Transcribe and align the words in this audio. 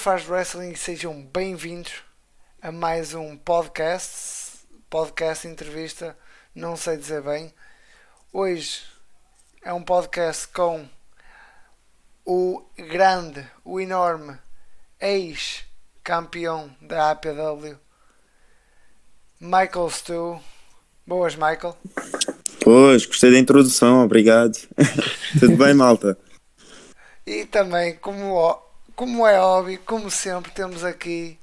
Fãs 0.00 0.22
de 0.22 0.30
wrestling, 0.30 0.74
sejam 0.76 1.22
bem-vindos 1.22 1.92
a 2.62 2.72
mais 2.72 3.12
um 3.12 3.36
podcast, 3.36 4.60
podcast 4.88 5.46
entrevista, 5.46 6.16
não 6.54 6.74
sei 6.74 6.96
dizer 6.96 7.20
bem. 7.20 7.52
Hoje 8.32 8.80
é 9.62 9.74
um 9.74 9.82
podcast 9.82 10.48
com 10.48 10.88
o 12.24 12.62
grande, 12.78 13.46
o 13.62 13.78
enorme 13.78 14.38
ex-campeão 14.98 16.74
da 16.80 17.10
APW, 17.10 17.76
Michael 19.38 19.90
Stu. 19.90 20.40
Boas, 21.06 21.34
Michael. 21.34 21.76
Pois, 22.62 23.04
gostei 23.04 23.32
da 23.32 23.38
introdução, 23.38 24.02
obrigado. 24.02 24.56
Tudo 25.38 25.58
bem, 25.58 25.74
malta? 25.74 26.16
E 27.26 27.44
também, 27.44 27.96
como, 27.96 28.69
como 29.00 29.26
é 29.26 29.40
óbvio, 29.40 29.78
como 29.86 30.10
sempre, 30.10 30.50
temos 30.50 30.84
aqui 30.84 31.38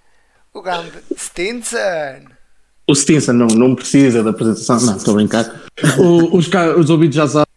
o 0.53 0.61
grande 0.61 0.91
Stinson. 1.17 2.27
O 2.88 2.93
Stinson 2.93 3.33
não, 3.33 3.47
não 3.47 3.73
precisa 3.73 4.23
da 4.23 4.30
apresentação, 4.30 4.80
não, 4.81 4.95
estou 4.95 5.16
a 5.16 5.17
brincar. 5.17 5.63
O, 5.97 6.38
os, 6.38 6.47
os 6.77 6.89
ouvidos 6.91 7.16
já 7.16 7.27
sabem, 7.27 7.47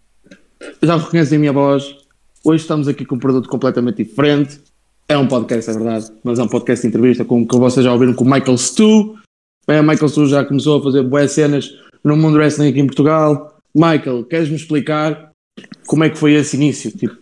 já 0.82 0.96
reconhecem 0.96 1.36
a 1.36 1.38
minha 1.38 1.52
voz. 1.52 1.94
Hoje 2.42 2.62
estamos 2.62 2.88
aqui 2.88 3.04
com 3.04 3.16
um 3.16 3.18
produto 3.18 3.46
completamente 3.46 4.02
diferente. 4.02 4.58
É 5.06 5.18
um 5.18 5.28
podcast, 5.28 5.70
é 5.70 5.74
verdade, 5.74 6.10
mas 6.24 6.38
é 6.38 6.42
um 6.44 6.48
podcast 6.48 6.80
de 6.80 6.88
entrevista 6.88 7.22
com 7.22 7.46
que 7.46 7.58
vocês 7.58 7.84
já 7.84 7.92
ouviram 7.92 8.14
com 8.14 8.24
o 8.24 8.30
Michael 8.30 8.56
Stu. 8.56 9.18
Bem, 9.68 9.80
o 9.80 9.82
Michael 9.82 10.08
Stu 10.08 10.26
já 10.26 10.42
começou 10.46 10.80
a 10.80 10.82
fazer 10.82 11.02
boas 11.02 11.30
cenas 11.30 11.68
no 12.02 12.16
mundo 12.16 12.38
wrestling 12.38 12.70
aqui 12.70 12.80
em 12.80 12.86
Portugal. 12.86 13.54
Michael, 13.74 14.24
queres-me 14.24 14.56
explicar 14.56 15.30
como 15.86 16.04
é 16.04 16.08
que 16.08 16.16
foi 16.16 16.32
esse 16.32 16.56
início? 16.56 16.90
Tipo, 16.90 17.18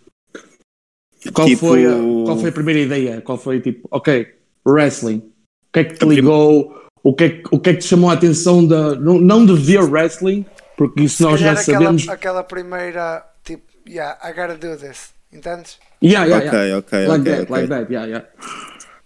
qual, 1.33 1.47
tipo... 1.47 1.67
foi 1.67 1.87
a, 1.87 1.97
qual 2.25 2.39
foi 2.39 2.51
a 2.51 2.53
primeira 2.53 2.81
ideia? 2.81 3.21
Qual 3.21 3.39
foi 3.39 3.61
tipo, 3.61 3.89
ok, 3.91 4.27
wrestling. 4.67 5.19
O 5.19 5.73
que 5.73 5.81
é 5.81 5.85
que 5.85 5.95
te 5.95 6.07
ligou? 6.07 6.75
O 7.03 7.15
que 7.15 7.25
é 7.25 7.29
que, 7.31 7.43
o 7.51 7.59
que, 7.59 7.71
é 7.71 7.73
que 7.75 7.81
te 7.81 7.87
chamou 7.87 8.11
a 8.11 8.15
atenção 8.15 8.67
de, 8.67 8.99
não, 9.01 9.19
não 9.19 9.47
de 9.47 9.55
ver 9.55 9.81
wrestling, 9.81 10.45
porque 10.77 11.03
isso 11.03 11.19
Se 11.19 11.23
nós 11.23 11.41
já 11.41 11.53
aquela, 11.53 11.79
sabemos. 11.79 12.09
Aquela 12.09 12.43
primeira, 12.43 13.25
tipo, 13.45 13.65
yeah, 13.89 14.19
I 14.23 14.33
gotta 14.33 14.57
do 14.57 14.77
this, 14.77 15.11
entendes? 15.33 15.79
Yeah, 16.03 16.27
yeah, 16.27 16.45
yeah. 16.45 16.79
ok, 16.79 17.07
like 17.07 17.21
ok. 17.21 17.25
That, 17.25 17.43
okay. 17.43 17.55
Like 17.55 17.69
that, 17.69 17.93
yeah, 17.93 18.07
yeah. 18.07 18.29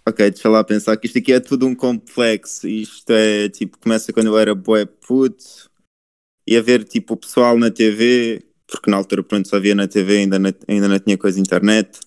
Ok, 0.05 0.31
deixa 0.31 0.49
lá 0.49 0.63
pensar 0.63 0.97
que 0.97 1.07
isto 1.07 1.17
aqui 1.17 1.33
é 1.33 1.39
tudo 1.39 1.65
um 1.65 1.73
complexo. 1.73 2.67
Isto 2.67 3.13
é 3.13 3.47
tipo, 3.49 3.77
começa 3.77 4.11
quando 4.11 4.27
eu 4.27 4.37
era 4.37 4.53
boé 4.53 4.85
puto, 4.85 5.71
ia 6.45 6.61
ver 6.61 6.83
tipo 6.83 7.13
o 7.13 7.17
pessoal 7.17 7.57
na 7.57 7.71
TV, 7.71 8.43
porque 8.73 8.89
na 8.89 8.97
altura 8.97 9.21
pronto 9.21 9.47
só 9.47 9.59
via 9.59 9.75
na 9.75 9.87
TV, 9.87 10.17
ainda, 10.17 10.39
na, 10.39 10.53
ainda 10.67 10.87
não 10.87 10.99
tinha 10.99 11.17
coisa 11.17 11.39
internet. 11.39 11.99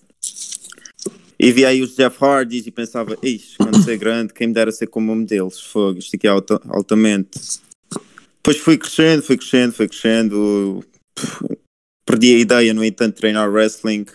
E 1.39 1.51
via 1.51 1.69
aí 1.69 1.81
os 1.81 1.95
Jeff 1.95 2.17
Hardys 2.19 2.67
e 2.67 2.71
pensava, 2.71 3.17
ixi, 3.23 3.57
quando 3.57 3.81
ser 3.83 3.95
grande, 3.97 4.33
quem 4.33 4.47
me 4.47 4.53
dera 4.53 4.71
ser 4.71 4.87
como 4.87 5.13
um 5.13 5.23
deles, 5.23 5.59
fogo, 5.59 5.99
isto 5.99 6.15
aqui 6.15 6.27
é 6.27 6.29
alta, 6.29 6.59
altamente. 6.67 7.61
Depois 8.35 8.57
fui 8.57 8.77
crescendo, 8.77 9.23
fui 9.23 9.37
crescendo, 9.37 9.73
fui 9.73 9.87
crescendo, 9.87 10.83
perdi 12.05 12.35
a 12.35 12.39
ideia, 12.39 12.73
no 12.73 12.83
entanto, 12.83 13.15
de 13.15 13.21
treinar 13.21 13.49
wrestling, 13.49 14.05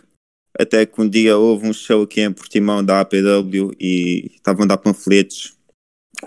até 0.58 0.84
que 0.84 1.00
um 1.00 1.08
dia 1.08 1.36
houve 1.38 1.66
um 1.66 1.72
show 1.72 2.02
aqui 2.02 2.20
em 2.20 2.32
Portimão 2.32 2.84
da 2.84 3.00
APW 3.00 3.72
e 3.80 4.30
estavam 4.34 4.64
a 4.64 4.68
dar 4.68 4.78
panfletos. 4.78 5.56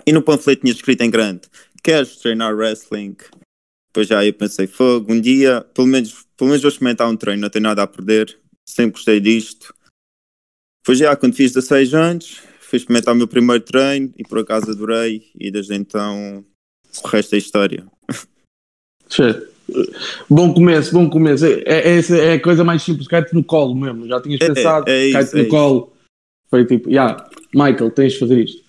E 0.04 0.12
no 0.12 0.22
panfleto 0.22 0.62
tinha 0.62 0.72
escrito 0.72 1.02
em 1.02 1.10
grande, 1.10 1.42
queres 1.82 2.16
treinar 2.16 2.54
wrestling? 2.54 3.16
Depois 3.96 4.08
já 4.08 4.22
eu 4.22 4.34
pensei, 4.34 4.66
fogo, 4.66 5.10
um 5.10 5.18
dia, 5.18 5.64
pelo 5.72 5.86
menos, 5.86 6.26
pelo 6.36 6.50
menos 6.50 6.60
vou 6.60 6.68
experimentar 6.68 7.08
um 7.08 7.16
treino, 7.16 7.40
não 7.40 7.48
tenho 7.48 7.62
nada 7.62 7.82
a 7.82 7.86
perder, 7.86 8.38
sempre 8.62 8.92
gostei 8.92 9.18
disto. 9.18 9.74
Depois 10.84 10.98
já, 10.98 11.16
quando 11.16 11.34
fiz 11.34 11.54
16 11.54 11.94
anos, 11.94 12.42
fui 12.60 12.76
experimentar 12.76 13.14
o 13.14 13.16
meu 13.16 13.26
primeiro 13.26 13.64
treino 13.64 14.12
e 14.18 14.22
por 14.22 14.40
acaso 14.40 14.70
adorei 14.70 15.30
e 15.40 15.50
desde 15.50 15.74
então 15.74 16.44
o 17.02 17.08
resto 17.08 17.36
é 17.36 17.38
história. 17.38 17.86
Bom 20.28 20.52
começo, 20.52 20.92
bom 20.92 21.08
começo. 21.08 21.46
É, 21.46 21.62
é, 21.64 21.98
é 21.98 22.32
a 22.34 22.42
coisa 22.42 22.62
mais 22.62 22.82
simples, 22.82 23.08
cai-te 23.08 23.34
no 23.34 23.42
colo 23.42 23.74
mesmo. 23.74 24.06
Já 24.06 24.20
tinhas 24.20 24.40
pensado, 24.40 24.90
é, 24.90 25.08
é 25.08 25.12
cai-te 25.12 25.36
no 25.36 25.48
colo. 25.48 25.94
Foi 26.50 26.66
tipo, 26.66 26.90
yeah, 26.90 27.26
Michael, 27.54 27.90
tens 27.92 28.12
de 28.12 28.18
fazer 28.18 28.44
isto. 28.44 28.62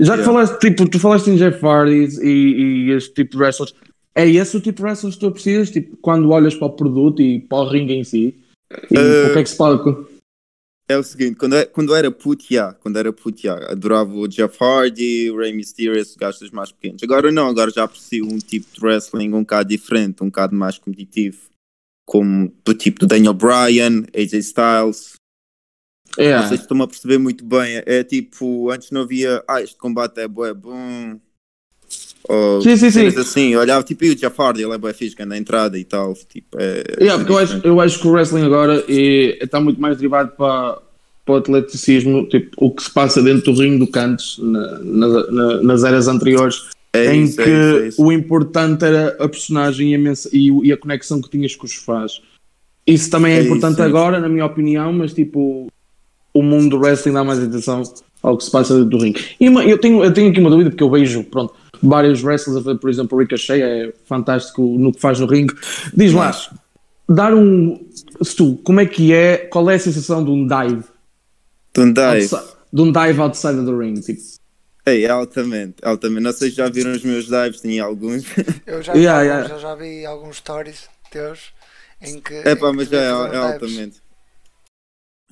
Já 0.00 0.14
que 0.14 0.22
Yeah. 0.22 0.24
falaste, 0.24 0.58
tipo, 0.58 0.90
tu 0.90 0.98
falaste 0.98 1.30
em 1.30 1.36
Jeff 1.36 1.64
Hardy 1.64 2.08
e, 2.20 2.88
e 2.88 2.90
este 2.90 3.14
tipo 3.14 3.30
de 3.30 3.38
wrestlers. 3.38 3.72
É 4.16 4.26
esse 4.28 4.56
o 4.56 4.60
tipo 4.60 4.78
de 4.78 4.82
wrestlers 4.82 5.14
que 5.16 5.20
tu 5.20 5.30
precisas? 5.30 5.70
Tipo, 5.70 5.96
quando 5.98 6.30
olhas 6.30 6.54
para 6.54 6.68
o 6.68 6.72
produto 6.72 7.20
e 7.20 7.38
para 7.40 7.58
o 7.58 7.68
ringue 7.68 7.92
em 7.92 8.04
si? 8.04 8.34
E 8.90 8.96
Uh, 8.96 9.30
o 9.30 9.32
que 9.34 9.38
é 9.38 9.42
que 9.42 9.50
se 9.50 9.56
pode. 9.56 10.06
É 10.88 10.96
o 10.96 11.02
seguinte, 11.02 11.36
quando, 11.36 11.56
eu- 11.56 11.66
quando 11.68 11.90
eu 11.90 11.96
era 11.96 12.10
puto, 12.12 12.44
já, 12.48 12.72
quando 12.72 12.96
era 12.96 13.12
puto, 13.12 13.40
já, 13.42 13.56
adorava 13.70 14.14
o 14.14 14.28
Jeff 14.28 14.56
Hardy, 14.62 15.30
o 15.30 15.38
Rey 15.38 15.52
Mysterio, 15.52 15.96
esses 15.96 16.14
gajos 16.16 16.50
mais 16.50 16.70
pequenos. 16.72 17.02
Agora 17.02 17.30
não, 17.32 17.48
agora 17.48 17.70
já 17.72 17.84
aprecio 17.84 18.24
um 18.24 18.38
tipo 18.38 18.66
de 18.72 18.84
wrestling 18.84 19.32
um 19.34 19.40
bocado 19.40 19.68
diferente, 19.68 20.22
um 20.22 20.26
bocado 20.26 20.54
mais 20.54 20.78
competitivo, 20.78 21.38
como 22.06 22.52
do 22.64 22.72
tipo 22.72 23.00
do 23.00 23.06
Daniel 23.08 23.34
Bryan, 23.34 24.04
AJ 24.14 24.34
Styles. 24.38 25.14
Não 26.16 26.24
Yeah. 26.24 26.48
sei 26.48 26.56
se 26.56 26.62
estão 26.62 26.80
a 26.80 26.86
perceber 26.88 27.18
muito 27.18 27.44
bem, 27.44 27.76
é, 27.78 27.84
é 27.98 28.04
tipo, 28.04 28.70
antes 28.70 28.90
não 28.90 29.02
havia, 29.02 29.44
ah, 29.46 29.60
este 29.60 29.76
combate 29.76 30.18
é 30.20 30.26
bué 30.28 30.54
bom, 30.54 31.20
ou 32.28 32.60
Sim, 32.60 32.76
sim, 32.76 32.90
sim. 32.90 33.06
assim, 33.06 33.48
eu 33.52 33.60
olhava 33.60 33.82
tipo, 33.84 34.04
e 34.04 34.10
o 34.10 34.14
Jeff 34.16 34.34
Hardy, 34.40 34.62
ele 34.62 34.72
é 34.74 34.92
que 34.92 35.22
anda 35.22 35.26
na 35.34 35.38
entrada 35.38 35.78
e 35.78 35.84
tal, 35.84 36.14
tipo, 36.14 36.56
é... 36.58 36.82
Yeah, 37.00 37.18
porque 37.18 37.32
eu 37.32 37.38
acho, 37.38 37.60
eu 37.64 37.80
acho 37.80 38.00
que 38.00 38.06
o 38.08 38.10
wrestling 38.10 38.44
agora 38.44 38.84
é- 38.88 39.38
está 39.44 39.60
muito 39.60 39.80
mais 39.80 39.96
derivado 39.96 40.32
para, 40.36 40.78
para 41.24 41.34
o 41.34 41.36
atleticismo, 41.36 42.28
tipo, 42.28 42.50
o 42.56 42.70
que 42.70 42.82
se 42.82 42.90
passa 42.90 43.22
dentro 43.22 43.52
do 43.52 43.60
ringue 43.60 43.78
do 43.78 43.86
que 43.86 43.98
antes, 43.98 44.38
na- 44.38 44.78
na- 44.80 45.26
na- 45.30 45.62
nas 45.62 45.84
eras 45.84 46.08
anteriores, 46.08 46.64
é 46.92 47.14
em 47.14 47.24
isso, 47.24 47.40
é 47.40 47.44
que 47.44 47.50
é 47.50 47.88
o 47.98 48.10
importante 48.10 48.84
era 48.84 49.16
a 49.20 49.28
personagem 49.28 49.92
e 49.92 49.94
a, 49.94 49.98
mensa- 49.98 50.30
e, 50.32 50.50
e 50.66 50.72
a 50.72 50.76
conexão 50.76 51.20
que 51.20 51.30
tinhas 51.30 51.54
com 51.54 51.66
os 51.66 51.74
fãs. 51.74 52.20
Isso 52.86 53.10
também 53.10 53.34
é, 53.34 53.38
É 53.38 53.42
importante 53.42 53.74
isso, 53.74 53.82
é 53.82 53.86
agora, 53.86 54.18
na 54.18 54.28
minha 54.28 54.44
opinião, 54.46 54.92
mas 54.92 55.12
tipo, 55.12 55.66
o 56.32 56.42
mundo 56.42 56.70
do 56.70 56.78
wrestling 56.82 57.12
dá 57.12 57.22
mais 57.24 57.38
atenção 57.42 57.82
ao 58.22 58.36
que 58.36 58.44
se 58.44 58.50
passa 58.50 58.74
dentro 58.74 58.90
do 58.90 58.98
ringue. 58.98 59.20
E 59.40 59.48
uma- 59.48 59.64
eu, 59.64 59.78
tenho, 59.78 60.02
eu 60.04 60.12
tenho 60.12 60.30
aqui 60.30 60.40
uma 60.40 60.50
dúvida, 60.50 60.70
porque 60.70 60.82
eu 60.82 60.90
vejo, 60.90 61.22
pronto, 61.24 61.54
vários 61.88 62.22
wrestlers 62.22 62.60
a 62.60 62.62
fazer, 62.64 62.78
por 62.78 62.90
exemplo, 62.90 63.16
o 63.16 63.20
Ricochet 63.20 63.62
é 63.62 63.92
fantástico 64.04 64.62
no 64.62 64.92
que 64.92 65.00
faz 65.00 65.18
no 65.20 65.26
ringue. 65.26 65.54
Diz 65.94 66.12
lá, 66.12 66.30
dar 67.08 67.34
um. 67.34 67.86
Se 68.22 68.34
tu, 68.36 68.56
como 68.64 68.80
é 68.80 68.86
que 68.86 69.12
é? 69.12 69.38
Qual 69.38 69.68
é 69.70 69.74
a 69.74 69.78
sensação 69.78 70.24
de 70.24 70.30
um 70.30 70.46
dive? 70.46 70.84
Don't 71.74 71.92
dive. 71.92 72.22
outside- 72.34 72.56
de 72.72 72.82
um 72.82 72.92
dive 72.92 73.20
outside 73.20 73.58
of 73.58 73.66
the 73.66 73.76
ring? 73.76 73.94
Tipo, 74.00 74.20
Ei, 74.86 75.06
altamente, 75.08 75.76
altamente. 75.82 76.20
Não 76.22 76.32
sei 76.32 76.50
se 76.50 76.56
já 76.56 76.68
viram 76.68 76.92
os 76.92 77.02
meus 77.02 77.24
dives, 77.26 77.60
tinha 77.60 77.82
alguns. 77.82 78.24
Eu 78.66 78.82
já, 78.82 78.92
vi 78.92 79.00
Yeah, 79.00 79.20
alguns, 79.20 79.48
yeah. 79.48 79.54
eu 79.54 79.60
já 79.60 79.74
vi 79.74 80.06
alguns 80.06 80.36
stories 80.36 80.88
teus 81.10 81.52
em 82.00 82.20
que. 82.20 82.34
É 82.34 82.54
pá, 82.54 82.72
mas 82.72 82.88
que 82.88 82.94
é, 82.94 83.04
é 83.04 83.08
altamente. 83.36 84.00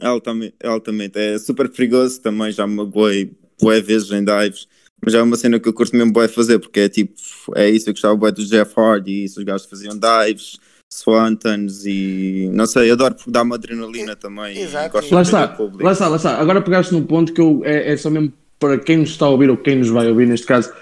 É 0.01 0.07
altamente. 0.07 0.55
É 0.61 0.67
altamente. 0.69 1.19
É 1.19 1.39
super 1.39 1.69
perigoso 1.69 2.21
também, 2.21 2.51
já 2.51 2.67
me 2.67 2.75
magoei 2.75 3.31
bué 3.61 3.81
vezes 3.81 4.11
em 4.11 4.25
dives. 4.25 4.67
Mas 5.05 5.15
é 5.15 5.23
uma 5.23 5.37
cena 5.37 5.61
que 5.61 5.69
eu 5.69 5.73
curto 5.73 5.97
mesmo 5.97 6.13
bué 6.13 6.29
fazer, 6.29 6.59
porque 6.59 6.81
é 6.81 6.89
tipo, 6.89 7.13
é 7.55 7.69
isso, 7.69 7.89
eu 7.89 7.93
gostava 7.93 8.17
bué 8.17 8.33
do 8.33 8.45
Jeff 8.45 8.73
Hardy, 8.79 9.25
isso, 9.25 9.39
os 9.39 9.45
gajos 9.45 9.67
faziam 9.67 9.99
dives, 9.99 10.59
Swantons 10.93 11.85
e 11.85 12.49
não 12.53 12.67
sei, 12.67 12.91
eu 12.91 12.95
adoro 12.95 13.15
porque 13.15 13.31
dá 13.31 13.43
uma 13.43 13.57
adrenalina 13.57 14.15
também. 14.15 14.57
Exato. 14.57 14.97
E 15.05 15.15
Lá 15.15 15.23
está, 15.23 15.57
lá 15.81 15.93
está, 15.93 16.09
lá 16.09 16.17
está. 16.17 16.39
Agora 16.39 16.63
pegaste 16.63 16.93
num 16.93 17.05
ponto 17.05 17.33
que 17.33 17.41
eu, 17.41 17.63
é, 17.65 17.93
é 17.93 17.97
só 17.97 18.11
mesmo 18.11 18.33
para 18.59 18.79
quem 18.79 18.99
nos 18.99 19.11
está 19.11 19.27
a 19.27 19.31
ouvir 19.31 19.51
ou 19.51 19.57
quem 19.57 19.77
nos 19.77 19.89
vai 19.89 20.09
ouvir, 20.09 20.27
neste 20.27 20.47
caso, 20.47 20.73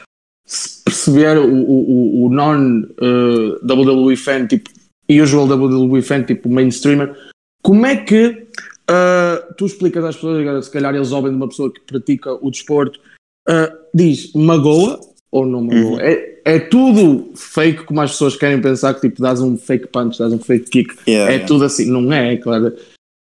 se 0.46 0.82
perceber 0.84 1.38
o, 1.38 1.46
o, 1.46 2.26
o 2.26 2.28
non-WWE 2.28 4.16
fan, 4.16 4.46
tipo, 4.46 4.70
usual 5.10 5.46
WWE 5.46 6.02
fan, 6.02 6.22
tipo 6.24 6.48
mainstreamer, 6.48 7.16
como 7.62 7.86
é 7.86 7.96
que 7.96 8.46
uh, 8.90 9.54
tu 9.56 9.66
explicas 9.66 10.04
às 10.04 10.16
pessoas, 10.16 10.40
agora, 10.40 10.62
se 10.62 10.70
calhar 10.70 10.94
eles 10.94 11.12
ouvem 11.12 11.30
de 11.30 11.36
uma 11.36 11.48
pessoa 11.48 11.72
que 11.72 11.80
pratica 11.80 12.32
o 12.34 12.50
desporto, 12.50 13.00
uh, 13.48 13.81
diz 13.94 14.32
magoa 14.34 15.00
ou 15.30 15.46
não 15.46 15.62
magoa? 15.62 15.92
Uhum. 15.92 16.00
É, 16.00 16.40
é 16.44 16.58
tudo 16.58 17.32
fake, 17.36 17.84
como 17.84 18.00
as 18.00 18.12
pessoas 18.12 18.36
querem 18.36 18.60
pensar 18.60 18.94
que 18.94 19.02
tipo, 19.08 19.22
dás 19.22 19.40
um 19.40 19.56
fake 19.56 19.88
punch, 19.88 20.18
dás 20.18 20.32
um 20.32 20.38
fake 20.38 20.70
kick. 20.70 20.94
Yeah, 21.06 21.30
é 21.30 21.34
yeah. 21.34 21.46
tudo 21.46 21.64
assim, 21.64 21.86
não 21.86 22.12
é, 22.12 22.34
é 22.34 22.36
claro. 22.36 22.74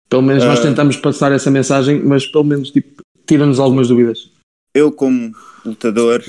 Pelo 0.09 0.23
menos 0.23 0.45
nós 0.45 0.61
Ah. 0.61 0.63
tentamos 0.63 0.97
passar 0.97 1.33
essa 1.33 1.51
mensagem, 1.51 2.03
mas 2.03 2.27
pelo 2.27 2.45
menos 2.45 2.71
tipo, 2.71 3.03
tira-nos 3.27 3.61
algumas 3.61 3.89
dúvidas. 3.89 4.31
Eu, 4.75 4.93
como 4.93 5.33
lutador 5.65 6.25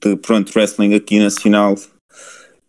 de 0.00 0.16
pronto, 0.16 0.52
wrestling 0.54 0.94
aqui 0.94 1.18
nacional, 1.18 1.74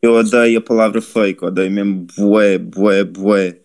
eu 0.02 0.14
odeio 0.14 0.60
a 0.60 0.62
palavra 0.62 1.02
fake, 1.02 1.46
odeio 1.46 1.70
mesmo 1.70 2.08
bué, 2.18 2.58
bué, 2.58 3.04
bué. 3.04 3.58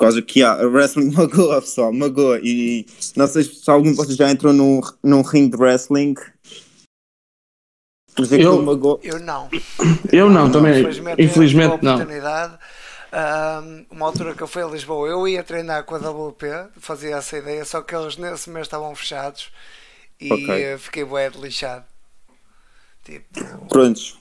Por 0.00 0.06
causa 0.06 0.22
que 0.22 0.42
há, 0.42 0.52
a 0.52 0.66
wrestling 0.66 1.10
magoa, 1.12 1.60
pessoal, 1.60 1.92
magoa. 1.92 2.40
E 2.42 2.86
não 3.14 3.26
sei 3.26 3.42
se 3.42 3.70
algum 3.70 3.90
de 3.90 3.96
vocês 3.98 4.16
já 4.16 4.30
entrou 4.30 4.50
num, 4.50 4.80
num 5.04 5.20
ringue 5.20 5.54
de 5.54 5.62
wrestling. 5.62 6.14
Por 8.16 8.24
exemplo, 8.24 8.46
Eu- 8.46 8.62
magoa. 8.62 8.98
Eu 9.02 9.20
não. 9.20 9.50
Eu 10.10 10.30
não, 10.30 10.50
também, 10.50 10.80
Infelizmente, 10.80 11.22
infelizmente 11.22 11.82
não. 11.84 11.94
oportunidade, 11.96 12.58
Ahm, 13.12 13.84
uma 13.90 14.06
altura 14.06 14.34
que 14.34 14.42
eu 14.42 14.46
fui 14.46 14.62
a 14.62 14.66
Lisboa, 14.68 15.06
eu 15.08 15.26
ia 15.28 15.42
treinar 15.42 15.82
com 15.84 15.96
a 15.96 15.98
WP, 15.98 16.46
fazia 16.78 17.16
essa 17.16 17.36
ideia, 17.36 17.64
só 17.64 17.82
que 17.82 17.92
eles 17.94 18.16
nesse 18.16 18.48
mês 18.48 18.66
estavam 18.66 18.94
fechados 18.94 19.50
e 20.18 20.32
Ok. 20.32 20.48
eh, 20.48 20.78
fiquei 20.78 21.04
bué 21.04 21.28
de 21.28 21.38
lixado. 21.38 21.84
Tipo, 23.04 23.66
Prontos. 23.68 24.16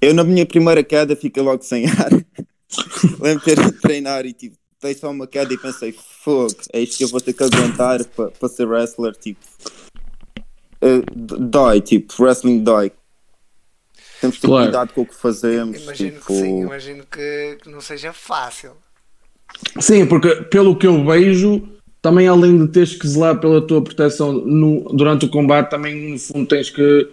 Eu 0.00 0.12
na 0.14 0.24
minha 0.24 0.46
primeira 0.46 0.82
queda 0.82 1.14
fiquei 1.14 1.40
logo 1.42 1.62
sem 1.62 1.84
ar. 1.86 2.08
Lembro 3.20 3.44
de 3.44 3.54
ter 3.54 3.58
ido 3.58 3.78
treinar 3.80 4.24
e 4.24 4.32
tipo, 4.32 4.56
dei 4.82 4.94
só 4.94 5.10
uma 5.10 5.26
queda 5.26 5.52
e 5.52 5.58
pensei, 5.58 5.92
fogo, 5.92 6.54
é 6.72 6.80
isto 6.80 6.98
que 6.98 7.04
eu 7.04 7.08
vou 7.08 7.20
ter 7.20 7.32
que 7.32 7.42
aguentar 7.44 8.02
para 8.04 8.30
pa 8.30 8.48
ser 8.48 8.66
wrestler, 8.66 9.14
tipo. 9.14 9.40
d- 10.80 11.36
dói, 11.38 11.80
tipo, 11.80 12.14
wrestling 12.22 12.62
dói. 12.62 12.90
Temos 14.20 14.36
que 14.36 14.42
ter 14.42 14.48
Claro. 14.48 14.64
cuidado 14.66 14.92
com 14.92 15.00
o 15.02 15.06
que 15.06 15.14
fazemos. 15.14 15.80
imagino 15.82 16.10
tipo, 16.12 16.26
que 16.26 16.32
sim, 16.34 16.60
imagino 16.62 17.04
que, 17.10 17.58
que 17.62 17.70
não 17.70 17.80
seja 17.80 18.12
fácil. 18.12 18.72
Sim, 19.80 20.06
porque 20.06 20.36
pelo 20.44 20.76
que 20.76 20.86
eu 20.86 21.04
vejo, 21.04 21.66
também 22.00 22.28
além 22.28 22.58
de 22.66 22.72
teres 22.72 22.94
que 22.94 23.06
zelar 23.08 23.38
pela 23.40 23.60
tua 23.66 23.82
proteção 23.82 24.32
no- 24.32 24.84
durante 24.94 25.24
o 25.26 25.30
combate, 25.30 25.70
também 25.70 26.12
no 26.12 26.18
fundo 26.18 26.46
tens 26.46 26.70
que. 26.70 27.08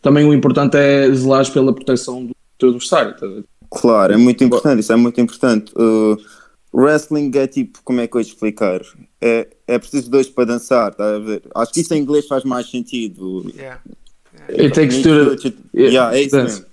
Também 0.00 0.24
o 0.24 0.32
importante 0.32 0.76
é 0.76 1.10
zelares 1.12 1.48
pela 1.50 1.72
proteção 1.74 2.24
do 2.26 2.34
teu 2.56 2.68
adversário. 2.68 3.16
tá 3.16 3.26
a 3.26 3.28
ver? 3.28 3.44
Claro, 3.70 4.12
é 4.12 4.16
muito 4.16 4.42
importante, 4.44 4.80
isso 4.80 4.92
é 4.92 4.96
muito 4.96 5.20
importante. 5.20 5.72
Uh, 5.76 6.16
wrestling 6.72 7.30
é 7.34 7.46
tipo, 7.46 7.80
como 7.82 8.00
é 8.00 8.06
que 8.06 8.16
eu 8.16 8.20
ia 8.20 8.26
explicar? 8.26 8.80
É, 9.20 9.48
é 9.66 9.78
preciso 9.78 10.10
dois 10.10 10.28
para 10.28 10.44
dançar, 10.44 10.94
tá 10.94 11.16
a 11.16 11.18
ver? 11.18 11.42
Acho 11.54 11.72
que 11.72 11.80
isso 11.80 11.94
em 11.94 12.00
inglês 12.00 12.26
faz 12.26 12.44
mais 12.44 12.70
sentido. 12.70 13.50
Yeah. 13.54 13.80
It 14.50 14.70
takes 14.72 15.02
two 15.02 15.36
to- 15.36 15.52
Yeah, 15.74 16.16
é 16.16 16.22
isso 16.22 16.36
Dance. 16.36 16.52
mesmo. 16.60 16.66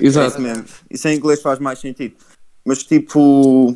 Exato. 0.00 0.26
É 0.26 0.28
isso 0.28 0.40
mesmo. 0.40 0.64
Isso 0.90 1.08
em 1.08 1.16
inglês 1.16 1.42
faz 1.42 1.58
mais 1.58 1.78
sentido. 1.78 2.14
Mas 2.64 2.84
tipo, 2.84 3.74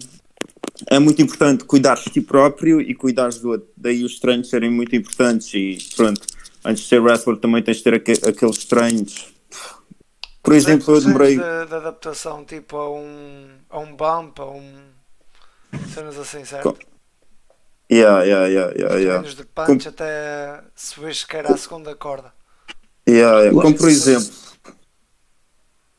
é 0.89 0.99
muito 0.99 1.21
importante 1.21 1.65
cuidares 1.65 2.05
de 2.05 2.11
ti 2.11 2.21
próprio 2.21 2.81
e 2.81 2.95
cuidares 2.95 3.39
do 3.39 3.51
outro. 3.51 3.69
Daí 3.77 4.05
os 4.05 4.19
treinos 4.21 4.49
serem 4.49 4.71
muito 4.71 4.95
importantes 4.95 5.53
e 5.55 5.79
pronto. 5.97 6.21
Antes 6.65 6.85
de 6.85 6.89
ser 6.89 7.01
wrestler 7.03 7.37
também 7.39 7.63
tens 7.63 7.79
de 7.79 7.83
ter 7.83 7.95
aque- 7.95 8.21
aqueles 8.27 8.65
treinos. 8.65 9.33
Por 10.43 10.55
exemplo, 10.55 10.95
eu 10.95 11.01
demorei. 11.01 11.37
De, 11.37 11.43
de 11.43 11.75
adaptação 11.75 12.45
tipo 12.45 12.77
a 12.77 12.91
um, 12.91 13.49
a 13.71 13.79
um 13.81 13.95
bump, 13.97 14.39
a 14.41 14.47
um. 14.51 14.92
Cenas 15.89 16.19
assim, 16.19 16.45
certo? 16.45 16.73
Co- 16.73 16.93
Yeah, 17.91 18.25
yeah, 18.25 18.47
yeah, 18.47 18.73
yeah, 18.75 18.97
yeah. 18.97 19.23
De 19.23 19.45
punch 19.45 19.89
até 19.89 20.63
subir 20.75 21.15
sequer 21.15 21.47
à 21.47 21.57
segunda 21.57 21.95
corda. 21.95 22.33
Yeah, 23.07 23.43
yeah. 23.43 23.53
Como 23.53 23.77
por 23.77 23.89
exemplo, 23.89 24.31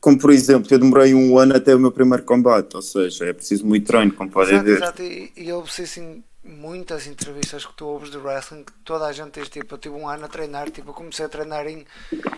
como 0.00 0.18
por 0.18 0.30
exemplo, 0.30 0.68
eu 0.72 0.78
demorei 0.78 1.14
um 1.14 1.38
ano 1.38 1.56
até 1.56 1.74
o 1.74 1.78
meu 1.78 1.92
primeiro 1.92 2.24
combate, 2.24 2.74
ou 2.74 2.82
seja, 2.82 3.26
é 3.26 3.32
preciso 3.32 3.64
muito 3.64 3.86
treino, 3.86 4.12
como 4.12 4.30
podem 4.30 4.60
ver. 4.62 4.78
exato. 4.78 5.02
E, 5.02 5.32
e 5.36 5.48
eu 5.48 5.56
ouvi 5.56 5.82
assim 5.82 6.24
muitas 6.44 7.06
entrevistas 7.06 7.64
que 7.64 7.72
tu 7.74 7.86
ouves 7.86 8.10
de 8.10 8.18
wrestling 8.18 8.64
que 8.64 8.72
toda 8.84 9.06
a 9.06 9.12
gente 9.12 9.40
diz 9.40 9.48
tipo, 9.48 9.74
eu 9.74 9.78
tive 9.78 9.94
um 9.94 10.08
ano 10.08 10.26
a 10.26 10.28
treinar, 10.28 10.70
tipo, 10.70 10.90
eu 10.90 10.94
comecei 10.94 11.24
a 11.24 11.28
treinar 11.28 11.66
em, 11.66 11.86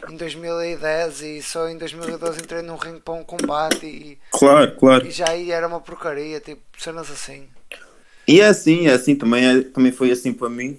em 0.08 0.16
2010 0.16 1.22
e 1.22 1.42
só 1.42 1.68
em 1.68 1.76
2012 1.76 2.38
entrei 2.40 2.62
num 2.62 2.76
ringue 2.76 3.00
para 3.00 3.14
um 3.14 3.24
combate 3.24 3.84
e, 3.84 4.18
Claro, 4.30 4.76
claro. 4.76 5.06
e 5.06 5.10
já 5.10 5.28
aí 5.30 5.50
era 5.50 5.66
uma 5.66 5.80
porcaria, 5.80 6.38
tipo, 6.40 6.62
cenas 6.78 7.10
assim. 7.10 7.48
E 8.28 8.40
é 8.40 8.46
assim, 8.46 8.86
é 8.88 8.92
assim, 8.92 9.14
também, 9.16 9.44
é, 9.46 9.62
também 9.62 9.92
foi 9.92 10.10
assim 10.10 10.32
para 10.32 10.48
mim. 10.48 10.78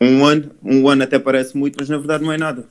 Um 0.00 0.24
ano, 0.24 0.50
um 0.62 0.88
ano 0.88 1.02
até 1.02 1.18
parece 1.18 1.56
muito, 1.56 1.76
mas 1.78 1.88
na 1.88 1.98
verdade 1.98 2.22
não 2.24 2.32
é 2.32 2.38
nada. 2.38 2.66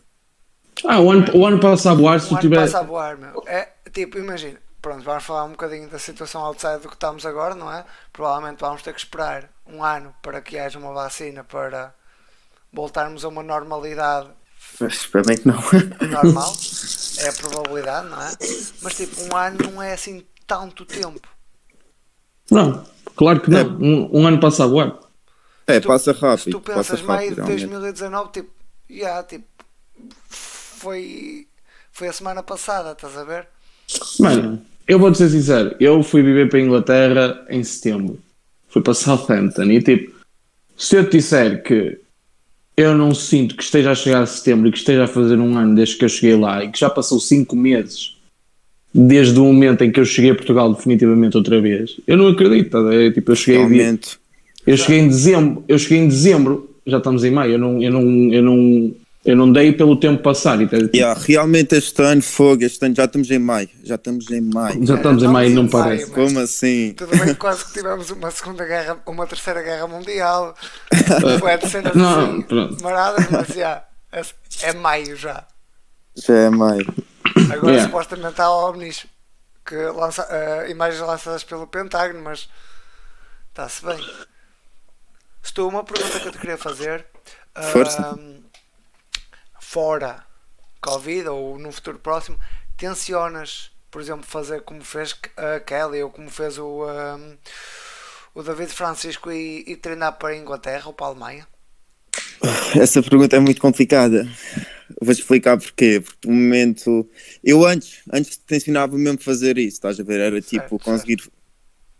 Ah, 0.85 0.99
o 1.01 1.09
ano, 1.11 1.25
o 1.35 1.45
ano 1.45 1.59
passa 1.59 1.91
a 1.91 1.93
voar 1.93 2.19
se 2.21 2.31
Um 2.33 2.37
tu 2.37 2.41
tiver. 2.41 2.55
passa 2.57 2.79
a 2.79 2.83
voar, 2.83 3.17
meu. 3.17 3.43
É, 3.47 3.69
tipo, 3.91 4.17
imagina, 4.19 4.59
pronto, 4.87 5.03
vamos 5.03 5.23
falar 5.23 5.43
um 5.43 5.51
bocadinho 5.51 5.89
da 5.89 5.99
situação 5.99 6.41
outside 6.41 6.79
do 6.79 6.87
que 6.87 6.93
estamos 6.95 7.25
agora, 7.25 7.53
não 7.55 7.71
é? 7.71 7.83
Provavelmente 8.13 8.59
vamos 8.61 8.81
ter 8.81 8.93
que 8.93 8.99
esperar 8.99 9.49
um 9.65 9.83
ano 9.83 10.15
para 10.21 10.41
que 10.41 10.57
haja 10.57 10.79
uma 10.79 10.93
vacina 10.93 11.43
para 11.43 11.93
voltarmos 12.71 13.25
a 13.25 13.27
uma 13.27 13.43
normalidade 13.43 14.29
Mas 14.79 14.93
espero 14.93 15.25
bem 15.25 15.37
que 15.37 15.47
não. 15.47 15.55
normal. 16.09 16.53
É 17.19 17.27
a 17.29 17.33
probabilidade, 17.33 18.07
não 18.09 18.21
é? 18.21 18.31
Mas 18.81 18.95
tipo, 18.95 19.21
um 19.23 19.35
ano 19.35 19.71
não 19.71 19.81
é 19.81 19.93
assim 19.93 20.25
tanto 20.45 20.85
tempo. 20.85 21.27
Não, 22.49 22.85
claro 23.15 23.41
que 23.41 23.49
não. 23.49 23.65
Um, 23.77 24.21
um 24.21 24.27
ano 24.27 24.39
passa 24.39 24.63
a 24.63 24.67
voar. 24.67 24.97
É, 25.65 25.81
tu- 25.81 25.87
passa 25.89 26.13
Se 26.13 26.19
rápido. 26.21 26.51
tu 26.51 26.61
passa 26.61 26.75
pensas 26.93 27.01
maio 27.01 27.35
de 27.35 27.41
rápido, 27.41 27.57
realmente. 27.57 27.69
2019, 27.81 28.31
tipo, 28.31 28.51
já, 28.89 29.23
tipo, 29.23 29.45
foi, 30.29 31.47
foi 31.91 32.07
a 32.07 32.13
semana 32.13 32.41
passada, 32.41 32.91
estás 32.93 33.17
a 33.17 33.23
ver? 33.25 33.49
Mano, 34.19 34.65
eu 34.87 34.99
vou-te 34.99 35.17
ser 35.17 35.29
sincero, 35.29 35.75
eu 35.79 36.01
fui 36.03 36.21
viver 36.23 36.49
para 36.49 36.59
a 36.59 36.61
Inglaterra 36.61 37.45
em 37.49 37.63
setembro. 37.63 38.19
Fui 38.69 38.81
para 38.81 38.93
Southampton 38.93 39.63
e 39.65 39.81
tipo, 39.81 40.13
se 40.77 40.95
eu 40.97 41.05
te 41.09 41.17
disser 41.17 41.63
que 41.63 41.97
eu 42.75 42.95
não 42.95 43.13
sinto 43.13 43.55
que 43.55 43.63
esteja 43.63 43.91
a 43.91 43.95
chegar 43.95 44.21
a 44.21 44.25
setembro 44.25 44.67
e 44.67 44.71
que 44.71 44.77
esteja 44.77 45.05
a 45.05 45.07
fazer 45.07 45.39
um 45.39 45.57
ano 45.57 45.73
desde 45.75 45.95
que 45.97 46.05
eu 46.05 46.09
cheguei 46.09 46.35
lá 46.35 46.63
e 46.63 46.69
que 46.71 46.79
já 46.79 46.89
passou 46.89 47.19
cinco 47.19 47.55
meses 47.55 48.15
desde 48.93 49.39
o 49.39 49.43
momento 49.45 49.83
em 49.83 49.91
que 49.91 49.99
eu 49.99 50.05
cheguei 50.05 50.31
a 50.31 50.35
Portugal 50.35 50.73
definitivamente 50.73 51.37
outra 51.37 51.59
vez, 51.61 51.97
eu 52.07 52.17
não 52.17 52.27
acredito, 52.29 52.83
ver? 52.83 53.13
Tipo, 53.13 53.31
eu 53.31 53.35
cheguei, 53.35 53.61
dia- 53.69 53.77
eu 54.65 54.77
cheguei 54.77 54.99
em 54.99 55.07
dezembro, 55.07 55.63
eu 55.67 55.77
cheguei 55.79 55.97
em 55.99 56.07
dezembro, 56.07 56.69
já 56.85 56.97
estamos 56.97 57.23
em 57.23 57.31
maio, 57.31 57.53
eu 57.53 57.59
não, 57.59 57.81
eu 57.81 57.91
não, 57.91 58.33
eu 58.33 58.41
não, 58.43 58.91
eu 59.27 59.35
não 59.35 59.51
dei 59.51 59.71
pelo 59.73 59.99
tempo 59.99 60.23
passar. 60.23 60.59
E, 60.61 60.67
tá- 60.67 60.77
Yeah, 60.95 61.19
realmente 61.23 61.75
este 61.75 62.01
ano, 62.01 62.21
fogo, 62.23 62.63
este 62.63 62.83
ano 62.85 62.95
já 62.95 63.05
estamos 63.05 63.29
em 63.29 63.37
maio. 63.39 63.69
Já 63.83 63.95
estamos 63.95 64.31
em 64.31 64.41
maio. 64.41 64.85
já 64.85 64.95
estamos 64.95 65.21
em 65.21 65.27
maio, 65.27 65.49
não 65.53 65.65
Estamos 65.65 65.85
em 65.85 65.89
parece. 65.89 66.11
maio. 66.11 66.27
Como 66.27 66.39
assim? 66.39 66.93
Tudo 66.97 67.11
bem 67.17 67.25
que 67.27 67.35
quase 67.35 67.65
que 67.65 67.73
tivemos 67.73 68.09
uma 68.09 68.31
segunda 68.31 68.65
guerra, 68.65 68.97
uma 69.05 69.27
terceira 69.27 69.61
guerra 69.61 69.87
mundial. 69.87 70.55
Foi 71.39 71.57
de 71.57 71.69
cenas 71.69 71.93
Não, 71.93 72.31
assim, 72.31 72.41
pronto. 72.43 72.83
maradas, 72.83 73.29
mas 73.29 73.47
já, 73.49 73.83
é, 74.11 74.21
é 74.63 74.73
maio 74.73 75.15
já. 75.15 75.45
Já 76.15 76.33
é 76.33 76.49
maio. 76.49 76.85
Agora 77.51 77.73
Yeah. 77.73 77.83
supostamente 77.83 78.41
há 78.41 78.49
ovnis 78.49 79.05
que 79.65 79.75
lança, 79.75 80.25
eh, 80.31 80.71
imagens 80.71 81.01
lançadas 81.01 81.43
pelo 81.43 81.67
Pentágono, 81.67 82.23
mas 82.23 82.47
está-se 83.49 83.85
bem. 83.85 83.99
Estou 85.43 85.69
uma 85.69 85.83
pergunta 85.83 86.19
que 86.19 86.27
eu 86.27 86.31
te 86.31 86.37
queria 86.39 86.57
fazer. 86.57 87.05
Força. 87.73 88.01
Ahm, 88.01 88.37
fora 89.69 90.23
Covid 90.79 91.27
ou 91.27 91.59
num 91.59 91.73
futuro 91.73 91.99
próximo, 91.99 92.39
tensionas, 92.77 93.69
por 93.91 94.01
exemplo, 94.01 94.25
fazer 94.25 94.61
como 94.61 94.81
fez 94.81 95.13
a 95.35 95.59
Kelly 95.59 96.01
ou 96.03 96.09
como 96.09 96.29
fez 96.29 96.57
o, 96.57 96.85
ahm, 96.85 97.35
o 98.33 98.41
David 98.41 98.71
Francisco 98.71 99.29
e, 99.29 99.65
e 99.67 99.75
treinar 99.75 100.17
para 100.17 100.29
a 100.29 100.37
Inglaterra 100.37 100.87
ou 100.87 100.93
para 100.93 101.07
a 101.07 101.09
Alemanha? 101.09 101.47
Essa 102.79 103.03
pergunta 103.03 103.35
é 103.35 103.39
muito 103.39 103.59
complicada. 103.59 104.25
Vou-te 105.01 105.19
explicar 105.19 105.57
porquê. 105.57 105.99
Porque 105.99 106.27
no 106.27 106.33
momento. 106.33 107.09
Eu 107.43 107.65
antes, 107.65 107.99
antes 108.13 108.37
tensionava 108.37 108.97
mesmo 108.97 109.19
fazer 109.19 109.57
isso, 109.57 109.75
estás 109.75 109.99
a 109.99 110.03
ver? 110.03 110.21
Era 110.21 110.41
tipo 110.41 110.61
Certo, 110.61 110.79
conseguir 110.79 111.29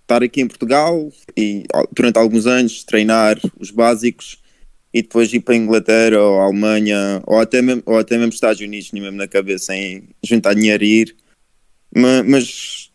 estar 0.03 0.23
aqui 0.23 0.39
em 0.39 0.47
Portugal 0.47 1.11
e 1.35 1.65
durante 1.91 2.17
alguns 2.17 2.45
anos 2.45 2.83
treinar 2.85 3.37
os 3.59 3.71
básicos 3.71 4.39
e 4.97 5.01
depois 5.03 5.31
ir 5.31 5.41
para 5.41 5.53
a 5.53 5.57
Inglaterra 5.57 6.19
ou 6.19 6.39
a 6.41 6.45
Alemanha 6.45 7.21
ou 7.25 7.39
até 7.39 7.61
mesmo, 7.61 7.83
ou 7.85 7.97
até 7.97 8.17
mesmo 8.17 8.33
Estados 8.33 8.59
Unidos, 8.61 8.87
tinha 8.87 9.01
mesmo 9.01 9.17
na 9.17 9.27
cabeça 9.27 9.75
em 9.75 10.09
juntar 10.23 10.55
dinheiro 10.55 10.83
e 10.83 11.01
ir. 11.01 11.15
Ma- 11.95 12.23
Mas, 12.23 12.89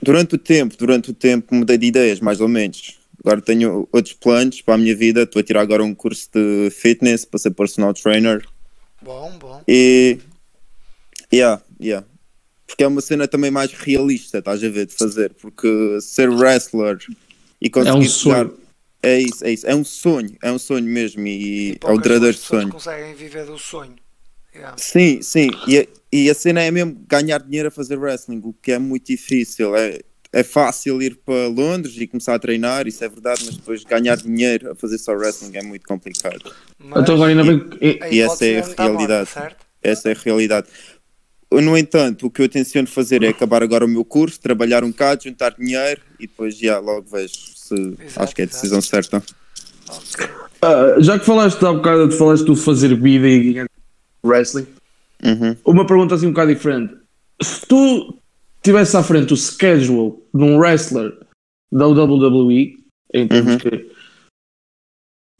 durante 0.00 0.36
o 0.36 0.38
tempo, 0.38 0.76
durante 0.78 1.10
o 1.10 1.14
tempo 1.14 1.54
mudei 1.54 1.76
de 1.78 1.86
ideias, 1.86 2.20
mais 2.20 2.40
ou 2.40 2.48
menos. 2.48 2.98
Agora 3.24 3.40
tenho 3.40 3.88
outros 3.92 4.14
planos 4.14 4.60
para 4.62 4.74
a 4.74 4.78
minha 4.78 4.94
vida. 4.96 5.22
Estou 5.22 5.40
a 5.40 5.42
tirar 5.42 5.60
agora 5.60 5.82
um 5.82 5.94
curso 5.94 6.28
de 6.32 6.70
fitness 6.70 7.24
para 7.24 7.38
ser 7.38 7.50
personal 7.50 7.94
trainer. 7.94 8.44
Bom, 9.00 9.32
bom. 9.38 9.62
E. 9.66 10.18
Yeah, 11.32 11.62
yeah. 11.80 12.06
Porque 12.66 12.84
é 12.84 12.86
uma 12.86 13.00
cena 13.00 13.28
também 13.28 13.50
mais 13.50 13.72
realista, 13.72 14.38
estás 14.38 14.62
a 14.62 14.68
ver, 14.68 14.86
de 14.86 14.94
fazer. 14.94 15.34
Porque 15.34 15.98
ser 16.00 16.30
wrestler 16.30 16.98
e 17.60 17.68
conseguir 17.70 18.06
É 18.06 18.44
um. 18.44 18.61
É 19.02 19.18
isso, 19.18 19.44
é 19.44 19.50
isso. 19.50 19.66
É 19.66 19.74
um 19.74 19.84
sonho, 19.84 20.36
é 20.42 20.52
um 20.52 20.58
sonho 20.58 20.84
mesmo. 20.84 21.26
E, 21.26 21.78
é 21.82 21.90
o 21.90 21.96
verdadeiro 21.96 22.36
pessoas 22.36 22.62
sonho. 22.62 22.72
conseguem 22.72 23.14
viver 23.14 23.44
do 23.44 23.58
sonho. 23.58 23.96
Yeah. 24.54 24.76
Sim, 24.78 25.20
sim. 25.22 25.48
E 25.66 25.78
a, 25.78 25.86
e 26.12 26.30
a 26.30 26.34
cena 26.34 26.62
é 26.62 26.70
mesmo 26.70 26.94
ganhar 27.08 27.38
dinheiro 27.42 27.68
a 27.68 27.70
fazer 27.70 27.96
wrestling, 27.96 28.40
o 28.44 28.52
que 28.52 28.72
é 28.72 28.78
muito 28.78 29.06
difícil. 29.06 29.74
É, 29.74 30.00
é 30.32 30.42
fácil 30.42 31.02
ir 31.02 31.16
para 31.16 31.48
Londres 31.48 31.94
e 31.98 32.06
começar 32.06 32.34
a 32.34 32.38
treinar, 32.38 32.86
isso 32.86 33.02
é 33.04 33.08
verdade, 33.08 33.42
mas 33.44 33.56
depois 33.56 33.82
ganhar 33.84 34.16
dinheiro 34.16 34.70
a 34.72 34.74
fazer 34.74 34.98
só 34.98 35.12
wrestling 35.12 35.56
é 35.56 35.62
muito 35.62 35.86
complicado. 35.86 36.54
Mas 36.78 37.02
Então 37.02 37.14
agora 37.16 37.30
ainda 37.30 37.44
bem 37.44 37.58
que. 37.68 37.98
a 38.02 38.08
e 38.08 38.20
essa 38.20 38.46
é 38.46 38.60
a 38.60 38.84
realidade. 38.84 39.30
certo? 39.30 39.66
Essa 39.82 40.10
é 40.10 40.12
a 40.12 40.16
realidade. 40.16 40.68
No 41.50 41.76
entanto, 41.76 42.26
o 42.26 42.30
que 42.30 42.40
eu 42.40 42.48
tenciono 42.48 42.88
fazer 42.88 43.22
é 43.22 43.28
acabar 43.28 43.62
agora 43.62 43.84
o 43.84 43.88
meu 43.88 44.04
curso, 44.04 44.40
trabalhar 44.40 44.84
um 44.84 44.90
bocado, 44.90 45.24
juntar 45.24 45.54
dinheiro 45.58 46.00
e 46.18 46.26
depois 46.26 46.56
já 46.56 46.78
logo 46.78 47.06
vejo 47.10 47.34
Exato, 47.74 48.22
acho 48.22 48.34
que 48.34 48.42
é 48.42 48.44
a 48.44 48.46
exato. 48.46 48.56
decisão 48.62 48.80
certa. 48.82 49.22
Ok. 49.88 50.26
Ah, 50.62 50.96
já 51.00 51.18
que 51.18 51.24
falaste 51.26 51.64
há 51.64 51.72
bocado, 51.72 52.08
tu 52.08 52.16
falaste 52.16 52.44
do 52.44 52.54
fazer 52.56 52.94
vida 53.00 53.28
e 53.28 53.64
wrestling, 54.24 54.66
Uhum. 55.24 55.56
uma 55.64 55.86
pergunta 55.86 56.14
assim 56.14 56.26
um 56.26 56.30
bocado 56.30 56.54
diferente. 56.54 56.94
Se 57.42 57.66
tu 57.66 58.18
tivesse 58.62 58.96
à 58.96 59.02
frente 59.02 59.32
o 59.32 59.36
schedule 59.36 60.14
de 60.34 60.42
um 60.42 60.56
wrestler 60.58 61.16
da 61.72 61.86
WWE, 61.88 62.76
em 63.14 63.26
termos 63.28 63.52
Uhum. 63.54 63.58
que 63.58 63.90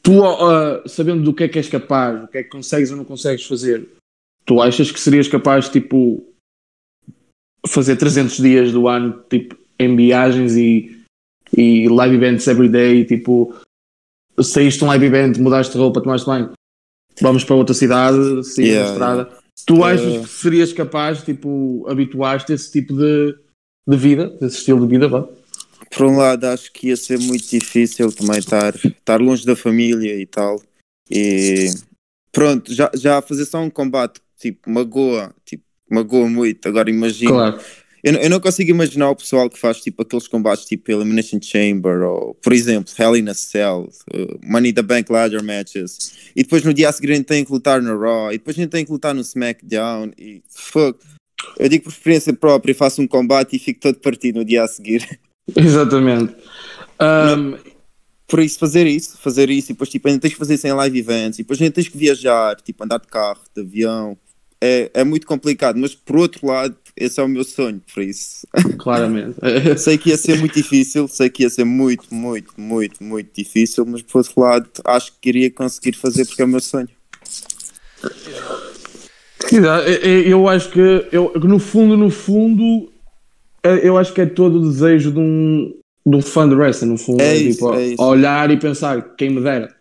tu, 0.02 0.24
ah, 0.24 0.82
sabendo 0.86 1.22
do 1.22 1.32
que 1.34 1.44
é 1.44 1.48
que 1.48 1.58
és 1.58 1.68
capaz, 1.68 2.24
o 2.24 2.28
que 2.28 2.38
é 2.38 2.42
que 2.42 2.50
consegues 2.50 2.90
ou 2.90 2.96
não 2.96 3.04
consegues 3.04 3.46
fazer, 3.46 3.88
tu 4.44 4.60
achas 4.60 4.90
que 4.90 4.98
serias 4.98 5.28
capaz, 5.28 5.68
tipo, 5.68 6.24
fazer 7.68 7.96
300 7.96 8.36
dias 8.38 8.72
do 8.72 8.88
ano, 8.88 9.22
tipo, 9.30 9.56
em 9.78 9.94
viagens 9.94 10.56
e, 10.56 11.01
e 11.56 11.88
live 11.88 12.14
events 12.14 12.46
every 12.48 12.68
day, 12.68 13.04
tipo, 13.04 13.54
saíste 14.40 14.82
um 14.84 14.88
live 14.88 15.06
event, 15.06 15.38
mudaste 15.38 15.72
de 15.72 15.78
roupa, 15.78 16.00
tomaste 16.00 16.28
bem, 16.28 16.50
vamos 17.20 17.44
para 17.44 17.56
outra 17.56 17.74
cidade, 17.74 18.16
saímos 18.44 18.58
Yeah, 18.58 18.86
na 18.86 18.92
estrada. 18.92 19.42
Tu 19.66 19.84
achas 19.84 20.16
Uh, 20.16 20.22
que 20.22 20.28
serias 20.28 20.72
capaz, 20.72 21.22
tipo, 21.22 21.84
habituaste 21.88 22.52
a 22.52 22.54
esse 22.54 22.72
tipo 22.72 22.94
de, 22.94 23.36
de 23.86 23.96
vida, 23.96 24.28
desse 24.40 24.58
estilo 24.58 24.80
de 24.80 24.86
vida, 24.86 25.08
vá? 25.08 25.28
Por 25.94 26.06
um 26.06 26.16
lado, 26.16 26.44
acho 26.46 26.72
que 26.72 26.88
ia 26.88 26.96
ser 26.96 27.18
muito 27.18 27.46
difícil 27.48 28.10
também 28.10 28.38
estar, 28.38 28.74
estar 28.74 29.20
longe 29.20 29.44
da 29.44 29.54
família 29.54 30.18
e 30.18 30.24
tal. 30.24 30.60
E 31.10 31.66
pronto, 32.32 32.72
já, 32.72 32.90
já 32.94 33.20
fazer 33.20 33.44
só 33.44 33.60
um 33.60 33.68
combate, 33.68 34.20
tipo, 34.38 34.70
magoa, 34.70 35.34
tipo, 35.44 35.62
magoa 35.90 36.26
muito. 36.28 36.66
Agora 36.66 36.88
imagina. 36.88 37.30
Claro. 37.30 37.60
Eu, 38.02 38.14
não- 38.14 38.20
eu 38.20 38.30
não 38.30 38.40
consigo 38.40 38.70
imaginar 38.70 39.10
o 39.10 39.16
pessoal 39.16 39.48
que 39.48 39.58
faz 39.58 39.80
tipo 39.80 40.02
aqueles 40.02 40.26
combates 40.26 40.64
tipo 40.64 40.90
Elimination 40.90 41.38
Chamber 41.40 42.02
ou, 42.02 42.34
por 42.34 42.52
exemplo, 42.52 42.92
Hell 42.98 43.16
in 43.16 43.28
a 43.28 43.34
Cell, 43.34 43.88
uh, 44.12 44.38
Money 44.42 44.70
in 44.70 44.74
the 44.74 44.82
Bank 44.82 45.10
Ladder 45.12 45.42
Matches, 45.42 46.12
e 46.34 46.42
depois 46.42 46.64
no 46.64 46.74
dia 46.74 46.88
a 46.88 46.92
seguir 46.92 47.12
a 47.12 47.14
gente 47.14 47.26
tem 47.26 47.44
que 47.44 47.52
lutar 47.52 47.80
no 47.80 47.96
Raw, 47.98 48.32
e 48.32 48.38
depois 48.38 48.56
a 48.56 48.60
gente 48.60 48.70
tem 48.70 48.84
que 48.84 48.90
lutar 48.90 49.14
no 49.14 49.20
SmackDown, 49.20 50.10
e 50.18 50.42
fuck. 50.48 50.98
Eu 51.58 51.68
digo 51.68 51.84
por 51.84 51.90
experiência 51.90 52.32
própria, 52.32 52.74
faço 52.74 53.00
um 53.02 53.06
combate 53.06 53.56
e 53.56 53.58
fico 53.58 53.80
todo 53.80 53.98
partido 53.98 54.40
no 54.40 54.44
dia 54.44 54.64
a 54.64 54.68
seguir. 54.68 55.20
Exatamente. 55.56 56.34
Ahm, 56.98 57.56
Por 58.26 58.40
isso, 58.40 58.58
fazer 58.58 58.86
isso, 58.86 59.18
fazer 59.18 59.50
isso, 59.50 59.70
e 59.70 59.74
depois 59.74 59.90
tipo, 59.90 60.08
ainda 60.08 60.20
tens 60.20 60.32
que 60.32 60.38
fazer 60.38 60.54
isso 60.54 60.66
em 60.66 60.72
live 60.72 60.98
events, 60.98 61.38
e 61.38 61.42
depois 61.42 61.60
ainda 61.60 61.74
tens 61.74 61.88
que 61.88 61.98
viajar, 61.98 62.56
tipo, 62.62 62.82
andar 62.82 62.98
de 62.98 63.06
carro, 63.06 63.40
de 63.54 63.60
avião. 63.62 64.16
É, 64.64 64.90
é 64.94 65.04
muito 65.04 65.26
complicado, 65.26 65.76
mas 65.76 65.94
por 65.94 66.16
outro 66.16 66.46
lado, 66.46 66.76
esse 66.96 67.20
é 67.20 67.22
o 67.22 67.28
meu 67.28 67.44
sonho, 67.44 67.80
por 67.94 68.02
isso. 68.02 68.46
claramente. 68.78 69.36
sei 69.78 69.96
que 69.98 70.10
ia 70.10 70.16
ser 70.16 70.38
muito 70.38 70.54
difícil, 70.54 71.08
sei 71.08 71.30
que 71.30 71.42
ia 71.42 71.50
ser 71.50 71.64
muito, 71.64 72.04
muito, 72.14 72.52
muito, 72.58 73.02
muito 73.02 73.30
difícil, 73.34 73.84
mas 73.86 74.02
por 74.02 74.18
outro 74.18 74.40
lado, 74.40 74.68
acho 74.84 75.12
que 75.20 75.28
iria 75.28 75.50
conseguir 75.50 75.96
fazer 75.96 76.26
porque 76.26 76.42
é 76.42 76.44
o 76.44 76.48
meu 76.48 76.60
sonho. 76.60 76.88
Exato. 79.52 79.88
Eu- 79.88 80.22
Eu 80.22 80.48
acho 80.48 80.70
que, 80.70 80.80
eu, 81.12 81.28
que 81.30 81.46
no 81.46 81.58
fundo, 81.58 81.96
no 81.96 82.10
fundo, 82.10 82.90
é- 83.62 83.86
eu 83.86 83.98
acho 83.98 84.12
que 84.12 84.20
é 84.20 84.26
todo 84.26 84.58
o 84.60 84.70
desejo 84.70 85.10
de 85.12 85.18
um, 85.18 85.74
de 86.06 86.16
um 86.16 86.22
fã 86.22 86.48
de 86.48 86.54
wrestling, 86.54 86.88
no 86.90 86.98
fundo. 86.98 87.20
É 87.20 87.32
é 87.32 87.36
isso, 87.36 87.58
tipo, 87.58 87.74
é 87.74 87.86
isso. 87.88 88.02
olhar 88.02 88.50
e 88.50 88.56
pensar, 88.58 89.14
quem 89.16 89.30
me 89.30 89.40
dera. 89.40 89.74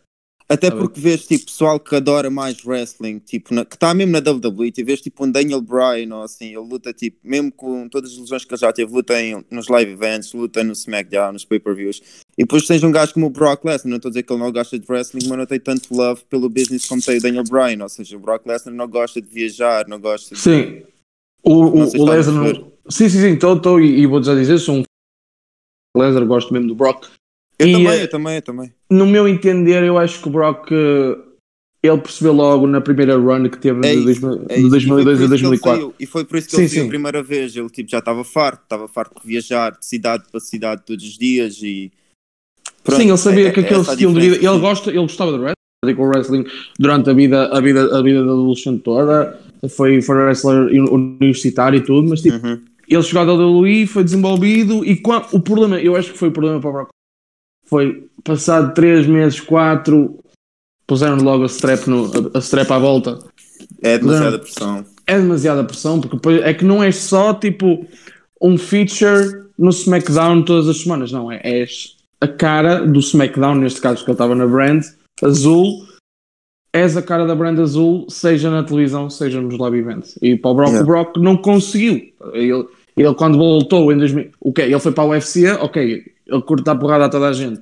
Até 0.51 0.69
Tá 0.69 0.75
bem. 0.75 0.85
porque 0.85 0.99
vês 0.99 1.25
tipo 1.25 1.45
pessoal 1.45 1.79
que 1.79 1.95
adora 1.95 2.29
mais 2.29 2.63
wrestling, 2.65 3.19
tipo, 3.19 3.53
na- 3.53 3.63
que 3.63 3.75
está 3.75 3.93
mesmo 3.93 4.11
na 4.11 4.19
WWE, 4.19 4.73
e 4.77 4.83
vês 4.83 4.99
tipo 4.99 5.25
um 5.25 5.31
Daniel 5.31 5.61
Bryan 5.61 6.13
ou 6.15 6.23
assim, 6.23 6.47
ele 6.47 6.57
luta 6.57 6.91
tipo, 6.91 7.17
mesmo 7.23 7.51
com 7.51 7.87
todas 7.87 8.11
as 8.11 8.17
lesões 8.17 8.43
que 8.43 8.53
ele 8.53 8.59
já 8.59 8.73
teve, 8.73 8.91
luta 8.91 9.19
em, 9.21 9.43
nos 9.49 9.67
live 9.69 9.91
events, 9.93 10.33
luta 10.33 10.63
no 10.63 10.73
SmackDown, 10.73 11.31
nos 11.31 11.45
pay-per-views. 11.45 12.01
E 12.37 12.43
depois 12.43 12.67
tens 12.67 12.83
um 12.83 12.91
gajo 12.91 13.13
como 13.13 13.27
o 13.27 13.29
Brock 13.29 13.63
Lesnar, 13.63 13.89
não 13.89 13.95
estou 13.97 14.09
a 14.09 14.11
dizer 14.11 14.23
que 14.23 14.33
ele 14.33 14.41
não 14.41 14.51
gosta 14.51 14.77
de 14.77 14.85
wrestling, 14.89 15.27
mas 15.29 15.37
não 15.37 15.45
tem 15.45 15.59
tanto 15.59 15.93
love 15.95 16.21
pelo 16.29 16.49
business 16.49 16.85
como 16.85 17.01
tem 17.01 17.17
o 17.17 17.21
Daniel 17.21 17.43
Bryan, 17.43 17.83
ou 17.83 17.89
seja, 17.89 18.17
o 18.17 18.19
Brock 18.19 18.45
Lesnar 18.45 18.75
não 18.75 18.87
gosta 18.87 19.21
de 19.21 19.27
viajar, 19.29 19.87
não 19.87 19.99
gosta 19.99 20.35
de... 20.35 20.41
Sim. 20.41 20.83
O, 21.43 21.53
o, 21.65 21.97
o 22.01 22.05
Lesnar. 22.09 22.55
Sim, 22.89 23.09
sim, 23.09 23.21
sim, 23.21 23.33
estou 23.33 23.79
e, 23.79 24.01
e 24.01 24.05
vou 24.05 24.21
já 24.21 24.35
dizer, 24.35 24.57
sou 24.59 24.75
um 24.77 24.83
Lesnar, 25.97 26.25
gosto 26.25 26.53
mesmo 26.53 26.67
do 26.67 26.75
Brock. 26.75 27.07
Eu 27.59 27.67
E, 27.67 27.71
também, 27.73 27.87
eh, 27.99 28.03
eu 28.03 28.09
também, 28.09 28.35
eu 28.35 28.41
também. 28.41 28.73
No 28.89 29.05
meu 29.05 29.27
entender, 29.27 29.83
eu 29.83 29.97
acho 29.97 30.21
que 30.21 30.27
o 30.27 30.31
Brock 30.31 30.71
eh, 30.71 31.17
ele 31.83 31.97
percebeu 31.99 32.33
logo 32.33 32.67
na 32.67 32.81
primeira 32.81 33.15
run 33.17 33.49
que 33.49 33.57
teve 33.57 33.79
É 33.87 33.93
de, 33.95 34.11
isso, 34.11 34.21
2000 34.21 34.45
É 34.49 34.55
de 34.55 34.61
isso. 34.61 34.69
2002 34.69 35.19
a 35.21 35.23
E 35.23 35.27
foi 35.27 35.27
por 35.27 35.35
isso 35.35 35.37
que 35.37 35.45
ele 35.45 35.49
2004. 35.49 35.81
saiu. 35.81 35.93
E 35.99 36.05
foi 36.05 36.25
por 36.25 36.37
isso 36.37 36.47
que 36.49 36.55
Sim, 36.55 36.61
ele 36.61 36.69
saiu 36.69 36.81
sim. 36.81 36.87
a 36.87 36.89
primeira 36.89 37.23
vez. 37.23 37.55
Ele 37.55 37.69
tipo, 37.69 37.89
já 37.89 37.99
estava 37.99 38.23
farto, 38.23 38.63
estava 38.63 38.87
farto 38.87 39.21
de 39.21 39.27
viajar 39.27 39.71
de 39.71 39.85
cidade 39.85 40.23
para 40.31 40.39
cidade 40.39 40.81
todos 40.85 41.03
os 41.05 41.17
dias 41.17 41.59
e. 41.61 41.91
Pronto, 42.83 42.99
Sim, 43.01 43.09
ele 43.09 43.17
sabia 43.17 43.47
é- 43.47 43.51
que 43.51 43.59
é 43.59 43.63
aquele 43.63 43.81
estilo 43.81 44.13
de 44.13 44.19
vida. 44.21 44.35
Ele, 44.37 44.59
gosta, 44.59 44.89
ele 44.89 44.99
gostava 45.01 45.31
de 45.33 45.37
wrestling, 45.37 46.01
wrestling 46.03 46.45
durante 46.79 47.09
a 47.09 47.13
vida, 47.13 47.45
a 47.55 47.59
vida, 47.61 47.97
a 47.97 48.01
vida 48.01 48.25
da 48.25 48.31
adolescente 48.31 48.81
toda. 48.81 49.39
Foi, 49.69 50.01
foi 50.01 50.15
wrestler 50.17 50.67
universitário 50.91 51.77
e 51.77 51.83
tudo, 51.83 52.09
mas 52.09 52.21
tipo, 52.21 52.35
Uhum. 52.43 52.59
ele 52.87 53.03
chegou 53.03 53.21
ao 53.21 53.37
WWE, 53.37 53.85
foi 53.85 54.03
desenvolvido 54.03 54.83
e 54.83 54.99
o 55.31 55.39
problema, 55.39 55.79
eu 55.79 55.95
acho 55.95 56.11
que 56.11 56.17
foi 56.17 56.29
o 56.29 56.31
problema 56.31 56.59
para 56.59 56.69
o 56.69 56.73
Brock. 56.73 56.89
Foi 57.71 58.05
passado 58.21 58.73
3 58.73 59.07
meses, 59.07 59.39
4, 59.39 60.19
puseram 60.85 61.15
logo 61.15 61.43
a 61.43 61.47
strap, 61.47 61.87
no, 61.87 62.05
a, 62.33 62.37
a 62.37 62.39
strap 62.39 62.69
à 62.69 62.77
volta. 62.77 63.17
É 63.81 63.97
demasiada 63.97 64.39
pressão. 64.39 64.85
É 65.07 65.17
demasiada 65.17 65.63
pressão, 65.63 66.01
porque 66.01 66.41
é 66.43 66.53
que 66.53 66.65
não 66.65 66.83
é 66.83 66.91
só 66.91 67.33
tipo 67.33 67.87
um 68.41 68.57
feature 68.57 69.45
no 69.57 69.69
SmackDown 69.69 70.43
todas 70.43 70.67
as 70.67 70.81
semanas, 70.81 71.13
não, 71.13 71.31
é, 71.31 71.39
és 71.43 71.95
a 72.19 72.27
cara 72.27 72.85
do 72.85 72.99
SmackDown, 72.99 73.55
neste 73.55 73.79
caso 73.79 74.03
que 74.03 74.11
ele 74.11 74.15
estava 74.15 74.35
na 74.35 74.45
brand 74.45 74.83
azul, 75.23 75.87
és 76.73 76.97
a 76.97 77.01
cara 77.01 77.25
da 77.25 77.35
brand 77.35 77.57
azul, 77.57 78.05
seja 78.09 78.49
na 78.49 78.63
televisão, 78.63 79.09
seja 79.09 79.39
nos 79.39 79.57
live 79.57 79.77
events. 79.77 80.19
E 80.21 80.35
para 80.35 80.51
o 80.51 80.55
Brock, 80.55 80.69
Yeah. 80.71 80.83
o 80.83 80.85
Brock 80.85 81.17
não 81.17 81.37
conseguiu. 81.37 82.01
Ele, 82.33 82.65
ele 82.97 83.15
quando 83.15 83.37
voltou 83.37 83.91
em 83.93 83.97
2000, 83.97 84.29
o 84.41 84.51
que 84.51 84.61
Ele 84.61 84.79
foi 84.79 84.91
para 84.91 85.03
o 85.03 85.09
UFC, 85.09 85.49
ok, 85.53 86.10
ele 86.31 86.41
curta 86.41 86.71
a 86.71 86.75
porrada 86.75 87.05
a 87.05 87.09
toda 87.09 87.27
a 87.29 87.33
gente. 87.33 87.61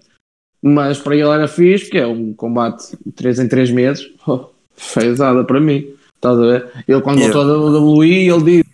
Mas 0.62 1.00
para 1.00 1.16
ele 1.16 1.28
era 1.28 1.48
fixe, 1.48 1.90
que 1.90 1.98
é 1.98 2.06
um 2.06 2.34
combate 2.34 2.96
3 3.16 3.40
em 3.40 3.48
3 3.48 3.72
meses, 3.72 4.10
oh, 4.28 4.48
fezada 4.76 5.44
para 5.44 5.60
mim. 5.60 5.88
Estás 6.16 6.38
a 6.38 6.42
ver? 6.42 6.68
Ele 6.88 7.02
quando 7.02 7.20
Yeah. 7.20 7.34
voltou 7.34 7.72
da 7.72 7.80
WWE, 7.80 8.30
ele 8.30 8.44
disse 8.44 8.70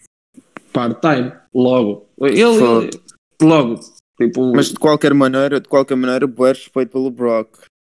part-time, 0.74 1.32
logo. 1.54 2.08
Ele, 2.20 2.90
logo. 3.42 3.80
Tipo, 4.20 4.52
Mas 4.56 4.70
de 4.70 4.75
qualquer 4.75 5.14
maneira, 5.14 5.60
de 5.60 5.68
qualquer 5.68 5.96
maneira, 5.96 6.25
bué 6.25 6.50
respeito 6.54 6.92
pelo 6.92 7.12
Brock. 7.12 7.50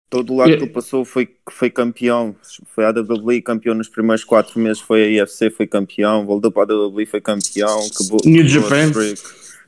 Todo 0.09 0.33
o 0.33 0.37
lado 0.37 0.50
É. 0.53 0.57
que 0.57 0.65
ele 0.65 0.73
passou 0.73 1.05
foi, 1.05 1.29
foi 1.50 1.69
campeão. 1.69 2.35
Foi 2.75 2.85
a 2.85 2.91
WWE 2.91 3.43
campeão 3.43 3.75
nos 3.75 3.88
primeiros 3.88 4.25
4 4.25 4.59
meses, 4.59 4.81
foi 4.81 5.03
a 5.19 5.23
UFC, 5.23 5.50
foi 5.50 5.67
campeão. 5.67 6.25
Voltou 6.25 6.50
para 6.50 6.73
a 6.73 6.76
WWE, 6.76 7.07
foi 7.07 7.21
campeão. 7.21 7.79
Acabou, 7.87 8.21
New 8.25 8.45
a 8.45 8.49
Japan. 8.49 8.87
streak. 8.88 9.21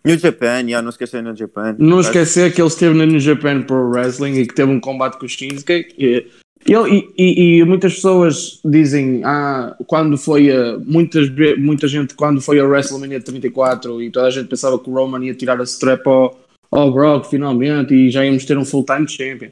New 0.05 0.19
Japan, 0.19 0.61
yeah, 0.63 0.81
não 0.83 0.91
esquecer 0.91 1.23
New 1.23 1.37
Japan. 1.37 1.77
Não 1.79 2.01
esquecer 2.01 2.53
que 2.55 2.61
ele 2.61 2.69
esteve 2.69 2.97
na 2.97 3.05
New 3.07 3.21
Japan 3.21 3.63
Pro 3.63 3.91
Wrestling 3.91 4.35
e 4.41 4.47
que 4.47 4.55
teve 4.55 4.71
um 4.71 4.81
combate 4.81 5.19
com 5.19 5.27
o 5.27 5.29
Shinsuke. 5.29 5.87
E, 5.99 6.27
ele, 6.67 7.09
e, 7.17 7.59
e- 7.61 7.65
muitas 7.65 7.95
pessoas 7.95 8.61
dizem, 8.65 9.23
ah, 9.25 9.75
quando 9.87 10.17
foi 10.19 10.51
a, 10.51 10.79
muitas, 10.79 11.29
muita 11.59 11.87
gente, 11.89 12.15
quando 12.15 12.41
foi 12.41 12.59
a 12.59 12.65
WrestleMania 12.65 13.21
34 13.21 14.03
e 14.03 14.11
toda 14.11 14.27
a 14.27 14.31
gente 14.31 14.49
pensava 14.49 14.79
que 14.79 14.89
o 14.91 14.93
Roman 14.95 15.25
ia 15.25 15.35
tirar 15.35 15.61
a 15.61 15.65
strap 15.65 16.07
ao, 16.07 16.39
ao 16.71 16.93
Brock 16.93 17.27
finalmente 17.31 17.95
e 17.95 18.11
já 18.11 18.25
íamos 18.25 18.45
ter 18.45 18.59
um 18.59 18.65
full-time 18.65 19.09
champion. 19.09 19.51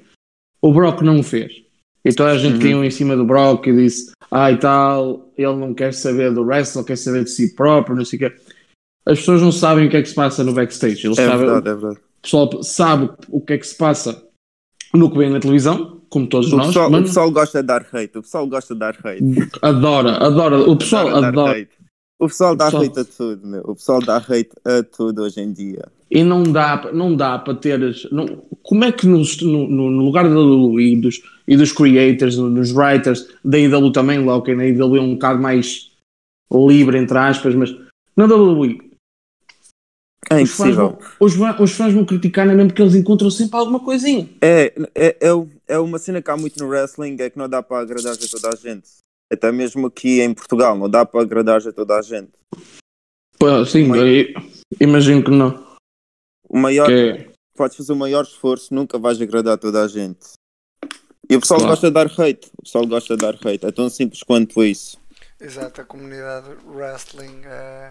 O 0.60 0.72
Brock 0.72 1.02
não 1.02 1.20
o 1.20 1.22
fez. 1.22 1.52
E 2.04 2.12
toda 2.12 2.30
a 2.32 2.38
gente 2.38 2.54
Uhum. 2.54 2.60
caiu 2.60 2.84
em 2.84 2.90
cima 2.90 3.16
do 3.16 3.24
Brock 3.24 3.66
e 3.66 3.72
disse, 3.72 4.12
ah 4.30 4.50
e 4.52 4.56
tal, 4.56 5.28
ele 5.36 5.54
não 5.56 5.74
quer 5.74 5.92
saber 5.92 6.32
do 6.32 6.42
wrestling, 6.42 6.84
quer 6.84 6.96
saber 6.96 7.24
de 7.24 7.30
si 7.30 7.54
próprio, 7.54 7.96
não 7.96 8.04
sei 8.04 8.16
o 8.16 8.20
quê. 8.20 8.32
As 9.06 9.18
pessoas 9.20 9.40
não 9.42 9.52
sabem 9.52 9.86
o 9.86 9.90
que 9.90 9.96
é 9.96 10.02
que 10.02 10.08
se 10.08 10.14
passa 10.14 10.42
no 10.42 10.52
backstage. 10.52 11.06
Eles 11.06 11.18
É 11.18 11.26
sabem, 11.26 11.46
verdade, 11.46 11.68
é 11.68 11.74
verdade. 11.74 11.96
o 12.18 12.22
pessoal 12.22 12.62
sabe 12.62 13.10
o 13.30 13.40
que 13.40 13.52
é 13.52 13.58
que 13.58 13.66
se 13.66 13.76
passa 13.76 14.22
no 14.94 15.10
que 15.10 15.18
vem 15.18 15.30
na 15.30 15.38
televisão, 15.40 16.00
como 16.08 16.26
todos 16.26 16.52
O 16.52 16.56
nós, 16.56 16.68
pessoal, 16.68 16.88
o 16.88 16.92
mas 16.92 17.02
pessoal 17.02 17.30
gosta 17.30 17.60
de 17.60 17.66
dar 17.66 17.86
hate, 17.92 18.18
o 18.18 18.22
pessoal 18.22 18.46
gosta 18.46 18.74
de 18.74 18.80
dar 18.80 18.96
hate. 19.04 19.22
adora, 19.62 20.12
adora, 20.24 20.60
o 20.60 20.76
pessoal 20.76 21.08
Adora 21.08 21.26
adora. 21.28 21.68
O 22.18 22.28
pessoal 22.28 22.56
dá 22.56 22.64
pessoal- 22.66 22.82
hate 22.84 22.98
a 23.00 23.04
tudo, 23.04 23.46
meu. 23.46 23.60
O 23.66 23.74
pessoal 23.74 24.00
dá 24.00 24.16
hate 24.16 24.48
a 24.64 24.82
tudo 24.82 25.22
hoje 25.22 25.38
em 25.40 25.52
dia. 25.52 25.84
E 26.10 26.24
não 26.24 26.42
dá, 26.44 26.90
não 26.94 27.14
dá 27.14 27.38
para 27.38 27.54
teres. 27.54 28.08
Não, 28.10 28.24
como 28.62 28.84
é 28.84 28.92
que 28.92 29.06
no, 29.06 29.18
no- 29.42 29.68
no 29.90 30.04
lugar 30.04 30.24
da 30.26 30.34
WWE 30.34 30.92
e 30.94 30.96
dos, 31.00 31.20
e 31.46 31.56
dos 31.56 31.72
creators, 31.72 32.38
nos 32.38 32.72
writers, 32.72 33.28
da 33.44 33.58
IW 33.58 33.90
também, 33.92 34.24
lá, 34.24 34.36
ok, 34.36 34.54
na 34.54 34.64
IW 34.66 34.96
é 34.96 35.00
um 35.00 35.12
bocado 35.14 35.42
mais 35.42 35.90
livre, 36.50 36.96
entre 36.96 37.18
aspas, 37.18 37.54
mas 37.54 37.76
na 38.16 38.24
WWE, 38.24 38.78
É 40.30 40.42
os 40.42 40.50
fãs, 40.50 40.70
impossível. 40.70 40.88
vão, 40.90 40.98
os, 41.20 41.34
va- 41.36 41.56
os 41.62 41.72
fãs 41.72 41.92
vão 41.94 42.04
criticar, 42.04 42.44
não 42.46 42.52
é 42.52 42.56
mesmo 42.56 42.70
porque 42.70 42.82
eles 42.82 42.94
encontram 42.94 43.30
sempre 43.30 43.56
alguma 43.58 43.78
coisinha. 43.80 44.28
É, 44.40 44.72
é, 44.94 45.16
é, 45.20 45.28
é 45.68 45.78
uma 45.78 45.98
cena 45.98 46.20
que 46.20 46.30
há 46.30 46.36
muito 46.36 46.58
no 46.62 46.68
wrestling, 46.68 47.16
é 47.20 47.30
que 47.30 47.38
não 47.38 47.48
dá 47.48 47.62
para 47.62 47.80
agradar 47.82 48.12
a 48.14 48.16
toda 48.16 48.48
a 48.48 48.56
gente. 48.56 48.88
Até 49.32 49.50
mesmo 49.52 49.86
aqui 49.86 50.20
em 50.20 50.32
Portugal, 50.34 50.76
não 50.76 50.88
dá 50.90 51.04
para 51.06 51.20
agradar 51.20 51.60
a 51.66 51.72
toda 51.72 51.96
a 51.98 52.02
gente. 52.02 52.30
Pô, 53.38 53.64
sim, 53.66 53.88
eu 53.94 54.34
imagino 54.80 55.22
que 55.22 55.30
não. 55.30 55.64
O 56.48 56.58
maior, 56.58 56.86
Que 56.86 56.92
é- 56.92 57.28
podes 57.56 57.76
fazer 57.76 57.92
o 57.92 57.96
maior 57.96 58.22
esforço, 58.24 58.74
nunca 58.74 58.98
vais 58.98 59.20
agradar 59.20 59.58
toda 59.58 59.82
a 59.84 59.88
gente. 59.88 60.32
E 61.28 61.36
o 61.36 61.40
pessoal 61.40 61.58
Claro. 61.60 61.72
gosta 61.72 61.88
de 61.88 61.94
dar 61.94 62.06
hate. 62.06 62.50
O 62.58 62.62
pessoal 62.62 62.86
gosta 62.86 63.16
de 63.16 63.22
dar 63.22 63.34
hate. 63.34 63.66
É 63.66 63.72
tão 63.72 63.88
simples 63.90 64.22
quanto 64.22 64.62
isso. 64.64 64.96
Exato, 65.40 65.80
a 65.80 65.84
comunidade 65.84 66.48
wrestling 66.66 67.42
é, 67.44 67.90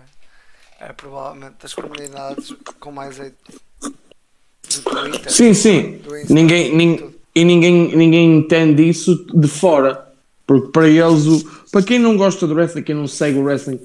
é 0.79 0.91
provavelmente 0.93 1.53
das 1.61 1.73
comunidades 1.73 2.53
com 2.79 2.91
mais 2.91 3.19
hate. 3.19 3.33
do 3.81 4.81
Twitter. 4.81 5.31
Sim, 5.31 5.53
sim. 5.53 5.99
Ninguém, 6.29 6.75
nin- 6.75 7.09
e 7.35 7.43
ninguém, 7.45 7.95
ninguém 7.95 8.37
entende 8.37 8.87
isso 8.87 9.25
de 9.33 9.47
fora. 9.47 10.05
Porque 10.47 10.67
para 10.71 10.87
eles, 10.87 11.25
o, 11.25 11.43
para 11.71 11.81
quem 11.83 11.97
não 11.99 12.15
gosta 12.17 12.45
do 12.45 12.53
wrestling, 12.53 12.83
quem 12.83 12.95
não 12.95 13.07
segue 13.07 13.37
o 13.39 13.43
wrestling 13.43 13.79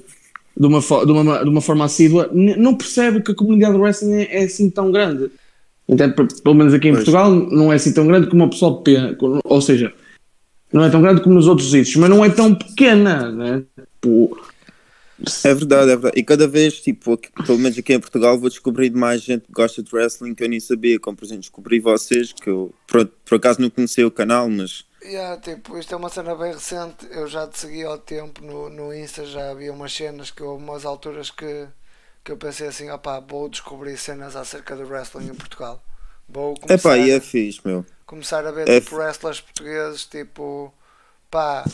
de 0.55 0.67
uma, 0.67 0.79
de 0.79 1.11
uma, 1.11 1.43
de 1.43 1.49
uma 1.49 1.61
forma 1.61 1.85
assídua, 1.85 2.29
não 2.33 2.75
percebe 2.75 3.21
que 3.21 3.31
a 3.31 3.35
comunidade 3.35 3.73
do 3.73 3.79
wrestling 3.81 4.13
é, 4.15 4.41
é 4.41 4.43
assim 4.43 4.69
tão 4.69 4.91
grande. 4.91 5.31
Entende? 5.89 6.13
P- 6.13 6.41
Pelo 6.43 6.55
menos 6.55 6.73
aqui 6.73 6.87
em 6.89 6.91
Pois. 6.91 7.03
Portugal 7.03 7.31
não 7.31 7.71
é 7.73 7.77
assim 7.77 7.93
tão 7.93 8.05
grande 8.05 8.27
como 8.27 8.43
o 8.45 8.49
pessoal 8.49 8.81
pensa. 8.81 9.17
Ou 9.43 9.61
seja, 9.61 9.91
não 10.71 10.83
é 10.83 10.89
tão 10.89 11.01
grande 11.01 11.21
como 11.21 11.33
nos 11.35 11.47
outros 11.47 11.71
sítios, 11.71 11.95
mas 11.95 12.09
não 12.09 12.23
é 12.23 12.29
tão 12.29 12.53
pequena. 12.53 13.31
Né? 13.31 13.63
Tipo, 14.01 14.37
É 15.43 15.53
verdade, 15.53 15.91
é 15.91 15.95
verdade. 15.95 16.19
E 16.19 16.23
cada 16.23 16.47
vez, 16.47 16.79
tipo, 16.81 17.13
aqui- 17.13 17.29
pelo 17.45 17.57
menos 17.59 17.77
aqui 17.77 17.93
em 17.93 17.99
Portugal, 17.99 18.39
vou 18.39 18.49
descobrir 18.49 18.89
de 18.89 18.97
mais 18.97 19.21
gente 19.21 19.45
que 19.45 19.51
gosta 19.53 19.81
de 19.83 19.93
wrestling 19.93 20.33
que 20.35 20.43
eu 20.43 20.49
nem 20.49 20.59
sabia. 20.59 20.99
Como, 20.99 21.15
por 21.17 21.25
exemplo, 21.25 21.41
descobri 21.41 21.79
vocês, 21.79 22.31
que 22.33 22.49
eu, 22.49 22.73
pronto, 22.87 23.13
por 23.25 23.35
acaso 23.35 23.61
não 23.61 23.69
conhecia 23.69 24.05
o 24.07 24.11
canal, 24.11 24.49
mas 24.49 24.85
Yeah, 25.03 25.41
tipo, 25.41 25.79
isto 25.79 25.93
é 25.95 25.97
uma 25.97 26.09
cena 26.09 26.35
bem 26.35 26.53
recente. 26.53 27.07
Eu 27.09 27.25
já 27.27 27.47
te 27.47 27.57
segui 27.57 27.83
ao 27.83 27.97
tempo 27.97 28.43
no, 28.43 28.69
no 28.69 28.93
Insta, 28.93 29.25
já 29.25 29.49
havia 29.49 29.73
umas 29.73 29.91
cenas 29.91 30.29
que 30.29 30.43
houve 30.43 30.63
umas 30.63 30.85
alturas 30.85 31.31
que, 31.31 31.67
que 32.23 32.31
eu 32.31 32.37
pensei 32.37 32.67
assim, 32.67 32.87
opá, 32.91 33.19
vou 33.19 33.49
descobrir 33.49 33.97
cenas 33.97 34.35
acerca 34.35 34.75
do 34.75 34.83
wrestling 34.83 35.25
em 35.29 35.33
Portugal. 35.33 35.83
Vou 36.29 36.53
começar, 36.53 36.89
pá, 36.89 36.97
e 36.97 37.09
é 37.09 37.19
fixe, 37.19 37.59
meu. 37.65 37.83
começar 38.05 38.45
a 38.45 38.51
ver 38.51 38.69
é 38.69 38.79
tipo, 38.79 38.95
wrestlers 38.95 39.41
portugueses, 39.41 40.05
tipo, 40.05 40.71
pá, 41.31 41.65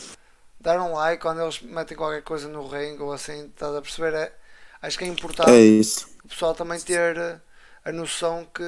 dar 0.68 0.80
um 0.82 0.92
like 0.94 1.22
quando 1.22 1.40
eles 1.42 1.60
metem 1.62 1.96
qualquer 1.96 2.22
coisa 2.22 2.48
no 2.48 2.66
ringue 2.68 3.02
ou 3.02 3.12
assim, 3.12 3.46
estás 3.46 3.74
a 3.74 3.82
perceber? 3.82 4.14
É, 4.14 4.32
acho 4.82 4.98
que 4.98 5.04
é 5.04 5.08
importante 5.08 5.50
É 5.50 5.80
o 6.24 6.28
pessoal 6.28 6.54
também 6.54 6.80
ter 6.80 7.18
a, 7.18 7.40
a 7.84 7.92
noção 7.92 8.44
que 8.46 8.62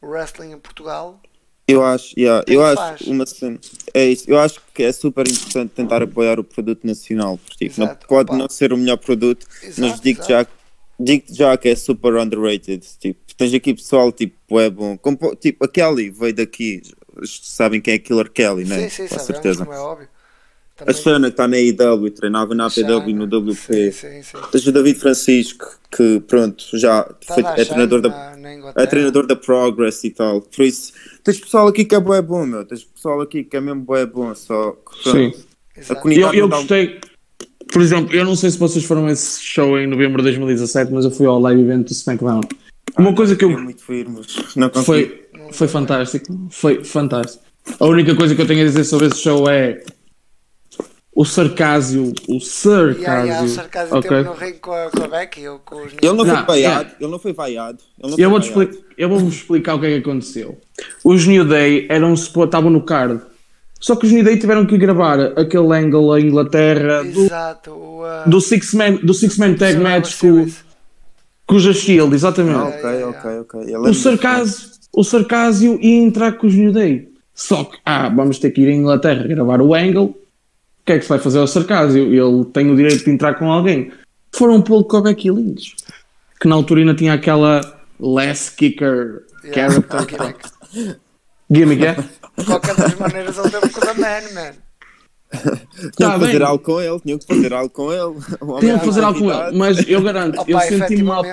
o 0.00 0.06
wrestling 0.08 0.52
em 0.52 0.58
Portugal 0.60 1.20
Eu 1.68 1.84
acho, 1.84 2.18
yeah, 2.18 2.44
eu 2.48 2.64
acho 2.64 2.82
faz. 2.82 3.00
uma 3.06 3.24
cena. 3.24 3.58
É 3.94 4.04
isso. 4.06 4.28
Eu 4.28 4.38
acho 4.40 4.60
que 4.74 4.82
é 4.82 4.92
super 4.92 5.28
importante 5.28 5.70
tentar 5.72 6.02
apoiar 6.02 6.40
o 6.40 6.44
produto 6.44 6.84
nacional. 6.84 7.38
Porque 7.38 7.68
tipo, 7.68 7.80
não, 7.80 7.88
Exato, 7.88 8.06
pode 8.08 8.32
opa. 8.32 8.36
não 8.36 8.48
ser 8.48 8.72
o 8.72 8.76
melhor 8.76 8.96
produto, 8.96 9.46
mas 9.76 9.92
Exato, 9.92 10.00
digo 10.00 10.20
exato. 10.20 10.28
já, 10.28 10.46
digo 10.98 11.24
já 11.32 11.56
que 11.56 11.68
é 11.68 11.76
super 11.76 12.14
underrated. 12.16 12.84
Tipo, 12.98 13.20
tens 13.36 13.54
aqui 13.54 13.72
pessoal, 13.74 14.10
tipo, 14.10 14.58
é 14.58 14.68
bom. 14.68 14.98
Como, 14.98 15.16
po- 15.16 15.36
tipo, 15.36 15.64
a 15.64 15.68
Kelly 15.68 16.10
veio 16.10 16.34
daqui. 16.34 16.82
Sabem 17.24 17.80
quem 17.80 17.94
é 17.94 17.98
Killer 17.98 18.30
Kelly, 18.32 18.64
né? 18.64 18.76
Sim, 18.76 18.88
sim, 18.88 19.08
Com 19.08 19.18
sabemos, 19.18 19.26
certeza. 19.26 19.64
como 19.64 19.72
é 19.72 19.78
óbvio. 19.78 20.08
A 20.80 20.84
Também- 20.86 21.02
Shana 21.02 21.26
que 21.28 21.32
está 21.34 21.46
na 21.48 21.58
IW, 21.58 22.10
treinava 22.10 22.54
na 22.54 22.66
APW 22.66 23.10
e 23.10 23.12
no 23.12 23.24
WP. 23.26 23.54
Sim, 23.54 23.92
sim, 23.92 24.22
sim. 24.22 24.38
Tens 24.50 24.66
o 24.66 24.72
David 24.72 24.98
Francisco, 24.98 25.66
que 25.94 26.20
pronto, 26.20 26.64
já 26.74 27.02
Tá 27.04 27.34
foi- 27.34 27.42
é 27.44 27.64
treinador 27.64 28.00
da. 28.00 28.08
na. 28.08 28.72
É 28.76 28.86
treinador 28.86 29.26
da 29.26 29.36
Progress 29.36 30.04
e 30.06 30.10
tal. 30.10 30.40
Por 30.40 30.64
isso, 30.64 30.92
tens 31.22 31.38
pessoal 31.38 31.68
aqui 31.68 31.84
que 31.84 31.94
é 31.94 32.00
bué 32.00 32.22
bom, 32.22 32.46
meu. 32.46 32.64
Tens 32.64 32.82
pessoal 32.84 33.20
aqui 33.20 33.44
que 33.44 33.56
é 33.56 33.60
mesmo 33.60 33.82
bué 33.82 34.06
bom. 34.06 34.34
Só 34.34 34.72
que, 34.72 35.02
pronto, 35.02 35.16
Sim. 35.18 35.92
a 35.94 36.12
Eu, 36.12 36.32
eu 36.34 36.48
gostei, 36.48 36.98
por 37.72 37.82
exemplo, 37.82 38.14
eu 38.14 38.24
não 38.24 38.34
sei 38.36 38.50
se 38.50 38.58
vocês 38.58 38.84
foram 38.84 39.06
a 39.06 39.12
esse 39.12 39.42
show 39.42 39.78
em 39.78 39.86
novembro 39.86 40.18
de 40.18 40.24
2017, 40.24 40.92
mas 40.92 41.04
eu 41.04 41.10
fui 41.10 41.26
ao 41.26 41.38
live 41.40 41.60
event 41.60 41.86
do 41.86 41.92
SmackDown. 41.92 42.40
Uma 42.98 43.14
coisa 43.14 43.36
que 43.36 43.44
eu 43.44 43.50
muito 43.50 43.82
foi, 44.84 45.26
foi 45.52 45.68
fantástico, 45.68 46.48
foi 46.50 46.82
fantástico. 46.84 47.44
A 47.78 47.86
única 47.86 48.14
coisa 48.16 48.34
que 48.34 48.40
eu 48.42 48.46
tenho 48.46 48.62
a 48.62 48.64
dizer 48.64 48.84
sobre 48.84 49.06
esse 49.06 49.18
show 49.18 49.48
é 49.48 49.82
o 51.20 51.24
sarcásio, 51.24 52.12
o 52.28 52.40
sarcásio. 52.40 53.34
há 53.34 53.42
o 53.42 53.48
sarcasmo 53.48 53.98
ok? 53.98 54.08
teve 54.10 54.22
no 54.22 54.34
ringue 54.34 54.58
com 54.58 54.72
a, 54.72 54.90
com 54.90 55.04
a 55.04 55.08
Becky 55.08 55.48
ou 55.48 55.58
com 55.58 55.76
os 55.84 55.92
Ele 55.92 56.12
não, 56.12 56.24
Não, 56.24 56.24
foi 56.24 56.34
é. 56.34 56.44
vaiado. 56.44 56.90
Ele 57.00 57.10
não 57.10 57.18
foi 57.18 57.32
vaiado. 57.32 57.78
Ele 58.02 58.10
não 58.12 58.18
Eu 58.18 58.30
foi 58.30 58.30
vou-te 58.30 58.50
vaiado. 58.52 58.62
explicar, 58.70 58.94
eu 58.96 59.08
vou-vos 59.08 59.34
explicar 59.34 59.74
o 59.74 59.80
que 59.80 59.86
é 59.86 59.90
que 59.90 59.96
aconteceu. 60.08 60.58
Os 61.04 61.26
New 61.26 61.44
Day 61.44 61.86
eram 61.90 62.14
estavam 62.14 62.70
no 62.70 62.82
card. 62.82 63.20
Só 63.78 63.96
que 63.96 64.06
os 64.06 64.12
New 64.12 64.24
Day 64.24 64.38
tiveram 64.38 64.64
que 64.64 64.78
gravar 64.78 65.20
aquele 65.38 65.72
angle 65.74 66.12
à 66.12 66.20
Inglaterra 66.20 67.02
do, 67.02 67.20
Exato. 67.24 67.70
Uh, 67.70 68.28
do 68.28 68.40
Six 68.40 68.74
Man, 68.74 68.92
do 69.02 69.12
Six 69.12 69.36
Man 69.36 69.54
Tag 69.54 69.78
Match 69.78 70.18
com, 70.18 70.46
com 71.46 71.54
o 71.56 71.60
Shield, 71.74 72.14
exatamente. 72.14 72.56
Ah, 72.56 72.90
É, 72.92 73.04
ok, 73.04 73.30
é, 73.30 73.40
ok, 73.40 73.40
ok. 73.40 73.60
Ele 73.62 73.72
é 73.74 73.78
o 73.78 73.94
sarcásio, 73.94 74.68
o 74.92 75.04
sarcásio 75.04 75.78
ia 75.82 76.02
entrar 76.02 76.32
com 76.32 76.46
os 76.46 76.54
New 76.54 76.72
Day. 76.72 77.08
Só 77.34 77.64
que, 77.64 77.78
ah, 77.84 78.08
vamos 78.08 78.38
ter 78.38 78.50
que 78.50 78.60
ir 78.62 78.68
à 78.68 78.72
Inglaterra 78.72 79.26
gravar 79.26 79.62
o 79.62 79.74
angle. 79.74 80.14
O 80.90 80.92
que 80.92 80.96
é 80.96 80.98
que 80.98 81.04
se 81.04 81.08
vai 81.08 81.20
fazer 81.20 81.38
ao 81.38 81.46
sarcásio? 81.46 82.02
Ele 82.12 82.44
tem 82.46 82.68
o 82.68 82.74
direito 82.74 83.04
de 83.04 83.10
entrar 83.12 83.34
com 83.34 83.52
alguém. 83.52 83.92
Foram 84.34 84.60
pô-lo 84.60 84.82
com 84.84 84.96
a 84.96 85.02
Becky 85.02 85.30
Lynch, 85.30 85.76
que 86.40 86.48
na 86.48 86.56
altura 86.56 86.80
ainda 86.80 86.96
tinha 86.96 87.14
aquela 87.14 87.60
less 88.00 88.50
kicker 88.50 89.22
Yeah, 89.44 89.80
character. 89.80 90.36
gimmick. 91.48 91.84
É? 91.84 91.94
De 91.94 92.44
qualquer 92.44 92.74
das 92.74 92.94
maneiras, 92.96 93.38
ele 93.38 93.50
teve 93.50 93.68
com 93.68 93.78
o 93.78 93.82
The 93.82 93.94
Man, 93.94 94.34
man. 94.34 94.52
Tinham 95.96 96.10
Tá 96.10 96.18
que 96.18 96.26
fazer 96.26 96.42
algo 96.42 96.64
com 96.64 96.80
ele, 96.80 97.00
tinham 97.00 97.18
que 97.18 97.26
fazer 97.26 97.52
algo 97.52 97.70
com 97.70 97.92
ele. 97.92 98.14
Tinha 98.58 98.74
é 98.74 98.78
que 98.80 98.84
fazer 98.84 99.04
algo 99.04 99.18
com 99.20 99.32
ele, 99.32 99.56
mas 99.56 99.88
eu 99.88 100.02
garanto, 100.02 100.44
eu 100.48 100.60
senti 100.60 101.02
mal, 101.04 101.24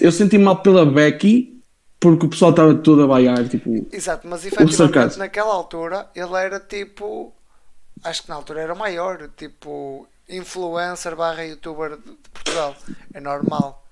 eu 0.00 0.12
senti 0.12 0.36
mal 0.36 0.56
pela 0.60 0.84
Becky 0.84 1.62
porque 1.98 2.26
o 2.26 2.28
pessoal 2.28 2.50
estava 2.50 2.74
todo 2.74 3.04
a 3.04 3.06
baiar, 3.06 3.48
tipo, 3.48 3.86
Exato, 3.90 4.28
mas 4.28 4.42
sarcasmo. 4.42 4.74
efetivamente 4.74 5.18
naquela 5.18 5.54
altura 5.54 6.10
ele 6.14 6.36
era 6.36 6.60
tipo. 6.60 7.32
Acho 8.04 8.22
que 8.22 8.28
na 8.28 8.34
altura 8.36 8.60
era 8.60 8.74
o 8.74 8.78
maior, 8.78 9.28
tipo 9.36 10.06
influencer 10.28 11.16
barra 11.16 11.44
youtuber 11.44 11.96
de 11.96 12.12
Portugal. 12.32 12.76
É 13.12 13.20
normal. 13.20 13.82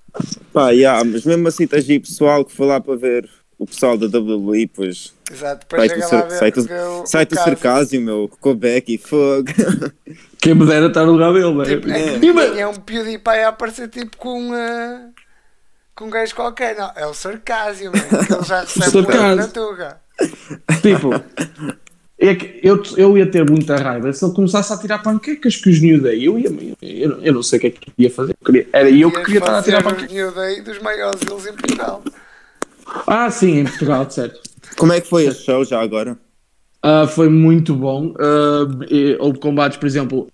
Pá, 0.51 0.69
yeah, 0.69 1.03
mas 1.03 1.25
mesmo 1.25 1.47
assim 1.47 1.65
tens 1.67 1.89
aí 1.89 1.99
pessoal 1.99 2.45
que 2.45 2.55
foi 2.55 2.67
lá 2.67 2.79
para 2.79 2.95
ver 2.95 3.27
o 3.57 3.65
pessoal 3.65 3.97
da 3.97 4.05
WWE, 4.05 4.67
pois 4.67 5.13
Exato, 5.31 5.65
depois 5.67 5.89
sai-te 5.91 6.03
o, 6.05 6.09
chega 6.09 6.15
lá 6.15 6.21
cer- 6.21 6.29
ver, 6.29 6.37
sai-te 6.39 6.59
o- 6.59 6.63
ver 6.63 6.81
o, 6.81 7.05
sai-te 7.05 7.31
o 7.31 7.33
o 7.33 7.37
caso. 7.37 7.49
sarcásio, 7.49 8.01
meu, 8.01 8.31
com 8.39 8.51
o 8.51 8.55
Becky, 8.55 8.97
fogo. 8.97 9.47
quem 10.41 10.53
me 10.53 10.65
dera 10.67 10.87
estar 10.87 11.05
no 11.05 11.13
lugar 11.13 11.33
dele, 11.33 11.53
velho. 11.63 11.81
Tipo, 11.81 11.89
é, 11.91 12.53
É. 12.53 12.55
E, 12.55 12.59
é 12.59 12.67
um 12.67 12.75
PewDiePie 12.75 13.29
a 13.39 13.47
aparecer 13.49 13.87
tipo 13.89 14.17
com, 14.17 14.51
uh, 14.51 15.13
com 15.95 16.05
um 16.05 16.09
gajo 16.09 16.35
qualquer. 16.35 16.75
Não, 16.75 16.91
é 16.95 17.07
o 17.07 17.13
sarcasmo, 17.13 17.91
que 17.91 17.97
ele 18.33 18.43
já 18.43 18.61
recebe 18.61 18.91
sarcasmo. 18.91 19.35
na 19.35 19.47
tuga. 19.47 20.01
Tipo, 20.81 21.09
é 22.19 22.35
que 22.35 22.59
eu, 22.63 22.81
eu 22.95 23.17
ia 23.17 23.25
ter 23.25 23.49
muita 23.49 23.75
raiva 23.75 24.11
se 24.13 24.23
ele 24.23 24.33
começasse 24.33 24.71
a 24.71 24.77
tirar 24.77 24.99
panquecas 24.99 25.55
que 25.57 25.69
os 25.69 25.81
New 25.81 26.01
Day. 26.01 26.23
Eu, 26.25 26.39
ia, 26.39 26.49
eu, 26.81 27.21
eu 27.21 27.33
não 27.33 27.43
sei 27.43 27.57
o 27.57 27.61
que 27.61 27.67
é 27.67 27.71
que 27.71 27.91
ia 27.97 28.09
fazer. 28.09 28.35
Eu 28.39 28.45
queria- 28.45 28.67
era 28.71 28.89
eu 28.89 29.11
que 29.11 29.23
queria 29.23 29.39
estar 29.39 29.59
a 29.59 29.63
tirar 29.63 29.81
o 29.81 29.83
panquecas. 29.83 30.11
New 30.11 30.31
Day 30.33 30.61
dos 30.61 30.79
maiores 30.79 31.19
deles 31.21 31.45
em 31.47 31.53
Portugal. 31.53 32.03
Ah, 33.07 33.29
sim, 33.31 33.59
em 33.59 33.63
Portugal, 33.65 34.09
certo. 34.09 34.39
Como 34.77 34.93
é 34.93 35.01
que 35.01 35.09
foi 35.09 35.25
esse 35.25 35.43
show 35.43 35.65
já 35.65 35.81
agora? 35.81 36.17
Ah, 36.81 37.07
foi 37.07 37.29
muito 37.29 37.75
bom. 37.75 38.13
Ah, 38.19 38.65
e 38.89 39.17
houve 39.19 39.39
combates, 39.39 39.77
por 39.77 39.85
exemplo, 39.87 40.27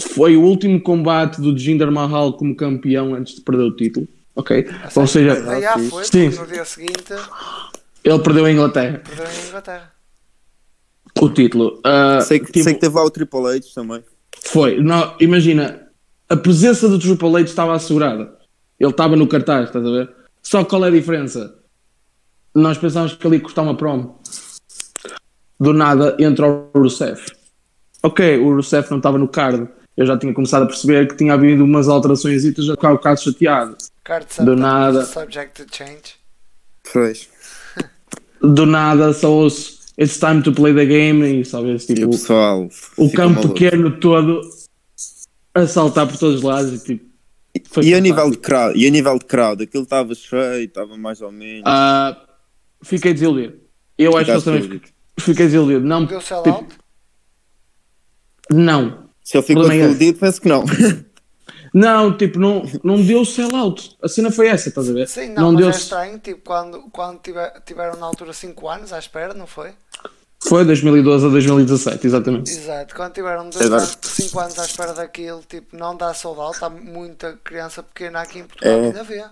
foi 0.00 0.36
o 0.36 0.42
último 0.42 0.80
combate 0.80 1.40
do 1.40 1.56
Jinder 1.56 1.90
Mahal 1.90 2.32
como 2.34 2.54
campeão 2.56 3.14
antes 3.14 3.34
de 3.34 3.40
perder 3.42 3.62
o 3.64 3.76
título. 3.76 4.08
Ok? 4.34 4.68
Ou 4.94 5.06
seja, 5.06 5.32
Aí 5.50 5.62
já 5.62 5.76
foi, 5.78 6.04
Sim. 6.04 6.28
no 6.30 6.46
dia 6.46 6.64
seguinte 6.64 7.12
ele 8.04 8.18
perdeu 8.20 8.44
a 8.44 8.50
Inglaterra. 8.52 9.02
perdeu 9.04 9.24
em 9.26 9.48
Inglaterra. 9.48 9.92
O 11.20 11.28
título. 11.28 11.80
Ah, 11.84 12.20
Sei 12.20 12.38
que, 12.38 12.46
tipo, 12.46 12.64
sei 12.64 12.74
que 12.74 12.80
teve 12.80 12.94
lá 12.94 13.04
o 13.04 13.10
Triple 13.10 13.46
H 13.46 13.66
também. 13.74 14.02
Foi. 14.44 14.80
Não, 14.80 15.14
imagina, 15.20 15.88
a 16.28 16.36
presença 16.36 16.88
do 16.88 16.98
Triple 16.98 17.28
H 17.36 17.40
estava 17.40 17.74
assegurada. 17.74 18.36
Ele 18.78 18.90
estava 18.90 19.16
no 19.16 19.26
cartaz, 19.26 19.66
estás 19.66 19.84
a 19.84 19.90
ver? 19.90 20.10
Só 20.42 20.64
qual 20.64 20.84
é 20.84 20.88
a 20.88 20.92
diferença? 20.92 21.54
Nós 22.54 22.78
pensávamos 22.78 23.14
que 23.14 23.26
ali 23.26 23.36
ia 23.36 23.42
custar 23.42 23.64
uma 23.64 23.76
promo. 23.76 24.20
Do 25.58 25.72
nada 25.72 26.16
entra 26.20 26.46
o 26.46 26.70
Rusev. 26.74 27.18
Ok, 28.02 28.38
o 28.38 28.54
Rusev 28.54 28.88
não 28.90 28.98
estava 28.98 29.18
no 29.18 29.28
card. 29.28 29.68
Eu 29.96 30.06
já 30.06 30.16
tinha 30.16 30.32
começado 30.32 30.62
a 30.62 30.66
perceber 30.66 31.08
que 31.08 31.16
tinha 31.16 31.34
havido 31.34 31.64
umas 31.64 31.88
alterações 31.88 32.44
e 32.44 32.54
já 32.56 32.74
ficava 32.74 32.94
um 32.94 32.96
bocado 32.96 33.20
chateado. 33.20 33.76
Card 34.04 34.26
Do 34.44 34.54
nada. 34.54 35.04
Subject 35.04 35.64
to 35.64 35.76
change. 35.76 36.14
Pois. 36.92 37.28
Do 38.40 38.64
nada 38.64 39.12
só 39.12 39.32
ouço 39.32 39.77
It's 40.00 40.18
time 40.18 40.42
to 40.42 40.52
play 40.52 40.72
the 40.74 40.86
game 40.86 41.40
e 41.40 41.44
só 41.44 41.60
vês 41.60 41.88
E 41.88 41.92
o 41.92 41.94
tipo 41.96 42.10
pessoal. 42.10 42.68
o 42.96 43.10
campo 43.10 43.36
maluco. 43.40 43.54
pequeno 43.54 43.98
todo 43.98 44.40
a 45.54 45.66
saltar 45.66 46.06
por 46.06 46.16
todos 46.16 46.36
os 46.36 46.42
lados 46.42 46.72
e 46.72 46.84
tipo. 46.84 47.08
E 47.82 47.92
a 47.94 47.98
nível 48.00 48.30
de 48.30 48.36
crowd, 48.38 48.78
e 48.78 48.86
a 48.86 48.90
nível 48.90 49.18
de 49.18 49.24
crowd, 49.24 49.62
aquilo 49.64 49.82
estava 49.82 50.14
cheio, 50.14 50.64
estava 50.64 50.96
mais 50.96 51.20
ou 51.20 51.32
menos. 51.32 51.64
Ah, 51.66 52.16
fiquei 52.82 53.12
desiludido. 53.12 53.58
Eu 53.96 54.16
acho 54.16 54.26
que 54.26 54.38
Ficaste 54.38 54.44
também 54.44 54.62
fiquei, 54.62 54.80
fiquei 55.18 55.46
desiludido. 55.46 55.84
Não, 55.84 56.04
Deu 56.04 56.20
sell 56.20 56.42
tipo, 56.44 56.54
out? 56.56 56.68
não. 58.52 59.08
Se 59.24 59.36
ele 59.36 59.42
ficou 59.46 59.62
problema 59.64 59.82
é 59.84 59.88
desiludido, 59.88 60.18
penso 60.20 60.40
que 60.40 60.48
não. 60.48 60.64
Não, 61.74 62.16
tipo, 62.16 62.38
não, 62.38 62.64
não 62.82 62.96
deu 63.04 63.26
sell-out. 63.26 63.94
A 64.02 64.08
cena 64.08 64.30
foi 64.30 64.48
essa, 64.48 64.70
estás 64.70 64.88
a 64.88 64.92
ver? 64.94 65.06
Sim, 65.06 65.28
não, 65.34 65.52
mas 65.52 65.56
deu 65.60 65.68
é 65.68 65.70
estranho, 65.70 66.18
tipo, 66.18 66.40
quando, 66.42 66.80
quando 66.90 67.18
tiver, 67.20 67.60
tiveram 67.66 67.98
na 68.00 68.06
altura 68.06 68.32
5 68.32 68.68
anos 68.70 68.90
à 68.90 68.98
espera, 68.98 69.34
não 69.34 69.46
foi? 69.46 69.72
Foi 70.40 70.64
2012 70.64 71.26
a 71.26 71.28
2017, 71.30 72.06
exatamente. 72.06 72.50
Exato, 72.50 72.94
quando 72.94 73.12
tiveram 73.12 73.50
Agora- 73.60 73.80
5 74.02 74.38
anos 74.40 74.58
à 74.58 74.64
espera 74.64 74.92
daquilo, 74.94 75.42
tipo, 75.48 75.76
não 75.76 75.96
dá 75.96 76.12
out, 76.24 76.58
há 76.64 76.70
muita 76.70 77.32
criança 77.42 77.82
pequena 77.82 78.20
aqui 78.20 78.38
em 78.40 78.44
Portugal 78.44 78.72
É. 78.80 78.86
ainda 78.86 79.02
vê. 79.02 79.24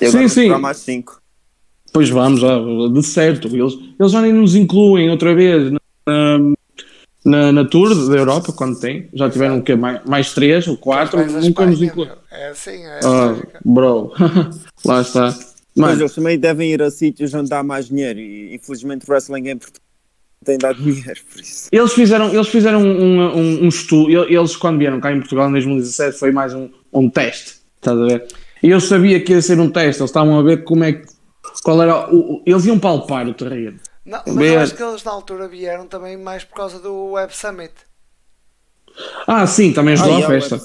E 0.00 0.06
agora 0.06 0.28
Sim, 0.28 0.28
sim. 0.28 0.48
mais 0.58 0.76
5. 0.78 1.20
Pois 1.92 2.08
vamos, 2.10 2.40
já, 2.40 2.48
de 2.92 3.02
certo. 3.02 3.48
Eles, 3.48 3.72
eles 3.98 4.12
já 4.12 4.20
nem 4.22 4.32
nos 4.32 4.54
incluem 4.54 5.10
outra 5.10 5.34
vez 5.34 5.72
na, 6.06 6.38
na, 7.24 7.52
na 7.52 7.64
Tour 7.64 7.94
da 8.08 8.16
Europa, 8.16 8.52
quando 8.52 8.78
tem. 8.78 9.08
Já 9.14 9.28
tiveram 9.28 9.58
o 9.58 9.62
quê? 9.62 9.74
Mais, 9.74 10.04
mais 10.04 10.32
três 10.32 10.68
ou 10.68 10.76
quatro? 10.76 11.18
Nunca 11.26 11.66
nos 11.66 11.82
incluem. 11.82 12.08
meu. 12.10 12.18
É 12.30 12.50
assim, 12.50 12.84
é 12.84 13.00
Ah, 13.04 13.34
bro, 13.64 14.12
lá 14.84 15.00
está. 15.00 15.24
Mas 15.74 15.90
Mano, 15.90 16.02
eles 16.02 16.14
também 16.14 16.38
devem 16.38 16.72
ir 16.72 16.82
a 16.82 16.90
sítios 16.90 17.32
onde 17.34 17.48
dá 17.50 17.62
mais 17.62 17.88
dinheiro 17.88 18.18
e 18.18 18.54
infelizmente 18.54 19.04
o 19.08 19.12
wrestling 19.12 19.48
em 19.48 19.56
Portugal 19.56 19.87
tem 20.44 20.58
dado 20.58 20.80
dinheiro, 20.82 21.20
por 21.30 21.40
isso. 21.40 21.68
eles 21.72 21.92
fizeram, 21.92 22.32
eles 22.32 22.48
fizeram 22.48 22.80
um, 22.82 23.20
um, 23.20 23.64
um 23.64 23.68
estudo. 23.68 24.10
Eles, 24.10 24.56
quando 24.56 24.78
vieram 24.78 25.00
cá 25.00 25.12
em 25.12 25.18
Portugal 25.18 25.48
em 25.48 25.52
2017, 25.52 26.18
foi 26.18 26.32
mais 26.32 26.54
um, 26.54 26.70
um 26.92 27.10
teste. 27.10 27.56
Estás 27.76 27.98
a 27.98 28.04
ver? 28.04 28.26
E 28.62 28.70
eu 28.70 28.80
sabia 28.80 29.22
que 29.22 29.32
ia 29.32 29.42
ser 29.42 29.58
um 29.60 29.70
teste. 29.70 30.00
Eles 30.00 30.10
estavam 30.10 30.38
a 30.38 30.42
ver 30.42 30.64
como 30.64 30.84
é 30.84 30.92
que. 30.94 31.06
Qual 31.62 31.82
era 31.82 32.12
o, 32.14 32.42
eles 32.46 32.64
iam 32.66 32.78
palpar 32.78 33.26
o 33.26 33.34
terreno. 33.34 33.78
Não, 34.04 34.22
mas 34.26 34.36
Ver. 34.36 34.54
eu 34.54 34.60
acho 34.60 34.74
que 34.74 34.82
eles 34.82 35.04
na 35.04 35.12
altura 35.12 35.48
vieram 35.48 35.86
também 35.86 36.16
mais 36.16 36.42
por 36.44 36.54
causa 36.54 36.78
do 36.78 37.10
Web 37.12 37.34
Summit. 37.36 37.72
Ah, 39.26 39.46
sim, 39.46 39.72
também 39.72 39.94
ajudou 39.94 40.16
Ah, 40.16 40.18
a 40.18 40.26
festa. 40.26 40.58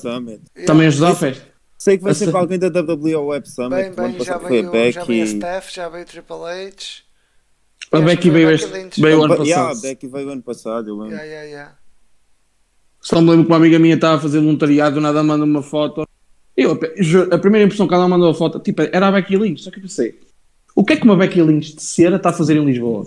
Também 0.65 0.88
ajudou 0.88 1.09
a 1.09 1.15
festa. 1.15 1.43
Sei 1.77 1.97
que 1.97 2.03
vai 2.03 2.13
ser 2.13 2.31
para 2.31 2.39
alguém 2.39 2.57
da 2.57 2.67
WWE 2.67 3.13
ao 3.13 3.25
Web 3.27 3.49
Summit. 3.49 3.89
Bem, 3.91 4.12
bem, 4.13 4.23
já 4.23 4.38
veio, 4.38 4.91
já 4.91 5.03
veio 5.03 5.23
a. 5.23 5.27
Steph, 5.27 5.69
já 5.71 5.89
veio 5.89 6.03
o 6.03 6.07
Triple 6.07 6.36
H. 6.45 7.03
A 7.93 8.01
Becky 8.01 8.29
foi 8.29 8.32
veio, 8.32 8.49
a 8.49 8.53
este, 8.53 9.01
veio 9.01 9.23
ano 9.23 9.43
Yeah, 9.43 9.65
a 9.65 9.67
passado. 9.69 9.82
Becky 9.82 10.08
veio 10.08 10.29
ano 10.29 10.41
passado, 10.41 10.89
eu 10.89 10.95
lembro. 10.95 11.15
Yeah, 11.15 11.25
yeah, 11.25 11.49
yeah. 11.49 11.75
Só 12.99 13.21
me 13.21 13.29
lembro 13.29 13.45
que 13.45 13.51
uma 13.51 13.58
amiga 13.58 13.77
minha 13.77 13.95
estava 13.95 14.15
a 14.15 14.19
fazer 14.19 14.39
voluntariado, 14.39 14.95
do 14.95 15.01
nada 15.01 15.21
manda 15.21 15.45
uma 15.45 15.62
foto. 15.62 16.08
Eu, 16.58 16.79
juro, 16.97 17.34
a 17.34 17.38
primeira 17.38 17.65
impressão 17.65 17.88
que 17.88 17.93
ela 17.93 18.08
mandou 18.08 18.29
a 18.29 18.34
foto, 18.34 18.60
tipo, 18.60 18.82
era 18.82 19.08
a 19.08 19.12
Becky 19.12 19.38
Lynch. 19.38 19.62
Só 19.62 19.69
que 19.69 19.77
eu 19.77 19.82
pensei, 19.84 20.19
o 20.75 20.84
que 20.84 20.93
é 20.93 20.95
que 20.95 21.03
uma 21.03 21.15
Becky 21.15 21.41
Lynch 21.41 21.75
de 21.75 21.84
cera 21.84 22.15
está 22.15 22.29
a 22.29 22.34
fazer 22.34 22.58
em 22.58 22.65
Lisboa? 22.65 23.06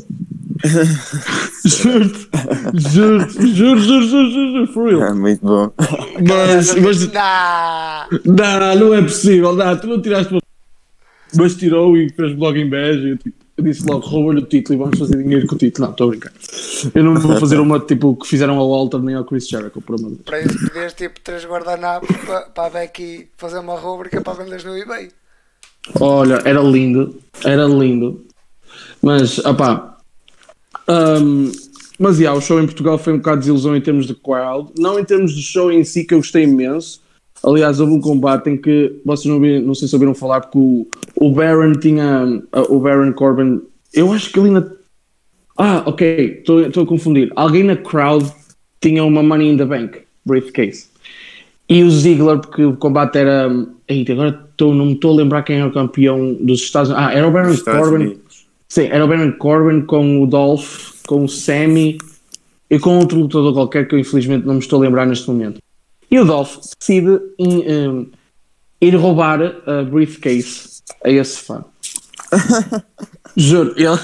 Juro-te, 1.67 2.29
juro, 2.75 3.29
juro, 3.29 3.81
juro, 3.81 4.07
juro, 4.07 4.31
juro, 4.31 4.67
for 4.69 4.89
real. 4.89 5.03
É 5.03 5.13
muito 5.13 5.45
bom. 5.45 5.73
Mas, 6.27 6.75
mas 6.77 7.13
não, 8.25 8.77
não 8.77 8.95
é 8.95 9.03
possível, 9.03 9.53
não, 9.55 9.77
tu 9.77 9.87
não 9.89 10.01
tiraste 10.01 10.33
uma... 10.33 10.41
Mas 11.35 11.57
tirou 11.57 11.97
e 11.97 12.09
fez 12.11 12.35
blog 12.35 12.59
em 12.59 12.71
bege. 12.71 13.17
Tipo, 13.17 13.46
eu 13.57 13.65
disse 13.65 13.87
logo, 13.87 14.07
roubou-lhe 14.07 14.41
o 14.41 14.47
título 14.47 14.75
e 14.75 14.83
vamos 14.83 14.99
fazer 14.99 15.17
dinheiro 15.23 15.47
com 15.47 15.55
o 15.55 15.59
título. 15.59 15.87
Não, 15.87 15.93
estou 15.93 16.07
a 16.07 16.11
brincar. 16.11 16.33
Eu 16.95 17.05
não 17.05 17.19
vou 17.19 17.41
fazer 17.41 17.59
uma 17.59 17.81
tipo 17.81 18.15
que 18.17 18.29
fizeram 18.29 18.59
ao 18.59 18.71
Walter 18.71 18.99
nem 18.99 19.15
ao 19.15 19.25
Chris 19.25 19.49
Jericho, 19.49 19.81
por 19.81 19.99
amor 19.99 20.11
de 20.11 20.17
Deus. 20.17 20.27
Para 20.27 20.41
isso 20.41 20.59
pedias 20.67 20.93
tipo 20.93 21.21
três 21.21 21.45
guardanapos 21.47 22.15
para, 22.19 22.43
para 22.43 22.67
a 22.67 22.71
Becky 22.71 23.29
fazer 23.37 23.59
uma 23.59 23.79
rúbrica 23.79 24.21
para 24.21 24.45
vendas 24.45 24.63
no 24.63 24.77
eBay. 24.77 25.11
Olha, 25.99 26.43
era 26.45 26.61
lindo, 26.61 27.19
era 27.45 27.65
lindo. 27.65 28.27
Mas, 29.01 29.39
opá. 29.39 29.99
hum, 30.89 31.51
mas, 31.99 32.19
yeah, 32.19 32.37
o 32.39 32.43
show 32.43 32.61
em 32.61 32.67
Portugal 32.67 32.99
foi 32.99 33.15
um 33.15 33.19
bocado 33.19 33.39
de 33.39 33.47
desilusão 33.47 33.75
em 33.75 33.81
termos 33.81 34.07
de 34.07 34.15
crowd. 34.15 34.71
Não 34.77 34.99
em 34.99 35.05
termos 35.05 35.35
de 35.35 35.43
show 35.43 35.73
em 35.73 35.83
si, 35.83 36.05
que 36.05 36.13
eu 36.13 36.19
gostei 36.19 36.43
imenso. 36.43 37.01
Aliás, 37.45 37.81
houve 37.81 37.93
um 37.93 38.01
combate 38.01 38.51
em 38.51 38.57
que 38.57 39.01
vocês 39.05 39.27
não, 39.27 39.39
não 39.39 39.75
sei 39.75 39.89
se 39.89 39.95
ouviram 39.95 40.15
falar, 40.15 40.41
porque 40.41 40.59
o, 40.59 40.87
o 41.17 41.31
Baron 41.31 41.73
tinha. 41.73 42.43
o 42.69 42.81
Baron 42.81 43.13
Corbin. 43.13 43.61
Eu 43.93 44.13
acho 44.13 44.31
que 44.33 44.41
ali 44.41 44.51
na. 44.51 44.67
Ah, 45.59 45.83
ok, 45.87 46.43
estou 46.47 46.83
a 46.83 46.87
confundir. 46.87 47.33
Alguém 47.35 47.63
na 47.63 47.77
crowd 47.77 48.31
tinha 48.81 49.03
uma 49.05 49.23
Money 49.23 49.53
in 49.53 49.57
the 49.57 49.65
Bank 49.65 49.99
briefcase. 50.25 50.89
E 51.69 51.83
o 51.83 51.91
Ziggler, 51.91 52.39
porque 52.39 52.65
o 52.65 52.77
combate 52.77 53.19
era. 53.19 53.49
Eita, 53.89 54.13
agora 54.13 54.33
tô, 54.57 54.75
não 54.75 54.87
me 54.87 54.93
estou 54.93 55.13
a 55.13 55.17
lembrar 55.17 55.43
quem 55.43 55.57
era 55.57 55.69
o 55.69 55.73
campeão 55.73 56.35
dos 56.35 56.61
Estados 56.61 56.91
Unidos. 56.91 57.09
Ah, 57.09 57.15
era 57.15 57.27
o 57.27 57.31
Baron 57.31 57.53
Estados 57.53 57.89
Corbin. 57.89 58.05
Unidos. 58.05 58.47
Sim, 58.69 58.89
era 58.91 59.05
o 59.05 59.09
Baron 59.09 59.33
Corbin 59.33 59.81
com 59.83 60.23
o 60.23 60.27
Dolph, 60.27 60.93
com 61.07 61.25
o 61.25 61.29
Sammy 61.29 61.99
e 62.69 62.79
com 62.79 62.99
outro 62.99 63.19
lutador 63.19 63.53
qualquer 63.53 63.87
que 63.87 63.95
eu 63.95 63.99
infelizmente 63.99 64.45
não 64.45 64.55
me 64.55 64.61
estou 64.61 64.81
a 64.81 64.83
lembrar 64.83 65.07
neste 65.07 65.29
momento. 65.29 65.61
E 66.11 66.19
o 66.19 66.25
Dolph 66.25 66.59
decide 66.79 67.21
em, 67.39 67.63
em, 67.63 68.13
ir 68.81 68.95
roubar 68.95 69.41
a 69.67 69.83
briefcase 69.83 70.83
a 71.05 71.11
esse 71.11 71.39
fã. 71.41 71.65
Juro, 73.37 73.75
ele, 73.77 73.99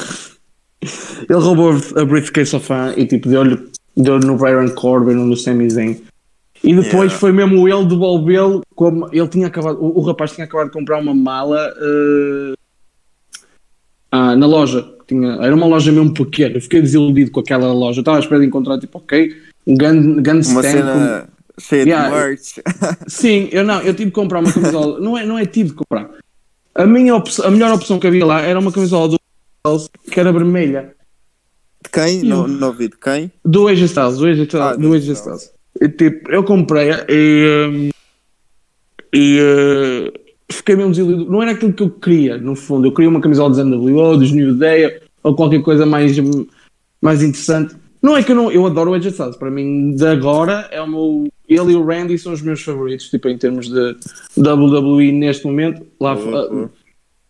ele 1.29 1.39
roubou 1.39 1.73
a 1.97 2.05
briefcase 2.05 2.55
ao 2.55 2.61
fã 2.61 2.93
e 2.97 3.07
tipo 3.07 3.29
deu-lhe 3.29 3.59
deu 3.97 4.19
no 4.19 4.37
Baron 4.37 4.71
Corbin 4.71 5.17
ou 5.17 5.27
no 5.27 5.37
Sami 5.37 5.69
Zayn. 5.71 6.01
E 6.65 6.75
depois 6.75 7.11
Yeah. 7.13 7.19
foi 7.19 7.33
mesmo 7.33 7.69
ele 7.69 7.85
devolvê-lo 7.87 8.63
como 8.75 9.09
ele 9.13 9.29
tinha 9.29 9.49
acabado, 9.49 9.83
o, 9.83 9.99
o 9.99 10.03
rapaz 10.03 10.33
tinha 10.33 10.45
acabado 10.45 10.67
de 10.69 10.73
comprar 10.73 11.01
uma 11.01 11.15
mala 11.15 11.73
eh, 11.77 12.55
ah, 14.13 14.37
na 14.37 14.47
loja. 14.47 14.89
Tinha, 15.09 15.33
era 15.41 15.55
uma 15.55 15.67
loja 15.67 15.91
mesmo 15.91 16.15
pequena. 16.15 16.57
Eu 16.57 16.61
fiquei 16.61 16.81
desiludido 16.81 17.33
com 17.33 17.41
aquela 17.41 17.73
loja. 17.73 17.99
Eu 17.99 18.03
estava 18.03 18.19
à 18.19 18.21
espera 18.21 18.41
de 18.41 18.47
encontrar, 18.47 18.79
tipo, 18.79 18.99
ok, 18.99 19.37
um 19.67 19.75
grande, 19.75 20.21
grande 20.21 20.47
Uma 20.49 20.61
stand. 20.61 20.71
cena 20.71 21.29
cheia 21.59 21.85
Yeah. 21.85 22.09
de 22.09 22.15
merch. 22.15 22.55
Sim, 23.07 23.49
eu 23.53 23.65
não, 23.65 23.81
eu 23.81 23.95
tive 23.95 24.07
de 24.07 24.13
comprar 24.13 24.41
uma 24.41 24.53
camisola. 24.53 25.01
não, 25.01 25.17
é, 25.17 25.25
não 25.25 25.39
é 25.39 25.47
tive 25.47 25.71
de 25.71 25.75
comprar. 25.77 26.11
A, 26.75 26.87
minha 26.87 27.15
opção, 27.15 27.47
a 27.47 27.51
melhor 27.51 27.73
opção 27.73 27.99
que 27.99 28.07
havia 28.07 28.25
lá 28.25 28.41
era 28.41 28.59
uma 28.59 28.73
camisola 28.73 29.09
do 29.09 29.19
que 30.11 30.19
era 30.19 30.33
vermelha. 30.33 30.95
De 31.83 31.91
quem? 31.91 32.23
Não, 32.23 32.47
não 32.49 32.69
ouvi 32.69 32.89
de 32.89 32.97
quem? 32.97 33.31
Do 33.45 33.69
AJ 33.69 33.83
Styles, 33.83 34.19
do 34.19 34.27
AJ 34.27 34.41
Styles. 34.43 34.67
Ah, 34.67 34.77
do 34.77 34.93
AJ 34.93 35.09
Styles. 35.09 35.53
E, 35.81 35.89
tipo, 35.89 36.31
eu 36.31 36.45
comprei 36.45 36.91
e, 37.09 37.69
hum, 37.69 37.91
e 39.13 39.41
uh, 39.41 40.13
fiquei 40.51 40.77
mesmo 40.77 40.91
desiludido. 40.91 41.31
Não 41.31 41.43
era 41.43 41.53
aquilo 41.53 41.73
que 41.73 41.83
eu 41.83 41.91
queria, 41.91 42.39
no 42.39 42.55
fundo. 42.55 42.87
Eu 42.87 42.93
queria 42.93 43.09
uma 43.09 43.21
camisola 43.21 43.51
dos 43.51 43.65
NWO, 43.65 44.17
dos 44.17 44.33
New 44.33 44.55
Day 44.55 45.01
ou 45.23 45.35
qualquer 45.35 45.63
coisa 45.63 45.87
mais, 45.87 46.19
hum, 46.19 46.47
mais 47.01 47.23
interessante. 47.23 47.75
Não 48.03 48.17
é 48.17 48.23
que 48.23 48.33
eu 48.33 48.37
não. 48.37 48.51
Eu 48.51 48.67
adoro 48.67 48.91
o 48.91 48.95
AJ 48.95 49.07
Styles. 49.07 49.37
Para 49.37 49.51
mim, 49.51 49.95
de 49.95 50.07
agora, 50.07 50.69
é 50.71 50.81
o 50.81 50.89
meu. 50.89 51.29
Ele 51.55 51.73
e 51.73 51.77
o 51.77 51.85
Randy 51.85 52.19
são 52.19 52.33
os 52.33 52.43
meus 52.43 52.63
favoritos, 52.63 53.09
tipo, 53.09 53.29
em 53.29 53.39
termos 53.39 53.69
de 53.69 53.97
WWE 54.37 55.13
neste 55.13 55.47
momento. 55.47 55.87
Lá, 56.01 56.15
boa. 56.15 56.71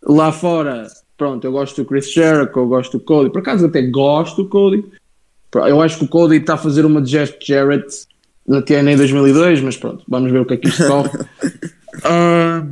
lá 0.04 0.32
fora, 0.32 0.86
pronto, 1.16 1.44
eu 1.46 1.52
gosto 1.52 1.82
do 1.82 1.88
Chris 1.88 2.12
Jericho, 2.12 2.58
eu 2.58 2.66
gosto 2.66 2.98
do 2.98 3.04
Cody. 3.04 3.30
Por 3.30 3.40
acaso 3.40 3.66
até 3.66 3.82
gosto 3.82 4.42
do 4.42 4.48
Cody. 4.48 4.84
Eu 5.54 5.82
acho 5.82 5.98
que 5.98 6.04
o 6.04 6.08
Cody 6.08 6.36
está 6.36 6.54
a 6.54 6.58
fazer 6.58 6.84
uma 6.84 7.02
de 7.02 7.10
Jeff 7.10 7.36
Jarrett 7.40 8.06
na 8.46 8.62
TNA 8.62 8.96
2002, 8.96 9.60
mas 9.60 9.76
pronto, 9.76 10.04
vamos 10.08 10.32
ver 10.32 10.40
o 10.40 10.46
que 10.46 10.54
é 10.54 10.56
que 10.56 10.68
isto 10.68 10.86
corre. 10.86 11.10
Ah, 12.04 12.66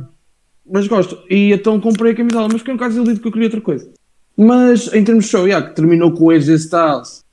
mas 0.65 0.87
gosto. 0.87 1.15
E 1.29 1.53
então 1.53 1.79
comprei 1.79 2.13
a 2.13 2.15
camisola, 2.15 2.47
mas 2.51 2.57
fiquei 2.57 2.73
um 2.73 2.77
bocado 2.77 2.95
desiludido 2.95 3.21
que 3.21 3.27
eu 3.27 3.31
queria 3.31 3.47
outra 3.47 3.61
coisa. 3.61 3.87
Mas 4.35 4.91
em 4.93 5.03
termos 5.03 5.25
de 5.25 5.29
show, 5.29 5.45
yeah, 5.45 5.67
que 5.67 5.75
terminou 5.75 6.11
com 6.11 6.25
o 6.25 6.29
AJ 6.31 6.47
Styles 6.49 7.23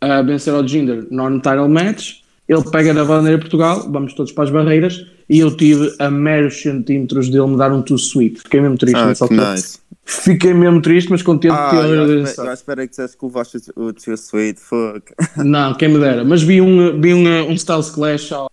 a 0.00 0.22
vencer 0.22 0.52
ao 0.52 0.66
Jinder 0.66 1.06
non-title 1.10 1.68
match. 1.68 2.16
Ele 2.48 2.62
pega 2.70 2.94
na 2.94 3.04
bandeira 3.04 3.38
Portugal, 3.38 3.86
vamos 3.90 4.14
todos 4.14 4.32
para 4.32 4.44
as 4.44 4.50
barreiras, 4.50 5.04
e 5.28 5.38
eu 5.40 5.54
tive 5.54 5.94
a 5.98 6.10
meros 6.10 6.62
centímetros 6.62 7.28
dele 7.28 7.46
me 7.46 7.56
dar 7.58 7.70
um 7.72 7.82
too 7.82 7.96
sweet. 7.98 8.40
Fiquei 8.40 8.60
mesmo 8.60 8.78
triste 8.78 8.96
Ah, 8.96 9.06
nessa 9.06 9.24
altura. 9.24 9.52
nice. 9.52 9.78
Fiquei 10.06 10.54
mesmo 10.54 10.80
triste, 10.80 11.10
mas 11.10 11.20
contente 11.22 11.52
Ah, 11.52 11.68
que 11.68 11.76
ele 11.76 11.88
eu 11.88 12.18
eu 12.46 12.52
espero 12.54 12.80
que 12.80 12.88
dissesse 12.88 13.14
que 13.18 13.26
levaste 13.26 13.58
o 13.76 13.92
teu 13.92 14.14
sweet, 14.14 14.58
fuck. 14.58 15.12
Não, 15.44 15.74
quem 15.74 15.90
me 15.90 15.98
dera. 15.98 16.24
Mas 16.24 16.42
vi 16.42 16.62
um, 16.62 16.98
vi 16.98 17.12
um, 17.12 17.50
um 17.50 17.52
Styles 17.52 17.90
Clash 17.90 18.32
ao, 18.32 18.50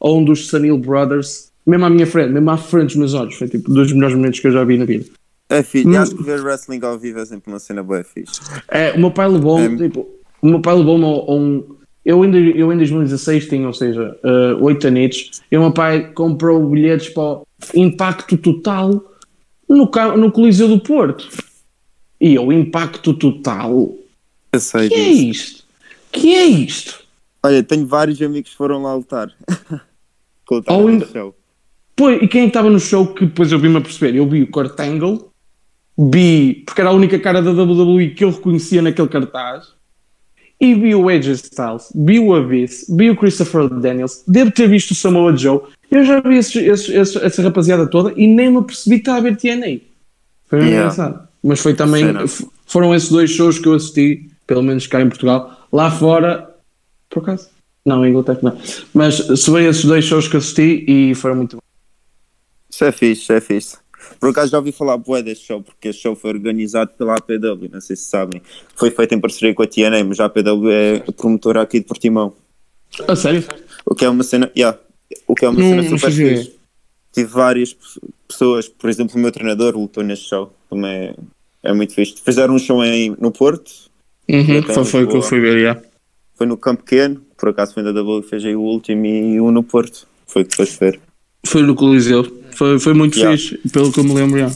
a 0.00 0.10
um 0.12 0.24
dos 0.24 0.46
Sanil 0.46 0.78
Brothers, 0.78 1.50
mesmo 1.66 1.84
à 1.86 1.90
minha 1.90 2.06
frente, 2.06 2.30
mesmo 2.32 2.48
à 2.52 2.56
frente 2.56 2.90
dos 2.90 2.96
meus 2.96 3.14
olhos. 3.14 3.34
Foi 3.34 3.48
tipo 3.48 3.68
dos 3.72 3.92
melhores 3.92 4.14
momentos 4.14 4.38
que 4.38 4.46
eu 4.46 4.52
já 4.52 4.62
vi 4.62 4.78
na 4.78 4.84
vida. 4.84 5.06
É 5.48 5.60
fixe, 5.64 5.88
Hum. 5.88 5.96
acho 5.98 6.14
que 6.14 6.22
ver 6.22 6.40
wrestling 6.40 6.78
ao 6.84 6.96
vivo 6.96 7.18
é 7.18 7.26
sempre 7.26 7.50
uma 7.52 7.58
cena 7.58 7.82
boa 7.82 8.04
fixe. 8.04 8.40
É, 8.68 8.92
o 8.92 9.00
meu 9.00 9.10
pai 9.10 9.26
levou-me, 9.28 9.74
É. 9.74 9.88
tipo, 9.88 10.06
o 10.40 10.46
meu 10.48 10.60
pai 10.60 10.76
levou-me 10.76 11.04
a 11.04 11.08
um. 11.34 11.76
Eu 12.04 12.24
em, 12.24 12.30
dois- 12.30 12.54
eu 12.56 12.72
em 12.72 12.76
2016 12.76 13.48
tinha, 13.48 13.66
ou 13.66 13.72
seja, 13.72 14.16
uh, 14.22 14.62
8 14.62 14.86
anitos, 14.88 15.40
e 15.50 15.56
o 15.56 15.60
meu 15.60 15.72
pai 15.72 16.10
comprou 16.12 16.68
bilhetes 16.68 17.08
para 17.08 17.22
o 17.22 17.46
Impacto 17.74 18.36
Total 18.36 18.90
no, 19.68 19.90
no 20.16 20.30
Coliseu 20.32 20.68
do 20.68 20.78
Porto. 20.80 21.26
E 22.20 22.34
eu, 22.34 22.52
Impacto 22.52 23.14
Total? 23.14 23.94
Eu 24.52 24.60
sei 24.60 24.88
Que 24.88 24.94
é 24.94 24.98
disso. 25.08 25.22
isto? 25.30 25.64
Que 26.12 26.34
é 26.34 26.44
isto? 26.46 27.04
Olha, 27.42 27.62
tenho 27.62 27.86
vários 27.86 28.20
amigos 28.22 28.50
que 28.50 28.56
foram 28.56 28.82
lá 28.82 28.94
lutar. 28.94 29.30
O 30.50 30.62
Ou 30.74 30.88
ainda- 30.88 31.06
show. 31.06 31.34
Pois, 31.96 32.22
e 32.22 32.28
quem 32.28 32.42
é 32.42 32.44
que 32.44 32.48
estava 32.50 32.68
no 32.68 32.78
show 32.78 33.06
que 33.14 33.24
depois 33.24 33.50
eu 33.50 33.58
vi-me 33.58 33.78
a 33.78 33.80
perceber? 33.80 34.14
Eu 34.18 34.28
vi 34.28 34.42
o 34.42 34.50
Kurt 34.50 34.78
Angle, 34.78 35.30
vi, 35.96 36.62
porque 36.66 36.82
era 36.82 36.90
a 36.90 36.92
única 36.92 37.18
cara 37.18 37.40
da 37.40 37.50
WWE 37.52 38.10
que 38.10 38.24
eu 38.24 38.30
reconhecia 38.30 38.82
naquele 38.82 39.08
cartaz, 39.08 39.68
e 40.60 40.74
vi 40.74 40.94
o 40.94 41.08
AJ 41.08 41.28
Styles, 41.32 41.88
vi 41.94 42.18
o 42.20 42.34
Abyss, 42.34 42.86
vi 42.88 43.10
o 43.10 43.16
Christopher 43.16 43.68
Daniels, 43.68 44.22
devo 44.26 44.50
ter 44.50 44.68
visto 44.68 44.92
o 44.92 44.94
Samoa 44.94 45.36
Joe, 45.36 45.60
eu 45.90 46.04
já 46.04 46.20
vi 46.20 46.36
esses- 46.36 46.56
esses- 46.56 46.88
esses- 46.88 47.16
essa 47.16 47.42
rapaziada 47.42 47.86
toda 47.86 48.12
e 48.16 48.26
nem 48.26 48.50
me 48.50 48.62
percebi 48.62 48.96
que 48.96 49.02
estava 49.02 49.18
a 49.18 49.22
ver 49.22 49.36
TNA. 49.36 49.80
Foi 50.48 50.58
Yeah. 50.60 50.76
engraçado. 50.76 51.28
Mas 51.42 51.60
foi 51.60 51.74
também, 51.74 52.04
foram 52.66 52.94
esses 52.94 53.08
dois 53.10 53.30
shows 53.30 53.58
que 53.58 53.68
eu 53.68 53.74
assisti, 53.74 54.30
pelo 54.46 54.62
menos 54.62 54.86
cá 54.86 55.00
em 55.00 55.08
Portugal. 55.08 55.66
Lá 55.72 55.90
fora, 55.90 56.48
por 57.10 57.22
acaso? 57.22 57.48
Não, 57.84 58.04
em 58.06 58.10
Inglaterra 58.10 58.38
não. 58.42 58.58
Mas 58.94 59.16
se 59.16 59.44
foi 59.44 59.64
esses 59.66 59.84
dois 59.84 60.04
shows 60.04 60.26
que 60.26 60.36
assisti 60.38 60.84
e 60.88 61.14
foram 61.14 61.36
muito 61.36 61.56
bons. 61.56 61.62
Isso 62.70 62.84
é 62.84 62.90
fixe, 62.92 63.22
isso 63.22 63.32
é 63.32 63.40
fixe. 63.40 63.76
Por 64.24 64.30
acaso 64.30 64.50
já 64.52 64.56
ouvi 64.56 64.72
falar 64.72 64.96
bué 64.96 65.22
deste 65.22 65.46
show, 65.48 65.60
porque 65.62 65.88
este 65.88 66.00
show 66.00 66.16
foi 66.16 66.30
organizado 66.30 66.92
pela 66.96 67.14
APW, 67.16 67.68
não 67.70 67.78
sei 67.82 67.94
se 67.94 68.04
sabem. 68.04 68.40
Foi 68.74 68.90
feito 68.90 69.14
em 69.14 69.20
parceria 69.20 69.52
com 69.54 69.62
a 69.62 69.66
TNA, 69.66 70.02
mas 70.02 70.18
a 70.18 70.24
APW 70.24 70.70
é 70.70 71.00
promotora 71.14 71.60
aqui 71.60 71.78
de 71.80 71.84
Portimão. 71.84 72.32
A 73.06 73.14
sério? 73.14 73.44
O 73.84 73.94
que 73.94 74.02
é 74.02 74.08
uma 74.08 74.24
cena, 74.24 74.50
yeah, 74.56 74.78
o 75.26 75.34
que 75.34 75.44
é 75.44 75.48
uma 75.50 75.60
Não- 75.60 75.68
cena 75.68 75.82
super 75.98 76.10
fixe. 76.10 76.54
Tive 77.12 77.28
várias 77.28 77.74
pe- 77.74 78.00
pessoas, 78.26 78.66
por 78.66 78.88
exemplo, 78.88 79.14
o 79.16 79.18
meu 79.18 79.30
treinador 79.30 79.76
lutou 79.76 80.02
neste 80.02 80.26
show, 80.26 80.50
também 80.70 80.90
é, 80.90 81.14
é 81.62 81.74
muito 81.74 81.92
fixe. 81.92 82.14
Fizeram 82.24 82.54
um 82.54 82.58
show 82.58 82.82
em, 82.82 83.14
no 83.20 83.30
Porto, 83.30 83.70
Uhum, 84.26 84.62
foi, 84.62 84.84
foi 84.86 85.04
o 85.04 85.08
que 85.08 85.16
eu 85.16 85.22
fui 85.22 85.38
ver, 85.38 85.60
já. 85.60 85.82
foi 86.34 86.46
no 86.46 86.56
Campo 86.56 86.82
Pequeno, 86.82 87.20
por 87.36 87.50
acaso 87.50 87.74
foi 87.74 87.82
da 87.82 87.92
W 87.92 88.22
que 88.22 88.30
fez 88.30 88.42
aí 88.42 88.56
o 88.56 88.62
último 88.62 89.04
e 89.04 89.38
um 89.38 89.50
no 89.50 89.62
Porto. 89.62 90.06
Foi 90.26 90.40
o 90.40 90.46
que 90.46 90.56
foste 90.56 90.78
ver. 90.80 90.98
Foi 91.46 91.60
no 91.62 91.74
Coliseu. 91.74 92.22
Foi, 92.54 92.78
foi 92.78 92.94
muito 92.94 93.18
Yeah. 93.18 93.36
fixe, 93.36 93.58
pelo 93.70 93.92
que 93.92 94.00
eu 94.00 94.04
me 94.04 94.14
lembro, 94.14 94.38
já. 94.38 94.50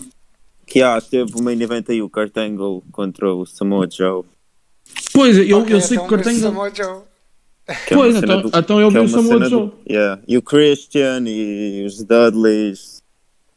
Que 0.66 0.82
ah, 0.82 1.00
teve 1.00 1.32
o 1.36 1.42
main 1.42 1.60
event 1.60 1.88
aí, 1.88 2.02
o 2.02 2.10
Kurt 2.10 2.36
Angle 2.36 2.82
contra 2.92 3.32
o 3.32 3.46
Samoa 3.46 3.88
Joe. 3.90 4.22
Pois, 5.12 5.36
eu, 5.38 5.58
Ok, 5.60 5.74
eu 5.74 5.80
sei 5.80 5.96
que 5.98 6.04
então 6.04 6.06
o 6.06 6.08
Cartango... 6.08 6.40
Samoa 6.40 6.74
Joe. 6.74 7.00
que 7.86 7.94
é 7.94 7.96
Pois, 7.96 8.16
então, 8.16 8.42
do- 8.42 8.50
então 8.54 8.80
eu 8.80 8.88
que 8.88 8.92
vi 8.94 8.98
é 8.98 9.00
o 9.00 9.04
uma 9.04 9.08
Samoa 9.22 9.48
Joe. 9.48 9.66
do- 9.66 9.72
yeah. 9.90 10.22
E 10.28 10.36
o 10.38 10.42
Christian 10.42 11.22
e 11.26 11.84
os 11.86 12.02
Dudleys. 12.02 12.98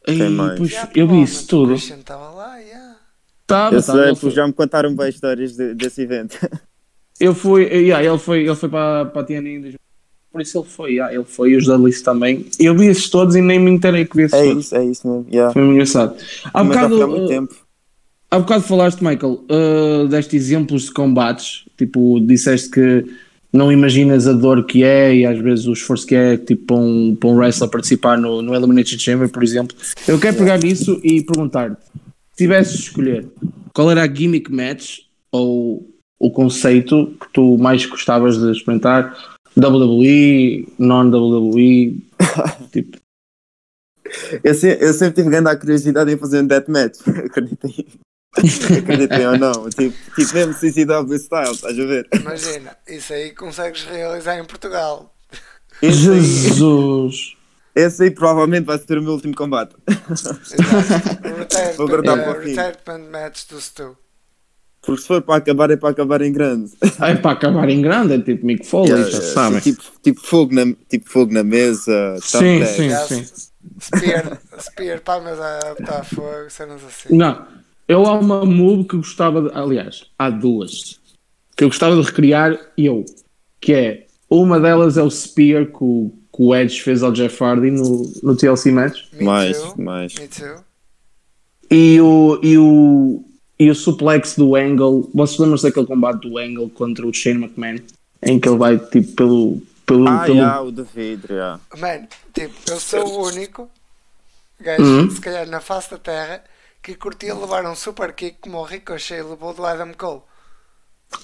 Ei, 0.06 0.16
Quem 0.16 0.30
mais? 0.30 0.58
pois, 0.58 0.70
Yeah, 0.70 0.90
eu 0.96 1.06
vi 1.08 1.22
isso 1.22 1.46
provavelmente 1.46 1.46
o 1.46 1.48
tudo. 1.48 1.68
Christian 1.68 1.96
estava 1.98 2.30
lá, 2.30 2.56
yeah. 2.58 2.96
Tava, 3.46 3.76
Eu 3.76 3.82
tava, 3.82 4.14
sei, 4.14 4.30
já 4.30 4.46
me 4.46 4.52
contaram 4.52 4.94
bem 4.96 5.08
histórias 5.08 5.54
de- 5.56 5.74
desse 5.74 6.02
evento. 6.02 6.38
Eu 7.20 7.34
fui, 7.34 7.64
yeah, 7.64 8.04
ele 8.04 8.18
foi, 8.18 8.40
ele 8.46 8.54
foi 8.56 8.68
para, 8.68 9.04
para 9.06 9.20
a 9.20 9.24
TNA 9.24 9.48
em 9.48 9.60
2000. 9.60 9.78
Por 10.32 10.40
isso 10.40 10.58
ele 10.58 10.66
foi, 10.66 10.90
yeah, 10.92 11.14
ele 11.14 11.24
foi 11.24 11.50
e 11.50 11.56
os 11.56 11.66
Dudleys 11.66 12.00
também. 12.00 12.46
Eu 12.58 12.74
vi 12.76 12.86
esses 12.86 13.08
todos 13.10 13.36
e 13.36 13.42
nem 13.42 13.58
me 13.58 13.70
interei 13.70 14.06
que 14.06 14.16
vi 14.16 14.22
esses 14.22 14.38
É 14.38 14.44
todos. 14.44 14.64
isso, 14.64 14.74
é 14.76 14.84
isso 14.86 15.06
mesmo. 15.06 15.26
Yeah. 15.30 15.52
Foi 15.52 15.62
engraçado. 15.62 16.16
Há 16.54 16.64
Mas 16.64 16.76
bocado, 16.76 17.08
muito 17.08 17.24
uh, 17.24 17.28
tempo. 17.28 17.54
há 18.30 18.38
bocado 18.38 18.62
falaste, 18.64 19.04
Michael, 19.04 19.44
uh, 19.50 20.08
deste 20.08 20.34
exemplos 20.36 20.84
de 20.84 20.92
combates. 20.92 21.64
Tipo, 21.76 22.18
disseste 22.20 22.70
que 22.70 23.04
não 23.52 23.70
imaginas 23.70 24.26
a 24.26 24.32
dor 24.32 24.64
que 24.64 24.82
é 24.82 25.14
e 25.14 25.26
às 25.26 25.38
vezes 25.38 25.66
o 25.66 25.72
esforço 25.74 26.06
que 26.06 26.14
é 26.14 26.38
tipo, 26.38 26.64
para, 26.68 26.76
um, 26.76 27.14
para 27.14 27.28
um 27.28 27.36
wrestler 27.36 27.68
participar 27.68 28.16
no, 28.16 28.40
no 28.40 28.54
Elimination 28.54 28.98
Chamber, 28.98 29.28
por 29.28 29.42
exemplo. 29.42 29.76
Eu 30.08 30.18
quero 30.18 30.38
pegar 30.38 30.58
nisso 30.58 30.98
e 31.04 31.22
perguntar-te: 31.22 31.76
se 32.30 32.36
tivesses 32.38 32.78
de 32.78 32.82
escolher, 32.84 33.26
qual 33.74 33.90
era 33.90 34.02
a 34.02 34.08
gimmick 34.08 34.50
match 34.50 35.00
ou 35.30 35.86
o 36.18 36.30
conceito 36.30 37.12
que 37.20 37.26
tu 37.34 37.58
mais 37.58 37.84
gostavas 37.84 38.38
de 38.38 38.52
experimentar? 38.52 39.14
WWE, 39.56 40.66
non-WWE, 40.78 42.00
tipo, 42.72 42.98
Eu, 44.44 44.54
se- 44.54 44.78
eu 44.80 44.92
sempre 44.94 45.22
tive 45.22 45.30
grande 45.30 45.56
curiosidade 45.58 46.10
em 46.12 46.18
fazer 46.18 46.40
um 46.42 46.46
deathmatch. 46.46 46.98
Acreditem. 47.08 47.86
Acreditem 48.78 49.26
ou 49.26 49.38
não. 49.38 49.68
Tipo, 49.70 49.94
tipo 50.14 50.34
mesmo 50.34 50.54
CCW 50.54 51.14
style, 51.18 51.52
estás 51.52 51.78
a 51.78 51.84
ver? 51.84 52.08
Imagina, 52.14 52.76
isso 52.88 53.12
aí 53.12 53.32
consegues 53.32 53.84
realizar 53.84 54.38
em 54.38 54.44
Portugal. 54.44 55.14
Esse 55.82 56.10
aí, 56.10 56.20
Jesus! 56.22 57.36
esse 57.74 58.04
aí 58.04 58.10
provavelmente 58.10 58.64
vai 58.64 58.78
ser 58.78 58.98
o 58.98 59.02
meu 59.02 59.12
último 59.12 59.34
combate. 59.34 59.74
Exato. 60.10 60.40
Vou 61.76 61.88
guardar 61.88 62.16
Retirement, 62.16 62.32
para 62.32 62.38
o 62.40 62.42
fim. 62.42 62.54
retirement 62.54 63.10
match 63.10 63.48
do 63.48 63.60
Stu. 63.60 63.96
Porque 64.84 65.00
se 65.00 65.06
for 65.06 65.22
para 65.22 65.36
acabar, 65.36 65.70
é 65.70 65.76
para 65.76 65.90
acabar 65.90 66.20
em 66.22 66.32
grande. 66.32 66.72
É 67.00 67.14
para 67.14 67.30
acabar 67.30 67.68
em 67.68 67.80
grande, 67.80 68.14
é 68.14 68.18
tipo 68.18 68.44
Mick 68.44 68.66
Foley, 68.66 68.90
Yeah, 68.90 69.10
já 69.10 69.18
yeah. 69.18 69.34
sabem. 69.34 69.60
Tipo, 69.60 69.82
tipo, 70.02 70.20
fogo 70.20 70.54
na, 70.54 70.74
tipo 70.88 71.08
fogo 71.08 71.32
na 71.32 71.44
mesa. 71.44 72.16
Sim, 72.20 72.58
thumbtack. 72.58 72.76
sim. 72.76 72.88
Já 72.90 73.06
se- 73.06 73.52
Spear, 73.80 74.40
spear 74.60 75.00
para 75.00 75.68
a 75.70 75.74
botar 75.74 76.04
fogo, 76.04 76.50
cenas 76.50 76.82
assim. 76.84 77.16
Não, 77.16 77.46
eu 77.86 78.04
há 78.06 78.18
uma 78.18 78.44
move 78.44 78.88
que 78.88 78.96
gostava 78.96 79.42
de. 79.42 79.56
Aliás, 79.56 80.04
há 80.18 80.28
duas 80.30 81.00
que 81.56 81.62
eu 81.62 81.68
gostava 81.68 81.94
de 81.94 82.02
recriar 82.02 82.58
eu. 82.76 83.04
Que 83.60 83.72
é 83.72 84.06
uma 84.28 84.58
delas 84.58 84.96
é 84.96 85.02
o 85.02 85.10
Spear 85.10 85.66
que 85.66 85.76
o, 85.84 86.12
que 86.34 86.42
o 86.42 86.54
Edge 86.56 86.80
fez 86.82 87.04
ao 87.04 87.12
Jeff 87.12 87.42
Hardy 87.42 87.70
no, 87.70 88.12
no 88.22 88.34
TLC 88.36 88.72
match. 88.72 89.02
Me 89.12 89.24
Mais, 89.24 89.56
too, 89.62 89.74
mais. 89.80 90.14
Me 90.16 90.26
too. 90.26 90.64
E 91.70 92.00
o, 92.00 92.40
e 92.42 92.58
o, 92.58 93.24
e 93.62 93.70
o 93.70 93.74
suplex 93.74 94.36
do 94.36 94.54
Angle. 94.56 95.08
Vocês 95.14 95.38
lembram-se 95.38 95.64
daquele 95.64 95.86
combate 95.86 96.28
do 96.28 96.38
Angle 96.38 96.68
contra 96.70 97.06
o 97.06 97.12
Shane 97.12 97.44
McMahon? 97.44 97.78
Em 98.22 98.38
que 98.38 98.48
ele 98.48 98.58
vai 98.58 98.78
tipo 98.78 99.12
pelo. 99.12 99.62
pelo, 99.86 100.08
Ah, 100.08 100.22
pelo 100.24 100.36
yeah, 100.38 100.60
o 100.62 100.70
de 100.72 100.82
vidro, 100.82 101.34
yeah. 101.34 101.60
Mano, 101.78 102.06
tipo, 102.32 102.54
eu 102.70 102.78
sou 102.78 103.04
o 103.06 103.26
único 103.26 103.68
gajo, 104.60 104.82
Uhum. 104.82 105.10
se 105.10 105.20
calhar 105.20 105.46
na 105.48 105.60
face 105.60 105.90
da 105.90 105.98
terra, 105.98 106.42
que 106.82 106.94
curtia 106.94 107.34
levar 107.34 107.64
um 107.66 107.74
super 107.74 108.12
kick 108.12 108.36
como 108.40 108.58
o 108.58 108.62
Ricochet 108.64 109.22
levou 109.22 109.52
do 109.52 109.64
Adam 109.64 109.92
Cole. 109.98 110.20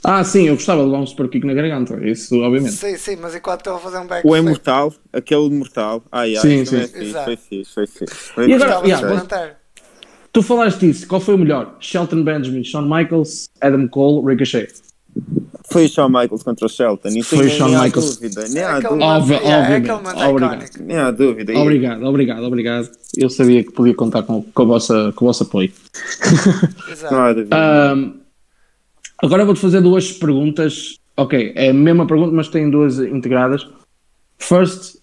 Ah, 0.04 0.22
sim, 0.22 0.48
eu 0.48 0.54
gostava 0.54 0.80
de 0.82 0.86
levar 0.86 0.98
um 1.02 1.06
super 1.06 1.28
kick 1.30 1.46
na 1.46 1.54
garganta. 1.54 1.94
Isso, 2.06 2.34
obviamente. 2.40 2.72
Sim, 2.74 2.96
sim, 2.98 3.16
mas 3.16 3.34
enquanto 3.34 3.60
estou 3.60 3.76
a 3.76 3.78
fazer 3.78 3.98
um 3.98 4.02
O 4.02 4.08
backflip, 4.08 4.38
imortal, 4.38 4.92
aquele 5.12 5.46
imortal. 5.46 6.02
Ah, 6.12 6.24
yeah, 6.24 6.42
Sim, 6.46 6.64
sim. 6.66 6.76
é 6.76 6.86
fixe, 6.88 7.04
Exato. 7.04 7.24
foi 7.24 7.36
fixe, 7.36 7.72
foi 7.74 7.86
fixe. 7.86 8.14
Foi 8.14 8.48
E 8.50 8.54
agora- 8.54 8.80
gostava 8.80 8.86
fixe. 8.86 9.26
de 9.28 9.34
yeah. 9.34 9.57
Tu 10.38 10.42
falaste 10.44 10.78
disso, 10.86 11.04
qual 11.08 11.20
foi 11.20 11.34
o 11.34 11.38
melhor? 11.38 11.74
Shelton 11.80 12.22
Benjamin, 12.22 12.62
Shawn 12.62 12.82
Michaels, 12.88 13.48
Adam 13.60 13.88
Cole, 13.88 14.24
Ricochet. 14.24 14.72
Foi 15.68 15.86
o 15.86 15.88
Shawn 15.88 16.08
Michaels 16.10 16.44
contra 16.44 16.64
o 16.64 16.68
Shelton. 16.68 17.08
Isso 17.08 17.34
Foi 17.34 17.46
o 17.46 17.50
Shawn 17.50 17.66
nem 17.70 17.76
há 17.76 17.82
Michaels. 17.82 18.16
dúvida. 18.18 18.48
Nem 18.48 18.62
É 18.62 18.64
há 18.64 18.76
aquele 18.76 18.88
dúvida. 18.90 19.04
Óbvio- 19.06 19.36
yeah, 19.38 19.68
é 19.74 20.28
obrigado. 20.28 20.64
Nem 20.78 20.96
há 20.96 21.10
dúvida. 21.10 21.58
Obrigado, 21.58 22.04
obrigado, 22.04 22.42
obrigado. 22.44 22.88
Eu 23.16 23.28
sabia 23.28 23.64
que 23.64 23.72
podia 23.72 23.94
contar 23.96 24.22
com, 24.22 24.40
com, 24.44 24.62
o, 24.62 24.66
vossa, 24.66 25.12
com 25.16 25.24
o 25.24 25.28
vosso 25.28 25.42
apoio. 25.42 25.72
Exato. 26.88 27.12
Não 27.12 27.20
há 27.20 27.32
dúvida. 27.32 27.56
Ahm, 27.56 28.12
agora 29.20 29.44
vou-te 29.44 29.60
fazer 29.60 29.80
duas 29.80 30.12
perguntas. 30.12 30.98
Ok, 31.16 31.52
é 31.56 31.70
a 31.70 31.74
mesma 31.74 32.06
pergunta, 32.06 32.30
mas 32.32 32.46
tem 32.46 32.70
duas 32.70 33.00
integradas. 33.00 33.66
First, 34.38 34.98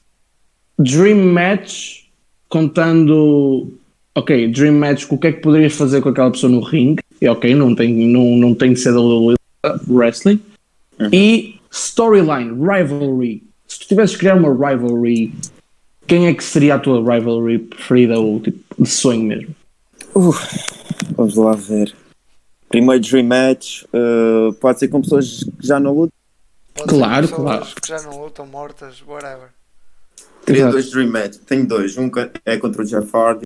Dream 0.79 1.33
Match, 1.33 2.03
contando. 2.47 3.73
Ok, 4.15 4.47
Dream 4.49 4.75
Match, 4.75 5.05
o 5.09 5.17
que 5.17 5.27
é 5.27 5.31
que 5.33 5.41
poderias 5.41 5.73
fazer 5.73 6.01
com 6.01 6.09
aquela 6.09 6.31
pessoa 6.31 6.49
no 6.51 6.61
ringue? 6.61 7.03
E 7.21 7.27
ok, 7.27 7.53
não 7.53 7.75
tem, 7.75 7.93
não, 8.07 8.23
não 8.37 8.55
tem 8.55 8.73
de 8.73 8.79
ser 8.79 8.91
WWE 8.95 9.35
Wrestling. 9.89 10.39
E 11.11 11.59
Storyline, 11.71 12.51
Rivalry. 12.51 13.43
Se 13.67 13.79
tu 13.79 13.87
tivesses 13.89 14.15
que 14.15 14.19
criar 14.21 14.35
uma 14.37 14.49
rivalry, 14.53 15.33
quem 16.07 16.27
é 16.27 16.33
que 16.33 16.43
seria 16.43 16.75
a 16.75 16.79
tua 16.79 16.99
rivalry 17.01 17.59
preferida 17.59 18.17
ou 18.17 18.39
tipo 18.39 18.59
de 18.81 18.89
sonho 18.89 19.23
mesmo? 19.23 19.53
Vamos 21.17 21.35
lá 21.35 21.53
ver. 21.53 21.93
Primeiro 22.69 23.01
Dream 23.03 23.25
Match. 23.25 23.83
uh, 23.83 24.53
pode 24.53 24.79
ser 24.79 24.87
com 24.87 25.01
pessoas 25.01 25.43
que 25.59 25.67
já 25.67 25.79
não 25.79 25.93
lutam. 25.93 26.13
Pode 26.73 26.89
ser 26.91 26.97
Claro, 26.97 27.27
pessoas 27.27 27.43
claro. 27.43 27.65
que 27.81 27.87
já 27.87 28.01
não 28.03 28.23
lutam, 28.23 28.45
mortas, 28.47 29.03
whatever. 29.05 29.49
Teria 30.45 30.67
dois 30.69 30.89
Dream 30.91 31.09
Match. 31.09 31.37
Tenho 31.45 31.67
dois. 31.67 31.97
Um 31.97 32.09
é 32.45 32.57
contra 32.57 32.81
o 32.81 32.85
Jeff 32.85 33.09
Hardy. 33.13 33.45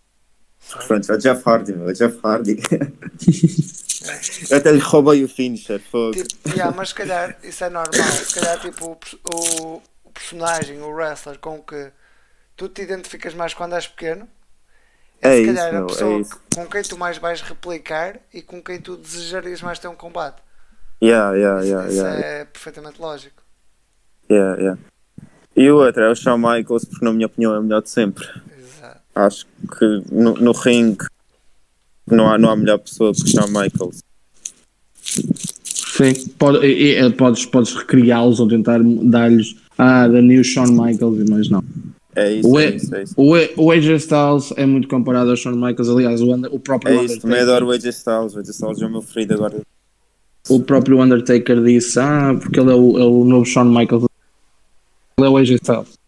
Pronto, 0.88 1.12
é 1.12 1.16
o 1.16 1.18
Jeff 1.18 1.42
Hardy, 1.50 1.74
meu. 1.74 1.88
É 1.90 1.92
o 1.92 1.94
Jeff 1.94 2.20
Hardy. 2.24 2.58
Eu 4.50 4.58
até 4.58 4.72
lhe 4.72 4.80
roubei 4.80 5.24
o 5.24 5.28
finisher. 5.30 5.80
Fogo. 5.80 6.14
Tipo, 6.14 6.50
yeah, 6.50 6.76
mas 6.76 6.90
se 6.90 6.96
calhar 6.96 7.38
isso 7.44 7.64
é 7.64 7.70
normal. 7.70 7.94
Se 8.12 8.34
calhar 8.34 8.60
tipo 8.60 8.86
o, 8.92 8.98
o, 9.36 9.82
personagem, 10.14 10.80
o 10.82 10.90
wrestler 10.90 11.38
com 11.40 11.62
que 11.62 11.92
tu 12.56 12.70
te 12.70 12.82
identificas 12.82 13.34
mais 13.34 13.54
quando 13.54 13.76
és 13.76 13.88
pequeno 13.88 14.28
é, 15.22 15.30
É 15.30 15.36
se 15.36 15.42
isso, 15.44 15.54
calhar 15.54 15.70
a 15.70 15.72
meu, 15.74 15.84
é 15.84 15.88
pessoa 15.88 16.20
isso. 16.22 16.42
com 16.56 16.66
quem 16.68 16.82
tu 16.84 16.98
mais 16.98 17.18
vais 17.18 17.42
replicar 17.42 18.20
e 18.34 18.42
com 18.42 18.62
quem 18.64 18.80
tu 18.80 18.96
desejarias 18.98 19.62
mais 19.62 19.80
ter 19.80 19.88
um 19.90 19.96
combate. 19.96 20.42
Yeah, 21.04 21.34
yeah, 21.36 21.60
Isso, 21.62 21.70
yeah, 21.70 21.90
isso 21.90 21.98
yeah, 22.02 22.26
é 22.26 22.46
perfeitamente 22.46 23.02
lógico. 23.02 23.44
yeah, 24.32 24.58
yeah. 24.60 24.80
E 25.56 25.70
o 25.70 25.78
outro 25.78 26.04
é 26.04 26.10
o 26.10 26.16
Shawn 26.16 26.38
Michaels, 26.38 26.86
porque 26.86 27.04
na 27.04 27.12
minha 27.12 27.26
opinião 27.26 27.54
é 27.54 27.60
o 27.60 27.64
melhor 27.64 27.82
de 27.82 27.90
sempre. 27.90 28.26
Acho 29.26 29.46
que 29.78 30.04
no, 30.12 30.34
no 30.36 30.52
ringue 30.52 31.06
não 32.08 32.30
há, 32.30 32.38
não 32.38 32.50
há 32.50 32.56
melhor 32.56 32.80
pessoa 32.80 33.14
que 33.14 33.24
o 33.24 33.28
Shawn 33.28 33.48
Michaels. 33.48 34.00
Sim, 35.04 36.14
pode, 36.38 36.66
e- 36.66 37.00
e- 37.00 37.10
podes, 37.12 37.46
podes 37.46 37.74
recriá-los 37.74 38.40
ou 38.40 38.48
tentar 38.48 38.80
dar-lhes 38.84 39.56
ah, 39.78 40.08
da 40.08 40.22
New 40.22 40.44
Shawn 40.44 40.72
Michaels, 40.72 41.30
mas 41.30 41.50
não. 41.50 41.64
É 42.16 42.34
isso, 42.34 42.50
O, 42.50 42.60
é 42.60 42.70
isso, 42.76 42.96
é 42.96 43.04
isso. 43.04 43.14
o, 43.16 43.34
o 43.64 43.72
AJ 43.72 43.86
Styles 43.98 44.54
é 44.58 44.66
muito 44.66 44.88
comparado 44.88 45.30
ao 45.30 45.36
Shawn 45.36 45.56
Michaels, 45.56 45.90
aliás, 45.90 46.22
o, 46.22 46.34
Under- 46.34 46.54
o 46.54 46.60
próprio 46.60 47.00
É 47.00 47.06
isso, 47.06 47.20
também 47.20 47.40
adoro 47.42 47.68
o 47.68 47.72
AJ 47.72 47.86
Styles. 47.86 48.36
O 48.36 48.40
AJ 48.40 48.50
Styles 48.50 48.82
é 48.82 48.86
o 48.86 48.90
meu 48.90 49.02
preferido 49.02 49.34
agora. 49.36 49.62
o 50.50 50.60
próprio 50.62 51.00
Undertaker 51.02 51.62
disse, 51.64 52.00
ah, 52.00 52.36
porque 52.40 52.60
ele 52.60 52.72
é 52.72 52.76
o, 52.76 52.98
é 53.00 53.04
o 53.06 53.24
novo 53.24 53.46
Shawn 53.46 53.66
Michaels. 53.66 54.06
Ele 55.18 55.28
é 55.28 55.30
o 55.30 55.38
AJ 55.38 55.52
Styles. 55.56 55.99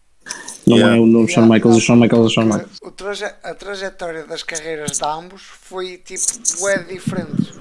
Não 0.66 0.76
Yeah. 0.76 0.96
é 0.96 1.00
o 1.00 1.06
novo 1.06 1.28
Shawn 1.28 1.42
Michaels, 1.46 1.64
não, 1.64 1.76
o 1.76 1.80
Shawn 1.80 1.96
Michaels 1.96 2.22
é 2.22 2.26
o 2.26 2.30
Shawn 2.30 2.44
Michaels. 2.44 2.78
o 2.82 2.90
traje- 2.92 3.34
a 3.42 3.54
trajetória 3.54 4.24
das 4.24 4.42
carreiras 4.44 4.92
de 4.98 5.04
ambos 5.04 5.42
foi 5.42 5.98
tipo 5.98 6.68
é 6.68 6.78
diferente. 6.84 7.52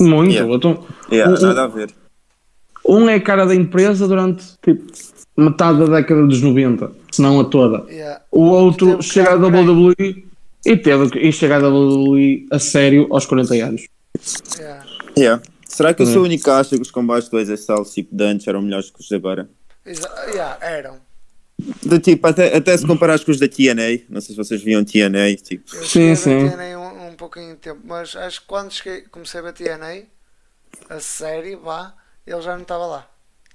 Muito, 0.00 0.32
Yeah. 0.32 0.54
então, 0.54 0.86
Yeah, 1.10 1.36
o- 1.36 1.42
nada 1.42 1.64
a 1.64 1.66
ver. 1.66 1.90
um 2.86 3.08
é 3.08 3.18
cara 3.20 3.44
da 3.46 3.54
empresa 3.54 4.06
durante 4.08 4.44
tipo, 4.62 4.84
metade 5.36 5.78
da 5.80 5.86
década 6.00 6.26
dos 6.26 6.40
90, 6.40 6.92
se 7.10 7.20
não 7.20 7.40
a 7.40 7.44
toda. 7.44 7.90
Yeah. 7.90 8.22
O 8.30 8.42
outro 8.44 8.90
Teve 8.92 9.02
chega 9.02 9.32
à. 9.32 9.34
WWE 9.36 10.26
E 10.64 10.76
teve 10.76 11.08
que 11.10 11.18
e 11.18 11.32
chegar 11.32 11.64
a 11.64 11.68
WWE 11.68 12.46
a 12.50 12.58
sério 12.58 13.06
aos 13.10 13.24
40 13.26 13.54
anos. 13.54 13.86
Yeah. 14.58 14.84
Yeah. 15.18 15.42
Será 15.66 15.94
que 15.94 16.02
eu 16.02 16.06
sou 16.06 16.16
o 16.16 16.18
Uhum. 16.20 16.24
único 16.26 16.44
que 16.44 16.50
acha 16.50 16.76
que 16.76 16.82
os 16.82 16.90
combates 16.90 17.28
do 17.30 17.40
Styles 17.40 17.90
tipo 17.94 18.14
de 18.14 18.24
antes 18.24 18.46
eram 18.46 18.60
melhores 18.60 18.90
que 18.90 19.00
os 19.00 19.06
de 19.08 19.14
agora? 19.16 19.48
Exa- 19.86 20.10
yeah, 20.28 20.58
eram. 20.60 20.96
De, 21.82 21.98
tipo, 21.98 22.26
até, 22.26 22.56
até 22.56 22.76
se 22.76 22.86
comparares 22.86 23.24
com 23.24 23.30
os 23.30 23.38
da 23.38 23.48
TNA, 23.48 24.04
não 24.08 24.20
sei 24.20 24.34
se 24.34 24.36
vocês 24.36 24.62
viam 24.62 24.84
TNA, 24.84 25.36
tipo, 25.36 25.74
Eu 25.74 25.84
Sim, 25.84 26.14
sim. 26.14 26.48
a 26.48 26.50
TNA 26.50 26.78
um, 26.78 27.08
um 27.08 27.14
pouquinho 27.14 27.50
de 27.50 27.60
tempo, 27.60 27.80
mas 27.84 28.14
acho 28.16 28.40
que 28.40 28.46
quando 28.46 28.72
cheguei, 28.72 29.02
comecei 29.02 29.40
a 29.40 29.42
ver 29.42 29.52
TNA, 29.52 30.02
a 30.88 31.00
série, 31.00 31.56
vá, 31.56 31.94
ele 32.26 32.40
já 32.40 32.54
não 32.54 32.62
estava 32.62 32.86
lá. 32.86 33.08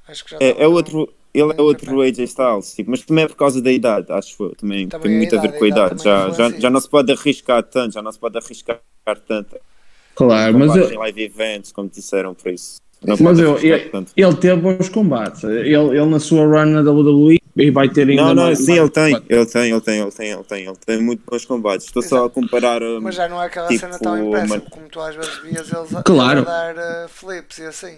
Acho 0.08 0.24
que 0.24 0.32
já 0.32 0.38
é, 0.40 0.64
é 0.64 0.68
outro, 0.68 1.12
ele 1.34 1.54
é 1.58 1.62
outro 1.62 2.02
AJ 2.02 2.20
Styles, 2.20 2.76
tipo, 2.76 2.92
mas 2.92 3.02
também 3.02 3.26
é 3.26 3.28
por 3.28 3.36
causa 3.36 3.62
da 3.62 3.72
idade, 3.72 4.12
acho 4.12 4.44
eu, 4.44 4.56
também, 4.56 4.88
Também 4.88 5.08
tem 5.08 5.16
a 5.16 5.18
muito 5.18 5.38
a 5.38 5.42
ver 5.42 5.48
idade, 5.48 5.60
com 5.60 5.66
a 5.66 5.68
idade 5.68 5.86
idade, 5.94 6.04
também 6.04 6.04
já, 6.04 6.20
já, 6.20 6.32
influencia. 6.34 6.62
já 6.62 6.70
não 6.70 6.80
se 6.80 6.90
pode 6.90 7.12
arriscar 7.12 7.64
tanto, 7.64 7.94
já 7.94 8.02
não 8.02 8.12
se 8.12 8.20
pode 8.20 8.38
arriscar 8.38 8.80
tanto, 9.28 9.56
Claro, 10.16 10.58
mas 10.58 10.76
eu, 10.76 10.92
em 10.92 10.98
live 10.98 11.24
events, 11.24 11.72
como 11.74 11.90
disseram, 11.90 12.34
por 12.34 12.50
isso, 12.52 12.78
não 13.04 13.18
mas 13.20 13.38
eu, 13.38 13.58
ele, 13.60 13.92
ele 14.16 14.36
teve 14.38 14.62
bons 14.62 14.90
combates. 14.90 15.44
Ele, 15.44 15.76
ele 15.76 16.06
na 16.06 16.20
sua 16.20 16.46
run 16.46 16.66
na 16.72 16.82
WWE 16.82 17.40
e 17.58 17.72
vai 17.72 17.88
ter 17.90 18.08
ainda 18.10 18.22
Não, 18.24 18.36
não, 18.36 18.44
mais. 18.44 18.60
sim, 18.60 18.66
mais 18.68 18.80
ele 18.82 18.90
tem, 18.90 19.06
ele 19.30 19.46
tem, 19.46 19.72
ele 19.72 19.82
tem, 19.82 20.00
ele 20.02 20.12
tem, 20.12 20.30
ele 20.32 20.44
tem, 20.44 20.66
ele 20.66 20.78
tem 20.86 21.02
muito 21.02 21.24
bons 21.30 21.46
combates. 21.46 21.86
Estou 21.86 22.02
só 22.02 22.26
a 22.26 22.30
comparar. 22.30 22.82
um, 22.84 23.00
Mas 23.02 23.16
já 23.16 23.28
não 23.30 23.42
é 23.42 23.46
aquela 23.46 23.68
Tipo, 23.70 23.80
cena 23.80 23.98
tão 24.00 24.28
impressa, 24.28 24.54
uma- 24.56 24.60
como 24.62 24.90
tu 24.90 25.00
às 25.00 25.16
vezes 25.16 25.32
vias 25.42 25.72
eles 25.72 25.96
a, 25.96 26.04
Claro. 26.04 26.42
a 26.42 26.44
dar 26.44 26.76
eh, 26.78 27.06
flips 27.08 27.58
e 27.60 27.64
assim. 27.64 27.96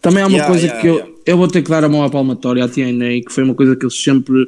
Também 0.00 0.22
há 0.22 0.26
uma 0.26 0.32
Yeah, 0.38 0.50
coisa 0.50 0.66
yeah, 0.66 0.80
que 0.80 0.86
eu, 0.88 0.94
yeah. 0.96 1.12
eu 1.26 1.36
vou 1.36 1.46
ter 1.46 1.62
que 1.62 1.70
dar 1.70 1.84
a 1.84 1.88
mão 1.88 2.02
à 2.02 2.10
palmatória 2.10 2.64
à 2.64 2.68
TNA, 2.68 3.20
que 3.24 3.30
foi 3.32 3.44
uma 3.44 3.54
coisa 3.54 3.76
que 3.76 3.84
eles 3.84 4.02
sempre 4.02 4.46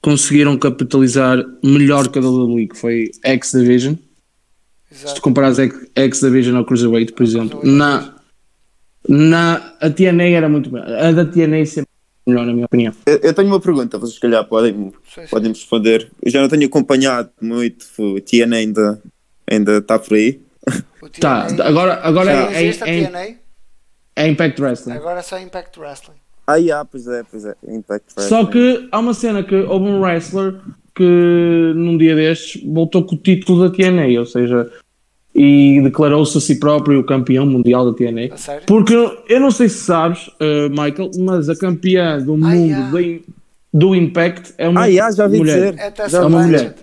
conseguiram 0.00 0.56
capitalizar 0.56 1.44
melhor 1.62 2.08
que 2.08 2.18
a 2.18 2.22
WWE, 2.22 2.68
que 2.68 2.78
foi 2.78 3.10
X 3.22 3.52
Division. 3.52 3.94
Se 4.90 5.00
tu 5.00 5.06
Exato. 5.06 5.20
comparares 5.22 5.58
X- 5.58 5.90
X 5.94 6.20
Division 6.20 6.56
ao 6.56 6.64
Cruiserweight, 6.64 7.12
por 7.12 7.22
exemplo, 7.24 7.58
Cruiserweight. 7.60 7.76
na, 7.78 8.14
na, 9.08 9.74
a 9.80 9.90
TNA 9.90 10.24
era 10.24 10.48
muito 10.48 10.72
melhor. 10.72 10.88
A 10.88 11.12
da 11.12 11.24
TNA 11.24 11.66
sempre 11.66 11.90
melhor, 12.26 12.46
na 12.46 12.52
minha 12.52 12.66
opinião. 12.66 12.92
Eu, 13.06 13.18
eu 13.22 13.34
tenho 13.34 13.48
uma 13.48 13.60
pergunta, 13.60 13.98
vocês 13.98 14.14
se 14.14 14.20
calhar 14.20 14.44
podem, 14.46 14.72
Sim, 14.74 15.22
sim. 15.22 15.26
podem 15.30 15.50
me 15.50 15.56
responder. 15.56 16.10
Eu 16.22 16.30
já 16.30 16.40
não 16.40 16.48
tenho 16.48 16.66
acompanhado 16.66 17.30
muito, 17.40 17.86
o 17.98 18.20
TNA 18.20 18.56
ainda 18.56 19.02
ainda 19.50 19.78
está 19.78 19.98
por 19.98 20.14
aí. 20.14 20.40
O 21.02 21.08
TNA, 21.08 21.20
Tá, 21.20 21.46
agora, 21.66 21.94
agora 22.02 22.30
é, 22.52 22.62
existe 22.64 22.84
a 22.84 22.88
é, 22.88 23.00
é, 23.00 23.06
TNA, 23.06 23.36
é 24.16 24.28
Impact 24.28 24.62
Wrestling. 24.62 24.92
agora 24.94 25.18
é 25.20 25.22
só 25.22 25.38
Impact 25.38 25.78
Wrestling. 25.78 26.16
Ah, 26.46 26.56
yeah, 26.56 26.84
pois 26.84 27.06
é, 27.06 27.22
pois 27.30 27.44
é. 27.46 27.54
Impact 27.68 28.12
Só 28.18 28.40
Wrestling. 28.42 28.50
que 28.52 28.88
há 28.92 28.98
uma 28.98 29.14
cena 29.14 29.42
que 29.42 29.54
houve 29.54 29.86
um 29.86 30.00
wrestler 30.00 30.60
que 30.94 31.72
num 31.74 31.96
dia 31.96 32.14
destes 32.14 32.62
voltou 32.64 33.02
com 33.04 33.14
o 33.14 33.18
título 33.18 33.66
da 33.68 33.74
TNA, 33.74 34.18
ou 34.20 34.26
seja, 34.26 34.70
e 35.34 35.80
declarou-se 35.82 36.38
a 36.38 36.40
si 36.40 36.60
próprio 36.60 37.00
o 37.00 37.04
campeão 37.04 37.44
mundial 37.44 37.90
da 37.90 37.96
TNA. 37.96 38.32
A 38.34 38.36
sério? 38.36 38.62
Porque 38.66 38.94
eu 39.28 39.40
não 39.40 39.50
sei 39.50 39.68
se 39.68 39.78
sabes, 39.78 40.28
uh, 40.28 40.68
Michael, 40.70 41.10
mas 41.18 41.48
a 41.48 41.56
campeã 41.56 42.18
do 42.20 42.36
mundo 42.36 42.54
yeah. 42.54 42.90
do, 42.90 43.22
do 43.72 43.94
Impact 43.96 44.54
é 44.58 44.68
uma 44.68 44.82
Ah, 44.82 44.86
yeah, 44.86 45.14
já 45.14 45.26
vi 45.26 45.38
mulher. 45.38 45.72
dizer. 45.72 45.80
É 45.82 45.86
É 45.86 45.90
Tessa 45.90 46.20
uma 46.20 46.30
Blanchard. 46.30 46.52
mulher. 46.52 46.74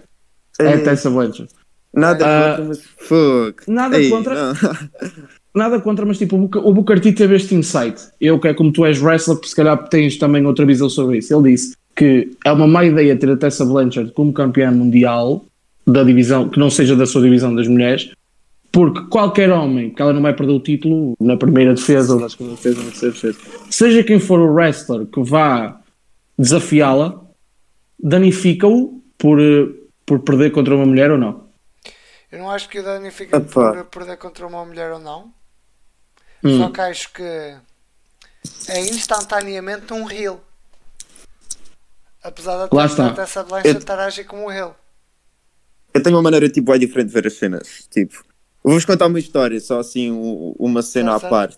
É 0.60 0.74
a 0.74 0.84
Tessa 0.84 1.10
Blanchard. 1.10 1.50
Nada 1.94 2.26
Ah, 2.26 2.50
contra, 2.58 2.66
mas 2.66 2.84
fuck. 2.98 3.64
nada 3.72 4.00
Ei, 4.00 4.10
contra. 4.10 4.36
Nada 5.54 5.82
contra, 5.82 6.06
mas 6.06 6.18
tipo, 6.18 6.38
o 6.38 6.40
Booker- 6.48 6.62
o 6.66 6.74
Booker 6.74 7.00
T 7.02 7.12
teve 7.12 7.36
este 7.36 7.54
insight. 7.54 8.02
Eu, 8.22 8.40
que 8.40 8.48
é 8.48 8.54
como 8.54 8.72
tu 8.72 8.86
és 8.86 9.02
wrestler, 9.02 9.38
se 9.44 9.54
calhar 9.54 9.78
tens 9.90 10.18
também 10.18 10.46
outra 10.46 10.66
visão 10.66 10.90
sobre 10.90 11.18
isso. 11.18 11.34
Ele 11.36 11.52
disse 11.52 11.76
que 11.94 12.30
é 12.46 12.52
uma 12.54 12.66
má 12.66 12.86
ideia 12.86 13.18
ter 13.18 13.30
a 13.32 13.36
Tessa 13.36 13.66
Blanchard 13.66 14.14
como 14.14 14.32
campeã 14.32 14.72
mundial 14.72 15.44
da 15.86 16.04
divisão, 16.04 16.48
que 16.48 16.58
não 16.58 16.70
seja 16.70 16.96
da 16.96 17.06
sua 17.06 17.22
divisão 17.22 17.54
das 17.54 17.68
mulheres, 17.68 18.12
porque 18.72 19.02
qualquer 19.10 19.52
homem, 19.52 19.94
que 19.94 20.02
ela 20.02 20.14
não 20.14 20.22
vai 20.22 20.34
perder 20.34 20.54
o 20.54 20.60
título 20.60 21.14
na 21.20 21.36
primeira 21.36 21.74
defesa 21.74 22.14
ou 22.14 22.20
na 22.20 22.30
segunda 22.30 22.56
defesa, 22.56 22.80
ou 22.80 22.86
na 22.86 22.92
terceira 22.92 23.14
defesa, 23.14 23.40
seja 23.70 24.04
quem 24.04 24.20
for 24.20 24.40
o 24.40 24.54
wrestler 24.54 25.06
que 25.08 25.22
vá 25.22 25.82
desafiá-la, 26.38 27.22
danifica-o 28.00 29.02
por, 29.18 29.40
eh, 29.42 29.68
por 30.06 30.20
perder 30.20 30.52
contra 30.52 30.76
uma 30.76 30.86
mulher 30.86 31.12
ou 31.12 31.18
não. 31.18 31.50
Eu 32.32 32.40
não 32.40 32.50
acho 32.50 32.70
que 32.70 32.80
o 32.80 32.84
Dani 32.84 33.12
fica 33.12 33.38
Epá. 33.38 33.74
por 33.74 33.86
perder 33.86 34.18
contra 34.18 34.48
uma 34.48 34.64
mulher 34.64 34.92
ou 34.94 35.00
não. 35.00 35.34
Hum. 36.42 36.58
Só 36.58 36.70
que 36.70 36.82
acho 36.82 37.12
que 37.12 37.22
é 37.24 38.80
instantaneamente 38.80 39.94
um 39.94 40.10
heel. 40.10 40.42
Apesar 42.24 42.68
da. 42.68 43.14
Tessa 43.14 43.44
Blanchard 43.44 43.80
estar 43.80 44.00
a 44.00 44.06
agir 44.06 44.24
como 44.24 44.46
um 44.46 44.52
heel. 44.52 44.76
Eu 45.94 46.02
tenho 46.02 46.16
uma 46.16 46.22
maneira 46.22 46.48
tipo, 46.48 46.72
bem 46.72 46.80
diferente 46.80 47.08
de 47.08 47.14
ver 47.14 47.28
as 47.28 47.34
cenas. 47.34 47.88
Tipo, 47.92 48.24
vou-vos 48.64 48.86
contar 48.86 49.08
uma 49.08 49.20
história, 49.20 49.60
só 49.60 49.80
assim, 49.80 50.12
uma 50.58 50.82
cena 50.82 51.16
à 51.16 51.20
Certo, 51.20 51.30
parte. 51.30 51.58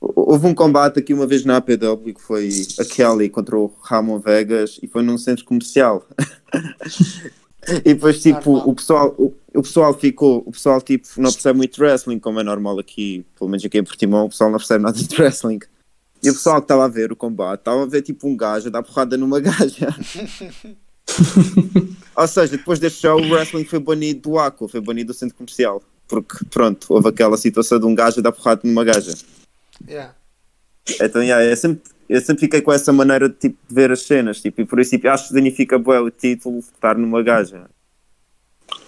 Houve 0.00 0.46
um 0.46 0.54
combate 0.54 0.98
aqui 0.98 1.14
uma 1.14 1.26
vez 1.26 1.44
na 1.44 1.56
APW 1.56 2.14
que 2.14 2.20
foi 2.20 2.50
a 2.78 2.84
Kelly 2.84 3.30
contra 3.30 3.58
o 3.58 3.72
Ramon 3.82 4.18
Vegas 4.18 4.78
e 4.82 4.86
foi 4.86 5.02
num 5.02 5.16
centro 5.16 5.44
comercial. 5.44 6.06
e 7.84 7.94
depois, 7.94 8.20
tipo, 8.20 8.52
Normal. 8.52 8.68
o 8.68 8.74
pessoal, 8.74 9.14
o, 9.16 9.34
o 9.54 9.62
pessoal 9.62 9.94
ficou, 9.94 10.42
o 10.44 10.52
pessoal, 10.52 10.80
tipo, 10.82 11.08
não 11.16 11.32
percebe 11.32 11.56
muito 11.56 11.80
wrestling, 11.80 12.18
como 12.18 12.40
é 12.40 12.42
normal 12.42 12.78
aqui, 12.78 13.24
pelo 13.38 13.48
menos 13.50 13.64
aqui 13.64 13.78
em 13.78 13.84
Portimão, 13.84 14.26
o 14.26 14.28
pessoal 14.28 14.50
não 14.50 14.58
percebe 14.58 14.84
nada 14.84 14.98
de 14.98 15.16
wrestling. 15.16 15.60
E 16.22 16.30
o 16.30 16.34
pessoal 16.34 16.56
que 16.56 16.64
estava 16.64 16.84
a 16.84 16.88
ver 16.88 17.12
o 17.12 17.16
combate, 17.16 17.60
estava 17.60 17.82
a 17.82 17.86
ver, 17.86 18.02
tipo, 18.02 18.26
um 18.26 18.36
gajo 18.36 18.68
a 18.68 18.70
dar 18.70 18.82
porrada 18.82 19.16
numa 19.16 19.40
gaja. 19.40 19.94
Ou 22.16 22.28
seja, 22.28 22.56
depois 22.56 22.78
deste 22.78 23.00
show, 23.02 23.20
o 23.20 23.30
wrestling 23.30 23.64
foi 23.64 23.78
banido 23.78 24.30
do 24.30 24.38
ACO, 24.38 24.68
foi 24.68 24.80
banido 24.80 25.12
do 25.12 25.16
centro 25.16 25.36
comercial. 25.36 25.82
Porque, 26.22 26.44
pronto, 26.50 26.86
houve 26.90 27.08
aquela 27.08 27.36
situação 27.36 27.78
de 27.78 27.86
um 27.86 27.94
gajo 27.94 28.22
dar 28.22 28.32
porrada 28.32 28.60
numa 28.64 28.84
gaja. 28.84 29.12
Yeah. 29.88 30.14
Então, 31.00 31.22
yeah, 31.22 31.44
eu, 31.44 31.56
sempre, 31.56 31.82
eu 32.08 32.20
sempre 32.20 32.40
fiquei 32.40 32.60
com 32.60 32.72
essa 32.72 32.92
maneira 32.92 33.28
de, 33.28 33.34
tipo, 33.36 33.56
de 33.68 33.74
ver 33.74 33.90
as 33.90 34.02
cenas. 34.02 34.40
Tipo, 34.40 34.60
e 34.62 34.64
por 34.66 34.78
isso 34.80 34.90
tipo, 34.90 35.08
acho 35.08 35.28
que 35.28 35.34
danifica 35.34 35.78
bué 35.78 36.00
o 36.00 36.10
título 36.10 36.58
estar 36.58 36.96
numa 36.96 37.22
gaja. 37.22 37.64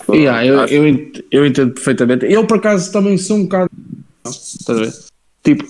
Yeah, 0.09 0.45
eu, 0.47 0.61
Acho- 0.61 0.75
eu, 0.75 0.87
ent- 0.87 1.25
eu 1.31 1.47
entendo 1.47 1.73
perfeitamente. 1.75 2.27
Eu, 2.27 2.47
por 2.47 2.59
acaso, 2.59 2.93
também 2.93 3.19
sou 3.19 3.39
um 3.39 3.43
bocado. 3.45 3.71
Não, 4.25 4.31
estás 4.31 4.79
a 4.79 4.83
ver? 4.83 4.95
Tipo, 5.43 5.65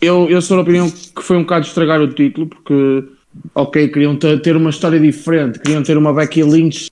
eu, 0.00 0.28
eu 0.28 0.42
sou 0.42 0.56
da 0.56 0.62
opinião 0.62 0.90
que 0.90 1.22
foi 1.22 1.36
um 1.36 1.42
bocado 1.42 1.66
estragar 1.66 2.00
o 2.00 2.12
título, 2.12 2.46
porque, 2.48 3.04
ok, 3.54 3.88
queriam 3.88 4.16
ter, 4.16 4.40
ter 4.42 4.56
uma 4.56 4.70
história 4.70 4.98
diferente, 4.98 5.58
queriam 5.60 5.82
ter 5.82 5.96
uma 5.96 6.12
Becky 6.12 6.42
Lynch 6.42 6.89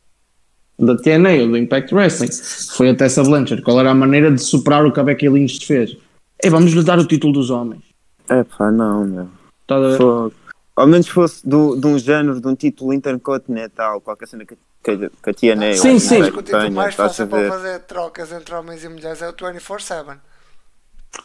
da 0.79 0.97
TNA 0.97 1.43
ou 1.43 1.49
do 1.49 1.57
Impact 1.57 1.95
Wrestling. 1.95 2.29
Foi 2.77 2.91
a 2.91 2.95
Tessa 2.95 3.23
Blanchard. 3.23 3.63
Qual 3.63 3.79
era 3.81 3.91
a 3.91 3.95
maneira 3.95 4.31
de 4.31 4.41
superar 4.41 4.87
o 4.87 4.93
que 4.93 5.01
a 5.01 5.03
Becky 5.05 5.29
Lynch 5.29 5.67
fez? 5.67 5.97
Ei, 6.43 6.51
vamos 6.51 6.73
lhe 6.73 6.85
dar 6.85 6.99
o 6.99 7.07
título 7.07 7.33
dos 7.33 7.51
homens. 7.51 7.83
É 8.29 8.45
pá, 8.45 8.71
não, 8.71 9.05
meu. 9.05 9.29
Estás 9.63 9.83
a 9.85 9.89
ver? 9.89 9.97
Fogo. 9.97 10.33
Ao 10.77 10.87
menos 10.87 11.09
fosse 11.09 11.47
do, 11.47 11.75
de 11.75 11.87
um 11.89 11.99
género, 11.99 12.41
de 12.41 12.47
um 12.47 12.55
título 12.55 12.93
intercontinental, 12.93 14.01
qualquer 14.01 14.29
cena 14.29 14.45
que, 14.45 14.57
que, 14.85 14.97
que 14.97 15.31
a 15.31 15.35
TNA 15.35 15.75
Sim, 15.75 15.95
ou 15.95 16.01
sim. 16.01 16.23
Acho 16.23 16.33
que 16.33 16.39
o 16.39 16.43
título 16.43 16.71
mais 16.71 16.95
fácil 16.95 17.27
para 17.27 17.49
fazer 17.49 17.81
trocas 17.81 18.31
entre 18.31 18.55
homens 18.55 18.85
e 18.85 18.89
mulheres 18.89 19.21
é 19.21 19.29
o 19.29 19.33
24-7. 19.33 20.19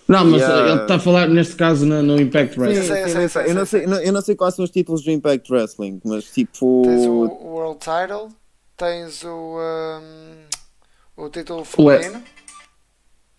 Não, 0.07 0.25
mas 0.25 0.41
Yeah. 0.41 0.71
ele 0.71 0.81
está 0.81 0.95
a 0.95 0.99
falar, 0.99 1.27
neste 1.27 1.55
caso, 1.55 1.85
no, 1.85 2.01
no 2.01 2.19
Impact 2.19 2.59
Wrestling. 2.59 2.83
sim, 2.83 3.19
eu, 3.21 3.29
sei, 3.29 3.51
eu 3.51 3.53
não 3.53 3.65
sei. 3.65 3.85
eu 3.85 4.13
não 4.13 4.21
sei 4.21 4.35
quais 4.35 4.55
são 4.55 4.65
os 4.65 4.71
títulos 4.71 5.03
do 5.03 5.11
Impact 5.11 5.51
Wrestling, 5.51 6.01
mas 6.03 6.23
tipo. 6.25 6.81
Tens 6.85 7.05
o 7.05 7.25
World 7.43 7.79
Title, 7.79 8.29
tens 8.83 9.23
o, 9.23 9.57
um, 9.57 11.23
o 11.23 11.29
título 11.29 11.61
E- 11.61 11.65
feminino, 11.65 12.23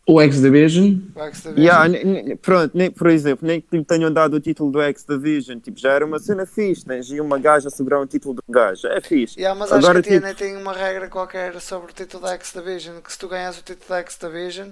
O 0.07 0.21
X 0.21 0.41
Division. 0.41 0.99
o 1.15 1.21
X 1.23 1.43
Division. 1.43 1.65
Yeah, 1.95 2.37
pronto, 2.43 2.77
nem, 2.77 2.91
por 2.91 3.09
exemplo, 3.09 3.47
nem 3.47 3.61
que 3.61 3.85
tenham 3.85 4.13
dado 4.13 4.35
o 4.35 4.41
título 4.41 4.71
do 4.71 4.81
X 4.83 5.05
Division, 5.09 5.59
tipo, 5.61 5.79
já 5.79 5.93
era 5.93 6.05
uma 6.05 6.19
cena 6.19 6.45
fixe, 6.47 6.85
tens 6.85 7.11
aí 7.11 7.21
uma 7.21 7.39
gaja 7.39 7.69
segurar 7.71 8.01
um 8.01 8.07
título 8.07 8.37
um 8.49 8.53
gajo, 8.53 8.87
é 8.89 9.01
fixe. 9.01 9.39
Yeah, 9.39 9.59
mas 9.59 9.71
Agora, 9.73 10.01
acho 10.01 10.09
que 10.09 10.15
a 10.17 10.21
tipo- 10.21 10.35
tem 10.39 10.57
uma 10.57 10.73
regra 10.73 11.09
qualquer 11.09 11.61
sobre 11.61 11.91
o 11.91 11.95
título 11.95 12.23
da 12.23 12.33
X 12.35 12.53
Division, 12.53 13.01
que 13.01 13.13
se 13.13 13.19
tu 13.19 13.29
ganhas 13.29 13.59
o 13.59 13.63
título 13.63 13.89
da 13.89 13.99
X 14.01 14.19
Division, 14.21 14.71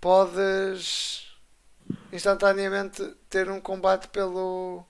podes 0.00 1.34
instantaneamente 2.12 3.02
ter 3.28 3.50
um 3.50 3.60
combate 3.60 4.08
pelo, 4.08 4.84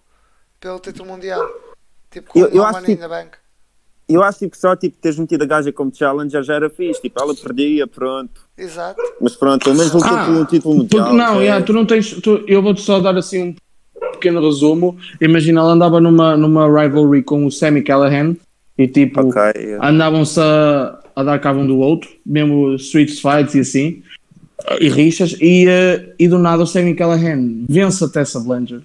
pelo 0.61 0.79
título 0.81 1.09
mundial. 1.09 1.49
Tipo 2.11 2.33
como 2.33 2.45
Eu- 2.45 2.51
eu 2.51 2.63
o 2.63 2.67
acho 2.67 2.83
que- 2.83 2.97
the 2.97 3.09
Bank. 3.09 3.37
Eu 4.09 4.23
acho 4.23 4.41
tipo, 4.41 4.57
só 4.57 4.77
tipo, 4.77 4.97
teres 5.01 5.19
metido 5.19 5.45
a 5.45 5.47
gaja 5.47 5.73
como 5.73 5.91
challenger 5.95 6.43
já 6.43 6.55
era 6.55 6.69
fixe, 6.69 7.01
tipo, 7.01 7.21
ela 7.23 7.35
perdia, 7.35 7.87
pronto, 7.87 8.43
Exato. 8.57 9.01
mas 9.21 9.35
pronto, 9.35 9.65
pelo 9.65 9.77
menos 9.77 9.93
lutou 9.93 10.11
Ah, 10.15 10.25
por 10.27 10.35
um 10.35 10.45
título 10.45 10.75
mundial. 10.77 11.05
Porque, 11.05 11.17
não, 11.17 11.41
é- 11.41 11.45
yeah, 11.45 11.65
tu 11.65 11.73
não 11.73 11.87
tens. 11.87 12.11
tu- 12.21 12.45
eu 12.47 12.61
vou-te 12.63 12.83
só 12.83 13.01
dar 13.01 13.17
assim 13.17 13.43
um 13.43 13.55
pequeno 14.13 14.41
resumo. 14.45 14.97
Imagina, 15.21 15.61
ela 15.61 15.73
andava 15.73 16.01
numa, 16.01 16.37
numa 16.37 16.67
rivalry 16.67 17.23
com 17.23 17.47
o 17.47 17.51
Sammy 17.51 17.83
Callahan 17.83 18.37
e 18.77 18.87
tipo, 18.87 19.21
Ok, 19.21 19.41
yeah. 19.57 19.89
andavam-se 19.89 20.39
a, 20.41 20.99
a 21.17 21.23
dar 21.23 21.39
cabo 21.39 21.61
um 21.61 21.67
do 21.67 21.79
outro, 21.79 22.11
mesmo 22.27 22.75
street 22.75 23.11
fights 23.11 23.55
e 23.55 23.61
assim, 23.61 24.03
e 24.81 24.89
rixas, 24.89 25.35
e, 25.41 25.67
eh, 25.67 26.13
e 26.19 26.29
do 26.29 26.39
nada 26.39 26.63
o 26.63 26.67
Sammy 26.67 26.95
Callahan 26.95 27.65
vence 27.69 28.05
a 28.05 28.09
Tessa 28.09 28.39
Blanchard. 28.41 28.85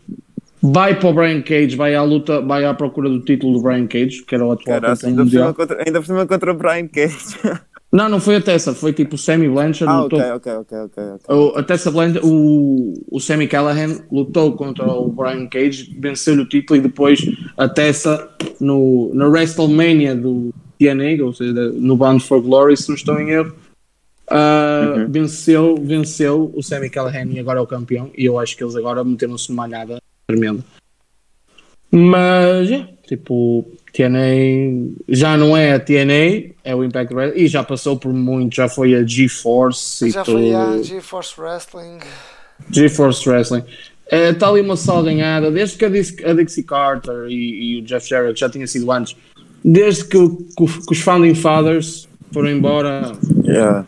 Vai 0.62 1.00
para 1.00 1.10
o 1.10 1.14
Brian 1.14 1.42
Cage, 1.42 1.76
vai 1.76 1.96
à 1.96 2.04
luta, 2.04 2.42
vai 2.42 2.66
à 2.66 2.74
procura 2.74 3.10
do 3.10 3.22
título 3.22 3.54
do 3.54 3.62
Brian 3.62 3.88
Cage, 3.88 4.24
que 4.24 4.36
era 4.36 4.46
o 4.46 4.52
atual 4.52 4.82
Caraca, 4.82 4.96
campeão 5.02 5.10
ainda, 5.10 5.24
por 5.24 5.30
cima 5.30 5.44
mundial. 5.46 5.54
contra, 5.56 5.84
ainda 5.88 6.00
por 6.00 6.06
cima 6.06 6.26
contra 6.28 6.52
o 6.52 6.56
Brian 6.56 6.88
Cage. 6.88 7.16
Não, 7.92 8.08
não 8.08 8.20
foi 8.20 8.36
a 8.36 8.42
Tessa, 8.42 8.72
foi 8.76 8.94
tipo 8.94 9.16
o 9.16 9.18
Sammy 9.18 9.50
Blanchard 9.50 9.92
Ah, 9.92 10.02
lutou. 10.04 10.20
ok, 10.20 10.52
ok, 10.58 10.78
ok. 10.78 11.04
O, 11.36 11.58
a 11.58 11.64
Tessa 11.64 11.90
Blanchard, 11.90 12.20
o, 12.24 12.94
o 13.10 13.20
Sammy 13.20 13.48
Callahan 13.48 13.98
lutou 14.12 14.56
contra 14.56 14.86
o 14.86 15.10
Brian 15.12 15.48
Cage, 15.48 15.98
venceu-lhe 16.00 16.42
o 16.44 16.48
título 16.48 16.78
e 16.78 16.84
depois 16.84 17.20
a 17.58 17.68
Tessa 17.68 18.30
no, 18.62 19.10
na 19.16 19.28
WrestleMania 19.28 20.14
do 20.16 20.54
TNA, 20.78 21.24
ou 21.26 21.34
seja, 21.34 21.72
no 21.74 21.98
Bound 21.98 22.24
for 22.24 22.40
Glory, 22.44 22.78
se 22.78 22.90
não 22.90 22.96
estou 22.96 23.20
em 23.20 23.32
erro, 23.32 23.56
ah, 24.30 24.94
Uhum. 24.98 25.12
venceu, 25.12 25.76
venceu 25.82 26.52
o 26.56 26.62
Sammy 26.62 26.92
Callahan 26.92 27.26
e 27.32 27.40
agora 27.40 27.58
é 27.58 27.62
o 27.64 27.66
campeão. 27.66 28.12
E 28.16 28.24
eu 28.26 28.38
acho 28.38 28.56
que 28.56 28.64
eles 28.64 28.76
agora 28.76 29.04
meteram-se 29.04 29.50
numa 29.50 29.64
malhada 29.64 30.00
tremenda. 30.30 30.64
Mas, 31.92 32.70
é, 32.72 32.88
tipo, 33.08 33.66
TNA 33.94 34.94
já 35.08 35.36
não 35.36 35.58
é 35.58 35.74
a 35.74 35.80
TNA, 35.80 36.52
é 36.64 36.76
o 36.76 36.84
Impact 36.84 37.14
Wrestling, 37.14 37.42
e 37.44 37.48
já 37.48 37.64
passou 37.64 37.98
por 37.98 38.14
muito, 38.14 38.56
já 38.56 38.70
foi 38.70 38.94
a 38.96 39.04
GeForce 39.04 40.08
e 40.08 40.12
Já 40.12 40.24
tudo. 40.24 40.38
foi 40.38 40.54
a 40.54 40.82
GeForce 40.84 41.42
Wrestling. 41.42 41.98
GeForce 42.70 43.28
Wrestling. 43.28 43.64
Está 44.12 44.50
ali 44.50 44.62
uma 44.62 44.76
salganhada, 44.78 45.50
desde 45.52 45.78
que 45.78 45.86
a, 45.86 46.34
Dixie 46.34 46.64
Carter 46.64 47.28
e, 47.28 47.78
e 47.78 47.80
o 47.80 47.84
Jeff 47.84 48.08
Jarrett 48.08 48.34
que 48.36 48.40
já 48.40 48.50
tinha 48.50 48.66
sido 48.68 48.92
antes, 48.92 49.16
desde 49.64 50.06
que, 50.06 50.18
o- 50.18 50.36
que 50.36 50.66
que 50.86 50.92
os 50.94 51.00
Founding 51.02 51.36
Fathers 51.36 52.08
foram 52.32 52.50
embora. 52.50 53.12
Yeah. 53.44 53.86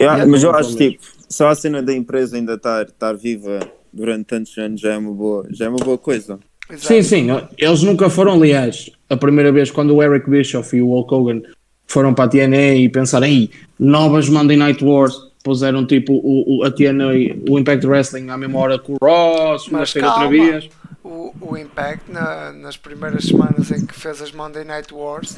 Yeah, 0.00 0.24
mas 0.26 0.42
eu 0.42 0.50
acho 0.54 0.74
tipo, 0.76 1.02
só 1.28 1.48
a 1.48 1.54
cena 1.54 1.82
da 1.82 1.92
empresa 1.94 2.36
ainda 2.36 2.54
estar 2.54 2.84
estar 2.86 3.12
viva 3.14 3.60
durante 3.92 4.24
tantos 4.26 4.56
anos 4.58 4.80
já 4.80 4.94
é 4.94 4.98
uma 4.98 5.12
boa, 5.12 5.46
já 5.50 5.66
é 5.66 5.68
uma 5.68 5.78
boa 5.78 5.98
coisa. 5.98 6.38
Exato. 6.70 6.86
Sim, 6.86 7.02
sim, 7.02 7.26
eles 7.58 7.82
nunca 7.82 8.08
foram, 8.08 8.32
aliás, 8.34 8.90
a 9.10 9.16
primeira 9.16 9.52
vez 9.52 9.70
quando 9.70 9.94
o 9.94 10.02
Eric 10.02 10.28
Bischoff 10.30 10.74
e 10.76 10.80
o 10.80 10.86
Hulk 10.88 11.14
Hogan 11.14 11.42
foram 11.86 12.14
para 12.14 12.24
a 12.24 12.28
TNA 12.28 12.74
e 12.76 12.88
pensaram, 12.88 13.26
aí, 13.26 13.50
novas 13.78 14.28
Monday 14.28 14.56
Night 14.56 14.82
Wars, 14.82 15.14
puseram 15.44 15.84
tipo 15.86 16.12
o, 16.14 16.60
o- 16.60 16.64
a 16.64 16.70
TNA, 16.70 17.08
o 17.50 17.58
Impact 17.58 17.86
Wrestling 17.86 18.30
à 18.30 18.38
mesma 18.38 18.58
hora 18.60 18.78
que 18.78 18.92
o 18.92 18.96
Raw, 19.02 19.58
segunda-feira 19.58 20.08
outra 20.08 20.22
calma. 20.22 20.30
vez. 20.30 20.68
O, 21.04 21.34
o 21.40 21.56
Impact, 21.58 22.10
na- 22.10 22.52
nas 22.52 22.76
primeiras 22.76 23.24
semanas 23.24 23.70
em 23.72 23.84
que 23.84 23.92
fez 23.94 24.22
as 24.22 24.30
Monday 24.32 24.64
Night 24.64 24.94
Wars, 24.94 25.36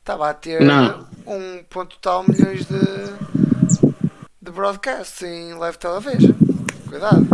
estava 0.00 0.28
a 0.28 0.34
ter 0.34 0.60
Não. 0.60 1.06
um 1.26 1.60
ponto 1.70 1.96
tal 2.02 2.24
milhões 2.28 2.66
de, 2.66 3.84
de 4.42 4.50
broadcasts 4.50 5.22
em 5.22 5.54
live 5.54 5.78
television. 5.78 6.32
Cuidado. 6.88 7.26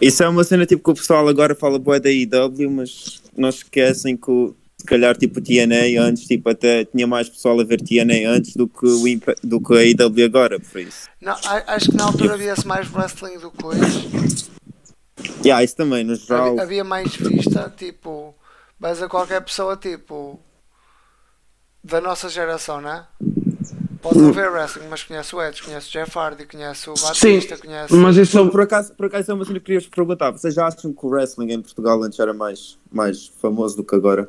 Isso 0.00 0.22
é 0.22 0.28
uma 0.28 0.44
cena 0.44 0.66
tipo 0.66 0.82
que 0.82 0.90
o 0.90 0.94
pessoal 0.94 1.26
agora 1.28 1.54
fala 1.54 1.78
boa 1.78 1.98
da 1.98 2.10
IW, 2.10 2.70
mas 2.70 3.22
não 3.36 3.48
esquecem 3.48 4.16
que 4.16 4.30
o- 4.30 4.54
se 4.78 4.84
calhar 4.86 5.16
tipo 5.16 5.40
TNA 5.40 6.00
antes, 6.02 6.24
tipo 6.26 6.48
até 6.48 6.84
tinha 6.86 7.06
mais 7.06 7.28
pessoal 7.28 7.58
a 7.60 7.64
ver 7.64 7.80
TNA 7.82 8.28
antes 8.30 8.56
do 8.56 8.66
que, 8.66 8.86
o 8.86 9.04
do 9.42 9.60
que 9.60 9.74
a 9.74 9.82
IW 9.84 10.24
agora, 10.24 10.58
por 10.58 10.80
isso. 10.80 11.08
Não, 11.20 11.34
acho 11.66 11.90
que 11.90 11.96
na 11.96 12.04
altura 12.04 12.34
havia-se 12.34 12.66
mais 12.66 12.90
wrestling 12.92 13.38
do 13.38 13.50
que 13.50 13.64
hoje. 13.66 14.08
Yeah, 15.44 15.62
isso 15.62 15.76
também, 15.76 16.02
no 16.04 16.14
geral. 16.14 16.48
Havia, 16.48 16.62
havia 16.62 16.84
mais 16.84 17.14
vista, 17.14 17.72
tipo, 17.76 18.34
vais 18.78 19.02
a 19.02 19.08
qualquer 19.08 19.42
pessoa, 19.42 19.76
tipo, 19.76 20.40
da 21.84 22.00
nossa 22.00 22.28
geração, 22.30 22.80
né? 22.80 23.04
Pode 24.02 24.18
não 24.18 24.32
ver 24.32 24.50
wrestling, 24.50 24.86
mas 24.88 25.02
conhece 25.02 25.34
o 25.36 25.42
Edge, 25.42 25.62
conhece 25.62 25.88
o 25.88 25.90
Jeff 25.92 26.18
Hardy, 26.18 26.46
conhece 26.46 26.88
o 26.88 26.96
Sim, 26.96 27.06
Batista, 27.34 27.58
conhece. 27.58 27.94
mas 27.94 28.16
isso 28.16 28.48
Por 28.50 28.60
acaso, 28.62 28.94
por 28.94 29.06
acaso 29.06 29.30
é 29.30 29.34
uma 29.34 29.44
cena 29.44 29.58
que 29.58 29.66
queria 29.66 29.80
vos 29.80 29.88
perguntar. 29.88 30.30
Vocês 30.30 30.54
já 30.54 30.66
acham 30.66 30.92
que 30.92 31.04
o 31.06 31.08
wrestling 31.10 31.52
em 31.52 31.60
Portugal 31.60 32.02
antes 32.02 32.18
era 32.18 32.32
mais, 32.32 32.78
mais 32.90 33.26
famoso 33.42 33.76
do 33.76 33.84
que 33.84 33.94
agora? 33.94 34.28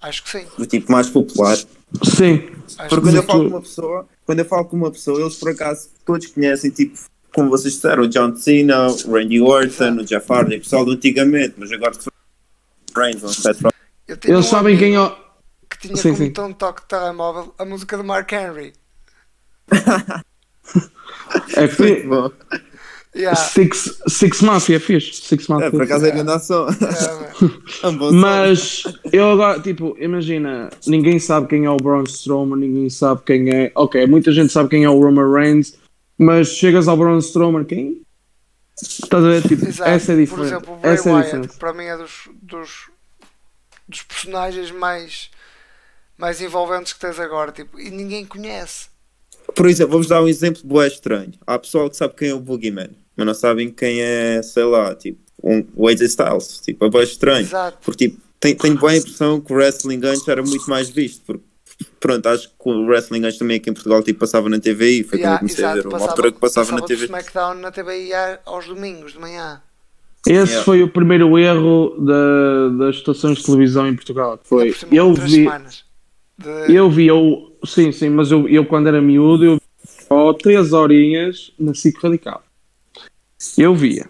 Acho 0.00 0.22
que 0.22 0.30
sim. 0.30 0.46
Do 0.56 0.64
tipo 0.66 0.92
mais 0.92 1.08
popular? 1.10 1.56
sim. 1.56 2.48
Acho 2.78 2.88
Porque 2.88 2.94
que 2.96 3.00
quando 3.00 3.16
eu 3.16 3.20
sim. 3.22 3.26
falo 3.26 3.42
com 3.44 3.48
uma 3.56 3.60
pessoa, 3.62 4.08
quando 4.24 4.38
eu 4.38 4.44
falo 4.44 4.64
com 4.66 4.76
uma 4.76 4.90
pessoa, 4.92 5.20
eles 5.20 5.34
por 5.36 5.50
acaso 5.50 5.88
todos 6.06 6.26
conhecem, 6.28 6.70
tipo, 6.70 6.96
como 7.34 7.50
vocês 7.50 7.74
disseram, 7.74 8.04
o 8.04 8.08
John 8.08 8.36
Cena, 8.36 8.86
o 8.86 9.12
Randy 9.12 9.40
Orton, 9.40 9.96
o 10.00 10.04
Jeff 10.04 10.32
Hardy, 10.32 10.56
o 10.56 10.60
pessoal 10.60 10.84
do 10.84 10.92
antigamente, 10.92 11.54
mas 11.56 11.72
agora 11.72 11.92
Rollins, 12.96 13.44
Eu 14.06 14.16
tinha 14.16 14.34
Eles 14.34 14.46
um 14.46 14.48
sabem 14.48 14.76
quem 14.78 14.94
é. 14.94 15.00
o- 15.00 15.16
que 15.68 15.78
tinha 15.80 15.96
Sim, 15.96 16.12
como 16.12 16.16
sim. 16.24 16.32
tom 16.32 16.48
de 16.48 16.54
toque 16.54 16.82
de 16.82 16.88
telemóvel 16.88 17.54
a 17.58 17.64
música 17.64 17.96
do 17.96 18.04
Mark 18.04 18.30
Henry. 18.32 18.72
É 21.54 21.66
Bom, 22.06 22.30
Yeah. 23.16 23.34
Six, 23.34 24.00
Six 24.06 24.42
Mafia 24.42 24.76
é 24.76 24.78
fixe. 24.78 25.12
Six 25.22 25.48
Mafia. 25.48 25.66
é, 25.66 25.70
por 25.70 25.82
acaso 25.82 26.06
é 26.06 26.10
grande 26.10 26.30
ação. 26.30 26.68
é. 27.82 27.86
É 27.88 28.12
Mas 28.12 28.84
eu 29.12 29.30
agora, 29.32 29.58
tipo, 29.60 29.96
imagina, 29.98 30.70
ninguém 30.86 31.18
sabe 31.18 31.48
quem 31.48 31.64
é 31.64 31.70
o 31.70 31.76
Braun 31.78 32.04
Strowman, 32.04 32.60
ninguém 32.60 32.88
sabe 32.88 33.22
quem 33.26 33.50
é. 33.50 33.72
Ok, 33.74 34.06
muita 34.06 34.30
gente 34.30 34.52
sabe 34.52 34.68
quem 34.68 34.84
é 34.84 34.90
o 34.90 35.00
Roman 35.00 35.32
Reigns, 35.32 35.74
mas 36.16 36.48
chegas 36.48 36.86
ao 36.86 36.96
Braun 36.96 37.18
Strowman, 37.18 37.64
quem? 37.64 38.02
Estás 38.80 39.24
a 39.24 39.28
ver? 39.28 39.42
Tipo, 39.42 39.66
Exato. 39.66 39.90
essa 39.90 40.12
é 40.12 40.14
a 40.14 40.16
Por 40.18 40.22
diferença. 40.24 40.54
exemplo, 40.54 40.74
o 40.74 40.76
Bray 40.76 40.94
Essa 40.94 41.08
é 41.08 41.12
Wyatt, 41.12 41.26
diferença. 41.26 41.58
para 41.58 41.72
mim 41.72 41.84
é 41.84 41.96
dos, 41.96 42.12
dos, 42.40 42.70
dos 43.88 44.02
personagens 44.02 44.70
mais, 44.70 45.30
mais 46.16 46.40
envolventes 46.40 46.92
que 46.92 47.00
tens 47.00 47.18
agora, 47.18 47.50
tipo, 47.50 47.80
e 47.80 47.90
ninguém 47.90 48.24
conhece. 48.24 48.90
Por 49.54 49.66
exemplo, 49.66 49.92
vou-vos 49.92 50.08
dar 50.08 50.22
um 50.22 50.28
exemplo 50.28 50.62
bué 50.64 50.86
estranho. 50.86 51.32
Há 51.46 51.58
pessoal 51.58 51.88
que 51.90 51.96
sabe 51.96 52.14
quem 52.14 52.28
é 52.30 52.34
o 52.34 52.40
Boogeyman, 52.40 52.90
mas 53.16 53.26
não 53.26 53.34
sabem 53.34 53.70
quem 53.70 54.00
é, 54.00 54.40
sei 54.42 54.64
lá, 54.64 54.94
tipo, 54.94 55.18
um, 55.42 55.64
o 55.74 55.88
AJ 55.88 56.02
Styles. 56.02 56.60
Tipo, 56.60 56.84
é 56.84 56.90
bué 56.90 57.02
estranho. 57.04 57.40
Exato. 57.46 57.78
Porque 57.84 58.08
tipo, 58.08 58.20
tem- 58.40 58.54
tenho 58.54 58.76
boa 58.78 58.94
impressão 58.96 59.40
que 59.40 59.52
o 59.52 59.56
wrestling 59.56 60.00
antes 60.04 60.26
era 60.28 60.42
muito 60.42 60.68
mais 60.68 60.88
visto. 60.90 61.22
Porque, 61.24 61.42
pronto, 61.98 62.26
acho 62.28 62.48
que 62.48 62.54
o 62.68 62.86
wrestling 62.86 63.24
antes 63.24 63.38
também 63.38 63.56
aqui 63.56 63.70
em 63.70 63.72
Portugal 63.72 64.02
tipo, 64.02 64.20
passava 64.20 64.48
na 64.48 64.58
TV 64.60 64.90
e 65.00 65.02
foi 65.04 65.18
quando 65.18 65.20
eu 65.20 65.24
Yeah, 65.24 65.38
comecei 65.38 65.64
a 65.64 65.72
ver. 65.74 65.78
exato, 65.80 65.96
Uma 65.96 66.08
altura 66.08 66.32
que 66.32 66.38
passava, 66.40 66.70
na 66.72 66.78
do 66.80 66.86
TV. 66.86 67.04
SmackDown 67.06 67.54
na 67.54 67.70
TVI 67.72 68.10
aos 68.44 68.66
domingos 68.66 69.12
de 69.12 69.18
manhã. 69.18 69.60
Esse 70.26 70.32
Yeah. 70.52 70.64
foi 70.64 70.82
o 70.82 70.88
primeiro 70.88 71.38
erro 71.38 71.96
da, 72.00 72.68
das 72.86 72.96
estações 72.96 73.38
de 73.38 73.44
televisão 73.44 73.88
em 73.88 73.94
Portugal. 73.94 74.38
Foi, 74.44 74.74
eu 74.92 75.14
vi, 75.14 75.30
semanas. 75.36 75.84
De- 76.38 76.74
eu 76.74 76.88
vi, 76.90 77.06
eu, 77.08 77.52
sim, 77.64 77.90
sim, 77.92 78.08
mas 78.10 78.30
eu, 78.30 78.48
eu 78.48 78.64
quando 78.64 78.86
era 78.86 79.00
miúdo, 79.02 79.44
eu 79.44 79.54
vi 79.56 79.60
só 80.08 80.32
três 80.32 80.72
horinhas 80.72 81.52
na 81.58 81.74
SIC 81.74 81.98
Radical. 82.02 82.42
Eu 83.56 83.74
via 83.74 84.08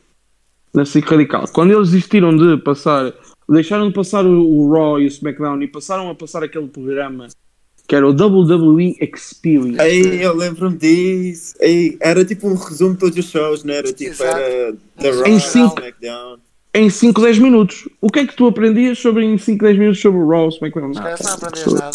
na 0.74 0.84
SIC 0.84 1.04
Radical. 1.08 1.46
Quando 1.52 1.72
eles 1.72 1.90
desistiram 1.90 2.36
de 2.36 2.62
passar, 2.62 3.12
deixaram 3.48 3.88
de 3.88 3.94
passar 3.94 4.24
o, 4.26 4.42
o 4.42 4.72
Raw 4.72 5.00
e 5.00 5.04
o 5.04 5.08
SmackDown 5.08 5.62
e 5.62 5.68
passaram 5.68 6.08
a 6.10 6.14
passar 6.14 6.42
aquele 6.42 6.68
programa 6.68 7.28
que 7.86 7.94
era 7.96 8.06
o 8.06 8.10
WWE 8.10 8.96
Experience. 9.00 9.80
Ei, 9.80 10.22
eu 10.24 10.36
lembro-me 10.36 10.76
disso. 10.76 11.54
Ei, 11.58 11.96
era 12.00 12.22
tipo 12.22 12.46
um 12.46 12.54
resumo 12.54 12.92
de 12.92 12.98
todos 13.00 13.16
os 13.16 13.30
shows, 13.30 13.64
não 13.64 13.72
era? 13.72 13.90
Tipo, 13.90 14.10
Exato. 14.10 14.38
era 14.38 14.76
The 14.98 15.08
Em 15.08 15.38
Raw, 15.38 15.40
cinco- 15.40 15.78
SmackDown. 15.80 16.36
Em 16.74 16.90
5, 16.90 17.22
10 17.22 17.38
minutos. 17.38 17.88
O 17.98 18.10
que 18.10 18.20
é 18.20 18.26
que 18.26 18.36
tu 18.36 18.46
aprendias 18.46 18.98
sobre 18.98 19.24
em 19.24 19.38
5, 19.38 19.64
10 19.64 19.78
minutos 19.78 20.00
sobre 20.02 20.20
o 20.20 20.28
Raw, 20.28 20.48
SmackDown? 20.50 20.92
Caras 20.92 21.20
não 21.24 21.32
aprendiam 21.32 21.74
Nada. 21.74 21.90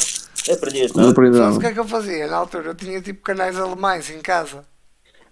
Nada. 0.48 0.58
Aprendias, 0.60 0.91
Não 0.94 1.04
não? 1.04 1.10
aprendi 1.12 1.38
Sabes 1.38 1.58
o 1.58 1.60
que 1.60 1.66
é 1.68 1.74
que 1.74 1.80
eu 1.80 1.88
fazia 1.88 2.28
na 2.28 2.36
altura? 2.38 2.70
Eu 2.70 2.76
tinha 2.76 3.02
tipo 3.02 3.22
canais 3.22 3.58
alemães 3.58 4.10
em 4.10 4.22
casa. 4.22 4.66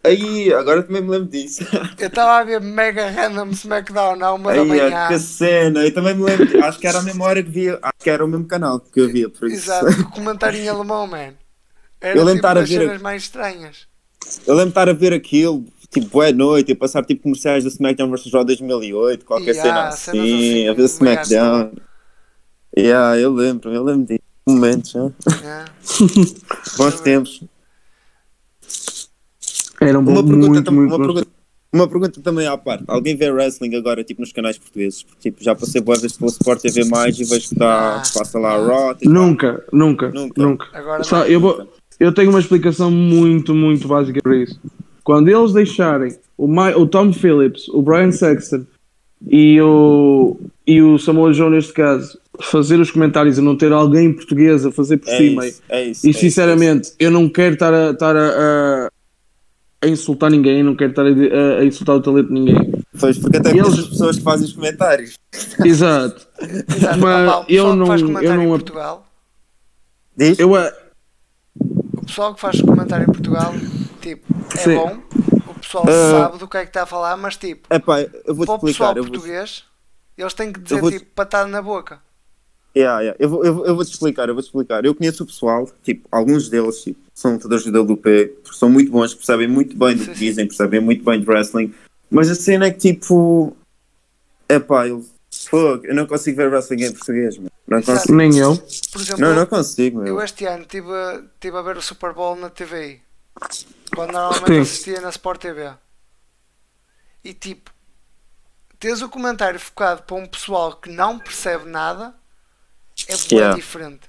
Aí, 0.03 0.51
agora 0.51 0.81
também 0.81 1.01
me 1.03 1.09
lembro 1.09 1.27
disso. 1.29 1.63
Eu 1.99 2.07
estava 2.07 2.39
a 2.39 2.43
ver 2.43 2.59
Mega 2.59 3.07
Random 3.11 3.49
SmackDown 3.51 4.23
à 4.23 4.33
uma 4.33 4.51
da 4.51 4.61
Aí, 4.61 4.67
manhã. 4.67 5.07
que 5.09 5.19
cena. 5.19 5.83
Eu 5.85 5.93
também 5.93 6.15
me 6.15 6.23
lembro. 6.23 6.63
Acho 6.63 6.79
que 6.79 6.87
era 6.87 6.97
a 6.97 7.03
mesma 7.03 7.25
hora 7.25 7.43
que 7.43 7.49
via. 7.51 7.77
Acho 7.81 7.93
que 7.99 8.09
era 8.09 8.25
o 8.25 8.27
mesmo 8.27 8.47
canal 8.47 8.79
que 8.79 8.99
eu 8.99 9.07
via, 9.11 9.29
por 9.29 9.47
isso. 9.47 9.57
Exato, 9.71 10.09
comentário 10.09 10.59
em 10.59 10.67
alemão, 10.67 11.05
man. 11.05 11.33
Era 11.99 12.17
Eu 12.17 12.23
lembro 12.23 12.41
tipo 12.41 12.47
a 12.47 12.53
das 12.55 12.67
ver 12.69 12.77
a- 12.77 12.85
cenas 12.85 13.01
mais 13.01 13.21
estranhas. 13.21 13.87
Eu 14.47 14.55
lembro 14.55 14.65
de 14.65 14.71
estar 14.71 14.89
a 14.89 14.93
ver 14.93 15.13
aquilo, 15.13 15.65
tipo, 15.91 16.07
boa 16.07 16.31
noite, 16.31 16.71
e 16.71 16.75
passar 16.75 17.05
tipo 17.05 17.21
comerciais 17.21 17.63
da 17.63 17.69
SmackDown 17.69 18.09
vs. 18.09 18.31
Raw 18.33 18.43
2008, 18.43 19.23
qualquer 19.23 19.53
Yeah, 19.53 19.91
cena 19.91 19.91
cenas 19.91 20.25
assim, 20.25 20.35
assim, 20.35 20.67
a 20.67 20.73
ver 20.73 20.83
SmackDown. 20.85 21.71
Yeah, 22.75 23.19
eu 23.19 23.31
lembro, 23.33 23.71
eu 23.71 23.83
lembro 23.83 24.05
disso. 24.07 24.20
Momentos, 24.53 24.93
né? 24.93 25.11
né? 25.41 25.65
bons 26.77 26.99
tempos. 27.01 27.43
Era 29.79 29.97
um 29.97 30.01
Uma 30.03 30.21
bom, 30.21 30.27
pergunta, 30.29 30.47
muito, 30.49 30.71
muito 30.71 30.95
uma, 30.95 31.05
pergunta, 31.05 31.27
uma 31.73 31.87
pergunta 31.87 32.21
também 32.21 32.45
à 32.47 32.55
parte. 32.57 32.83
Alguém 32.87 33.15
vê 33.15 33.31
wrestling 33.31 33.75
agora, 33.75 34.03
tipo, 34.03 34.21
nos 34.21 34.31
canais 34.31 34.57
portugueses? 34.57 35.01
Porque, 35.03 35.31
tipo, 35.31 35.43
já 35.43 35.55
passei 35.55 35.81
boas 35.81 36.01
vezes 36.01 36.17
pelo 36.17 36.29
Sport 36.29 36.61
TV+, 36.61 36.85
mais 36.85 37.19
e 37.19 37.23
vejo 37.23 37.49
que 37.49 37.55
dá, 37.55 37.95
Ah, 37.97 38.03
passa 38.13 38.37
lá 38.37 38.55
a 38.55 38.57
não. 38.59 38.67
Raw. 38.67 38.95
tipo, 38.95 39.09
Nunca, 39.11 39.65
nunca, 39.73 40.09
Nunca. 40.11 40.41
nunca. 40.41 40.67
Agora 40.73 41.03
Só- 41.03 41.19
não. 41.19 41.25
eu, 41.25 41.39
vou, 41.39 41.67
eu 41.99 42.13
tenho 42.13 42.29
uma 42.29 42.39
explicação 42.39 42.91
muito, 42.91 43.55
muito 43.55 43.87
básica 43.87 44.19
para 44.21 44.35
isso. 44.37 44.59
Quando 45.03 45.29
eles 45.29 45.51
deixarem 45.51 46.15
o, 46.37 46.47
Mi- 46.47 46.75
o 46.75 46.85
Tom 46.85 47.11
Phillips, 47.11 47.67
o 47.69 47.81
Brian 47.81 48.11
Sexton 48.11 48.65
e 49.27 49.59
o, 49.59 50.37
e 50.67 50.79
o 50.79 50.99
Samuel 50.99 51.33
Joe, 51.33 51.49
neste 51.49 51.73
caso, 51.73 52.19
fazer 52.41 52.79
os 52.79 52.91
comentários 52.91 53.37
e 53.37 53.41
não 53.41 53.55
ter 53.55 53.71
alguém 53.71 54.11
português 54.13 54.65
a 54.65 54.71
fazer 54.71 54.97
por 54.97 55.09
É 55.09 55.17
cima, 55.17 55.47
isso, 55.47 55.61
é 55.69 55.83
isso. 55.85 56.05
e 56.05 56.09
é 56.09 56.11
isso, 56.11 56.19
sinceramente, 56.19 56.93
eu 56.99 57.11
não 57.11 57.29
quero 57.29 57.53
estar 57.53 57.73
a, 57.73 57.91
estar 57.91 58.15
a, 58.15 58.29
a- 58.29 58.89
a 59.83 59.87
insultar 59.87 60.29
ninguém, 60.29 60.61
não 60.63 60.75
quero 60.75 60.91
estar 60.91 61.03
a, 61.05 61.09
a- 61.09 61.59
a 61.61 61.65
insultar 61.65 61.95
o 61.95 62.01
talento 62.01 62.27
de 62.27 62.33
ninguém. 62.33 62.55
é 62.57 62.61
isso. 62.77 62.81
Pois, 62.99 63.17
porque 63.17 63.37
até 63.37 63.49
eles- 63.51 63.63
muitas 63.67 63.87
pessoas 63.87 64.17
que 64.17 64.23
fazem 64.23 64.45
os 64.47 64.53
comentários. 64.53 65.17
Exato. 65.65 66.27
Exato, 66.41 66.99
mas 66.99 67.27
opá, 67.29 67.37
o 67.39 67.45
pessoal 67.45 67.45
eu 67.49 67.71
que 67.71 67.77
não- 67.77 67.85
faz 67.87 68.01
eu 68.01 68.07
comentário 68.07 68.37
não- 68.37 68.45
em 68.45 68.49
Portugal, 68.49 69.07
Diz? 70.15 70.37
Eu, 70.39 70.55
a- 70.55 70.71
o 71.97 72.05
pessoal 72.05 72.33
que 72.35 72.41
faz 72.41 72.61
comentário 72.61 73.03
em 73.03 73.11
Portugal, 73.11 73.53
tipo, 74.01 74.25
é 74.53 74.57
Sim. 74.57 74.75
bom, 74.75 74.99
o 75.47 75.53
pessoal 75.59 75.85
Ah. 75.87 76.11
sabe 76.29 76.37
do 76.37 76.47
que 76.47 76.57
é 76.57 76.61
que 76.63 76.69
está 76.69 76.83
a 76.83 76.85
falar, 76.85 77.15
mas 77.17 77.37
tipo, 77.37 77.73
Epá, 77.73 78.01
eu 78.01 78.35
vou-te 78.35 78.47
para 78.47 78.55
o 78.55 78.59
pessoal 78.59 78.91
explicar. 78.91 78.93
Vou, 78.95 79.05
português, 79.09 79.63
eles 80.17 80.33
têm 80.33 80.51
que 80.51 80.59
dizer 80.59 80.81
tipo 80.91 81.05
patada 81.15 81.47
na 81.47 81.61
boca. 81.61 81.99
Yeah, 82.75 83.01
yeah. 83.01 83.17
Eu, 83.19 83.29
vou, 83.29 83.43
eu, 83.45 83.53
vou- 83.55 83.65
eu 83.65 83.75
vou-te 83.75 83.91
explicar, 83.91 84.29
eu 84.29 84.33
vou-te 84.33 84.45
explicar. 84.47 84.85
Eu 84.85 84.95
conheço 84.95 85.23
o 85.23 85.25
pessoal, 85.25 85.69
tipo, 85.83 86.07
alguns 86.11 86.47
deles 86.49 86.81
tipo, 86.81 86.99
são 87.13 87.33
lutadores 87.33 87.65
de 87.65 87.69
WP, 87.77 88.37
são 88.53 88.69
muito 88.69 88.89
bons, 88.91 89.13
percebem 89.13 89.47
muito 89.47 89.75
bem 89.77 89.95
do 89.97 90.05
que 90.05 90.13
dizem, 90.13 90.47
percebem 90.47 90.79
muito 90.79 91.03
bem 91.03 91.19
de 91.19 91.27
wrestling, 91.29 91.73
mas 92.09 92.29
a 92.29 92.35
cena 92.35 92.67
é 92.67 92.71
que 92.71 92.79
tipo. 92.93 93.55
Epá, 94.47 94.87
eu, 94.87 95.05
fuck, 95.49 95.85
eu 95.85 95.93
não 95.95 96.05
consigo 96.05 96.37
ver 96.37 96.49
wrestling 96.49 96.83
em 96.85 96.91
português, 96.93 97.37
mano. 97.37 97.49
Não 97.67 97.81
consigo. 97.81 98.13
Nem 98.15 98.37
eu. 98.37 98.57
Por 98.91 99.01
exemplo, 99.01 99.21
Não, 99.21 99.35
não 99.35 99.45
consigo, 99.45 99.99
meu. 99.99 100.07
eu 100.07 100.21
este 100.21 100.45
ano 100.45 100.63
estive 100.63 100.91
a, 100.91 101.23
tive 101.39 101.57
a 101.57 101.61
ver 101.61 101.77
o 101.77 101.81
Super 101.81 102.13
Bowl 102.13 102.35
na 102.35 102.49
TV. 102.49 102.99
Quando 103.95 104.11
normalmente 104.11 104.47
Sim. 104.53 104.59
assistia 104.61 105.01
na 105.01 105.09
Sport 105.09 105.41
TV. 105.41 105.71
E 107.23 107.33
tipo, 107.33 107.71
tens 108.79 109.01
o 109.01 109.09
comentário 109.09 109.59
focado 109.59 110.03
para 110.03 110.15
um 110.15 110.25
pessoal 110.25 110.75
que 110.75 110.89
não 110.89 111.17
percebe 111.19 111.69
nada, 111.69 112.13
é 113.13 113.17
bem 113.29 113.37
Yeah. 113.39 113.55
diferente. 113.55 113.99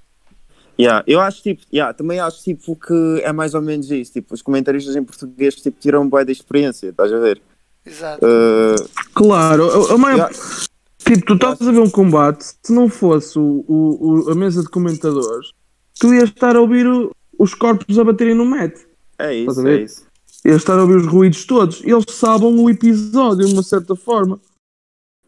Yeah, 0.80 1.04
eu 1.06 1.20
acho 1.20 1.42
tipo, 1.42 1.62
yeah, 1.72 1.92
também 1.92 2.18
acho 2.18 2.42
tipo 2.42 2.74
que 2.74 3.20
é 3.22 3.32
mais 3.32 3.54
ou 3.54 3.60
menos 3.62 3.90
isso. 3.90 4.12
Tipo, 4.14 4.34
os 4.34 4.42
comentaristas 4.42 4.96
em 4.96 5.04
português 5.04 5.54
tipo, 5.56 5.78
tiram 5.78 6.08
bem 6.08 6.24
da 6.24 6.32
experiência, 6.32 6.88
estás 6.88 7.12
a 7.12 7.18
ver? 7.18 7.40
Exato. 7.84 8.24
Uh, 8.24 8.88
Claro, 9.14 9.92
a, 9.92 9.98
maior. 9.98 10.30
eu- 10.30 10.72
Tipo, 11.04 11.26
tu 11.26 11.34
estás 11.34 11.60
a 11.60 11.72
ver 11.72 11.80
um 11.80 11.90
combate, 11.90 12.44
se 12.62 12.72
não 12.72 12.88
fosse 12.88 13.36
o, 13.38 13.64
o- 13.68 14.24
o- 14.26 14.30
a 14.30 14.34
mesa 14.36 14.62
de 14.62 14.68
comentadores, 14.68 15.50
tu 15.98 16.14
ias 16.14 16.28
estar 16.30 16.54
a 16.56 16.60
ouvir 16.60 16.86
o- 16.86 17.10
os 17.38 17.54
corpos 17.54 17.98
a 17.98 18.04
baterem 18.04 18.34
no 18.34 18.44
mat. 18.46 18.72
é 19.18 19.34
isso, 19.34 19.66
é 19.66 19.76
isso. 19.82 20.06
Ias 20.44 20.56
estar 20.56 20.78
a 20.78 20.82
ouvir 20.82 20.96
os 20.96 21.06
ruídos 21.06 21.44
todos. 21.44 21.82
Eles 21.84 22.04
sabem 22.08 22.48
o 22.58 22.70
episódio 22.70 23.46
de 23.46 23.52
uma 23.52 23.62
certa 23.64 23.94
forma. 23.96 24.40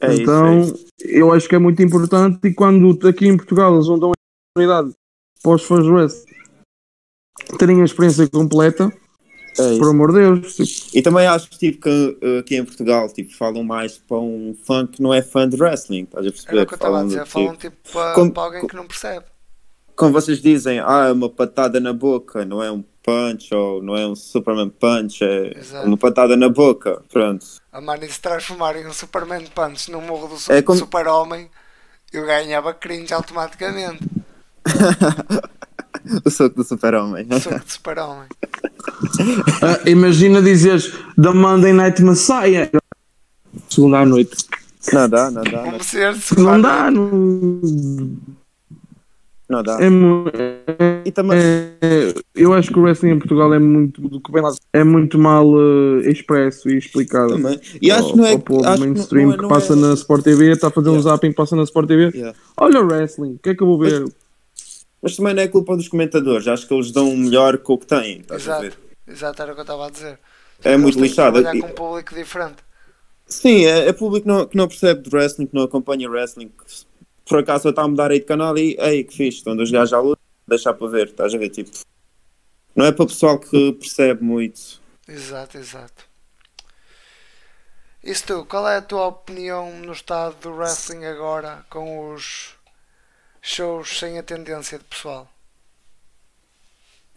É 0.00 0.14
então, 0.14 0.60
isso, 0.60 0.70
é 0.72 0.74
isso. 0.76 0.83
Eu 1.00 1.32
acho 1.32 1.48
que 1.48 1.54
é 1.54 1.58
muito 1.58 1.82
importante. 1.82 2.38
E 2.46 2.54
quando 2.54 3.08
aqui 3.08 3.26
em 3.26 3.36
Portugal 3.36 3.74
eles 3.74 3.88
não 3.88 3.98
dão 3.98 4.10
a 4.10 4.14
oportunidade 4.58 4.94
para 5.42 5.52
os 5.52 5.62
fãs 5.64 5.84
de 5.84 5.90
wrestling 5.90 6.34
terem 7.58 7.82
a 7.82 7.84
experiência 7.84 8.28
completa, 8.28 8.92
É 9.58 9.78
por 9.78 9.88
amor 9.90 10.12
de 10.12 10.18
Deus. 10.18 10.56
tipo, 10.56 10.96
E 10.96 11.02
também 11.02 11.26
acho 11.26 11.50
tipo, 11.50 11.80
que 11.82 12.18
uh, 12.22 12.38
aqui 12.38 12.56
em 12.56 12.64
Portugal 12.64 13.08
tipo, 13.12 13.34
falam 13.36 13.62
mais 13.64 13.98
para 13.98 14.18
um 14.18 14.54
fã 14.64 14.86
que 14.86 15.02
não 15.02 15.12
é 15.12 15.20
fã 15.22 15.48
de 15.48 15.56
wrestling, 15.60 16.04
estás 16.04 16.26
a 16.26 16.30
perceber? 16.30 16.52
Era 16.56 16.62
o 16.62 16.66
que 16.66 16.74
eu 16.74 16.76
estava 16.76 17.00
a 17.00 17.04
dizer. 17.04 17.20
do 17.20 17.26
Falam 17.26 17.56
tipo, 17.56 17.76
tipo 17.76 17.92
para, 17.92 18.14
como- 18.14 18.32
para 18.32 18.42
alguém 18.42 18.66
que 18.66 18.76
não 18.76 18.86
percebe. 18.86 19.26
como 19.96 20.12
vocês 20.12 20.40
dizem, 20.40 20.80
ah, 20.80 21.06
é 21.08 21.12
uma 21.12 21.28
patada 21.28 21.78
na 21.80 21.92
boca, 21.92 22.44
não 22.44 22.62
é 22.62 22.70
um 22.72 22.82
punch 23.04 23.54
ou 23.54 23.82
não 23.82 23.94
é 23.96 24.06
um 24.06 24.16
Superman 24.16 24.70
punch, 24.70 25.22
é 25.22 25.58
Exato. 25.58 25.86
uma 25.86 25.96
patada 25.96 26.36
na 26.36 26.48
boca, 26.48 27.02
pronto. 27.12 27.44
A 27.70 27.80
Mani 27.80 28.08
se 28.08 28.20
transformar 28.20 28.76
em 28.76 28.86
um 28.86 28.92
Superman 28.92 29.44
Punch 29.54 29.90
no 29.90 30.00
morro 30.00 30.28
do 30.28 30.52
É 30.52 30.62
como- 30.62 30.78
Super-Homem, 30.78 31.50
eu 32.12 32.24
ganhava 32.24 32.72
cringe 32.72 33.12
automaticamente. 33.12 33.98
o 36.24 36.30
soco 36.30 36.56
do 36.56 36.64
super-homem. 36.64 37.26
Sou 37.40 37.58
de 37.58 37.72
Super-Homem. 37.72 38.28
ah, 39.62 39.88
imagina 39.88 40.40
dizeres 40.40 40.92
da 41.18 41.32
Monday 41.34 41.72
Night 41.72 42.00
Messiah. 42.02 42.70
Segunda 43.68 43.98
à 44.00 44.06
noite. 44.06 44.36
não 44.92 45.08
dá, 45.08 45.30
não 45.30 45.42
dá, 45.42 45.50
não, 45.50 45.64
Como 45.64 45.84
ser 45.84 46.14
de 46.14 46.38
Não 46.40 46.60
dá, 46.60 46.90
não. 46.90 48.16
Não 49.48 49.62
dá. 49.62 49.78
É, 49.80 49.86
é- 49.86 51.02
E 51.06 51.12
também, 51.12 51.38
é- 51.38 52.14
eu 52.34 52.52
acho 52.54 52.70
que 52.72 52.78
o 52.78 52.82
wrestling 52.82 53.10
em 53.10 53.18
Portugal 53.18 53.52
é 53.52 53.58
muito, 53.58 54.00
do 54.08 54.20
que 54.20 54.32
vem 54.32 54.42
lá, 54.42 54.50
é 54.72 54.82
muito 54.82 55.18
mal 55.18 55.46
eh, 56.00 56.10
expresso 56.10 56.68
e 56.70 56.78
explicado. 56.78 57.34
também. 57.34 57.60
E 57.80 57.90
acho 57.90 58.04
ao- 58.04 58.10
que 58.12 58.16
não 58.16 58.26
é 58.26 58.38
povo 58.38 58.66
acho 58.66 58.80
que 58.80 58.88
mainstream 58.88 59.26
não 59.26 59.32
é- 59.34 59.36
que 59.36 59.42
não 59.42 59.48
passa 59.50 59.72
é- 59.74 59.76
na 59.76 59.92
Sport 59.94 60.24
TV, 60.24 60.50
está 60.52 60.68
a 60.68 60.70
fazer 60.70 60.88
um 60.88 60.92
Yeah. 60.92 61.10
zapping, 61.10 61.32
passa 61.32 61.54
na 61.56 61.62
Sport 61.64 61.88
TV. 61.88 62.10
Yeah. 62.14 62.38
Olha 62.56 62.80
o 62.80 62.86
wrestling, 62.86 63.34
o 63.34 63.38
que 63.38 63.50
é 63.50 63.54
que 63.54 63.62
eu 63.62 63.66
vou 63.66 63.78
ver? 63.78 64.04
Mas 65.02 65.14
também 65.16 65.34
não 65.34 65.42
é 65.42 65.48
culpa 65.48 65.76
dos 65.76 65.88
comentadores, 65.88 66.48
acho 66.48 66.66
que 66.66 66.72
eles 66.72 66.90
dão 66.90 67.12
o 67.12 67.16
melhor 67.16 67.58
com 67.58 67.74
o 67.74 67.78
que 67.78 67.86
têm, 67.86 68.20
estás 68.20 68.40
a 68.48 68.52
Exato. 68.52 68.62
ver? 68.62 68.74
Exato, 69.06 69.42
era 69.42 69.52
o 69.52 69.54
que 69.54 69.60
eu 69.60 69.64
estava 69.64 69.86
a 69.86 69.90
dizer. 69.90 70.18
É 70.64 70.76
muito 70.78 70.96
que 70.96 71.02
lixado. 71.02 71.42
trabalhar 71.42 71.60
com 71.60 71.66
um 71.70 71.74
público 71.74 72.14
diferente. 72.14 72.56
Sim, 73.26 73.66
é, 73.66 73.88
é 73.88 73.92
público 73.92 74.22
que 74.26 74.28
não, 74.32 74.46
que 74.46 74.56
não 74.56 74.66
percebe 74.68 75.02
de 75.02 75.14
wrestling, 75.14 75.46
que 75.46 75.54
não 75.54 75.62
acompanha 75.64 76.08
wrestling, 76.08 76.48
que 76.48 76.64
por 77.24 77.38
acaso 77.38 77.68
está 77.68 77.82
a 77.82 77.88
mudar 77.88 78.10
aí 78.10 78.20
de 78.20 78.26
canal 78.26 78.56
e 78.56 78.76
ei, 78.78 79.04
que 79.04 79.16
fixe, 79.16 79.38
estão 79.38 79.56
dois 79.56 79.70
gajos 79.70 79.92
à 79.92 80.00
luta, 80.00 80.20
deixar 80.46 80.74
para 80.74 80.88
ver, 80.88 81.08
estás 81.08 81.34
a 81.34 81.38
ver? 81.38 81.48
Tipo, 81.48 81.70
não 82.74 82.84
é 82.84 82.92
para 82.92 83.04
o 83.04 83.08
pessoal 83.08 83.38
que 83.38 83.72
percebe 83.72 84.22
muito. 84.22 84.80
Exato, 85.08 85.58
exato. 85.58 86.04
Isso 88.02 88.26
tu, 88.26 88.44
qual 88.44 88.68
é 88.68 88.76
a 88.76 88.82
tua 88.82 89.06
opinião 89.06 89.72
no 89.78 89.92
estado 89.92 90.36
do 90.40 90.50
wrestling 90.50 91.06
agora 91.06 91.64
com 91.70 92.12
os 92.12 92.54
shows 93.40 93.98
sem 93.98 94.18
a 94.18 94.22
tendência 94.22 94.78
de 94.78 94.84
pessoal? 94.84 95.30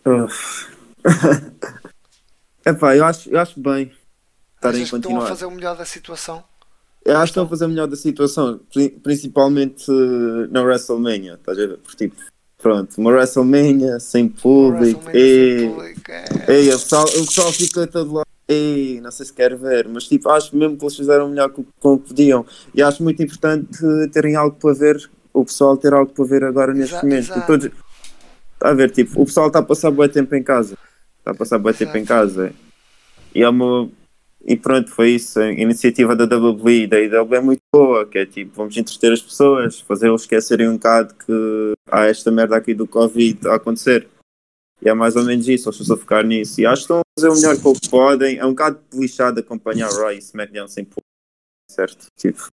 Uf. 0.05 0.74
Epá, 2.66 2.95
eu 2.95 3.05
acho, 3.05 3.30
eu 3.30 3.39
acho 3.39 3.60
bem 3.60 3.93
estarem 4.55 4.84
a 4.84 4.84
que 4.84 4.84
estão 4.84 4.97
a 4.97 5.01
continuar. 5.03 5.28
fazer 5.28 5.45
o 5.45 5.51
melhor 5.51 5.76
da 5.76 5.86
situação? 5.86 6.43
Eu 7.08 7.16
acho 7.20 7.32
que 7.32 7.39
estão 7.39 7.45
a 7.45 7.47
fazer 7.47 7.68
melhor 7.68 7.88
da 7.88 7.95
situação, 7.95 8.60
pri- 8.74 8.89
principalmente 8.89 9.86
eh, 9.89 10.47
na 10.51 10.62
WrestleMania, 10.62 11.36
estás 11.36 11.58
a 11.58 11.66
ver? 11.66 11.78
Porque, 11.78 12.10
tipo, 12.10 12.22
pronto, 12.62 12.93
uma 12.97 13.12
WrestleMania 13.12 13.97
sem 14.01 14.28
público, 14.28 14.99
WrestleMania 14.99 15.55
e, 15.55 15.60
sem 15.60 15.70
público 15.70 16.12
é... 16.12 16.26
Ei, 16.53 16.68
o 16.68 16.72
pessoal, 16.80 17.05
o 17.05 17.26
pessoal 17.26 17.53
fica 17.53 17.88
todo 17.88 18.14
lá. 18.14 18.24
Ei, 18.45 18.99
não 18.99 19.10
sei 19.12 19.26
se 19.26 19.32
quer 19.34 19.55
ver, 19.55 19.88
mas 19.88 20.05
tipo, 20.05 20.30
acho 20.30 20.53
mesmo 20.55 20.76
que 20.78 20.84
eles 20.84 20.95
fizeram 20.97 21.30
melhor 21.30 21.49
com, 21.49 21.64
com 21.80 21.93
o 21.93 21.99
que 21.99 22.10
podiam. 22.10 22.45
E 22.76 22.82
acho 22.82 23.01
muito 23.01 23.24
importante 23.24 23.78
terem 24.12 24.36
algo 24.36 24.58
para 24.58 24.74
ver, 24.74 25.10
o 25.34 25.45
pessoal 25.45 25.78
ter 25.78 25.93
algo 25.93 26.12
para 26.12 26.26
ver 26.26 26.43
agora 26.43 26.74
neste 26.74 26.91
Exato, 26.91 27.05
momento. 27.05 27.24
exato. 27.32 27.47
Todos- 27.47 27.72
Está 28.53 28.70
a 28.70 28.74
ver, 28.74 28.89
tipo, 28.91 29.22
o 29.22 29.26
pessoal 29.26 29.47
está 29.47 29.60
a 29.60 29.64
passar 29.64 29.91
bom 29.91 30.08
tempo 30.10 30.34
em 30.36 30.41
casa. 30.43 30.78
Está 31.20 31.32
a 31.32 31.34
passar 31.36 31.58
bom 31.60 31.72
tempo 31.72 31.95
em 31.97 32.03
casa. 32.03 32.51
E 33.34 33.43
é 33.43 33.47
uma. 33.49 33.88
E 34.49 34.55
pronto, 34.55 34.89
foi 34.89 35.09
isso. 35.09 35.37
A 35.41 35.51
iniciativa 35.51 36.15
da 36.15 36.23
WWE 36.23 36.83
e 36.83 36.87
da 36.87 36.97
IW 37.01 37.35
é 37.35 37.41
muito 37.41 37.61
boa, 37.73 38.05
que 38.05 38.17
é 38.17 38.25
tipo, 38.25 38.53
vamos 38.55 38.77
entreter 38.77 39.11
as 39.11 39.21
pessoas, 39.21 39.81
fazer-los 39.81 40.21
esquecerem 40.21 40.69
um 40.69 40.75
bocado 40.77 41.13
que 41.15 41.73
há 41.91 42.05
esta 42.05 42.31
merda 42.31 42.55
aqui 42.55 42.73
do 42.73 42.87
Covid 42.87 43.45
a 43.49 43.55
acontecer. 43.55 44.07
E 44.81 44.87
é 44.87 44.93
mais 44.93 45.17
ou 45.17 45.23
menos 45.25 45.45
isso, 45.49 45.67
eles 45.67 45.81
estão 45.81 45.97
a 45.97 45.99
focar 45.99 46.25
nisso. 46.25 46.61
E 46.61 46.65
acho 46.65 46.83
que 46.87 46.93
estão 46.93 46.99
a 46.99 47.19
fazer 47.19 47.29
o 47.29 47.35
melhor 47.35 47.57
que 47.81 47.89
podem. 47.89 48.37
É 48.37 48.45
um 48.45 48.51
bocado 48.51 48.79
lixado 48.93 49.39
acompanhar 49.39 49.89
Raw 49.91 50.13
e 50.13 50.19
SmackDown 50.19 50.67
sem 50.69 50.85
público, 50.85 51.03
certo? 51.69 52.05
Tipo, 52.17 52.47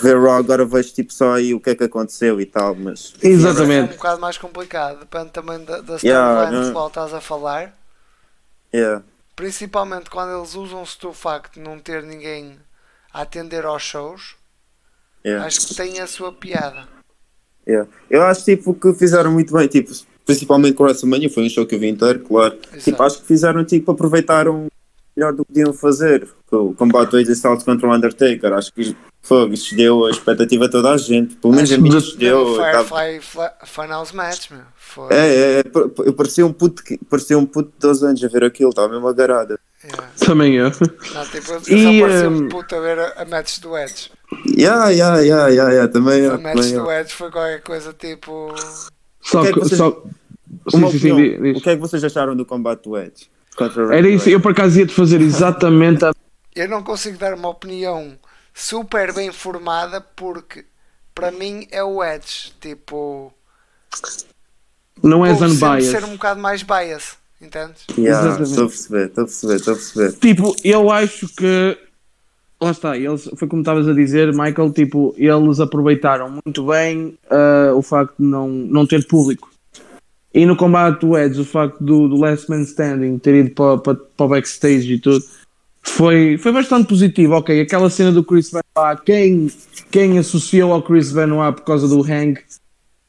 ver 0.00 0.16
Raw 0.18 0.36
agora 0.36 0.64
vejo 0.64 0.94
tipo 0.94 1.12
só 1.12 1.34
aí 1.34 1.52
o 1.52 1.60
que 1.60 1.70
é 1.70 1.74
que 1.74 1.84
aconteceu 1.84 2.40
e 2.40 2.46
tal, 2.46 2.74
mas. 2.74 3.14
É 3.22 3.28
um 3.28 3.30
Exatamente. 3.32 3.96
bocado 3.96 4.20
mais 4.22 4.38
complicado, 4.38 5.00
depende 5.00 5.30
também 5.32 5.62
da, 5.64 5.82
da 5.82 5.98
Yeah, 6.02 6.50
não- 6.50 6.86
estás 6.86 7.12
a 7.12 7.20
falar. 7.20 7.76
Yeah. 8.72 9.02
Principalmente 9.40 10.10
quando 10.10 10.36
eles 10.36 10.54
usam-se 10.54 11.00
do 11.00 11.14
facto 11.14 11.54
de 11.54 11.60
não 11.60 11.78
ter 11.78 12.02
ninguém 12.02 12.58
a 13.10 13.22
atender 13.22 13.64
aos 13.64 13.82
shows, 13.82 14.36
Yeah. 15.24 15.46
acho 15.46 15.66
que 15.66 15.74
tem 15.74 15.98
a 15.98 16.06
sua 16.06 16.30
piada. 16.30 16.86
Yeah. 17.66 17.88
Eu 18.10 18.22
acho 18.22 18.44
tipo 18.44 18.74
que 18.74 18.92
fizeram 18.94 19.32
muito 19.32 19.52
bem, 19.54 19.66
tipo, 19.66 19.90
principalmente 20.26 20.74
com 20.74 20.82
o 20.82 20.86
WrestleMania, 20.86 21.30
foi 21.30 21.44
um 21.44 21.48
show 21.48 21.66
que 21.66 21.74
eu 21.74 21.78
vi 21.78 21.88
inteiro, 21.88 22.20
claro. 22.20 22.54
Exato. 22.54 22.84
Tipo, 22.84 23.02
acho 23.02 23.20
que 23.20 23.26
fizeram 23.26 23.64
tipo, 23.64 23.90
aproveitaram 23.92 24.68
melhor 25.20 25.32
do 25.34 25.44
que 25.44 25.52
podiam 25.52 25.72
fazer. 25.72 26.26
O 26.50 26.74
combate 26.74 27.10
do 27.10 27.16
AJ 27.18 27.28
Styles 27.30 27.62
contra 27.62 27.86
o 27.86 27.94
Undertaker, 27.94 28.52
acho 28.54 28.72
que 28.72 28.96
foi, 29.22 29.48
isso 29.50 29.76
deu 29.76 30.06
a 30.06 30.10
expectativa 30.10 30.64
a 30.64 30.68
toda 30.68 30.90
a 30.90 30.96
gente. 30.96 31.36
Pelo 31.36 31.54
menos 31.54 31.70
a 31.70 31.78
mim 31.78 31.88
Acho 31.90 31.98
isso 31.98 32.18
deu. 32.18 32.56
tava- 32.56 32.84
Firefly 32.84 33.48
Funhouse 33.66 34.16
Match, 34.16 34.50
meu. 34.50 34.62
Foi. 34.76 35.12
É, 35.12 35.16
é, 35.16 35.60
é, 35.60 35.64
eu 36.06 36.12
parecia 36.14 36.44
um 36.44 36.52
puto, 36.52 36.82
parecia 37.08 37.38
um 37.38 37.46
puto 37.46 37.68
de 37.70 37.78
12 37.78 38.04
anos 38.06 38.24
a 38.24 38.28
ver 38.28 38.42
aquilo, 38.44 38.70
estava 38.70 38.88
mesmo 38.88 39.06
agarrada. 39.06 39.60
Yeah. 39.84 40.08
Também 40.18 40.54
eu. 40.56 40.64
Não, 40.64 41.24
tipo, 41.26 41.52
eu 41.52 41.58
E, 41.58 42.00
só 42.00 42.06
parecia 42.06 42.28
um, 42.30 42.36
um 42.36 42.48
puto 42.48 42.74
a 42.74 42.80
ver 42.80 42.98
a, 42.98 43.22
a 43.22 43.24
match 43.24 43.60
do 43.60 43.76
Edge. 43.78 44.10
Yeah, 44.46 44.88
yeah, 44.90 45.18
yeah, 45.20 45.48
yeah, 45.48 45.70
yeah, 45.72 45.92
também 45.92 46.20
eu. 46.20 46.34
A 46.34 46.38
match 46.38 46.56
também 46.56 46.74
do 46.74 46.90
Edge 46.90 47.14
foi 47.14 47.30
qualquer 47.30 47.62
coisa 47.62 47.92
tipo. 47.92 48.52
Só 49.22 49.42
que 49.42 49.48
é 49.48 49.52
que 49.52 49.60
que. 49.60 49.68
vocês- 49.68 49.78
Só... 49.78 50.02
Sim, 50.68 50.90
sim, 50.90 50.98
sim, 50.98 51.50
o 51.52 51.60
que 51.60 51.70
é 51.70 51.74
que 51.76 51.80
vocês 51.80 52.02
acharam 52.02 52.34
do 52.36 52.44
combate 52.44 52.82
do 52.82 52.98
Edge? 52.98 53.30
Era 53.92 54.08
isso, 54.08 54.28
eu 54.28 54.40
por 54.40 54.52
acaso 54.52 54.78
ia-te 54.78 54.94
fazer 54.94 55.20
exatamente 55.20 56.04
a. 56.04 56.12
Eu 56.54 56.68
não 56.68 56.82
consigo 56.82 57.18
dar 57.18 57.34
uma 57.34 57.48
opinião 57.48 58.18
super 58.54 59.12
bem 59.12 59.32
formada 59.32 60.00
porque 60.00 60.64
para 61.14 61.30
mim 61.30 61.66
é 61.70 61.82
o 61.82 62.02
Edge. 62.02 62.52
Tipo. 62.60 63.32
Não 65.02 65.24
és 65.24 65.40
unbiased. 65.40 65.90
ser 65.90 66.04
um 66.04 66.12
bocado 66.12 66.40
mais 66.40 66.62
bias. 66.62 67.18
Entendes? 67.40 67.84
Yeah. 67.96 68.42
Estou 68.42 68.64
a 68.64 68.68
perceber, 68.68 69.06
estou 69.06 69.22
a 69.22 69.26
perceber, 69.26 69.54
estou 69.56 69.72
a 69.72 69.76
perceber. 69.76 70.12
Tipo, 70.18 70.56
eu 70.62 70.90
acho 70.90 71.28
que. 71.34 71.78
Lá 72.62 72.72
está, 72.72 72.94
eles, 72.94 73.26
foi 73.36 73.48
como 73.48 73.62
estavas 73.62 73.88
a 73.88 73.94
dizer, 73.94 74.34
Michael, 74.34 74.70
tipo, 74.74 75.14
eles 75.16 75.60
aproveitaram 75.60 76.38
muito 76.44 76.66
bem 76.66 77.18
ah, 77.30 77.72
o 77.74 77.80
facto 77.80 78.16
de 78.18 78.26
não, 78.26 78.48
não 78.48 78.86
ter 78.86 79.06
público. 79.06 79.49
E 80.32 80.46
no 80.46 80.56
combate 80.56 81.00
do 81.00 81.18
Edge, 81.18 81.40
o 81.40 81.44
facto 81.44 81.82
do, 81.82 82.08
do 82.08 82.16
Last 82.16 82.48
Man 82.48 82.62
Standing 82.62 83.18
ter 83.18 83.34
ido 83.34 83.50
para, 83.50 83.78
para, 83.78 83.94
para 83.94 84.26
o 84.26 84.28
backstage 84.28 84.92
e 84.94 84.98
tudo, 85.00 85.24
foi, 85.82 86.38
foi 86.38 86.52
bastante 86.52 86.86
positivo. 86.88 87.34
Ok, 87.34 87.60
aquela 87.60 87.90
cena 87.90 88.12
do 88.12 88.22
Chris 88.22 88.50
Benoit, 88.50 89.02
quem, 89.04 89.50
quem 89.90 90.18
associou 90.18 90.72
ao 90.72 90.82
Chris 90.82 91.10
Benoit 91.10 91.56
por 91.56 91.64
causa 91.64 91.88
do 91.88 92.00
Hang 92.02 92.38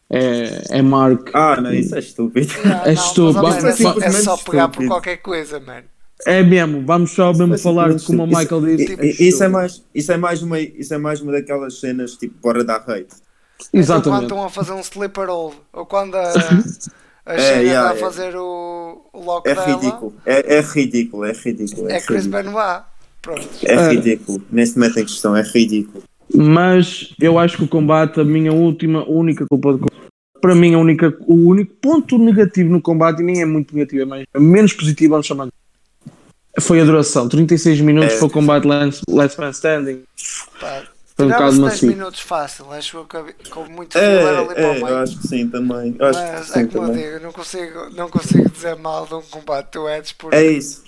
é, 0.09 0.63
é 0.79 0.81
Mark. 0.81 1.29
Ah, 1.33 1.61
não, 1.61 1.71
isso 1.73 1.95
é 1.95 1.99
estúpido. 1.99 2.51
Yeah, 2.53 2.83
É 2.91 2.93
não, 2.95 3.03
estúpido. 3.05 3.43
mas, 3.43 3.63
Mas 3.63 3.79
mano, 3.79 4.03
é, 4.03 4.09
só, 4.11 4.17
é 4.17 4.21
só 4.21 4.37
pegar 4.37 4.69
por 4.69 4.85
qualquer 4.87 5.17
coisa, 5.17 5.59
mano. 5.59 5.83
É 6.25 6.43
mesmo, 6.43 6.83
vamos 6.85 7.11
só 7.11 7.31
mesmo 7.31 7.47
Mas 7.49 7.61
falar 7.63 7.97
simplesmente 7.99 8.05
como 8.05 8.23
o. 8.23 8.27
Michael 8.39 8.67
Isso- 8.69 8.77
disse. 8.97 9.23
i- 9.23 9.25
i- 9.25 9.29
Isso 9.29 9.43
é 9.43 9.47
mais, 9.47 9.83
isso 9.95 10.11
é 10.11 10.17
mais 10.17 10.41
uma, 10.43 10.59
isso 10.59 10.93
é 10.93 10.97
mais 10.97 11.21
uma 11.21 11.31
daquelas 11.31 11.79
cenas 11.79 12.11
tipo 12.15 12.35
bora 12.41 12.63
dar 12.63 12.77
hate. 12.77 13.05
Então, 13.05 13.11
quando 13.71 13.79
Exatamente. 13.79 14.23
estão 14.23 14.43
a 14.43 14.49
fazer 14.49 14.71
um 14.73 14.79
sleeper 14.81 15.27
hold, 15.29 15.55
ou 15.73 15.85
quando 15.85 16.15
a, 16.15 16.31
a 17.25 17.33
É, 17.35 17.37
Shayna 17.37 17.61
yeah, 17.61 17.93
está 17.93 18.05
a 18.05 18.07
é. 18.07 18.11
fazer 18.11 18.35
o, 18.35 19.01
o 19.13 19.19
É 19.21 19.25
lockdown, 19.25 19.65
ridículo. 19.79 20.13
É, 20.25 20.55
é 20.57 20.61
ridículo, 20.61 21.25
é 21.25 21.31
ridículo. 21.33 21.89
é 21.89 21.99
Chris 22.01 22.25
ridículo. 22.25 22.43
Benoit. 22.43 22.83
Pronto. 23.21 23.47
É 23.63 23.73
É. 23.73 23.89
ridículo. 23.89 24.41
Nesse 24.51 24.77
momento 24.79 24.99
em 24.99 25.05
questão, 25.05 25.35
é 25.35 25.43
ridículo. 25.43 26.03
Mas 26.33 27.13
eu 27.19 27.37
acho 27.37 27.57
que 27.57 27.63
o 27.63 27.67
combate, 27.67 28.19
a 28.19 28.23
minha 28.23 28.53
última, 28.53 29.03
única 29.07 29.45
culpa 29.47 29.73
combate, 29.73 29.91
para 30.41 30.55
mim, 30.55 30.73
a 30.73 30.79
única, 30.79 31.15
o 31.27 31.35
único 31.49 31.73
ponto 31.75 32.17
negativo 32.17 32.69
no 32.71 32.81
combate, 32.81 33.21
e 33.21 33.23
nem 33.25 33.41
é 33.41 33.45
muito 33.45 33.75
negativo, 33.75 34.01
é 34.01 34.05
mais, 34.05 34.25
é 34.33 34.39
menos 34.39 34.73
positivo, 34.73 35.11
vamos 35.11 35.27
chamar, 35.27 35.49
foi 36.59 36.81
a 36.81 36.85
duração. 36.85 37.29
36 37.29 37.81
minutos 37.81 38.13
É. 38.13 38.17
para 38.17 38.25
o 38.27 38.29
combate 38.29 38.65
Last, 38.65 39.03
Last 39.09 39.39
Man 39.39 39.49
Standing. 39.51 40.03
Pá, 40.59 40.83
Foi 41.21 41.27
um 41.27 41.29
bocado 41.29 41.51
Tirava-se 41.55 41.59
10 41.61 41.81
macio. 41.83 41.87
minutos 41.89 42.19
fácil, 42.21 42.71
acho 42.71 42.97
eu 42.97 43.05
que 43.05 43.33
que 43.33 43.57
houve 43.59 43.71
muito 43.71 43.93
filler 43.93 44.27
ali 44.37 44.47
para 44.47 44.61
É, 44.61 44.67
o 44.67 44.71
é, 44.73 44.77
eu 44.79 44.85
meio. 44.85 44.97
acho 44.97 45.17
que 45.19 45.27
sim 45.27 45.49
também. 45.49 45.95
Eu 45.99 46.05
acho 46.07 46.19
que 46.19 46.31
Mas 46.31 46.47
sim 46.47 46.59
é 46.59 46.65
como 46.67 46.83
eu 46.85 46.87
também. 46.89 47.03
digo, 47.11 47.19
não 47.23 47.31
consigo, 47.31 47.89
não 47.91 48.09
consigo 48.09 48.49
dizer 48.49 48.75
mal 48.77 49.05
de 49.07 49.13
um 49.13 49.21
combate 49.21 49.71
do 49.73 49.89
Edge 49.89 50.15
porque. 50.17 50.35
É 50.35 50.43
isso. 50.51 50.83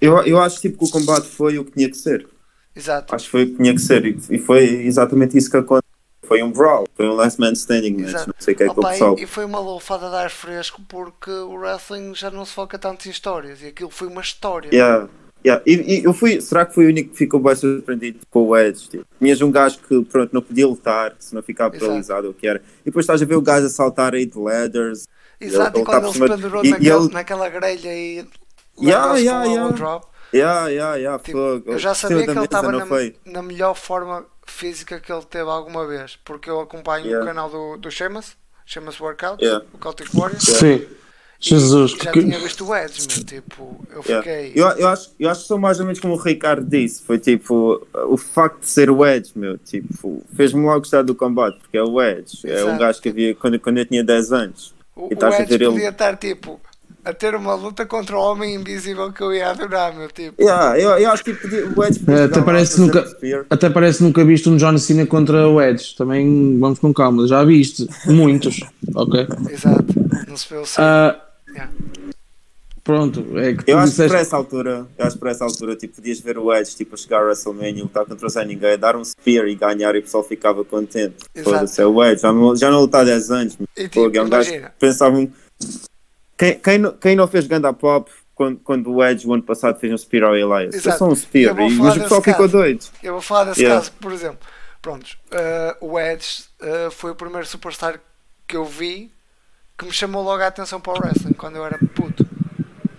Eu, 0.00 0.22
eu 0.24 0.40
acho 0.40 0.60
tipo, 0.60 0.78
que 0.78 0.84
o 0.84 0.88
combate 0.90 1.26
foi 1.26 1.58
o 1.58 1.64
que 1.64 1.72
tinha 1.72 1.88
que 1.90 1.96
ser. 1.96 2.26
Exato. 2.74 3.14
Acho 3.14 3.24
que 3.26 3.30
foi 3.30 3.44
o 3.44 3.46
que 3.50 3.56
tinha 3.56 3.74
que 3.74 3.80
ser. 3.80 4.06
E, 4.30 4.38
foi 4.38 4.64
exatamente 4.86 5.36
isso 5.36 5.50
que 5.50 5.56
aconteceu. 5.56 5.90
Foi 6.22 6.42
um 6.42 6.52
brawl. 6.52 6.86
Foi 6.94 7.08
um 7.08 7.14
last 7.14 7.40
man 7.40 7.52
standing 7.52 7.96
match. 7.96 8.08
Exato. 8.08 8.26
Não 8.28 8.34
sei 8.38 8.54
o 8.54 8.56
que 8.56 8.62
é 8.62 8.66
que 8.68 8.78
o 8.78 8.82
pessoal. 8.82 9.16
e, 9.18 9.26
foi 9.26 9.44
uma 9.44 9.58
lufada 9.60 10.08
de 10.08 10.14
ar 10.16 10.30
fresco 10.30 10.80
porque 10.88 11.30
o 11.30 11.54
wrestling 11.54 12.14
já 12.14 12.30
não 12.30 12.44
se 12.44 12.52
foca 12.54 12.78
tanto 12.78 13.08
em 13.08 13.10
histórias 13.10 13.60
e 13.62 13.66
aquilo 13.66 13.90
foi 13.90 14.06
uma 14.08 14.20
história. 14.20 14.70
Yeah, 14.72 15.08
yeah. 15.44 15.62
E, 15.66 16.00
e 16.00 16.04
eu 16.04 16.12
fui, 16.12 16.40
será 16.40 16.64
que 16.66 16.74
fui 16.74 16.86
o 16.86 16.88
único 16.88 17.10
que 17.10 17.16
ficou 17.16 17.40
bem 17.40 17.54
surpreendido 17.54 18.20
com 18.30 18.48
o 18.48 18.56
Edge? 18.56 18.88
Tipo, 18.88 19.04
tinhas 19.18 19.40
um 19.40 19.50
gajo 19.50 19.78
que 19.78 20.04
pronto, 20.04 20.32
não 20.32 20.42
podia 20.42 20.66
lutar, 20.66 21.14
se 21.18 21.34
não 21.34 21.42
ficava 21.42 21.74
Exato. 21.74 21.86
paralisado 21.86 22.26
ou 22.28 22.32
o 22.32 22.34
que 22.34 22.46
era. 22.46 22.62
E 22.82 22.84
depois 22.86 23.04
estás 23.04 23.20
a 23.22 23.24
ver 23.24 23.34
o 23.36 23.42
gajo 23.42 23.66
a 23.66 23.70
saltar 23.70 24.14
aí 24.14 24.26
de 24.26 24.38
ladders. 24.38 25.06
Exato, 25.40 25.78
Ele- 25.78 25.82
e 25.82 25.86
quando 25.86 26.04
ele 26.04 26.12
se 26.12 26.18
tá 26.20 26.28
pendurou 26.28 26.64
e- 26.64 26.68
e 26.68 26.70
naquele- 26.70 26.90
ele- 26.90 27.08
naquela 27.12 27.48
grelha 27.48 27.94
e 27.94 28.26
Yeah, 28.80 29.16
yeah, 29.18 29.44
yeah. 29.44 29.72
drop. 29.76 30.06
Yeah, 30.32 30.68
yeah, 30.68 30.94
yeah, 30.96 31.22
Tipo, 31.22 31.62
eu 31.66 31.78
já 31.78 31.92
sabia 31.94 32.24
que 32.24 32.30
ele 32.30 32.44
estava 32.44 32.70
na, 32.70 32.86
na 33.26 33.42
melhor 33.42 33.74
forma 33.74 34.24
física 34.46 35.00
que 35.00 35.12
ele 35.12 35.24
teve 35.24 35.50
alguma 35.50 35.86
vez, 35.86 36.18
porque 36.24 36.48
eu 36.48 36.60
acompanho 36.60 37.04
Yeah. 37.06 37.24
o 37.24 37.26
canal 37.26 37.50
do, 37.50 37.76
do 37.78 37.90
Sheamus, 37.90 38.36
Sheamus 38.64 39.00
Workout, 39.00 39.42
Yeah. 39.44 39.64
o 39.72 39.78
Celtic 39.82 40.08
Warriors, 40.14 40.44
Sim. 40.44 40.86
Jesus. 41.40 41.92
já 41.92 42.12
que- 42.12 42.20
tinha 42.22 42.38
visto 42.38 42.66
o 42.66 42.74
Edge, 42.76 43.06
meu, 43.08 43.24
tipo, 43.24 43.84
eu 43.90 44.02
Yeah. 44.06 44.22
fiquei. 44.22 44.52
Eu, 44.54 44.68
eu, 44.72 44.88
acho, 44.88 45.10
eu 45.18 45.30
acho 45.30 45.40
que 45.42 45.46
sou 45.48 45.58
mais 45.58 45.80
ou 45.80 45.86
menos 45.86 45.98
como 45.98 46.14
o 46.14 46.16
Ricardo 46.18 46.64
disse. 46.68 47.02
Foi 47.02 47.18
tipo, 47.18 47.86
o 48.08 48.16
facto 48.16 48.60
de 48.60 48.68
ser 48.68 48.90
o 48.90 49.04
Edge, 49.06 49.32
meu, 49.34 49.56
tipo, 49.58 50.22
fez-me 50.36 50.62
logo 50.64 50.80
gostar 50.80 51.02
do 51.02 51.14
combate, 51.14 51.58
porque 51.60 51.78
é 51.78 51.82
o 51.82 52.00
Edge. 52.00 52.40
É 52.44 52.56
um 52.64 52.68
Exato. 52.68 52.78
gajo 52.78 53.00
que 53.02 53.08
havia 53.08 53.34
quando, 53.34 53.58
quando 53.58 53.78
eu 53.78 53.86
tinha 53.86 54.04
10 54.04 54.32
anos. 54.32 54.74
O, 54.94 55.08
E 55.10 55.14
o 55.14 55.28
Edge 55.34 55.54
ele- 55.54 55.64
podia 55.66 55.88
estar 55.88 56.16
tipo 56.18 56.60
a 57.02 57.14
ter 57.14 57.34
uma 57.34 57.54
luta 57.54 57.86
contra 57.86 58.14
o 58.14 58.20
homem 58.20 58.56
invisível 58.56 59.10
que 59.10 59.22
eu 59.22 59.32
ia 59.32 59.48
adorar, 59.48 59.96
meu 59.96 60.08
tipo. 60.08 60.34
Yeah, 60.42 60.78
eu, 60.78 60.90
eu 60.98 61.10
acho 61.10 61.24
que 61.24 61.32
podia- 61.32 61.64
o 61.74 61.82
Edge 61.84 61.98
podia 62.00 62.20
É, 62.20 62.24
até 62.24 62.42
parece 62.42 62.78
nunca- 62.78 63.00
um. 63.22 63.44
Até 63.48 63.70
parece 63.70 64.02
nunca 64.02 64.22
viste 64.22 64.46
um 64.50 64.56
John 64.58 64.76
Cena 64.76 65.06
contra 65.06 65.48
o 65.48 65.62
Edge. 65.62 65.96
Também 65.96 66.58
vamos 66.60 66.78
com 66.78 66.92
calma. 66.92 67.26
Já 67.26 67.42
viste 67.44 67.88
muitos. 68.04 68.60
Ok. 68.94 69.26
Exato. 69.50 69.86
Não 70.28 70.36
se 70.36 70.46
vê 70.50 70.56
o. 70.58 70.64
Yeah. 71.60 71.72
pronto. 72.82 73.38
É 73.38 73.54
que 73.54 73.64
tu 73.64 73.70
Eu 73.70 73.78
acho 73.78 73.94
que 73.94 74.08
por 74.08 74.16
essa 74.16 74.36
altura, 74.36 74.86
eu 74.98 75.06
acho 75.06 75.14
que 75.14 75.20
por 75.20 75.28
essa 75.28 75.44
altura, 75.44 75.76
tipo, 75.76 75.96
podias 75.96 76.20
ver 76.20 76.38
o 76.38 76.52
Edge 76.52 76.74
tipo, 76.74 76.94
a 76.94 76.98
chegar 76.98 77.20
a 77.20 77.24
WrestleMania, 77.24 77.82
lutar 77.82 78.06
contra 78.06 78.26
o 78.26 78.30
Zé 78.30 78.44
Ninguém, 78.44 78.78
dar 78.78 78.96
um 78.96 79.04
spear 79.04 79.46
e 79.46 79.54
ganhar 79.54 79.94
e 79.94 79.98
o 79.98 80.02
pessoal 80.02 80.24
ficava 80.24 80.64
contente. 80.64 81.16
Foda-se, 81.42 81.80
é 81.80 81.86
o 81.86 82.02
Edge, 82.04 82.22
já 82.22 82.32
não, 82.32 82.56
já 82.56 82.70
não 82.70 82.80
lutar 82.80 83.02
há 83.02 83.04
10 83.04 83.30
anos. 83.30 83.58
E 83.76 83.82
tipo, 83.88 84.02
Fogo, 84.02 84.16
é 84.16 84.22
um 84.22 84.28
pensavam. 84.78 85.30
Quem, 86.36 86.58
quem, 86.58 86.78
não, 86.78 86.92
quem 86.92 87.14
não 87.14 87.28
fez 87.28 87.46
ganda 87.46 87.72
pop 87.72 88.10
quando, 88.34 88.58
quando 88.60 88.90
o 88.90 89.04
Edge 89.04 89.26
o 89.26 89.34
ano 89.34 89.42
passado 89.42 89.78
fez 89.78 89.92
um 89.92 89.98
spear 89.98 90.24
ao 90.24 90.36
Elias? 90.36 90.82
Foi 90.82 90.92
só 90.92 91.06
um 91.06 91.14
spear, 91.14 91.58
e, 91.60 91.70
mas 91.74 91.96
o 91.96 92.00
pessoal 92.00 92.22
ficou 92.22 92.48
doido. 92.48 92.86
eu 93.02 93.12
vou 93.12 93.20
falar 93.20 93.44
desse 93.44 93.60
Yeah. 93.60 93.78
caso, 93.80 93.92
por 94.00 94.12
exemplo. 94.12 94.40
Prontos, 94.80 95.18
eh, 95.30 95.76
o 95.82 96.00
Edge 96.00 96.44
eh, 96.62 96.88
foi 96.90 97.10
o 97.10 97.14
primeiro 97.14 97.46
superstar 97.46 98.00
que 98.48 98.56
eu 98.56 98.64
vi 98.64 99.12
que 99.80 99.86
me 99.86 99.92
chamou 99.92 100.22
logo 100.22 100.42
a 100.42 100.46
atenção 100.46 100.78
para 100.78 100.92
o 100.92 101.02
wrestling 101.02 101.32
quando 101.32 101.56
eu 101.56 101.64
era 101.64 101.78
puto. 101.78 102.28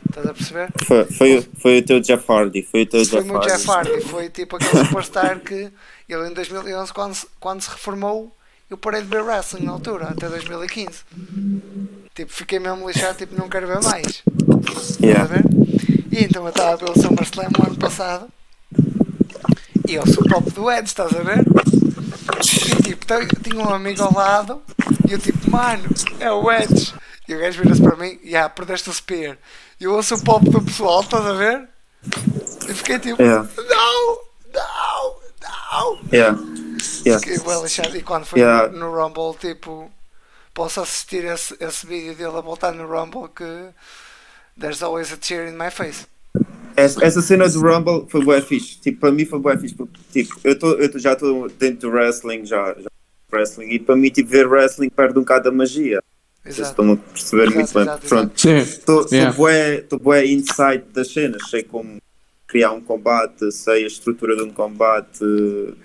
Estás 0.09 0.25
a 0.27 0.33
perceber? 0.33 0.69
Foi, 0.83 1.05
foi, 1.05 1.49
foi 1.59 1.77
o 1.77 1.85
teu 1.85 1.99
Jeff 1.99 2.25
Hardy. 2.29 2.63
Foi 2.63 2.81
o 2.81 2.85
teu 2.87 3.05
Foi 3.05 3.21
Jeff 3.21 3.31
Hardy. 3.31 3.47
Jeff 3.51 3.69
Hardy, 3.69 4.01
foi 4.01 4.29
tipo 4.29 4.55
aquele 4.55 4.85
superstar 4.85 5.39
que 5.41 5.71
ele 6.09 6.27
em 6.27 6.33
2011, 6.33 6.91
quando 6.91 7.13
se, 7.13 7.27
quando 7.39 7.61
se 7.61 7.69
reformou, 7.69 8.35
eu 8.67 8.77
parei 8.77 9.01
de 9.01 9.07
ver 9.07 9.21
wrestling 9.21 9.65
na 9.65 9.73
altura, 9.73 10.07
até 10.07 10.27
2015. 10.27 10.89
Tipo, 12.15 12.33
fiquei 12.33 12.57
mesmo 12.57 12.89
lixado, 12.89 13.15
tipo, 13.15 13.35
não 13.37 13.47
quero 13.47 13.67
ver 13.67 13.81
mais. 13.83 14.23
Estás 14.23 14.97
a 15.01 15.05
Yeah. 15.05 15.25
ver? 15.25 15.43
E 16.11 16.23
então 16.23 16.43
eu 16.43 16.49
estava 16.49 16.73
a 16.73 16.75
ver 16.77 16.89
o 16.89 16.99
SummerSlam 16.99 17.51
o 17.59 17.67
ano 17.67 17.77
passado 17.77 18.27
e 19.91 19.95
eu 19.95 20.07
sou 20.07 20.23
pop 20.23 20.49
do 20.51 20.71
Edge, 20.71 20.85
estás 20.85 21.13
a 21.13 21.21
ver? 21.21 21.45
E 22.79 22.81
tipo, 22.81 23.05
tinha 23.43 23.61
um 23.61 23.73
amigo 23.73 24.01
ao 24.01 24.13
lado 24.13 24.61
e 25.05 25.11
eu 25.11 25.19
tipo, 25.19 25.51
mano, 25.51 25.83
é 26.17 26.31
o 26.31 26.49
Edge. 26.49 26.93
E 27.27 27.35
o 27.35 27.39
gajo 27.39 27.61
vira-se 27.61 27.81
para 27.81 27.97
mim, 27.97 28.17
e 28.23 28.35
ah, 28.35 28.47
perdeste 28.47 28.89
o 28.89 28.93
spear. 28.93 29.37
E 29.79 29.83
eu 29.83 29.93
ouço 29.93 30.15
o 30.15 30.23
pop 30.23 30.49
do 30.49 30.61
pessoal, 30.61 31.01
estás 31.01 31.25
a 31.25 31.33
ver? 31.33 31.67
E 32.69 32.73
fiquei 32.73 32.99
tipo, 32.99 33.21
Yeah. 33.21 33.49
não, 33.57 34.17
não, 34.53 35.15
não. 35.41 35.99
Yeah. 36.13 36.39
Yeah. 37.05 37.19
Fiquei 37.19 37.39
bem 37.39 37.61
lixado. 37.61 37.97
E 37.97 38.01
quando 38.01 38.25
foi 38.25 38.39
Yeah. 38.39 38.71
no, 38.71 38.79
no 38.79 38.95
Rumble, 38.95 39.37
tipo, 39.39 39.91
posso 40.53 40.79
assistir 40.79 41.25
esse, 41.25 41.55
esse 41.59 41.85
vídeo 41.85 42.15
dele 42.15 42.37
a 42.37 42.41
voltar 42.41 42.71
no 42.71 42.87
Rumble 42.87 43.27
que 43.27 43.69
there's 44.57 44.81
always 44.81 45.11
a 45.11 45.17
cheer 45.21 45.47
in 45.49 45.57
my 45.57 45.69
face. 45.69 46.07
Essa, 46.75 47.03
essa 47.05 47.21
cena 47.21 47.47
do 47.49 47.59
Rumble 47.61 48.05
foi 48.09 48.23
bué 48.23 48.41
fixe. 48.41 48.79
Tipo, 48.79 48.99
para 49.01 49.11
mim 49.11 49.25
foi 49.25 49.39
bué 49.39 49.57
fixe 49.57 49.75
porque, 49.75 49.99
tipo, 50.11 50.39
eu, 50.43 50.57
tô, 50.57 50.71
eu 50.73 50.91
tô- 50.91 50.99
já 50.99 51.13
estou 51.13 51.49
dentro 51.49 51.89
do 51.89 51.95
wrestling, 51.95 52.45
já, 52.45 52.75
já 52.79 52.89
wrestling, 53.31 53.69
e 53.69 53.79
para 53.79 53.95
mim, 53.95 54.09
tipo, 54.09 54.29
ver 54.29 54.47
wrestling 54.47 54.89
perde 54.89 55.17
um 55.17 55.21
bocado 55.21 55.45
da 55.45 55.51
magia. 55.51 55.99
Exato. 56.43 56.69
estão 56.71 56.91
a 56.93 56.97
perceber 56.97 57.43
Exato, 57.43 57.55
muito 57.55 57.73
bem. 57.73 57.83
exato, 57.83 58.07
Pronto, 58.07 58.41
Sim. 58.41 58.57
estou 58.57 59.05
Yeah. 59.11 59.31
bué, 59.37 59.77
tô 59.81 59.99
bué 59.99 60.25
inside 60.25 60.83
das 60.91 61.13
cenas, 61.13 61.47
sei 61.51 61.61
como 61.61 62.01
criar 62.47 62.71
um 62.71 62.81
combate, 62.81 63.51
sei 63.51 63.83
a 63.83 63.87
estrutura 63.87 64.35
de 64.35 64.41
um 64.41 64.49
combate. 64.51 65.23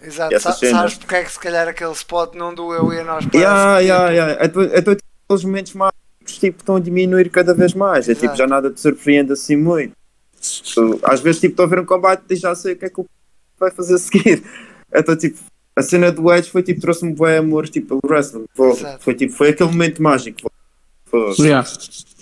Exato. 0.03 0.34
Essa 0.34 0.53
Sa- 0.53 0.59
cena. 0.59 0.78
Sabes 0.78 0.95
porque 0.95 1.14
é 1.14 1.24
que 1.24 1.30
se 1.32 1.39
calhar 1.39 1.68
aquele 1.68 1.93
spot 1.93 2.34
não 2.34 2.55
doeu 2.55 2.91
e 2.93 2.99
a 3.01 3.05
nós 3.05 3.26
parece 3.26 3.37
Yeah, 3.37 3.78
que, 3.80 3.84
yeah, 3.84 4.07
tipo, 4.09 4.14
yeah. 4.14 4.45
Então, 4.47 4.62
então 4.78 4.95
tipo, 4.95 5.09
aqueles 5.28 5.45
momentos 5.45 5.72
mágicos 5.74 6.39
tipo, 6.41 6.59
estão 6.59 6.76
a 6.76 6.80
diminuir 6.80 7.28
cada 7.30 7.53
vez 7.55 7.74
mais. 7.74 8.09
É 8.09 8.14
tipo, 8.14 8.24
Exato. 8.26 8.39
já 8.39 8.47
nada 8.47 8.70
te 8.70 8.80
surpreende 8.80 9.32
assim 9.34 9.57
muito. 9.57 9.93
Tu, 10.74 11.01
às 11.03 11.20
vezes 11.20 11.40
tipo, 11.40 11.53
estou 11.53 11.64
a 11.64 11.68
ver 11.68 11.80
um 11.80 11.84
combate 11.84 12.22
e 12.30 12.36
já 12.36 12.55
sei 12.55 12.72
o 12.74 12.76
que 12.76 12.84
é 12.86 12.90
que 12.90 13.01
o 13.01 13.07
vai 13.59 13.70
fazer 13.70 13.94
a 13.94 13.99
seguir. 13.99 14.42
Então 14.94 15.16
tipo, 15.16 15.38
a 15.74 15.82
cena 15.82 16.11
do 16.12 16.32
Edge 16.32 16.49
foi 16.51 16.62
tipo, 16.62 16.80
trouxe-me 16.80 17.12
bem 17.14 17.36
amor 17.38 17.68
tipo, 17.68 17.88
pelo 17.88 18.01
wrestling. 18.09 18.44
Foi, 18.55 18.74
foi, 19.01 19.14
tipo, 19.14 19.32
foi 19.32 19.49
aquele 19.51 19.70
momento 19.70 20.01
mágico. 20.03 20.51
Foi- 21.05 21.34
Yeah. 21.38 21.68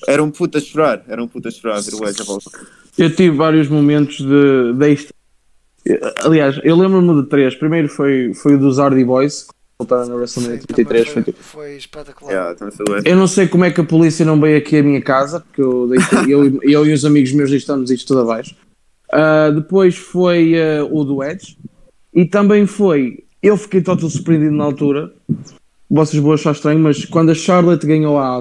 era 0.09 0.23
um 0.23 0.31
puta 0.31 0.59
a 0.59 0.61
chorar, 0.61 1.05
era 1.07 1.23
um 1.23 1.29
puta 1.29 1.49
a 1.49 1.53
chorar 1.53 1.81
ver 1.81 1.95
o 1.95 2.09
Edge 2.09 2.23
a 2.23 2.25
volta. 2.25 2.51
Eu 2.99 3.15
tive 3.15 3.37
vários 3.37 3.69
momentos 3.69 4.19
de, 4.19 4.73
de. 4.75 5.09
Aliás, 6.25 6.59
eu 6.65 6.77
lembro-me 6.77 7.23
de 7.23 7.29
três. 7.29 7.55
Primeiro 7.55 7.89
foi, 7.89 8.33
foi 8.35 8.55
o 8.55 8.59
dos 8.59 8.79
Hardy 8.79 9.05
Boys, 9.05 9.47
voltaram 9.79 10.07
na 10.07 10.15
WrestleMania 10.15 10.61
sim, 10.61 10.67
33. 10.67 11.09
também 11.09 11.25
Foi, 11.25 11.35
foi, 11.43 11.77
espetacular. 11.77 12.31
Yeah. 12.31 12.57
Eu 13.05 13.17
não 13.17 13.27
sei 13.27 13.49
como 13.49 13.65
é 13.65 13.71
que 13.71 13.81
a 13.81 13.85
polícia 13.85 14.25
não 14.25 14.41
veio 14.41 14.59
aqui 14.59 14.79
à 14.79 14.83
minha 14.83 15.03
casa, 15.03 15.41
porque 15.41 15.61
eu, 15.61 15.91
eu, 16.29 16.61
eu 16.63 16.87
e 16.87 16.93
os 16.93 17.05
amigos 17.05 17.33
meus 17.33 17.51
estamos 17.51 17.91
isto 17.91 18.07
tudo 18.09 18.21
abaixo. 18.21 18.57
Ah, 19.13 19.51
depois 19.51 19.97
foi 19.97 20.55
ah, 20.61 20.85
o 20.85 21.05
do 21.05 21.23
Edge. 21.23 21.59
E 22.13 22.25
também 22.25 22.67
foi. 22.67 23.25
Eu 23.43 23.57
fiquei 23.57 23.83
total 23.83 24.09
surpreendido 24.09 24.55
na 24.55 24.65
altura. 24.65 25.13
Vocês 25.91 26.23
vão 26.23 26.33
achar 26.33 26.53
estranho, 26.53 26.81
mas 26.81 27.05
quando 27.05 27.31
a 27.31 27.35
Charlotte 27.35 27.87
ganhou 27.87 28.19
a 28.19 28.41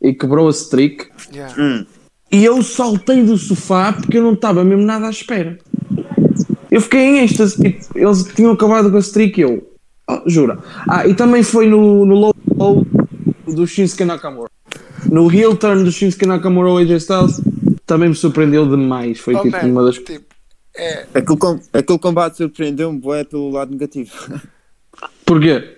e 0.00 0.12
quebrou 0.12 0.48
a 0.48 0.50
streak, 0.50 1.08
Yeah. 1.32 1.54
Hum, 1.58 1.84
e 2.30 2.44
eu 2.44 2.62
saltei 2.62 3.22
do 3.22 3.38
sofá 3.38 3.92
porque 3.92 4.18
eu 4.18 4.22
não 4.22 4.34
estava 4.34 4.62
mesmo 4.62 4.84
nada 4.84 5.06
à 5.06 5.10
espera. 5.10 5.58
Eu 6.70 6.80
fiquei 6.80 7.00
em 7.00 7.18
êxtase, 7.20 7.56
tipo, 7.56 7.98
eles 7.98 8.22
tinham 8.34 8.52
acabado 8.52 8.90
com 8.90 8.96
a 8.96 9.00
streak 9.00 9.40
e 9.40 9.42
eu. 9.42 9.77
Oh, 10.08 10.22
jura? 10.26 10.58
Ah, 10.88 11.06
e 11.06 11.14
também 11.14 11.42
foi 11.42 11.68
no, 11.68 12.06
no 12.06 12.14
low, 12.14 12.34
low 12.56 12.86
do 13.46 13.66
Shinsuke 13.66 14.04
Nakamura. 14.04 14.50
no 15.10 15.28
heel 15.30 15.54
turn 15.56 15.84
do 15.84 15.92
Shinsuke 15.92 16.26
Nakamura 16.26 16.68
ao 16.70 16.78
AJ 16.78 16.90
Styles 17.02 17.40
também 17.84 18.08
me 18.08 18.14
surpreendeu 18.14 18.66
demais. 18.68 19.18
Foi 19.20 19.34
Oh, 19.34 19.42
tipo 19.42 19.56
man, 19.56 19.66
uma 19.70 19.84
das. 19.84 19.96
tipo, 19.98 20.24
é, 20.76 21.06
Aquele, 21.14 21.38
com, 21.38 21.60
aquele 21.72 21.98
combate 21.98 22.36
surpreendeu-me, 22.38 22.98
bué, 22.98 23.24
pelo 23.24 23.50
lado 23.50 23.70
negativo. 23.70 24.12
Porquê? 25.26 25.76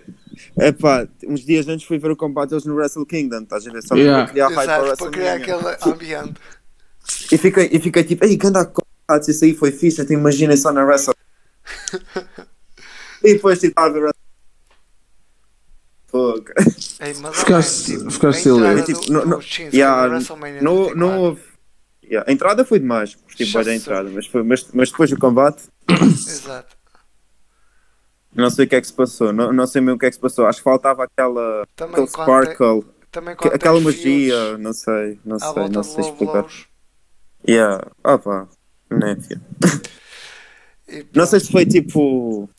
É 0.58 0.72
pá, 0.72 1.06
uns 1.26 1.44
dias 1.44 1.66
antes 1.68 1.84
fui 1.86 1.98
ver 1.98 2.10
o 2.10 2.16
combate 2.16 2.50
deles 2.50 2.64
no 2.64 2.74
Wrestle 2.74 3.04
Kingdom, 3.06 3.42
estás 3.42 3.66
a 3.66 3.72
ver? 3.72 3.82
Só 3.82 3.94
Yeah. 3.96 4.24
para 4.24 4.32
criar 4.32 4.48
hype 4.48 4.96
para 4.96 5.08
o 5.08 5.10
criar 5.10 5.34
aquele 5.34 5.76
ambiente. 5.92 6.34
E 7.32 7.36
fiquei, 7.36 7.68
e 7.72 7.78
fiquei 7.80 8.04
tipo, 8.04 8.24
ei, 8.24 8.36
ganda 8.36 8.64
combate, 8.64 9.30
isso 9.30 9.44
aí 9.44 9.54
foi 9.54 9.72
fixe, 9.72 10.00
até 10.00 10.14
imaginem 10.14 10.56
só 10.56 10.72
na 10.72 10.84
Wrestle. 10.84 11.14
e 13.22 13.34
depois 13.34 13.58
tipo, 13.60 13.68
estava 13.80 13.98
a. 14.08 14.12
Ei, 17.06 17.14
mas, 17.20 17.36
Ficaste- 17.36 17.96
tipo, 17.98 18.10
ficaste 18.10 18.48
do, 18.48 18.82
Tipo, 18.84 19.12
Yeah, 19.72 20.06
no 20.08 20.14
WrestleMania 20.14 20.62
não, 20.62 20.74
34. 20.86 20.96
não 20.96 21.18
houve. 21.20 21.42
Yeah, 22.02 22.28
A 22.28 22.32
entrada 22.32 22.64
foi 22.64 22.80
demais, 22.80 23.14
porque 23.14 23.44
tipo, 23.44 23.56
a 23.58 23.74
entrada, 23.74 24.10
mas, 24.10 24.26
foi, 24.26 24.42
mas, 24.42 24.66
mas 24.72 24.90
depois 24.90 25.08
do 25.10 25.18
combate, 25.18 25.62
Exato. 25.88 26.76
não 28.34 28.50
sei 28.50 28.64
o 28.64 28.68
que 28.68 28.74
é 28.74 28.80
que 28.80 28.86
se 28.88 28.92
passou, 28.92 29.32
não, 29.32 29.52
não 29.52 29.64
sei 29.68 29.80
mesmo 29.80 29.94
o 29.94 29.98
que 29.98 30.06
é 30.06 30.08
que 30.10 30.16
se 30.16 30.20
passou. 30.20 30.46
Acho 30.46 30.58
que 30.58 30.64
faltava 30.64 31.04
aquela, 31.04 31.64
Também 31.76 31.92
aquele 31.92 32.08
sparkle, 32.08 32.84
Também 33.12 33.36
que- 33.36 33.46
aquela 33.48 33.80
magia, 33.80 34.34
fios 34.34 34.58
não 34.60 34.72
sei, 34.72 35.20
não 35.24 35.38
sei, 35.38 35.68
não 35.68 35.82
sei 35.84 36.04
explicar. 36.04 36.46
Yeah, 37.48 37.86
opa, 38.02 38.48
né. 38.90 39.16
E 40.88 41.06
Não 41.14 41.24
sei 41.26 41.38
se 41.38 41.52
foi 41.52 41.64
tipo. 41.64 42.50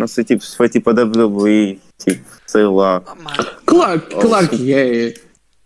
Não 0.00 0.06
sei 0.08 0.24
tipo, 0.24 0.42
se 0.42 0.56
foi 0.56 0.68
tipo 0.68 0.88
a 0.88 0.94
WWE, 0.94 1.78
tipo, 1.98 2.24
sei 2.46 2.64
lá. 2.64 3.02
Mano, 3.22 3.46
Claro, 3.66 4.00
claro 4.00 4.48
que 4.48 4.72
é. 4.72 5.14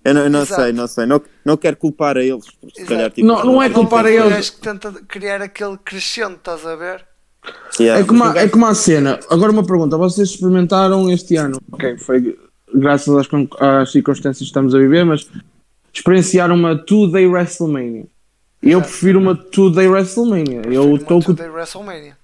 Eu 0.04 0.12
não, 0.12 0.20
eu 0.24 0.30
não 0.30 0.44
sei, 0.44 0.72
não 0.72 0.86
sei. 0.88 1.06
Não, 1.06 1.22
não 1.44 1.56
quero 1.56 1.76
culpar 1.76 2.16
a 2.18 2.22
eles. 2.22 2.44
porque 2.60 2.74
Se 2.74 2.80
Exato. 2.82 2.94
calhar, 2.94 3.10
tipo, 3.12 3.26
Não- 3.26 3.44
não 3.44 3.62
é 3.62 3.70
culpar 3.70 4.04
a 4.04 4.10
eles. 4.10 4.28
gajo 4.28 4.52
que 4.54 4.60
tenta 4.60 4.92
criar 5.08 5.40
aquele 5.40 5.78
crescente, 5.78 6.34
estás 6.34 6.66
a 6.66 6.74
ver? 6.74 7.06
Yeah, 7.78 8.00
É 8.02 8.04
como, 8.04 8.24
a, 8.24 8.36
é 8.36 8.48
como 8.48 8.66
a 8.66 8.74
cena. 8.74 9.20
Agora 9.30 9.52
uma 9.52 9.64
pergunta: 9.64 9.96
vocês 9.96 10.30
experimentaram 10.30 11.10
este 11.12 11.36
ano? 11.36 11.58
Ok, 11.72 11.96
foi 11.98 12.36
graças 12.74 13.14
às, 13.16 13.28
às 13.60 13.92
circunstâncias 13.92 14.38
que 14.38 14.44
estamos 14.46 14.74
a 14.74 14.78
viver, 14.78 15.04
mas 15.04 15.28
experienciaram 15.92 16.54
uma 16.56 16.76
two-day 16.76 17.26
WrestleMania. 17.26 18.06
Eu 18.62 18.80
prefiro 18.80 19.18
uma 19.20 19.34
two-day 19.36 19.86
WrestleMania. 19.88 20.62
Eu 20.66 20.96
estou 20.96 21.22
com. 21.22 21.34
da 21.34 21.50
WrestleMania. 21.50 22.16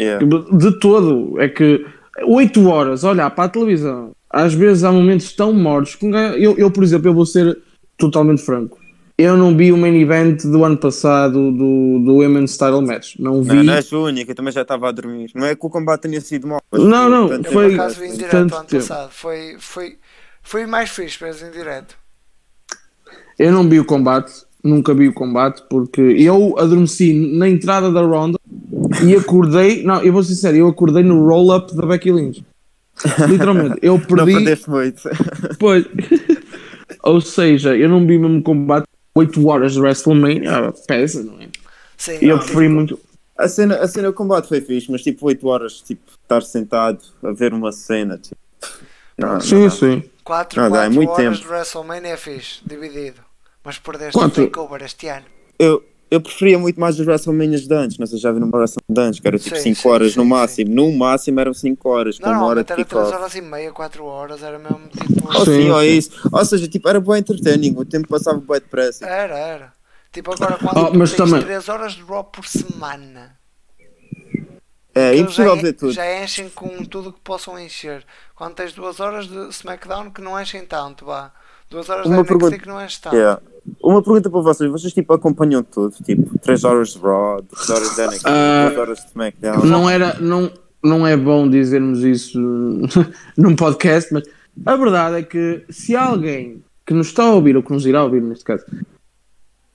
Yeah. 0.00 0.24
De 0.52 0.78
todo. 0.78 1.40
É 1.40 1.48
que 1.48 1.84
8 2.24 2.68
horas, 2.68 3.04
olhar 3.04 3.30
para 3.30 3.44
a 3.44 3.48
televisão, 3.48 4.12
às 4.30 4.54
vezes 4.54 4.84
há 4.84 4.92
momentos 4.92 5.32
tão 5.32 5.52
mortos. 5.52 5.94
que 5.94 6.06
Eu, 6.06 6.56
eu, 6.56 6.70
por 6.70 6.82
exemplo, 6.82 7.08
eu 7.08 7.14
vou 7.14 7.26
ser 7.26 7.58
totalmente 7.96 8.42
franco. 8.42 8.78
Eu 9.16 9.36
não 9.36 9.56
vi 9.56 9.72
o 9.72 9.76
main 9.76 10.00
event 10.00 10.44
do 10.44 10.64
ano 10.64 10.76
passado 10.76 11.50
do, 11.50 11.98
do 11.98 12.14
Women's 12.18 12.52
Title 12.52 12.82
Match. 12.82 13.16
Não 13.18 13.42
vi. 13.42 13.48
Não, 13.48 13.64
não 13.64 13.74
és 13.74 13.90
única, 13.90 14.30
eu 14.30 14.34
também 14.36 14.52
já 14.52 14.62
estava 14.62 14.88
a 14.88 14.92
dormir. 14.92 15.32
Não 15.34 15.44
é 15.44 15.56
que 15.56 15.66
o 15.66 15.68
combate 15.68 16.02
tenha 16.02 16.20
sido 16.20 16.46
mau. 16.46 16.60
Não, 16.72 17.28
foi 17.28 17.38
não, 17.38 17.44
Foi 17.44 17.68
por 17.70 17.74
acaso 17.74 18.00
direto 18.00 18.30
tanto 18.30 18.54
ano 18.54 18.64
tempo. 18.64 18.86
passado. 18.86 19.10
Foi, 19.10 19.56
foi, 19.58 19.96
foi 20.40 20.66
mais 20.66 20.90
fixe, 20.90 21.18
mas 21.20 21.42
em 21.42 21.50
direto. 21.50 21.96
Eu 23.36 23.50
não 23.50 23.68
vi 23.68 23.80
o 23.80 23.84
combate, 23.84 24.32
nunca 24.62 24.94
vi 24.94 25.08
o 25.08 25.12
combate, 25.12 25.64
porque 25.68 26.00
eu 26.00 26.56
adormeci 26.56 27.12
na 27.36 27.48
entrada 27.48 27.90
da 27.90 28.02
ronda 28.02 28.38
e 29.04 29.14
acordei. 29.16 29.82
Não, 29.82 30.02
eu 30.02 30.12
vou 30.12 30.22
ser 30.22 30.34
sério, 30.34 30.60
eu 30.60 30.68
acordei 30.68 31.02
no 31.02 31.26
roll-up 31.26 31.74
da 31.76 31.86
Becky 31.86 32.12
Lynch. 32.12 32.44
Literalmente, 33.28 33.78
eu 33.82 33.94
Não 33.98 34.00
perdi. 34.00 34.32
perdeste 34.32 34.70
muito. 34.70 35.02
Pois. 35.58 35.84
Ou 37.02 37.20
seja, 37.20 37.76
eu 37.76 37.88
não 37.88 38.06
vi 38.06 38.18
mesmo 38.18 38.42
combate 38.42 38.86
8 39.14 39.46
horas 39.46 39.72
de 39.74 39.80
WrestleMania, 39.80 40.72
pesa, 40.86 41.22
não 41.22 41.40
é? 41.40 41.48
Sim, 41.96 42.18
eu 42.20 42.36
não, 42.36 42.38
preferi 42.44 42.68
muito. 42.68 42.98
A 43.36 43.46
cena, 43.48 43.76
a 43.76 43.86
cena 43.88 44.08
do 44.08 44.14
combate 44.14 44.48
foi 44.48 44.60
fixe, 44.60 44.90
mas 44.90 45.02
tipo 45.02 45.26
8 45.26 45.46
horas, 45.46 45.80
tipo, 45.80 46.02
estar 46.22 46.42
sentado 46.42 46.98
a 47.22 47.30
ver 47.32 47.52
uma 47.54 47.70
cena. 47.72 48.18
Tipo, 48.18 48.36
não, 49.16 49.34
não 49.34 49.40
Sim, 49.40 49.64
dá. 49.64 49.70
sim. 49.70 50.02
4, 50.24 50.60
Não, 50.70 50.76
é 50.76 50.88
muito 50.88 51.10
horas 51.10 51.38
tempo. 51.38 51.46
de 51.48 51.52
WrestleMania 51.52 52.10
é 52.12 52.16
fixe, 52.16 52.60
dividido. 52.66 53.20
Mas 53.64 53.78
perdeste 53.78 54.12
Quatro- 54.12 54.42
o 54.42 54.46
takeover 54.46 54.82
este 54.82 55.08
ano. 55.08 55.24
Eu, 55.58 55.82
eu 56.10 56.20
preferia 56.20 56.58
muito 56.58 56.78
mais 56.80 56.98
as 56.98 57.06
WrestleManias 57.06 57.66
de 57.66 57.74
antes. 57.74 57.98
Não 57.98 58.06
sei 58.06 58.16
se 58.18 58.22
já 58.22 58.32
vi 58.32 58.40
numa 58.40 58.56
WrestleMania 58.56 58.94
de 58.94 59.00
antes, 59.08 59.20
que 59.20 59.28
era 59.28 59.38
tipo 59.38 59.56
Sim, 59.56 59.62
5 59.74 59.80
sim, 59.82 59.88
horas 59.88 60.16
no 60.16 60.22
sim, 60.22 60.28
máximo. 60.28 60.74
No 60.74 60.92
máximo 60.92 61.40
eram 61.40 61.52
5 61.54 61.88
horas, 61.88 62.18
com 62.18 62.28
uma 62.28 62.44
hora 62.46 62.64
de 62.64 62.72
era 62.72 62.84
3 62.84 62.88
kick-off. 62.88 63.14
horas 63.14 63.34
e 63.34 63.40
meia, 63.40 63.72
4 63.72 64.04
horas, 64.04 64.42
era 64.42 64.58
mesmo 64.58 64.88
tipo. 64.88 65.26
Ou 65.28 65.44
Sim, 65.44 65.62
sim, 65.62 65.70
ou 65.70 65.80
sim. 65.80 65.86
isso. 65.98 66.28
Ou 66.32 66.44
seja, 66.44 66.68
tipo, 66.68 66.88
era 66.88 67.00
bem 67.00 67.18
entertaining. 67.18 67.74
O 67.76 67.84
tempo 67.84 68.08
passava 68.08 68.38
bem 68.38 68.60
depressa. 68.60 69.06
Era, 69.06 69.36
era. 69.38 69.72
Tipo 70.10 70.32
agora 70.32 70.56
quando 70.56 70.78
Oh, 70.78 70.90
tu 70.90 70.98
mas 70.98 71.10
tens 71.12 71.16
também- 71.18 71.42
3 71.42 71.68
horas 71.68 71.92
de 71.92 72.02
Raw 72.02 72.24
por 72.24 72.46
semana. 72.46 73.36
É, 74.94 75.10
Eles 75.10 75.20
impossível 75.20 75.54
já, 75.56 75.62
ver 75.62 75.72
tudo. 75.74 75.92
já 75.92 76.24
enchem 76.24 76.48
com 76.48 76.84
tudo 76.84 77.12
que 77.12 77.20
possam 77.20 77.58
encher. 77.58 78.04
Quando 78.34 78.54
tens 78.54 78.72
2 78.72 78.98
horas 78.98 79.28
de 79.28 79.48
SmackDown 79.50 80.10
que 80.10 80.20
não 80.20 80.40
enchem 80.40 80.64
tanto, 80.64 81.04
vá. 81.04 81.30
2 81.70 81.88
horas 81.88 82.06
Uma 82.06 82.16
de 82.16 82.20
NXT 82.22 82.28
pergunta- 82.28 82.58
que 82.58 82.66
não 82.68 82.84
enchem 82.84 82.98
tanto. 83.02 83.14
Yeah. 83.16 83.40
Uma 83.82 84.02
pergunta 84.02 84.28
para 84.28 84.40
vocês, 84.40 84.70
vocês 84.70 84.92
tipo 84.92 85.12
acompanham 85.12 85.62
tudo, 85.62 85.94
tipo 86.04 86.38
3 86.38 86.64
horas 86.64 86.88
de 86.90 86.98
Raw, 86.98 87.40
2 87.42 87.70
horas 87.70 87.94
de 87.94 88.20
Ah, 88.24 88.66
2 88.68 88.78
horas 88.78 88.98
de 88.98 89.06
SmackDown. 89.08 89.64
Não 89.64 89.88
era. 89.88 90.18
Não, 90.20 90.50
não 90.82 91.06
é 91.06 91.16
bom 91.16 91.48
dizermos 91.48 92.02
isso 92.02 92.38
num 93.36 93.54
podcast, 93.56 94.12
mas 94.12 94.24
a 94.66 94.76
verdade 94.76 95.16
é 95.16 95.22
que 95.22 95.64
se 95.70 95.94
alguém 95.94 96.62
que 96.84 96.94
nos 96.94 97.08
está 97.08 97.24
a 97.24 97.34
ouvir, 97.34 97.56
ou 97.56 97.62
que 97.62 97.72
nos 97.72 97.86
irá 97.86 98.02
ouvir 98.02 98.22
neste 98.22 98.44
caso, 98.44 98.64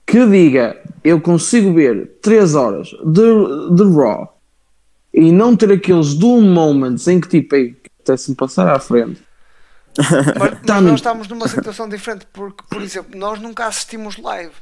que 0.06 0.26
diga 0.26 0.76
eu 1.02 1.20
consigo 1.20 1.72
ver 1.72 2.18
3 2.20 2.54
horas 2.54 2.88
de, 2.88 3.74
de 3.74 3.82
Raw 3.94 4.38
e 5.12 5.30
não 5.30 5.56
ter 5.56 5.70
aqueles 5.72 6.14
doom 6.14 6.42
moments 6.42 7.06
em 7.06 7.20
que 7.20 7.28
tipo, 7.28 7.54
ei, 7.54 7.76
até-se-me 8.00 8.36
passar 8.36 8.68
à 8.68 8.78
frente. 8.78 9.22
Mas, 9.96 10.58
mas 10.66 10.82
nós 10.82 10.94
estamos 10.94 11.28
numa 11.28 11.48
situação 11.48 11.88
diferente, 11.88 12.26
porque, 12.32 12.62
por 12.68 12.82
exemplo, 12.82 13.18
nós 13.18 13.40
nunca 13.40 13.66
assistimos 13.66 14.16
live. 14.18 14.52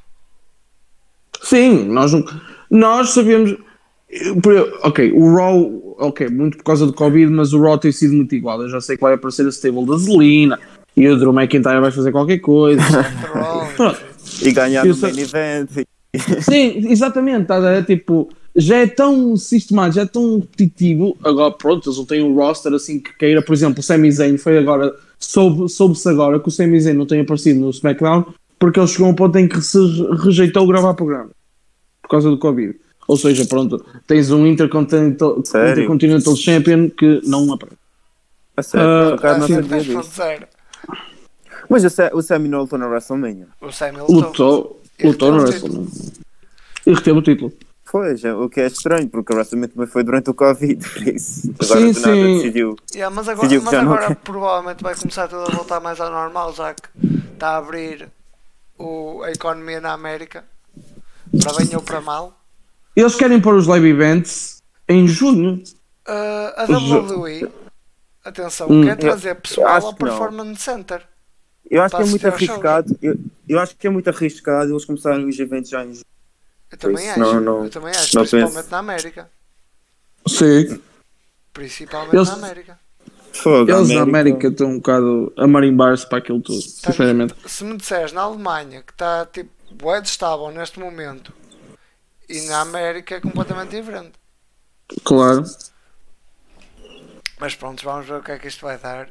Sim, 1.42 1.84
nós, 1.88 2.12
não- 2.12 2.24
nós 2.70 3.10
sabemos. 3.10 3.56
por- 4.42 4.78
Ok, 4.82 5.12
o 5.12 5.34
Raw, 5.34 5.94
ok, 5.98 6.28
muito 6.28 6.58
por 6.58 6.64
causa 6.64 6.86
do 6.86 6.92
Covid, 6.92 7.32
mas 7.32 7.52
o 7.52 7.60
Raw 7.62 7.78
tem 7.78 7.90
sido 7.92 8.14
muito 8.14 8.34
igual. 8.34 8.60
Eu 8.62 8.68
já 8.68 8.80
sei 8.80 8.96
que 8.96 9.02
vai 9.02 9.14
aparecer 9.14 9.46
a 9.46 9.48
stable 9.50 9.86
da 9.86 9.96
Zelina 9.96 10.58
e 10.96 11.08
o 11.08 11.18
Drew 11.18 11.32
McIntyre 11.32 11.80
vai 11.80 11.90
fazer 11.90 12.12
qualquer 12.12 12.38
coisa. 12.38 12.82
E 14.40 14.50
ganhar 14.52 14.82
sei- 14.94 15.12
main 15.12 15.18
event. 15.20 15.70
Sim, 16.42 16.86
exatamente. 16.90 17.46
Tá, 17.46 17.56
é, 17.70 17.82
tipo, 17.82 18.28
já 18.56 18.78
é 18.78 18.86
tão 18.86 19.36
sistemático, 19.36 19.96
já 19.96 20.02
é 20.02 20.06
tão 20.06 20.38
repetitivo. 20.40 21.16
Agora, 21.24 21.52
pronto, 21.52 21.88
eles 21.88 21.98
não 21.98 22.04
têm 22.06 22.22
um 22.22 22.34
roster 22.34 22.72
assim 22.72 22.98
que 23.00 23.12
queira. 23.16 23.42
Por 23.42 23.52
exemplo, 23.52 23.80
o 23.80 23.82
Sami 23.82 24.10
Zayn 24.10 24.38
foi 24.38 24.58
agora. 24.58 24.94
Soube- 25.24 25.68
Soube-se 25.68 26.08
agora 26.08 26.38
que 26.40 26.48
o 26.48 26.50
Sami 26.50 26.80
Zayn 26.80 26.94
não 26.96 27.06
tem 27.06 27.20
aparecido 27.20 27.60
no 27.60 27.70
SmackDown 27.70 28.26
porque 28.58 28.78
ele 28.78 28.86
chegou 28.86 29.06
a 29.06 29.10
um 29.10 29.14
ponto 29.14 29.36
em 29.38 29.48
que 29.48 29.60
se 29.60 29.78
rejeitou 30.22 30.66
gravar 30.66 30.94
programa 30.94 31.30
por 32.02 32.08
causa 32.08 32.30
do 32.30 32.38
Covid. 32.38 32.74
Ou 33.08 33.16
seja, 33.16 33.44
pronto, 33.46 33.84
tens 34.06 34.30
um 34.30 34.46
Intercontinental, 34.46 35.44
Sério? 35.44 35.72
Intercontinental 35.72 36.36
Champion 36.36 36.88
que 36.88 37.20
não 37.24 37.52
aparece. 37.52 37.76
A 38.56 38.62
sério, 38.62 38.86
Ah, 38.86 39.04
por 39.10 39.14
acaso 39.14 39.40
não 39.40 39.46
sim. 39.48 39.54
sabia 39.54 39.80
disso. 39.80 39.98
3.0. 39.98 40.46
Mas 41.68 41.84
o 41.84 41.90
Sa- 41.90 42.10
o 42.12 42.22
Sammy 42.22 42.48
não 42.48 42.60
lutou 42.62 42.78
na 42.78 42.86
WrestleMania. 42.86 43.46
O 43.60 43.72
Samuel 43.72 44.06
lutou. 44.08 44.20
Lutou, 44.28 44.80
lutou 45.04 45.32
o 45.32 45.36
WrestleMania. 45.42 45.88
E 46.86 46.92
reteve 46.92 47.18
o 47.18 47.22
título. 47.22 47.52
Pois, 47.92 48.24
o 48.24 48.48
que 48.48 48.58
é 48.62 48.66
estranho, 48.68 49.06
porque 49.06 49.34
a 49.34 49.36
WrestleMania 49.36 49.68
também 49.74 49.86
foi 49.86 50.02
durante 50.02 50.30
o 50.30 50.34
Covid, 50.34 50.88
por 50.88 51.08
isso. 51.08 51.52
Agora 51.60 51.80
Sim, 51.80 51.92
do 51.92 52.00
nada 52.00 52.14
sim. 52.14 52.36
decidiu. 52.38 52.76
Yeah, 52.94 53.14
mas 53.14 53.28
agora, 53.28 53.48
Decidiu 53.48 53.64
mas 53.70 53.84
não 53.84 53.92
agora 53.92 54.06
quer. 54.08 54.16
provavelmente 54.16 54.82
vai 54.82 54.94
começar 54.94 55.28
tudo 55.28 55.42
a 55.42 55.54
voltar 55.54 55.78
mais 55.78 56.00
ao 56.00 56.10
normal, 56.10 56.54
já 56.54 56.72
que 56.72 56.88
está 57.34 57.50
a 57.50 57.56
abrir 57.58 58.08
o, 58.78 59.22
a 59.22 59.30
economia 59.30 59.78
na 59.78 59.92
América. 59.92 60.42
Para 61.42 61.52
bem 61.58 61.76
ou 61.76 61.82
para 61.82 62.00
mal. 62.00 62.32
Eles 62.96 63.14
querem 63.14 63.38
pôr 63.38 63.54
os 63.56 63.66
live 63.66 63.86
events 63.88 64.62
em 64.88 65.06
junho. 65.06 65.62
Uh, 66.08 66.52
a 66.56 66.64
WWE, 66.64 67.46
atenção, 68.24 68.68
Hum. 68.70 68.84
quer 68.84 68.96
trazer 68.96 69.30
Eu 69.32 69.36
pessoal 69.36 69.68
ao 69.68 69.94
que 69.94 70.02
não. 70.02 70.08
Performance 70.10 70.62
Center. 70.62 71.02
Eu 71.70 71.82
acho 71.82 71.94
que 71.94 72.02
é 72.02 72.06
muito 72.06 72.26
arriscado. 72.26 72.98
Eu, 73.02 73.16
eu 73.46 73.60
acho 73.60 73.76
que 73.76 73.86
é 73.86 73.90
muito 73.90 74.08
arriscado 74.08 74.72
eles 74.72 74.84
começarem 74.86 75.26
os 75.28 75.38
eventos 75.38 75.68
já 75.68 75.84
em 75.84 75.92
junho. 75.92 76.04
Eu 76.72 76.78
também 76.78 77.02
isso, 77.04 77.10
acho. 77.10 77.20
não- 77.20 77.40
não- 77.40 77.64
eu 77.64 77.70
também 77.70 77.90
acho, 77.90 78.16
não 78.16 78.22
principalmente 78.22 78.54
penso. 78.56 78.70
na 78.70 78.78
América. 78.78 79.30
Sim. 80.26 80.82
Principalmente 81.52 82.16
Eles- 82.16 82.28
na 82.28 82.34
América. 82.34 82.80
Fogo, 83.34 83.70
Eles 83.70 83.88
na 83.88 84.02
América 84.02 84.48
estão 84.48 84.68
um 84.68 84.76
bocado 84.76 85.32
a 85.38 85.46
marimbar-se 85.46 86.06
para 86.08 86.18
aquilo 86.18 86.40
tudo, 86.40 86.60
sinceramente. 86.60 87.34
Se 87.46 87.64
me 87.64 87.76
disseres 87.78 88.12
na 88.12 88.22
Alemanha 88.22 88.82
que 88.82 88.92
está 88.92 89.24
tipo 89.26 89.50
de 90.02 90.08
estável 90.08 90.50
neste 90.50 90.78
momento 90.78 91.32
e 92.28 92.42
na 92.42 92.60
América 92.60 93.14
é 93.16 93.20
completamente 93.20 93.70
diferente. 93.70 94.12
Claro. 95.02 95.44
Mas 97.40 97.54
pronto, 97.54 97.82
vamos 97.82 98.06
ver 98.06 98.16
o 98.16 98.22
que 98.22 98.32
é 98.32 98.38
que 98.38 98.48
isto 98.48 98.60
vai 98.66 98.78
dar. 98.78 99.08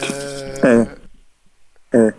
É. 0.00 0.82
Uh, 0.82 0.98
É. 1.92 2.14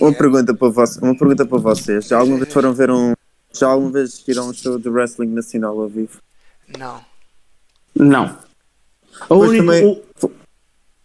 Uma 0.00 0.12
pergunta 0.12 0.54
para 0.54 0.68
vocês, 0.68 1.02
uma 1.02 1.16
pergunta 1.16 1.46
para 1.46 1.58
vocês. 1.58 2.06
Já 2.06 2.18
alguma 2.18 2.38
vez 2.38 2.52
foram 2.52 2.72
ver 2.72 2.90
um. 2.90 3.14
Já 3.52 3.68
alguma 3.68 3.90
vez 3.92 4.10
assistiram 4.10 4.48
um 4.48 4.52
show 4.52 4.78
de 4.78 4.88
wrestling 4.88 5.28
nacional 5.28 5.80
ao 5.80 5.88
vivo? 5.88 6.18
Não. 6.78 7.00
Não. 7.94 8.36
A 9.28 9.34
única- 9.34 9.64
também- 9.64 9.86
o- 9.86 10.02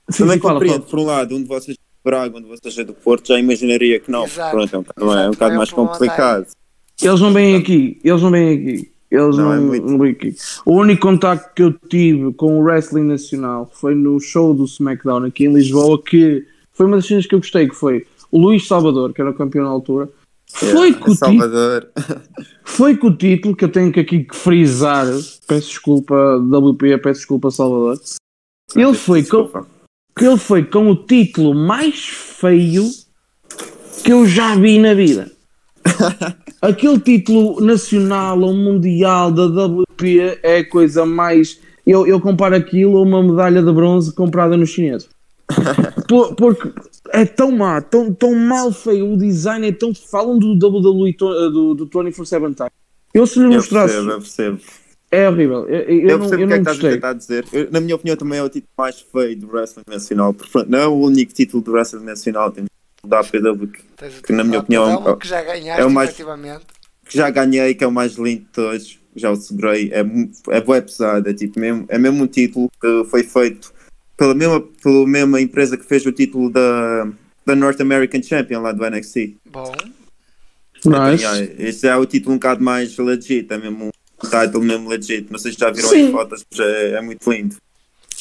Sim, 0.09 0.23
Também 0.23 0.39
fala, 0.39 0.53
compreendo, 0.55 0.73
fala. 0.79 0.89
por 0.89 0.99
um 0.99 1.05
lado, 1.05 1.35
um 1.35 1.41
de 1.41 1.47
vocês 1.47 1.69
é 1.77 1.79
de 1.79 1.79
Braga, 2.03 2.37
um 2.37 2.41
de 2.41 2.47
vocês 2.47 2.77
é 2.77 2.83
do 2.83 2.93
Porto, 2.93 3.29
já 3.29 3.39
imaginaria 3.39 3.99
que 4.01 4.11
não. 4.11 4.25
Exato. 4.25 4.51
Pronto, 4.51 4.75
é 4.75 4.79
um 4.79 4.81
bocado, 4.83 5.05
não 5.05 5.17
é? 5.17 5.23
É 5.25 5.27
um 5.27 5.31
bocado 5.31 5.55
mais 5.55 5.69
está 5.69 5.75
complicado. 5.81 6.47
Eles 7.01 7.21
não 7.21 7.33
vêm 7.33 7.55
aqui, 7.55 7.99
eles 8.03 8.21
não 8.21 8.29
vêm 8.29 8.49
aqui. 8.53 8.91
Eles 9.09 9.37
Não, 9.37 9.45
não, 9.45 9.53
é 9.53 9.59
muito- 9.59 9.85
não 9.87 9.97
vêm 9.99 10.11
aqui. 10.11 10.35
O 10.65 10.73
único 10.73 11.01
contacto 11.03 11.53
que 11.55 11.61
eu 11.63 11.71
tive 11.87 12.33
com 12.33 12.59
o 12.59 12.63
wrestling 12.63 13.03
nacional 13.03 13.71
foi 13.73 13.95
no 13.95 14.19
show 14.19 14.53
do 14.53 14.65
SmackDown 14.65 15.23
aqui 15.23 15.45
em 15.45 15.53
Lisboa, 15.53 16.01
que 16.03 16.45
foi 16.73 16.85
uma 16.87 16.97
das 16.97 17.05
cenas 17.05 17.25
que 17.25 17.33
eu 17.35 17.39
gostei, 17.39 17.67
que 17.69 17.75
foi 17.75 18.05
Luís 18.39 18.67
Salvador, 18.67 19.13
que 19.13 19.21
era 19.21 19.31
o 19.31 19.33
campeão 19.35 19.63
na 19.63 19.69
altura, 19.69 20.09
foi, 20.51 20.69
Yeah, 20.89 20.99
com 20.99 21.11
o 21.11 21.13
título, 21.13 21.15
Salvador. 21.39 21.87
foi 22.63 22.97
com 22.97 23.07
o 23.07 23.15
título 23.15 23.55
que 23.55 23.65
eu 23.65 23.69
tenho 23.71 23.91
que 23.91 23.99
aqui 23.99 24.27
frisar, 24.31 25.05
peço 25.47 25.67
desculpa 25.69 26.37
WP, 26.37 26.97
peço 26.99 27.19
desculpa 27.21 27.49
Salvador, 27.51 27.99
ele 28.75 28.93
foi 28.93 29.23
com, 29.23 29.43
Desculpa. 29.43 29.67
ele 30.19 30.37
foi 30.37 30.63
com 30.63 30.89
o 30.89 30.95
título 30.95 31.53
mais 31.53 31.99
feio 32.07 32.83
que 34.03 34.11
eu 34.11 34.25
já 34.27 34.55
vi 34.55 34.79
na 34.79 34.93
vida. 34.93 35.31
Aquele 36.61 36.99
título 36.99 37.59
nacional 37.61 38.39
ou 38.39 38.53
mundial 38.53 39.31
da 39.31 39.45
WP 39.65 40.39
é 40.41 40.59
a 40.59 40.69
coisa 40.69 41.05
mais. 41.05 41.59
Eu, 41.85 42.07
eu 42.07 42.19
comparo 42.21 42.55
aquilo 42.55 42.97
a 42.97 43.01
uma 43.01 43.21
medalha 43.21 43.61
de 43.61 43.71
bronze 43.71 44.13
comprada 44.13 44.55
no 44.55 44.65
chinês. 44.65 45.09
Por- 46.07 46.35
porque 46.35 46.71
é 47.13 47.25
tão 47.25 47.51
má, 47.51 47.79
tão, 47.81 48.11
tão 48.13 48.33
mal 48.35 48.71
feio, 48.71 49.13
o 49.13 49.17
design 49.17 49.67
é 49.67 49.71
tão. 49.71 49.93
Falam 49.93 50.37
do 50.39 50.53
WWE 50.53 51.13
to- 51.13 51.49
do, 51.51 51.73
do 51.75 51.87
24-7 51.87 52.55
Time. 52.55 52.69
Eu 53.13 53.27
se 53.27 53.37
lhe 53.39 53.45
Eu 53.45 53.51
mostrasse. 53.51 53.93
percebo, 53.93 54.11
eu 54.11 54.19
percebo. 54.19 54.59
É 55.11 55.29
horrível. 55.29 55.69
Eu, 55.69 55.81
eu, 55.81 55.99
Eu 56.09 56.17
não, 56.17 56.19
percebo 56.27 56.41
eu 56.41 56.45
o 56.45 56.47
que 56.47 56.53
é 56.53 56.57
que 56.57 56.61
estás 56.71 56.79
a 56.79 56.89
tentar 56.89 57.13
dizer. 57.13 57.45
Eu, 57.53 57.67
na 57.71 57.79
minha 57.79 57.95
opinião, 57.95 58.17
também 58.17 58.39
é 58.39 58.43
o 58.43 58.49
título 58.49 58.71
mais 58.75 58.99
feio 58.99 59.37
do 59.39 59.47
wrestling 59.47 59.83
nacional. 59.87 60.33
porque, 60.33 60.51
pronto, 60.51 60.71
Não 60.71 60.79
é 60.79 60.87
o 60.87 60.93
único 60.95 61.31
título 61.33 61.61
do 61.61 61.71
wrestling 61.71 62.03
nacional. 62.03 62.51
Temos 62.51 62.69
o 63.03 63.07
da 63.07 63.19
APW 63.19 63.67
que, 63.67 63.81
o 64.17 64.21
Que, 64.23 64.33
na 64.33 64.43
minha 64.43 64.59
opinião, 64.59 65.07
é 65.07 65.15
que 65.15 65.27
já 65.27 65.43
ganhaste, 65.43 65.81
é 65.81 65.85
o 65.85 65.91
mais- 65.91 66.09
efetivamente. 66.09 66.65
que 67.05 67.17
já 67.17 67.29
ganhei, 67.29 67.75
que 67.75 67.83
é 67.83 67.87
o 67.87 67.91
mais 67.91 68.13
lindo 68.15 68.41
de 68.41 68.47
todos. 68.47 68.99
Já 69.15 69.29
o 69.29 69.35
segurei. 69.35 69.91
É, 69.93 70.03
é 70.49 70.61
bué 70.61 70.81
pesado. 70.81 71.29
É, 71.29 71.33
tipo, 71.35 71.59
mesmo, 71.59 71.85
é 71.89 71.99
mesmo 71.99 72.23
um 72.23 72.27
título 72.27 72.71
que 72.81 73.03
foi 73.11 73.21
feito 73.21 73.71
pela 74.17 74.33
mesma, 74.33 74.61
pela 74.61 75.07
mesma 75.07 75.41
empresa 75.41 75.77
que 75.77 75.85
fez 75.85 76.05
o 76.05 76.11
título 76.11 76.49
da, 76.49 77.07
da 77.45 77.55
North 77.55 77.79
American 77.81 78.21
Champion 78.21 78.61
lá 78.61 78.71
do 78.71 78.89
NXT. 78.89 79.37
Bom, 79.51 79.73
Nice. 80.85 81.23
Yeah, 81.23 81.53
Este 81.57 81.87
é 81.87 81.95
o 81.95 82.05
título 82.05 82.35
um 82.35 82.37
bocado 82.37 82.63
mais 82.63 82.97
legit, 82.97 83.51
é 83.51 83.57
mesmo 83.57 83.85
um 83.85 84.29
title 84.29 84.61
mesmo 84.61 84.89
legit. 84.89 85.31
Não 85.31 85.39
sei 85.39 85.53
se 85.53 85.59
já 85.59 85.71
viram 85.71 85.89
Sim. 85.89 86.07
as 86.07 86.11
fotos, 86.11 86.45
mas 86.51 86.59
é, 86.59 86.91
é 86.91 87.01
muito 87.01 87.31
lindo. 87.31 87.55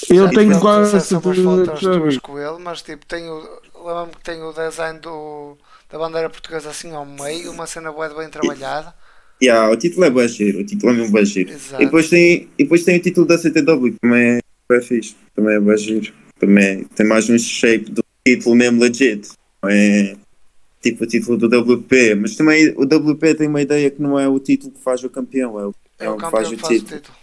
Eu 0.09 0.25
já 0.25 0.29
tenho 0.31 0.61
quase 0.61 1.01
certeza 1.01 1.43
fotos 1.43 2.15
que 2.15 2.21
com 2.21 2.39
ele, 2.39 2.59
mas 2.59 2.83
tipo, 2.83 3.07
tenho, 3.07 3.43
lembro-me 3.75 4.13
que 4.13 4.23
tem 4.23 4.43
o 4.43 4.53
design 4.53 4.99
do, 4.99 5.57
da 5.91 5.99
bandeira 5.99 6.29
portuguesa 6.29 6.71
assim 6.71 6.93
ao 6.93 7.07
meio, 7.07 7.53
uma 7.53 7.67
cena 7.67 7.93
de 7.93 8.15
bem 8.15 8.29
trabalhada. 8.29 8.95
Yeah, 9.41 9.71
o 9.71 9.77
título 9.77 10.05
é 10.05 10.11
bem 10.11 10.29
giro, 10.29 10.61
o 10.61 10.65
título 10.65 10.93
é 10.93 10.97
mesmo 10.97 11.13
bem 11.13 11.25
giro. 11.25 11.51
Exato. 11.51 11.83
E 11.83 11.87
depois, 11.87 12.09
tem, 12.09 12.49
e 12.59 12.63
depois 12.63 12.85
tem 12.85 12.97
o 12.97 13.03
título 13.03 13.27
da 13.27 13.39
CTW, 13.39 13.93
que 13.93 13.99
também 14.01 14.39
é 14.39 14.41
bem 14.69 14.83
fixe, 14.83 15.17
também 15.35 15.57
é 15.57 15.61
bem 15.61 15.77
giro. 15.77 16.13
Também 16.39 16.85
tem 16.85 17.07
mais 17.07 17.29
um 17.31 17.39
shape 17.39 17.91
do 17.91 18.05
título 18.27 18.55
mesmo 18.57 18.81
legit. 18.81 19.31
É 19.67 20.17
tipo 20.81 21.05
o 21.05 21.07
título 21.07 21.37
do 21.39 21.47
WP, 21.47 22.17
mas 22.17 22.35
também 22.35 22.71
o 22.77 22.83
WP 22.83 23.35
tem 23.37 23.47
uma 23.49 23.63
ideia 23.63 23.89
que 23.91 24.03
não 24.03 24.19
é 24.19 24.27
o 24.29 24.41
título 24.41 24.73
que 24.73 24.81
faz 24.81 25.03
o 25.05 25.09
campeão, 25.11 25.59
é 25.61 25.67
o, 25.67 25.75
É 25.99 26.09
o 26.11 26.17
que 26.17 26.23
campeão 26.23 26.31
faz 26.31 26.49
que 26.49 26.55
o 26.55 26.59
faz 26.59 26.73
o 26.73 26.79
título. 26.81 27.01
título. 27.01 27.19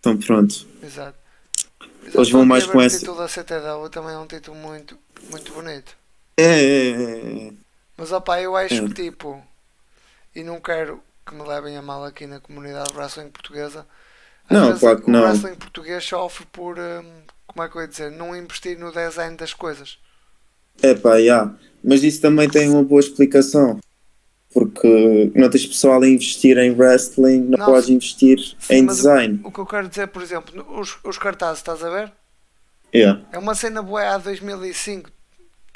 Então 0.00 0.16
pronto. 0.18 0.66
Exato. 0.82 1.18
Eles 2.14 2.30
vão 2.30 2.44
mais 2.44 2.64
Exato, 2.64 2.72
com 2.76 2.82
o 2.82 2.86
esse- 2.86 2.98
título 3.00 3.18
da 3.18 3.28
CTW 3.28 3.88
também 3.90 4.12
é 4.14 4.18
um 4.18 4.26
título 4.26 4.56
muito, 4.56 4.98
muito 5.30 5.52
bonito. 5.52 5.96
É, 6.36 6.42
é, 6.44 6.90
é, 6.90 7.46
é. 7.48 7.52
Mas 7.96 8.12
opá, 8.12 8.40
eu 8.40 8.54
acho 8.56 8.74
É. 8.74 8.88
que 8.88 8.94
tipo, 8.94 9.42
e 10.36 10.42
não 10.44 10.60
quero 10.60 11.00
que 11.26 11.34
me 11.34 11.42
levem 11.46 11.76
a 11.76 11.82
mal 11.82 12.04
aqui 12.04 12.26
na 12.26 12.40
comunidade 12.40 12.92
de 12.92 12.96
wrestling 12.98 13.28
portuguesa. 13.30 13.86
às 14.48 14.56
Não, 14.58 14.66
vezes 14.66 14.80
claro 14.80 15.02
que 15.02 15.08
o 15.08 15.12
não. 15.12 15.22
wrestling 15.24 15.54
português 15.56 16.04
sofre 16.04 16.46
por, 16.52 16.78
hum, 16.78 17.02
como 17.48 17.62
é 17.64 17.68
que 17.68 17.76
eu 17.76 17.82
ia 17.82 17.88
dizer, 17.88 18.10
não 18.12 18.36
investir 18.36 18.78
no 18.78 18.92
design 18.92 19.36
das 19.36 19.52
coisas. 19.52 19.98
É 20.82 20.94
pá, 20.94 21.16
yeah. 21.16 21.54
mas 21.82 22.04
isso 22.04 22.20
também 22.20 22.48
tem 22.48 22.68
uma 22.68 22.82
boa 22.84 23.00
explicação. 23.00 23.80
Porque 24.50 25.30
não 25.34 25.50
tens 25.50 25.66
pessoal 25.66 26.02
a 26.02 26.08
investir 26.08 26.56
em 26.56 26.70
wrestling, 26.70 27.40
não, 27.40 27.58
Não, 27.58 27.66
podes 27.66 27.90
investir 27.90 28.38
sim, 28.58 28.74
em 28.76 28.84
o- 28.84 28.86
design. 28.86 29.40
O 29.44 29.52
que 29.52 29.58
eu 29.58 29.66
quero 29.66 29.88
dizer, 29.88 30.06
por 30.08 30.22
exemplo, 30.22 30.64
os, 30.80 30.96
os 31.04 31.18
cartazes, 31.18 31.58
estás 31.58 31.84
a 31.84 31.90
ver? 31.90 32.12
Yeah. 32.94 33.20
É 33.30 33.38
uma 33.38 33.54
cena 33.54 33.82
boa 33.82 34.02
há 34.14 34.16
2005. 34.18 35.10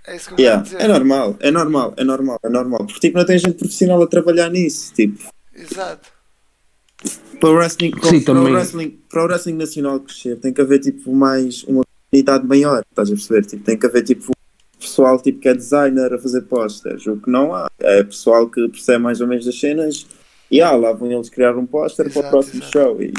É 0.07 0.17
isso 0.17 0.29
que 0.29 0.35
eu 0.35 0.39
Yeah. 0.39 0.63
quero 0.65 0.79
dizer. 0.79 0.91
É 0.91 0.93
normal, 0.93 1.37
é 1.41 1.51
normal, 1.51 1.95
é 1.99 2.05
normal, 2.05 2.41
é 2.43 2.49
normal. 2.49 2.87
Porque 2.87 3.01
tipo, 3.01 3.19
não 3.19 3.27
tem 3.27 3.39
gente 3.39 3.59
profissional 3.59 4.03
a 4.03 4.07
trabalhar 4.07 4.49
nisso. 4.49 4.93
Tipo, 4.95 5.23
Exato. 5.55 6.11
Para 7.41 7.51
o 7.51 7.55
wrestling, 7.55 7.93
Sim, 8.03 8.21
para 8.23 8.33
o 8.33 8.37
também. 8.37 8.53
wrestling, 8.55 8.99
para 9.09 9.23
o 9.23 9.27
wrestling 9.27 9.55
nacional 9.55 10.01
crescer, 10.01 10.37
tem 10.37 10.53
que 10.53 10.61
haver 10.61 10.79
tipo 10.81 11.13
mais 11.15 11.65
uma 11.65 11.83
comunidade 12.11 12.47
maior, 12.47 12.83
estás 12.91 13.09
a 13.09 13.13
perceber? 13.13 13.45
Tipo, 13.47 13.65
tem 13.65 13.79
que 13.79 13.87
haver 13.87 14.03
tipo 14.03 14.33
pessoal 14.79 15.21
tipo, 15.21 15.39
que 15.41 15.49
é 15.49 15.55
designer 15.55 16.13
a 16.13 16.19
fazer 16.19 16.43
posters, 16.43 17.07
o 17.07 17.17
que 17.17 17.31
não 17.31 17.55
há. 17.55 17.71
É 17.79 18.03
pessoal 18.03 18.49
que 18.49 18.69
percebe 18.69 18.99
mais 18.99 19.21
ou 19.21 19.27
menos 19.27 19.45
das 19.45 19.59
cenas 19.59 20.07
e 20.51 20.61
ah, 20.61 20.73
lá 20.73 20.93
vão 20.93 21.11
eles 21.11 21.29
criar 21.31 21.57
um 21.57 21.65
póster 21.67 22.13
para 22.13 22.27
o 22.27 22.31
próximo 22.31 22.63
exato. 22.63 22.73
show 22.73 23.03
e 23.03 23.13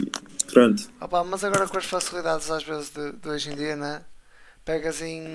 pronto. 0.52 0.84
Opa, 1.02 1.24
mas 1.24 1.44
agora 1.44 1.68
com 1.68 1.78
as 1.78 1.86
facilidades 1.86 2.52
às 2.52 2.64
vezes 2.64 2.92
de, 2.92 3.12
de 3.14 3.30
hoje 3.30 3.52
em 3.52 3.56
dia, 3.56 3.76
né? 3.76 4.02
Pegas 4.66 5.02
em 5.02 5.32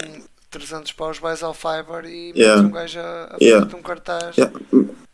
300 0.50 0.92
paus, 0.92 1.18
vais 1.18 1.42
ao 1.42 1.52
Fiverr 1.52 2.04
e 2.06 2.28
metes 2.28 2.36
Yeah. 2.40 2.62
um 2.62 2.70
gajo 2.70 2.98
a, 3.00 3.02
a 3.02 3.36
Yeah. 3.40 3.66
fazer-te 3.66 3.76
um 3.76 3.82
cartaz. 3.82 4.36
Yeah. 4.36 4.58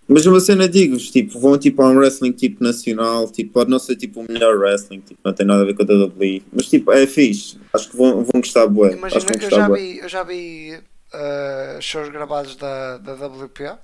Mas 0.07 0.27
uma 0.27 0.39
cena 0.39 0.69
digo-vos, 0.69 1.11
tipo, 1.11 1.39
vão 1.39 1.57
tipo 1.59 1.81
a 1.83 1.89
um 1.89 1.97
wrestling 1.97 2.33
tipo 2.33 2.63
nacional, 2.63 3.31
tipo, 3.31 3.53
pode 3.53 3.71
não 3.71 3.79
ser 3.79 3.97
tipo 3.97 4.21
o 4.21 4.27
melhor 4.31 4.59
wrestling, 4.59 5.01
tipo, 5.01 5.19
não 5.25 5.33
tem 5.33 5.47
nada 5.47 5.63
a 5.63 5.65
ver 5.65 5.75
com 5.75 5.83
a 5.83 5.87
WWE, 5.87 6.43
mas 6.53 6.67
tipo, 6.67 6.93
é 6.93 7.07
fixe, 7.07 7.59
acho 7.73 7.91
que 7.91 7.97
vão, 7.97 8.23
vão 8.23 8.41
gostar 8.41 8.67
bué, 8.67 8.89
acho 8.89 8.99
Imagina, 8.99 9.33
que 9.33 9.39
vão 9.39 9.49
eu 9.49 9.51
já 9.51 9.69
vi, 9.69 9.99
eu 9.99 10.09
já 10.09 10.23
vi 10.23 10.75
uh, 10.77 11.81
shows 11.81 12.09
gravados 12.11 12.55
da, 12.57 12.99
da 12.99 13.15
WPA. 13.27 13.79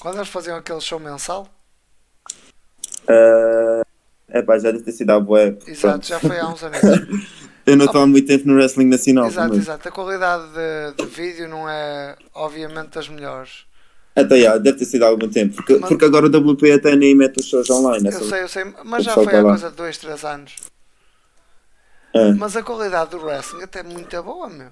Quando 0.00 0.16
eles 0.16 0.28
faziam 0.28 0.56
aquele 0.56 0.80
show 0.80 1.00
mensal, 1.00 1.48
Ah, 3.08 3.82
é 4.28 4.40
pá, 4.42 4.56
já 4.58 4.70
deve 4.70 4.84
ter 4.84 4.92
sido 4.92 5.10
a 5.10 5.18
bué. 5.20 5.56
exato, 5.66 6.06
já 6.06 6.20
foi 6.20 6.38
há 6.38 6.48
uns 6.48 6.62
anos. 6.62 6.78
Eu 7.66 7.76
não 7.76 7.84
estou 7.84 8.00
há 8.02 8.06
muito 8.06 8.26
tempo 8.26 8.48
no 8.48 8.54
wrestling 8.54 8.86
nacional, 8.86 9.26
exato, 9.26 9.48
mas 9.50 9.58
exato. 9.58 9.88
A 9.88 9.92
qualidade 9.92 10.44
de, 10.52 11.04
de 11.04 11.06
vídeo 11.10 11.48
não 11.48 11.68
é, 11.68 12.16
obviamente, 12.34 12.88
das 12.90 13.08
melhores. 13.08 13.64
Até 14.14 14.40
já, 14.40 14.58
deve 14.58 14.78
ter 14.78 14.84
sido 14.84 15.04
há 15.04 15.08
algum 15.08 15.28
tempo, 15.28 15.56
porque, 15.56 15.76
Mas- 15.78 15.88
porque 15.88 16.04
agora 16.04 16.26
o 16.26 16.28
WP 16.30 16.72
até 16.72 16.96
nem 16.96 17.14
mete 17.14 17.40
os 17.40 17.46
shows 17.46 17.70
online, 17.70 18.08
é 18.08 18.14
Eu 18.14 18.24
sei, 18.24 18.42
eu 18.42 18.48
sei, 18.48 18.64
mas 18.84 19.04
já 19.04 19.14
foi 19.14 19.24
vai 19.26 19.36
há 19.36 19.42
coisa 19.42 19.70
de 19.70 19.76
2, 19.76 19.98
3 19.98 20.24
anos. 20.24 20.56
é. 22.14 22.32
Mas 22.32 22.56
a 22.56 22.62
qualidade 22.62 23.10
do 23.10 23.24
wrestling 23.24 23.62
até 23.62 23.80
é 23.80 23.82
muito 23.82 24.22
boa, 24.22 24.48
meu. 24.48 24.68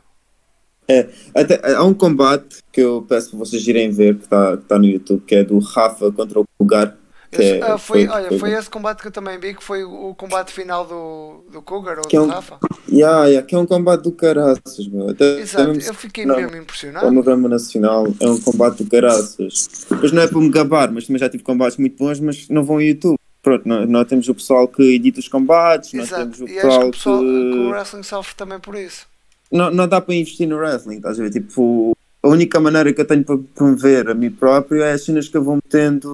É, 0.90 1.06
até, 1.34 1.74
há 1.74 1.84
um 1.84 1.92
combate 1.92 2.60
que 2.72 2.80
eu 2.80 3.04
peço 3.06 3.30
para 3.30 3.40
vocês 3.40 3.66
irem 3.68 3.90
ver, 3.90 4.16
que 4.16 4.24
está 4.24 4.56
tá 4.56 4.78
no 4.78 4.86
YouTube, 4.86 5.22
que 5.26 5.34
é 5.34 5.44
do 5.44 5.58
Rafa 5.58 6.10
contra 6.10 6.40
o 6.40 6.44
Lugar. 6.58 6.96
Esse- 7.30 7.42
é, 7.58 7.62
ah, 7.62 7.76
foi, 7.78 8.06
foi- 8.06 8.14
olha, 8.16 8.38
foi- 8.38 8.52
esse 8.52 8.70
combate 8.70 9.02
que 9.02 9.08
eu 9.08 9.12
também 9.12 9.38
vi, 9.38 9.54
que 9.54 9.62
foi 9.62 9.84
o, 9.84 10.10
o 10.10 10.14
combate 10.14 10.50
final 10.52 10.86
do, 10.86 11.44
do 11.52 11.60
Cougar 11.62 11.98
ou 11.98 12.04
Que 12.04 12.16
é 12.16 12.20
do 12.20 12.24
um- 12.26 12.28
Rafa. 12.28 12.58
Yeah, 12.90 13.26
yeah, 13.26 13.46
que 13.46 13.54
é 13.54 13.58
um 13.58 13.66
combate 13.66 14.02
do 14.02 14.12
caraças, 14.12 14.86
meu. 14.90 15.10
Até, 15.10 15.40
Exato, 15.40 15.70
até 15.72 15.88
eu 15.88 15.94
fiquei 15.94 16.24
não, 16.24 16.36
mesmo 16.36 16.56
impressionado. 16.56 17.06
o 17.06 17.12
programa 17.12 17.48
nacional 17.48 18.06
é 18.18 18.28
um 18.28 18.40
combate 18.40 18.82
do 18.82 18.90
caraças. 18.90 19.68
Depois 19.90 20.10
não 20.12 20.22
é 20.22 20.26
para 20.26 20.40
me 20.40 20.48
gabar, 20.48 20.90
mas 20.90 21.06
também 21.06 21.20
já 21.20 21.28
tive 21.28 21.42
combates 21.42 21.76
muito 21.76 21.96
bons, 21.98 22.18
mas 22.20 22.48
não 22.48 22.64
vão 22.64 22.76
ao 22.76 22.82
YouTube. 22.82 23.16
Pronto, 23.42 23.68
nós, 23.68 23.88
nós 23.88 24.06
temos 24.08 24.28
o 24.28 24.34
pessoal 24.34 24.66
que 24.66 24.82
edita 24.94 25.20
os 25.20 25.28
combates, 25.28 25.92
nós 25.92 26.06
Exato, 26.08 26.22
temos 26.22 26.40
o 26.40 26.48
e 26.48 26.58
acho 26.58 26.60
que 26.60 26.62
pessoal 26.62 26.88
o, 26.88 26.90
pessoal, 26.90 27.20
que 27.20 27.24
o 27.26 27.52
que. 27.52 27.70
wrestling 27.70 28.02
sofre 28.02 28.34
também 28.34 28.58
por 28.58 28.74
isso. 28.74 29.06
Não, 29.52 29.70
não 29.70 29.86
dá 29.86 30.00
para 30.00 30.14
investir 30.14 30.48
no 30.48 30.56
wrestling, 30.56 30.96
estás 30.96 31.18
a 31.20 31.22
ver? 31.22 31.30
Tipo, 31.30 31.96
a 32.22 32.28
única 32.28 32.58
maneira 32.58 32.92
que 32.92 33.00
eu 33.00 33.06
tenho 33.06 33.22
para 33.24 33.38
promover 33.54 34.08
a 34.10 34.14
mim 34.14 34.30
próprio 34.30 34.82
é 34.82 34.92
as 34.92 35.04
cenas 35.04 35.28
que 35.28 35.36
eu 35.36 35.42
vou 35.44 35.54
metendo 35.56 36.12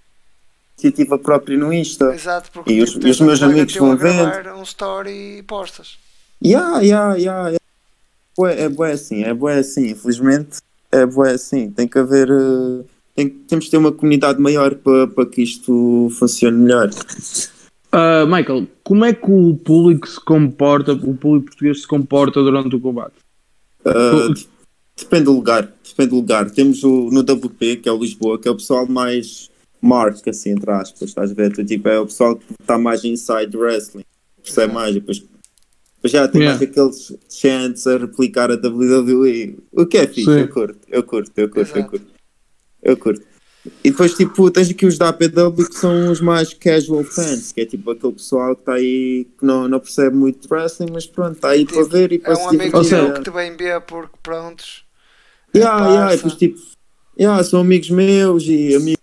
iniciativa 0.84 1.18
própria 1.18 1.56
no 1.56 1.72
Insta. 1.72 2.12
Exato, 2.14 2.50
porque 2.52 2.72
E 2.72 2.82
os- 2.82 2.90
tipo, 2.90 3.00
e 3.00 3.02
tens 3.04 3.20
os 3.20 3.26
meus 3.26 3.42
amigos 3.42 3.74
vão 3.76 3.96
vendo. 3.96 4.16
gravar 4.30 4.54
um 4.56 4.62
story 4.62 5.38
e 5.38 5.42
postas. 5.42 5.96
Yeah, 6.44 6.80
yeah, 6.80 7.14
yeah, 7.16 7.48
yeah. 7.48 7.58
Bué- 8.36 8.60
É 8.60 8.68
bué 8.68 8.92
assim, 8.92 9.22
é 9.24 9.32
bué 9.32 9.58
assim. 9.58 9.90
Infelizmente, 9.90 10.58
é 10.92 11.06
bué 11.06 11.32
assim. 11.32 11.70
Tem 11.70 11.88
que 11.88 11.98
haver. 11.98 12.28
eh, 12.30 12.84
tem- 13.14 13.28
temos 13.30 13.64
que 13.66 13.70
ter 13.70 13.76
uma 13.78 13.92
comunidade 13.92 14.40
maior 14.40 14.74
para, 14.74 15.06
para 15.06 15.26
que 15.26 15.42
isto 15.42 16.08
funcione 16.18 16.58
melhor. 16.58 16.90
Ah, 17.92 18.26
Michael, 18.26 18.66
como 18.82 19.04
é 19.04 19.12
que 19.14 19.30
o 19.30 19.54
público 19.56 20.08
se 20.08 20.20
comporta, 20.20 20.92
o 20.92 21.14
público 21.14 21.46
português 21.46 21.82
se 21.82 21.86
comporta 21.86 22.42
durante 22.42 22.74
o 22.74 22.80
combate? 22.80 23.14
Uh, 23.86 24.34
Depende 24.96 25.24
do 25.24 25.32
lugar, 25.32 25.72
depende 25.84 26.10
do 26.10 26.16
lugar. 26.16 26.48
Temos 26.50 26.84
o, 26.84 27.10
no 27.10 27.20
WP, 27.20 27.76
que 27.78 27.88
é 27.88 27.92
o 27.92 27.98
Lisboa, 27.98 28.38
que 28.38 28.46
é 28.46 28.50
o 28.50 28.54
pessoal 28.54 28.86
mais 28.86 29.50
mark, 29.84 30.26
assim, 30.28 30.50
entre 30.50 30.70
aspas, 30.70 31.08
estás 31.10 31.30
a 31.30 31.34
ver? 31.34 31.52
Tu, 31.52 31.64
tipo, 31.64 31.88
é 31.88 31.98
o 32.00 32.06
pessoal 32.06 32.36
que 32.36 32.44
está 32.60 32.78
mais 32.78 33.04
inside 33.04 33.56
wrestling, 33.56 34.04
percebe 34.42 34.72
mais, 34.72 34.90
e 34.96 35.00
depois, 35.00 35.18
depois 35.96 36.12
já 36.12 36.26
tem 36.28 36.40
Yeah. 36.42 36.58
mais 36.58 36.70
aqueles 36.70 37.16
chants 37.28 37.86
a 37.86 37.98
replicar 37.98 38.50
a 38.50 38.54
WWE, 38.56 39.58
o 39.72 39.86
que 39.86 39.98
é 39.98 40.06
fixe, 40.06 40.24
Sim. 40.24 40.40
eu 40.40 40.48
curto, 40.48 40.78
eu 40.88 41.02
curto, 41.02 41.32
eu 41.36 41.48
curto, 41.48 41.76
eu 41.78 41.84
curto, 41.86 42.06
eu 42.82 42.96
curto. 42.96 43.26
E 43.82 43.90
depois, 43.90 44.12
tipo, 44.14 44.50
tens 44.50 44.68
aqui 44.68 44.84
os 44.84 44.98
da 44.98 45.08
APW 45.08 45.66
que 45.66 45.74
são 45.78 46.10
os 46.12 46.20
mais 46.20 46.52
casual 46.52 47.02
fans, 47.02 47.50
que 47.50 47.62
é 47.62 47.64
tipo 47.64 47.90
aquele 47.90 48.12
pessoal 48.12 48.54
que 48.54 48.60
está 48.60 48.74
aí, 48.74 49.26
que 49.38 49.46
não, 49.46 49.66
não 49.66 49.80
percebe 49.80 50.14
muito 50.14 50.46
de 50.46 50.54
wrestling, 50.54 50.88
mas 50.92 51.06
pronto, 51.06 51.36
está 51.36 51.48
aí 51.48 51.64
Tipo, 51.64 51.80
para 51.80 51.98
ver 51.98 52.12
e 52.12 52.16
É 52.16 52.18
para 52.18 52.32
um 52.34 52.36
se 52.36 52.48
amigo 52.48 52.84
seja- 52.84 53.02
meu 53.02 53.12
que 53.14 53.22
te 53.22 53.30
vem 53.30 53.56
ver 53.56 53.80
porque 53.82 54.16
prontos. 54.22 54.84
é 55.54 55.58
Yeah, 55.60 55.88
yeah, 55.88 56.12
e 56.12 56.16
depois 56.16 56.34
tipo, 56.34 56.60
yeah, 57.18 57.42
são 57.42 57.60
amigos 57.60 57.88
meus 57.88 58.44
e 58.46 58.74
amigos. 58.74 59.02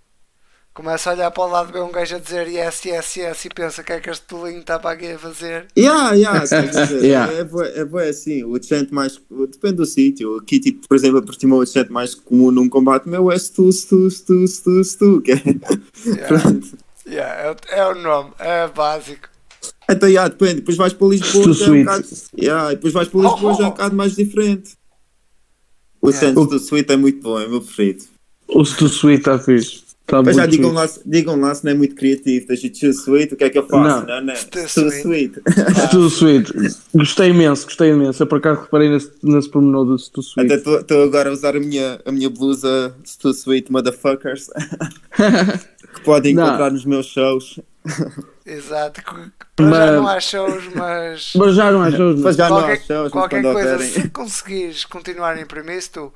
Começa 0.73 1.09
a 1.09 1.13
olhar 1.13 1.31
para 1.31 1.43
o 1.43 1.47
lado, 1.49 1.73
vê 1.73 1.81
um 1.81 1.91
gajo 1.91 2.15
a 2.15 2.19
dizer 2.19 2.47
yes, 2.47 2.85
yes, 2.85 3.17
yes 3.17 3.43
e 3.45 3.49
pensa 3.49 3.83
que 3.83 3.91
é 3.91 3.99
que 3.99 4.09
este 4.09 4.25
tolinho 4.25 4.59
está 4.61 4.79
para 4.79 4.91
aqui 4.91 5.07
a 5.11 5.19
fazer. 5.19 5.67
Yeah, 5.77 6.13
yeah, 6.13 6.45
ver? 6.45 6.71
Yeah. 7.03 7.33
É, 7.33 7.43
bué- 7.43 7.73
é 7.75 7.83
bué 7.83 8.07
assim, 8.07 8.45
o 8.45 8.61
chant 8.63 8.87
mais. 8.89 9.19
Depende 9.51 9.75
do 9.75 9.85
sítio. 9.85 10.37
Aqui, 10.37 10.61
tipo, 10.61 10.87
por 10.87 10.95
exemplo, 10.95 11.17
a 11.17 11.21
Portimão, 11.21 11.57
o 11.59 11.65
chant 11.65 11.89
mais 11.89 12.15
comum 12.15 12.51
num 12.51 12.69
combate 12.69 13.09
meu 13.09 13.29
é 13.29 13.37
Stu, 13.37 13.69
Stu, 13.73 14.09
Stu, 14.09 14.47
Stu, 14.47 14.81
Stu, 14.85 15.21
que 15.21 15.33
é. 15.33 15.41
Yeah, 16.05 16.27
Pronto. 16.27 16.77
yeah, 17.05 17.41
é, 17.41 17.51
o- 17.51 17.55
é 17.81 17.87
o 17.91 17.95
nome, 18.01 18.31
é 18.39 18.67
básico. 18.69 19.27
Então, 19.89 20.07
yeah, 20.07 20.29
depende. 20.29 20.55
Depois 20.61 20.77
vais 20.77 20.93
para 20.93 21.07
Lisboa, 21.07 21.53
já 21.53 21.65
é 21.65 21.69
um 21.69 21.79
bocado. 21.83 22.07
Yeah, 22.41 22.69
depois 22.69 22.93
vais 22.93 23.07
para 23.09 23.19
Lisboa, 23.21 23.53
já 23.55 23.63
é 23.63 23.67
um 23.67 23.71
bocado 23.71 23.95
mais 23.97 24.15
diferente. 24.15 24.71
O 26.01 26.09
Yeah. 26.11 26.33
chant 26.33 26.45
Stu 26.47 26.55
Sweet 26.59 26.93
é 26.93 26.95
muito 26.95 27.21
bom, 27.21 27.37
é 27.37 27.45
o 27.45 27.49
meu 27.49 27.61
preferido. 27.61 28.05
O 28.47 28.63
Stu 28.63 28.85
Sweet 28.85 29.19
está 29.19 29.37
fixe. 29.37 29.90
Muito 30.11 30.33
já 30.33 30.45
digam 30.45 30.73
lá, 30.73 30.87
se- 30.87 31.01
digam 31.05 31.39
lá 31.39 31.55
se 31.55 31.63
não 31.63 31.71
é 31.71 31.75
muito 31.75 31.95
criativo. 31.95 32.45
Tens 32.47 32.61
o 32.63 32.67
Stu 32.67 32.87
Sweet, 32.87 33.33
o 33.33 33.37
que 33.37 33.43
é 33.45 33.49
que 33.49 33.57
eu 33.57 33.65
faço? 33.65 34.05
Não. 34.05 34.15
Não, 34.15 34.21
não. 34.25 34.35
Stu 34.35 34.59
Sweet. 34.59 35.01
Sweet. 35.01 35.41
Stu 35.87 36.07
Sweet. 36.07 36.53
Gostei 36.93 37.29
imenso, 37.29 37.65
gostei 37.65 37.91
imenso. 37.91 38.21
Eu 38.21 38.27
por 38.27 38.39
acaso 38.39 38.61
reparei 38.61 38.89
nesse, 38.89 39.09
nesse 39.23 39.49
pormenor 39.49 39.85
do 39.85 39.97
Stu 39.97 40.19
Até 40.37 40.55
Sweet. 40.57 40.81
estou 40.81 41.03
agora 41.03 41.29
a 41.29 41.33
usar 41.33 41.55
a 41.55 41.59
minha, 41.61 42.01
a 42.05 42.11
minha 42.11 42.29
blusa 42.29 42.93
Stu 43.05 43.29
Sweet 43.29 43.71
Motherfuckers 43.71 44.47
que 45.95 46.01
podem 46.03 46.33
Não. 46.33 46.45
encontrar 46.45 46.71
nos 46.71 46.83
meus 46.85 47.05
shows. 47.05 47.59
Exato. 48.45 49.01
Para 49.55 49.65
já 49.65 49.71
Mas- 49.71 49.91
não 49.95 50.07
há 50.07 50.19
shows, 50.19 50.63
mas. 50.75 51.33
Mas 51.35 51.55
já 51.55 51.71
não 51.71 51.81
achou? 51.83 52.17
Mas 52.17 52.35
já 52.35 52.49
não 52.49 52.57
há 52.57 52.59
qualquer 52.61 52.81
shows, 52.85 53.03
mas 53.03 53.11
qualquer 53.11 53.41
coisa, 53.43 53.71
houverem. 53.73 53.87
se 53.93 54.09
conseguires 54.09 54.85
continuar 54.85 55.35
a 55.37 55.41
imprimir 55.41 55.77
isto, 55.77 56.13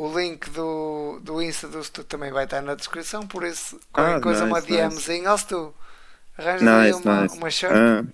o 0.00 0.18
link 0.18 0.48
do, 0.50 1.18
do 1.22 1.42
Insta 1.42 1.66
do 1.68 1.82
Stu 1.82 2.04
também 2.04 2.30
vai 2.32 2.44
estar 2.44 2.62
na 2.62 2.74
descrição, 2.74 3.26
por 3.26 3.44
isso 3.44 3.78
qualquer 3.92 4.16
Ah, 4.16 4.20
coisa, 4.20 4.44
uma 4.44 4.60
nice, 4.60 4.72
DMzinha, 4.72 5.32
ó 5.32 5.36
Stu, 5.36 5.74
arranja 6.38 6.80
aí 6.80 6.90
Nice, 6.92 7.02
uma, 7.02 7.22
nice. 7.22 7.36
uma 7.36 7.50
shirt. 7.50 7.72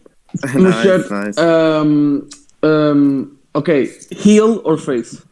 No 0.54 0.62
nice, 0.68 0.82
shirt. 0.82 1.10
nice. 1.10 1.38
Um, 1.40 2.28
um, 2.64 3.36
ok, 3.54 3.68
heel 4.10 4.60
or 4.64 4.76
face? 4.78 5.22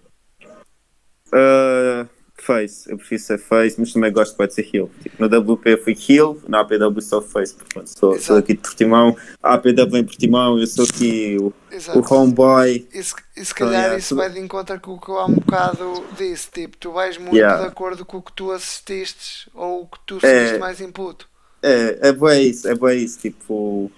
Ah, 1.33 2.07
face, 2.43 2.90
eu 2.90 2.97
prefiro 2.97 3.20
ser 3.22 3.38
face, 3.38 3.76
mas 3.78 3.93
também 3.93 4.12
gosto 4.12 4.36
de 4.47 4.55
ser 4.55 4.68
heel. 4.72 4.90
Tipo, 5.03 5.26
no 5.26 5.38
WP 5.55 5.76
fui 5.78 5.97
heel, 6.09 6.40
na 6.49 6.61
APW 6.61 7.01
sou 7.01 7.22
face, 7.22 7.55
portanto 7.55 7.86
sou, 7.99 8.18
sou 8.18 8.36
aqui 8.36 8.55
de 8.55 8.61
Portimão, 8.61 9.16
a 9.43 9.55
APW 9.55 9.97
em 9.99 10.05
Portimão, 10.05 10.59
eu 10.59 10.66
sou 10.66 10.84
aqui 10.84 11.36
o, 11.40 11.53
Exato. 11.70 11.99
o 11.99 12.14
homeboy. 12.14 12.86
E 12.93 13.03
se, 13.03 13.14
e 13.36 13.45
se 13.45 13.55
calhar 13.55 13.74
yeah, 13.74 13.99
isso 13.99 14.09
tudo- 14.11 14.18
vai 14.18 14.30
de 14.30 14.38
encontro 14.40 14.80
com 14.80 14.93
o 14.95 15.01
que 15.01 15.09
eu 15.09 15.18
há 15.18 15.26
um 15.26 15.34
bocado 15.34 16.05
disse, 16.18 16.51
tipo, 16.51 16.76
tu 16.76 16.93
vais 16.93 17.16
muito 17.18 17.36
Yeah. 17.36 17.62
de 17.62 17.68
acordo 17.68 18.05
com 18.05 18.18
o 18.18 18.22
que 18.22 18.32
tu 18.32 18.51
assististe 18.51 19.49
ou 19.55 19.82
o 19.82 19.86
que 19.86 19.99
tu 20.07 20.16
É. 20.16 20.20
sentiste 20.20 20.59
mais 20.59 20.80
input. 20.80 21.26
É, 21.62 22.09
é 22.09 22.12
bué 22.12 22.43
isso, 22.43 22.66
é 22.68 22.74
bué 22.74 22.97
isso, 22.97 23.18
tipo... 23.20 23.90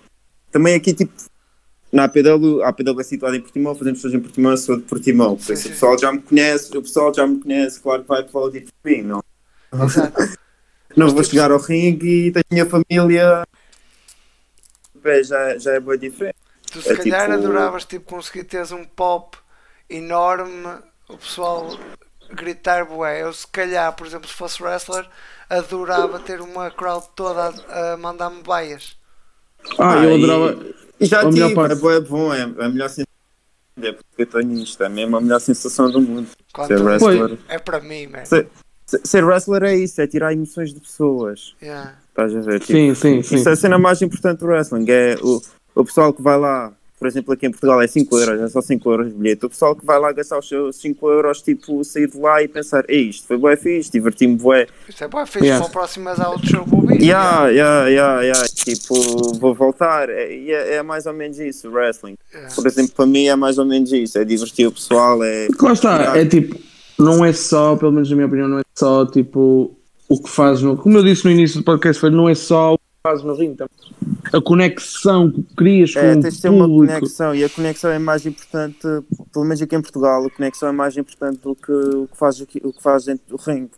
Também 0.53 0.75
aqui, 0.77 0.93
tipo, 0.93 1.13
na 1.95 2.05
APW, 2.05 2.63
a 2.63 2.69
APW 2.69 3.01
é 3.01 3.05
situada 3.05 3.37
em 3.37 3.41
Portimão, 3.41 3.75
fazemos 3.75 4.01
shows 4.01 4.13
em 4.15 4.21
Portimão, 4.21 4.51
eu 4.51 4.57
sou 4.57 4.77
de 4.77 4.83
Portimão, 4.83 5.37
por 5.37 5.53
isso 5.53 5.69
o 5.69 5.71
pessoal 5.71 5.99
já 5.99 6.13
me 6.13 6.21
conhece, 6.21 6.77
o 6.77 6.83
pessoal 6.83 7.15
já 7.15 7.27
me 7.27 7.41
conhece, 7.41 7.81
claro 7.81 8.03
que 8.03 8.09
vai 8.09 8.21
aplaudir 8.23 8.63
por 8.83 8.91
mim, 8.91 9.03
não? 9.03 9.23
Não 10.97 11.09
vou 11.11 11.23
chegar 11.25 11.51
ao 11.51 11.59
ringue 11.59 12.27
e 12.27 12.33
tenho 12.33 12.45
a 12.51 12.55
minha 12.55 12.67
família... 12.67 13.47
Bem, 15.03 15.23
já, 15.23 15.59
já 15.59 15.73
é 15.75 15.81
bem 15.81 15.99
diferente. 15.99 16.37
Tu 16.73 16.81
se 16.83 16.93
É 16.93 16.97
calhar 16.97 17.23
tipo- 17.23 17.35
adoravas 17.35 17.85
tipo, 17.85 18.07
conseguir 18.07 18.45
teres 18.45 18.73
um 18.73 18.85
pop 18.85 19.37
enorme, 19.89 20.67
o 21.09 21.17
pessoal 21.19 21.79
gritar 22.31 22.85
bué. 22.87 23.23
Eu 23.23 23.33
se 23.33 23.47
calhar, 23.47 23.93
por 23.95 24.07
exemplo, 24.07 24.27
se 24.29 24.35
fosse 24.35 24.63
wrestler, 24.63 25.07
adorava 25.51 26.19
ter 26.21 26.41
uma 26.41 26.71
crowd 26.71 27.07
toda 27.15 27.53
a, 27.69 27.93
a 27.93 27.97
mandar-me 27.97 28.43
baias. 28.43 28.97
Ah, 29.79 30.03
eu 30.05 30.15
adorava. 30.15 30.53
E, 30.65 30.71
e 30.71 30.84
já 31.05 31.21
a 31.21 31.31
melhor 31.31 31.49
tive, 31.49 31.61
é 31.61 31.75
bom, 31.75 31.91
é 31.91 32.01
bom, 32.01 32.35
é 32.35 32.43
a 32.43 32.69
melhor 32.69 32.89
sensação. 32.89 33.15
É 33.83 33.93
porque 33.93 34.23
eu 34.23 34.27
tenho 34.27 34.53
isto, 34.63 34.83
é 34.83 34.89
mesmo 34.89 35.17
a 35.17 35.21
melhor 35.21 35.41
sensação 35.41 35.91
do 35.91 36.01
mundo. 36.01 36.29
Quando 36.53 36.69
Ser 36.69 36.81
wrestler. 36.81 37.39
é 37.49 37.59
para 37.59 37.81
mim, 37.81 38.07
man. 38.07 38.25
Ser, 38.25 38.49
ser 38.87 39.25
wrestler 39.25 39.65
é 39.65 39.77
isso, 39.77 40.01
é 40.01 40.07
tirar 40.07 40.33
emoções 40.33 40.73
de 40.73 40.81
pessoas. 40.81 41.55
Yeah. 41.61 41.97
Estás 42.11 42.37
a 42.37 42.41
ver? 42.41 42.61
Tipo, 42.61 42.73
Sim, 42.73 42.95
sim, 42.95 43.23
sim. 43.23 43.35
Isso 43.37 43.49
é 43.49 43.53
a 43.53 43.57
cena 43.57 43.79
mais 43.79 44.01
importante 44.01 44.39
do 44.41 44.47
wrestling. 44.47 44.87
É 44.89 45.17
o, 45.21 45.43
o 45.75 45.85
pessoal 45.85 46.13
que 46.13 46.23
vai 46.23 46.39
lá, 46.39 46.73
por 47.05 47.09
exemplo, 47.09 47.35
aqui 47.35 47.45
em 47.45 47.51
Portugal 47.51 47.83
é 47.83 47.87
5 47.87 48.19
euros, 48.19 48.41
é 48.41 48.49
só 48.49 48.63
5 48.63 48.91
euros 48.91 49.09
de 49.09 49.15
bilhete. 49.15 49.45
O 49.45 49.51
pessoal 49.51 49.77
que 49.77 49.85
vai 49.85 50.01
lá 50.01 50.11
gastar 50.11 50.39
os 50.39 50.49
seus 50.49 50.77
5 50.77 51.11
euros, 51.11 51.43
tipo, 51.43 51.85
sair 51.85 52.09
de 52.09 52.17
lá 52.17 52.43
e 52.43 52.49
pensar: 52.49 52.83
Ei, 52.89 53.11
isto 53.11 53.27
foi 53.27 53.37
bué 53.37 53.57
fixe, 53.57 53.93
diverti-me 53.93 54.37
bué. 54.37 54.67
Isto 54.89 55.05
é 55.05 55.09
bué 55.09 55.27
fixe, 55.27 55.45
Yeah. 55.45 55.69
próximo 55.69 56.07
mês 56.07 56.19
há 56.19 56.31
outro 56.31 56.49
show 56.49 56.65
vou 56.65 56.81
vir. 56.81 57.03
Yeah, 57.03 57.49
yeah, 57.49 57.89
yeah, 57.89 58.23
yeah. 58.23 58.49
Tipo, 58.49 58.95
vou 59.39 59.55
voltar. 59.55 60.09
É, 60.09 60.35
é, 60.35 60.77
é 60.77 60.83
mais 60.83 61.05
ou 61.05 61.13
menos 61.13 61.39
isso, 61.39 61.69
o 61.69 61.73
wrestling. 61.73 62.17
Yeah. 62.33 62.55
Por 62.55 62.67
exemplo, 62.67 62.93
para 62.97 63.05
mim 63.05 63.27
é 63.27 63.37
mais 63.37 63.59
ou 63.59 63.67
menos 63.67 63.93
isso. 63.93 64.19
É 64.19 64.25
divertir 64.25 64.67
o 64.67 64.73
pessoal, 64.73 65.23
é. 65.23 65.49
Lá 65.61 65.73
está, 65.75 66.17
é 66.17 66.25
tipo, 66.25 66.59
não 66.99 67.23
é 67.23 67.35
só, 67.35 67.77
pelo 67.77 67.93
menos 67.93 68.09
na 68.09 68.17
minha 68.17 68.27
opinião, 68.27 68.49
não 68.49 68.61
é 68.61 68.63
só 68.75 69.05
tipo 69.05 69.77
o 70.09 70.23
que 70.23 70.31
faz 70.31 70.63
no. 70.63 70.79
Como 70.79 70.97
eu 70.97 71.05
disse 71.05 71.27
no 71.27 71.31
início 71.31 71.61
do 71.61 71.65
podcast, 71.65 72.01
foi, 72.01 72.09
não 72.09 72.31
é 72.31 72.35
só 72.35 72.79
o 73.05 73.09
que 73.09 73.11
faz 73.19 73.23
no 73.23 73.35
ringue, 73.35 73.57
também. 73.57 74.17
a 74.33 74.41
conexão 74.41 75.31
que 75.31 75.43
crias 75.55 75.93
com 75.93 76.01
É, 76.01 76.15
o 76.17 76.21
tens 76.23 76.37
de 76.37 76.41
ter 76.43 76.49
uma 76.49 76.67
público. 76.67 76.95
conexão 77.01 77.35
e 77.35 77.45
a 77.45 77.51
conexão 77.51 77.91
é 77.91 77.99
mais 77.99 78.25
importante, 78.25 78.79
pelo 79.31 79.45
menos 79.45 79.61
aqui 79.61 79.77
em 79.77 79.83
Portugal, 79.83 80.25
a 80.25 80.31
conexão 80.31 80.71
é 80.71 80.73
mais 80.73 80.97
importante 80.97 81.39
do 81.41 81.55
que 81.55 81.71
o 81.71 82.09
que 82.09 82.17
faz, 82.17 82.41
aqui, 82.41 82.61
o 82.65 82.73
que 82.73 82.83
faz 82.83 83.05
dentro 83.05 83.27
do 83.29 83.37
ringue. 83.37 83.73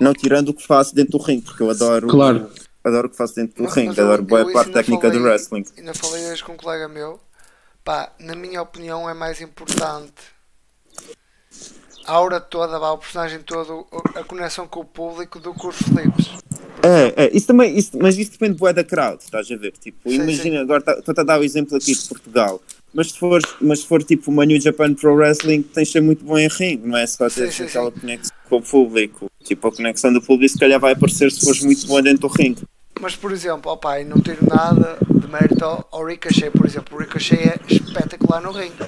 Não 0.00 0.14
tirando 0.14 0.48
o 0.48 0.54
que 0.54 0.66
faço 0.66 0.94
dentro 0.94 1.18
do 1.18 1.22
ringue, 1.22 1.42
porque 1.42 1.62
eu 1.62 1.68
adoro, 1.70 2.08
Claro. 2.08 2.48
adoro 2.82 3.06
o 3.06 3.10
que 3.10 3.16
faço 3.16 3.34
dentro 3.36 3.56
do 3.56 3.64
Mas- 3.64 3.74
ringue, 3.74 3.88
mas 3.88 3.98
eu- 3.98 4.04
adoro 4.06 4.22
boa 4.22 4.50
parte 4.52 4.72
técnica 4.72 5.10
do 5.10 5.16
falei- 5.18 5.30
wrestling. 5.32 5.64
Ainda 5.76 5.92
falei 5.94 6.26
hoje 6.32 6.42
com 6.42 6.52
um 6.52 6.56
colega 6.56 6.88
meu. 6.88 7.20
Pá, 7.84 8.12
na 8.18 8.34
minha 8.34 8.62
opinião 8.62 9.08
é 9.10 9.12
mais 9.12 9.42
importante 9.42 10.12
a 12.06 12.12
aura 12.12 12.40
toda, 12.40 12.78
o 12.80 12.96
personagem 12.98 13.40
todo, 13.40 13.86
a 14.14 14.24
conexão 14.24 14.66
com 14.66 14.80
o 14.80 14.84
público 14.86 15.38
do 15.38 15.52
que 15.52 15.66
os 15.66 15.76
flips. 15.76 16.32
É, 16.84 17.24
é, 17.24 17.30
isso 17.36 17.46
também, 17.46 17.76
isso, 17.76 17.92
mas 18.00 18.18
isso 18.18 18.32
depende 18.32 18.58
bué 18.58 18.72
da 18.72 18.84
crowd, 18.84 19.22
estás 19.22 19.50
a 19.50 19.56
ver? 19.56 19.72
Tipo, 19.72 20.10
Sim, 20.10 20.16
imagina, 20.16 20.60
agora 20.60 20.82
tá- 20.82 20.98
estou-te 20.98 21.20
a 21.20 21.24
dar 21.24 21.40
o 21.40 21.44
exemplo 21.44 21.76
aqui 21.76 21.94
de 21.94 22.08
Portugal, 22.08 22.60
mas 22.92 23.10
se 23.10 23.18
for, 23.18 23.40
mas 23.60 23.80
se 23.80 23.86
for 23.86 24.02
tipo 24.04 24.30
uma 24.30 24.44
New 24.44 24.60
Japan 24.60 24.92
Pro 24.94 25.14
Wrestling, 25.14 25.62
tens 25.62 25.88
de 25.88 25.92
ser 25.92 26.00
muito 26.00 26.24
bom 26.24 26.38
em 26.38 26.48
ringue, 26.48 26.86
não 26.86 26.98
é 26.98 27.06
só 27.06 27.28
Sim, 27.28 27.42
ter 27.42 27.52
sim, 27.52 27.64
aquela 27.64 27.90
conexão 27.90 28.36
com 28.48 28.56
o 28.56 28.62
público. 28.62 29.30
Tipo, 29.42 29.68
a 29.68 29.72
conexão 29.72 30.12
do 30.12 30.20
público 30.22 30.52
se 30.52 30.58
calhar 30.58 30.78
vai 30.78 30.92
aparecer 30.92 31.30
se 31.32 31.40
fores 31.40 31.62
muito 31.62 31.86
bom 31.86 32.00
dentro 32.02 32.28
do 32.28 32.34
ringue. 32.34 32.62
Mas, 33.00 33.16
por 33.16 33.32
exemplo, 33.32 33.72
opa, 33.72 34.00
e 34.00 34.04
não 34.04 34.20
tiro 34.20 34.46
nada 34.46 34.96
de 35.10 35.26
mérito 35.26 35.64
ao, 35.64 35.88
ao 35.90 36.04
Ricochet, 36.06 36.50
por 36.50 36.64
exemplo. 36.64 36.96
O 36.96 37.00
Ricochet 37.00 37.36
é 37.36 37.58
espetacular 37.68 38.40
no 38.40 38.52
ringue. 38.52 38.86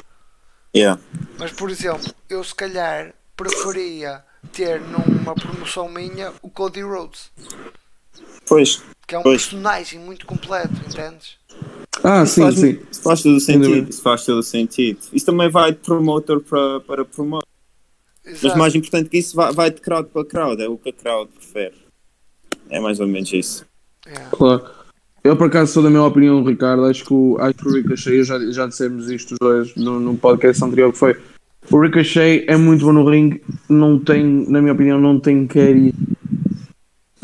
Yeah. 0.74 1.00
Mas, 1.38 1.50
por 1.52 1.70
exemplo, 1.70 2.12
eu 2.30 2.42
se 2.44 2.54
calhar 2.54 3.12
preferia 3.36 4.22
ter 4.52 4.80
numa 4.80 5.34
promoção 5.34 5.88
minha 5.88 6.32
o 6.40 6.48
Cody 6.48 6.82
Rhodes, 6.82 7.30
Pois, 8.46 8.82
que 9.06 9.14
é 9.14 9.18
um 9.18 9.22
Pois. 9.22 9.46
personagem 9.46 9.98
muito 10.00 10.26
completo, 10.26 10.74
entendes? 10.86 11.36
Ah, 12.02 12.22
Isso 12.22 12.34
sim, 12.34 12.42
faz, 12.42 12.54
sim. 12.58 12.78
Isso 12.90 13.02
faz 13.02 13.22
todo 13.22 13.36
o 13.36 13.40
sentido. 13.40 13.90
Isso 13.90 14.02
faz 14.02 14.24
todo 14.24 14.38
o 14.38 14.42
sentido. 14.42 14.98
Isso 15.12 15.26
também 15.26 15.50
vai 15.50 15.72
de 15.72 15.78
promotor 15.78 16.40
para, 16.40 16.80
para 16.80 17.04
promotor. 17.04 17.48
Mas 18.24 18.42
Exato. 18.42 18.58
mais 18.58 18.74
importante 18.74 19.08
que 19.08 19.18
isso, 19.18 19.36
vai, 19.36 19.52
vai 19.52 19.70
de 19.70 19.80
crowd 19.80 20.08
para 20.12 20.24
crowd. 20.24 20.62
É 20.62 20.68
o 20.68 20.76
que 20.76 20.90
a 20.90 20.92
crowd 20.92 21.30
prefere. 21.32 21.74
É 22.68 22.80
mais 22.80 23.00
ou 23.00 23.06
menos 23.06 23.32
isso. 23.32 23.64
Yeah. 24.06 24.30
Claro. 24.30 24.64
Eu, 25.22 25.36
por 25.36 25.46
acaso, 25.48 25.72
sou 25.72 25.82
da 25.82 25.90
minha 25.90 26.02
opinião, 26.02 26.44
Ricardo. 26.44 26.84
Acho 26.84 27.04
que 27.04 27.12
o, 27.12 27.36
acho 27.40 27.54
que 27.54 27.68
o 27.68 27.72
Ricochet, 27.72 28.24
já, 28.24 28.38
já 28.50 28.66
dissemos 28.66 29.10
isto 29.10 29.32
os 29.32 29.38
dois 29.38 29.74
no, 29.74 29.98
no 29.98 30.16
podcast 30.16 30.62
anterior, 30.62 30.92
que 30.92 30.98
foi 30.98 31.16
o 31.70 31.80
Ricochet 31.80 32.44
é 32.46 32.56
muito 32.56 32.84
bom 32.84 32.92
no 32.92 33.08
ringue, 33.08 33.42
não 33.68 33.98
tem, 33.98 34.24
na 34.48 34.60
minha 34.60 34.72
opinião, 34.72 35.00
não 35.00 35.18
tem 35.18 35.46
carry. 35.46 35.92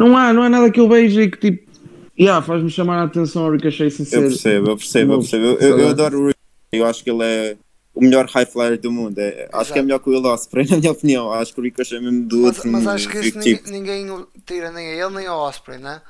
Não 0.02 0.16
há, 0.16 0.32
não 0.32 0.42
há 0.42 0.48
nada 0.48 0.70
que 0.70 0.80
eu 0.80 0.88
veja 0.88 1.22
e 1.22 1.30
que 1.30 1.38
tipo, 1.38 1.70
yeah, 2.18 2.44
faz-me 2.44 2.68
chamar 2.68 2.98
a 2.98 3.04
atenção 3.04 3.44
ao 3.44 3.52
Ricochet 3.52 3.90
sem 3.90 4.04
Eu 4.04 4.10
ser. 4.10 4.20
percebo, 4.28 4.70
eu 4.70 4.76
percebo, 4.76 5.12
eu 5.12 5.18
percebo. 5.18 5.44
Eu, 5.44 5.58
eu, 5.58 5.78
eu 5.78 5.88
adoro 5.90 6.18
o 6.20 6.26
Rick. 6.26 6.38
Eu 6.72 6.86
acho 6.86 7.04
que 7.04 7.10
ele 7.10 7.22
é. 7.22 7.56
o 7.94 8.00
melhor 8.00 8.26
high 8.26 8.46
flyer 8.46 8.80
do 8.80 8.90
mundo. 8.90 9.18
É, 9.18 9.48
acho 9.52 9.62
Exato. 9.62 9.72
que 9.74 9.78
é 9.78 9.82
melhor 9.82 9.98
que 10.00 10.10
o 10.10 10.12
Will 10.12 10.24
Ospreay, 10.24 10.66
na 10.70 10.76
minha 10.78 10.90
opinião. 10.92 11.32
Acho 11.32 11.54
que 11.54 11.60
o 11.60 11.62
Ricochet 11.62 11.96
é 11.96 12.00
mesmo 12.00 12.26
do 12.26 12.38
Mas, 12.38 12.56
outro 12.56 12.72
mas 12.72 12.86
acho 12.86 13.08
que 13.08 13.18
isso 13.20 13.38
tipo. 13.40 13.70
ninguém, 13.70 14.06
tira 14.44 14.72
nem 14.72 14.88
a 14.88 15.06
ele 15.06 15.14
nem 15.14 15.26
ao 15.26 15.38
Osprey, 15.38 15.78
né? 15.78 16.02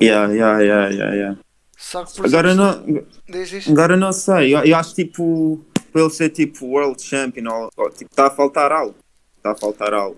Yeah, 0.00 0.32
yeah, 0.32 0.60
yeah, 0.60 0.88
yeah, 0.88 1.14
yeah. 1.14 1.38
Só 1.76 2.04
que 2.04 2.16
por 2.16 2.26
Agora 2.26 2.50
exemplo, 2.52 3.06
não, 3.28 3.72
agora 3.72 3.96
não 3.96 4.12
sei. 4.12 4.54
Eu, 4.54 4.60
eu 4.64 4.76
acho 4.76 4.94
tipo, 4.94 5.60
para 5.92 6.00
ele 6.00 6.10
ser 6.10 6.30
tipo 6.30 6.64
World 6.66 7.02
Champion, 7.02 7.50
ou, 7.52 7.70
ou, 7.76 7.90
tipo, 7.90 8.10
está 8.10 8.28
a 8.28 8.30
faltar 8.30 8.72
algo. 8.72 8.94
Está 9.36 9.50
a 9.50 9.56
faltar 9.56 9.92
algo. 9.92 10.16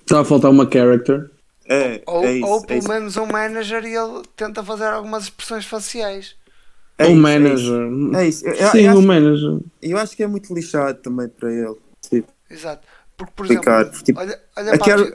Está 0.00 0.20
a 0.20 0.24
faltar 0.24 0.50
uma 0.50 0.68
character. 0.70 1.30
É, 1.68 2.02
Ou, 2.06 2.24
é 2.24 2.32
isso. 2.34 2.46
ou 2.46 2.58
é 2.62 2.66
pelo 2.66 2.78
isso. 2.78 2.88
menos 2.88 3.16
um 3.18 3.26
manager 3.26 3.84
e 3.84 3.94
ele 3.94 4.22
tenta 4.34 4.64
fazer 4.64 4.86
algumas 4.86 5.24
expressões 5.24 5.66
faciais. 5.66 6.34
É 6.96 7.04
o 7.06 7.10
isso, 7.10 7.16
é 7.18 7.20
manager. 7.20 7.92
isso. 7.92 8.16
É 8.16 8.28
isso. 8.28 8.46
Eu, 8.46 8.54
eu- 8.54 8.70
Sim, 8.70 8.78
eu 8.80 8.94
o 8.94 8.98
acho, 8.98 9.06
manager. 9.06 9.58
eu 9.82 9.98
acho 9.98 10.16
que 10.16 10.22
é 10.22 10.26
muito 10.26 10.54
lixado 10.54 10.98
também 11.00 11.28
para 11.28 11.52
ele. 11.52 11.76
Tipo, 12.08 12.32
Exato. 12.50 12.86
Porque, 13.16 13.32
por 13.36 13.46
exemplo, 13.46 13.60
Ricardo, 13.62 14.02
tipo, 14.02 14.18
olha, 14.20 14.40
olha 14.56 14.74
a, 14.74 14.78
para 14.78 14.94
a 14.94 14.98
fi- 14.98 15.12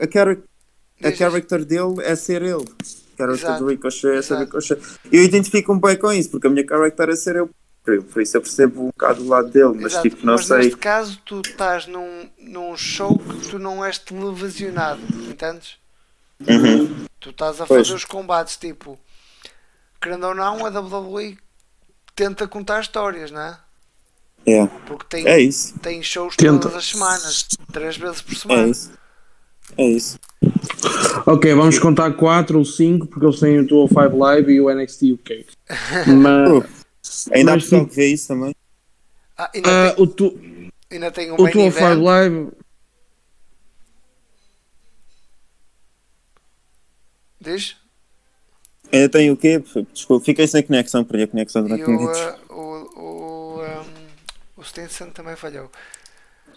a, 1.02 1.12
character 1.12 1.64
dele 1.64 1.94
é 2.02 2.14
ser 2.14 2.42
ele. 2.42 2.64
A 2.64 3.16
character 3.16 3.44
Exato, 3.48 3.64
do 3.64 3.70
Ricochet 3.70 4.16
é 4.18 4.22
ser. 4.22 4.38
Ricochet. 4.38 4.78
Eu 5.10 5.22
identifico-me 5.24 5.80
bem 5.80 5.96
com 5.96 6.12
isso, 6.12 6.30
porque 6.30 6.46
a 6.46 6.50
minha 6.50 6.66
character 6.66 7.08
é 7.10 7.16
ser 7.16 7.36
eu. 7.36 7.50
Por 7.82 8.02
por 8.04 8.22
isso 8.22 8.36
eu 8.36 8.40
percebo 8.40 8.82
um 8.84 8.86
bocado 8.86 9.22
do 9.22 9.28
lado 9.28 9.50
dele, 9.50 9.72
mas 9.74 9.92
Exato, 9.92 10.08
tipo, 10.08 10.24
não 10.24 10.34
mas 10.34 10.46
sei. 10.46 10.56
neste 10.58 10.76
caso 10.76 11.18
tu 11.24 11.42
estás 11.44 11.86
num, 11.86 12.28
num 12.38 12.74
show 12.76 13.18
que 13.18 13.48
tu 13.50 13.58
não 13.58 13.84
és 13.84 13.98
televisionado, 13.98 15.00
entendes? 15.28 15.76
Uhum. 16.48 17.06
Tu 17.20 17.30
estás 17.30 17.60
a 17.60 17.66
Pois. 17.66 17.86
fazer 17.86 17.96
os 17.96 18.04
combates, 18.04 18.56
tipo, 18.56 18.98
querendo 20.00 20.26
ou 20.26 20.34
não, 20.34 20.64
a 20.66 20.68
WWE 20.70 21.38
tenta 22.14 22.46
contar 22.46 22.80
histórias, 22.80 23.30
não 23.30 23.40
é? 23.40 23.58
Yeah. 24.46 24.70
Porque 24.86 25.06
tem, 25.08 25.26
É 25.26 25.40
isso. 25.40 25.78
tem 25.78 26.02
shows 26.02 26.36
Tenta. 26.36 26.58
todas 26.60 26.76
as 26.76 26.86
semanas, 26.86 27.48
três 27.72 27.96
vezes 27.96 28.20
por 28.20 28.32
É 28.32 28.36
semana. 28.36 28.68
isso. 28.68 28.92
É 29.78 29.86
isso. 29.86 30.18
Ok, 31.26 31.54
vamos 31.54 31.78
contar 31.78 32.12
4 32.12 32.58
ou 32.58 32.64
5 32.64 33.06
porque 33.06 33.24
eles 33.24 33.40
têm 33.40 33.58
o 33.60 33.66
205 33.66 34.16
Live 34.18 34.52
e 34.52 34.60
o 34.60 34.68
NXT 34.70 35.12
UK. 35.14 35.46
Mas 36.06 37.28
Ainda 37.32 37.52
há 37.52 37.54
pessoal 37.54 37.80
tipo, 37.82 37.90
que 37.90 37.96
vê 37.96 38.06
isso 38.08 38.28
também. 38.28 38.54
Ah, 39.36 39.50
ainda, 39.54 39.88
ah, 39.88 39.94
tem, 39.94 40.04
o, 40.04 40.06
tu, 40.06 40.38
ainda 40.92 41.10
tem 41.10 41.32
um 41.32 41.36
o 41.36 41.42
main 41.42 41.52
205 41.52 41.86
event. 41.86 42.02
Live. 42.02 42.48
Diz? 47.44 47.76
Ainda 48.92 49.08
tem 49.08 49.30
o 49.30 49.36
quê? 49.36 49.62
Desculpa, 49.92 50.24
fiquei 50.24 50.46
sem 50.46 50.62
conexão, 50.62 51.04
perdi 51.04 51.24
a 51.24 51.28
conexão 51.28 51.62
durante 51.62 51.84
o, 51.84 51.90
minutos. 51.90 52.18
ah, 52.20 52.38
o, 52.50 52.54
o, 53.00 53.60
um, 53.62 54.60
o 54.60 54.64
Stinson 54.64 55.10
também 55.10 55.36
falhou. 55.36 55.70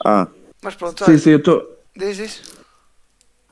Ah, 0.05 0.27
Mas 0.61 0.75
pronto, 0.75 1.03
Sim, 1.03 1.11
olha, 1.11 1.17
sim, 1.19 1.29
eu 1.31 1.37
estou. 1.39 1.77
diz 1.95 2.17
diz. 2.17 2.41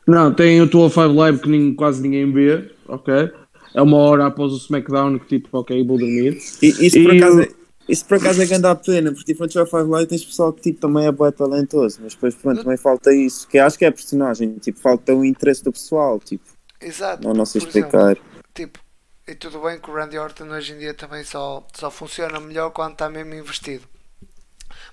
Não, 0.07 0.33
tem 0.33 0.61
o 0.61 0.67
205 0.67 1.13
Live 1.13 1.39
que 1.39 1.49
nem, 1.49 1.73
quase 1.73 2.01
ninguém 2.01 2.31
vê, 2.31 2.71
ok? 2.88 3.31
É 3.73 3.81
uma 3.81 3.97
hora 3.97 4.27
após 4.27 4.53
o 4.53 4.57
SmackDown 4.57 5.17
que 5.19 5.25
tipo, 5.39 5.57
ok, 5.57 5.83
vou 5.86 5.97
dormir. 5.97 6.38
e, 6.61 6.67
isso, 6.86 7.01
por 7.01 7.13
E 7.13 7.17
acaso, 7.17 7.39
o- 7.39 7.41
é, 7.41 7.49
isso 7.89 8.05
por 8.05 8.17
acaso 8.17 8.41
é 8.41 8.45
grande 8.45 8.67
a 8.67 8.75
pena, 8.75 9.11
porque 9.11 9.33
tipo, 9.33 9.43
no 9.43 9.51
Joe 9.51 9.65
Five 9.65 9.89
Live 9.89 10.07
tens 10.09 10.23
pessoal 10.23 10.53
que 10.53 10.61
tipo, 10.61 10.79
também 10.79 11.07
é 11.07 11.11
bem 11.11 11.31
talentoso, 11.31 11.99
mas 12.03 12.13
depois 12.13 12.36
pronto, 12.36 12.61
também 12.61 12.77
falta 12.77 13.13
isso, 13.15 13.47
que 13.47 13.57
acho 13.57 13.79
que 13.79 13.86
é 13.86 13.89
personagem, 13.91 14.53
tipo, 14.59 14.79
falta 14.79 15.13
o 15.15 15.25
interesse 15.25 15.63
do 15.63 15.71
pessoal, 15.71 16.19
tipo, 16.19 16.45
Exato. 16.86 17.23
não, 17.23 17.33
não 17.33 17.45
sei 17.45 17.61
Por 17.61 17.69
exemplo, 17.69 17.99
explicar. 17.99 18.41
Tipo, 18.53 18.79
e 19.27 19.33
tudo 19.33 19.59
bem 19.59 19.79
que 19.79 19.89
o 19.89 19.93
Randy 19.93 20.17
Orton 20.19 20.45
hoje 20.49 20.73
em 20.73 20.77
dia 20.77 20.93
também 20.93 21.23
só, 21.23 21.65
só 21.73 21.89
funciona 21.89 22.39
melhor 22.39 22.69
quando 22.71 22.93
está 22.93 23.09
mesmo 23.09 23.33
investido. 23.33 23.88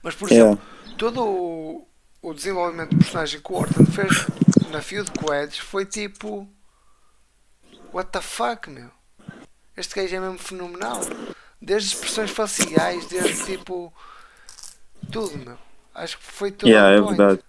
Mas 0.03 0.14
por 0.14 0.30
Yeah. 0.30 0.53
exemplo, 0.53 0.97
todo 0.97 1.22
o, 1.22 1.88
o 2.22 2.32
desenvolvimento 2.32 2.90
do 2.90 2.99
personagem 2.99 3.40
que 3.40 3.53
o 3.53 3.57
Orton 3.57 3.84
fez 3.86 4.26
na 4.70 4.80
o 5.26 5.34
Edge 5.34 5.61
foi 5.61 5.84
tipo 5.84 6.49
What 7.93 8.11
the 8.11 8.22
fuck 8.22 8.70
meu? 8.70 8.90
Este 9.76 9.95
gajo 9.95 10.16
é 10.16 10.20
mesmo 10.20 10.38
fenomenal. 10.38 11.01
Desde 11.61 11.95
expressões 11.95 12.30
faciais, 12.30 13.07
desde 13.07 13.45
tipo 13.45 13.93
tudo 15.11 15.36
meu. 15.36 15.59
Acho 15.95 16.16
que 16.16 16.24
foi 16.24 16.51
tudo 16.51 16.70
Yeah, 16.70 16.97
é 16.97 17.01
verdade. 17.03 17.43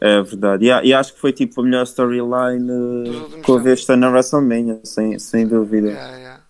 É 0.00 0.22
verdade. 0.22 0.66
E, 0.66 0.88
e 0.88 0.94
acho 0.94 1.14
que 1.14 1.20
foi 1.20 1.32
tipo 1.32 1.60
a 1.60 1.64
melhor 1.64 1.84
storyline 1.84 2.66
que 3.42 3.50
eu 3.50 3.56
tempos. 3.56 3.62
vista 3.62 3.96
na 3.96 4.10
WrestleMania, 4.10 4.80
sem, 4.84 5.18
sem 5.18 5.46
dúvida. 5.46 5.88
Yeah, 5.88 6.16
yeah. 6.16 6.42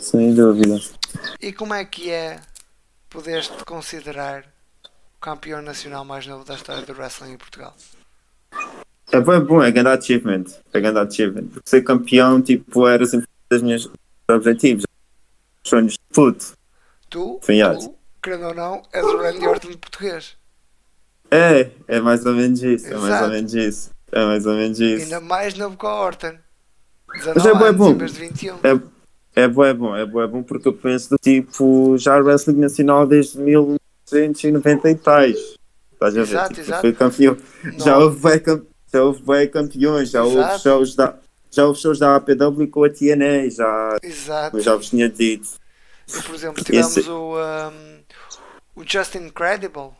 Sem 0.00 0.34
dúvida. 0.34 0.78
E 1.40 1.52
como 1.52 1.74
é 1.74 1.84
que 1.84 2.10
é 2.10 2.40
poderes-te 3.08 3.64
considerar 3.64 4.44
o 4.84 5.20
campeão 5.20 5.62
nacional 5.62 6.04
mais 6.04 6.26
novo 6.26 6.44
da 6.44 6.54
história 6.54 6.84
do 6.84 6.92
wrestling 6.92 7.32
em 7.32 7.38
Portugal? 7.38 7.74
É 9.10 9.20
bom, 9.20 9.32
é 9.32 9.40
bom, 9.40 9.62
é 9.62 9.70
grande 9.70 9.90
achievement. 9.90 10.44
É 10.72 10.80
grande 10.80 10.98
achievement. 10.98 11.48
Porque 11.48 11.68
ser 11.68 11.82
campeão, 11.82 12.40
tipo, 12.42 12.86
era 12.86 13.04
sempre 13.06 13.26
um 13.26 13.54
dos 13.54 13.62
meus 13.62 13.90
objetivos. 14.30 14.84
Sonhos 15.64 15.92
de 15.92 16.00
puto. 16.12 16.56
Tu, 17.08 17.40
tu 17.40 17.52
querendo 18.22 18.46
ou 18.46 18.54
não, 18.54 18.82
és 18.92 19.04
o 19.04 19.16
Randy 19.18 19.46
Orton 19.46 19.72
português. 19.76 20.36
É, 21.32 21.70
é 21.88 22.00
mais 22.00 22.24
ou 22.26 22.32
menos 22.34 22.62
isso. 22.62 22.86
É 22.86 22.90
mais 22.94 23.04
Exato. 23.06 23.24
ou 23.24 23.30
menos 23.30 23.54
isso. 23.54 23.90
É 24.12 24.24
mais 24.26 24.46
ou 24.46 24.54
menos 24.54 24.80
isso. 24.80 25.04
Ainda 25.04 25.20
mais 25.20 25.54
novo 25.54 25.76
que 25.76 25.86
o 25.86 25.88
Orton. 25.88 26.34
19 27.14 27.34
Mas 27.34 27.46
é 27.46 27.52
bué 27.54 27.68
anos 27.68 27.76
bom. 27.78 27.96
de 27.96 28.12
21. 28.12 28.54
É, 28.62 28.80
é 29.42 29.48
bom, 29.48 29.64
é 29.64 29.74
bom. 29.74 29.96
É 29.96 30.06
bom, 30.06 30.22
é 30.22 30.26
bom 30.26 30.42
porque 30.42 30.68
eu 30.68 30.72
penso 30.74 31.10
do 31.10 31.16
tipo, 31.18 31.96
já 31.98 32.16
wrestling 32.18 32.56
nacional 32.58 33.06
desde 33.06 33.38
1990 33.38 34.90
e 34.90 34.94
tais. 34.96 35.38
Estás 35.92 36.16
a 36.16 36.22
ver? 36.22 36.28
Exato, 36.30 36.48
tipo, 36.50 36.60
exato. 36.60 36.80
Fui 36.80 36.92
campeão. 36.92 37.36
Já 37.78 37.98
houve 37.98 38.20
já 38.92 39.02
houve 39.02 39.22
bué 39.22 39.46
campeões, 39.46 40.10
já 40.10 40.22
houve 40.22 40.36
Exato. 40.36 40.58
shows 40.60 40.94
da. 40.94 41.16
Já 41.50 41.66
houve 41.66 41.78
shows 41.80 41.98
da 41.98 42.16
APW 42.16 42.66
com 42.70 42.84
a 42.84 42.90
TNA, 42.90 43.50
já, 43.50 43.96
Exato. 44.02 44.60
já 44.60 44.74
vos 44.74 44.88
tinha 44.90 45.08
dito. 45.08 45.48
E, 46.08 46.22
por 46.22 46.34
exemplo, 46.34 46.62
tivemos 46.64 46.96
Esse- 46.96 47.08
o, 47.10 47.36
um, 47.38 47.98
o 48.76 48.82
Justin 48.86 49.28
Credible. 49.30 49.90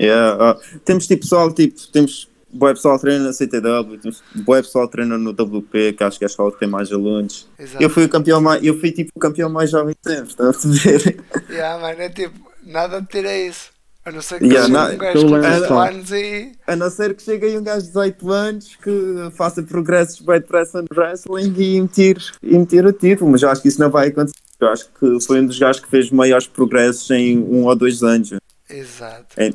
Yeah, 0.00 0.36
ah, 0.50 0.56
temos 0.84 1.06
tipo 1.06 1.22
pessoal, 1.22 1.52
tipo, 1.52 1.80
temos 1.92 2.28
boa 2.52 2.72
pessoal 2.74 2.98
treina 2.98 3.24
na 3.24 3.32
CTW, 3.32 3.98
temos 4.00 4.22
boa 4.34 4.62
pessoal 4.62 4.88
treina 4.88 5.16
no 5.18 5.30
WP, 5.30 5.94
que 5.94 6.04
acho 6.04 6.18
que 6.18 6.24
é 6.24 6.26
a 6.26 6.30
escola 6.30 6.52
que 6.52 6.58
tem 6.58 6.68
mais 6.68 6.92
alunos. 6.92 7.48
Exato. 7.58 7.82
Eu 7.82 7.90
fui 7.90 8.04
o 8.04 8.08
campeão 8.08 8.40
mais, 8.40 8.62
eu 8.64 8.78
fui 8.78 8.92
tipo 8.92 9.10
o 9.14 9.20
campeão 9.20 9.48
mais 9.50 9.70
jovem 9.70 9.94
de 10.04 10.12
sempre, 10.12 10.30
estás 10.30 10.64
a 10.64 10.68
ver? 10.68 11.24
Yeah, 11.50 11.80
mano, 11.80 12.00
é 12.00 12.08
tipo, 12.10 12.38
nada 12.64 13.00
de 13.00 13.08
tira 13.08 13.36
isso. 13.36 13.74
A 14.04 14.12
não 14.12 14.22
ser 14.22 14.38
que 14.38 14.44
Yeah, 14.46 14.68
na- 14.68 14.90
um 14.90 14.96
gajo 14.98 15.18
eu 15.18 15.22
com 15.26 15.34
lembro 15.34 15.50
18 15.50 15.66
só. 15.68 15.80
anos 15.88 16.12
e. 16.12 16.52
A 16.66 16.76
não 16.76 16.90
ser 16.90 17.14
que 17.14 17.22
chegue 17.24 17.46
aí 17.46 17.58
um 17.58 17.62
gajo 17.64 17.80
de 17.80 17.86
18 17.88 18.30
anos 18.30 18.76
que 18.76 18.90
faça 19.36 19.62
progressos 19.64 20.20
bem 20.20 20.38
depressa 20.38 20.80
no 20.80 20.86
wrestling 20.96 21.52
e 21.58 21.80
meter, 21.80 22.16
e 22.40 22.56
meter 22.56 22.86
o 22.86 22.92
título, 22.92 23.32
mas 23.32 23.42
eu 23.42 23.48
acho 23.48 23.60
que 23.62 23.66
isso 23.68 23.80
não 23.80 23.90
vai 23.90 24.06
acontecer. 24.08 24.36
Eu 24.60 24.68
acho 24.68 24.84
que 24.98 25.18
foi 25.26 25.40
um 25.40 25.46
dos 25.46 25.58
gajos 25.58 25.82
que 25.82 25.88
fez 25.90 26.08
maiores 26.12 26.46
progressos 26.46 27.10
em 27.10 27.36
um 27.38 27.64
ou 27.64 27.74
dois 27.74 28.02
anos. 28.04 28.30
Exato. 28.70 29.26
É. 29.36 29.52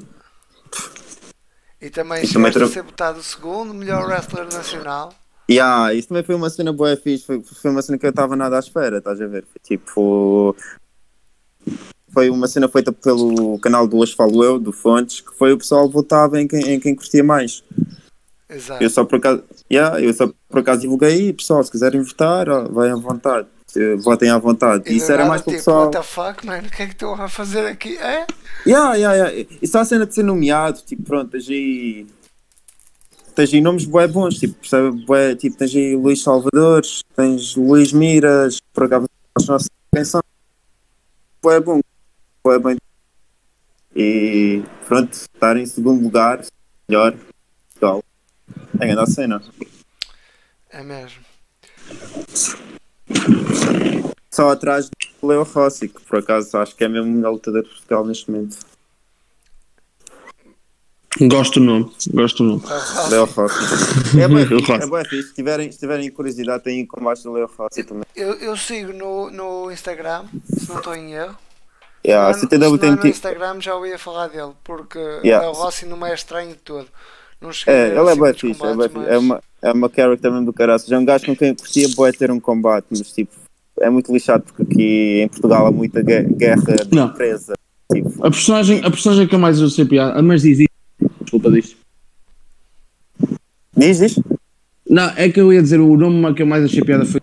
E 1.81 1.89
também 1.89 2.23
E 2.23 2.31
também 2.31 2.49
a 2.49 2.53
tra- 2.53 2.67
ser 2.67 2.83
votado 2.83 3.19
o 3.19 3.23
segundo 3.23 3.73
melhor 3.73 4.05
wrestler 4.07 4.45
nacional. 4.45 5.13
Yeah, 5.49 5.93
isso 5.93 6.09
também 6.09 6.23
foi 6.23 6.35
uma 6.35 6.49
cena 6.49 6.71
boa 6.71 6.95
fixe, 6.95 7.25
foi, 7.25 7.41
foi 7.41 7.71
uma 7.71 7.81
cena 7.81 7.97
que 7.97 8.05
eu 8.05 8.11
estava 8.11 8.35
nada 8.35 8.55
à 8.55 8.59
espera, 8.59 8.99
estás 8.99 9.19
a 9.19 9.27
ver? 9.27 9.43
Foi 9.51 9.59
tipo. 9.63 10.55
Foi 12.13 12.29
uma 12.29 12.47
cena 12.47 12.67
feita 12.67 12.91
pelo 12.91 13.57
canal 13.59 13.87
do 13.87 13.97
Hoje 13.97 14.15
Falo 14.15 14.43
Eu, 14.43 14.59
do 14.59 14.71
Fontes, 14.71 15.21
que 15.21 15.33
foi 15.35 15.53
o 15.53 15.57
pessoal 15.57 15.89
votava 15.89 16.39
em 16.39 16.47
quem, 16.47 16.73
em 16.73 16.79
quem 16.79 16.93
curtia 16.95 17.23
mais. 17.23 17.63
Exato. 18.49 18.83
Eu 18.83 18.89
só 18.89 19.05
por 19.05 19.15
acaso, 19.15 19.43
yeah, 19.71 19.99
eu 20.01 20.13
só 20.13 20.31
por 20.49 20.59
acaso 20.59 20.81
divulguei 20.81 21.31
pessoal, 21.33 21.63
se 21.63 21.71
quiserem 21.71 22.01
votar, 22.01 22.47
vai 22.69 22.89
à 22.89 22.95
vontade. 22.95 23.47
Eh, 23.75 23.95
Votem 23.97 24.29
à 24.29 24.37
vontade. 24.37 24.91
E 24.91 24.97
Isso 24.97 25.11
era 25.11 25.25
mais 25.25 25.41
para 25.41 25.49
o 25.51 25.53
tipo, 25.53 25.59
pessoal. 25.65 25.85
what 25.85 25.97
the 25.97 26.03
fuck, 26.03 26.45
man? 26.45 26.59
O 26.59 26.69
que 26.69 26.83
é 26.83 26.85
que 26.87 26.93
estou 26.93 27.13
a 27.13 27.27
fazer 27.29 27.65
aqui? 27.67 27.97
É? 27.97 28.25
Yeah, 28.65 28.95
yeah, 28.95 29.27
yeah. 29.29 29.49
E 29.61 29.67
só 29.67 29.79
a 29.79 29.85
cena 29.85 30.05
de 30.05 30.13
ser 30.13 30.23
nomeado, 30.23 30.81
tipo, 30.85 31.03
pronto, 31.03 31.31
tens 31.31 31.49
aí. 31.49 32.07
Tens 33.33 33.53
aí 33.53 33.61
nomes 33.61 33.85
bué 33.85 34.07
bons, 34.07 34.37
tipo, 34.37 34.55
percebe? 34.55 35.05
Bué, 35.05 35.35
tipo, 35.35 35.57
tens 35.57 35.73
aí 35.75 35.95
Luís 35.95 36.21
Salvador, 36.21 36.81
tens 37.15 37.55
Luís 37.55 37.93
Miras, 37.93 38.59
por 38.73 38.83
acaso 38.83 39.07
sei 39.39 39.69
quem 39.93 40.05
são. 40.05 40.21
Bué 41.41 41.59
bom, 41.59 41.79
bué 42.43 42.59
bem. 42.59 42.77
E 43.95 44.63
pronto, 44.87 45.13
estar 45.13 45.57
em 45.57 45.65
segundo 45.65 46.03
lugar, 46.03 46.45
melhor, 46.87 47.15
Portugal. 47.69 48.03
É 48.79 48.85
grande 48.85 49.01
a 49.01 49.05
cena. 49.05 49.41
É 50.69 50.83
mesmo. 50.83 51.21
Só 54.31 54.51
atrás 54.51 54.89
do 55.21 55.27
Leo 55.27 55.43
Rossi, 55.43 55.89
que 55.89 56.01
por 56.01 56.19
acaso 56.19 56.57
acho 56.57 56.75
que 56.75 56.83
é 56.83 56.87
mesmo 56.87 57.07
o 57.09 57.13
melhor 57.13 57.31
lutador 57.31 57.63
de 57.63 57.69
Portugal 57.69 58.05
neste 58.05 58.29
momento. 58.31 58.57
Gosto 61.29 61.59
do 61.59 61.65
nome, 61.65 61.91
gosto 62.13 62.37
do 62.41 62.49
nome. 62.51 62.63
Leo 63.09 63.25
Rossi. 63.25 64.17
É 64.19 64.27
bem 64.27 64.37
Leo 64.47 64.59
é 64.71 64.87
bem 64.87 65.05
fixe. 65.09 65.27
Se 65.29 65.33
tiverem, 65.35 65.71
se 65.71 65.77
tiverem 65.77 66.09
curiosidade, 66.09 66.63
têm 66.63 66.85
combates 66.85 67.23
do 67.23 67.33
Leo 67.33 67.51
Rossi 67.57 67.83
também. 67.83 68.05
Eu, 68.15 68.33
eu 68.35 68.55
sigo 68.55 68.93
no, 68.93 69.29
no 69.29 69.69
Instagram, 69.71 70.25
se 70.57 70.69
não 70.69 70.77
estou 70.77 70.95
em 70.95 71.13
erro. 71.13 71.37
Yeah, 72.07 72.29
no- 72.35 72.39
CTW 72.39 72.71
se 72.71 72.77
tem 72.79 72.89
lá 72.91 72.95
no. 72.95 73.07
Instagram 73.07 73.61
já 73.61 73.75
ouia 73.75 73.99
falar 73.99 74.27
dele, 74.29 74.53
porque 74.63 74.97
Yeah. 75.23 75.47
o 75.49 75.51
Rossi 75.51 75.85
não 75.85 76.03
é 76.05 76.13
estranho 76.13 76.51
de 76.51 76.55
todo. 76.59 76.87
Não 77.41 77.49
É, 77.67 77.87
ele 77.89 77.97
é 77.97 78.03
bué 78.03 78.15
muitos 78.15 78.41
fixe, 78.41 78.63
é, 78.65 78.73
mas- 78.73 78.91
é 79.07 79.17
uma, 79.17 79.41
é 79.61 79.71
uma 79.71 79.89
character 79.93 80.31
mesmo 80.31 80.45
do 80.45 80.53
caraças. 80.53 80.91
É 80.91 80.97
um 80.97 81.03
gajo 81.05 81.25
com 81.25 81.35
quem 81.35 81.55
curtia 81.55 81.87
bué 81.95 82.11
ter 82.11 82.29
um 82.31 82.39
combate, 82.39 82.85
mas 82.91 83.11
tipo, 83.11 83.31
é 83.79 83.89
muito 83.89 84.13
lixado 84.13 84.43
porque 84.43 84.61
aqui 84.63 85.21
em 85.21 85.27
Portugal 85.27 85.65
há 85.65 85.71
muita 85.71 86.03
gue- 86.03 86.23
guerra 86.23 86.75
de 86.87 86.95
Não. 86.95 87.07
empresa. 87.07 87.53
Tipo, 87.91 88.09
A 88.25 88.29
personagem, 88.29 88.79
a 88.85 88.89
personagem 88.91 89.27
que 89.27 89.33
eu 89.35 89.39
mais 89.39 89.57
sei 89.73 89.85
piada, 89.85 90.21
mas 90.21 90.43
diz 90.43 90.59
isso. 90.59 91.09
Desculpa 91.21 91.49
disto. 91.51 91.77
diz, 93.75 93.99
diz? 93.99 94.19
Não, 94.89 95.09
é 95.15 95.29
que 95.29 95.39
eu 95.39 95.51
ia 95.51 95.61
dizer 95.61 95.79
o 95.79 95.95
nome 95.97 96.33
que 96.33 96.41
eu 96.41 96.45
mais 96.47 96.63
achei 96.65 96.83
piada 96.83 97.05
foi 97.05 97.21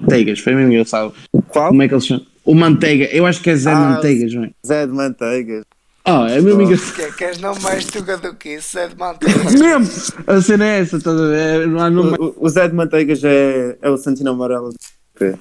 Manteigas, 0.00 0.40
foi 0.40 0.54
mesmo 0.54 0.72
engraçado. 0.72 1.12
Qual? 1.48 1.68
Como 1.68 1.82
é 1.82 1.88
que 1.88 1.94
ele 1.94 2.00
chama? 2.00 2.22
O 2.44 2.54
Manteiga, 2.54 3.04
eu 3.12 3.26
acho 3.26 3.40
que 3.42 3.50
é 3.50 3.54
Zé 3.56 3.70
Ah, 3.70 3.90
Manteigas, 3.90 4.32
não 4.34 4.44
é? 4.44 4.50
Zé 4.66 4.86
de 4.86 4.92
Manteigas. 4.92 5.62
Ah, 6.04 6.26
é 6.30 6.40
mesmo 6.40 6.62
engraçado. 6.62 6.94
Que, 6.94 7.12
queres 7.12 7.38
não 7.40 7.54
mais 7.60 7.84
tuga 7.84 8.16
do 8.16 8.34
que 8.34 8.54
isso? 8.54 8.78
É 8.78 8.88
de 8.88 8.96
manteiga. 8.98 9.38
Mesmo! 9.50 9.88
A 10.26 10.40
cena 10.40 10.64
é 10.66 10.80
essa, 10.80 10.96
estás 10.96 11.20
a 11.20 11.26
ver? 11.28 11.66
Não 11.68 11.80
há 11.80 11.90
nome. 11.90 12.16
O, 12.18 12.34
o- 12.38 12.48
Zé 12.48 12.66
de 12.68 12.74
Manteigas 12.74 13.22
é, 13.22 13.76
é 13.82 13.90
o 13.90 13.96
Santino 13.96 14.30
Amarelo. 14.30 14.72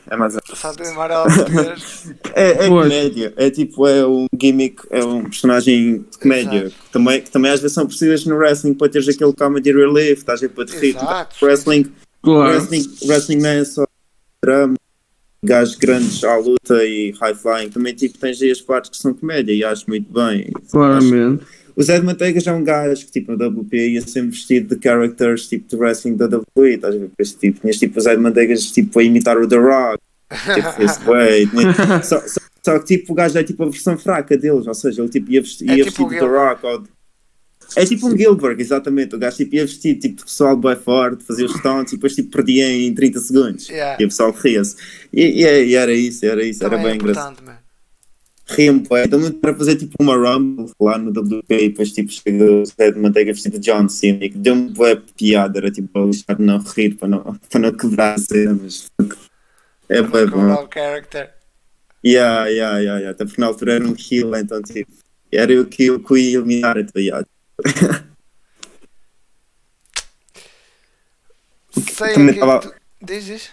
É 0.09 0.15
mais 0.17 0.35
Só 0.53 0.73
tem 0.73 0.87
amarelo. 0.89 1.23
É, 2.35 2.65
é 2.65 2.67
comédia, 2.67 3.33
é 3.37 3.49
tipo, 3.49 3.87
é 3.87 4.05
um 4.05 4.25
gimmick, 4.39 4.81
é 4.89 5.01
um 5.05 5.23
personagem 5.23 6.05
de 6.11 6.17
comédia, 6.17 6.63
Exato. 6.65 6.75
que 6.83 6.89
também, 6.91 7.21
que 7.21 7.31
também 7.31 7.51
às 7.51 7.61
vezes 7.61 7.75
são 7.75 7.87
precisas 7.87 8.25
no 8.25 8.35
wrestling 8.35 8.73
para 8.73 8.89
teres 8.89 9.07
aquele 9.07 9.31
comedy 9.31 9.71
relief, 9.71 10.17
estás 10.19 10.43
aí 10.43 10.49
para 10.49 10.65
te 10.65 10.75
rir. 10.77 10.97
Exato. 10.97 11.33
Wrestling, 11.45 11.85
Claro. 12.21 12.49
wrestling, 12.51 12.91
wrestling 13.07 13.37
não 13.37 13.49
é 13.49 13.63
só 13.63 13.85
drama, 14.43 14.75
gajos 15.43 15.75
grandes 15.75 16.23
à 16.23 16.35
luta 16.37 16.83
e 16.85 17.11
high 17.19 17.33
flying, 17.35 17.69
também 17.69 17.93
tipo 17.93 18.17
tens 18.17 18.41
aí 18.41 18.51
as 18.51 18.61
partes 18.61 18.89
que 18.91 18.97
são 18.97 19.13
comédia 19.13 19.53
e 19.53 19.63
acho 19.63 19.85
muito 19.87 20.11
bem. 20.11 20.49
Claramente. 20.69 21.43
O 21.75 21.81
Zé 21.83 21.97
de 21.97 22.05
Manteigas 22.05 22.45
é 22.45 22.51
um 22.51 22.63
gajo 22.63 23.05
que 23.05 23.11
tipo 23.11 23.31
no 23.31 23.47
WP 23.47 23.73
ia 23.93 24.01
sempre 24.01 24.31
vestido 24.31 24.75
de 24.75 24.81
characters 24.83 25.47
tipo 25.47 25.65
de 25.69 25.75
wrestling 25.77 26.17
da 26.17 26.25
WWE, 26.25 26.73
estás 26.75 26.93
a 26.93 26.97
ver? 26.97 27.09
Esse 27.17 27.37
tipo, 27.37 27.61
tinhas 27.61 27.77
tipo 27.77 27.97
o 27.97 28.01
Zé 28.01 28.15
de 28.15 28.21
Manteigas 28.21 28.63
tipo 28.71 28.99
a 28.99 29.03
imitar 29.03 29.37
o 29.37 29.47
The 29.47 29.55
Rock, 29.57 29.99
tipo 30.55 30.83
esse 30.83 30.99
way, 31.05 31.47
tinha- 31.47 32.03
só, 32.03 32.19
só, 32.27 32.39
só 32.65 32.79
que 32.79 32.97
tipo 32.97 33.13
o 33.13 33.15
gajo 33.15 33.37
é 33.37 33.43
tipo 33.43 33.63
a 33.63 33.69
versão 33.69 33.97
fraca 33.97 34.37
deles, 34.37 34.67
ou 34.67 34.73
seja, 34.73 35.01
ele 35.01 35.09
tipo 35.09 35.31
ia, 35.31 35.41
vesti- 35.41 35.69
É 35.69 35.77
ia 35.77 35.85
tipo 35.85 36.03
o 36.03 36.09
vestido 36.09 36.27
de 36.27 36.33
The 36.33 36.37
Rock 36.49 36.65
ou 36.65 36.79
de- 36.79 36.89
é 37.81 37.85
tipo 37.85 38.07
um 38.07 38.17
Gilbert, 38.17 38.59
exatamente. 38.59 39.15
O 39.15 39.19
gajo 39.19 39.37
tipo, 39.37 39.55
ia 39.55 39.65
vestido 39.65 39.99
tipo, 39.99 40.17
de 40.17 40.23
pessoal 40.23 40.57
bem 40.57 40.75
forte, 40.75 41.23
fazia 41.23 41.45
os 41.45 41.53
stunts 41.53 41.93
e 41.93 41.95
depois 41.95 42.15
tipo, 42.15 42.29
perdia 42.29 42.69
em 42.69 42.93
30 42.93 43.19
segundos. 43.19 43.69
Yeah. 43.69 43.97
E 44.01 44.05
o 44.05 44.07
pessoal 44.09 44.31
ria-se. 44.31 44.75
E, 45.13 45.43
e, 45.43 45.65
e 45.67 45.75
era 45.75 45.93
isso, 45.93 46.25
era 46.25 46.43
isso, 46.43 46.63
era 46.63 46.71
Também 46.75 46.85
é 46.85 46.89
bem 46.89 46.99
engraçado. 46.99 47.33
importante, 47.33 47.57
man. 47.57 47.69
Riam-me, 48.49 48.79
bué. 48.79 49.05
Então, 49.05 49.31
para 49.33 49.53
fazer 49.55 49.75
tipo 49.75 49.93
uma 49.99 50.15
Rumble 50.15 50.71
lá 50.81 50.97
no 50.97 51.11
WP 51.11 51.51
e 51.51 51.69
depois 51.69 51.91
tipo 51.91 52.11
chega 52.11 52.51
o 52.51 52.65
Zé 52.65 52.91
de 52.91 52.99
Manteiga 52.99 53.31
vestido 53.31 53.59
de 53.59 53.71
John 53.71 53.87
Cena 53.87 54.25
e 54.25 54.29
que 54.29 54.37
deu-me 54.37 54.69
boa 54.71 55.01
piada. 55.15 55.59
Era 55.59 55.71
tipo 55.71 55.87
para 55.87 56.05
deixar 56.05 56.33
de 56.35 56.43
não 56.43 56.57
rir, 56.59 56.95
para 56.95 57.07
não, 57.07 57.37
para 57.49 57.59
não 57.59 57.71
quebrar 57.71 58.15
a 58.15 58.17
cena, 58.17 58.59
mas 58.61 58.89
é 59.87 60.01
bem 60.01 60.25
bom. 60.27 60.51
o 60.51 60.67
character. 60.73 61.29
Yeah, 62.03 62.47
yeah, 62.47 62.77
yeah, 62.79 62.99
yeah. 62.99 63.09
Até 63.11 63.25
porque 63.25 63.39
na 63.39 63.47
altura 63.47 63.73
era 63.73 63.85
um 63.85 63.93
kill, 63.93 64.35
então 64.35 64.61
tipo, 64.61 64.91
era 65.31 65.51
eu 65.51 65.65
que 65.65 65.85
eu 65.85 65.99
que 65.99 66.17
ia 66.17 66.37
eliminar, 66.37 66.77
então 66.77 66.99
yeah. 66.99 67.25
Sei 71.71 72.13
também 72.13 72.33
que 72.33 72.39
tava- 72.39 72.59
tu... 72.59 72.73
Diz, 73.01 73.25
diz. 73.25 73.49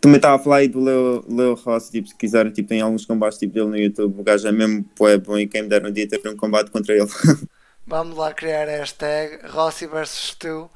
Também 0.00 0.16
estava 0.16 0.36
a 0.36 0.38
falar 0.38 0.56
aí 0.56 0.68
do 0.68 0.80
Leo, 0.82 1.24
Leo 1.28 1.54
Ross, 1.54 1.90
tipo, 1.90 2.08
se 2.08 2.16
quiserem, 2.16 2.50
tipo, 2.50 2.68
tem 2.70 2.80
alguns 2.80 3.04
combates 3.04 3.38
tipo, 3.38 3.52
dele 3.52 3.66
no 3.66 3.76
YouTube, 3.76 4.18
o 4.18 4.22
gajo 4.24 4.48
é 4.48 4.52
mesmo 4.52 4.84
bué 4.98 5.18
bom 5.18 5.38
e 5.38 5.46
quem 5.46 5.62
me 5.62 5.68
der 5.68 5.84
um 5.84 5.92
dia 5.92 6.08
ter 6.08 6.26
um 6.26 6.36
combate 6.36 6.70
contra 6.70 6.94
ele. 6.94 7.06
Vamos 7.86 8.16
lá 8.16 8.32
criar 8.32 8.66
a 8.68 8.78
hashtag 8.78 9.46
Rossi 9.48 9.86
vs 9.86 10.36
tu. 10.38 10.70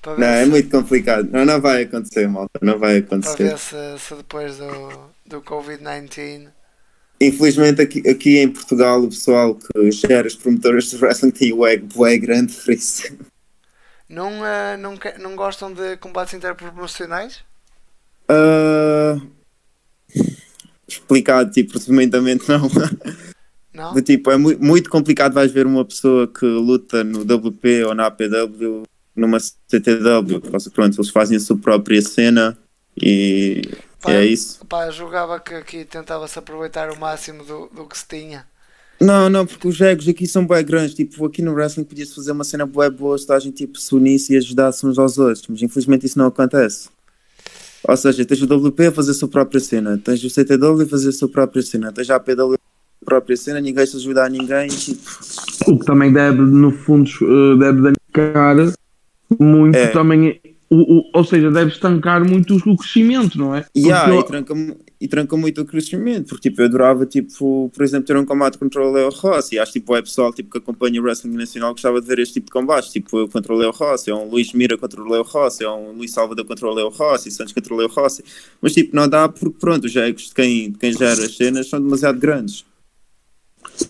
Para 0.00 0.14
ver, 0.14 0.20
Não, 0.20 0.28
é 0.28 0.44
se, 0.44 0.50
muito 0.50 0.70
complicado. 0.70 1.28
Não, 1.30 1.44
não 1.44 1.60
vai 1.60 1.82
acontecer, 1.82 2.26
malta, 2.28 2.58
não 2.62 2.78
vai 2.78 3.02
para 3.02 3.16
acontecer. 3.18 3.48
ver 3.50 3.58
se, 3.58 3.98
se 3.98 4.14
depois 4.14 4.56
do, 4.56 5.10
do 5.26 5.42
Covid-19 5.42 6.48
Infelizmente 7.20 7.80
aqui, 7.80 8.08
aqui 8.08 8.38
em 8.38 8.48
Portugal 8.50 9.02
o 9.02 9.08
pessoal 9.08 9.54
que 9.54 9.90
gera 9.92 10.26
os 10.26 10.34
promotores 10.34 10.90
de 10.90 10.96
wrestling 10.96 11.30
tem 11.30 11.52
o 11.52 11.66
ego 11.66 11.86
bué 11.94 12.18
grande 12.18 12.52
por 12.52 12.74
isso. 12.74 13.16
não, 14.08 14.44
eh, 14.44 14.76
não, 14.76 14.98
não 15.20 15.36
gostam 15.36 15.72
de 15.72 15.96
combates 15.96 16.34
interproporcionais? 16.34 17.40
Ah, 18.28 19.20
explicado, 20.88 21.50
tipo, 21.50 21.74
resumidamente 21.74 22.48
não. 22.48 22.68
Não? 23.72 24.00
Tipo, 24.02 24.30
é 24.30 24.36
mu- 24.36 24.58
muito 24.60 24.88
complicado 24.88 25.32
vais 25.34 25.50
ver 25.50 25.66
uma 25.66 25.84
pessoa 25.84 26.28
que 26.28 26.44
luta 26.46 27.02
no 27.02 27.22
WP 27.22 27.84
ou 27.84 27.94
na 27.94 28.06
APW 28.06 28.82
numa 29.16 29.38
CTW. 29.40 30.40
Porque, 30.40 30.70
Pronto, 30.70 30.96
eles 30.96 31.10
fazem 31.10 31.36
a 31.36 31.40
sua 31.40 31.56
própria 31.58 32.00
cena 32.00 32.56
e 32.96 33.62
Pá, 34.04 34.12
é 34.12 34.26
isso. 34.26 34.64
Pá, 34.66 34.90
julgava 34.90 35.40
que 35.40 35.54
aqui 35.54 35.84
tentava-se 35.84 36.38
aproveitar 36.38 36.90
o 36.92 36.98
máximo 37.00 37.42
do, 37.44 37.68
do 37.74 37.86
que 37.86 37.96
se 37.96 38.06
tinha. 38.06 38.46
Não, 39.00 39.28
não, 39.28 39.44
porque 39.46 39.66
os 39.66 39.80
egos 39.80 40.06
aqui 40.06 40.26
são 40.26 40.46
bem 40.46 40.64
grandes. 40.64 40.94
Tipo, 40.94 41.24
aqui 41.26 41.42
no 41.42 41.52
wrestling 41.52 41.84
podia-se 41.84 42.14
fazer 42.14 42.32
uma 42.32 42.44
cena 42.44 42.64
bué 42.66 42.88
boa 42.90 43.16
se 43.18 43.30
a 43.32 43.38
gente 43.38 43.56
tipo, 43.56 43.78
se 43.78 43.94
unisse 43.94 44.34
e 44.34 44.36
ajudasse 44.36 44.86
uns 44.86 44.98
aos 44.98 45.18
outros. 45.18 45.44
Mas 45.48 45.62
infelizmente 45.62 46.06
isso 46.06 46.18
não 46.18 46.26
acontece. 46.26 46.88
Ou 47.86 47.96
seja, 47.96 48.24
tens 48.24 48.40
o 48.40 48.46
WP 48.46 48.86
a 48.86 48.92
fazer 48.92 49.10
a 49.10 49.14
sua 49.14 49.28
própria 49.28 49.60
cena, 49.60 49.98
tens 50.02 50.22
o 50.24 50.30
CTW 50.30 50.82
a 50.82 50.86
fazer 50.86 51.08
a 51.10 51.12
sua 51.12 51.28
própria 51.28 51.62
cena, 51.62 51.92
tens 51.92 52.08
a 52.08 52.16
APW 52.16 52.30
a 52.30 52.34
fazer 52.46 52.58
a 53.02 53.04
própria 53.04 53.36
cena, 53.36 53.60
ninguém 53.60 53.86
se 53.86 53.96
ajuda 53.96 54.24
a 54.24 54.28
ninguém. 54.28 54.68
Tipo, 54.68 55.02
O 55.66 55.78
que 55.78 55.84
também 55.84 56.10
deve, 56.12 56.40
no 56.40 56.70
fundo, 56.70 57.10
eh, 57.10 57.58
deve 57.58 57.82
danificar 57.82 58.56
muito 59.38 59.76
É. 59.76 59.88
também. 59.88 60.40
O, 60.76 60.98
o- 60.98 61.10
ou 61.14 61.22
seja, 61.24 61.50
deve 61.52 61.70
estancar 61.70 62.28
muito 62.28 62.56
o 62.56 62.76
crescimento, 62.76 63.38
não 63.38 63.54
é? 63.54 63.64
E, 63.72 63.82
Porque 63.82 63.88
e, 64.18 64.24
tranca, 64.24 64.54
e 65.00 65.06
tranca 65.08 65.36
muito 65.36 65.60
o 65.60 65.64
crescimento, 65.64 66.30
porque 66.30 66.48
tipo, 66.50 66.60
eu 66.62 66.66
adorava, 66.66 67.06
tipo, 67.06 67.70
por 67.72 67.84
exemplo, 67.84 68.06
ter 68.06 68.16
um 68.16 68.24
combate 68.24 68.58
contra 68.58 68.82
o 68.84 68.90
Leo 68.90 69.08
Rossi. 69.10 69.54
E 69.54 69.58
acho 69.60 69.70
tipo, 69.72 69.94
é 69.94 70.02
pessoal 70.02 70.32
tipo, 70.32 70.50
que 70.50 70.58
acompanha 70.58 71.00
o 71.00 71.04
wrestling 71.04 71.36
nacional 71.36 71.70
gostava 71.72 72.00
de 72.00 72.06
ver 72.08 72.18
este 72.18 72.34
tipo 72.34 72.46
de 72.46 72.52
combates, 72.52 72.90
tipo 72.90 73.18
eu 73.18 73.28
contra 73.28 73.52
o 73.52 73.56
Leo 73.56 73.70
Rossi, 73.70 74.10
é 74.10 74.14
um 74.14 74.28
Luís 74.28 74.52
Mira 74.52 74.76
contra 74.76 75.00
o 75.00 75.08
Leo 75.08 75.22
Rossi, 75.22 75.62
é 75.62 75.70
um 75.70 75.92
Luís 75.92 76.10
Salvador 76.10 76.44
contra 76.44 76.66
o 76.66 76.74
Leo 76.74 76.88
Rossi, 76.88 77.30
Santos 77.30 77.52
contra 77.52 77.72
o 77.72 77.76
Leo 77.76 77.88
Rossi. 77.88 78.24
Mas 78.60 78.72
tipo, 78.72 78.96
não 78.96 79.08
dá 79.08 79.28
porque 79.28 79.56
pronto, 79.60 79.84
os 79.84 79.94
egos 79.94 80.28
de 80.30 80.34
quem, 80.34 80.72
de 80.72 80.78
quem 80.78 80.92
gera 80.92 81.12
as 81.24 81.36
cenas 81.36 81.68
são 81.68 81.80
demasiado 81.80 82.18
grandes. 82.18 82.64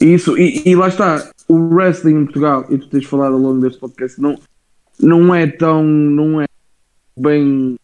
Isso, 0.01 0.37
e, 0.39 0.63
e 0.67 0.75
lá 0.77 0.89
está, 0.89 1.31
o 1.49 1.55
wrestling 1.75 2.17
em 2.17 2.25
Portugal, 2.25 2.67
e 2.71 2.79
tu 2.79 2.89
tens 2.89 3.05
falado 3.07 3.35
ao 3.35 3.41
longo 3.41 3.61
deste 3.61 3.79
podcast, 3.79 4.21
não, 4.21 4.39
não 5.01 5.35
é 5.35 5.47
tão, 5.47 5.83
não 5.83 6.41
é 6.41 6.47
bem 7.19 7.77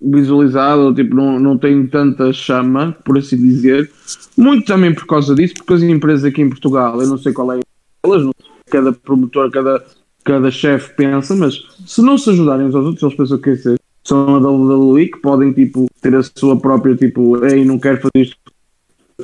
visualizado, 0.00 0.94
tipo, 0.94 1.14
não, 1.14 1.38
não 1.38 1.56
tem 1.56 1.86
tanta 1.86 2.32
chama, 2.32 2.96
por 3.04 3.16
assim 3.18 3.36
dizer, 3.36 3.90
muito 4.36 4.66
também 4.66 4.92
por 4.92 5.06
causa 5.06 5.34
disso, 5.34 5.54
porque 5.54 5.74
as 5.74 5.82
empresas 5.82 6.24
aqui 6.24 6.42
em 6.42 6.48
Portugal, 6.48 7.00
eu 7.00 7.08
não 7.08 7.16
sei 7.16 7.32
qual 7.32 7.52
é 7.52 7.60
elas, 8.04 8.28
cada 8.66 8.92
promotor, 8.92 9.50
cada, 9.50 9.82
cada 10.24 10.50
chefe 10.50 10.94
pensa, 10.94 11.34
mas 11.34 11.54
se 11.86 12.02
não 12.02 12.18
se 12.18 12.30
ajudarem 12.30 12.66
uns 12.66 12.74
aos 12.74 12.84
outros, 12.86 13.02
eles 13.02 13.16
pensam 13.16 13.38
que 13.38 13.50
é 13.50 13.76
são 14.06 14.34
a 14.34 14.38
WWE 14.38 15.08
que 15.08 15.18
podem 15.20 15.52
tipo 15.52 15.86
ter 16.02 16.14
a 16.14 16.22
sua 16.22 16.58
própria 16.60 16.94
tipo, 16.94 17.42
ei, 17.46 17.64
não 17.64 17.78
quero 17.78 18.02
fazer 18.02 18.26
isto 18.26 18.36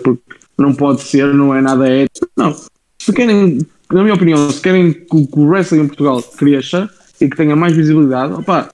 porque 0.02 0.22
não 0.56 0.74
pode 0.74 1.02
ser, 1.02 1.34
não 1.34 1.54
é 1.54 1.60
nada 1.60 1.88
ético. 1.88 2.28
Não. 2.36 2.54
Se 2.98 3.12
querem, 3.12 3.58
na 3.92 4.02
minha 4.02 4.14
opinião, 4.14 4.50
se 4.50 4.60
querem 4.60 4.92
que, 4.92 5.06
o- 5.12 5.44
wrestling 5.44 5.80
em 5.80 5.86
Portugal 5.86 6.22
cresça 6.22 6.88
e 7.20 7.28
que 7.28 7.36
tenha 7.36 7.54
mais 7.54 7.74
visibilidade, 7.76 8.32
opá, 8.32 8.70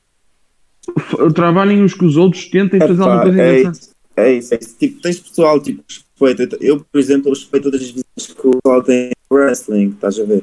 trabalhem 1.34 1.82
uns 1.82 1.94
com 1.94 2.06
os 2.06 2.16
outros, 2.16 2.46
tentem 2.46 2.80
fazer 2.80 3.00
alguma 3.00 3.14
Epá, 3.14 3.22
coisa 3.22 3.42
é, 3.42 3.60
interessante. 3.60 3.82
isso, 3.82 3.94
é 4.16 4.32
isso, 4.32 4.54
é 4.54 4.58
isso. 4.60 4.76
Tipo, 4.78 5.02
tens 5.02 5.20
pessoal 5.20 5.60
tipo, 5.60 5.82
que 5.82 5.94
respeita. 5.94 6.56
Eu, 6.60 6.80
por 6.80 6.98
exemplo, 6.98 7.30
respeito 7.30 7.64
todas 7.64 7.82
as 7.82 7.88
visões 7.88 8.34
que 8.40 8.46
o 8.46 8.60
pessoal 8.62 8.82
tem 8.82 9.08
em 9.08 9.34
wrestling, 9.34 9.88
estás 9.90 10.18
a 10.18 10.24
ver? 10.24 10.42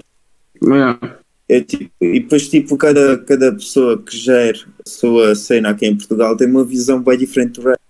É. 0.62 1.24
É 1.50 1.62
tipo, 1.62 1.92
e 2.02 2.20
depois, 2.22 2.48
tipo, 2.48 2.78
cada, 2.78 3.18
cada 3.18 3.52
pessoa 3.52 4.02
que 4.02 4.16
gera 4.16 4.58
a 4.86 4.90
sua 4.90 5.36
cena 5.36 5.70
aqui 5.70 5.86
em 5.86 5.96
Portugal 5.96 6.38
tem 6.38 6.48
uma 6.48 6.64
visão 6.64 7.02
bem 7.02 7.18
diferente 7.18 7.60
do 7.60 7.68
resto. 7.68 7.84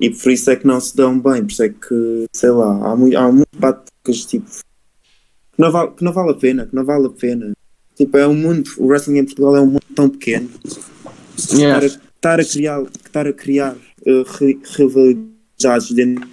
E 0.00 0.10
por 0.10 0.30
isso 0.30 0.50
é 0.50 0.56
que 0.56 0.66
não 0.66 0.80
se 0.80 0.96
dão 0.96 1.18
bem, 1.18 1.42
por 1.42 1.52
isso 1.52 1.62
é 1.62 1.68
que, 1.68 2.26
sei 2.32 2.50
lá, 2.50 2.92
há 2.92 2.96
muito, 2.96 3.16
há 3.16 3.32
muito 3.32 3.48
práticas, 3.58 4.24
tipo, 4.26 4.46
que 4.46 5.62
não, 5.62 5.72
vale, 5.72 5.90
que 5.92 6.04
não 6.04 6.12
vale 6.12 6.30
a 6.30 6.34
pena, 6.34 6.66
que 6.66 6.74
não 6.74 6.84
vale 6.84 7.06
a 7.06 7.10
pena. 7.10 7.52
Tipo, 7.96 8.16
é 8.16 8.26
um 8.26 8.34
mundo, 8.34 8.70
o 8.78 8.86
wrestling 8.86 9.18
em 9.18 9.24
Portugal 9.24 9.56
é 9.56 9.60
um 9.60 9.66
mundo 9.66 9.82
tão 9.94 10.08
pequeno. 10.08 10.48
Yeah. 11.52 11.84
Estar, 11.86 11.98
a, 12.38 12.40
estar 12.40 12.40
a 12.40 12.44
criar, 12.44 12.82
estar 13.04 13.26
a 13.26 13.32
criar 13.32 13.76
ri- 14.38 14.60
rivalidades 14.76 15.90
dentro, 15.92 16.28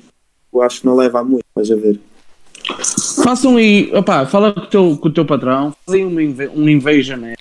eu 0.53 0.61
acho 0.61 0.82
que 0.82 0.86
não 0.86 0.95
leva 0.95 1.19
a 1.19 1.23
muito, 1.23 1.44
vais 1.56 1.69
a 1.72 1.76
ver. 1.76 1.99
Façam 3.23 3.57
aí, 3.57 3.91
opá, 3.94 4.26
fala 4.26 4.53
com 4.53 4.61
o 4.61 4.68
teu, 4.68 4.98
com 4.98 5.07
o 5.07 5.11
teu 5.14 5.26
patrão, 5.26 5.76
fazem 5.86 6.06
um, 6.06 6.19
inv 6.19 6.49
um 6.56 6.68
invasion, 6.69 7.19
né? 7.19 7.36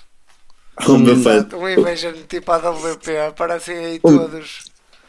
Como. 0.85 1.09
Exato, 1.09 1.55
um 1.57 1.69
inveja 1.69 2.13
tipo 2.27 2.51
a 2.51 2.57
WP, 2.57 3.17
aparecem 3.29 3.75
aí 3.77 3.99
Um- 4.03 4.17
todos. 4.17 4.65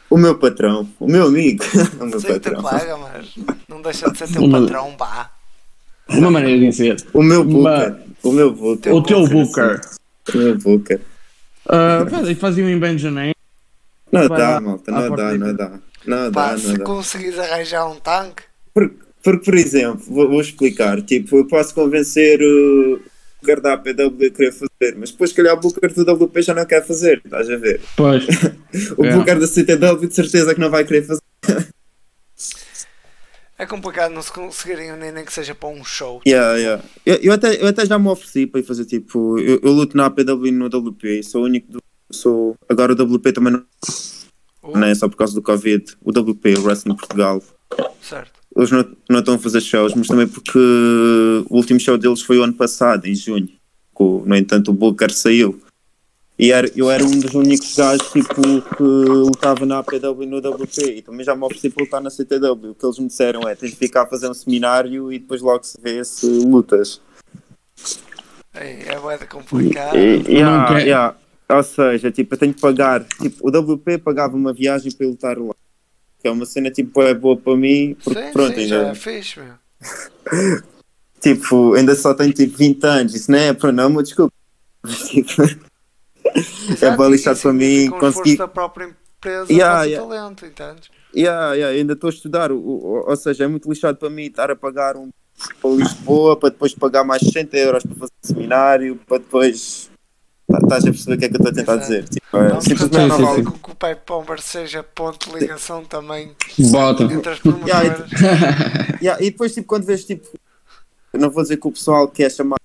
O 0.09 0.17
meu 0.17 0.37
patrão, 0.39 0.87
o 1.01 1.05
meu 1.05 1.27
amigo, 1.27 1.63
o 1.99 2.05
meu 2.05 2.19
Sei 2.19 2.33
que 2.35 2.39
te 2.39 2.51
patrão. 2.51 2.63
paga, 2.63 2.97
mas 2.97 3.35
não 3.67 3.81
deixa 3.81 4.09
de 4.09 4.17
ser 4.17 4.27
teu 4.31 4.49
patrão, 4.49 4.93
pá. 4.95 5.31
Uma 6.09 6.31
maneira 6.31 6.57
de 6.57 6.69
dizer. 6.69 6.95
O 7.13 7.21
meu 7.21 7.43
Booker. 7.43 7.97
O 8.23 8.31
meu 8.31 8.53
Booker. 8.53 8.93
O 8.95 9.03
teu 9.03 9.27
Booker. 9.27 9.81
assim. 9.83 9.97
O 10.33 10.37
meu 10.41 10.57
Booker. 10.57 11.01
E 12.29 12.35
faziam 12.35 12.69
em 12.69 12.79
Benjamin. 12.79 13.31
Não 14.11 14.27
Vai 14.27 14.37
dá, 14.37 14.49
lá, 14.51 14.61
malta, 14.61 14.91
não 14.91 15.15
dá, 15.15 15.33
não 15.37 15.53
dá. 15.55 15.79
Não 16.05 16.31
Pá, 16.31 16.51
dá, 16.51 16.57
se 16.57 16.67
não 16.67 16.73
dá. 16.75 16.83
conseguires 16.85 17.37
arranjar 17.37 17.85
um 17.91 17.95
tanque, 17.99 18.43
Porque, 18.73 18.95
porque, 19.21 19.43
por 19.45 19.55
exemplo, 19.55 20.01
vou, 20.07 20.29
vou 20.29 20.39
explicar. 20.41 21.01
Tipo, 21.01 21.37
eu 21.37 21.47
posso 21.47 21.73
convencer 21.75 22.39
o 22.41 23.01
Booker 23.41 23.59
da 23.61 23.73
APW 23.73 24.27
a 24.27 24.29
querer 24.29 24.53
fazer, 24.53 24.95
mas 24.97 25.11
depois, 25.11 25.31
se 25.31 25.35
calhar, 25.35 25.55
o 25.55 25.59
Booker 25.59 25.93
do 25.93 26.13
WP 26.25 26.41
já 26.41 26.53
não 26.53 26.65
quer 26.65 26.85
fazer. 26.87 27.21
Estás 27.23 27.49
a 27.49 27.57
ver? 27.57 27.81
Pois. 27.97 28.25
O 28.97 29.03
É. 29.05 29.13
Booker 29.15 29.39
da 29.39 29.47
CTW 29.47 30.07
de 30.07 30.13
certeza 30.13 30.53
que 30.53 30.59
não 30.61 30.69
vai 30.69 30.85
querer 30.85 31.01
fazer. 31.03 31.21
É 33.57 33.65
complicado 33.65 34.11
não 34.11 34.21
se 34.21 34.31
conseguirem 34.31 34.91
unir 34.91 35.11
nem 35.11 35.25
que 35.25 35.33
seja 35.33 35.55
para 35.55 35.69
um 35.69 35.83
show. 35.83 36.21
Yeah, 36.25 36.57
yeah. 36.57 36.83
Eu, 37.05 37.15
eu, 37.15 37.33
até, 37.33 37.61
eu 37.61 37.67
até 37.67 37.85
já 37.85 37.97
me 37.97 38.07
ofereci 38.07 38.45
para 38.45 38.59
ir 38.59 38.63
fazer 38.63 38.85
tipo. 38.85 39.39
Eu, 39.39 39.59
eu 39.63 39.71
luto 39.71 39.97
na 39.97 40.05
APW 40.05 40.47
e 40.47 40.51
no 40.51 40.67
WP. 40.67 41.23
Sou 41.23 41.41
o 41.41 41.45
único. 41.45 41.71
Do, 41.71 41.83
sou, 42.11 42.55
agora 42.69 42.93
o 42.93 43.15
WP 43.15 43.33
também 43.33 43.53
não, 43.53 43.63
Uh, 44.67 44.77
não 44.77 44.87
é 44.87 44.93
só 44.93 45.07
por 45.07 45.15
causa 45.15 45.33
do 45.33 45.41
Covid. 45.41 45.95
O 46.03 46.11
WP, 46.11 46.57
o 46.57 46.63
Wrestling 46.63 46.95
Portugal. 46.95 47.41
Certo. 48.01 48.37
Eles 48.55 48.71
não, 48.71 48.85
não 49.09 49.19
estão 49.19 49.35
a 49.35 49.39
fazer 49.39 49.61
shows, 49.61 49.93
mas 49.93 50.07
também 50.07 50.27
porque 50.27 50.59
o 51.49 51.55
último 51.55 51.79
show 51.79 51.97
deles 51.97 52.21
foi 52.21 52.37
o 52.37 52.43
ano 52.43 52.53
passado, 52.53 53.05
em 53.05 53.15
junho. 53.15 53.49
No 53.99 54.35
entanto, 54.35 54.69
o 54.69 54.73
Booker 54.73 55.11
saiu. 55.11 55.59
E 56.39 56.51
era, 56.51 56.71
eu 56.75 56.91
era 56.91 57.03
um 57.03 57.19
dos 57.19 57.33
únicos 57.33 57.75
gajos 57.75 58.11
tipo, 58.11 58.35
que 58.75 58.83
lutava 58.83 59.65
na 59.65 59.79
APW 59.79 60.21
e 60.21 60.25
no 60.27 60.37
WP. 60.37 60.97
E 60.97 61.01
também 61.01 61.25
já 61.25 61.35
me 61.35 61.43
ofereci 61.43 61.69
para 61.71 61.83
lutar 61.83 62.01
na 62.01 62.11
CTW. 62.11 62.71
O 62.71 62.75
que 62.75 62.85
eles 62.85 62.99
me 62.99 63.07
disseram 63.07 63.41
é: 63.47 63.55
tens 63.55 63.71
de 63.71 63.75
ficar 63.77 64.03
a 64.03 64.07
fazer 64.07 64.29
um 64.29 64.33
seminário 64.35 65.11
e 65.11 65.17
depois 65.17 65.41
logo 65.41 65.63
se 65.63 65.77
vê 65.81 66.03
se 66.03 66.27
lutas. 66.27 67.01
É 68.53 70.31
yeah, 70.31 70.57
Não 70.59 70.67
quer- 70.67 70.85
yeah. 70.85 71.15
Ou 71.49 71.63
seja, 71.63 72.11
tipo, 72.11 72.35
eu 72.35 72.39
tenho 72.39 72.53
que 72.53 72.61
pagar. 72.61 73.03
Tipo, 73.03 73.47
o 73.47 73.49
WP 73.49 73.97
pagava 73.99 74.35
uma 74.35 74.53
viagem 74.53 74.91
para 74.91 75.05
eu 75.05 75.11
lutar 75.11 75.37
lá. 75.39 75.55
Que 76.21 76.27
é 76.27 76.31
uma 76.31 76.45
cena 76.45 76.69
tipo, 76.69 77.01
é 77.01 77.13
boa 77.13 77.37
para 77.37 77.55
mim, 77.55 77.95
porque 78.03 78.21
sim, 78.21 78.31
pronto, 78.31 78.55
sim, 78.59 78.67
já 78.67 78.79
ainda. 78.79 78.91
é 78.91 78.95
fixe, 78.95 79.39
meu. 79.39 79.53
Tipo, 81.19 81.73
ainda 81.73 81.95
só 81.95 82.13
tenho 82.13 82.31
tipo 82.31 82.55
20 82.55 82.83
anos, 82.85 83.15
isso 83.15 83.31
não 83.31 83.39
é 83.39 83.51
para 83.51 83.71
não, 83.71 83.89
mas 83.89 84.09
desculpa. 84.09 84.31
É 86.69 86.73
Exato, 86.73 86.97
bem 86.97 87.07
e 87.07 87.11
lixado 87.11 87.39
para 87.39 87.53
mim 87.53 87.87
um 87.89 87.99
conseguir. 87.99 88.37
da 88.37 88.47
própria 88.47 88.85
empresa 88.85 89.51
Yeah, 89.51 89.75
para 89.79 89.85
o 89.85 89.89
yeah. 89.89 90.07
talento, 90.07 90.45
entendes? 90.45 90.89
Yeah, 91.15 91.53
yeah, 91.53 91.75
ainda 91.77 91.93
estou 91.93 92.09
a 92.09 92.13
estudar, 92.13 92.51
o- 92.51 92.57
o- 92.59 93.09
ou 93.09 93.15
seja, 93.15 93.45
é 93.45 93.47
muito 93.47 93.69
lixado 93.69 93.97
para 93.97 94.09
mim 94.09 94.23
estar 94.25 94.51
a 94.51 94.55
pagar 94.55 94.95
um 94.97 95.09
para 95.61 95.69
Lisboa 95.71 96.35
para 96.35 96.49
depois 96.49 96.73
pagar 96.73 97.03
mais 97.03 97.21
60 97.21 97.55
euros 97.57 97.83
para 97.83 97.95
fazer 97.95 98.11
seminário, 98.21 98.99
para 99.07 99.19
depois. 99.19 99.89
Tá- 100.49 100.59
Estás 100.63 100.83
a 100.85 100.87
perceber 100.91 101.15
o 101.15 101.19
que 101.19 101.25
é 101.25 101.29
que 101.29 101.35
eu 101.35 101.37
estou 101.37 101.51
a 101.51 101.53
tentar 101.53 101.73
Exato. 101.73 101.87
dizer? 101.87 102.09
Tipo, 102.09 102.37
é, 102.37 102.47
Vamos 102.49 102.63
simplesmente 102.63 103.07
não 103.07 103.17
vale. 103.25 103.43
com 103.43 103.51
que 103.51 103.71
o 103.71 103.75
Pai 103.75 103.95
Pomber 103.95 104.41
seja 104.41 104.81
ponto 104.81 105.29
de 105.29 105.39
ligação 105.39 105.83
também 105.85 106.31
Bota. 106.71 107.03
entre 107.03 107.31
as 107.33 107.39
promotoras. 107.41 108.09
Yeah, 109.01 109.21
e 109.23 109.29
depois, 109.29 109.53
tipo, 109.53 109.67
quando 109.67 109.83
vês, 109.85 110.03
tipo, 110.05 110.27
eu 111.13 111.19
não 111.19 111.29
vou 111.29 111.43
dizer 111.43 111.57
que 111.57 111.67
o 111.67 111.71
pessoal 111.71 112.07
quer 112.07 112.31
chamar, 112.31 112.57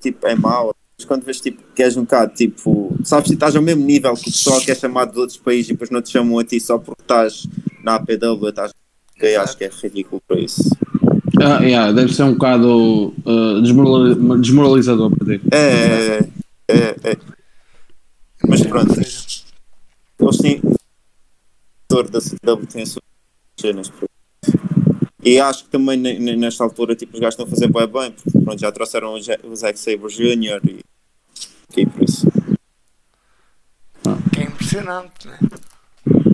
tipo, 0.00 0.26
é 0.26 0.34
mau, 0.36 0.74
quando 1.06 1.24
vês, 1.24 1.40
tipo, 1.40 1.62
que 1.74 1.82
és 1.82 1.96
um 1.96 2.02
bocado, 2.02 2.34
tipo, 2.34 2.96
sabes 3.04 3.28
se 3.28 3.34
estás 3.34 3.54
ao 3.56 3.62
mesmo 3.62 3.84
nível 3.84 4.14
que 4.14 4.28
o 4.28 4.32
pessoal 4.32 4.60
quer 4.60 4.76
chamar 4.76 5.06
de 5.06 5.18
outros 5.18 5.38
países 5.38 5.68
e 5.70 5.72
depois 5.72 5.90
não 5.90 6.00
te 6.02 6.10
chamam 6.10 6.38
a 6.38 6.44
ti 6.44 6.58
só 6.60 6.78
porque 6.78 7.02
estás 7.02 7.46
na 7.82 7.94
APW, 7.96 8.48
estás. 8.48 8.72
Eu 9.20 9.40
acho 9.42 9.56
que 9.56 9.64
é 9.64 9.70
ridículo 9.82 10.22
para 10.26 10.40
isso. 10.40 10.62
Ah, 11.42 11.62
yeah, 11.62 11.92
deve 11.92 12.12
ser 12.14 12.22
um 12.24 12.32
bocado 12.32 13.14
desmorali- 13.62 14.40
desmoralizador 14.40 15.10
para 15.16 15.38
ti. 15.38 15.44
É, 15.52 15.58
é, 15.58 16.28
é, 16.68 16.96
é. 17.12 17.16
Mas 18.48 18.62
pronto. 18.62 18.94
Eles 18.98 20.36
têm. 20.40 20.60
O 20.64 21.96
autor 21.96 22.10
da 22.10 22.20
CW 22.20 22.66
tem 22.66 22.82
as 22.82 22.90
suas 22.90 23.02
cenas. 23.58 23.92
E 25.22 25.38
acho 25.38 25.64
que 25.64 25.70
também 25.70 25.98
ne- 25.98 26.18
ne- 26.18 26.36
nesta 26.36 26.64
altura 26.64 26.94
tipo, 26.96 27.12
os 27.14 27.20
gajos 27.20 27.34
estão 27.34 27.46
a 27.46 27.50
fazer 27.50 27.68
bem 27.68 27.86
bem, 27.86 28.12
porque 28.12 28.38
pronto, 28.42 28.58
já 28.58 28.72
trouxeram 28.72 29.14
o 29.14 29.56
Zack 29.56 29.78
Sabre 29.78 30.08
Jr. 30.08 30.60
e, 30.66 30.80
e 31.78 31.86
por 31.86 32.02
isso. 32.02 32.26
que 34.32 34.40
é 34.40 34.44
impressionante, 34.44 35.28
né? 35.28 35.38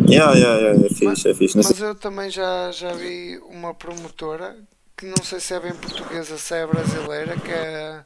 Yeah, 0.09 0.35
yeah, 0.35 0.61
yeah, 0.61 0.87
é 0.87 0.89
fixe, 0.89 1.29
é 1.29 1.35
fixe. 1.35 1.57
Mas 1.57 1.81
eu 1.81 1.95
também 1.95 2.31
já, 2.31 2.71
já 2.71 2.93
vi 2.93 3.39
uma 3.51 3.75
promotora 3.75 4.57
que 4.97 5.07
não 5.07 5.23
sei 5.23 5.41
se 5.41 5.53
é 5.53 5.61
bem 5.61 5.75
portuguesa, 5.75 6.39
se 6.39 6.55
é 6.55 6.67
brasileira, 6.67 7.37
que 7.39 7.51
é 7.51 8.03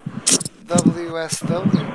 WSW, 0.64 1.94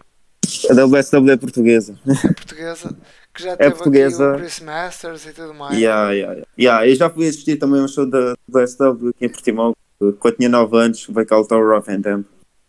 A 0.70 0.74
WSW 0.86 1.32
é 1.32 1.38
portuguesa. 1.38 2.00
é 2.08 2.34
portuguesa, 2.34 2.96
que 3.34 3.44
já 3.44 3.58
teve 3.58 3.70
aqui 3.70 3.78
portuguesa. 3.78 4.34
o 4.34 4.38
Chris 4.38 4.60
Masters 4.60 5.26
e 5.26 5.34
tudo 5.34 5.54
mais. 5.54 5.78
Yeah, 5.78 6.12
yeah, 6.12 6.34
yeah. 6.34 6.48
Yeah, 6.58 6.88
eu 6.88 6.96
já 6.96 7.10
fui 7.10 7.28
assistir 7.28 7.58
também 7.58 7.82
um 7.82 7.88
show 7.88 8.06
da 8.06 8.36
WSW 8.48 9.10
aqui 9.10 9.26
em 9.26 9.30
Portimão, 9.30 9.74
quando 10.20 10.36
tinha 10.36 10.50
9 10.50 10.78
anos, 10.78 11.08
veio 11.10 11.26
cá 11.28 11.40
o 11.40 11.44
Rock 11.44 11.92
and 11.92 12.02
Dam. 12.02 12.26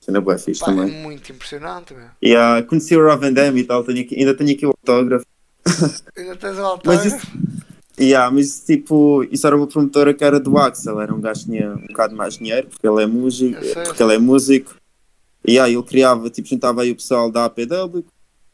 Ainda 0.08 0.20
bem 0.20 0.38
fixe 0.38 0.60
Pá, 0.60 0.70
é 0.70 0.74
também. 0.74 0.92
muito 1.02 1.32
impressionante, 1.32 1.92
meu. 1.94 2.08
Yeah, 2.22 2.62
conheci 2.66 2.96
o 2.96 3.04
Rock 3.04 3.24
and 3.26 3.32
Dam 3.32 3.56
e 3.58 3.64
tal, 3.64 3.82
tenho 3.84 4.00
aqui- 4.02 4.14
ainda 4.16 4.34
tenho 4.36 4.52
aqui 4.52 4.64
o 4.66 4.68
autógrafo. 4.70 5.24
Ainda 6.16 6.36
tens 6.36 6.58
o 6.58 6.62
Mas 6.84 7.00
autógrafo? 7.06 7.06
isso, 7.16 7.26
yeah, 7.98 8.30
mas 8.30 8.60
tipo, 8.64 9.24
isso 9.32 9.46
era 9.46 9.56
uma 9.56 9.66
promotora 9.66 10.14
que 10.14 10.22
era 10.24 10.38
do 10.38 10.56
Axel, 10.58 11.00
era 11.00 11.12
um 11.14 11.20
gajo 11.20 11.40
que 11.40 11.46
tinha 11.50 11.70
um 11.74 11.86
bocado 11.88 12.14
mais 12.14 12.36
dinheiro, 12.36 12.68
porque 12.68 12.86
ele 12.86 13.02
é 13.02 13.06
músico, 13.06 13.64
Eu 13.64 13.84
porque 13.84 14.02
ele 14.02 14.14
é 14.14 14.18
músico. 14.18 14.74
E 15.44 15.52
yeah, 15.52 15.70
ele 15.72 15.82
criava, 15.82 16.28
tipo, 16.30 16.48
juntava 16.48 16.82
aí 16.82 16.90
o 16.92 16.96
pessoal 16.96 17.30
da 17.30 17.44
APW, 17.46 18.04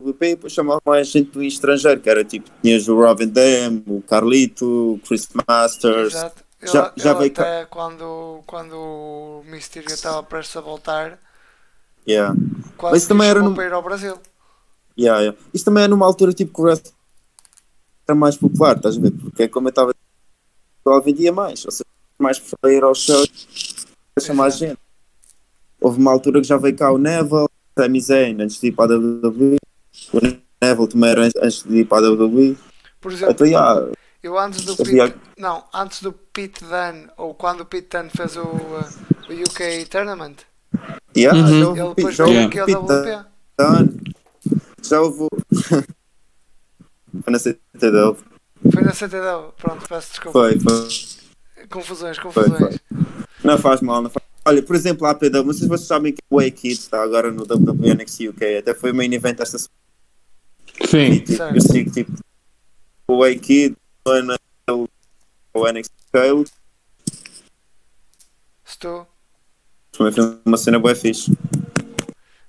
WP, 0.00 0.26
e 0.26 0.30
depois 0.34 0.52
chamava 0.52 0.80
mais 0.86 1.08
gente 1.08 1.30
do 1.30 1.42
estrangeiro, 1.42 2.00
que 2.00 2.08
era 2.10 2.24
tipo, 2.24 2.50
tinhas 2.62 2.88
o 2.88 2.96
Robin 2.96 3.28
Dam, 3.28 3.82
o 3.86 4.02
Carlito, 4.02 4.94
o 4.94 5.00
Chris 5.06 5.28
Masters. 5.48 6.14
Exato. 6.14 6.42
Ele, 6.60 6.70
Já- 6.70 6.92
já 6.96 7.10
ele 7.10 7.18
veio 7.18 7.30
cá- 7.32 7.42
até 7.42 7.64
quando, 7.66 8.40
quando 8.46 8.74
o 8.76 9.42
Mysterio 9.46 9.88
estava 9.90 10.22
prestes 10.22 10.56
a 10.56 10.60
voltar, 10.60 11.18
Yeah. 12.06 12.34
quase 12.76 12.94
Mas 12.96 13.06
também 13.06 13.28
era 13.28 13.40
no- 13.40 13.54
para 13.54 13.64
ir 13.66 13.72
ao 13.72 13.82
Brasil. 13.82 14.16
Yeah, 14.98 15.20
yeah. 15.20 15.38
Isso 15.54 15.64
também 15.64 15.84
é 15.84 15.88
numa 15.88 16.04
altura 16.06 16.32
tipo 16.32 16.52
que 16.52 16.60
o 16.60 16.64
wrestling 16.64 16.92
era 18.06 18.14
mais 18.16 18.36
popular, 18.36 18.76
estás 18.76 18.96
a 18.96 19.00
ver? 19.00 19.12
Porque 19.12 19.44
é 19.44 19.48
como 19.48 19.68
eu 19.68 19.70
estava 19.70 19.92
ele 20.84 21.00
vendia 21.02 21.32
mais, 21.32 21.64
ou 21.64 21.70
seja, 21.70 21.84
mais 22.18 22.38
para 22.40 22.72
ir 22.72 22.82
aos 22.82 22.98
shows, 22.98 23.86
deixa 24.16 24.34
mais 24.34 24.56
gente. 24.58 24.76
Houve 25.80 25.98
uma 25.98 26.10
altura 26.12 26.40
que 26.40 26.46
já 26.46 26.56
veio 26.56 26.76
cá 26.76 26.90
o 26.92 26.98
Neville, 26.98 27.48
Sami 27.78 28.00
Zayn, 28.00 28.40
antes 28.42 28.60
de 28.60 28.66
ir 28.68 28.72
para 28.72 28.92
a 28.94 28.98
WWE. 28.98 29.56
O 30.12 30.18
Neville 30.60 30.88
também 30.88 31.10
era 31.10 31.22
antes 31.24 31.62
de 31.62 31.76
ir 31.78 31.84
para 31.86 32.06
a 32.06 32.10
WWE. 32.10 32.56
Por 33.00 33.12
exemplo, 33.12 33.32
Então, 33.32 33.46
yeah, 33.46 33.90
eu 34.22 34.38
antes 34.38 34.64
do 34.64 34.72
havia- 34.80 35.08
Pete, 35.10 35.20
não, 35.38 35.64
antes 35.72 36.02
do 36.02 36.12
Pete 36.12 36.64
Dunne, 36.64 37.08
ou 37.16 37.32
quando 37.34 37.60
o 37.60 37.64
Pete 37.66 37.96
Dunne 37.96 38.10
fez 38.10 38.36
o, 38.36 38.42
uh, 38.42 38.84
o 39.30 39.32
UK 39.32 39.86
Tournament, 39.88 40.36
yeah, 41.16 41.38
Uhum. 41.38 41.74
já 41.76 41.84
houve 41.84 42.02
ele 42.02 42.12
já 42.12 42.24
houve 42.26 42.38
aqui 42.38 42.58
o 42.58 42.60
ao 42.60 42.66
Pete 42.66 42.78
WP. 42.78 43.26
Dunne, 43.58 44.14
já 44.82 45.00
houve. 45.00 45.28
Foi 47.24 47.32
na 47.32 47.38
CTW. 47.38 48.16
Foi 48.72 48.82
na 48.82 48.92
CTW, 48.94 49.52
pronto, 49.58 49.86
peço 49.88 50.10
desculpa. 50.10 50.32
Foi, 50.38 50.58
foi. 50.58 50.88
Confusões, 51.68 52.16
Foi, 52.18 52.32
confusões. 52.32 52.78
Não 53.44 53.58
faz 53.58 53.80
mal, 53.80 54.00
não 54.02 54.08
faz 54.10 54.24
Olha, 54.44 54.60
por 54.62 54.74
exemplo, 54.74 55.06
a 55.06 55.10
APW, 55.10 55.44
não 55.44 55.52
sei 55.52 55.62
se 55.62 55.68
vocês 55.68 55.86
sabem 55.86 56.12
que 56.12 56.18
o 56.28 56.36
Way 56.36 56.50
Kid 56.50 56.72
está 56.72 57.00
agora 57.02 57.30
no 57.30 57.42
WWE 57.44 57.94
NXT 57.94 58.28
UK, 58.30 58.56
até 58.58 58.74
foi 58.74 58.90
o 58.90 58.94
main 58.94 59.12
event 59.12 59.38
esta 59.38 59.56
semana. 59.58 59.72
E, 60.80 60.86
Sim. 60.88 61.18
tipo, 61.20 61.36
Certo. 61.36 61.54
eu 61.54 61.60
sigo 61.60 61.90
tipo 61.92 62.12
o 63.06 63.18
Way 63.18 63.38
Kid, 63.38 63.76
o 64.04 64.12
N- 64.16 64.36
o 65.54 65.68
NXT 65.68 65.92
UK, 66.32 66.50
Estou, 68.64 69.06
também 69.92 70.12
foi 70.12 70.38
uma 70.44 70.56
cena 70.56 70.78
boa 70.78 70.94
fixe. 70.94 71.32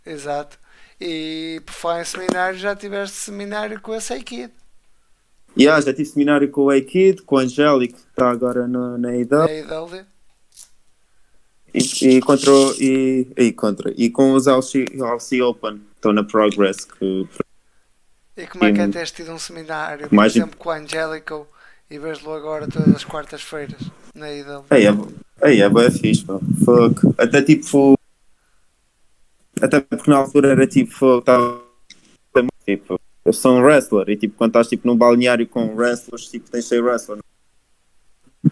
exato. 0.06 0.58
E 1.00 1.62
por 1.66 1.74
falar 1.74 2.02
em 2.02 2.06
seminário, 2.06 2.58
já 2.58 2.76
tiveste 2.76 3.18
seminário 3.18 3.80
com 3.82 3.94
esse 3.94 4.18
Kid. 4.22 4.52
Yeah, 5.58 5.82
já 5.82 5.94
tive 5.94 6.06
seminário 6.10 6.50
com 6.50 6.62
o 6.62 6.66
Way 6.68 6.82
Kid, 6.84 7.22
com 7.24 7.36
o 7.36 7.40
Angélico, 7.40 7.96
que 8.00 8.08
está 8.10 8.30
agora 8.30 8.68
no, 8.68 8.98
na 8.98 9.16
IW, 9.16 9.26
Da 9.28 9.52
IW. 9.52 10.06
e, 11.74 11.80
e, 12.18 12.22
contra, 12.22 12.52
o- 12.52 12.74
e, 12.82 13.28
e 13.38 13.52
contra, 13.52 13.94
e 13.96 14.10
com 14.10 14.34
os 14.34 14.48
LC, 14.48 14.86
LC 14.94 15.42
Open, 15.42 15.82
estou 15.96 16.14
na 16.14 16.24
Progress, 16.24 16.86
que 16.86 17.28
E 18.38 18.48
como 18.48 18.64
é 18.66 18.72
que 18.72 18.80
é 18.82 18.88
teres 18.88 19.12
tido 19.12 19.32
um 19.32 19.38
seminário, 19.38 20.08
por 20.08 20.16
Mais- 20.16 20.36
exemplo, 20.36 20.58
com 20.58 20.70
a 20.72 20.78
Angelico 20.78 21.48
e 21.90 22.00
vês-lo 22.00 22.34
agora 22.34 22.68
todas 22.68 22.96
as 22.96 23.04
quartas-feiras 23.04 23.80
na 24.14 24.32
IW? 24.32 24.66
Aí 24.70 24.86
é, 24.86 24.92
aí 25.42 25.62
é 25.62 25.70
bem 25.70 25.92
fixe, 25.92 26.24
pá. 26.24 26.40
Fuck. 26.64 27.14
Até 27.18 27.42
tipo. 27.42 27.98
Até 29.62 29.80
porque 29.80 30.10
na 30.10 30.18
altura 30.18 30.52
era 30.52 30.68
tipo. 30.68 31.20
Estava. 31.20 31.62
Tipo. 32.66 33.00
eu 33.26 33.34
sou 33.34 33.56
um 33.56 33.62
wrestler. 33.62 34.10
E 34.10 34.18
tipo, 34.18 34.36
quando 34.38 34.52
estás 34.52 34.68
tipo, 34.68 34.88
num 34.88 34.98
balneário 34.98 35.48
com 35.48 35.76
wrestlers, 35.76 36.30
tipo, 36.30 36.50
tens 36.50 36.64
de 36.64 36.70
ser 36.70 36.84
wrestler. 36.84 37.20
Ou 38.44 38.52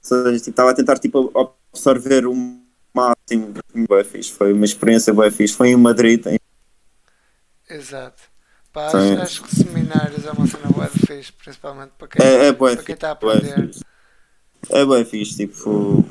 seja, 0.00 0.38
tipo, 0.38 0.50
estava 0.50 0.70
a 0.70 0.74
tentar 0.74 0.98
tipo, 0.98 1.32
absorver 1.72 2.26
o 2.26 2.34
máximo. 2.94 3.54
Bué 3.88 4.04
fixe. 4.04 4.32
Foi 4.32 4.52
uma 4.52 4.64
experiência 4.64 5.12
bem 5.12 5.30
fixe. 5.30 5.54
Foi 5.54 5.68
em 5.68 5.76
Madrid. 5.76 6.24
Em... 6.26 6.38
Exato. 7.68 8.22
Pá, 8.72 8.88
acho, 8.88 9.22
acho 9.22 9.42
que 9.44 9.56
seminários 9.56 10.26
é 10.26 10.30
uma 10.32 10.46
cena 10.46 10.68
boa 10.68 10.86
de 10.86 10.98
fixe, 11.06 11.32
principalmente 11.32 11.92
para 11.96 12.08
quem, 12.08 12.26
É, 12.26 12.48
é 12.48 12.52
para 12.52 12.76
quem 12.76 12.94
está 12.94 13.08
a 13.08 13.12
aprender. 13.12 13.70
É 14.70 14.84
bem 14.84 15.04
fixe. 15.04 15.36
Tipo, 15.36 16.04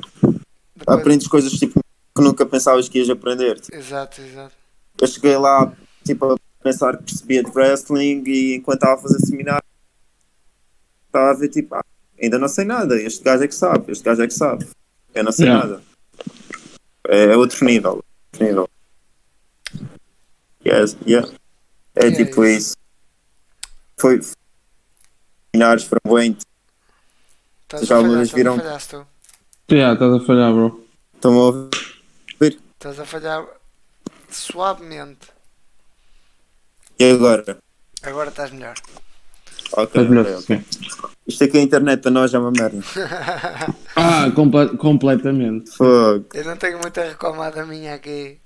Depois- 0.74 0.98
aprendes 0.98 1.26
coisas 1.26 1.52
tipo, 1.52 1.80
que 2.14 2.22
nunca 2.22 2.44
pensavas 2.46 2.88
que 2.88 2.98
ias 2.98 3.10
aprender. 3.10 3.60
Tipo, 3.60 3.76
Exato, 3.76 4.20
exato. 4.22 4.54
eu 5.00 5.06
cheguei 5.06 5.36
lá 5.36 5.72
tipo, 6.04 6.32
a 6.32 6.36
pensar 6.62 6.96
que 6.96 7.04
percebia 7.04 7.42
de 7.42 7.50
wrestling 7.50 8.22
e 8.26 8.54
enquanto 8.56 8.78
estava 8.82 8.94
a 8.94 9.02
fazer 9.02 9.18
seminário 9.20 9.62
estava 11.06 11.30
a 11.30 11.34
ver 11.34 11.48
tipo, 11.48 11.74
ah, 11.74 11.84
ainda 12.20 12.38
não 12.38 12.48
sei 12.48 12.64
nada, 12.64 13.00
este 13.00 13.22
gajo 13.24 13.44
é 13.44 13.48
que 13.48 13.54
sabe, 13.54 13.92
este 13.92 14.04
gajo 14.04 14.22
é 14.22 14.26
que 14.26 14.34
sabe. 14.34 14.66
Eu 15.14 15.24
não 15.24 15.32
sei 15.32 15.46
Yeah. 15.46 15.66
nada. 15.66 15.82
É, 17.08 17.24
é 17.32 17.36
outro 17.36 17.64
nível. 17.64 18.04
Outro 18.32 18.46
nível. 18.46 18.68
Yes, 20.64 20.96
yeah. 21.06 21.28
É 21.94 22.08
É 22.08 22.10
tipo 22.10 22.44
isso. 22.44 22.70
isso. 22.70 22.76
Foi 23.98 24.20
seminários 25.54 25.84
foram 25.84 26.14
bem. 26.16 26.36
Estás 27.66 27.82
a 27.82 27.86
Já 27.86 27.96
falhar, 28.00 28.22
estás 28.22 28.32
a 28.32 28.36
viram? 28.36 28.56
falhar, 28.56 28.82
tu. 28.86 29.06
Yeah, 29.72 29.92
estás 29.94 30.14
a 30.22 30.24
falhar, 30.24 30.52
bro. 30.52 30.84
Estão 31.14 31.32
a 31.32 31.36
ouvir? 31.46 31.70
Estás 32.74 33.00
a 33.00 33.04
falhar 33.04 33.44
suavemente. 34.30 35.26
E 36.98 37.10
agora? 37.10 37.58
Agora 38.02 38.28
estás 38.30 38.50
melhor. 38.52 38.74
Ok, 39.72 40.08
melhor. 40.08 40.26
ok, 40.26 40.34
ok. 40.36 40.64
sim. 40.70 41.10
Isto 41.26 41.44
aqui 41.44 41.58
a 41.58 41.62
internet 41.62 42.00
para 42.02 42.10
nós 42.12 42.32
é 42.32 42.38
uma 42.38 42.52
merda. 42.52 42.78
Ah, 43.98 44.30
comple- 44.34 44.76
completamente. 44.76 45.70
Fogo. 45.74 46.26
Eu 46.34 46.44
não 46.44 46.56
tenho 46.58 46.78
muito 46.78 47.00
a 47.00 47.04
reclamar 47.04 47.50
da 47.52 47.64
minha 47.64 47.94
aqui. 47.94 48.38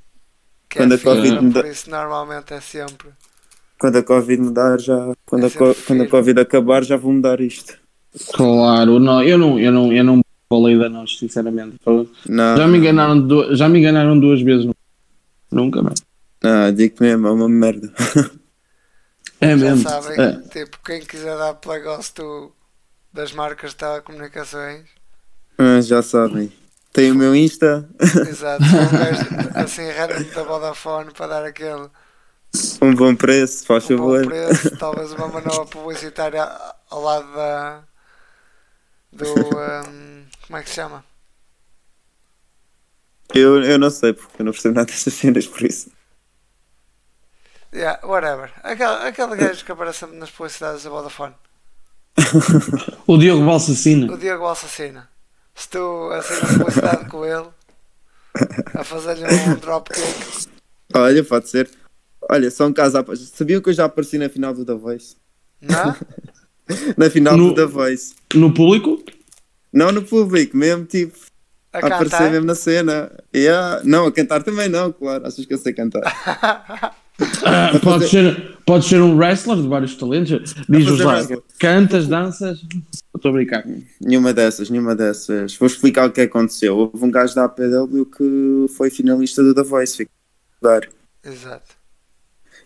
Que 0.69 0.79
Quando 0.79 0.93
é 0.93 0.95
a 0.95 0.99
Covid 1.01 1.53
por 1.53 1.67
isso 1.67 1.91
normalmente 1.91 2.55
é 2.55 2.61
sempre. 2.61 3.09
Quando 3.77 3.99
a 3.99 4.03
Covid 4.05 4.41
mudar, 4.41 4.79
já. 4.79 5.13
Quando, 5.27 5.45
É 5.45 5.49
a, 5.49 5.51
co- 5.51 5.75
quando 5.87 6.05
a. 6.05 6.09
Covid 6.09 6.41
acabar, 6.41 6.85
já 6.85 6.97
vou 6.97 7.13
mudar 7.13 7.41
isto. 7.41 7.77
Claro, 8.33 8.99
não, 8.99 9.23
eu 9.23 9.39
não, 9.39 9.59
eu 9.59 9.71
não, 9.73 9.93
eu 9.93 10.03
não 10.05 10.21
falei 10.49 10.79
da 10.79 10.89
nós, 10.89 11.17
sinceramente. 11.19 11.77
Não, 12.29 12.57
Já 12.57 12.67
me 12.67 12.79
enganaram, 12.79 13.21
du- 13.21 13.55
já 13.55 13.69
me 13.69 13.79
enganaram 13.79 14.19
duas 14.19 14.41
vezes. 14.43 14.69
Nunca 15.51 15.83
mais. 15.83 16.03
não, 16.43 16.73
digo 16.73 16.97
mesmo, 17.01 17.27
é 17.29 17.31
uma 17.33 17.49
merda. 17.49 17.93
É 19.41 19.57
Já 19.57 19.57
mesmo. 19.57 19.89
sabem, 19.89 20.21
É. 20.21 20.33
tipo, 20.49 20.79
quem 20.85 21.01
quiser 21.01 21.37
dar 21.37 21.55
play 21.55 21.81
gosto 21.81 22.53
das 23.13 23.33
marcas 23.33 23.71
de 23.71 23.77
telecomunicações, 23.77 24.85
Ah, 25.59 25.81
já 25.81 26.03
sabem. 26.03 26.53
Tem 26.93 27.13
o 27.13 27.15
meu 27.15 27.35
Insta, 27.37 27.89
exato, 28.29 28.65
um 28.65 28.99
gajo 28.99 29.27
assim 29.55 29.89
random 29.91 30.29
da 30.35 30.43
Vodafone 30.43 31.11
para 31.13 31.27
dar 31.29 31.45
aquele 31.45 31.89
um 32.83 32.95
bom 32.95 33.15
preço, 33.15 33.65
faz 33.65 33.85
um 33.91 33.97
bom 33.97 34.03
favor. 34.17 34.27
preço, 34.27 34.77
talvez 34.77 35.13
uma 35.13 35.29
manobra 35.29 35.67
publicitária 35.67 36.49
ao 36.91 37.01
lado 37.03 37.33
da 37.33 37.83
do 39.13 39.25
hum, 39.25 40.25
como 40.47 40.59
é 40.59 40.63
que 40.63 40.69
se 40.69 40.77
chama? 40.77 41.05
Eu, 43.35 43.63
eu 43.63 43.79
não 43.79 43.91
sei, 43.91 44.13
porque 44.13 44.43
eu 44.43 44.45
não 44.45 44.53
percebo 44.53 44.75
nada 44.75 44.87
dessas 44.91 45.15
cenas, 45.15 45.47
por 45.47 45.63
isso. 45.63 45.91
Yeah, 47.73 48.05
whatever. 48.05 48.51
Aquele, 48.63 49.09
aquele 49.09 49.37
gajo 49.37 49.65
que 49.65 49.71
aparece 49.71 50.05
nas 50.07 50.31
publicidades 50.31 50.83
da 50.83 50.91
Vodafone. 50.91 51.35
O 53.07 53.17
Diogo 53.17 53.45
Balsacina. 53.45 54.13
O 54.13 54.17
Diogo 54.17 54.47
Assassina. 54.47 55.09
Se 55.55 55.69
tu 55.69 56.11
assinas 56.13 56.57
publicidade 56.57 57.09
com 57.09 57.25
ele 57.25 57.49
a 58.75 58.85
fazer-lhe 58.85 59.25
um 59.25 59.55
dropkick. 59.57 60.49
Olha, 60.95 61.25
pode 61.25 61.49
ser. 61.49 61.71
Olha, 62.29 62.51
só 62.51 62.67
um 62.67 62.73
caso 62.73 62.99
à. 62.99 63.05
Sabiam 63.17 63.61
que 63.61 63.69
eu 63.69 63.73
já 63.73 63.85
apareci 63.85 64.19
na 64.19 64.29
final 64.29 64.55
do 64.55 64.65
The 64.65 64.75
Voice? 64.75 65.17
Não? 65.61 65.97
Na 66.97 67.11
final 67.11 67.37
No- 67.37 67.49
do 67.51 67.55
The 67.55 67.67
Voice. 67.67 68.15
No 68.35 68.53
público? 68.53 69.03
Não 69.73 69.93
no 69.93 70.03
público, 70.03 70.57
mesmo 70.57 70.85
tipo. 70.85 71.17
A 71.73 71.79
A 71.79 71.87
aparecer 71.87 72.31
mesmo 72.33 72.47
na 72.47 72.55
cena. 72.57 73.13
Yeah. 73.35 73.81
Não, 73.85 74.07
a 74.07 74.13
cantar 74.13 74.43
também 74.43 74.69
não, 74.69 74.93
claro. 74.93 75.25
Achas 75.27 75.47
que 75.47 75.55
eu 75.55 75.59
sei 75.59 75.73
cantar? 75.73 76.03
Ah, 77.45 77.79
pode, 77.83 78.09
ser, 78.09 78.57
pode 78.67 78.87
ser 78.87 79.01
um 79.01 79.17
wrestler 79.17 79.57
de 79.63 79.69
vários 79.69 79.95
talentos. 79.95 80.55
Diz-nos 80.69 80.99
lá. 81.01 81.19
Cantas, 81.61 82.09
danças. 82.09 82.61
Estou 83.15 83.29
a 83.31 83.33
brincar. 83.35 83.65
Nenhuma 84.01 84.33
dessas, 84.33 84.69
nenhuma 84.71 84.97
dessas. 84.97 85.55
Vou 85.57 85.67
explicar 85.69 86.09
o 86.09 86.13
que 86.13 86.23
aconteceu. 86.23 86.77
Houve 86.77 87.05
um 87.05 87.11
gajo 87.11 87.35
da 87.37 87.45
APW 87.45 88.05
que 88.07 88.67
foi 88.77 88.91
finalista 88.91 89.41
do 89.43 89.55
The 89.55 89.63
Voice. 89.63 89.97
Ficou. 89.97 90.15
Exato. 91.25 91.75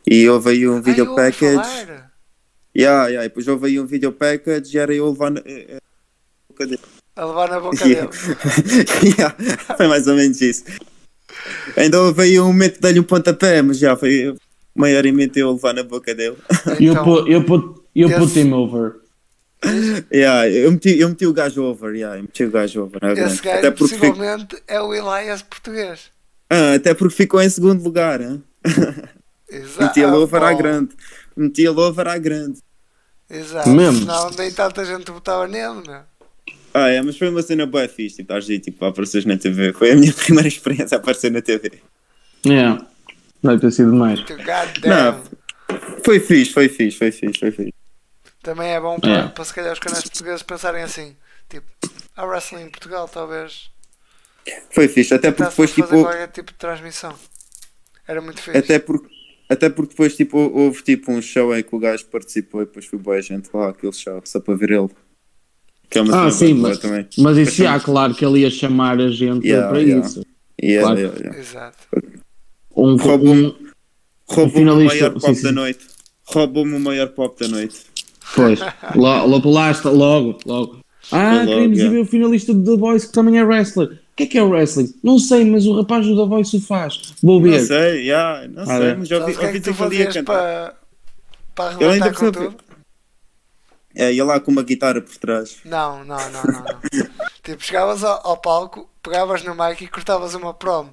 E 0.07 0.27
houve 0.29 0.51
aí 0.51 0.69
um 0.69 0.77
Ai, 0.77 0.81
video 0.83 1.15
package. 1.15 1.55
falar. 1.55 2.04
Yeah, 2.77 3.09
yeah. 3.09 3.25
E 3.25 3.29
depois 3.29 3.47
houve 3.49 3.67
aí 3.67 3.81
um 3.81 3.87
video 3.87 4.13
package 4.13 4.77
e 4.77 4.81
era 4.81 4.95
eu 4.95 5.09
levar 5.11 5.31
na. 5.31 5.41
eh, 5.45 5.67
eh, 5.69 5.79
boca 6.49 6.67
dele. 6.67 6.81
A 7.17 7.25
levar 7.25 7.49
na 7.51 7.61
boca 7.61 7.77
Yeah. 7.87 8.11
dele. 8.11 9.15
Yeah, 9.19 9.37
Foi 9.77 9.87
mais 9.87 10.07
ou 10.09 10.17
menos 10.17 10.41
isso. 10.41 10.65
Ainda 11.77 12.01
houve 12.01 12.23
aí 12.23 12.41
um 12.41 12.47
momento 12.47 12.75
de 12.75 12.81
dar-lhe 12.81 13.01
um 13.01 13.05
pontapé, 13.05 13.63
mas 13.63 13.79
já 13.79 13.97
foi 13.97 14.35
maiormente 14.75 15.39
eu 15.39 15.53
levar 15.53 15.73
na 15.75 15.83
boca 15.83 16.15
dele. 16.15 16.37
Eu 16.81 16.93
Então, 16.93 17.05
put, 17.05 17.31
eu 17.31 17.45
put, 17.45 17.81
eu 17.95 18.09
esse- 18.09 18.19
put 18.19 18.39
him 18.41 18.53
over. 18.53 18.97
Yeah, 20.13 20.47
eu, 20.51 20.71
meti, 20.73 20.99
eu 20.99 21.09
meti 21.09 21.27
o 21.27 21.33
gajo 21.33 21.63
over, 21.63 21.95
yeah, 21.95 22.19
eu 22.19 22.23
meti 22.23 22.45
o 22.45 22.51
gajo 22.51 22.83
over. 22.83 23.01
na 23.03 23.13
esse 23.13 23.41
gajo 23.41 23.59
até, 23.59 23.71
porque 23.71 23.95
fico- 23.95 24.07
possivelmente 24.09 24.63
é 24.69 24.79
o 24.81 24.93
Elias 24.93 25.41
português. 25.43 26.11
ah, 26.51 26.75
até 26.75 26.93
porque 26.93 27.15
ficou 27.17 27.41
em 27.41 27.49
segundo 27.49 27.83
lugar. 27.83 28.21
hein? 28.21 28.43
Exato. 29.49 29.83
Meti 29.83 30.03
a 30.05 30.11
louvar 30.11 30.43
à 30.43 30.53
grande. 30.53 30.91
Meti 31.37 31.67
a 31.67 31.71
louvar 31.71 32.09
à 32.09 32.19
grande. 32.19 32.61
Exato. 33.29 33.69
Mesmo? 33.69 34.01
Senão 34.01 34.31
nem 34.31 34.53
tanta 34.53 34.85
gente 34.85 35.11
votava 35.11 35.47
nele, 35.49 35.83
meu. 35.87 36.01
Ah, 36.73 36.89
é, 36.89 37.01
mas 37.01 37.17
foi 37.17 37.29
uma 37.29 37.41
cena 37.43 37.67
boa 37.67 37.87
fixe, 37.89 38.17
tipo, 38.17 38.33
estás 38.33 38.51
aí, 38.51 38.59
tipo, 38.59 38.85
a 38.85 38.89
aparecer 38.89 39.25
na 39.27 39.37
TV. 39.37 39.73
Foi 39.73 39.93
a 39.93 39.97
minha 39.97 40.13
primeira 40.15 40.49
experiência 40.49 40.97
a 40.97 41.01
aparecer 41.01 41.31
na 41.31 41.41
TV. 41.41 41.81
Yeah. 42.45 42.87
Deve 43.43 43.61
ter 43.61 43.71
sido 43.73 43.93
mais. 43.95 44.21
Damn. 44.81 45.23
Foi 46.05 46.21
fixe, 46.21 46.53
foi 46.53 46.69
fixe, 46.69 46.99
foi 46.99 47.11
fixe, 47.13 47.39
foi 47.39 47.51
fixe. 47.51 47.75
Também 48.43 48.71
é 48.73 48.81
bom 48.81 48.99
para, 49.01 49.11
É. 49.13 49.29
para 49.29 49.45
se 49.45 49.55
calhar 49.55 49.73
os 49.73 49.79
canais 49.79 50.03
portugueses 50.03 50.43
pensarem 50.43 50.83
assim. 50.83 51.17
Tipo, 51.49 51.67
há 52.17 52.25
wrestling 52.27 52.63
em 52.63 52.71
Portugal, 52.71 53.09
talvez. 53.09 53.71
Foi 54.71 54.89
fixe, 54.89 55.15
até 55.15 55.31
porque 55.31 55.51
depois, 55.51 55.71
fazer 55.71 55.83
tipo, 55.83 56.03
qualquer 56.03 56.29
tipo 56.29 56.53
de 56.53 56.59
transmissão. 56.59 57.15
Era 58.07 58.21
muito 58.21 58.43
fixe. 58.43 58.59
até 58.59 58.79
porque, 58.79 59.09
até 59.49 59.69
porque 59.69 59.91
depois, 59.91 60.17
tipo, 60.17 60.39
houve, 60.39 60.83
tipo, 60.83 61.13
um 61.13 61.21
show 61.23 61.53
aí 61.53 61.63
que 61.63 61.75
o 61.75 61.79
gajo 61.79 62.05
participou 62.07 62.63
e 62.63 62.65
depois 62.67 62.87
foi 62.87 62.99
boa 62.99 63.21
gente 63.21 63.49
lá, 63.53 63.69
aquele 63.71 63.93
show, 63.93 64.21
só 64.25 64.41
para 64.41 64.55
ver 64.55 64.71
ele. 64.71 64.89
Que 65.91 65.99
é 65.99 66.03
uma 66.03 66.27
Ah, 66.27 66.31
sim, 66.31 66.55
mas, 66.55 66.79
também. 66.79 67.07
mas 67.19 67.37
isso 67.37 67.57
já, 67.63 67.79
claro 67.79 68.15
que 68.15 68.25
ele 68.25 68.41
ia 68.41 68.51
chamar 68.51 68.99
a 69.01 69.09
gente 69.11 69.47
Yeah, 69.47 69.69
para 69.69 69.79
yeah. 69.81 70.07
isso. 70.07 70.23
Yeah, 70.63 70.87
Claro. 70.87 71.01
yeah, 71.01 71.19
yeah. 71.21 71.39
Exato. 71.39 71.79
Um, 72.77 72.97
Roubou- 72.97 73.33
um, 73.35 73.55
Roubou-me 74.27 74.47
o 74.47 74.51
finalista, 74.51 74.97
maior 74.97 75.13
sim, 75.21 75.21
pop 75.27 75.35
sim. 75.37 75.43
da 75.43 75.53
noite. 75.53 75.87
Roubou-me 76.27 76.75
o 76.75 76.81
maior 76.81 77.09
pop 77.09 77.39
da 77.39 77.49
noite. 77.49 77.77
pois, 78.35 78.59
está, 79.71 79.91
logo, 79.91 80.39
logo. 80.47 80.79
Ah, 81.13 81.35
Logo, 81.35 81.47
queríamos 81.47 81.77
ir 81.79 81.81
yeah. 81.83 81.95
ver 81.97 82.01
o 82.03 82.07
finalista 82.07 82.55
do 82.55 82.65
The 82.65 82.81
Voice 82.81 83.07
que 83.07 83.13
também 83.13 83.39
é 83.39 83.45
wrestler. 83.45 84.01
O 84.15 84.17
que 84.17 84.23
é 84.23 84.27
que 84.27 84.39
é 84.39 84.43
o 84.45 84.49
wrestling? 84.51 84.95
Não 85.03 85.19
sei, 85.19 85.45
mas 85.45 85.67
o 85.67 85.77
rapaz 85.77 86.07
do 86.07 86.15
The 86.17 86.29
Voice 86.29 86.57
o 86.57 86.61
faz. 86.61 87.15
Vou 87.21 87.41
Não 87.41 87.51
ver. 87.51 87.61
sei, 87.67 88.03
yeah, 88.07 88.47
não 88.47 88.63
Ah, 88.63 88.67
sei, 88.67 88.87
é. 88.87 88.95
mas 88.95 89.09
já 89.09 89.19
ouvi, 89.19 89.33
é 89.33 89.37
ouvi 89.47 89.53
que 89.53 89.61
tu 89.61 89.73
dizer 89.73 89.75
que 89.77 89.83
ele 89.95 89.97
ia 89.97 90.07
cantar. 90.13 90.23
para, 90.25 90.75
para 91.55 91.73
Ele 91.75 91.85
ainda 91.95 92.05
arrebentar 92.07 92.15
com 92.15 92.31
tudo? 92.33 92.57
É, 93.97 94.13
ia 94.13 94.25
lá 94.25 94.39
com 94.41 94.51
uma 94.53 94.63
guitarra 94.63 95.01
por 95.01 95.17
trás. 95.17 95.57
Não, 95.65 96.05
não, 96.05 96.17
não, 96.31 96.43
não. 96.45 96.53
não. 96.65 96.81
tipo, 97.43 97.63
chegavas 97.63 98.05
ao, 98.05 98.25
ao 98.25 98.37
palco, 98.37 98.89
pegavas 99.03 99.43
no 99.43 99.53
mic 99.55 99.83
e 99.83 99.89
cortavas 99.89 100.35
uma 100.35 100.55
prom. 100.55 100.89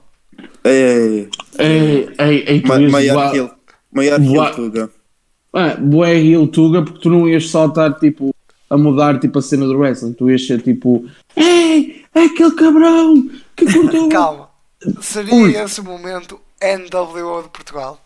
Ei, 0.64 1.30
Ei, 1.60 2.10
ei, 2.19 2.43
ei, 2.48 2.61
ma- 2.65 2.80
maior 2.80 3.35
ele. 3.35 3.52
Maior 3.91 4.19
ele, 4.19 4.56
Tuga. 4.56 4.89
Ah, 5.53 5.76
bué 5.76 6.15
Hill 6.18 6.48
Tuga, 6.48 6.81
porque 6.84 6.99
tu 7.02 7.10
não 7.10 7.27
ias 7.27 7.49
só 7.49 7.65
estar 7.68 7.93
tipo 7.99 8.34
a 8.72 8.77
mudar 8.77 9.19
tipo 9.19 9.38
a 9.38 9.41
cena 9.41 9.65
do 9.65 9.77
wrestling, 9.77 10.14
tu 10.14 10.30
ias 10.30 10.48
ser 10.48 10.61
tipo 10.61 11.06
Ei, 11.35 12.03
é 12.15 12.23
aquele 12.23 12.52
cabrão 12.52 13.30
que 13.56 13.65
cortou. 13.72 14.07
Calma. 14.10 14.49
Seria 15.02 15.64
esse 15.64 15.81
o 15.81 15.84
momento 15.84 16.39
NWO 16.61 17.43
de 17.43 17.49
Portugal? 17.49 18.03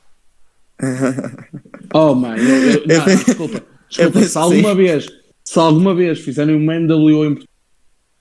oh 1.94 2.14
mano, 2.16 2.38
eu, 2.38 2.74
eu, 2.74 2.88
não, 2.88 2.96
Eu- 2.96 3.06
desculpa, 3.06 3.64
desculpa, 3.90 4.22
se 4.24 4.38
alguma 4.38 4.70
sim. 4.72 4.76
vez, 4.76 5.06
se 5.46 5.60
alguma 5.60 5.96
vez 5.96 6.20
fizerem 6.20 6.56
uma 6.56 6.78
NWO 6.80 7.26
em 7.26 7.36
Portugal, 7.36 7.48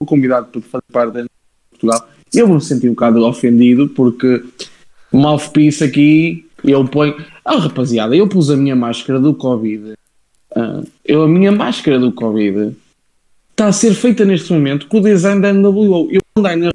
convidado 0.05 0.47
para 0.47 0.61
fazer 0.61 0.83
parte 0.91 1.13
da 1.13 1.19
NWO 1.21 1.25
em 1.27 1.69
Portugal, 1.71 2.09
eu 2.33 2.47
vou 2.47 2.55
me 2.55 2.61
sentir 2.61 2.87
um 2.87 2.91
bocado 2.93 3.25
ofendido 3.25 3.89
porque 3.89 4.43
mouthpiece 5.11 5.83
aqui 5.83 6.45
E 6.63 6.71
eu 6.71 6.85
ponho. 6.85 7.15
Ah, 7.43 7.57
rapaziada, 7.57 8.15
eu 8.15 8.27
pus 8.27 8.49
a 8.49 8.57
minha 8.57 8.75
máscara 8.75 9.19
do 9.19 9.33
Covid. 9.33 9.93
Ah, 10.55 10.81
eu, 11.03 11.23
a 11.23 11.27
minha 11.27 11.51
máscara 11.51 11.99
do 11.99 12.11
Covid 12.11 12.75
está 13.51 13.67
a 13.67 13.71
ser 13.73 13.93
feita 13.93 14.23
neste 14.25 14.51
momento 14.53 14.87
com 14.87 14.97
o 14.99 15.01
design 15.01 15.41
da 15.41 15.51
NWO. 15.53 16.09
Eu 16.11 16.21
andei 16.37 16.55
na 16.55 16.71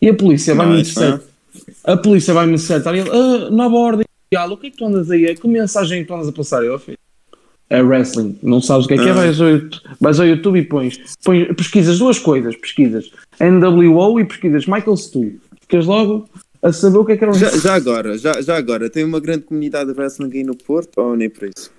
e 0.00 0.08
a 0.08 0.14
polícia 0.14 0.54
vai-me 0.54 0.80
interceptar. 0.80 1.20
A 1.84 1.96
polícia 1.96 2.34
vai-me 2.34 2.54
interceptar 2.54 2.94
e 2.94 3.00
ele, 3.00 3.10
ah, 3.10 3.50
nova 3.50 3.76
ordem. 3.76 4.04
O 4.50 4.56
que 4.56 4.66
é 4.66 4.70
que 4.70 4.76
tu 4.76 4.86
andas 4.86 5.10
aí? 5.10 5.34
Que 5.34 5.46
mensagem 5.46 6.02
que 6.02 6.08
tu 6.08 6.14
andas 6.14 6.28
a 6.28 6.32
passar? 6.32 6.64
Eu, 6.64 6.78
filho, 6.78 6.98
é 7.70 7.80
wrestling. 7.80 8.36
Não 8.42 8.60
sabes 8.60 8.84
o 8.84 8.88
que 8.88 8.94
é 8.94 8.98
que 8.98 9.04
é? 9.08 9.10
Ah. 9.10 9.14
Vais 9.14 9.40
ao, 9.40 9.48
YouTube- 9.48 9.80
vais 10.00 10.20
ao 10.20 10.26
YouTube 10.26 10.58
e 10.58 10.64
pões, 10.64 11.00
pões. 11.22 11.48
Pesquisas 11.56 11.98
duas 11.98 12.18
coisas. 12.18 12.56
Pesquisas 12.56 13.10
NWO 13.40 14.18
e 14.20 14.24
pesquisas 14.24 14.66
Michael 14.66 14.96
Stu. 14.96 15.32
Ficas 15.60 15.86
logo 15.86 16.28
a 16.62 16.72
saber 16.72 16.98
o 16.98 17.04
que 17.04 17.12
é 17.12 17.16
que 17.16 17.24
era 17.24 17.32
o 17.32 17.34
Já, 17.38 17.50
já 17.56 17.74
agora, 17.74 18.18
já, 18.18 18.40
já 18.40 18.56
agora, 18.56 18.90
tem 18.90 19.04
uma 19.04 19.20
grande 19.20 19.42
comunidade 19.44 19.92
de 19.92 19.98
wrestling 19.98 20.30
aí 20.32 20.42
no 20.42 20.56
Porto 20.56 20.98
ou 21.00 21.16
nem 21.16 21.30
por 21.30 21.48
isso? 21.48 21.70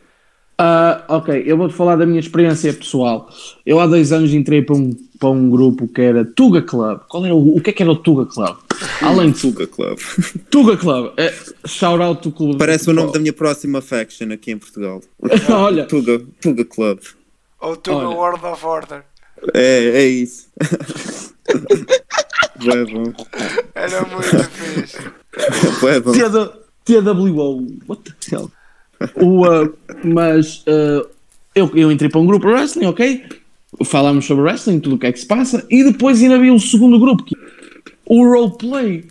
Ah, 0.58 1.04
ok, 1.10 1.44
eu 1.46 1.58
vou-te 1.58 1.74
falar 1.74 1.98
da 1.98 2.06
minha 2.06 2.20
experiência 2.20 2.74
pessoal. 2.74 3.30
Eu 3.66 3.80
há 3.80 3.88
dois 3.88 4.14
anos 4.14 4.34
entrei 4.34 4.62
para 4.62 4.76
um, 4.76 4.92
para 5.20 5.30
um 5.30 5.50
grupo 5.50 5.88
que 5.88 6.02
era 6.02 6.24
Tuga 6.24 6.62
Club. 6.62 7.02
Qual 7.10 7.26
era 7.26 7.36
o, 7.36 7.58
o 7.58 7.62
que 7.62 7.72
é 7.72 7.74
que 7.74 7.84
era 7.84 7.92
o 7.92 7.96
Tuga 7.96 8.26
Club? 8.26 8.56
Além 9.02 9.32
de 9.32 9.42
Tuga 9.42 9.68
Club. 9.68 10.00
Tuga 10.50 10.78
Club, 10.78 11.12
é, 11.18 11.34
shout 11.66 12.02
out 12.02 12.22
do 12.22 12.32
clube. 12.34 12.58
Parece 12.58 12.90
o 12.90 12.94
nome 12.94 13.12
da 13.12 13.20
minha 13.20 13.34
próxima 13.34 13.82
faction 13.82 14.32
aqui 14.32 14.52
em 14.52 14.58
Portugal. 14.58 15.02
Olha, 15.50 15.86
Tuga, 15.86 16.22
Tuga 16.40 16.64
Club. 16.64 17.00
Ou 17.60 17.76
tu 17.76 17.92
Olha. 17.92 18.10
World 18.10 18.46
of 18.46 18.66
Order. 18.66 19.04
É, 19.54 20.04
é 20.04 20.06
isso. 20.06 20.48
Bué 22.64 22.86
bom. 22.86 23.14
Era 23.76 24.02
muito 24.06 24.44
fixe. 24.52 24.98
Bué 25.82 26.00
bom. 26.00 26.14
TW 26.14 26.66
TWO, 26.86 27.66
what 27.88 28.04
the 28.04 28.14
hell? 28.30 28.52
O, 29.16 29.46
ah, 29.46 29.70
mas 30.04 30.64
ah, 30.68 31.06
eu, 31.54 31.72
eu 31.76 31.92
entrei 31.92 32.10
para 32.10 32.20
um 32.20 32.26
grupo 32.26 32.48
de 32.48 32.54
wrestling, 32.54 32.86
ok? 32.86 33.24
Falámos 33.84 34.26
sobre 34.26 34.44
wrestling, 34.44 34.80
tudo 34.80 34.96
o 34.96 35.00
que 35.00 35.08
é 35.08 35.12
que 35.12 35.20
se 35.20 35.26
passa, 35.26 35.66
e 35.70 35.84
depois 35.84 36.22
ainda 36.22 36.36
havia 36.36 36.54
o 36.54 36.60
segundo 36.60 37.00
grupo, 37.00 37.24
que 37.24 37.36
o 38.06 38.24
roleplay. 38.24 39.04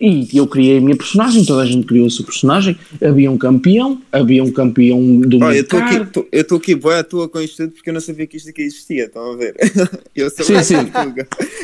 E 0.00 0.28
eu 0.32 0.46
criei 0.46 0.78
a 0.78 0.80
minha 0.80 0.96
personagem, 0.96 1.44
toda 1.44 1.62
a 1.62 1.66
gente 1.66 1.84
criou 1.84 2.06
a 2.06 2.10
sua 2.10 2.24
personagem. 2.24 2.78
Havia 3.02 3.28
um 3.28 3.36
campeão, 3.36 4.00
havia 4.12 4.44
um 4.44 4.52
campeão 4.52 5.20
do 5.20 5.42
Olha, 5.42 5.56
eu 5.56 5.62
estou 5.62 5.80
aqui, 5.80 6.06
tô- 6.06 6.28
eu 6.30 6.42
estou 6.42 6.58
aqui 6.58 6.74
boa 6.76 7.00
à 7.00 7.04
toa 7.04 7.28
com 7.28 7.40
isto 7.40 7.56
tudo 7.56 7.72
porque 7.72 7.90
eu 7.90 7.94
não 7.94 8.00
sabia 8.00 8.24
que 8.28 8.36
isto 8.36 8.48
aqui 8.48 8.62
existia, 8.62 9.06
estão 9.06 9.32
a 9.32 9.36
ver? 9.36 9.56
Eu 10.14 10.30
sou 10.30 10.44
Sim, 10.44 10.54
wrestler, 10.54 10.86
sim. 10.86 11.14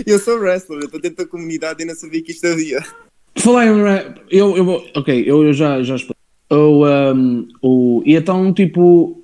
Eu 0.05 0.19
sou 0.19 0.39
wrestler, 0.39 0.81
eu 0.81 0.87
estou 0.87 1.01
dentro 1.01 1.25
da 1.25 1.31
comunidade 1.31 1.83
e 1.83 1.87
não 1.87 1.95
sabia 1.95 2.23
que 2.23 2.33
isto 2.33 2.45
havia. 2.47 2.85
Falar 3.37 3.67
em 3.67 4.15
eu, 4.31 4.57
eu 4.57 4.85
ok, 4.95 5.25
eu, 5.27 5.45
eu 5.45 5.53
já, 5.53 5.83
já 5.83 5.95
explico. 5.97 6.14
O, 6.51 6.87
um, 6.87 7.49
o, 7.63 8.03
e 8.05 8.15
então, 8.15 8.53
tipo, 8.53 9.23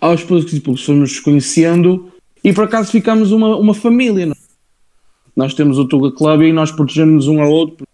aos 0.00 0.22
poucos, 0.22 0.50
tipo, 0.50 0.76
fomos 0.76 1.20
conhecendo 1.20 2.10
e 2.42 2.52
por 2.52 2.64
acaso 2.64 2.90
ficamos 2.90 3.32
uma, 3.32 3.56
uma 3.56 3.74
família. 3.74 4.26
não? 4.26 4.32
é? 4.32 4.36
Nós 5.34 5.54
temos 5.54 5.78
o 5.78 5.86
Tuga 5.86 6.12
Club 6.12 6.42
e 6.42 6.52
nós 6.52 6.70
protegemos 6.70 7.26
um 7.28 7.40
ao 7.40 7.50
outro. 7.50 7.86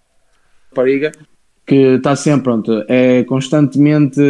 Rapariga, 0.70 1.12
que 1.66 1.74
está 1.74 2.16
sempre, 2.16 2.45
pronto, 2.45 2.85
é 2.89 3.23
constantemente 3.24 4.20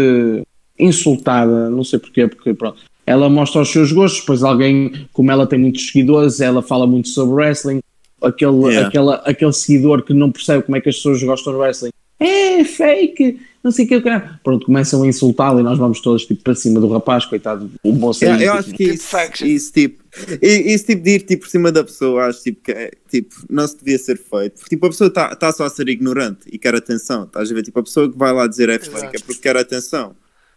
insultada, 0.79 1.71
não 1.71 1.85
sei 1.85 1.99
porquê, 1.99 2.27
porque 2.27 2.55
pronto. 2.55 2.79
Ela 3.07 3.29
mostra 3.31 3.63
os 3.63 3.71
seus 3.71 3.91
gostos, 3.91 4.21
depois 4.21 4.43
alguém, 4.43 5.07
como 5.13 5.31
ela 5.31 5.47
tem 5.47 5.59
muitos 5.59 5.87
seguidores, 5.87 6.41
ela 6.41 6.61
fala 6.63 6.87
muito 6.87 7.09
sobre 7.09 7.35
wrestling. 7.37 7.81
Aquele, 8.21 8.67
Yeah. 8.67 8.89
aquela, 8.89 9.15
aquele 9.25 9.53
seguidor 9.53 10.03
que 10.03 10.13
não 10.13 10.31
percebe 10.31 10.65
como 10.65 10.77
é 10.77 10.81
que 10.81 10.89
as 10.89 10.97
pessoas 10.97 11.23
gostam 11.23 11.53
de 11.53 11.59
wrestling. 11.61 11.91
É 12.21 12.65
fake, 12.65 13.41
não 13.63 13.71
sei 13.71 13.85
o 13.85 13.89
que. 13.89 13.97
o 13.97 14.03
caralho. 14.03 14.41
Pronto, 14.43 14.67
começam 14.67 15.03
a 15.03 15.07
insultá-lo 15.07 15.61
e 15.61 15.63
nós 15.63 15.79
vamos 15.79 16.01
todos 16.01 16.27
tipo, 16.27 16.43
para 16.43 16.55
cima 16.55 16.81
do 16.81 16.89
rapaz, 16.89 17.25
coitado, 17.25 17.71
o 17.83 17.93
moço 17.93 18.25
Eu, 18.25 18.33
aí, 18.33 18.43
eu 18.45 18.47
tipo, 18.47 18.59
acho 18.59 18.71
que 18.75 18.85
Tipo 18.85 18.95
isso, 18.95 19.47
isso 19.47 19.73
tipo, 19.73 20.03
i- 20.43 20.75
isso 20.75 20.87
tipo 20.87 21.03
de 21.03 21.11
ir 21.11 21.21
tipo, 21.23 21.43
por 21.45 21.49
cima 21.49 21.71
da 21.71 21.85
pessoa, 21.85 22.25
acho 22.27 22.43
tipo, 22.43 22.61
que 22.65 22.73
é, 22.73 22.91
tipo, 23.09 23.37
não 23.49 23.69
se 23.69 23.79
devia 23.79 23.99
ser 23.99 24.17
feito. 24.19 24.55
Porque 24.59 24.71
tipo, 24.71 24.87
a 24.87 24.91
pessoa 24.91 25.07
está 25.09 25.37
tá 25.37 25.53
só 25.53 25.65
a 25.65 25.71
ser 25.71 25.89
ignorante 25.89 26.41
e 26.51 26.59
quer 26.59 26.75
atenção. 26.75 27.23
Estás 27.25 27.51
a 27.51 27.55
ver? 27.55 27.63
Tipo, 27.63 27.79
a 27.79 27.83
pessoa 27.85 28.11
que 28.11 28.19
vai 28.19 28.33
lá 28.33 28.47
dizer 28.49 28.69
é 28.69 28.79
fake 28.81 29.17
é 29.17 29.19
porque 29.21 29.41
quer 29.41 29.57
atenção. 29.57 30.17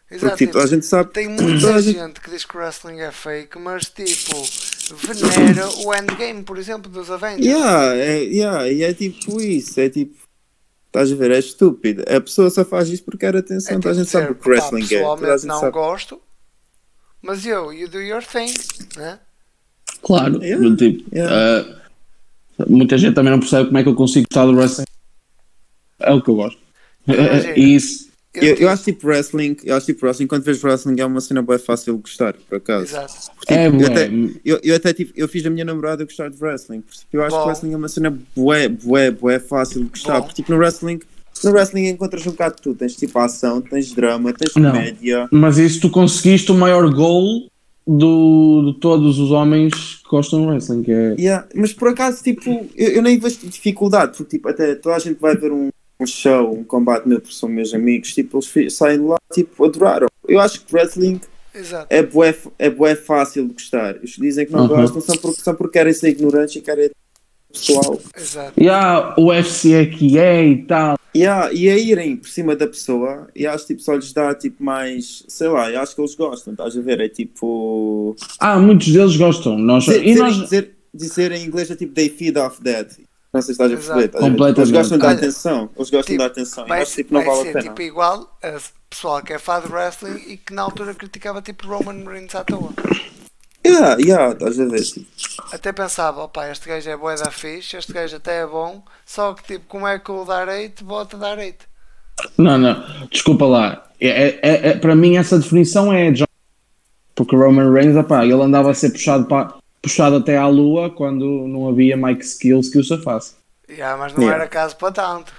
Exato. 0.09 0.29
Porque 0.31 0.45
tipo, 0.47 0.57
a 0.59 0.65
gente 0.65 0.85
sabe. 0.85 1.11
Tem 1.13 1.29
muita 1.29 1.79
gente 1.81 2.19
que 2.19 2.29
diz 2.31 2.43
que 2.43 2.57
o 2.57 2.59
wrestling 2.59 2.99
é 3.01 3.11
fake, 3.11 3.57
mas 3.59 3.85
tipo, 3.85 4.35
venera 4.95 5.69
o 5.85 5.93
endgame, 5.95 6.43
por 6.43 6.57
exemplo, 6.57 6.91
dos 6.91 7.09
Avengers. 7.11 7.45
Yeah, 7.45 7.95
é, 7.95 8.17
yeah, 8.23 8.69
e 8.69 8.83
é 8.83 8.93
tipo 8.93 9.39
isso, 9.39 9.79
é 9.79 9.89
tipo. 9.89 10.15
Estás 10.91 11.09
a 11.09 11.15
ver? 11.15 11.31
É 11.31 11.39
estúpido. 11.39 12.03
A 12.03 12.19
pessoa 12.19 12.49
só 12.49 12.65
faz 12.65 12.89
isso 12.89 13.01
porque 13.05 13.19
quer 13.19 13.33
atenção. 13.37 13.75
É 13.75 13.77
a 13.77 13.79
tipo 13.79 13.93
gente 13.93 14.09
sabe 14.09 14.31
o 14.33 14.35
que 14.35 14.49
wrestling 14.49 14.81
pá, 14.81 14.85
é. 14.85 14.89
Pessoalmente 14.89 15.45
não 15.45 15.59
sabe. 15.61 15.71
gosto, 15.71 16.21
mas 17.21 17.45
eu, 17.45 17.71
you 17.71 17.87
do 17.87 18.01
your 18.01 18.21
thing, 18.21 18.53
né? 18.97 19.17
Claro, 20.01 20.43
Yeah, 20.43 20.75
tipo, 20.75 21.15
yeah. 21.15 21.65
ah, 22.59 22.65
muita 22.67 22.97
gente 22.97 23.15
também 23.15 23.31
não 23.31 23.39
percebe 23.39 23.67
como 23.67 23.77
é 23.77 23.83
que 23.83 23.89
eu 23.89 23.95
consigo 23.95 24.27
gostar 24.29 24.45
do 24.45 24.53
wrestling. 24.57 24.85
É 25.99 26.11
o 26.11 26.21
que 26.21 26.29
eu 26.29 26.35
gosto. 26.35 26.59
E 27.55 27.75
isso, 27.75 28.10
Eu, 28.33 28.43
Eu, 28.43 28.55
eu 28.55 28.69
acho 28.69 28.83
tipo 28.85 29.07
wrestling, 29.07 29.57
eu 29.63 29.75
acho 29.75 29.87
tipo 29.87 30.05
wrestling, 30.05 30.27
quando 30.27 30.43
vês 30.43 30.63
wrestling 30.63 30.99
é 30.99 31.05
uma 31.05 31.19
cena 31.19 31.41
bem 31.41 31.59
fácil 31.59 31.95
de 31.95 32.01
gostar, 32.01 32.33
por 32.47 32.57
acaso. 32.57 32.85
Exato. 32.85 33.13
Tipo, 33.41 33.53
é 33.53 33.67
eu, 33.67 33.87
até, 33.87 34.09
eu, 34.45 34.59
eu 34.63 34.75
até 34.75 34.93
tipo, 34.93 35.11
eu 35.15 35.27
fiz 35.27 35.45
a 35.45 35.49
minha 35.49 35.65
namorada 35.65 36.05
gostar 36.05 36.29
de 36.29 36.41
wrestling. 36.41 36.81
Porque, 36.81 36.99
tipo, 36.99 37.17
eu 37.17 37.23
acho 37.23 37.35
Bom. 37.35 37.41
que 37.41 37.47
wrestling 37.47 37.73
é 37.73 37.77
uma 37.77 37.89
cena 37.89 38.17
bué, 38.35 38.69
bué, 38.69 39.11
bué 39.11 39.39
fácil 39.39 39.83
de 39.83 39.89
gostar. 39.89 40.15
Bom. 40.15 40.21
Porque 40.21 40.35
tipo, 40.35 40.51
no 40.53 40.59
wrestling, 40.59 40.99
no 41.43 41.51
wrestling 41.51 41.87
encontras 41.87 42.25
um 42.25 42.31
bocado 42.31 42.55
de 42.55 42.61
tudo. 42.61 42.77
Tens 42.77 42.95
tipo 42.95 43.19
ação, 43.19 43.59
tens 43.61 43.91
drama, 43.91 44.31
tens 44.31 44.55
Não. 44.55 44.71
comédia. 44.71 45.27
Mas 45.29 45.57
isso 45.57 45.81
tu 45.81 45.89
conseguiste 45.89 46.51
o 46.51 46.55
maior 46.55 46.89
goal 46.93 47.49
do, 47.85 48.71
de 48.71 48.79
todos 48.79 49.19
os 49.19 49.31
homens 49.31 49.73
que 50.03 50.09
gostam 50.09 50.41
de 50.41 50.47
wrestling, 50.47 50.83
que 50.83 50.91
é. 50.91 51.15
Yeah, 51.19 51.47
Mas 51.53 51.73
por 51.73 51.89
acaso, 51.89 52.23
tipo, 52.23 52.49
eu, 52.75 52.89
eu 52.89 53.01
nem 53.01 53.19
vejo 53.19 53.39
dificuldade, 53.43 54.15
porque 54.15 54.37
tipo, 54.37 54.47
até 54.47 54.75
toda 54.75 54.95
a 54.95 54.99
gente 54.99 55.19
vai 55.19 55.35
ver 55.35 55.51
um, 55.51 55.69
um 56.03 56.07
show, 56.07 56.53
um 56.53 56.63
combate 56.63 57.07
meu, 57.07 57.19
porque 57.21 57.33
são 57.35 57.47
meus 57.49 57.73
amigos, 57.73 58.13
tipo, 58.13 58.39
eles 58.55 58.73
saem 58.73 58.99
de 58.99 59.05
lá, 59.05 59.17
tipo, 59.33 59.63
adoraram. 59.65 60.07
Eu 60.27 60.39
acho 60.39 60.61
que 60.65 60.73
wrestling 60.73 61.19
Exato. 61.53 61.87
é 61.89 62.01
bué, 62.03 62.35
é 62.59 62.69
bué 62.69 62.95
fácil 62.95 63.47
de 63.47 63.53
gostar. 63.53 63.95
Os 64.03 64.15
que 64.15 64.21
dizem 64.21 64.45
que 64.45 64.51
não 64.51 64.61
Uhum. 64.61 64.67
gostam 64.67 65.01
são 65.01 65.17
porque, 65.17 65.41
são 65.41 65.55
porque 65.55 65.73
querem 65.79 65.93
ser 65.93 66.09
ignorantes 66.09 66.55
e 66.55 66.61
querem 66.61 66.89
pessoal. 67.51 67.99
Exato. 68.17 68.53
E 68.57 68.69
há 68.69 69.13
o 69.17 69.25
UFC 69.27 69.73
é 69.73 69.85
que 69.85 70.17
é 70.17 70.45
e 70.47 70.63
tal. 70.63 70.97
Yeah, 71.13 71.51
e 71.51 71.69
a 71.69 71.77
irem 71.77 72.15
por 72.15 72.29
cima 72.29 72.55
da 72.55 72.65
pessoa, 72.65 73.27
e 73.35 73.45
acho 73.45 73.67
tipo 73.67 73.81
só 73.81 73.95
lhes 73.95 74.13
dá 74.13 74.33
tipo 74.33 74.63
mais, 74.63 75.25
sei 75.27 75.49
lá, 75.49 75.69
eu 75.69 75.81
acho 75.81 75.93
que 75.93 75.99
eles 75.99 76.15
gostam, 76.15 76.53
estás 76.53 76.77
a 76.77 76.81
ver? 76.81 77.01
É 77.01 77.09
tipo. 77.09 78.15
Ah, 78.39 78.57
muitos 78.57 78.87
deles 78.93 79.17
gostam. 79.17 79.57
Nós, 79.59 79.83
Dizer, 79.83 79.99
e 80.01 80.05
dizer, 80.05 80.19
nós, 80.19 80.35
dizer, 80.37 80.71
dizer 80.93 81.31
em 81.33 81.43
inglês 81.45 81.69
é 81.69 81.75
tipo 81.75 81.93
they 81.93 82.07
feed 82.07 82.37
off 82.37 82.61
that. 82.63 82.95
Não 83.33 83.41
sei 83.41 83.55
se 83.55 83.63
estás 83.63 83.71
a 83.71 83.75
perceber. 83.75 84.17
A? 84.17 84.19
Completamente. 84.19 84.59
Eles 84.59 84.71
gostam 84.71 84.97
da 84.97 85.07
Olha, 85.07 85.15
atenção. 85.17 85.69
Eles 85.75 85.89
gostam 85.89 86.01
tipo, 86.03 86.17
da 86.17 86.25
atenção. 86.25 86.65
E 86.65 86.69
Vai, 86.69 86.81
acho 86.81 86.95
tipo 86.95 87.13
não 87.13 87.21
vai 87.21 87.29
vale 87.29 87.39
a 87.41 87.43
ser 87.43 87.53
pena. 87.53 87.63
tipo 87.69 87.81
igual 87.81 88.37
a 88.43 88.59
pessoal 88.89 89.21
que 89.21 89.33
é 89.33 89.39
fã 89.39 89.61
de 89.61 89.71
wrestling 89.71 90.21
e 90.27 90.37
que 90.37 90.53
na 90.53 90.63
altura 90.63 90.93
criticava 90.93 91.41
tipo 91.41 91.67
Roman 91.67 92.03
Reigns 92.09 92.35
à 92.35 92.43
toa. 92.43 92.73
Yeah, 93.65 93.95
yeah, 94.01 94.33
estás 94.33 94.59
a 94.59 94.65
ver? 94.65 94.81
Tipo, 94.81 95.05
Até 95.53 95.71
pensava, 95.71 96.23
opá, 96.23 96.49
este 96.49 96.67
gajo 96.67 96.89
é 96.89 96.97
bué 96.97 97.15
da 97.15 97.29
fixe, 97.29 97.77
este 97.77 97.93
gajo 97.93 98.15
até 98.17 98.41
é 98.41 98.45
bom, 98.47 98.83
só 99.05 99.33
que 99.35 99.43
tipo, 99.43 99.65
como 99.67 99.87
é 99.87 99.99
que 99.99 100.11
o 100.11 100.25
dar 100.25 100.47
bota 100.83 101.15
dar. 101.15 101.37
Não, 102.37 102.57
não, 102.57 103.07
desculpa 103.11 103.45
lá. 103.45 103.87
É, 103.99 104.07
é- 104.09 104.39
é- 104.41 104.67
é- 104.69 104.77
para 104.77 104.95
mim, 104.95 105.15
essa 105.15 105.37
definição 105.37 105.93
é 105.93 106.11
John. 106.11 106.25
Porque 107.13 107.35
o 107.35 107.39
Roman 107.39 107.71
Reigns, 107.71 107.95
opá, 107.95 108.23
ele 108.25 108.33
andava 108.41 108.71
a 108.71 108.73
ser 108.73 108.89
puxado, 108.89 109.25
para, 109.25 109.53
puxado 109.81 110.17
até 110.17 110.37
à 110.37 110.47
lua 110.47 110.89
quando 110.89 111.47
não 111.47 111.67
havia 111.67 111.97
Mike 111.97 112.23
Skills 112.23 112.69
que 112.69 112.77
o 112.77 112.83
safasse. 112.83 113.33
Yeah, 113.69 113.97
mas 113.97 114.13
não 114.13 114.21
Yeah. 114.21 114.41
era 114.43 114.49
caso 114.49 114.75
para 114.75 114.91
tanto. 114.91 115.33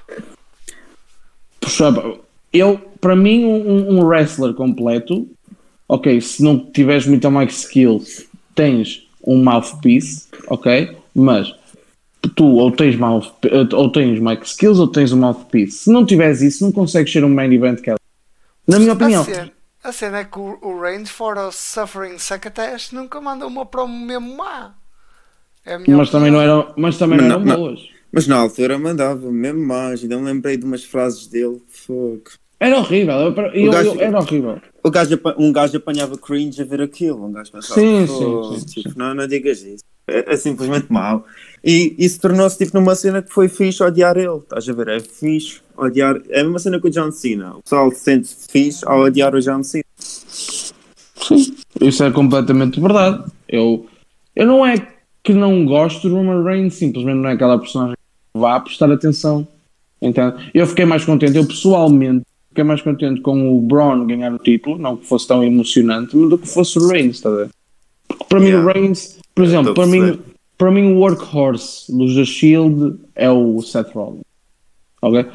Puxava. 1.60 2.18
Eu, 2.52 2.78
para 3.00 3.14
mim, 3.16 3.44
um, 3.44 3.98
um 3.98 4.04
wrestler 4.04 4.52
completo, 4.54 5.28
ok, 5.88 6.20
se 6.20 6.42
não 6.42 6.58
tiveres 6.58 7.06
muita 7.06 7.30
Mike 7.30 7.52
Skills, 7.52 8.26
tens 8.54 9.06
um 9.24 9.42
mouthpiece, 9.42 10.28
ok, 10.48 10.96
mas 11.14 11.54
tu 12.34 12.44
ou 12.44 12.70
tens, 12.70 12.96
mouth, 12.96 13.32
ou 13.72 13.90
tens 13.90 14.18
Mike 14.18 14.46
Skills 14.46 14.78
ou 14.78 14.88
tens 14.88 15.12
um 15.12 15.18
mouthpiece. 15.18 15.78
Se 15.84 15.90
não 15.90 16.04
tiveres 16.04 16.42
isso, 16.42 16.64
não 16.64 16.72
consegues 16.72 17.12
ser 17.12 17.24
um 17.24 17.28
main 17.28 17.52
event 17.52 17.80
que 17.80 17.94
Na 18.66 18.78
minha 18.78 18.92
opinião. 18.92 19.24
A 19.82 19.92
cena 19.92 20.18
é 20.20 20.24
que 20.24 20.38
o, 20.38 20.58
o 20.62 20.80
Reigns, 20.80 21.10
fora 21.10 21.46
o 21.48 21.52
Suffering 21.52 22.18
Succotash, 22.18 22.92
nunca 22.92 23.20
manda 23.20 23.46
uma 23.46 23.64
promo 23.66 24.06
mesmo 24.06 24.36
má. 24.36 24.74
É 25.64 25.74
a 25.74 25.78
Mas 25.78 26.10
também 26.10 26.30
não 26.30 26.40
eram, 26.40 26.72
mas 26.76 26.98
também 26.98 27.18
Mas 27.18 27.28
não 27.28 27.36
eram 27.36 27.44
não- 27.46 27.56
boas. 27.56 27.80
Mas 28.14 28.26
na 28.26 28.36
altura 28.36 28.78
mandava 28.78 29.30
mesmo 29.32 29.64
mais. 29.66 30.02
Ainda 30.02 30.18
me 30.18 30.24
lembrei 30.24 30.56
de 30.58 30.64
umas 30.66 30.84
frases 30.84 31.26
dele. 31.26 31.62
Fogo. 31.68 32.24
Era 32.60 32.78
horrível, 32.78 33.14
eu, 33.14 33.34
eu- 33.54 33.72
gajo- 33.72 33.94
eu- 33.94 34.00
era 34.00 34.18
horrível. 34.18 34.60
O 34.84 34.90
gajo, 34.90 35.18
um 35.38 35.50
gajo 35.52 35.76
apanhava 35.78 36.18
cringe 36.18 36.60
a 36.60 36.64
ver 36.64 36.82
aquilo. 36.82 37.24
Um 37.24 37.32
gajo 37.32 37.50
pensava, 37.50 37.80
Sim, 37.80 38.06
sim, 38.06 38.58
sim, 38.58 38.82
tipo, 38.82 38.98
Não, 38.98 39.14
não 39.14 39.26
digas 39.26 39.62
isso. 39.62 39.82
É, 40.06 40.32
é 40.32 40.36
simplesmente 40.36 40.92
mau. 40.92 41.24
E 41.64 41.94
isso 41.98 42.20
tornou-se 42.20 42.58
tipo 42.58 42.76
numa 42.78 42.94
cena 42.94 43.22
que 43.22 43.32
foi 43.32 43.48
fixe 43.48 43.82
odiar 43.82 44.16
ele. 44.16 44.38
Estás 44.38 44.68
a 44.68 44.72
ver? 44.72 44.88
É 44.88 45.00
fixe 45.00 45.60
odiar. 45.76 46.20
É 46.28 46.40
a 46.40 46.44
mesma 46.44 46.58
cena 46.58 46.80
que 46.80 46.88
o 46.88 46.90
John 46.90 47.12
Cena. 47.12 47.56
O 47.56 47.62
pessoal 47.62 47.90
se 47.92 48.00
sente 48.00 48.28
fixe 48.50 48.84
ao 48.86 49.00
odiar 49.02 49.34
o 49.34 49.40
John 49.40 49.62
Cena. 49.62 49.84
Sim, 49.96 51.54
isso 51.80 52.02
é 52.02 52.10
completamente 52.10 52.80
verdade. 52.80 53.22
Eu, 53.48 53.86
eu 54.34 54.46
não 54.46 54.66
é 54.66 54.74
que 55.22 55.32
não 55.32 55.64
gosto 55.64 56.08
do 56.08 56.16
Roman 56.16 56.42
Reigns, 56.42 56.74
simplesmente 56.74 57.18
não 57.18 57.30
é 57.30 57.34
aquela 57.34 57.58
personagem 57.58 57.94
que 57.94 58.40
vá 58.40 58.58
prestar 58.58 58.90
atenção. 58.90 59.46
Então, 60.00 60.36
eu 60.52 60.66
fiquei 60.66 60.84
mais 60.84 61.04
contente, 61.04 61.36
eu 61.36 61.46
pessoalmente 61.46 62.24
fiquei 62.48 62.64
mais 62.64 62.82
contente 62.82 63.20
com 63.20 63.56
o 63.56 63.60
Braun 63.60 64.04
ganhar 64.04 64.32
o 64.32 64.38
título, 64.38 64.76
não 64.78 64.96
que 64.96 65.06
fosse 65.06 65.28
tão 65.28 65.44
emocionante, 65.44 66.16
mas 66.16 66.28
do 66.28 66.36
que 66.38 66.48
fosse 66.48 66.76
o 66.78 66.88
Reigns, 66.88 67.16
está 67.16 67.28
a 67.28 67.36
ver? 67.36 67.50
Porque 68.08 68.24
para 68.28 68.40
Yeah. 68.40 68.58
mim 68.58 68.64
o 68.64 68.72
Reigns, 68.72 69.18
por 69.34 69.42
Eu 69.42 69.48
exemplo, 69.48 69.74
para 69.74 69.86
mim, 69.86 70.18
para 70.58 70.70
mim 70.70 70.92
o 70.92 70.98
workhorse 70.98 71.90
dos 71.96 72.14
da 72.14 72.24
Shield 72.24 72.98
é 73.14 73.30
o 73.30 73.60
Seth 73.62 73.92
Rollins. 73.92 74.22
Ok? 75.00 75.26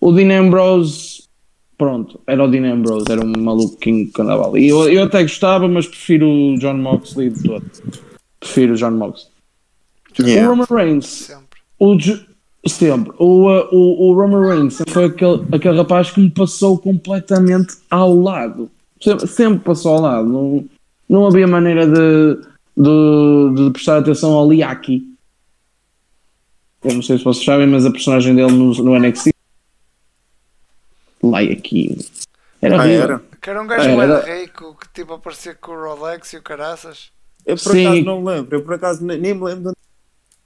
O 0.00 0.12
Dean 0.12 0.40
Ambrose, 0.40 1.24
pronto, 1.76 2.20
era 2.26 2.44
o 2.44 2.48
Dean 2.48 2.72
Ambrose, 2.72 3.06
era 3.10 3.24
um 3.24 3.32
maluquinho 3.36 4.10
que 4.12 4.22
andava 4.22 4.46
ali. 4.48 4.68
Eu, 4.68 4.88
eu 4.88 5.02
até 5.04 5.22
gostava, 5.22 5.66
mas 5.66 5.86
prefiro 5.86 6.28
o 6.28 6.58
John 6.58 6.74
Moxley 6.74 7.30
de 7.30 7.42
todo. 7.42 7.64
Prefiro 8.38 8.74
o 8.74 8.76
John 8.76 8.92
Moxley. 8.92 9.32
O 10.20 10.22
Yeah. 10.22 10.48
Roman 10.48 10.66
Reigns, 10.68 11.06
Sempre. 11.06 11.60
o, 11.78 11.96
sempre, 12.68 13.12
o, 13.18 13.48
uh, 13.48 13.68
o, 13.70 14.08
o 14.08 14.14
Roman 14.14 14.48
Reigns 14.48 14.74
sempre 14.74 14.92
foi 14.92 15.04
aquele, 15.04 15.44
aquele 15.52 15.76
rapaz 15.76 16.10
que 16.10 16.20
me 16.20 16.30
passou 16.30 16.76
completamente 16.76 17.76
ao 17.88 18.14
lado. 18.20 18.68
Sempre, 19.00 19.26
sempre 19.28 19.58
passou 19.60 19.94
ao 19.94 20.00
lado. 20.00 20.28
Não, 20.28 20.64
não 21.08 21.26
havia 21.28 21.46
maneira 21.46 21.86
de, 21.86 22.40
de, 22.82 23.54
de 23.64 23.70
prestar 23.72 23.98
atenção 23.98 24.32
ao 24.32 24.48
Liaki. 24.48 25.02
Eu 26.84 26.94
não 26.94 27.02
sei 27.02 27.18
se 27.18 27.24
vocês 27.24 27.44
sabem, 27.44 27.66
mas 27.66 27.84
a 27.84 27.90
personagem 27.90 28.34
dele 28.36 28.52
no, 28.52 28.72
no 28.72 28.98
NXT. 28.98 29.30
Liaki. 31.22 31.96
Era 32.62 32.80
Ah, 32.82 32.88
era? 32.88 33.22
Que 33.40 33.50
era 33.50 33.62
um 33.62 33.66
gajo 33.66 33.94
bué 33.94 34.04
era- 34.04 34.20
rico 34.40 34.76
que 34.80 34.88
tipo 34.92 35.12
aparecia 35.14 35.54
com 35.54 35.72
o 35.72 35.80
Rolex 35.94 36.32
e 36.32 36.36
o 36.36 36.42
caraças. 36.42 37.10
Eu 37.46 37.56
por 37.56 37.72
Sim. 37.72 37.86
acaso 37.86 38.04
não 38.04 38.20
me 38.20 38.26
lembro. 38.34 38.56
Eu 38.56 38.62
por 38.62 38.74
acaso 38.74 39.04
nem, 39.04 39.18
nem 39.18 39.34
me 39.34 39.42
lembro 39.44 39.62
de 39.62 39.68
onde 39.68 39.76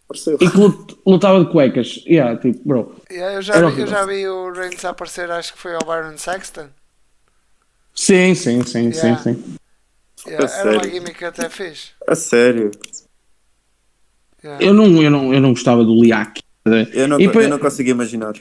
apareceu. 0.04 0.38
E 0.40 0.50
que 0.50 0.56
lut- 0.58 0.98
lutava 1.06 1.44
de 1.44 1.50
cuecas. 1.50 2.02
Yeah, 2.06 2.38
tipo, 2.38 2.60
bro. 2.66 2.94
Yeah, 3.10 3.36
eu, 3.36 3.42
já 3.42 3.68
vi, 3.70 3.80
eu 3.80 3.86
já 3.86 4.06
vi 4.06 4.28
o 4.28 4.52
Reigns 4.52 4.84
aparecer, 4.84 5.30
acho 5.30 5.52
que 5.52 5.58
foi 5.58 5.74
ao 5.74 5.80
Byron 5.84 6.16
Saxton. 6.18 6.68
Sim, 7.94 8.34
sim, 8.34 8.62
sim, 8.62 8.88
Yeah. 8.90 9.16
sim, 9.18 9.34
sim. 9.34 9.54
Yeah, 10.26 10.46
A 10.46 10.58
era 10.58 10.70
uma 10.70 10.80
sério? 10.80 10.90
gimmick 10.94 11.24
até 11.24 11.48
fixe. 11.48 11.88
A 12.06 12.14
sério. 12.14 12.70
Yeah. 14.42 14.64
Eu 14.64 14.74
não, 14.74 15.02
eu 15.02 15.10
não, 15.10 15.34
eu 15.34 15.40
não 15.40 15.50
gostava 15.50 15.84
do 15.84 16.00
Liaki. 16.02 16.42
Eu 16.92 17.08
não, 17.08 17.20
E 17.20 17.24
eu 17.24 17.48
não 17.48 17.58
consigo 17.58 17.90
imaginar. 17.90 18.34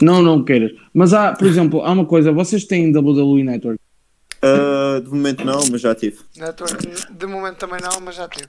Não, 0.00 0.22
não 0.22 0.44
queiras. 0.44 0.72
Mas 0.92 1.12
há, 1.12 1.32
por 1.32 1.46
exemplo, 1.46 1.82
há 1.82 1.92
uma 1.92 2.04
coisa, 2.04 2.32
vocês 2.32 2.64
têm 2.64 2.94
WWE 2.96 3.44
Network. 3.44 3.78
Ah, 4.42 5.00
de 5.02 5.08
momento 5.08 5.44
não, 5.44 5.60
mas 5.70 5.80
já 5.80 5.94
tive. 5.94 6.18
Network, 6.36 6.88
de 7.10 7.26
momento 7.26 7.56
também 7.56 7.80
não, 7.80 8.00
mas 8.00 8.16
já 8.16 8.28
tive. 8.28 8.48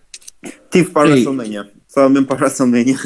Tive 0.72 0.90
para 0.90 1.10
a. 1.10 1.11
WrestleMania. 1.11 1.70
Só 1.88 2.10
mesmo 2.10 2.26
para 2.26 2.38
a 2.38 2.40
WrestleMania. 2.40 2.98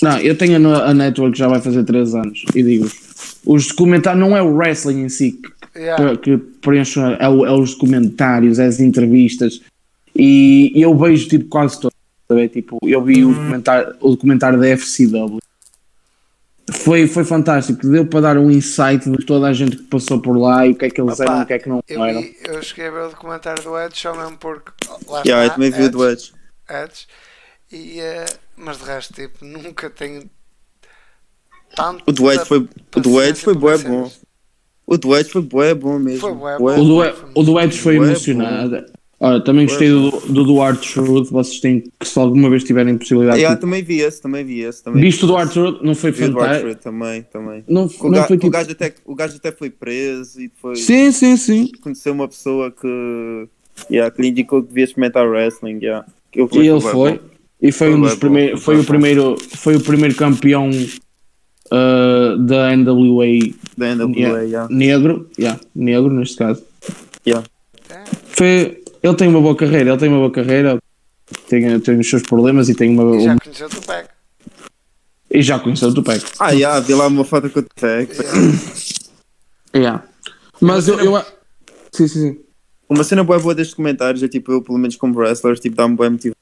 Não, 0.00 0.18
eu 0.18 0.36
tenho 0.36 0.68
a, 0.74 0.90
a 0.90 0.94
Network 0.94 1.38
já 1.38 1.46
vai 1.46 1.60
fazer 1.60 1.84
3 1.84 2.14
anos 2.14 2.44
e 2.54 2.62
digo 2.62 2.90
os 3.44 3.68
documentários, 3.68 4.20
não 4.20 4.36
é 4.36 4.42
o 4.42 4.52
wrestling 4.54 5.02
em 5.02 5.08
si 5.08 5.32
que, 5.32 5.61
Yeah. 5.74 6.16
que 6.18 6.36
preenche, 6.36 7.00
é, 7.00 7.24
é 7.24 7.28
os 7.28 7.72
documentários, 7.72 8.58
é 8.58 8.66
as 8.66 8.78
entrevistas 8.78 9.62
e 10.14 10.72
eu 10.74 10.96
vejo 10.96 11.28
tipo 11.28 11.48
quase 11.48 11.80
sabe? 12.32 12.48
Tipo, 12.48 12.78
eu 12.82 13.02
vi 13.02 13.24
o 13.24 13.32
documentário, 13.32 13.96
o 14.00 14.10
documentário 14.10 14.60
da 14.60 14.66
FCW. 14.76 15.38
Foi, 16.70 17.06
foi 17.06 17.24
fantástico, 17.24 17.86
deu 17.86 18.06
para 18.06 18.20
dar 18.20 18.38
um 18.38 18.50
insight 18.50 19.10
de 19.10 19.26
toda 19.26 19.48
a 19.48 19.52
gente 19.52 19.76
que 19.76 19.82
passou 19.84 20.20
por 20.20 20.36
lá 20.36 20.66
e 20.66 20.70
o 20.70 20.74
que 20.74 20.86
é 20.86 20.90
que 20.90 21.00
eles 21.00 21.20
Opa, 21.20 21.24
eram 21.24 21.40
e 21.40 21.42
o 21.42 21.46
que 21.46 21.52
é 21.52 21.58
que 21.58 21.68
não 21.68 21.82
Eu, 21.88 22.04
eram. 22.04 22.22
vi, 22.22 22.36
eu 22.44 22.62
cheguei 22.62 22.86
a 22.86 22.90
ver 22.90 23.00
o 23.00 23.08
documentário 23.10 23.62
do 23.62 23.78
Edge 23.78 23.98
só 23.98 24.14
mesmo 24.14 24.38
porque 24.38 24.70
lá 25.08 25.22
Yeah, 25.26 25.42
eu 25.42 25.46
está, 25.48 25.54
também 25.54 25.70
vi 25.70 25.82
o 25.84 25.90
do 25.90 26.08
Edge. 26.08 26.32
Edge. 26.70 27.06
E, 27.70 28.00
eh, 28.00 28.26
mas 28.56 28.78
de 28.78 28.84
resto, 28.84 29.14
tipo, 29.14 29.44
nunca 29.44 29.90
tenho 29.90 30.30
tanto. 31.74 32.04
O 32.06 32.12
do 32.12 32.30
Edge 32.30 32.44
foi, 32.46 32.58
o 32.96 33.00
do 33.00 33.22
Edge 33.22 33.42
foi 33.42 33.54
bué 33.54 33.78
bom. 33.78 34.10
O 34.86 34.96
do 34.98 35.16
Edge 35.16 35.30
foi 35.30 35.42
bué 35.42 35.74
bom 35.74 35.98
mesmo. 35.98 36.20
Foi 36.20 36.34
bué 36.34 36.58
Bué 36.58 36.78
O 36.78 36.84
do, 36.84 37.00
o 37.34 37.42
do 37.42 37.60
Edge 37.60 37.78
foi 37.78 37.96
Bué 37.98 38.08
emocionante. 38.08 38.92
Olha, 39.24 39.40
também 39.40 39.66
gostei 39.66 39.88
do, 39.88 40.10
do 40.10 40.42
Duarte 40.44 40.94
Truth. 40.94 41.30
Vocês 41.30 41.60
têm 41.60 41.84
que, 42.00 42.08
se 42.08 42.18
alguma 42.18 42.50
vez 42.50 42.64
tiverem 42.64 42.98
possibilidade, 42.98 43.38
Yeah, 43.38 43.54
tipo, 43.56 43.66
também 43.68 43.80
vi 43.80 44.00
esse, 44.00 44.20
também 44.20 44.44
vi 44.44 44.62
esse. 44.62 44.82
Também 44.82 45.00
visto 45.00 45.22
o 45.22 45.26
Duarte 45.28 45.52
Truth, 45.54 45.80
não 45.80 45.94
foi 45.94 46.10
o 46.10 46.14
fantástico. 46.14 46.74
Também, 46.82 47.22
também. 47.32 47.64
Não, 47.68 47.84
O, 47.86 48.02
não 48.04 48.10
ga- 48.10 48.24
foi 48.24 48.36
o 48.36 48.40
tipo. 48.40 48.50
gajo 48.50 48.72
até, 48.72 48.92
o 49.06 49.14
gajo 49.14 49.36
até 49.36 49.52
foi 49.52 49.70
preso 49.70 50.40
e 50.42 50.50
foi 50.60 50.74
Sim, 50.74 51.12
sim, 51.12 51.36
sim. 51.36 51.70
conheceu 51.80 52.12
uma 52.12 52.26
pessoa 52.26 52.72
que, 52.72 53.48
yeah, 53.88 54.12
que 54.12 54.20
lhe 54.20 54.28
indicou 54.28 54.60
que 54.60 54.70
devia 54.70 54.84
experimentar 54.84 55.24
wrestling. 55.28 55.78
Yeah. 55.80 56.04
E 56.34 56.40
ele 56.40 56.80
foi. 56.80 57.12
bom. 57.12 57.18
E 57.62 57.70
foi 57.70 57.90
Foi 57.90 57.94
um 57.96 58.00
dos 58.00 58.14
primeiros. 58.16 58.60
foi 58.64 58.80
o 58.80 58.84
primeiro, 58.84 59.36
foi 59.56 59.76
o 59.76 59.80
primeiro 59.80 60.16
campeão 60.16 60.68
uh, 61.72 62.38
da 62.38 62.76
NWA 62.76 63.26
Da 63.76 63.94
NWA, 63.94 64.14
Yeah. 64.16 64.42
yeah. 64.42 64.68
negro. 64.74 65.30
Yeah, 65.38 65.58
negro 65.74 66.12
neste 66.12 66.36
caso. 66.36 66.62
Yeah. 67.26 67.46
Foi, 68.36 68.82
ele 69.02 69.16
tem 69.16 69.28
uma 69.28 69.40
boa 69.40 69.56
carreira, 69.56 69.90
ele 69.90 69.98
tem 69.98 70.08
uma 70.08 70.18
boa 70.18 70.30
carreira. 70.30 70.78
Tem, 71.48 71.80
tem 71.80 71.98
os 71.98 72.08
seus 72.10 72.22
problemas 72.22 72.68
e 72.68 72.74
tem 72.74 72.90
uma. 72.90 73.16
e 73.16 73.22
já 73.24 73.38
conheceu 73.38 73.66
o 73.66 73.70
Tupac. 73.70 74.08
e 75.30 75.42
já 75.42 75.58
conheceu 75.58 75.88
o 75.88 75.94
Tupac. 75.94 76.22
Ah, 76.38 76.50
yeah, 76.50 76.78
vi 76.80 76.94
lá 76.94 77.06
uma 77.06 77.24
foto 77.24 77.48
com 77.50 77.60
o 77.60 77.62
Tech. 77.62 78.12
Yeah. 79.74 80.04
Mas 80.60 80.86
eu, 80.86 81.00
eu. 81.00 81.16
Sim, 81.92 82.06
sim, 82.06 82.20
sim. 82.20 82.40
Uma 82.90 83.02
cena 83.02 83.24
boa 83.24 83.38
boa 83.38 83.54
destes 83.54 83.74
comentários 83.74 84.22
é 84.22 84.28
tipo, 84.28 84.52
eu 84.52 84.60
pelo 84.60 84.76
menos 84.76 84.96
como 84.96 85.18
wrestler, 85.18 85.58
tipo, 85.58 85.74
dá-me 85.74 85.96
bem 85.96 86.10
motivo. 86.10 86.36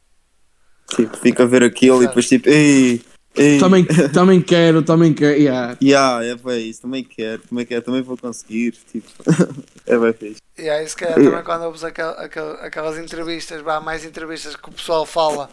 Tipo, 0.97 1.17
fico 1.17 1.41
a 1.41 1.47
ver 1.47 1.63
aquilo 1.63 2.03
e 2.03 2.09
depois 2.09 2.29
tipo, 2.29 2.49
ei, 2.49 3.01
ei. 3.37 3.59
Também, 3.59 3.85
também 4.13 4.41
quero, 4.41 4.83
também 4.83 5.13
quero. 5.15 5.37
Yeah. 5.39 5.77
Yeah, 5.83 6.25
é 6.25 6.35
bem 6.37 6.69
isso, 6.69 6.83
também 6.83 7.05
quero, 7.05 7.43
também 7.49 7.67
quero, 7.67 7.83
também 7.83 8.03
vou 8.03 8.17
conseguir. 8.17 8.73
Tipo, 8.91 9.09
é 9.87 9.99
bem 9.99 10.13
fixe. 10.13 10.41
E 10.59 10.69
aí, 10.69 10.87
se 10.87 10.95
calhar, 10.97 11.15
também 11.15 11.43
quando 11.43 11.63
ouves 11.65 11.83
aquel, 11.85 12.11
aquel, 12.11 12.51
aquelas 12.61 12.99
entrevistas, 12.99 13.63
vá, 13.63 13.81
mais 13.81 14.05
entrevistas 14.05 14.55
que 14.57 14.69
o 14.69 14.73
pessoal 14.73 15.07
fala 15.07 15.49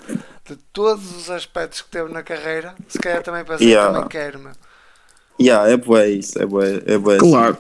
de 0.46 0.56
todos 0.74 1.16
os 1.16 1.30
aspectos 1.30 1.82
que 1.82 1.90
teve 1.90 2.12
na 2.12 2.24
carreira, 2.24 2.76
se 2.90 3.00
calhar 3.00 3.24
também 3.24 3.46
pensei, 3.46 3.68
Yeah. 3.70 3.94
também 3.94 4.10
quero, 4.10 4.40
meu. 4.40 4.52
Yeah, 5.40 5.70
é 5.72 5.78
bué 5.78 6.10
isso, 6.10 6.42
é 6.42 6.46
bué, 6.46 6.82
é 6.86 6.98
bué. 6.98 7.18
Claro. 7.18 7.58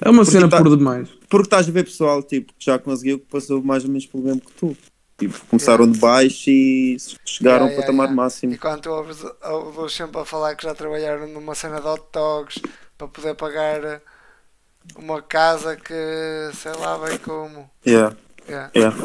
É 0.00 0.08
uma 0.10 0.22
Porque 0.22 0.32
cena 0.38 0.48
tá- 0.48 0.62
por 0.62 0.76
demais. 0.76 1.08
Porque 1.28 1.46
estás 1.46 1.68
a 1.68 1.72
ver 1.72 1.84
pessoal, 1.84 2.22
tipo, 2.22 2.52
que 2.58 2.64
já 2.66 2.78
conseguiu, 2.78 3.18
que 3.18 3.26
passou 3.26 3.62
mais 3.62 3.84
ou 3.84 3.90
menos 3.90 4.06
pelo 4.06 4.22
mesmo 4.24 4.40
que 4.40 4.52
tu. 4.52 4.76
Tipo, 5.16 5.38
começaram 5.46 5.90
de 5.90 5.98
baixo 5.98 6.50
e 6.50 6.96
chegaram 7.24 7.66
Yeah, 7.66 7.76
ao 7.76 7.80
patamar 7.80 8.06
yeah. 8.06 8.22
máximo. 8.22 8.52
E 8.52 8.58
quando 8.58 8.82
tu 8.82 8.90
ouves, 8.90 9.24
ouves 9.44 9.92
sempre 9.92 10.20
a 10.20 10.24
falar 10.24 10.56
que 10.56 10.64
já 10.64 10.74
trabalharam 10.74 11.28
numa 11.28 11.54
cena 11.54 11.80
de 11.80 11.86
hot 11.86 12.02
dogs 12.12 12.60
para 12.98 13.08
poder 13.08 13.34
pagar 13.36 14.02
uma 14.96 15.22
casa 15.22 15.76
que 15.76 16.50
sei 16.52 16.72
lá 16.72 16.98
bem 16.98 17.18
como. 17.18 17.70
Yeah, 17.86 18.16
Yeah. 18.48 18.70
yeah. 18.76 18.96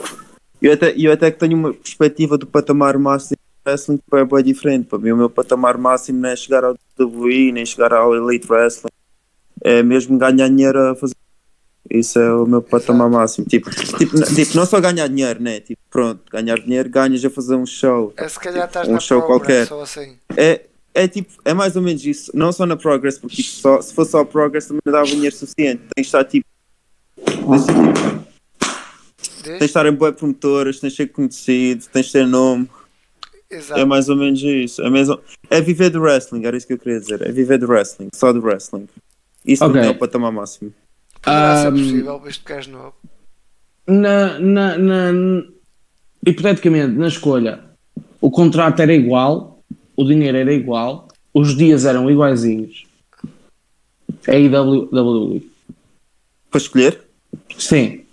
Eu 0.62 0.74
até, 0.74 0.94
eu 0.98 1.12
até 1.12 1.32
que 1.32 1.40
tenho 1.40 1.56
uma 1.56 1.74
perspectiva 1.74 2.38
do 2.38 2.46
patamar 2.46 2.98
máximo 2.98 3.38
wrestling 3.66 3.98
que 3.98 4.16
é 4.16 4.26
bem 4.26 4.44
diferente. 4.44 4.88
Para 4.88 5.00
mim, 5.00 5.12
o 5.12 5.18
meu 5.18 5.30
patamar 5.30 5.78
máximo 5.78 6.20
não 6.20 6.30
é 6.30 6.36
chegar 6.36 6.64
ao 6.64 6.76
WWE, 7.00 7.52
nem 7.52 7.66
chegar 7.66 7.94
ao 7.94 8.14
Elite 8.16 8.52
Wrestling. 8.52 8.92
É 9.62 9.82
mesmo 9.84 10.18
ganhar 10.18 10.50
dinheiro 10.50 10.80
a 10.90 10.96
fazer. 10.96 11.16
Isso 11.90 12.20
é 12.20 12.34
o 12.34 12.46
meu 12.46 12.62
patamar 12.62 13.10
máximo. 13.10 13.48
Tipo, 13.48 13.70
tipo, 13.72 14.16
n- 14.18 14.26
tipo, 14.36 14.56
não 14.56 14.66
só 14.66 14.80
ganhar 14.80 15.08
dinheiro, 15.08 15.42
né? 15.42 15.60
Tipo, 15.60 15.82
pronto, 15.90 16.22
ganhar 16.32 16.60
dinheiro, 16.60 16.90
ganhas 16.90 17.24
a 17.26 17.30
fazer 17.30 17.56
um 17.56 17.66
show. 17.66 18.14
É 18.16 18.28
se 18.28 18.40
calhar 18.40 18.68
estás 18.68 18.88
Um 18.88 18.94
na 18.94 19.00
show 19.00 19.22
Progress 19.22 19.68
qualquer. 19.70 19.74
ou 19.74 19.82
assim. 19.82 20.18
É, 20.38 20.62
é 20.94 21.08
tipo, 21.08 21.32
é 21.44 21.54
mais 21.54 21.76
ou 21.76 21.82
menos 21.82 22.06
isso. 22.06 22.32
Não 22.36 22.52
só 22.52 22.66
na 22.66 22.78
Progress, 22.78 23.18
porque 23.20 23.38
tipo, 23.38 23.50
só, 23.50 23.82
se 23.82 23.94
fosse 23.94 24.12
só 24.12 24.24
Progress 24.24 24.68
também 24.68 24.82
não 24.86 24.94
dava 24.94 25.06
dinheiro 25.08 25.36
suficiente. 25.36 25.82
Tens 25.96 26.04
de 26.04 26.08
estar 26.08 26.24
tipo. 26.26 26.46
Tens, 27.26 27.66
tens 29.44 29.60
de 29.60 29.66
estar 29.66 29.86
em 29.86 29.92
boas 29.94 30.16
promotoras, 30.16 30.80
tens 30.80 30.92
de 30.94 30.98
ser 30.98 31.08
conhecido, 31.08 31.86
tens 31.92 32.06
de 32.08 32.12
ter 32.12 32.28
nome. 32.28 32.70
Exato. 33.50 33.80
É 33.80 33.86
mais 33.86 34.08
ou 34.10 34.16
menos 34.16 34.42
isso. 34.44 34.82
É, 34.84 34.90
mesmo, 34.92 35.20
é 35.50 35.60
viver 35.60 35.90
do 35.90 36.00
wrestling, 36.02 36.46
era 36.46 36.56
isso 36.56 36.68
que 36.68 36.74
eu 36.74 36.78
queria 36.78 37.00
dizer. 37.00 37.22
É 37.28 37.32
viver 37.32 37.58
do 37.58 37.68
wrestling, 37.68 38.10
só 38.14 38.32
do 38.32 38.40
wrestling. 38.42 38.88
Isso 39.44 39.64
Ok. 39.66 39.82
não 39.82 39.88
é 39.88 39.92
o 39.92 39.98
patamar 39.98 40.32
máximo. 40.32 40.72
Poderá 41.22 41.58
ser 41.62 41.68
Ahm, 41.68 41.72
possível, 41.78 42.20
visto 42.20 42.46
que 42.46 42.54
és 42.54 42.68
novo. 42.68 42.94
Na, 43.88 44.40
na, 44.40 44.78
na- 44.78 45.44
hipoteticamente, 46.26 46.94
na 46.96 47.08
escolha, 47.08 47.60
o 48.22 48.30
contrato 48.30 48.82
era 48.82 48.94
igual, 48.94 49.64
o 49.96 50.04
dinheiro 50.04 50.38
era 50.38 50.54
igual, 50.54 51.08
os 51.34 51.56
dias 51.56 51.86
eram 51.86 52.10
iguaizinhos. 52.10 52.86
É 54.28 54.40
IWW. 54.40 55.42
Para 56.52 56.58
escolher, 56.60 57.02
Sim. 57.58 58.04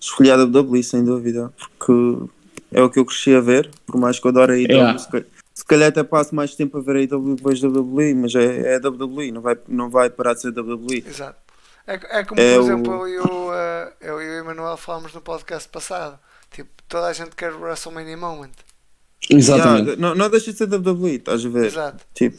escolher 0.00 0.32
a 0.32 0.44
WWE 0.44 0.82
sem 0.82 1.04
dúvida. 1.04 1.52
Porque 1.58 1.92
é 2.72 2.82
o 2.82 2.90
que 2.90 2.98
eu 2.98 3.04
cresci 3.04 3.34
a 3.34 3.40
ver, 3.40 3.70
por 3.86 3.96
mais 3.96 4.18
que 4.18 4.26
eu 4.26 4.30
adore 4.30 4.52
a 4.52 4.54
AEW. 4.56 4.70
Yeah. 4.70 4.98
Se, 4.98 5.08
calhar, 5.08 5.26
se 5.54 5.64
calhar 5.64 5.88
até 5.88 6.02
passo 6.02 6.34
mais 6.34 6.54
tempo 6.54 6.78
a 6.78 6.80
ver 6.80 6.96
a 6.96 6.98
AEW 7.00 7.36
depois 7.36 7.60
da 7.60 7.68
WWE, 7.68 8.14
mas 8.14 8.34
é, 8.34 8.74
é 8.74 8.76
a 8.76 8.88
WWE, 8.88 9.32
não 9.32 9.40
vai, 9.40 9.58
não 9.68 9.90
vai 9.90 10.10
parar 10.10 10.34
de 10.34 10.40
ser 10.42 10.48
WWE. 10.58 11.04
Exato. 11.06 11.38
É, 11.92 12.20
é 12.20 12.24
como, 12.24 12.40
É 12.40 12.54
por 12.54 12.60
o- 12.60 12.64
exemplo, 12.64 12.92
eu 12.92 13.08
e 13.08 13.18
o, 13.18 13.54
eh, 13.54 13.92
eu 14.00 14.22
e 14.22 14.26
o 14.28 14.32
Emanuel 14.40 14.76
falámos 14.76 15.12
no 15.12 15.20
podcast 15.20 15.68
passado. 15.68 16.18
Tipo, 16.50 16.70
toda 16.88 17.06
a 17.06 17.12
gente 17.12 17.34
quer 17.36 17.52
o 17.52 17.60
WrestleMania 17.60 18.16
Moment. 18.16 18.52
Exatamente. 19.28 19.86
Yeah, 19.90 20.00
não, 20.00 20.14
não 20.14 20.30
deixa 20.30 20.52
de 20.52 20.58
ser 20.58 20.66
WWE, 20.68 21.16
estás 21.16 21.44
a 21.44 21.48
ver? 21.48 21.66
Exato. 21.66 22.04
Tipo, 22.14 22.38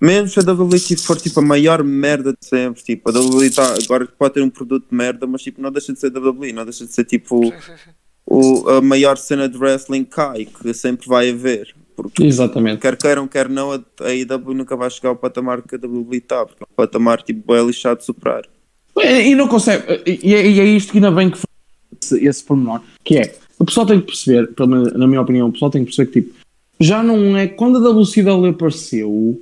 mesmo 0.00 0.28
se 0.28 0.40
a 0.40 0.42
WWE 0.42 0.80
tipo, 0.80 1.02
for 1.02 1.16
tipo 1.16 1.40
a 1.40 1.42
maior 1.42 1.82
merda 1.84 2.32
de 2.32 2.46
sempre, 2.46 2.82
tipo, 2.82 3.08
a 3.08 3.12
WWE 3.12 3.50
tá, 3.50 3.74
agora 3.84 4.06
pode 4.06 4.34
ter 4.34 4.42
um 4.42 4.50
produto 4.50 4.88
de 4.90 4.94
merda, 4.94 5.26
mas 5.26 5.42
tipo, 5.42 5.60
não 5.62 5.70
deixa 5.70 5.92
de 5.92 6.00
ser 6.00 6.10
WWE, 6.10 6.52
não 6.52 6.64
deixa 6.64 6.84
de 6.86 6.92
ser 6.92 7.04
tipo 7.04 7.44
Sim, 7.44 7.52
sim, 7.60 7.76
sim. 7.84 7.90
o, 8.26 8.68
a 8.70 8.80
maior 8.82 9.16
cena 9.16 9.48
de 9.48 9.56
wrestling 9.56 10.04
cai, 10.04 10.46
que 10.46 10.74
sempre 10.74 11.06
vai 11.08 11.30
haver. 11.30 11.74
Porque 11.96 12.24
Exatamente. 12.24 12.80
quer 12.80 12.96
queiram, 12.96 13.28
quer 13.28 13.48
não, 13.48 13.72
a 13.72 13.80
AEW 14.00 14.52
nunca 14.54 14.76
vai 14.76 14.90
chegar 14.90 15.10
ao 15.10 15.16
patamar 15.16 15.62
que 15.62 15.76
a 15.76 15.78
WWE 15.78 16.16
está, 16.16 16.44
porque 16.44 16.62
é 16.62 16.66
um 16.70 16.74
patamar 16.74 17.22
tipo, 17.22 17.54
é 17.54 17.62
lixado 17.62 17.98
de 17.98 18.04
superar. 18.04 18.42
E, 18.96 19.30
e 19.30 19.34
não 19.34 19.46
consegue. 19.48 20.02
E, 20.06 20.34
é- 20.34 20.46
e 20.46 20.60
é 20.60 20.64
isto 20.64 20.90
que 20.92 20.98
ainda 20.98 21.10
bem 21.10 21.30
que 21.30 21.38
foi 21.38 21.48
esse, 22.02 22.26
esse 22.26 22.42
pormenor. 22.44 22.80
Que 23.04 23.18
é, 23.18 23.34
o 23.58 23.64
pessoal 23.64 23.86
tem 23.86 24.00
que 24.00 24.06
perceber, 24.06 24.48
pelo 24.54 24.68
menos 24.68 24.92
na 24.92 25.06
minha 25.06 25.20
opinião, 25.20 25.48
o 25.48 25.52
pessoal 25.52 25.70
tem 25.70 25.84
que 25.84 25.94
perceber 25.94 26.10
que 26.10 26.20
tipo, 26.22 26.34
já 26.80 27.02
não 27.02 27.36
é. 27.36 27.46
Quando 27.46 27.78
a 27.78 27.90
WCW 27.92 28.46
apareceu, 28.50 29.40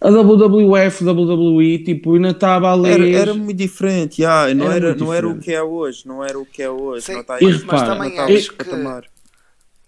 a 0.00 0.10
WWF, 0.10 1.02
WWE, 1.04 1.78
tipo, 1.78 2.14
ainda 2.14 2.30
estava 2.30 2.70
ali. 2.72 2.90
Era, 2.90 3.08
era 3.08 3.34
muito 3.34 3.56
diferente, 3.56 4.20
yeah, 4.20 4.52
não, 4.52 4.66
Era 4.66 4.74
era, 4.76 4.86
muito 4.88 5.04
não 5.04 5.14
era 5.14 5.26
o 5.26 5.30
diferente. 5.30 5.44
que 5.46 5.54
é 5.54 5.62
hoje, 5.62 6.02
não 6.06 6.22
era 6.22 6.38
o 6.38 6.44
que 6.44 6.62
é 6.62 6.68
hoje. 6.68 7.06
Sim, 7.06 7.14
não 7.14 7.24
tá 7.24 7.38
mas 7.40 7.82
também 7.82 8.10
não 8.10 8.16
tá 8.16 8.24
acho 8.26 8.50
que 8.50 8.56
patamar. 8.64 9.04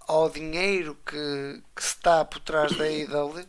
Ao 0.06 0.28
dinheiro 0.30 0.96
que, 1.06 1.16
que 1.74 1.82
se 1.82 1.94
está 1.96 2.24
por 2.24 2.40
trás 2.40 2.72
da 2.76 2.84
AEW, 2.84 3.44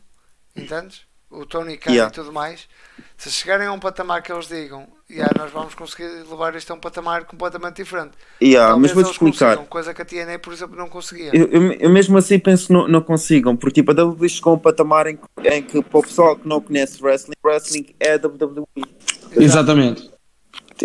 entendes? 0.55 1.05
O 1.29 1.45
Tony 1.45 1.75
Khan 1.77 1.91
Yeah. 1.91 2.09
e 2.09 2.15
tudo 2.15 2.31
mais. 2.31 2.69
Se 3.17 3.29
chegarem 3.29 3.67
a 3.67 3.73
um 3.73 3.79
patamar 3.79 4.21
que 4.23 4.31
eles 4.31 4.47
digam, 4.47 4.87
yeah, 5.11 5.29
nós 5.37 5.51
vamos 5.51 5.75
conseguir 5.75 6.05
levar 6.29 6.55
isto 6.55 6.71
a 6.71 6.75
um 6.75 6.79
patamar 6.79 7.25
completamente 7.25 7.75
diferente. 7.83 8.11
Yeah, 8.41 8.69
Talvez 8.71 8.81
mas 8.81 8.91
vou-te 8.93 9.07
eles 9.07 9.15
explicar. 9.15 9.47
consigam, 9.57 9.65
coisa 9.65 9.93
que 9.93 10.01
a 10.01 10.05
TNA, 10.05 10.39
por 10.39 10.53
exemplo, 10.53 10.77
não 10.77 10.87
conseguia. 10.87 11.31
Eu, 11.35 11.47
eu- 11.49 11.73
eu 11.73 11.89
mesmo 11.89 12.17
assim 12.17 12.39
penso 12.39 12.67
que 12.67 12.73
não, 12.73 12.87
não 12.87 13.01
consigam, 13.01 13.57
porque 13.57 13.81
tipo, 13.81 13.91
a 13.91 14.05
WWE 14.05 14.29
chegou 14.29 14.53
a 14.53 14.55
um 14.55 14.59
patamar 14.59 15.07
em 15.07 15.17
que, 15.17 15.49
em 15.49 15.61
que 15.63 15.83
para 15.83 15.99
o 15.99 16.01
pessoal 16.01 16.37
que 16.37 16.47
não 16.47 16.61
conhece 16.61 17.03
wrestling, 17.03 17.35
wrestling 17.43 17.93
é 17.99 18.13
a 18.13 18.17
WWE. 18.17 18.65
Exatamente. 19.35 20.03
Tipo, 20.03 20.17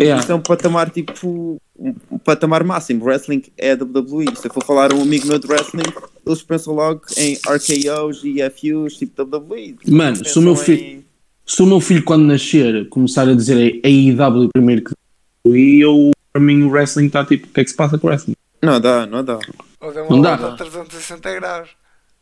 Yeah. 0.03 0.19
Isto 0.19 0.31
é 0.31 0.35
um 0.35 0.41
patamar 0.41 0.89
tipo 0.89 1.61
um, 1.77 1.93
um 2.11 2.17
patamar 2.17 2.63
máximo. 2.63 3.03
Wrestling 3.05 3.43
é 3.57 3.73
WWE. 3.75 4.25
Se 4.35 4.47
eu 4.47 4.53
for 4.53 4.63
falar 4.63 4.91
a 4.91 4.95
um 4.95 5.01
amigo 5.01 5.27
meu 5.27 5.39
de 5.39 5.47
wrestling, 5.47 5.83
eles 6.25 6.41
pensam 6.41 6.73
logo 6.73 7.01
em 7.17 7.33
RKOs 7.35 8.21
e 8.23 8.37
FUs, 8.49 8.97
tipo 8.97 9.21
WWE. 9.23 9.75
Mano, 9.87 10.23
se 10.25 10.37
o 10.37 10.41
meu 10.41 10.55
filho. 10.55 10.81
em- 10.81 11.03
Se 11.45 11.61
o 11.61 11.65
meu 11.65 11.81
filho, 11.81 12.03
quando 12.05 12.23
nascer, 12.25 12.87
começar 12.87 13.27
a 13.27 13.33
dizer 13.35 13.81
AEW 13.83 14.47
primeiro 14.53 14.83
que 14.85 14.93
e 15.45 15.81
eu, 15.83 16.11
para 16.31 16.41
mim, 16.41 16.63
o 16.63 16.69
wrestling 16.69 17.07
está 17.07 17.25
tipo, 17.25 17.47
o 17.47 17.49
que 17.49 17.59
é 17.59 17.63
que 17.65 17.69
se 17.69 17.75
passa 17.75 17.97
com 17.97 18.07
o 18.07 18.09
wrestling? 18.09 18.33
Não 18.61 18.79
dá, 18.79 19.05
não 19.05 19.21
dá. 19.25 19.37
Não 20.09 20.21
dá. 20.21 20.37
volta 20.37 20.53
a 20.63 20.65
360 20.67 21.33
graus. 21.35 21.69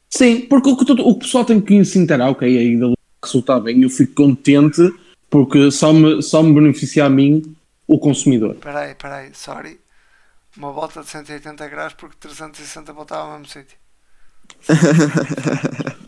Sim, 0.09 0.41
porque 0.49 0.69
o 0.69 0.75
que, 0.75 0.83
todo- 0.85 1.03
o 1.03 1.11
que 1.13 1.17
o 1.17 1.19
pessoal 1.19 1.45
tem 1.45 1.61
que 1.61 1.85
se 1.85 1.99
interar, 1.99 2.31
ok, 2.31 2.47
a 2.57 2.61
AEW 2.61 2.95
resultar 3.23 3.59
bem, 3.59 3.83
eu 3.83 3.89
fico 3.91 4.13
contente 4.15 4.81
porque 5.29 5.69
só 5.69 5.93
me, 5.93 6.19
só 6.23 6.41
me 6.41 6.51
beneficia 6.53 7.05
a 7.05 7.09
mim 7.09 7.43
o 7.95 7.99
consumidor. 7.99 8.55
Peraí, 8.55 8.95
peraí, 8.95 9.31
sorry. 9.33 9.79
Uma 10.57 10.71
volta 10.71 11.01
de 11.01 11.07
180 11.09 11.67
graus 11.69 11.93
porque 11.93 12.15
360 12.19 12.91
voltava 12.93 13.23
ao 13.23 13.31
mesmo 13.39 13.47
sítio. 13.47 13.77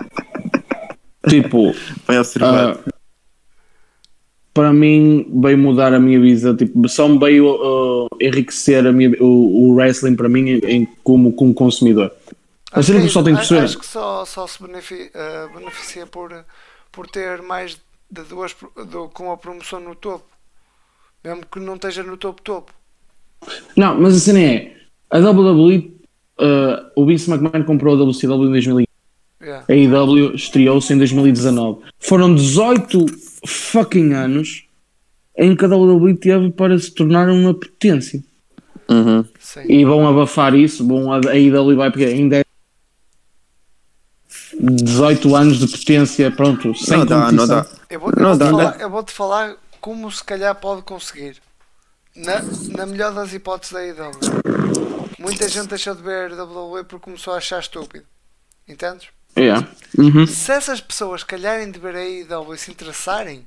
Tipo, 1.28 1.74
Bem 2.08 2.20
observado. 2.20 2.80
ah, 2.86 2.94
para 4.54 4.74
mim 4.74 5.26
veio 5.42 5.58
mudar 5.58 5.94
a 5.94 6.00
minha 6.00 6.20
visão, 6.20 6.56
tipo, 6.56 6.88
só 6.90 7.08
me 7.08 7.18
veio 7.18 7.48
ah, 7.56 8.08
enriquecer 8.22 8.86
a 8.86 8.92
minha, 8.92 9.10
o, 9.22 9.70
o 9.70 9.74
wrestling 9.74 10.16
para 10.18 10.28
mim 10.28 10.50
em, 10.50 10.60
em- 10.82 10.86
como, 11.04 11.32
como 11.34 11.54
consumidor. 11.54 12.12
A 12.72 12.80
Acho 12.80 12.88
cena 12.88 13.00
que 13.00 13.06
o 13.06 13.08
que, 13.08 13.08
pessoal 13.08 13.26
tem 13.26 13.36
que 13.36 13.40
acho- 13.40 13.50
perceber. 13.50 13.66
acho 13.66 13.80
que 13.80 13.86
só, 13.86 14.26
só 14.26 14.46
se 14.48 14.62
beneficia, 14.62 15.12
beneficia 15.56 16.06
por, 16.06 16.44
por 16.92 17.08
ter 17.10 17.42
mais 17.42 17.80
de 18.12 18.22
duas 18.24 18.54
do- 18.92 19.08
com 19.10 19.32
a 19.32 19.38
promoção 19.38 19.80
no 19.80 19.96
topo. 19.96 20.26
Mesmo 21.24 21.46
que 21.52 21.60
não 21.60 21.76
esteja 21.76 22.04
no 22.04 22.18
topo 22.18 22.42
topo. 22.42 22.74
Não, 23.76 24.00
mas 24.00 24.16
a 24.16 24.20
cena 24.20 24.40
é, 24.40 24.76
a 25.10 25.20
WWE, 25.20 25.96
ah, 26.40 26.92
o 26.96 27.06
Vince 27.06 27.30
McMahon 27.30 27.64
comprou 27.64 27.96
a 27.96 28.04
WCW 28.04 28.48
em 28.48 28.52
2000 28.52 28.86
Yeah. 29.44 29.66
A 29.68 29.74
AEW 29.74 30.36
estreou-se 30.36 30.94
em 30.94 30.98
2019. 30.98 31.82
Foram 32.00 32.34
18 32.34 33.06
fucking 33.46 34.14
anos 34.14 34.64
em 35.38 35.54
que 35.54 35.66
a 35.66 35.68
WWE 35.68 36.14
teve 36.16 36.50
para 36.52 36.80
se 36.80 36.90
tornar 36.92 37.28
uma 37.30 37.54
potência. 37.54 38.24
Uhum. 38.90 39.26
Sim. 39.38 39.64
E 39.68 39.84
vão 39.84 40.08
abafar 40.08 40.56
isso, 40.56 40.88
vão, 40.88 41.12
a 41.12 41.18
AEW 41.18 41.76
vai 41.76 41.92
pegar 41.92 42.08
ainda 42.08 42.38
é 42.38 42.44
18 44.60 45.36
anos 45.36 45.60
de 45.60 45.68
potência, 45.68 46.32
pronto, 46.32 46.74
sem 46.76 47.00
Não 47.00 47.06
dá, 47.06 47.32
não 47.32 47.46
competição. 47.46 47.48
dá. 47.48 47.68
Eu 47.90 48.00
vou-te 48.00 48.20
Não, 48.20 48.30
vou 48.30 48.38
dá, 48.38 48.46
falar, 48.50 48.72
dá. 48.78 48.84
eu 48.84 48.90
vou-te 48.90 49.12
falar 49.12 49.56
como 49.84 50.10
se 50.10 50.24
calhar 50.24 50.56
pode 50.56 50.82
conseguir. 50.84 51.42
Na, 52.16 52.42
na 52.78 52.86
melhor 52.86 53.14
das 53.14 53.34
hipóteses 53.34 53.74
da 53.74 53.80
AEW. 53.80 54.14
Muita 55.20 55.50
gente 55.50 55.68
deixou 55.68 55.94
de 55.94 56.02
ver 56.02 56.32
a 56.32 56.44
WWE 56.46 56.86
porque 56.86 57.04
começou 57.04 57.34
a 57.34 57.38
achar 57.38 57.60
estúpido. 57.60 58.06
Entendes? 58.66 59.10
Yeah. 59.38 59.68
Uhum. 59.98 60.26
Se 60.26 60.54
essas 60.54 60.80
pessoas 60.80 61.26
calharem 61.26 61.70
de 61.70 61.80
ver 61.80 61.96
a 61.96 62.00
AEW 62.00 62.54
e 62.54 62.58
se 62.58 62.72
interessarem, 62.72 63.46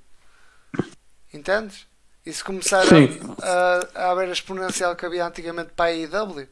entendes? 1.32 1.86
E 2.26 2.30
se 2.30 2.44
começarem 2.44 3.18
a, 3.40 4.08
a, 4.08 4.10
a 4.10 4.14
ver 4.14 4.28
a 4.28 4.32
exponencial 4.32 4.94
que 4.94 5.06
havia 5.06 5.26
antigamente 5.26 5.70
para 5.74 5.90
a 5.90 5.94
AEW, 5.94 6.46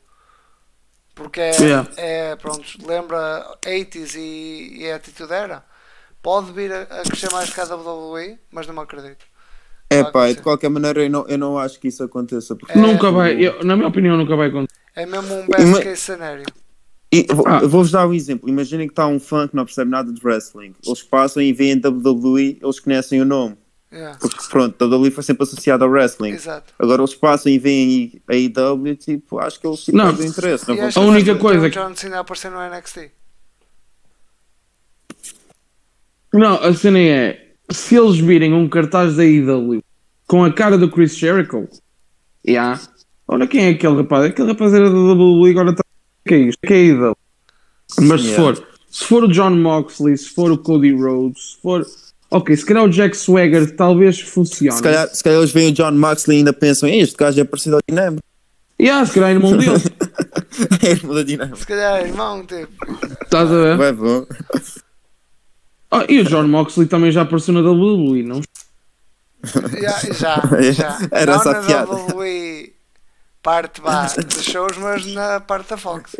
porque 1.15 1.41
é, 1.43 1.57
Yeah. 1.61 1.91
é 1.99 2.37
pronto, 2.37 2.65
lembra 2.87 3.59
80s 3.61 4.15
e, 4.15 4.79
e 4.79 4.91
a 4.91 4.97
atitude 4.97 5.33
era, 5.35 5.63
pode 6.23 6.53
vir 6.53 6.73
a, 6.73 6.83
a 6.85 7.03
crescer 7.03 7.31
mais 7.33 7.53
que 7.53 7.61
a 7.61 7.65
WWE, 7.65 8.39
mas 8.51 8.67
não 8.67 8.73
me 8.73 8.81
acredito. 8.81 9.34
É 9.95 10.03
pá, 10.05 10.09
acontecer. 10.09 10.35
de 10.37 10.43
qualquer 10.43 10.69
maneira 10.71 11.03
eu 11.05 11.11
não, 11.11 11.27
eu 11.29 11.39
não 11.39 11.59
acho 11.59 11.79
que 11.81 11.89
isso 11.89 12.03
aconteça. 12.03 12.55
Porque 12.57 12.77
É. 12.79 12.81
Nunca 12.81 13.11
vai, 13.11 13.35
eu- 13.43 13.65
na 13.65 13.77
minha 13.77 13.89
opinião, 13.89 14.17
nunca 14.17 14.35
vai 14.37 14.49
acontecer. 14.49 14.79
É 14.97 15.05
mesmo 15.07 15.35
um 15.35 15.47
best 15.47 15.83
case 15.83 16.01
scenario. 16.01 16.45
Vou- 17.33 17.47
Ah. 17.47 17.61
Vou-vos 17.61 17.91
dar 17.93 18.07
um 18.09 18.13
exemplo. 18.13 18.49
Imaginem 18.49 18.87
que 18.89 18.93
está 18.93 19.07
um 19.07 19.21
fã 19.21 19.47
que 19.47 19.55
não 19.55 19.65
percebe 19.65 19.91
nada 19.91 20.13
de 20.13 20.21
wrestling. 20.27 20.75
Eles 20.85 21.03
passam 21.03 21.41
e 21.43 21.53
veem 21.53 21.77
WWE, 21.81 22.59
eles 22.63 22.81
conhecem 22.81 23.21
o 23.21 23.25
nome. 23.25 23.57
Yeah. 23.93 24.19
Porque 24.19 24.37
pronto, 24.51 24.75
a 24.83 24.87
WWE 24.89 25.11
foi 25.13 25.23
sempre 25.23 25.45
associada 25.45 25.85
ao 25.85 25.91
wrestling. 25.91 26.31
Exato. 26.31 26.75
Agora 26.77 27.01
eles 27.01 27.15
passam 27.15 27.53
e 27.53 27.59
veem 27.61 28.21
a 28.29 28.33
AEW, 28.35 28.97
tipo, 28.97 29.39
acho 29.39 29.61
que 29.61 29.67
eles 29.69 29.87
Não. 29.89 30.07
perdem 30.07 30.27
interesse. 30.27 30.67
Não 30.69 30.77
A 31.03 31.07
única 31.07 31.37
coisa 31.37 31.71
que- 31.71 31.79
John 31.79 31.95
Cena 31.95 32.19
aparecer 32.19 32.51
no 32.51 32.59
NXT. 32.59 33.13
Não, 36.33 36.57
a 36.57 36.75
cena 36.75 36.99
é, 36.99 37.53
se 37.71 37.95
eles 37.97 38.17
virem 38.19 38.53
um 38.53 38.69
cartaz 38.69 39.15
da 39.17 39.23
AEW 39.23 39.81
com 40.27 40.45
a 40.45 40.53
cara 40.53 40.77
do 40.79 40.91
Chris 40.91 41.17
Jericho, 41.17 41.69
yeah. 42.47 42.81
olha 43.29 43.47
quem 43.47 43.67
é 43.67 43.69
aquele 43.71 43.97
rapaz, 43.97 44.25
aquele 44.25 44.49
rapaz 44.49 44.73
era 44.75 44.91
da 44.91 44.97
WWE 44.97 45.51
agora 45.51 45.71
está, 45.71 45.83
o 46.25 46.29
que 46.29 46.35
é 46.35 46.39
isto? 46.39 46.59
O 46.63 46.67
que 46.67 46.73
é 46.75 46.77
AEW? 46.91 47.17
Mas 48.01 48.21
se 48.23 48.29
Yeah. 48.29 48.57
for, 48.57 48.67
se 48.91 49.05
for 49.05 49.25
o 49.25 49.29
John 49.29 49.51
Moxley, 49.57 50.17
se 50.17 50.29
for 50.31 50.51
o 50.51 50.59
Cody 50.59 50.93
Rhodes, 50.95 51.53
se 51.53 51.61
for, 51.61 51.87
ok, 52.31 52.57
se 52.57 52.65
calhar 52.65 52.85
o 52.85 52.89
Jack 52.89 53.17
Swagger 53.17 53.77
talvez 53.77 54.21
funcione. 54.21 54.73
Se 54.77 54.83
calhar, 54.83 55.09
se 55.15 55.23
calhar 55.23 55.39
eles 55.39 55.53
veem 55.53 55.69
o 55.71 55.73
John 55.73 55.93
Moxley 55.93 56.37
e 56.37 56.39
ainda 56.39 56.53
pensam, 56.53 56.89
"Ei, 56.89 57.01
este 57.01 57.17
gajo 57.17 57.41
é 57.41 57.45
parecido 57.45 57.77
ao 57.77 57.83
Dinamo. 57.89 58.19
Yeah, 58.81 59.07
se 59.07 59.15
calhar 59.15 59.31
é 59.31 59.35
irmão 59.35 59.57
dele, 59.57 59.71
é 60.83 60.91
irmão 60.91 61.15
da 61.15 61.23
Dinamo. 61.23 61.57
Se 61.57 61.67
calhar, 61.67 62.05
irmão, 62.07 62.45
tipo. 62.45 62.69
estás 63.23 63.51
a 63.53 63.55
ver? 63.63 63.77
Vai 63.77 63.93
bom. 63.93 64.27
Ah, 65.91 66.05
e 66.09 66.19
o 66.21 66.25
John 66.25 66.49
Moxley 66.49 66.89
também 66.89 67.13
já 67.13 67.23
apareceu 67.23 67.55
na 67.55 67.61
WWE, 67.61 68.25
não? 68.25 68.41
Já, 69.45 69.99
já, 70.13 70.73
já. 70.73 70.99
Era 71.13 71.33
não 71.33 71.41
essa 71.41 71.53
na 71.53 71.63
piada. 71.63 71.93
WWE 71.93 72.75
parte 73.43 73.81
vá, 73.81 74.07
de 74.07 74.43
shows, 74.43 74.77
mas 74.79 75.07
na 75.07 75.41
parte 75.41 75.71
da 75.71 75.77
Fox. 75.77 76.17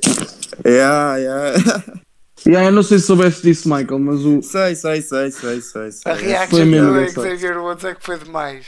Yeah, 0.65 1.17
yeah. 1.17 1.85
Yeah, 2.47 2.69
eu 2.69 2.73
não 2.73 2.83
sei 2.83 2.99
se 2.99 3.07
soubeste 3.07 3.41
disso, 3.41 3.67
Michael, 3.71 3.99
mas 4.01 4.21
o. 4.21 4.43
sei, 4.43 4.75
sei, 4.75 5.01
sei, 5.01 5.31
sei, 5.31 5.61
sei. 5.63 5.93
sei. 5.93 6.13
A 6.13 6.15
reaction 6.15 6.59
Foi 6.59 6.65
mesmo 6.67 6.93
do. 6.93 7.11
Xavier 7.11 7.59
Woods 7.59 7.85
é 7.85 7.95
que 7.95 8.05
foi 8.05 8.19
demais. 8.19 8.67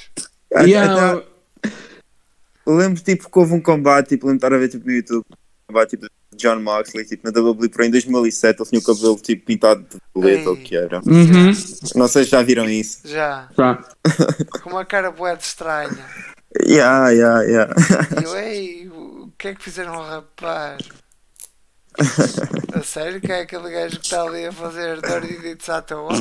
Yeah, 0.55 1.13
até- 1.13 1.27
lembro 2.67 3.03
tipo 3.03 3.31
que 3.31 3.39
houve 3.39 3.53
um 3.53 3.61
combate, 3.61 4.09
tipo, 4.11 4.27
lembro 4.27 4.39
de 4.39 4.47
estar 4.47 4.57
a 4.57 4.59
ver 4.59 4.69
tipo, 4.69 4.87
no 4.87 4.93
YouTube, 4.93 5.25
um 5.31 5.67
combate 5.69 5.91
tipo, 5.91 6.07
John 6.37 6.61
Moxley, 6.61 7.05
tipo, 7.05 7.31
na 7.31 7.41
WWE 7.41 7.87
em 7.87 7.91
2007, 7.91 8.61
ele 8.61 8.69
tinha 8.69 8.81
o 8.81 8.85
cabelo 8.85 9.17
tipo 9.17 9.47
pintado 9.47 9.83
de 9.83 10.01
preto, 10.21 10.49
ou 10.49 10.55
o 10.55 10.57
que 10.57 10.77
era. 10.77 11.01
Uhum. 11.07 11.53
Não 11.95 12.09
sei 12.09 12.25
se 12.25 12.31
já 12.31 12.43
viram 12.43 12.69
isso. 12.69 13.01
Já. 13.05 13.49
Tá. 13.57 13.85
Com 14.63 14.71
uma 14.71 14.85
cara 14.85 15.11
boa 15.11 15.37
de 15.37 15.43
estranha. 15.45 16.05
Yeah, 16.63 17.11
yeah, 17.11 17.43
yeah. 17.43 17.75
E 18.21 18.25
eu, 18.25 18.37
ei, 18.37 18.89
o 18.89 19.33
que 19.37 19.49
é 19.49 19.55
que 19.55 19.63
fizeram 19.63 19.95
ao 19.95 20.05
rapaz? 20.05 20.79
A 22.75 22.83
sério 22.83 23.21
que 23.21 23.33
é 23.33 23.41
aquele 23.41 23.71
gajo 23.71 23.99
que 23.99 24.05
está 24.05 24.23
ali 24.23 24.45
a 24.45 24.53
fazer 24.53 25.01
deeds 25.01 25.69
à 25.69 25.81
toa? 25.81 26.13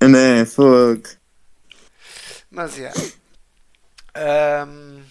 Né, 0.00 0.44
fogo. 0.44 1.02
Mas, 2.50 2.76
yeah. 2.76 2.96
Ahm, 4.14 5.02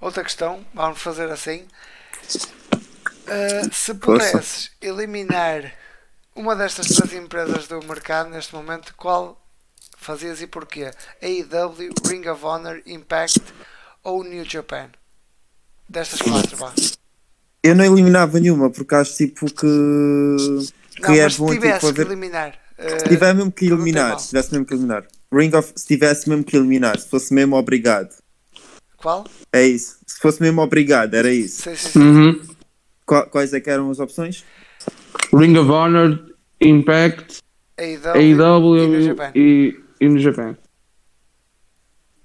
outra 0.00 0.22
questão, 0.22 0.64
vamos 0.74 1.00
fazer 1.00 1.30
assim. 1.30 1.66
Ah, 3.26 3.68
se 3.72 3.94
pudesses 3.94 4.70
eliminar 4.80 5.72
uma 6.34 6.54
destas 6.56 6.88
três 6.88 7.12
empresas 7.12 7.66
do 7.68 7.80
mercado 7.84 8.30
neste 8.30 8.54
momento, 8.54 8.94
qual 8.96 9.40
fazias 9.96 10.42
e 10.42 10.46
porquê? 10.46 10.90
AEW, 11.22 11.92
Ring 12.06 12.28
of 12.28 12.44
Honor, 12.44 12.82
Impact 12.86 13.40
ou 14.02 14.22
New 14.24 14.44
Japan? 14.44 14.88
Destas 15.88 16.20
quatro, 16.20 16.56
vá. 16.56 16.72
Eu 17.62 17.74
não 17.74 17.84
eliminava 17.84 18.38
nenhuma, 18.40 18.70
porque 18.70 18.94
acho 18.94 19.16
tipo 19.16 19.46
que. 19.46 19.66
que 20.96 21.02
Não, 21.02 21.14
é 21.14 21.22
mas 21.22 21.34
se 21.34 21.38
bom 21.38 21.46
tipo, 21.48 21.60
tivesse 21.60 21.80
que 21.80 21.86
haver. 21.86 22.06
eliminar. 22.06 22.52
Se 22.52 22.86
ah, 23.04 23.08
tiver 23.08 23.34
mesmo 23.34 23.52
que 23.52 23.66
eliminar, 23.66 24.18
se 24.18 24.28
tivesse 24.28 24.52
mesmo 24.52 24.66
que 24.66 24.74
eliminar. 24.74 25.06
Ring 25.32 25.54
of, 25.54 25.72
se 25.76 25.86
tivesse 25.86 26.28
mesmo 26.28 26.44
que 26.44 26.56
eliminar, 26.56 26.98
se 26.98 27.08
fosse 27.08 27.32
mesmo 27.32 27.56
obrigado. 27.56 28.14
qual? 28.96 29.24
É 29.52 29.62
isso. 29.62 29.96
Se 30.06 30.18
fosse 30.20 30.42
mesmo 30.42 30.60
obrigado, 30.60 31.14
era 31.14 31.32
isso. 31.32 31.62
Sim, 31.62 31.76
sim, 31.76 31.88
sim. 31.90 31.98
Uhum. 32.00 32.53
Qua- 33.06 33.26
quais 33.26 33.52
é 33.52 33.60
que 33.60 33.70
eram 33.70 33.90
as 33.90 33.98
opções? 34.00 34.44
Ring 35.34 35.56
of 35.58 35.70
Honor, 35.70 36.32
Impact, 36.60 37.38
AEW, 37.78 38.16
e 38.16 38.86
New 38.86 38.96
AEW 38.96 39.02
Japan. 39.04 39.32
e, 39.34 39.80
no 40.08 40.18
Japão. 40.18 40.56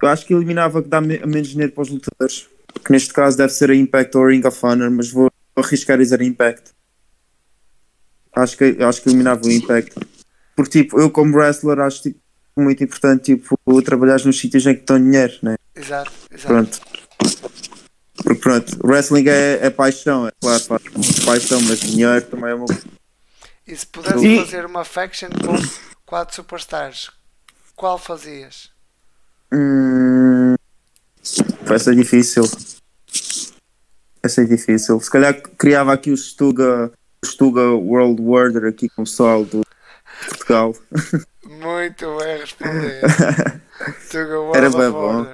Eu 0.01 0.07
acho 0.07 0.25
que 0.25 0.33
eliminava 0.33 0.81
que 0.81 0.87
dá 0.87 1.01
me- 1.01 1.19
menos 1.25 1.49
dinheiro 1.49 1.73
para 1.73 1.81
os 1.81 1.89
lutadores. 1.89 2.47
Que 2.85 2.91
neste 2.91 3.11
caso 3.13 3.35
deve 3.37 3.51
ser 3.51 3.69
a 3.71 3.75
Impact 3.75 4.15
ou 4.17 4.25
a 4.25 4.29
Ring 4.29 4.45
of 4.45 4.57
Honor, 4.65 4.89
mas 4.91 5.11
vou 5.11 5.29
arriscar 5.55 5.95
a 5.95 6.01
dizer 6.01 6.21
a 6.21 6.23
Impact. 6.23 6.71
Acho 8.35 8.57
que, 8.57 8.77
acho 8.81 9.01
que 9.01 9.09
eliminava 9.09 9.41
o 9.45 9.51
Impact. 9.51 9.95
Porque 10.55 10.83
tipo, 10.83 10.99
eu 10.99 11.09
como 11.09 11.35
wrestler 11.35 11.79
acho 11.79 12.03
tipo, 12.03 12.19
muito 12.57 12.83
importante 12.83 13.35
tipo, 13.35 13.57
trabalhar 13.81 14.23
nos 14.25 14.39
sítios 14.39 14.65
em 14.67 14.75
que 14.75 14.81
estão 14.81 14.99
dinheiro, 15.01 15.33
né? 15.41 15.55
Exato, 15.75 16.11
exato. 16.31 16.47
Pronto. 16.47 16.79
Porque 18.23 18.35
pronto, 18.41 18.77
wrestling 18.83 19.27
é, 19.27 19.59
é 19.65 19.69
paixão, 19.69 20.27
é 20.27 20.31
claro, 20.41 20.63
pá, 20.65 20.79
paixão, 21.25 21.61
mas 21.61 21.79
dinheiro 21.79 22.25
também 22.25 22.51
é 22.51 22.53
uma. 22.53 22.65
E 23.65 23.75
se 23.75 23.85
pudesse 23.85 24.25
E- 24.25 24.39
fazer 24.39 24.65
uma 24.65 24.83
faction 24.83 25.29
com 25.29 25.55
quatro 26.05 26.35
superstars, 26.35 27.09
qual 27.75 27.97
fazias? 27.97 28.69
Hum, 29.53 30.55
vai 31.63 31.79
ser 31.79 31.95
difícil. 31.95 32.43
Vai 34.21 34.29
ser 34.29 34.47
difícil. 34.47 34.99
Se 34.99 35.09
calhar 35.09 35.39
criava 35.57 35.93
aqui 35.93 36.11
o 36.11 36.17
Stuga, 36.17 36.91
o 37.23 37.25
Stuga 37.25 37.69
World 37.71 38.21
Order 38.21 38.65
aqui 38.69 38.89
com 38.89 39.03
o 39.03 39.05
pessoal 39.05 39.45
do 39.45 39.61
Portugal. 40.27 40.75
Muito 41.45 42.17
bem 42.17 42.37
respondido. 42.41 43.07
Tuga 44.11 44.39
World 44.39 44.57
Era 44.57 44.69
bem 44.69 44.91
bom. 44.91 45.27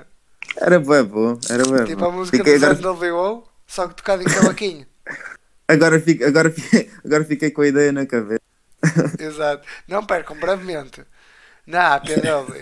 Era 0.57 0.79
bem 0.79 1.03
bom, 1.03 1.37
era 1.49 1.63
bem 1.65 1.85
Tipo 1.85 2.05
a 2.05 2.09
bom. 2.09 2.17
música 2.17 2.37
Fiquei- 2.37 2.57
do 2.59 2.65
agora, 2.65 2.79
NWO, 2.81 3.43
só 3.67 3.87
que 3.87 3.95
tocado 3.95 4.21
em 4.23 4.25
cavaquinho. 4.25 4.85
agora, 5.67 5.99
fiquei, 5.99 6.27
agora, 6.27 6.49
fiquei, 6.51 6.89
agora 7.03 7.25
fiquei 7.25 7.51
com 7.51 7.61
a 7.61 7.67
ideia 7.67 7.91
na 7.91 8.05
cabeça. 8.05 8.41
Exato. 9.19 9.67
Não 9.87 10.05
percam 10.05 10.37
brevemente. 10.37 11.03
Na 11.67 11.95
APW. 11.95 12.53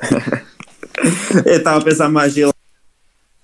Eu 1.44 1.56
estava 1.58 1.78
a 1.78 1.84
pensar 1.84 2.08
mais 2.08 2.36
ir, 2.36 2.46
lá- 2.46 2.52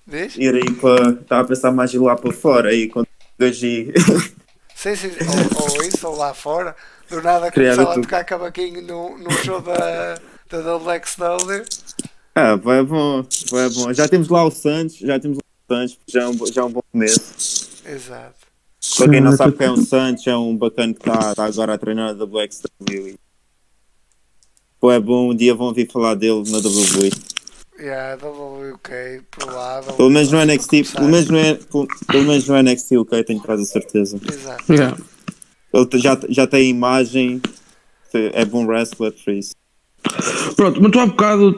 Diz? 0.07 0.35
ir 0.37 0.53
aí 0.55 0.71
para. 0.75 1.09
Estava 1.11 1.41
a 1.41 1.45
pensar 1.47 1.71
mais 1.71 1.93
ir 1.93 1.99
lá 1.99 2.15
para 2.15 2.31
fora 2.31 2.69
aí 2.69 2.87
com 2.87 3.01
o 3.01 3.07
gaji. 3.39 3.93
Sim, 4.75 4.95
sim. 4.95 5.11
Ou, 5.55 5.71
ou 5.77 5.83
isso, 5.83 6.07
ou 6.07 6.15
lá 6.15 6.33
fora. 6.33 6.75
Do 7.09 7.21
nada 7.21 7.51
começava 7.51 7.91
a 7.91 7.95
tocar 7.95 8.23
cavaquinho 8.23 8.81
no, 8.81 9.17
no 9.17 9.31
show 9.31 9.61
da, 9.61 10.15
da 10.49 10.75
WXW. 10.77 11.63
Ah, 12.35 12.55
vai 12.55 12.83
bom, 12.83 13.23
vai 13.51 13.69
bom. 13.69 13.93
Já 13.93 14.07
temos 14.07 14.27
lá 14.27 14.43
o 14.43 14.49
Santos, 14.49 14.97
já 14.97 15.19
temos 15.19 15.37
lá 15.37 15.43
o 15.43 15.73
Santos, 15.73 15.97
já 16.07 16.23
é 16.23 16.27
um, 16.27 16.45
já 16.47 16.61
é 16.61 16.65
um 16.65 16.71
bom 16.71 16.81
começo. 16.91 17.69
Exato. 17.85 18.47
Para 18.97 19.09
quem 19.09 19.21
não 19.21 19.31
sabe 19.37 19.57
quem 19.57 19.67
é 19.67 19.71
o 19.71 19.77
Santos, 19.77 20.27
é 20.27 20.35
um 20.35 20.57
bacana 20.57 20.93
que 20.93 20.99
está 20.99 21.35
tá 21.35 21.45
agora 21.45 21.73
a 21.75 21.77
treinar 21.77 22.15
da 22.15 22.25
WXW. 22.25 23.15
Pô, 24.79 24.91
é 24.91 24.99
bom, 24.99 25.31
um 25.31 25.35
dia 25.35 25.55
vão 25.55 25.67
ouvir 25.67 25.89
falar 25.89 26.15
dele 26.15 26.43
na 26.49 26.57
WWE. 26.57 27.11
Yeah, 27.79 28.15
WK, 28.15 29.23
provável. 29.31 29.93
Pelo 29.93 30.09
menos 30.09 30.31
no 30.31 30.43
NXT, 30.43 30.69
Começar. 30.69 30.99
pelo 30.99 31.09
menos 31.09 31.29
no, 31.29 31.65
pelo, 31.65 31.87
pelo 32.07 32.23
menos 32.23 32.47
no 32.47 32.61
NXT, 32.61 32.97
ok, 32.97 33.23
tenho 33.23 33.41
quase 33.41 33.63
a 33.63 33.65
certeza. 33.65 34.19
Exato. 34.27 34.73
Yeah. 34.73 34.97
Ele 35.73 35.87
já, 35.99 36.19
já 36.29 36.47
tem 36.47 36.69
imagem, 36.69 37.41
é 38.13 38.43
bom 38.43 38.65
wrestler 38.65 39.11
por 39.11 39.33
isso. 39.33 39.55
Pronto, 40.55 40.81
mas 40.81 40.91
tu 40.91 40.99
há 40.99 41.05
bocado 41.05 41.53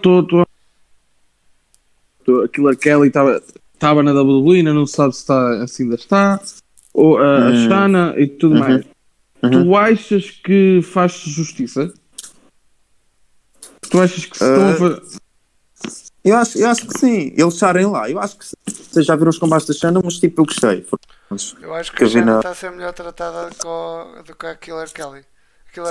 aquilo 2.43 2.75
Kelly 2.77 3.07
estava 3.07 4.03
na 4.03 4.11
WWE, 4.13 4.57
ainda 4.57 4.73
não 4.73 4.85
se 4.85 4.93
sabe 4.95 5.13
se, 5.13 5.21
está, 5.21 5.67
se 5.67 5.83
ainda 5.83 5.95
está, 5.95 6.39
ou 6.93 7.17
a, 7.17 7.47
a 7.47 7.49
Hum. 7.49 7.67
Shana 7.67 8.13
e 8.17 8.27
tudo 8.27 8.55
Uhum. 8.55 8.59
mais. 8.61 8.85
Tu 9.41 9.75
achas 9.75 10.31
que 10.31 10.79
faz 10.81 11.11
justiça? 11.13 11.93
Tu 13.89 14.01
achas 14.01 14.25
que 14.25 14.37
se 14.37 14.43
estão 14.43 14.67
a 14.67 14.71
Uh, 14.71 14.75
fa- 14.77 15.01
Eu 16.23 16.35
acho, 16.37 16.57
eu 16.57 16.67
acho 16.69 16.87
que 16.87 16.97
sim, 16.99 17.33
eles 17.37 17.53
estarem 17.53 17.85
lá, 17.85 18.09
eu 18.09 18.19
acho 18.19 18.37
que 18.37 18.45
sim. 18.45 18.55
Vocês 18.67 19.05
já 19.05 19.15
viram 19.15 19.29
os 19.29 19.37
combates 19.37 19.67
da 19.67 19.73
Shana, 19.75 20.01
mas 20.03 20.17
tipo, 20.17 20.41
eu 20.41 20.45
gostei. 20.45 20.85
Eu 21.61 21.73
acho 21.75 21.91
que 21.91 21.97
Que 21.97 22.03
a 22.03 22.07
eu 22.07 22.09
vi 22.09 22.13
Shanna 22.19 22.31
na- 22.33 22.37
está 22.39 22.49
a 22.49 22.55
ser 22.55 22.71
melhor 22.71 22.93
tratada 22.93 23.49
do 24.25 24.35
que 24.35 24.45
a 24.47 24.55
Killer 24.55 24.91
Kelly. 24.91 25.21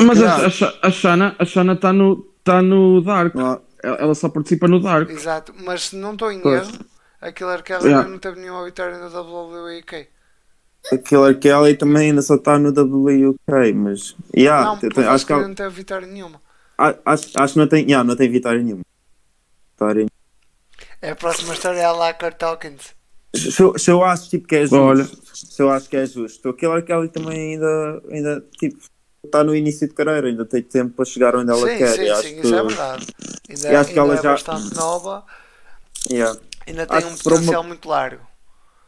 Mas 0.05 0.19
Kelly- 0.19 0.25
a, 0.25 0.37
a, 0.83 0.89
a 0.89 0.91
Shana 0.91 1.37
a 1.39 1.45
Shana 1.45 1.73
está 1.75 1.93
no, 1.93 2.17
tá 2.43 2.61
no 2.63 3.01
Dark. 3.03 3.35
Não, 3.37 3.61
Ela 3.85 4.15
só 4.15 4.29
participa 4.29 4.67
no 4.69 4.81
Dark. 4.81 5.09
Exato, 5.11 5.55
mas 5.65 5.89
se 5.89 5.97
não 5.97 6.13
estou 6.15 6.31
em 6.33 6.41
Pois. 6.41 6.69
erro, 6.69 6.79
a 7.21 7.31
Killer 7.33 7.63
Kelly 7.63 7.85
Yeah. 7.85 7.99
ainda 8.01 8.11
não 8.11 8.19
teve 8.19 8.41
nenhuma 8.41 8.65
vitória 8.65 8.99
no 8.99 9.09
WWE. 9.11 9.85
A 10.93 10.99
Killer 10.99 11.39
Kelly 11.39 11.77
também 11.77 12.11
ainda 12.11 12.23
só 12.23 12.35
está 12.35 12.59
no 12.59 12.71
WK, 12.71 13.73
mas. 13.75 14.15
Yeah, 14.37 14.65
não, 14.65 14.77
te- 14.77 14.89
porque 14.89 15.03
te- 15.03 15.07
acho, 15.09 15.25
que 15.25 15.29
que 15.29 15.33
ela- 15.33 15.49
não 15.49 15.55
teve 15.55 15.71
vitória 15.71 16.07
nenhuma. 16.07 16.41
a- 16.77 16.95
acho, 17.07 17.31
acho 17.37 17.53
que 17.55 17.59
não 17.59 17.67
tem, 17.69 17.85
yeah, 17.85 18.03
não 18.07 18.17
tem 18.17 18.31
vitória 18.31 18.63
nenhuma. 18.63 18.83
Vitória 19.73 20.07
É 21.01 21.11
a 21.11 21.17
próxima 21.17 21.53
história 21.55 21.79
é 21.81 21.85
a 21.85 21.93
Lacquer 21.93 22.35
Talkins. 22.35 22.95
Se, 23.35 23.61
eu- 23.63 23.79
se 23.79 23.91
eu 23.91 24.03
acho 24.05 24.31
tipo, 24.31 24.47
que 24.47 24.57
é 24.57 24.61
justo, 24.63 24.77
Olha. 24.77 25.05
se 25.35 25.61
eu 25.63 25.71
acho 25.71 25.89
que 25.89 25.97
é 25.97 26.07
justo, 26.07 26.49
o 26.49 26.55
Killer 26.55 26.85
Kelly 26.85 27.09
também 27.09 27.55
ainda, 27.55 28.03
ainda 28.11 28.45
tipo, 28.59 28.79
está 29.27 29.43
no 29.45 29.55
início 29.55 29.87
de 29.89 29.95
carreira, 29.95 30.29
ainda 30.29 30.45
tem 30.45 30.63
tempo 30.63 30.95
para 30.95 31.05
chegar 31.05 31.35
onde 31.37 31.51
ela 31.51 31.69
Sim, 31.69 31.79
quer. 31.79 31.95
sim, 31.95 32.03
e 32.03 32.11
acho 32.11 32.23
sim, 32.23 32.35
que, 32.35 32.41
isso 32.43 32.55
é 32.55 32.63
verdade. 32.63 33.07
Ainda, 33.49 33.73
e 33.73 33.77
acho 33.77 33.93
que 33.93 33.99
ainda 33.99 34.13
ela 34.13 34.19
é 34.21 34.23
já- 34.23 34.33
bastante 34.33 34.75
nova, 34.75 35.25
yeah. 36.11 36.41
ainda 36.67 36.87
tem 36.87 36.97
Acho 36.99 37.07
um 37.09 37.15
que 37.17 37.23
para 37.25 37.33
uma- 37.33 37.39
potencial 37.41 37.65
muito 37.65 37.89
largo. 37.89 38.23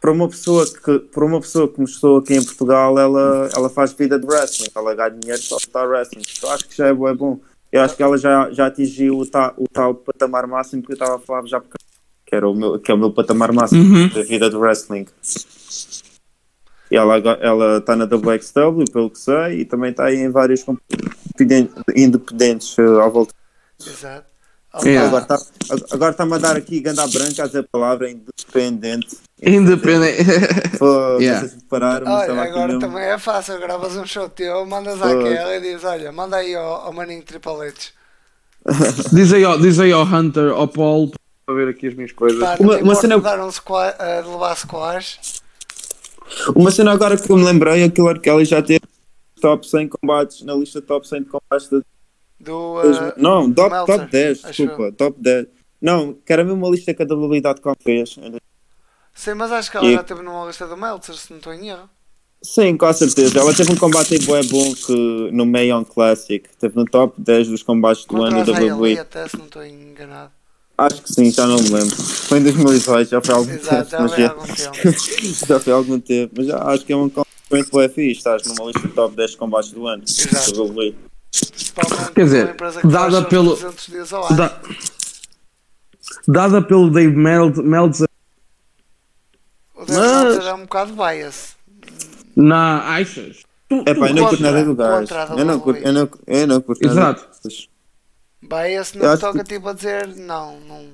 para 0.01 0.13
uma 0.13 0.29
pessoa 0.29 0.67
que 0.67 0.99
para 1.01 1.25
uma 1.25 1.41
pessoa 1.41 1.69
que 1.73 1.81
mostrou 1.81 2.19
aqui 2.19 2.35
em 2.35 2.45
Portugal 2.45 2.99
ela, 2.99 3.49
ela 3.55 3.69
faz 3.71 3.93
vida 3.93 4.19
de 4.19 4.27
wrestling 4.27 4.69
ela 4.77 4.95
ganha 4.95 5.11
dinheiro 5.11 5.43
só 5.43 5.57
estar 5.57 5.85
wrestling 5.89 6.23
eu 6.43 6.51
acho 6.51 6.69
que 6.69 6.77
já 6.77 6.87
é 6.89 6.93
bom, 6.95 7.09
é 7.09 7.15
bom. 7.15 7.41
eu 7.73 7.81
acho 7.83 7.97
que 7.97 8.03
ela 8.03 8.17
já, 8.17 8.51
já 8.53 8.67
atingiu 8.67 9.19
o, 9.19 9.27
ta, 9.27 9.53
o 9.57 9.65
tal 9.73 9.95
patamar 9.95 10.47
máximo 10.47 10.83
que 10.83 10.93
eu 10.93 10.95
estava 10.95 11.17
a 11.17 11.19
falar 11.19 11.45
já 11.47 11.61
porque 11.61 11.77
que, 12.27 12.35
era 12.35 12.49
o 12.49 12.55
meu, 12.55 12.79
que 12.79 12.91
é 12.91 12.95
o 12.95 12.99
meu 12.99 13.13
patamar 13.13 13.53
máximo 13.53 13.83
Uhum. 13.83 14.09
da 14.09 14.23
vida 14.23 14.49
de 14.51 14.57
wrestling 14.57 15.07
ela 16.95 17.17
ela 17.41 17.79
está 17.79 17.97
na 17.97 18.05
WXW 18.05 18.85
pelo 18.93 19.11
que 19.11 19.19
sei 19.19 19.61
e 19.61 19.65
também 19.65 19.91
está 19.91 20.05
aí 20.05 20.17
em 20.19 20.31
vários 20.31 20.63
competentes- 20.63 21.75
independentes 21.97 22.79
eh, 22.79 22.83
à 23.03 23.09
volta 23.09 23.35
Exato. 23.85 24.27
Yeah. 24.85 25.07
agora 25.09 25.23
está 25.23 25.39
agora 25.95 26.11
está-me 26.11 26.35
a 26.35 26.39
dar 26.39 26.55
aqui 26.57 26.81
ganda 26.81 27.07
branca 27.07 27.43
a 27.45 27.47
dizer 27.47 27.61
a 27.61 27.65
palavra 27.71 28.11
independente 28.11 29.17
Independente. 29.43 30.25
Pô, 30.79 31.17
Yeah. 31.21 31.41
vocês 31.41 31.55
prepararam 31.55 32.07
mas 32.07 32.29
Olha, 32.31 32.43
agora 32.43 32.67
mesmo. 32.69 32.81
também 32.81 33.05
é 33.05 33.19
fácil, 33.19 33.59
gravas 33.59 33.95
um 33.97 34.07
show 34.07 34.29
teu, 34.31 34.65
mandas 34.65 34.99
Pois. 34.99 35.15
àquela 35.15 35.57
e 35.57 35.61
dizes, 35.61 35.85
olha, 35.85 36.11
manda 36.13 36.37
aí 36.37 36.55
ao, 36.55 36.87
ao 36.87 36.93
maninho 36.93 37.23
Triple 37.23 37.53
H. 37.69 37.75
diz, 39.13 39.33
aí 39.35 39.45
ao, 39.45 39.59
diz 39.59 39.79
aí 39.79 39.93
ao 39.93 40.05
Hunter, 40.05 40.53
ao 40.53 40.67
Paul, 40.67 41.11
para 41.45 41.55
ver 41.55 41.69
aqui 41.69 41.87
as 41.89 41.95
minhas 41.95 42.13
coisas. 42.13 42.41
Pá, 42.41 42.57
Uma- 42.59 42.79
uma 42.79 42.95
cena- 42.95 43.19
dar 43.21 43.41
um 43.41 43.51
squa- 43.51 43.95
uh, 44.01 44.23
de 44.23 44.29
levar 44.31 44.57
squash. 44.57 45.19
Uma 46.55 46.71
cena 46.71 46.93
agora 46.93 47.17
que 47.17 47.31
eu 47.31 47.37
me 47.37 47.45
lembrei 47.45 47.83
é 47.83 47.89
que 47.91 48.01
o. 48.01 48.21
Kelly 48.21 48.45
já 48.45 48.63
teve 48.63 48.83
top 49.41 49.69
100 49.69 49.89
combates 49.89 50.43
na 50.43 50.55
lista 50.55 50.81
top 50.83 51.07
100 51.07 51.23
de 51.23 51.29
combates 51.29 51.69
de 51.69 51.83
Do, 52.39 52.81
uh, 52.81 53.13
Não, 53.17 53.53
top, 53.53 53.71
Meltzer, 53.71 53.99
top 53.99 54.11
10, 54.11 54.45
acho 54.45 54.63
desculpa, 54.65 54.93
top 54.93 55.21
10. 55.21 55.47
Não, 55.81 56.15
que 56.15 56.33
era 56.33 56.45
mesmo 56.45 56.59
uma 56.59 56.71
lista 56.75 56.93
que 56.95 57.03
a 57.03 57.07
WWE.com 57.07 57.75
fez. 57.83 58.17
Sim, 59.15 59.35
mas 59.35 59.53
acho 59.53 59.71
que 59.71 59.77
ela 59.77 59.87
E- 59.87 59.95
já 59.95 60.03
teve 60.03 60.23
numa 60.23 60.47
lista 60.47 60.67
do 60.67 60.77
Meltzer, 60.77 61.15
se 61.15 61.31
não 61.31 61.39
estou 61.39 61.53
em 61.55 61.69
erro. 61.69 61.89
Sim, 62.43 62.77
com 62.77 62.93
certeza. 62.93 63.39
Ela 63.41 63.55
teve 63.55 63.73
um 63.73 63.77
combate 63.77 64.15
aí 64.15 64.21
bué 64.21 64.43
bom 64.45 64.75
que, 64.75 65.31
no 65.33 65.47
Mayon 65.47 65.85
Classic. 65.85 66.47
Teve 66.61 66.77
no 66.77 66.85
top 66.85 67.21
10 67.21 67.49
dos 67.49 67.63
combates 67.63 68.05
do 68.05 68.15
Contra 68.15 68.37
ano 68.37 68.45
da 68.45 68.53
WWE. 68.53 68.99
até 68.99 69.27
se 69.27 69.39
não 69.39 69.47
estou 69.47 69.65
enganado. 69.65 70.31
Acho 70.79 71.03
que 71.03 71.13
sim, 71.13 71.31
já 71.33 71.47
não 71.47 71.57
me 71.57 71.71
lembro. 71.71 71.97
Foi 71.97 72.39
em 72.39 72.43
2018, 72.43 73.09
já 73.11 73.21
foi 73.23 73.35
há 73.35 73.39
algum 73.39 73.51
Exato, 73.53 73.91
tempo. 73.91 74.09
já 74.09 74.17
já, 74.17 74.29
algum 74.31 74.47
tempo. 74.47 74.77
já 75.49 75.61
foi 75.61 75.73
há 75.73 75.77
algum 75.77 76.01
tempo. 76.01 76.35
Mas 76.37 76.47
já 76.47 76.59
acho 76.65 76.85
que 76.85 76.93
é 76.93 76.97
um 76.97 77.09
combate 77.09 77.29
Muito 77.51 77.71
boa 77.71 77.89
fixe, 77.89 78.19
estás 78.19 78.43
numa 78.47 78.65
lista 78.67 78.87
de 78.87 78.95
top 78.95 79.17
10 79.17 79.35
combates 79.37 79.71
do 79.73 79.87
ano. 79.87 80.03
Exato. 80.05 80.75
Quer 82.15 82.25
dizer, 82.25 82.45
uma 82.45 82.53
empresa 82.53 82.81
que 82.81 82.87
dada 82.89 83.23
pelo- 83.25 83.57
300 83.57 83.87
dias 83.87 84.13
ao 84.13 84.27
ano. 84.27 84.37
Da- 84.37 84.61
Dada 86.29 86.63
pelo 86.63 86.91
Dave 86.91 87.15
Mel- 87.17 87.53
Meltzer 87.63 88.09
O 89.75 89.85
Dave 89.85 89.99
Mas- 89.99 90.25
Meltzer 90.25 90.49
é 90.51 90.55
um 90.55 90.63
bocado 90.63 90.93
bias. 90.95 91.57
na 92.35 92.93
Aixas. 92.93 93.39
Tu, 93.69 93.83
É 93.87 93.95
pá, 93.95 94.09
eu 94.11 94.15
não 94.15 94.29
curto 94.29 94.43
nada 94.43 94.65
do 94.65 94.75
gajo. 94.75 95.15
não 95.45 95.61
curto, 95.61 95.81
eu 96.27 96.47
não 96.47 96.61
curto 96.61 96.87
nada. 96.87 97.19
Exato. 97.21 97.29
Bias 98.47 98.93
não 98.95 99.19
toca 99.19 99.45
que- 99.45 99.55
tipo 99.55 99.69
a 99.69 99.73
dizer 99.73 100.07
não, 100.17 100.59
não, 100.61 100.87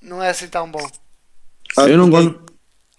não 0.00 0.22
é 0.22 0.30
assim 0.30 0.48
tão 0.48 0.70
bom. 0.70 0.86
Acho 1.76 1.88
Eu 1.88 1.98
não 1.98 2.10
gosto. 2.10 2.40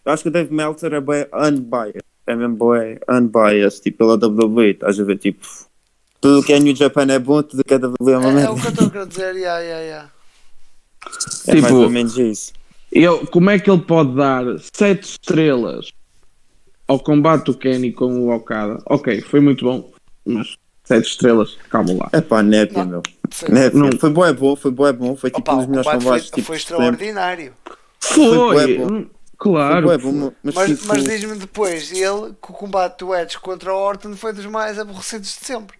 Acho 0.05 0.23
que 0.23 0.29
o 0.29 0.31
Dave 0.31 0.53
Meltzer 0.53 0.93
é 0.93 1.01
bem 1.01 1.25
unbiased. 1.33 2.01
É 2.25 2.35
mesmo 2.35 2.57
bem 2.57 2.97
unbiased, 3.09 3.81
tipo, 3.81 3.99
pela 3.99 4.17
WWE. 4.17 4.71
Estás 4.71 4.99
a 4.99 5.03
ver, 5.03 5.17
tipo, 5.17 5.45
tudo 6.21 6.39
o 6.39 6.43
que 6.43 6.53
é 6.53 6.59
New 6.59 6.75
Japan 6.75 7.05
é 7.09 7.19
bom, 7.19 7.41
tudo 7.43 7.59
o 7.61 7.63
que 7.63 7.73
é 7.73 7.77
WWE 7.77 8.11
é 8.13 8.17
uma 8.17 8.27
É, 8.27 8.31
é 8.31 8.33
merda. 8.35 8.51
o 8.53 8.59
que 8.59 8.65
eu 8.67 8.69
estou 8.71 8.87
a 8.87 8.89
querer 8.89 9.07
dizer, 9.07 9.35
yeah, 9.35 9.59
yeah, 9.59 9.81
yeah. 9.83 10.11
É 11.47 11.51
mais 11.53 11.65
Tipo- 11.65 11.75
ou 11.83 11.89
menos 11.89 12.17
isso. 12.17 12.53
Eu, 12.91 13.25
como 13.27 13.49
é 13.49 13.59
que 13.59 13.69
ele 13.69 13.81
pode 13.81 14.15
dar 14.15 14.43
7 14.73 15.03
estrelas 15.03 15.91
ao 16.87 16.99
combate 16.99 17.45
do 17.45 17.57
Kenny 17.57 17.91
com 17.91 18.05
o 18.21 18.33
Okada? 18.33 18.81
Ok, 18.85 19.21
foi 19.21 19.39
muito 19.39 19.65
bom, 19.65 19.91
mas 20.25 20.55
7 20.83 21.07
estrelas, 21.07 21.57
calma 21.69 21.93
lá. 21.93 22.09
É 22.11 22.19
pá, 22.21 22.43
Não. 22.43 22.85
meu. 22.85 23.01
Sim. 23.31 23.45
Nepi. 23.49 23.77
Não. 23.77 23.89
Foi 23.97 24.09
bom, 24.09 24.25
é 24.25 24.33
bom, 24.33 24.55
foi 24.55 24.71
bom, 24.71 24.87
é 24.87 24.93
bom. 24.93 25.15
Foi 25.15 25.29
tipo 25.31 25.41
Opa, 25.49 25.53
um 25.53 25.57
dos 25.59 25.67
melhores 25.67 25.85
combate 25.91 26.03
combates. 26.03 26.29
foi, 26.29 26.35
tipo, 26.35 26.47
foi 26.47 26.57
extraordinário. 26.57 27.53
Foi, 28.01 28.37
bué 28.53 28.77
bom. 28.77 28.93
hum, 28.93 29.09
claro. 29.37 29.87
Foi 29.87 29.97
bom, 29.97 30.11
foi. 30.19 30.31
mas, 30.43 30.55
Mas, 30.55 30.69
tipo, 30.69 30.87
mas 30.87 31.03
diz-me 31.05 31.35
depois, 31.37 31.91
ele, 31.91 32.33
que 32.41 32.51
o 32.51 32.53
combate 32.53 32.99
do 32.99 33.15
Edge 33.15 33.39
contra 33.39 33.73
o 33.73 33.77
Orton 33.77 34.15
foi 34.15 34.33
dos 34.33 34.45
mais 34.45 34.77
aborrecidos 34.77 35.29
de 35.29 35.45
sempre. 35.45 35.77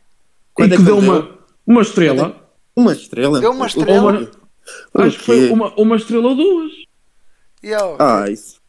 quando 0.54 0.72
e 0.72 0.76
é 0.76 0.78
que 0.78 0.84
deu 0.84 0.98
uma, 0.98 1.38
uma 1.68 1.82
estrela. 1.82 2.36
Uma 2.76 2.94
estrela. 2.94 3.40
Deu 3.42 3.52
uma 3.52 3.68
estrela? 3.68 4.32
Uma- 4.94 5.06
acho 5.06 5.20
que 5.20 5.26
foi 5.26 5.50
uma, 5.52 5.74
uma 5.76 5.96
estrela 5.98 6.30
ou 6.30 6.36
duas. 6.36 6.72
E 7.62 7.68
eu, 7.68 7.98
Ah, 8.00 8.30
isso. 8.30 8.60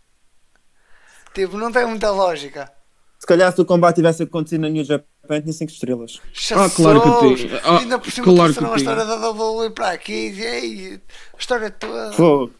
tipo, 1.33 1.57
não 1.57 1.71
tem 1.73 1.87
muita 1.87 2.11
lógica. 2.11 2.71
Se 3.19 3.27
calhar 3.27 3.53
se 3.55 3.61
o 3.61 3.65
combate 3.65 3.97
tivesse 3.97 4.25
acontecido 4.25 4.61
na 4.63 4.69
New 4.69 4.85
Japan, 4.85 5.05
tinha 5.41 5.53
5 5.53 5.73
estrelas. 5.73 6.21
Ah, 6.53 6.69
claro 6.71 7.01
que 7.01 7.37
tem. 7.47 7.51
Ah, 7.65 7.79
Ainda 7.79 7.99
por 7.99 8.11
cima 8.11 8.25
claro 8.27 8.53
trouxeram 8.55 8.69
que 8.69 8.75
a 8.75 8.77
história 8.77 9.05
da 9.05 9.31
WWE 9.31 9.71
para 9.71 9.91
aqui. 9.91 10.33
E 10.37 10.47
aí, 10.47 11.01
a 11.35 11.39
história 11.39 11.71
toda. 11.71 12.11
Pô, 12.17 12.51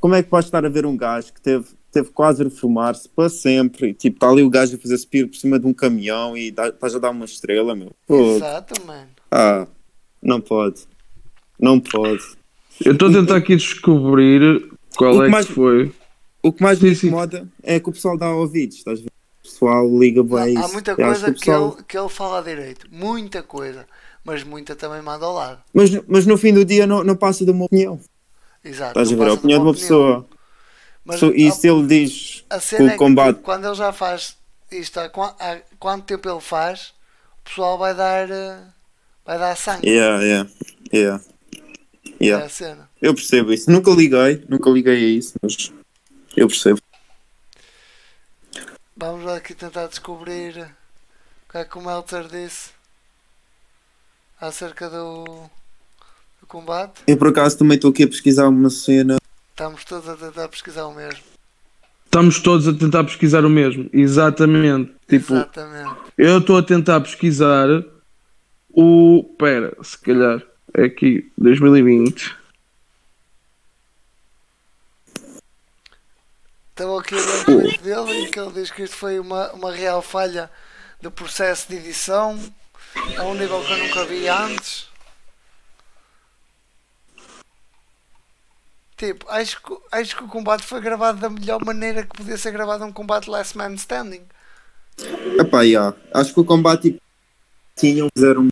como 0.00 0.14
é 0.14 0.22
que 0.22 0.28
podes 0.28 0.46
estar 0.46 0.64
a 0.64 0.68
ver 0.68 0.86
um 0.86 0.96
gajo 0.96 1.32
que 1.32 1.40
teve, 1.40 1.66
teve 1.92 2.10
quase 2.10 2.42
a 2.42 2.44
reformar-se 2.44 3.08
para 3.08 3.28
sempre? 3.28 3.88
E, 3.88 3.94
tipo, 3.94 4.16
está 4.16 4.28
ali 4.30 4.42
o 4.42 4.50
gajo 4.50 4.76
a 4.76 4.78
fazer 4.78 4.96
spear 4.98 5.26
por 5.28 5.36
cima 5.36 5.58
de 5.58 5.66
um 5.66 5.72
caminhão 5.74 6.36
e 6.36 6.50
dá- 6.50 6.68
estás 6.68 6.94
a 6.94 6.98
dar 6.98 7.10
uma 7.10 7.24
estrela, 7.24 7.74
meu. 7.74 7.92
Pô, 8.06 8.36
Exato, 8.36 8.74
mano. 8.86 9.08
ah, 9.30 9.66
não 10.22 10.40
pode. 10.40 10.82
Não 11.60 11.80
pode. 11.80 12.22
Eu 12.84 12.92
estou 12.92 13.08
a 13.08 13.12
tentar 13.12 13.36
aqui 13.36 13.56
descobrir 13.56 14.70
qual 14.96 15.14
O 15.14 15.16
que 15.16 15.22
é 15.22 15.24
que 15.26 15.30
mais- 15.32 15.46
foi. 15.46 15.92
O 16.40 16.52
que 16.52 16.62
mais 16.62 16.80
me 16.80 16.90
Sim, 16.90 16.94
sim. 16.94 17.06
incomoda 17.08 17.48
é 17.64 17.80
que 17.80 17.88
o 17.88 17.92
pessoal 17.92 18.16
dá 18.16 18.30
ouvidos, 18.30 18.76
estás 18.76 19.00
a 19.00 19.02
ver? 19.02 19.10
Pessoal 19.58 19.98
liga 19.98 20.22
bem 20.22 20.54
isso. 20.54 20.64
há 20.64 20.68
muita 20.68 20.92
acho 20.92 21.02
coisa 21.02 21.32
que, 21.32 21.38
pessoal- 21.40 21.74
ele, 21.74 21.84
que 21.88 21.98
ele 21.98 22.08
fala 22.08 22.42
direito. 22.42 22.86
Muita 22.92 23.42
coisa. 23.42 23.86
Mas 24.24 24.44
muita 24.44 24.76
também 24.76 25.02
manda 25.02 25.24
ao 25.24 25.34
lado. 25.34 25.58
mas, 25.74 25.90
mas 26.06 26.26
no 26.26 26.36
fim 26.38 26.52
do 26.54 26.64
dia 26.64 26.86
não, 26.86 27.02
não 27.02 27.16
passa 27.16 27.44
de 27.44 27.50
uma 27.50 27.64
opinião. 27.64 27.98
Exato. 28.64 28.90
Estás 29.00 29.12
a 29.12 29.16
ver? 29.16 29.30
A 29.30 29.32
opinião 29.32 29.58
de 29.60 29.66
uma 29.66 29.74
pessoa. 29.74 30.26
Mas 31.04 31.20
e 31.22 31.50
se 31.50 31.66
ele 31.68 31.86
diz 31.86 32.44
que 32.76 32.82
o 32.82 32.86
é 32.86 32.90
que 32.92 32.96
combate. 32.98 33.40
quando 33.40 33.66
ele 33.66 33.74
já 33.74 33.92
faz 33.92 34.36
isto, 34.70 35.00
há, 35.00 35.06
há 35.40 35.58
quanto 35.78 36.04
tempo 36.04 36.28
ele 36.28 36.40
faz, 36.40 36.92
o 37.40 37.48
pessoal 37.48 37.78
vai 37.78 37.94
dar, 37.94 38.30
eh, 38.30 38.58
vai 39.24 39.38
dar 39.38 39.56
sangue. 39.56 39.88
Yeah, 39.88 40.22
yeah, 40.22 40.50
yeah. 40.92 41.24
É 42.20 42.24
Yeah. 42.24 42.48
cena. 42.48 42.90
Eu 43.00 43.14
percebo 43.14 43.52
isso. 43.52 43.70
Nunca 43.70 43.90
liguei, 43.90 44.44
nunca 44.48 44.68
liguei 44.70 44.94
a 44.96 45.08
isso, 45.18 45.34
mas 45.40 45.72
eu 46.36 46.46
percebo. 46.48 46.80
Vamos 49.00 49.30
aqui 49.30 49.54
tentar 49.54 49.86
descobrir 49.86 50.58
o 50.58 51.52
que 51.52 51.58
é 51.58 51.64
que 51.64 51.78
o 51.78 51.80
Meltzer 51.80 52.26
disse 52.26 52.70
acerca 54.40 54.90
do, 54.90 55.24
do 56.40 56.46
combate. 56.48 57.02
Eu 57.06 57.16
por 57.16 57.28
acaso 57.28 57.58
também 57.58 57.76
estou 57.76 57.92
aqui 57.92 58.02
a 58.02 58.08
pesquisar 58.08 58.48
uma 58.48 58.68
cena. 58.68 59.18
Estamos 59.50 59.84
todos 59.84 60.08
a 60.08 60.16
tentar 60.16 60.48
pesquisar 60.48 60.86
o 60.86 60.94
mesmo. 60.96 61.22
Estamos 62.06 62.40
todos 62.40 62.66
a 62.66 62.72
tentar 62.72 63.04
pesquisar 63.04 63.44
o 63.44 63.48
mesmo. 63.48 63.88
Exatamente. 63.92 64.92
Tipo, 65.08 65.34
Exatamente. 65.34 65.94
eu 66.18 66.38
estou 66.38 66.58
a 66.58 66.62
tentar 66.64 67.00
pesquisar 67.00 67.68
o. 68.68 69.22
Pera, 69.38 69.76
se 69.80 69.96
calhar. 69.96 70.42
É 70.74 70.86
aqui, 70.86 71.30
2020. 71.38 72.36
Estava 76.78 77.00
aqui 77.00 77.16
a 77.16 77.18
ver 77.18 77.40
o 77.40 77.44
tweet 77.44 77.82
dele 77.82 78.20
em 78.20 78.30
que 78.30 78.38
ele 78.38 78.52
diz 78.52 78.70
que 78.70 78.84
isto 78.84 78.94
foi 78.94 79.18
uma, 79.18 79.50
uma 79.52 79.72
real 79.72 80.00
falha 80.00 80.48
do 81.02 81.10
processo 81.10 81.68
de 81.68 81.74
edição 81.74 82.38
a 83.18 83.24
um 83.24 83.34
nível 83.34 83.60
que 83.64 83.72
eu 83.72 83.78
nunca 83.78 84.04
vi 84.04 84.28
antes. 84.28 84.88
Tipo, 88.96 89.28
acho 89.28 89.60
que, 89.60 89.76
acho 89.90 90.16
que 90.18 90.22
o 90.22 90.28
combate 90.28 90.62
foi 90.62 90.80
gravado 90.80 91.18
da 91.18 91.28
melhor 91.28 91.64
maneira 91.64 92.04
que 92.04 92.16
podia 92.16 92.38
ser 92.38 92.52
gravado 92.52 92.84
um 92.84 92.92
combate 92.92 93.28
Last 93.28 93.58
Man 93.58 93.74
Standing. 93.74 94.24
Epá, 95.36 95.62
yeah. 95.62 95.96
acho 96.14 96.32
que 96.32 96.38
o 96.38 96.44
combate 96.44 96.92
tipo, 96.92 97.02
tinham 97.74 98.06
um 98.16 98.50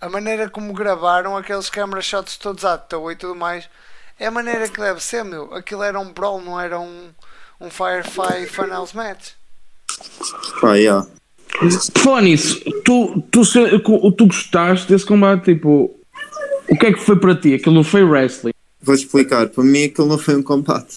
A 0.00 0.08
maneira 0.08 0.50
como 0.50 0.72
gravaram 0.72 1.36
aqueles 1.36 1.70
camera 1.70 2.02
shots 2.02 2.36
todos 2.36 2.64
à 2.64 2.76
toa 2.76 3.12
e 3.12 3.16
tudo 3.16 3.36
mais 3.36 3.70
é 4.20 4.26
a 4.26 4.30
maneira 4.30 4.68
que 4.68 4.78
deve 4.80 5.02
ser, 5.02 5.24
meu. 5.24 5.52
Aquilo 5.54 5.82
era 5.82 5.98
um 5.98 6.12
brawl, 6.12 6.40
não 6.40 6.60
era 6.60 6.78
um, 6.78 7.08
um 7.60 7.70
Firefly 7.70 8.46
Funhouse 8.46 8.94
Match. 8.94 9.30
Pá, 10.60 10.74
yeah. 10.76 11.06
Por 11.58 12.00
falar 12.02 12.22
nisso, 12.22 12.60
tu, 12.84 13.20
tu, 13.30 13.44
se- 13.44 13.78
tu, 13.80 14.26
gostaste 14.26 14.86
desse 14.88 15.04
combate? 15.04 15.46
Tipo, 15.54 15.96
o 16.68 16.76
que 16.78 16.86
é 16.86 16.92
que 16.92 17.00
foi 17.00 17.18
para 17.18 17.34
ti? 17.34 17.54
Aquilo 17.54 17.74
não 17.74 17.82
foi 17.82 18.04
wrestling? 18.04 18.52
Vou 18.80 18.94
explicar. 18.94 19.48
Para 19.48 19.64
mim 19.64 19.84
aquilo 19.84 20.06
não 20.06 20.18
foi 20.18 20.36
um 20.36 20.42
combate. 20.42 20.94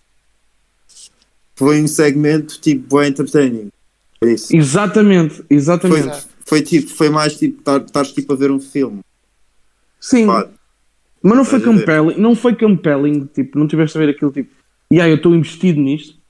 Foi 1.56 1.82
um 1.82 1.88
segmento 1.88 2.60
tipo 2.60 2.98
bem 2.98 3.10
entertaining. 3.10 3.70
É 4.22 4.28
isso. 4.32 4.56
Exatamente, 4.56 5.36
Foi, 5.38 5.46
exatamente. 5.50 6.28
foi 6.46 6.62
tipo, 6.62 6.90
foi 6.90 7.10
mais 7.10 7.38
tipo, 7.38 7.60
estar- 7.82 8.06
tipo 8.06 8.34
a 8.34 8.36
ver 8.36 8.52
um 8.52 8.60
filme. 8.60 9.02
Sim, 10.00 10.28
Pá, 10.28 10.48
mas 11.24 11.38
não 11.38 11.46
foi 11.46 11.60
a 11.60 11.64
compelling, 11.64 12.16
não 12.18 12.36
foi 12.36 12.56
compelling, 12.56 13.26
tipo, 13.34 13.58
não 13.58 13.68
tiveste 13.68 13.98
a 13.98 14.02
ver 14.02 14.10
aquilo 14.12 14.32
tipo, 14.32 14.54
e 14.92 15.02
aí 15.02 15.10
eu 15.10 15.16
estou 15.16 15.34
investido 15.34 15.80
nisto. 15.82 16.22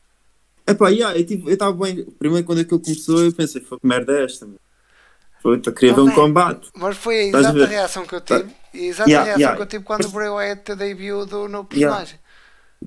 Epá, 0.66 0.88
yeah, 0.90 1.18
eu 1.20 1.26
tipo, 1.26 1.50
eu 1.50 1.54
estava 1.54 1.74
bem. 1.74 2.06
Primeiro 2.18 2.46
quando 2.46 2.60
aquilo 2.60 2.80
começou 2.80 3.22
eu 3.22 3.34
pensei, 3.34 3.62
foi 3.62 3.78
que 3.80 3.86
merda 3.86 4.14
é 4.18 4.24
esta? 4.24 4.46
meu? 4.46 4.56
Foi, 5.42 5.56
eu 5.66 5.74
queria 5.74 5.94
ver 5.94 6.00
um 6.02 6.12
combate. 6.12 6.70
Mas 6.74 6.96
foi 6.96 7.16
a 7.32 7.36
a 7.36 7.40
exata 7.40 7.52
ver? 7.54 7.68
reação 7.68 8.06
que 8.06 8.16
eu 8.16 8.22
Tá. 8.22 8.40
tive 8.40 8.50
e 8.74 8.80
a 8.80 8.84
exata 8.86 9.10
Yeah, 9.10 9.26
reação 9.26 9.42
yeah. 9.42 9.56
que 9.58 9.62
eu 9.62 9.68
tive 9.68 9.84
quando 9.84 10.06
o 10.06 10.10
Bray 10.10 10.30
Wyatt 10.30 10.62
te 10.64 10.76
debut 10.76 11.26
do 11.30 11.50
no 11.50 11.68
Yeah. 11.74 11.98
personagem. 11.98 12.20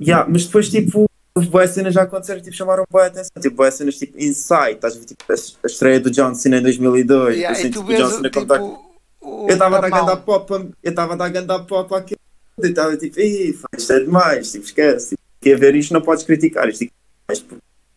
Yeah, 0.00 0.26
mas 0.30 0.46
depois 0.46 0.70
tipo, 0.70 1.04
houve 1.34 1.48
boas 1.50 1.68
cenas 1.70 1.92
já 1.92 2.02
aconteceram, 2.04 2.40
tipo, 2.40 2.56
chamaram 2.56 2.84
boa 2.90 3.06
atenção. 3.06 3.30
Tipo, 3.42 3.56
boas 3.56 3.74
cenas 3.74 3.96
tipo 3.98 4.16
Inside, 4.18 4.72
estás 4.76 4.96
a 4.96 4.98
ver? 4.98 5.04
Tipo, 5.04 5.24
a 5.30 5.34
a 5.34 5.66
estreia 5.66 6.00
do 6.00 6.10
John 6.10 6.34
Cena 6.34 6.56
em 6.56 6.62
2002. 6.62 7.36
Yeah, 7.36 7.52
assim, 7.58 7.66
e 7.66 7.70
tu 7.70 7.78
tipo, 7.80 7.84
vês 7.88 8.00
John 8.00 8.06
o- 8.06 8.10
Cena 8.10 8.30
tipo, 8.30 8.40
contar- 8.46 8.85
o, 9.26 9.46
Eu 9.48 9.52
estava 9.54 9.78
a 9.78 9.80
dar 9.80 9.86
a 9.86 9.90
ganda 10.00 10.16
pop, 10.16 10.54
a- 10.54 10.56
eu 10.82 10.90
estava 10.90 11.12
a 11.14 11.16
dar 11.16 11.28
ganda 11.28 11.58
pop 11.64 11.94
àquilo. 11.94 12.20
Eu 12.58 12.68
estava 12.70 12.96
tipo, 12.96 13.20
isto 13.20 13.92
é 13.92 14.00
demais, 14.00 14.52
tipo, 14.52 14.64
esquece. 14.64 15.10
Tipo, 15.10 15.22
quer 15.40 15.58
ver 15.58 15.74
isto, 15.74 15.92
não 15.92 16.00
podes 16.02 16.24
criticar. 16.24 16.68
Isto 16.68 16.84
é 16.84 17.34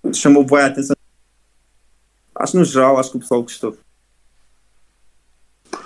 pô. 0.01 0.13
chamou 0.13 0.43
boa 0.43 0.65
atenção. 0.65 0.95
Acho 2.35 2.57
no 2.57 2.65
geral, 2.65 2.97
acho 2.97 3.11
que 3.11 3.17
o 3.17 3.19
pessoal 3.19 3.41
gostou. 3.43 3.77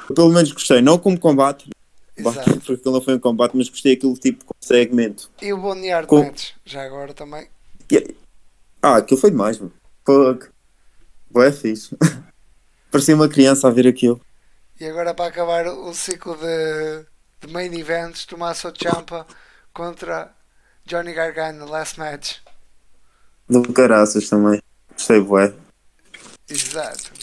Eu, 0.09 0.15
pelo 0.15 0.29
menos 0.31 0.51
gostei, 0.51 0.81
não 0.81 0.97
como 0.99 1.19
combate, 1.19 1.69
Exato. 2.15 2.59
porque 2.61 2.89
não 2.89 3.01
foi 3.01 3.15
um 3.15 3.19
combate, 3.19 3.55
mas 3.55 3.69
gostei 3.69 3.93
aquilo 3.93 4.13
tipo 4.15 4.45
como 4.45 4.57
segmento. 4.61 5.29
E 5.41 5.51
o 5.53 5.57
Boneyard 5.57 6.07
Com- 6.07 6.23
Match, 6.25 6.51
já 6.65 6.83
agora 6.83 7.13
também. 7.13 7.47
Ah, 8.81 8.97
aquilo 8.97 9.19
foi 9.19 9.31
demais, 9.31 9.57
mano. 9.59 9.71
Fuck. 10.05 10.47
Boé 11.29 11.51
fixe. 11.51 11.95
Parecia 12.91 13.15
uma 13.15 13.29
criança 13.29 13.67
a 13.67 13.71
ver 13.71 13.87
aquilo. 13.87 14.19
E 14.83 14.87
agora 14.89 15.13
para 15.13 15.27
acabar 15.29 15.65
o 15.65 15.93
ciclo 15.93 16.35
de, 16.35 17.05
de 17.39 17.53
main 17.53 17.73
events, 17.73 18.25
Tommaso 18.25 18.69
Ciampa 18.77 19.25
contra 19.73 20.29
Johnny 20.85 21.13
Gargano, 21.13 21.65
last 21.65 21.97
match. 21.97 22.39
Do 23.49 23.63
caraças 23.71 24.27
também. 24.27 24.61
Gostei, 24.91 25.21
bué. 25.21 25.53
Exato. 26.49 27.13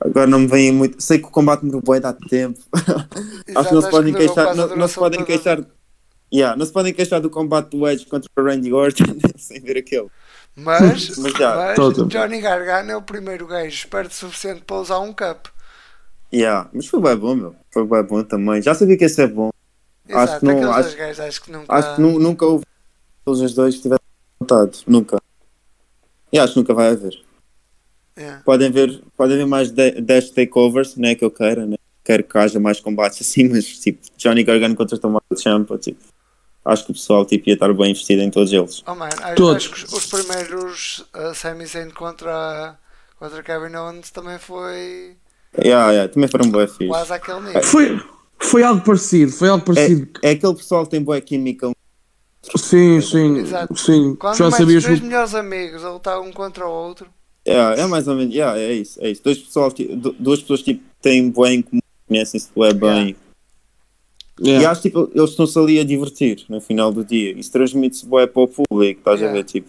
Agora 0.00 0.28
não 0.28 0.38
me 0.38 0.46
vem 0.46 0.70
muito. 0.70 1.02
Sei 1.02 1.18
que 1.18 1.24
o 1.24 1.30
combate 1.30 1.62
demorou 1.62 1.82
bué 1.82 1.98
dá 1.98 2.12
tempo. 2.12 2.60
acho 3.52 3.68
que 3.68 3.74
não 3.74 3.82
se 3.82 3.90
podem 3.90 4.12
durou 4.12 4.28
queixar. 4.28 4.54
Não, 4.54 4.76
não 4.76 4.86
se 4.86 4.94
podem 4.94 5.18
toda. 5.18 5.26
queixar. 5.26 5.64
Yeah, 6.32 6.56
não 6.56 6.64
se 6.64 6.72
podem 6.72 6.94
queixar 6.94 7.20
do 7.20 7.28
combate 7.28 7.76
do 7.76 7.88
Edge 7.88 8.06
contra 8.06 8.30
o 8.38 8.44
Randy 8.44 8.72
Orton 8.72 9.16
sem 9.36 9.60
ver 9.60 9.78
aquele. 9.78 10.08
Mas, 10.54 11.16
Mas 11.18 11.32
já, 11.32 11.74
mas. 11.76 11.96
Johnny 12.06 12.40
Gargano 12.40 12.92
é 12.92 12.96
o 12.96 13.02
primeiro 13.02 13.48
gajo 13.48 13.74
esperto 13.74 14.12
o 14.12 14.14
suficiente 14.14 14.62
para 14.64 14.76
usar 14.76 15.00
um 15.00 15.12
cup. 15.12 15.48
Yeah, 16.32 16.70
mas 16.72 16.86
foi 16.86 17.00
bem 17.00 17.16
bom, 17.16 17.34
meu. 17.34 17.54
Foi 17.70 17.86
bem 17.86 18.02
bom 18.04 18.22
também. 18.24 18.62
Já 18.62 18.74
sabia 18.74 18.96
que 18.96 19.04
esse 19.04 19.20
é 19.22 19.26
bom. 19.26 19.50
Acho 20.08 20.18
Exato, 20.34 20.40
que 20.40 20.46
não- 20.46 20.72
acho- 20.72 20.96
gajos 20.96 21.20
acho 21.20 21.42
que 21.42 21.52
nunca. 21.52 21.74
Acho 21.74 21.94
que 21.96 22.00
nu- 22.00 22.18
nunca 22.18 22.46
houve 22.46 22.64
todos 23.24 23.40
os 23.40 23.54
dois 23.54 23.76
que 23.76 23.82
tiveram 23.82 24.00
vontade. 24.40 24.82
Nunca. 24.86 25.18
E 26.32 26.38
acho 26.38 26.54
que 26.54 26.58
nunca 26.60 26.74
vai 26.74 26.88
haver. 26.88 27.14
Yeah. 28.18 28.42
Podem 28.44 28.70
ver, 28.70 29.02
podem 29.16 29.36
ver 29.38 29.46
mais 29.46 29.70
de- 29.70 30.00
10 30.00 30.30
takeovers, 30.30 30.96
não 30.96 31.08
é 31.08 31.14
que 31.14 31.24
eu 31.24 31.30
queira, 31.30 31.64
né? 31.66 31.76
Quero 32.04 32.24
que 32.24 32.36
haja 32.36 32.58
mais 32.58 32.80
combates 32.80 33.20
assim, 33.22 33.48
mas 33.48 33.64
tipo, 33.80 34.00
Johnny 34.16 34.42
Gargano 34.42 34.74
contra 34.74 34.98
Tommaso 34.98 35.24
Ciampa, 35.36 35.78
tipo, 35.78 36.02
acho 36.64 36.84
que 36.84 36.90
o 36.90 36.94
pessoal 36.94 37.24
tipo, 37.24 37.48
ia 37.48 37.54
estar 37.54 37.72
bem 37.72 37.90
investido 37.92 38.22
em 38.22 38.30
todos 38.30 38.52
eles. 38.52 38.82
Oh 38.86 38.94
man, 38.94 39.06
acho, 39.20 39.34
Todos. 39.36 39.56
acho 39.66 39.70
que 39.74 39.84
os- 39.84 39.92
os 39.92 40.06
primeiros 40.06 40.98
uh, 41.14 41.34
Sami 41.34 41.64
Zayn 41.66 41.90
contra, 41.90 42.78
contra 43.18 43.42
Kevin 43.42 43.74
Owens 43.76 44.10
também 44.10 44.38
foi 44.38 45.16
Yeah, 45.58 45.90
yeah, 45.92 46.12
também 46.12 46.28
foram 46.28 46.50
bem 46.50 46.66
fixe. 46.66 46.86
quase 46.86 47.12
àquele 47.12 47.40
nível. 47.40 47.62
Foi, 47.62 48.00
foi 48.40 48.62
algo 48.62 48.82
parecido, 48.82 49.32
foi 49.32 49.48
algo 49.48 49.64
parecido. 49.64 50.08
É 50.22 50.30
aquele 50.30 50.54
pessoal 50.54 50.84
que 50.84 50.90
tem 50.90 51.02
boa 51.02 51.20
química. 51.20 51.70
Sim, 52.56 53.00
sim, 53.00 53.38
Exato. 53.38 53.76
sim. 53.76 54.14
Quando 54.16 54.36
Já 54.36 54.50
sabias 54.50 54.82
dois 54.84 54.98
que. 54.98 55.06
melhores 55.06 55.34
amigos 55.34 55.84
a 55.84 55.92
lutar 55.92 56.20
um 56.20 56.32
contra 56.32 56.66
o 56.66 56.70
outro, 56.70 57.06
Yeah, 57.46 57.80
é 57.82 57.86
mais 57.88 58.06
ou 58.06 58.14
menos, 58.14 58.32
yeah, 58.32 58.56
é 58.56 58.72
isso, 58.72 59.00
é 59.02 59.10
isso. 59.10 59.20
Dois 59.24 59.36
pessoal, 59.36 59.72
duas 60.18 60.40
pessoas 60.40 60.62
tipo, 60.62 60.80
têm 61.00 61.28
bem 61.28 61.54
em 61.56 61.62
comum, 61.62 61.80
conhecem-se 62.06 62.48
bem. 62.54 63.16
E 64.40 64.48
Yeah. 64.48 64.70
acho 64.70 64.82
tipo, 64.82 65.10
eles 65.14 65.30
estão-se 65.30 65.58
ali 65.58 65.78
a 65.80 65.84
divertir 65.84 66.44
no 66.48 66.60
final 66.60 66.92
do 66.92 67.04
dia. 67.04 67.32
Isso 67.36 67.50
transmite-se 67.50 68.06
bué 68.06 68.26
para 68.28 68.42
o 68.42 68.48
público, 68.48 69.00
estás 69.00 69.18
Yeah. 69.20 69.38
a 69.38 69.42
ver? 69.42 69.44
Tipo, 69.44 69.68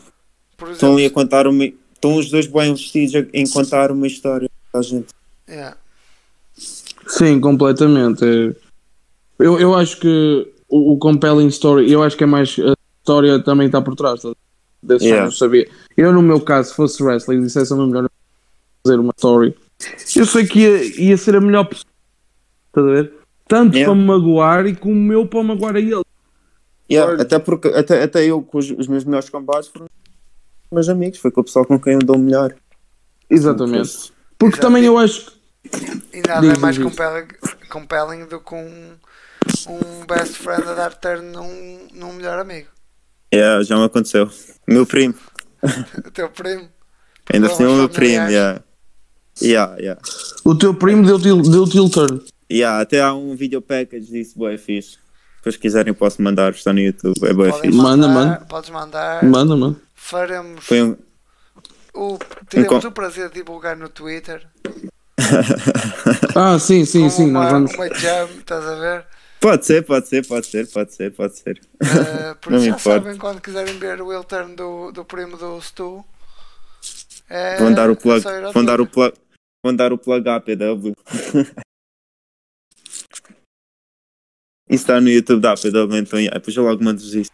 por 0.56 0.70
estão 0.72 0.90
exemplo. 0.90 0.98
ali 0.98 1.06
a 1.08 1.10
contar 1.10 1.48
uma. 1.48 1.66
Estão 1.66 2.16
os 2.16 2.30
dois 2.30 2.46
bem 2.48 2.72
vestidos 2.74 3.16
a- 3.16 3.26
em 3.34 3.48
contar 3.50 3.92
uma 3.92 4.06
história 4.08 4.50
para 4.72 4.80
a 4.80 4.84
gente. 4.84 5.08
Yeah. 5.54 5.78
Sim, 7.08 7.40
completamente. 7.40 8.24
É- 8.26 8.56
Eu, 9.40 9.60
eu 9.60 9.74
acho 9.76 10.00
que 10.00 10.54
o, 10.70 10.94
o 10.94 10.98
compelling 10.98 11.48
story, 11.48 11.92
eu 11.92 12.02
acho 12.04 12.16
que 12.16 12.24
é 12.24 12.28
mais 12.28 12.56
a 12.60 12.74
história 13.00 13.40
também 13.44 13.66
está 13.68 13.82
por 13.82 13.96
trás 13.96 14.22
desse 14.82 15.06
Yeah. 15.06 15.28
eu 15.28 15.32
sabia. 15.32 15.68
Eu, 15.98 16.14
no 16.14 16.22
meu 16.22 16.40
caso, 16.40 16.70
se 16.70 16.76
fosse 16.76 17.04
wrestling 17.04 17.40
e 17.40 17.42
dissesse 17.44 17.74
a 17.74 17.76
meu 17.76 17.88
melhor 17.88 18.10
fazer 18.86 19.00
uma 19.00 19.14
story, 19.18 19.56
eu 20.16 20.26
sei 20.26 20.46
que 20.46 20.60
ia, 20.60 21.02
ia 21.02 21.18
ser 21.18 21.36
a 21.36 21.42
melhor 21.42 21.66
pessoa. 21.66 21.86
Estás 22.68 22.88
a 22.88 22.90
ver? 22.92 23.14
Tanto 23.48 23.76
Yeah. 23.76 23.92
para 23.92 24.00
me 24.02 24.06
magoar 24.08 24.66
e 24.68 24.76
como 24.76 25.12
eu 25.12 25.28
para 25.28 25.44
magoar 25.44 25.76
a 25.76 25.80
ele. 25.80 26.04
Yeah, 26.90 27.22
até 27.22 27.40
porque 27.40 27.68
até, 27.70 28.04
até 28.04 28.26
eu 28.26 28.42
com 28.42 28.58
os, 28.60 28.70
os 28.72 28.88
meus 28.88 29.04
melhores 29.04 29.30
combates 29.30 29.70
foram 29.70 29.88
meus 30.72 30.90
amigos, 30.90 31.20
foi 31.20 31.32
com 31.32 31.42
o 31.42 31.44
pessoal 31.44 31.66
com 31.66 31.80
quem 31.80 31.94
eu 31.94 32.00
dou 32.00 32.18
melhor. 32.18 32.56
Exatamente. 33.30 34.12
Porque 34.38 34.56
Exato. 34.56 34.68
também 34.68 34.84
eu 34.86 34.98
acho 34.98 35.26
que. 35.26 35.43
E 36.14 36.22
nada 36.28 36.46
é 36.46 36.58
mais 36.58 36.76
diz. 36.76 36.84
compelling, 36.84 37.28
compelling 37.70 38.26
do 38.26 38.40
que 38.40 38.54
um, 38.54 38.94
um 39.70 40.06
best 40.06 40.34
friend 40.36 40.64
a 40.68 40.74
dar 40.74 40.94
turn 40.94 41.32
num, 41.32 41.88
num 41.94 42.14
melhor 42.14 42.40
amigo. 42.40 42.68
Yeah, 43.34 43.64
já 43.64 43.76
me 43.78 43.86
aconteceu. 43.86 44.30
Meu 44.68 44.86
primo, 44.86 45.16
O 46.06 46.12
teu 46.12 46.30
primo. 46.30 46.70
ainda 47.34 47.48
assim 47.48 47.66
o 47.66 47.76
meu 47.76 47.90
primo, 47.90 48.30
yeah. 48.30 48.62
Yeah, 49.42 49.76
yeah. 49.80 50.02
O 50.46 50.54
teu 50.56 50.74
primo 50.76 51.04
deu-te 51.06 51.50
deu 51.50 51.66
deu 51.66 51.90
turn. 51.90 52.24
Yeah, 52.52 52.80
até 52.80 53.02
há 53.02 53.14
um 53.14 53.36
video 53.36 53.62
package 53.62 54.12
disso, 54.12 54.38
boé 54.38 54.58
fixe. 54.58 54.98
Depois 55.38 55.56
se 55.56 55.60
quiserem 55.60 55.94
posso 55.94 56.22
mandar, 56.22 56.52
está 56.52 56.72
no 56.72 56.80
YouTube, 56.80 57.16
é 57.24 57.34
boé 57.34 57.52
fixe. 57.54 57.76
Manda, 57.76 58.08
manda. 58.08 58.46
Podes 58.48 58.70
mandar. 58.70 59.24
Manda, 59.24 59.56
mano. 59.58 59.82
Faremos 59.96 60.64
Foi 60.64 60.84
um... 60.84 60.98
o, 61.96 62.20
teremos 62.50 62.84
Um 62.84 62.88
o 62.88 62.92
prazer 62.92 63.30
de 63.30 63.36
divulgar 63.36 63.76
no 63.76 63.90
Twitter. 63.90 64.48
Ah, 66.36 66.58
sim, 66.60 66.86
sim, 66.86 67.10
sim. 67.10 67.30
uma, 67.30 67.44
Nós 67.44 67.52
vamos. 67.52 67.74
uma 67.76 67.94
jam, 67.96 68.28
estás 68.40 68.66
a 68.66 68.76
ver? 68.76 69.06
Pode 69.40 69.66
ser, 69.66 69.84
pode 69.86 70.08
ser, 70.08 70.26
pode 70.26 70.46
ser, 70.48 70.68
pode 70.68 70.94
ser, 70.94 71.12
pode 71.14 71.38
ser. 71.38 71.62
Uh, 71.82 72.36
por 72.42 72.52
Não 72.54 72.58
isso 72.60 72.66
já 72.70 72.72
importa. 72.76 72.82
sabem 73.04 73.18
quando 73.18 73.42
quiserem 73.42 73.78
ver 73.78 74.02
o 74.02 74.08
Will 74.08 74.24
Turn 74.24 74.56
do, 74.56 74.92
do 74.92 75.04
primo 75.06 75.38
do 75.38 75.62
Stu. 75.62 76.04
É, 77.30 77.58
Vão 77.58 77.74
dar 77.74 77.90
o 77.90 77.96
plug, 77.96 78.26
é 78.28 78.52
vão 78.52 78.64
dar 78.66 78.80
o 78.82 78.88
plug, 78.88 79.14
vão 79.64 79.76
dar 79.76 79.92
o 79.94 79.98
plug 79.98 80.28
à 80.30 80.36
APW. 80.36 80.94
Isso 84.70 84.84
está 84.84 85.00
no 85.00 85.10
YouTube 85.10 85.42
da 85.42 85.52
APW, 85.54 85.98
então 85.98 86.20
yeah, 86.20 86.38
depois 86.40 86.56
eu 86.56 86.64
logo 86.64 86.84
mando-vos 86.84 87.14
isso. 87.14 87.30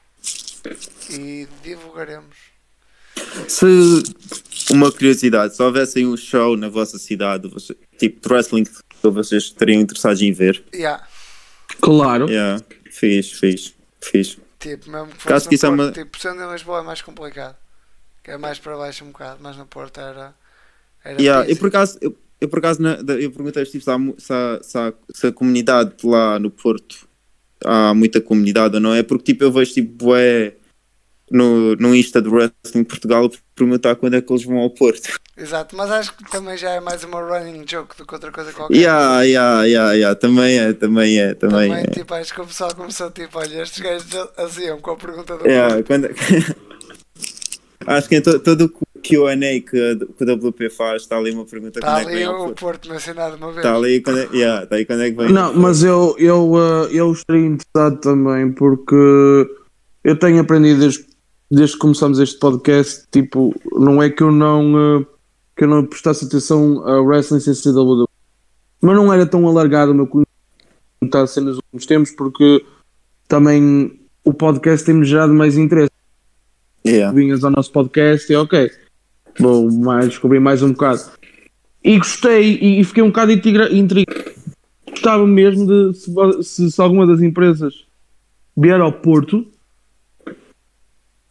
E 1.12 1.48
divulgaremos. 1.64 2.36
Se 3.48 3.66
uma 4.72 4.92
curiosidade, 4.92 5.56
se 5.56 5.62
houvessem 5.64 6.06
um 6.08 6.16
show 6.18 6.56
na 6.58 6.70
vossa 6.70 6.98
cidade, 6.98 7.48
você- 7.48 7.76
tipo 7.98 8.22
de 8.28 8.34
wrestling 8.34 8.64
que 8.66 8.72
vocês 9.04 9.44
estariam 9.44 9.82
interessados 9.82 10.22
em 10.22 10.32
ver, 10.32 10.64
Yeah. 10.74 11.06
Claro. 11.82 12.30
yeah, 12.30 12.62
fiz, 12.92 13.32
fiz, 13.32 13.74
fiz. 14.02 14.38
Tipo, 14.60 14.90
mesmo 14.92 15.08
que 15.08 15.18
Caso 15.26 15.46
fosse 15.46 15.50
que 15.50 15.56
isso 15.56 15.66
é 15.66 15.70
no 15.70 15.76
uma- 15.76 15.84
Porto, 15.86 15.96
tipo, 16.04 16.20
sendo 16.20 16.44
em 16.44 16.52
Lisboa 16.52 16.80
é 16.80 16.84
mais 16.84 17.02
complicado. 17.02 17.56
Que 18.24 18.32
é 18.32 18.38
mais 18.38 18.60
para 18.60 18.76
baixo 18.76 19.06
um 19.06 19.08
bocado, 19.12 19.40
mas 19.42 19.56
no 19.56 19.66
Porto 19.66 20.00
era. 20.00 20.34
era 21.04 21.22
Yeah, 21.22 21.50
eu 21.50 21.56
por 21.56 21.68
acaso, 21.70 21.98
eu, 22.02 22.16
eu 22.42 22.50
por 22.50 22.60
acaso 22.60 22.82
na- 22.82 22.98
eu 23.20 23.32
perguntei 23.32 23.64
tipo, 23.66 23.84
se, 23.84 23.90
há, 23.90 23.98
se, 24.18 24.34
há, 24.34 24.60
se, 24.62 24.78
há- 24.78 24.94
se 25.14 25.28
a 25.28 25.32
comunidade 25.32 25.94
lá 26.04 26.38
no 26.38 26.52
Porto 26.52 27.08
há 27.64 27.94
muita 27.94 28.20
comunidade 28.20 28.76
ou 28.76 28.82
não 28.82 28.94
é, 28.94 29.02
porque 29.02 29.32
tipo 29.32 29.44
eu 29.46 29.52
vejo 29.52 29.74
tipo 29.74 30.06
bué 30.06 30.56
no, 31.32 31.76
no 31.76 31.96
Insta 31.96 32.22
do 32.22 32.32
Wrestling 32.32 32.84
Portugal 32.84 33.30
perguntar 33.56 33.96
quando 33.96 34.16
é 34.16 34.22
que 34.22 34.32
eles 34.32 34.44
vão 34.46 34.58
ao 34.58 34.70
Porto. 34.70 35.10
Exato, 35.38 35.76
mas 35.76 35.90
acho 35.92 36.16
que 36.16 36.30
também 36.32 36.58
já 36.58 36.72
é 36.72 36.80
mais 36.80 37.04
uma 37.04 37.22
running 37.22 37.64
joke 37.66 37.96
do 37.98 38.06
que 38.06 38.14
outra 38.14 38.32
coisa 38.32 38.52
qualquer. 38.54 38.76
Yeah, 38.76 39.22
yeah, 39.24 39.64
yeah, 39.66 39.94
yeah, 39.94 40.16
também 40.20 40.58
é, 40.60 40.74
também 40.74 41.20
é, 41.20 41.34
também, 41.34 41.70
Também, 41.70 41.84
é. 41.84 41.88
tipo, 41.88 42.14
acho 42.14 42.34
que 42.34 42.42
o 42.42 42.46
pessoal 42.46 42.74
começou 42.76 43.10
tipo, 43.12 43.38
olha, 43.38 43.62
estes 43.62 43.80
gajos 43.80 44.08
faziam 44.36 44.80
com 44.80 44.92
a 44.92 44.96
pergunta 44.96 45.38
do 45.38 45.46
Yeah, 45.48 45.82
quando- 45.84 46.10
Acho 47.88 48.10
que 48.10 48.16
em 48.18 48.22
to- 48.22 48.40
todo 48.40 48.66
o 48.66 48.70
QA 49.02 49.36
que, 49.40 49.62
que 49.62 50.24
o 50.24 50.48
WP 50.50 50.70
faz 50.70 51.04
está 51.04 51.18
ali 51.18 51.32
uma 51.32 51.46
pergunta 51.46 51.80
Está 51.80 51.96
quando 51.96 52.00
é 52.00 52.04
que 52.04 52.10
ali 52.10 52.18
vem 52.18 52.26
ao 52.26 52.34
o 52.36 52.38
Porto. 52.48 52.60
Porto 52.60 52.90
mencionado 52.90 53.36
uma 53.38 53.48
vez. 53.48 53.58
Está 53.58 53.76
ali 53.76 54.02
quando 54.02 54.20
é, 54.20 54.30
yeah, 54.34 54.64
está 54.64 54.76
aí 54.76 54.86
quando 54.86 55.02
é 55.04 55.12
que 55.12 55.18
vem. 55.18 55.32
Não, 55.32 55.54
mas 55.54 55.82
eu, 55.84 56.14
eu, 56.20 56.52
uh, 56.52 56.88
eu 56.92 57.12
estaria 57.14 57.46
interessado 57.46 57.98
também 58.02 58.52
porque 58.52 58.96
eu 60.04 60.16
tenho 60.20 60.42
aprendido 60.42 60.82
desde, 60.82 61.06
desde 61.50 61.74
que 61.76 61.80
começamos 61.80 62.20
este 62.20 62.38
podcast, 62.40 63.06
tipo, 63.12 63.54
não 63.74 64.02
é 64.02 64.10
que 64.10 64.22
eu 64.22 64.32
não, 64.32 65.00
uh, 65.00 65.06
que 65.56 65.64
eu 65.64 65.68
não 65.68 65.86
prestasse 65.86 66.26
atenção 66.26 66.86
a 66.88 67.02
wrestling 67.02 67.40
sem 67.40 67.54
ser 67.54 67.72
WWE, 67.72 68.06
mas 68.82 68.96
não 68.96 69.12
era 69.12 69.26
tão 69.26 69.48
alargado 69.48 69.92
o 69.92 69.96
meu 69.96 70.08
conhecimento 70.08 70.30
como 71.00 71.08
está 71.08 71.22
a 71.22 71.28
ser 71.28 71.42
nos 71.42 71.58
últimos 71.58 71.86
tempos 71.86 72.12
porque 72.12 72.66
também 73.28 74.00
o 74.24 74.34
podcast 74.34 74.86
tem-me 74.86 75.06
gerado 75.06 75.34
mais 75.34 75.58
interesse. 75.58 75.92
Yeah. 76.86 77.14
Vinhas 77.14 77.44
ao 77.44 77.52
nosso 77.52 77.72
podcast 77.72 78.32
e 78.32 78.36
ok, 78.36 78.70
vou 79.40 79.72
mais, 79.72 80.10
descobrir 80.10 80.40
mais 80.40 80.62
um 80.62 80.72
bocado. 80.72 81.02
E 81.84 81.98
gostei 81.98 82.58
e, 82.62 82.80
e 82.80 82.84
fiquei 82.84 83.04
um 83.04 83.08
bocado 83.08 83.32
intriga- 83.32 83.72
intrigado. 83.72 84.32
Gostava 84.90 85.26
mesmo 85.26 85.66
de 85.66 85.98
se, 85.98 86.12
se, 86.44 86.72
se 86.72 86.82
alguma 86.82 87.08
das 87.08 87.22
empresas 87.22 87.86
vier 88.56 88.82
ao 88.82 88.92
Porto, 88.92 89.46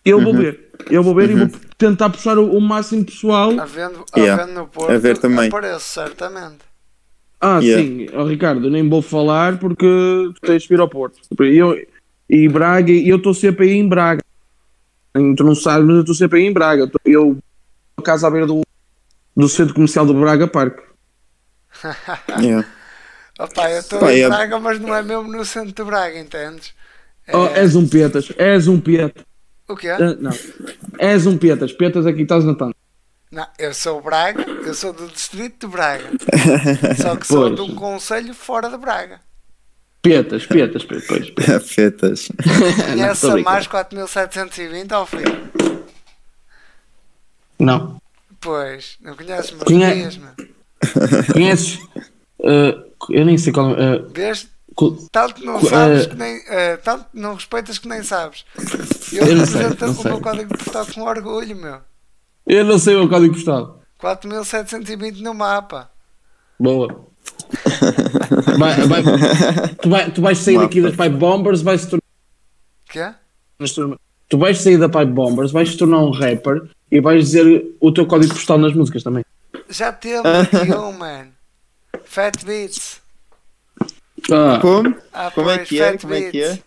eu 0.09 0.21
vou 0.21 0.33
Uhum. 0.33 0.39
ver. 0.41 0.69
Eu 0.91 1.03
vou 1.03 1.15
ver 1.15 1.31
e 1.31 1.35
vou 1.35 1.49
tentar 1.77 2.09
puxar 2.11 2.39
o, 2.39 2.57
o 2.57 2.61
máximo 2.61 3.05
pessoal. 3.05 3.51
Havendo, 3.59 4.05
Yeah. 4.17 4.43
havendo 4.43 4.55
no 4.61 4.67
Porto, 4.69 4.93
A 4.93 4.99
ver 4.99 5.19
também. 5.19 5.49
apareço 5.49 5.81
certamente. 5.81 6.59
Ah, 7.41 7.59
Yeah. 7.61 7.83
sim, 7.85 8.07
oh, 8.17 8.25
Ricardo, 8.25 8.71
nem 8.71 8.89
vou 8.89 9.03
falar 9.03 9.59
porque 9.59 9.85
tu 9.87 10.41
tens 10.43 10.63
de 10.63 10.69
vir 10.69 10.81
ao 10.81 10.89
Porto. 10.89 11.19
Eu, 11.41 11.77
e 12.29 12.49
Braga, 12.49 12.91
e 12.93 13.09
eu 13.09 13.17
estou 13.17 13.35
sempre 13.35 13.67
aí 13.67 13.73
em 13.77 13.89
Braga. 13.89 14.21
Tu 15.15 15.43
não 15.45 15.55
sabes, 15.55 15.87
mas 15.87 15.97
eu 15.97 16.01
estou 16.03 16.15
sempre 16.15 16.39
aí 16.41 16.47
em 16.47 16.53
Braga. 16.53 16.91
Eu 17.05 17.39
a 17.97 18.03
casa 18.03 18.29
à 18.29 18.31
beira 18.31 18.47
do, 18.47 18.61
do 19.37 19.49
centro 19.49 19.75
comercial 19.75 20.07
do 20.07 20.15
Braga 20.15 20.47
Parque. 20.47 20.83
Yeah. 22.41 22.67
Opa, 23.39 23.71
eu 23.71 23.79
estou 23.81 24.11
em 24.11 24.21
é- 24.23 24.29
Braga, 24.29 24.59
mas 24.59 24.81
não 24.81 24.95
é 24.95 25.03
mesmo 25.03 25.25
no 25.31 25.45
centro 25.45 25.73
de 25.73 25.85
Braga, 25.85 26.19
entendes? 26.19 26.73
É- 27.27 27.37
Oh, 27.37 27.47
és 27.49 27.77
um 27.77 27.87
Pietas, 27.87 28.33
és 28.37 28.67
um 28.69 28.81
Pietas. 28.81 29.23
O 29.69 29.77
quê? 29.77 29.89
Ah, 29.91 29.99
não, 30.19 30.31
és 30.99 31.27
um 31.27 31.37
Pietas. 31.37 31.73
Pietas 31.73 32.07
aqui 32.07 32.23
estás 32.23 32.45
na. 32.45 32.55
Não, 33.31 33.47
eu 33.59 33.75
sou 33.75 34.01
Braga, 34.01 34.43
eu 34.43 34.73
sou 34.73 34.93
do 34.93 35.07
distrito 35.09 35.67
de 35.67 35.73
Braga. 35.73 36.05
Só 37.01 37.15
que 37.17 37.27
sou 37.27 37.43
Pois. 37.51 37.55
de 37.57 37.61
um 37.61 37.75
conselho 37.75 38.33
fora 38.35 38.71
de 38.71 38.79
Braga. 38.79 39.21
Pietas. 40.01 40.45
Fetas. 40.45 40.85
Conhece 42.87 43.21
tô 43.21 43.27
a 43.29 43.33
brincando. 43.35 43.43
mais 43.45 43.67
4720 43.67 44.93
ao 44.93 45.05
fim? 45.05 45.19
Não. 47.59 48.01
Pois, 48.41 48.97
não 49.03 49.15
conheces 49.17 49.51
meus 49.51 49.65
Conhe- 49.65 50.19
meu. 50.19 51.33
Conheces? 51.33 51.79
Ah, 52.43 52.85
eu 53.11 53.25
nem 53.27 53.37
sei 53.37 53.53
qual. 53.53 53.73
é. 53.79 53.99
Vês? 54.15 54.49
Tanto 55.11 55.45
não 55.45 55.61
sabes 55.61 56.05
eh, 56.05 56.09
que 56.09 56.15
nem. 56.17 56.43
eh, 56.49 56.77
tanto 56.79 57.07
não 57.13 57.35
respeitas 57.35 57.79
que 57.79 57.89
nem 57.89 58.03
sabes. 58.03 58.45
Eu 59.13 59.27
Eu 59.27 59.47
sei, 59.47 59.63
represento 59.63 59.85
o 59.87 59.95
sei. 60.03 60.11
meu 60.13 60.21
código 60.21 60.57
de 60.57 60.65
portal 60.65 60.87
com 60.87 61.03
orgulho, 61.03 61.57
meu. 61.57 61.79
Eu 62.47 62.65
não 62.65 62.79
sei 62.79 62.95
o 62.97 63.09
código 63.09 63.35
postal. 63.35 63.83
4720 63.99 65.21
no 65.23 65.35
mapa. 65.35 65.91
Boa. 66.59 67.07
Vai- 68.59 68.87
vai- 68.87 69.03
tu, 69.81 69.89
vai- 69.91 70.11
tu 70.11 70.21
vais 70.23 70.39
sair 70.39 70.55
Mapa. 70.57 70.67
daqui 70.67 70.81
das 70.83 70.93
Pipe 70.93 71.11
Bombers, 71.17 71.63
vais 71.63 71.81
se 71.83 71.89
tornar. 71.89 72.03
Quê? 72.89 73.15
Tu 74.29 74.37
vais 74.39 74.59
sair 74.61 74.77
da 74.79 74.89
Pipe 74.89 75.07
Bombers, 75.13 75.51
vais 75.53 75.71
se 75.71 75.77
tornar 75.77 75.99
um 76.01 76.11
rapper 76.11 76.69
e 76.91 77.01
vais 77.01 77.25
dizer 77.27 77.65
o 77.81 77.93
teu 77.93 78.07
código 78.07 78.35
postal 78.35 78.59
nas 78.59 78.75
músicas 78.75 79.03
também. 79.03 79.25
Já 79.69 79.93
teve 79.93 80.27
aqui 80.29 80.73
um, 80.75 80.93
man. 80.93 81.29
Fat 82.05 82.45
Beats. 82.45 83.01
Ah, 84.33 84.59
Como? 84.61 84.95
Ah, 85.13 85.31
Como 85.35 85.51
é 85.51 85.59
que 85.59 85.81
é? 85.81 85.97
Como 85.99 86.15
é 86.15 86.31
que 86.31 86.43
é? 86.43 86.59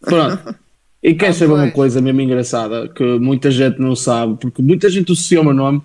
Pronto. 0.00 0.54
E 1.02 1.14
queres 1.14 1.36
Ah, 1.36 1.38
saber 1.38 1.54
uma 1.54 1.70
coisa 1.70 1.98
mesmo 2.02 2.20
engraçada 2.20 2.86
que 2.86 3.02
muita 3.18 3.50
gente 3.50 3.78
não 3.80 3.96
sabe, 3.96 4.36
porque 4.38 4.60
muita 4.60 4.90
gente 4.90 5.10
associa 5.10 5.40
o 5.40 5.44
meu 5.44 5.54
nome. 5.54 5.80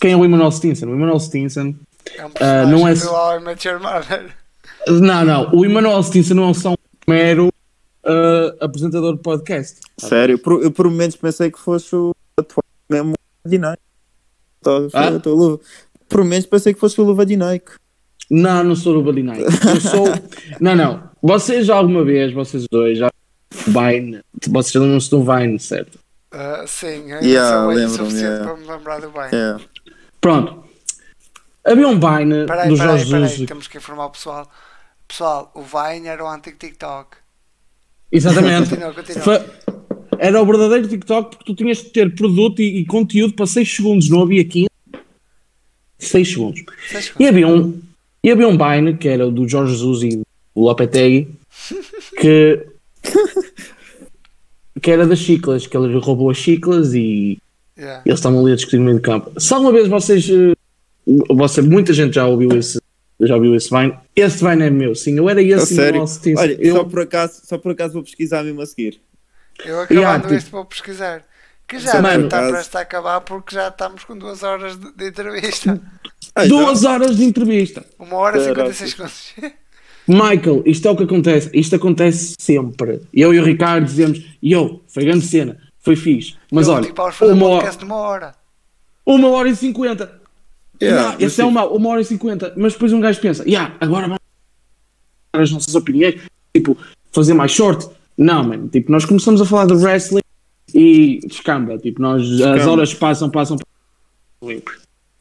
Quem 0.00 0.12
é 0.12 0.16
o 0.16 0.24
Emmanuel 0.24 0.52
Stinson? 0.52 0.86
O 0.86 0.94
Emmanuel 0.94 1.18
Stinson. 1.18 1.74
É 2.16 2.24
um 2.24 2.30
personagem 2.30 2.70
não 2.72 2.86
é-. 2.86 2.94
Não, 4.86 5.24
não. 5.24 5.50
O 5.52 5.66
Emmanuel 5.66 6.00
Stinson 6.04 6.34
não 6.34 6.50
é 6.50 6.54
só 6.54 6.70
um 6.70 6.76
mero 7.08 7.52
ah, 8.04 8.54
apresentador 8.60 9.16
de 9.16 9.22
podcast. 9.22 9.80
Sério, 9.98 10.38
por, 10.38 10.62
eu 10.62 10.70
por 10.70 10.88
momentos 10.88 11.16
pensei 11.16 11.50
que 11.50 11.58
fosse 11.58 11.96
o 11.96 12.14
atual 12.38 12.62
mesmo 12.88 13.14
de 13.44 13.58
Nike. 13.58 13.82
Tô- 14.62 14.88
Ah? 14.94 15.10
Por 16.08 16.18
momentos 16.18 16.46
pensei 16.46 16.72
que 16.72 16.78
fosse 16.78 17.00
o 17.00 17.04
luva 17.04 17.24
Nike. 17.24 17.72
Não, 18.30 18.62
não 18.64 18.76
sou 18.76 18.96
o 18.98 19.02
Buddy 19.02 19.22
Knight. 19.22 19.42
Eu 19.42 19.80
sou. 19.80 20.06
não, 20.60 20.74
não. 20.76 21.08
Vocês 21.22 21.66
já 21.66 21.76
alguma 21.76 22.04
vez, 22.04 22.32
vocês 22.32 22.66
dois, 22.70 22.98
já. 22.98 23.10
Vine. 23.66 24.20
Vocês 24.48 24.74
lembram-se 24.74 25.10
do 25.10 25.22
Vine, 25.24 25.58
certo? 25.58 25.98
Ah, 26.30 26.64
sim, 26.66 27.10
eu 27.10 27.22
Yeah, 27.22 27.88
suficiente 27.88 28.16
yeah. 28.22 28.44
para 28.44 28.56
me 28.56 28.66
lembrar 28.66 29.00
do 29.00 29.10
bem. 29.10 29.28
É. 29.32 29.56
Pronto. 30.20 30.64
Havia 31.64 31.88
um 31.88 31.98
Vine 31.98 32.46
Peraí, 32.46 32.68
do 32.68 32.76
peraí, 32.76 32.76
Jorge 32.76 33.10
peraí, 33.10 33.28
Jesus. 33.28 33.48
temos 33.48 33.66
que 33.66 33.78
informar 33.78 34.06
o 34.06 34.10
pessoal. 34.10 34.50
Pessoal, 35.06 35.50
o 35.54 35.62
Vine 35.62 36.06
era 36.08 36.22
o 36.22 36.28
antigo 36.28 36.56
TikTok. 36.58 37.16
Exatamente. 38.12 38.70
Continua, 38.70 38.94
continua. 38.94 39.22
Foi- 39.22 39.40
Era 40.18 40.42
o 40.42 40.46
verdadeiro 40.46 40.88
TikTok 40.88 41.30
porque 41.36 41.44
tu 41.44 41.54
tinhas 41.54 41.78
de 41.78 41.84
ter 41.90 42.14
produto 42.14 42.60
e, 42.60 42.80
e 42.80 42.86
conteúdo 42.86 43.34
para 43.34 43.46
6 43.46 43.76
segundos, 43.76 44.08
não 44.10 44.22
havia 44.22 44.44
15. 44.44 44.68
6 45.98 46.28
segundos. 46.28 46.62
Seis 46.90 47.12
E 47.18 47.26
havia 47.26 47.46
um, 47.48 47.80
e 48.22 48.30
havia 48.30 48.48
um 48.48 48.56
Vine 48.58 48.96
que 48.96 49.08
era 49.08 49.26
o 49.26 49.30
do 49.30 49.48
Jorge 49.48 49.72
Jesus 49.72 50.02
e 50.02 50.16
do 50.18 50.22
Lopetegui 50.56 51.28
que, 52.20 52.66
que 54.80 54.90
era 54.90 55.06
das 55.06 55.18
chiclas, 55.18 55.66
que 55.66 55.76
ele 55.76 55.98
roubou 55.98 56.30
as 56.30 56.36
chiclas 56.36 56.94
e 56.94 57.38
Yeah. 57.80 58.02
eles 58.04 58.18
estavam 58.18 58.40
ali 58.40 58.50
a 58.50 58.56
discutir 58.56 58.78
no 58.78 58.86
meio 58.86 58.96
do 58.96 59.02
campo. 59.02 59.40
Se 59.40 59.54
alguma 59.54 59.70
vez 59.70 59.86
vocês, 59.86 60.28
eh, 60.28 60.52
você, 61.30 61.62
muita 61.62 61.92
gente 61.92 62.12
já 62.16 62.26
ouviu 62.26 62.50
esse, 62.58 62.80
já 63.20 63.36
ouviu 63.36 63.54
esse 63.54 63.70
Vine, 63.70 63.96
esse 64.16 64.44
Vine 64.44 64.64
é 64.64 64.68
meu, 64.70 64.96
sim, 64.96 65.16
eu 65.16 65.28
era 65.28 65.40
esse 65.40 65.76
sério? 65.76 66.04
Olha, 66.36 66.56
eu, 66.60 66.74
só, 66.74 66.82
por 66.82 66.98
acaso, 67.02 67.40
só 67.44 67.56
por 67.56 67.70
acaso 67.70 67.94
vou 67.94 68.02
pesquisar 68.02 68.42
mesmo 68.42 68.60
a 68.62 68.66
seguir. 68.66 69.00
Eu 69.64 69.78
acabando 69.82 70.00
Yeah, 70.00 70.20
tipo- 70.20 70.34
este 70.34 70.50
vou 70.50 70.64
pesquisar. 70.64 71.22
Que 71.68 71.78
já 71.78 71.94
Mano, 72.02 72.08
deve 72.08 72.24
estar 72.24 72.38
caso- 72.40 72.50
prestes 72.52 72.74
a 72.74 72.80
acabar 72.80 73.20
porque 73.20 73.54
já 73.54 73.68
estamos 73.68 74.02
com 74.02 74.18
duas 74.18 74.42
horas 74.42 74.76
de, 74.76 74.92
de 74.96 75.08
entrevista. 75.10 75.80
Já? 76.42 76.48
duas 76.48 76.84
horas 76.84 77.16
de 77.16 77.24
entrevista. 77.24 77.84
Uma 77.98 78.16
hora 78.16 78.38
e 78.38 78.44
Caraca. 78.54 78.72
56 78.72 78.90
segundos. 78.90 79.54
Michael, 80.06 80.62
isto 80.64 80.88
é 80.88 80.90
o 80.90 80.96
que 80.96 81.02
acontece. 81.04 81.50
Isto 81.52 81.76
acontece 81.76 82.34
sempre. 82.40 83.02
Eu 83.12 83.34
e 83.34 83.38
o 83.40 83.44
Ricardo 83.44 83.84
dizemos, 83.84 84.22
yo, 84.42 84.80
foi 84.88 85.04
grande 85.04 85.24
cena, 85.26 85.58
foi 85.80 85.96
fixe. 85.96 86.34
Mas 86.50 86.66
Eu, 86.66 86.74
olha, 86.74 86.86
tipo, 86.86 87.02
um 87.02 87.32
uma 87.32 87.46
hora, 87.46 87.56
podcast 87.56 87.78
de 87.78 87.84
uma 87.84 87.96
hora. 87.96 88.34
uma 89.04 89.28
hora 89.28 89.48
e 89.50 89.56
cinquenta. 89.56 90.18
Yeah, 90.80 91.12
mas 91.14 91.22
esse 91.22 91.40
é 91.40 91.44
tipo- 91.44 91.48
uma, 91.48 91.66
uma 91.66 91.88
hora 91.90 92.00
e 92.00 92.04
cinquenta. 92.04 92.54
Mas 92.56 92.72
depois 92.72 92.92
um 92.92 93.00
gajo 93.00 93.20
pensa, 93.20 93.42
yeah, 93.46 93.74
agora 93.80 94.02
vamos 94.06 94.18
dar 95.34 95.42
as 95.42 95.50
nossas 95.50 95.74
opiniões, 95.74 96.20
tipo, 96.54 96.76
fazer 97.12 97.34
mais 97.34 97.50
short. 97.50 97.86
Não, 98.16 98.44
mano, 98.44 98.68
tipo, 98.68 98.90
nós 98.90 99.04
começamos 99.04 99.40
a 99.40 99.44
falar 99.44 99.66
de 99.66 99.74
wrestling 99.74 100.22
e 100.74 101.20
descamba. 101.26 101.76
Tipo, 101.78 102.00
nós, 102.00 102.22
as 102.22 102.28
Descamba. 102.28 102.70
horas 102.70 102.94
passam, 102.94 103.28
passam. 103.30 103.58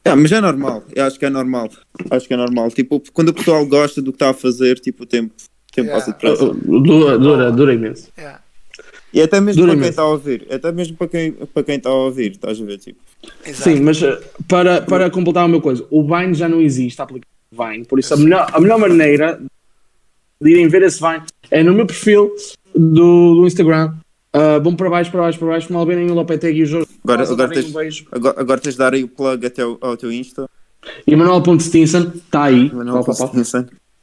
É, 0.08 0.16
mas 0.16 0.32
é 0.32 0.42
normal, 0.42 0.84
eu 0.96 1.04
acho 1.06 1.18
que 1.20 1.26
é 1.26 1.30
normal. 1.30 1.70
Acho 2.12 2.28
que 2.28 2.34
é 2.34 2.38
normal. 2.38 2.70
Tipo, 2.72 3.02
quando 3.14 3.30
o 3.30 3.34
pessoal 3.34 3.66
gosta 3.66 4.02
do 4.02 4.12
que 4.12 4.16
está 4.16 4.30
a 4.30 4.34
fazer, 4.34 4.80
tipo, 4.80 5.04
o 5.04 5.06
tempo, 5.06 5.34
o 5.34 5.74
tempo 5.76 5.88
Yeah. 5.88 5.94
passa 5.94 6.12
depressa. 6.12 6.54
Dura, 6.66 7.18
dura, 7.20 7.52
dura 7.52 7.74
imenso. 7.74 8.10
Yeah. 8.18 8.42
E 9.14 9.22
até 9.22 9.40
mesmo 9.40 9.62
Dura 9.62 9.72
para 9.74 9.76
quem 9.76 9.84
imenso. 9.84 9.90
está 9.92 10.02
a 10.02 10.08
ouvir, 10.10 10.48
até 10.52 10.72
mesmo 10.72 10.98
para 10.98 11.08
quem 11.08 11.32
para 11.32 11.64
quem 11.64 11.76
está 11.78 11.90
a 11.90 11.94
ouvir, 11.94 12.32
estás 12.32 12.60
a 12.62 12.66
ver? 12.66 12.78
Tipo, 12.80 13.00
Exato. 13.46 13.64
Sim, 13.70 13.80
mas 13.82 14.02
uh, 14.02 14.18
para, 14.48 14.82
para 14.82 15.10
completar 15.10 15.46
uma 15.46 15.62
coisa, 15.62 15.86
o 15.90 16.04
Vine 16.04 16.34
já 16.34 16.48
não 16.50 16.62
existe, 16.62 17.00
a 17.00 17.04
aplicação 17.04 17.32
Vine, 17.52 17.86
por 17.86 17.98
isso 18.00 18.14
a 18.14 18.18
melhor, 18.18 18.50
a 18.52 18.60
melhor 18.60 18.78
maneira 18.78 19.40
de 20.42 20.52
irem 20.52 20.68
ver 20.68 20.82
esse 20.84 21.00
Vine 21.00 21.24
é 21.50 21.64
no 21.64 21.74
meu 21.74 21.86
perfil 21.86 22.32
do, 22.76 23.36
do 23.36 23.48
Instagram. 23.48 23.94
Uh, 24.36 24.62
vão 24.62 24.76
para 24.76 24.90
baixo, 24.90 25.10
para 25.10 25.22
baixo, 25.22 25.40
para 25.40 25.48
baixo, 25.48 25.74
mal 25.74 25.86
verem 25.86 26.12
o 26.12 26.14
Lopetegui 26.14 26.60
e 26.60 26.64
o 26.64 26.66
Jorge. 26.66 26.88
Agora- 27.04 27.24
agora 27.24 27.50
tens- 27.50 27.74
um 27.74 27.80
agora, 28.12 28.42
agora 28.42 28.60
tens 28.62 28.74
de 28.74 28.78
dar 28.80 28.94
aí 28.94 29.04
o 29.04 29.08
plug 29.08 29.46
até 29.46 29.62
ao, 29.64 29.78
ao 29.82 29.98
teu 29.98 30.12
Insta. 30.12 30.48
Emanuel.stinson 31.08 32.12
está 32.16 32.44
aí. 32.44 32.72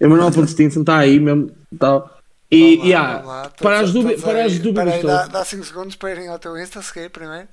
Emanuel.stinson 0.01 0.81
está 0.81 0.99
aí 0.99 1.21
mesmo. 1.21 1.51
Tá. 1.79 2.05
E, 2.51 2.77
Vamos 2.77 2.79
lá, 2.79 2.85
yeah, 2.87 3.13
vamos 3.19 3.27
lá. 3.29 3.51
para, 3.61 3.81
as 3.81 3.93
dúvidas, 3.93 4.21
para 4.23 4.45
as 4.45 4.59
dúvidas 4.59 5.01
todas. 5.01 5.29
dá 5.29 5.45
5 5.45 5.65
segundos 5.65 5.97
para 5.97 6.11
irem 6.13 6.29
ao 6.29 6.39
teu 6.39 6.57
Insta, 6.59 6.83
seguir 6.83 7.11
primeiro. 7.11 7.49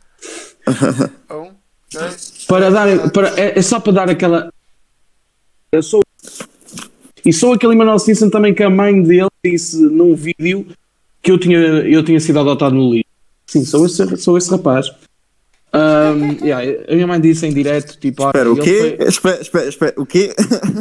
um, 1.31 1.51
dois. 1.91 2.45
para 2.47 2.69
dar 2.69 3.11
para, 3.11 3.39
é, 3.39 3.57
é 3.57 3.61
só 3.61 3.79
para 3.79 3.93
dar 3.93 4.09
aquela 4.09 4.51
eu 5.71 5.81
sou 5.81 6.01
e 7.25 7.33
sou 7.33 7.53
aquele 7.53 7.73
Emanuel 7.73 7.97
Simpson 7.97 8.29
também 8.29 8.53
que 8.53 8.61
a 8.61 8.69
mãe 8.69 9.01
dele 9.01 9.27
disse 9.43 9.81
num 9.81 10.15
vídeo 10.15 10.67
que 11.21 11.31
eu 11.31 11.37
tinha, 11.37 11.57
eu 11.57 12.03
tinha 12.03 12.19
sido 12.19 12.39
adotado 12.39 12.75
no 12.75 12.91
livro 12.91 13.05
sim, 13.47 13.63
sou 13.65 13.85
esse, 13.85 14.17
sou 14.17 14.37
esse 14.37 14.49
rapaz 14.49 14.91
Ahm, 15.73 16.37
yeah, 16.43 16.83
a 16.89 16.93
minha 16.95 17.07
mãe 17.07 17.21
disse 17.21 17.45
em 17.45 17.53
direto 17.53 17.97
tipo, 17.97 18.25
Espera, 18.25 18.49
ah, 18.49 18.51
o 18.51 18.57
quê? 18.57 18.97
foi- 18.97 19.07
Espera, 19.07 19.41
espera, 19.41 19.69
espera, 19.69 19.93
o 19.95 20.05
quê? 20.05 20.33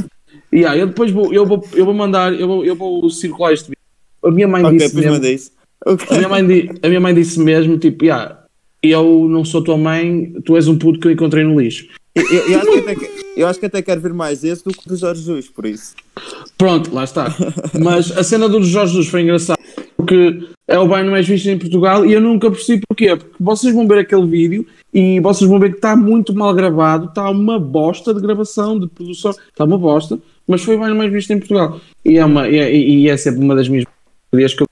yeah, 0.52 0.76
eu 0.76 0.88
depois 0.88 1.12
vou, 1.12 1.32
eu 1.32 1.46
vou, 1.46 1.64
eu 1.74 1.84
vou 1.84 1.94
mandar 1.94 2.32
eu 2.34 2.48
vou, 2.48 2.64
eu 2.64 2.74
vou 2.74 3.08
circular 3.08 3.52
este 3.52 3.66
vídeo 3.66 3.78
a 4.24 4.30
minha 4.32 4.48
mãe 4.48 4.64
ok, 4.64 4.78
disse 4.78 4.96
mesmo, 4.96 5.12
manda 5.12 5.30
isso. 5.30 5.52
Ok. 5.86 6.06
a 6.10 6.14
minha, 6.16 6.28
mãe 6.28 6.44
di- 6.46 6.70
a 6.82 6.88
minha 6.88 7.00
mãe 7.00 7.14
disse 7.14 7.38
mesmo 7.38 7.78
tipo, 7.78 8.04
yeah, 8.04 8.40
eu 8.82 9.28
não 9.28 9.44
sou 9.44 9.62
tua 9.62 9.78
mãe 9.78 10.32
tu 10.44 10.56
és 10.56 10.66
um 10.66 10.76
puto 10.76 10.98
que 10.98 11.06
eu 11.06 11.12
encontrei 11.12 11.44
no 11.44 11.60
lixo 11.60 11.86
Eu, 12.16 12.24
eu- 12.28 12.48
eu 12.48 12.58
acho 12.58 12.72
que 12.72 12.78
até, 12.80 12.94
que- 12.96 13.10
eu 13.36 13.46
acho 13.46 13.60
que 13.60 13.66
até 13.66 13.82
quero 13.82 14.00
ver 14.00 14.12
mais 14.12 14.42
esse 14.42 14.64
do 14.64 14.72
que 14.72 14.84
o 14.86 14.88
do 14.88 14.96
Jorge 14.96 15.20
Jesus, 15.20 15.48
por 15.48 15.64
isso. 15.66 15.94
Pronto, 16.58 16.92
lá 16.92 17.04
está. 17.04 17.32
Mas 17.80 18.10
a 18.10 18.24
cena 18.24 18.48
do 18.48 18.60
Jorge 18.64 18.94
Jesus 18.94 19.08
foi 19.08 19.22
engraçada 19.22 19.59
porque 20.00 20.48
é 20.66 20.78
o 20.78 20.88
bem 20.88 21.04
mais 21.04 21.28
visto 21.28 21.46
em 21.48 21.58
Portugal 21.58 22.06
e 22.06 22.12
eu 22.14 22.20
nunca 22.20 22.50
percebi 22.50 22.82
porquê. 22.88 23.14
Porque 23.14 23.34
vocês 23.38 23.74
vão 23.74 23.86
ver 23.86 23.98
aquele 23.98 24.26
vídeo 24.26 24.66
e 24.94 25.20
vocês 25.20 25.48
vão 25.48 25.60
ver 25.60 25.70
que 25.70 25.76
está 25.76 25.94
muito 25.94 26.34
mal 26.34 26.54
gravado, 26.54 27.06
está 27.06 27.28
uma 27.28 27.58
bosta 27.58 28.14
de 28.14 28.20
gravação, 28.20 28.78
de 28.78 28.88
produção, 28.88 29.30
está 29.30 29.64
uma 29.64 29.76
bosta, 29.76 30.18
mas 30.46 30.62
foi 30.62 30.76
o 30.76 30.80
bem 30.80 30.94
mais 30.94 31.12
visto 31.12 31.30
em 31.32 31.38
Portugal. 31.38 31.78
E 32.04 32.18
é, 32.18 32.24
uma, 32.24 32.48
e 32.48 32.58
é, 32.58 32.74
e 32.74 33.08
é 33.08 33.16
sempre 33.16 33.44
uma 33.44 33.54
das 33.54 33.68
minhas 33.68 33.84
ideias 34.32 34.54
que 34.54 34.62
eu 34.62 34.66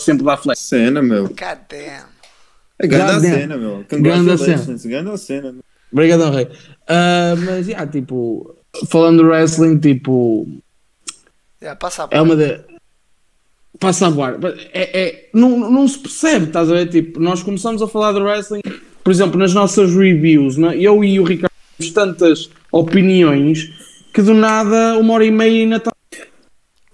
sempre 0.00 0.24
dá 0.24 0.36
flex. 0.36 0.60
Cena, 0.60 1.02
meu. 1.02 1.24
God 1.24 1.58
damn. 1.68 2.08
É 2.78 2.86
grande 2.86 3.26
cena, 3.26 3.56
meu. 3.56 3.84
Grande 3.88 4.08
a 4.08 4.36
Congratulations. 4.36 4.86
Grande 4.86 5.10
a 5.10 5.16
cena. 5.16 5.52
meu. 5.52 5.62
Obrigadão, 5.92 6.30
Rei. 6.30 6.48
Ah, 6.86 7.34
mas, 7.36 7.66
yeah, 7.66 7.90
tipo, 7.90 8.54
falando 8.88 9.22
de 9.22 9.28
wrestling, 9.28 9.78
tipo, 9.78 10.46
Yeah, 11.60 11.76
passa 11.76 12.04
a 12.04 12.08
é 12.12 12.20
uma 12.20 12.36
de. 12.36 12.60
Passa 13.78 14.06
a 14.06 14.10
voar. 14.10 14.38
É, 14.72 15.00
é, 15.00 15.30
não, 15.32 15.70
não 15.70 15.86
se 15.86 15.98
percebe, 15.98 16.46
estás 16.46 16.70
a 16.70 16.74
ver? 16.74 16.88
Tipo, 16.88 17.20
nós 17.20 17.42
começamos 17.42 17.80
a 17.80 17.88
falar 17.88 18.12
de 18.12 18.20
wrestling, 18.20 18.60
por 19.04 19.10
exemplo, 19.10 19.38
nas 19.38 19.54
nossas 19.54 19.94
reviews, 19.94 20.56
né? 20.56 20.76
eu 20.76 21.04
e 21.04 21.20
o 21.20 21.24
Ricardo 21.24 21.52
temos 21.76 21.92
tantas 21.92 22.50
opiniões 22.72 23.70
que 24.12 24.20
do 24.22 24.34
nada, 24.34 24.98
uma 24.98 25.14
hora 25.14 25.24
e 25.24 25.30
meia 25.30 25.62
ainda 25.62 25.76
está. 25.76 25.92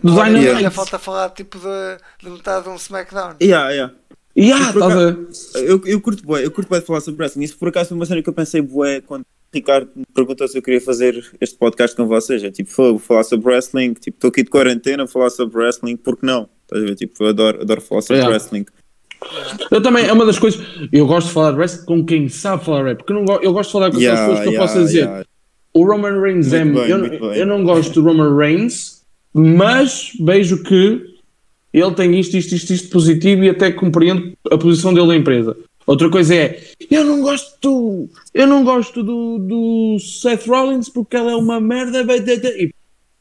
Do 0.02 0.14
Olha, 0.16 0.24
Dynamite. 0.32 0.56
ainda 0.56 0.70
falta 0.70 0.98
falar 0.98 1.30
tipo 1.30 1.58
de, 1.58 1.96
de 2.22 2.30
metade 2.30 2.64
de 2.64 2.68
um 2.68 2.76
SmackDown. 2.76 3.36
Yeah, 3.40 3.70
yeah. 3.70 3.94
E 4.36 4.52
ah, 4.52 4.72
Por 4.72 4.82
estás 4.82 4.96
a 4.96 5.08
acaso-? 5.08 5.58
Eu, 5.58 5.80
eu 5.86 6.00
curto 6.00 6.22
bué, 6.22 6.44
eu 6.44 6.50
curto 6.50 6.68
bué 6.68 6.80
de 6.80 6.86
falar 6.86 7.00
sobre 7.00 7.22
wrestling. 7.22 7.44
Isso 7.44 7.56
por 7.56 7.68
acaso 7.68 7.88
foi 7.88 7.96
uma 7.96 8.04
cena 8.04 8.22
que 8.22 8.28
eu 8.28 8.34
pensei 8.34 8.60
bué 8.60 9.00
quando 9.00 9.24
Ricardo 9.54 9.88
me 9.96 10.04
perguntou 10.14 10.46
se 10.48 10.58
eu 10.58 10.62
queria 10.62 10.80
fazer 10.80 11.24
este 11.40 11.56
podcast 11.56 11.96
com 11.96 12.06
vocês. 12.06 12.42
É 12.44 12.50
tipo, 12.50 12.70
"Fogo, 12.70 12.90
vou 12.90 12.98
falar 12.98 13.24
sobre 13.24 13.50
wrestling, 13.52 13.94
tipo, 13.94 14.16
estou 14.16 14.28
aqui 14.28 14.42
de 14.42 14.50
quarentena, 14.50 15.04
vou 15.04 15.12
falar 15.12 15.30
sobre 15.30 15.56
wrestling, 15.58 15.96
por 15.96 16.16
que 16.16 16.26
não? 16.26 16.48
Estás 16.64 16.82
a 16.82 16.86
ver? 16.86 16.94
Tipo, 16.96 17.24
eu 17.24 17.28
adoro, 17.28 17.60
adoro 17.62 17.80
falar 17.80 18.02
sobre 18.02 18.16
Yeah. 18.16 18.30
wrestling. 18.32 18.66
Eu 19.70 19.80
também, 19.82 20.04
é 20.06 20.12
uma 20.12 20.26
das 20.26 20.38
coisas. 20.38 20.60
Eu 20.92 21.06
gosto 21.06 21.28
de 21.28 21.32
falar 21.32 21.52
de 21.52 21.58
wrestling 21.58 21.86
com 21.86 22.04
quem 22.04 22.28
sabe 22.28 22.64
falar 22.64 22.84
rap, 22.84 22.98
porque 22.98 23.12
eu, 23.12 23.22
não 23.22 23.40
eu 23.42 23.52
gosto 23.52 23.68
de 23.68 23.72
falar 23.72 23.90
com 23.90 23.98
Yeah, 23.98 24.20
pessoas 24.20 24.40
que 24.40 24.48
eu 24.48 24.52
yeah, 24.52 24.66
posso 24.72 24.84
dizer. 24.84 24.98
yeah. 24.98 25.24
O 25.72 25.84
Roman 25.84 26.20
Reigns 26.20 26.52
é. 26.52 26.62
Muito 26.64 26.80
bem, 26.86 26.90
eu, 26.90 27.32
eu 27.34 27.46
não 27.46 27.64
gosto 27.64 27.92
do 28.00 28.02
Roman 28.08 28.36
Reigns, 28.36 29.02
mas 29.32 30.12
vejo 30.20 30.62
que 30.62 31.02
ele 31.72 31.94
tem 31.94 32.18
isto, 32.20 32.36
isto, 32.36 32.54
isto, 32.54 32.72
isto 32.72 32.90
positivo 32.90 33.42
e 33.44 33.50
até 33.50 33.72
compreendo 33.72 34.32
a 34.50 34.56
posição 34.56 34.94
dele 34.94 35.08
na 35.08 35.16
empresa. 35.16 35.56
Outra 35.86 36.08
coisa 36.08 36.34
é, 36.34 36.62
eu 36.90 37.04
não 37.04 37.20
gosto 37.20 37.58
do, 37.60 38.08
eu 38.32 38.46
não 38.46 38.64
gosto 38.64 39.02
do, 39.02 39.38
do, 39.38 39.98
Seth 39.98 40.46
Rollins 40.46 40.88
porque 40.88 41.16
ele 41.16 41.30
é 41.30 41.36
uma 41.36 41.60
merda 41.60 42.00
e 42.00 42.70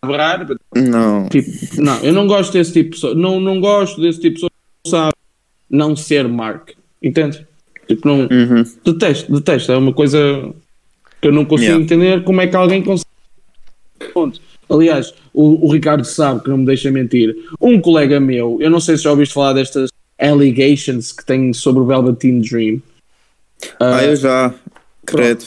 quebrar, 0.01 0.47
Não. 0.75 1.27
tipo, 1.27 1.49
não, 1.81 1.99
eu 1.99 2.13
não 2.13 2.25
gosto 2.25 2.53
desse 2.53 2.71
tipo 2.71 2.91
de 2.91 2.95
pessoa, 2.95 3.15
não, 3.15 3.39
não 3.39 3.59
gosto 3.59 3.99
desse 4.01 4.19
tipo 4.19 4.35
de 4.35 4.41
pessoa 4.41 4.51
que 4.83 4.89
sabe 4.89 5.13
não 5.69 5.95
ser 5.95 6.27
Mark, 6.27 6.71
entende? 7.01 7.45
Tipo, 7.87 8.07
não, 8.07 8.19
Uhum. 8.21 8.63
detesto, 8.85 9.33
detesto, 9.33 9.71
é 9.71 9.77
uma 9.77 9.91
coisa 9.93 10.53
que 11.21 11.27
eu 11.27 11.31
não 11.33 11.43
consigo 11.43 11.71
Yeah. 11.71 11.83
entender 11.83 12.23
como 12.23 12.39
é 12.41 12.47
que 12.47 12.55
alguém 12.55 12.81
consegue. 12.81 13.07
Ponto. 14.13 14.39
Aliás, 14.69 15.13
o, 15.33 15.67
o 15.67 15.71
Ricardo 15.71 16.03
sabe 16.05 16.41
que 16.43 16.49
não 16.49 16.57
me 16.57 16.65
deixa 16.65 16.89
mentir. 16.89 17.35
Um 17.61 17.79
colega 17.79 18.19
meu, 18.19 18.57
eu 18.61 18.69
não 18.69 18.79
sei 18.79 18.97
se 18.97 19.03
já 19.03 19.11
ouviste 19.11 19.33
falar 19.33 19.53
destas 19.53 19.89
allegations 20.23 21.11
que 21.11 21.25
tem 21.25 21.51
sobre 21.53 21.81
o 21.81 21.85
Velveteen 21.85 22.39
Dream. 22.41 22.81
Ah, 23.79 24.03
eu 24.03 24.15
já. 24.15 24.53
Credo. 25.05 25.43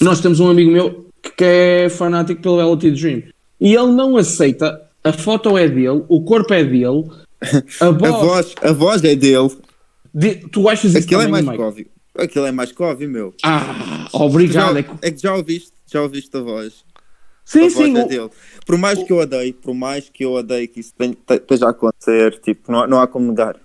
Nós 0.00 0.20
temos 0.20 0.38
um 0.40 0.48
amigo 0.48 0.70
meu 0.70 1.06
que 1.36 1.44
é 1.44 1.88
fanático 1.88 2.40
pelo 2.42 2.56
Velveteen 2.56 2.94
Dream 2.94 3.22
e 3.60 3.74
ele 3.74 3.92
não 3.92 4.16
aceita. 4.16 4.82
A 5.04 5.12
foto 5.12 5.56
é 5.56 5.68
dele, 5.68 6.04
o 6.08 6.22
corpo 6.22 6.52
é 6.52 6.64
dele, 6.64 7.04
a 7.80 7.86
A 7.86 7.90
voz. 7.90 8.12
voz, 8.12 8.54
a 8.62 8.72
voz 8.72 9.04
é 9.04 9.14
dele. 9.14 9.50
de- 10.12 10.36
tu 10.48 10.68
achas 10.68 10.90
isso 10.94 10.98
Aquilo 11.04 11.22
é 11.22 11.28
mais 11.28 11.44
Mike? 11.46 11.60
óbvio. 11.62 11.86
Aquilo 12.16 12.46
é 12.46 12.52
mais 12.52 12.74
óbvio, 12.78 13.08
meu. 13.08 13.34
Ah, 13.44 14.08
Já, 14.12 14.18
obrigado. 14.18 14.76
É 14.78 14.82
que- 14.82 14.90
é 15.02 15.10
que 15.12 15.22
já 15.22 15.34
ouviste, 15.34 15.70
já 15.86 16.02
ouviste 16.02 16.36
a 16.36 16.40
voz. 16.40 16.84
Sim, 17.44 17.60
a 17.60 17.62
voz 17.68 17.74
sim. 17.74 17.96
é 17.96 18.04
o- 18.04 18.08
dele. 18.08 18.30
Por 18.66 18.76
mais 18.76 19.02
que 19.02 19.12
eu 19.12 19.18
odeie, 19.18 19.52
por 19.52 19.72
mais 19.72 20.08
que 20.12 20.24
eu 20.24 20.32
odeie 20.32 20.66
que 20.66 20.80
isso 20.80 20.92
esteja 21.30 21.66
a 21.66 21.70
acontecer, 21.70 22.40
tipo, 22.40 22.70
não, 22.70 22.86
não 22.88 23.00
há 23.00 23.06
como 23.06 23.28
negar. 23.28 23.56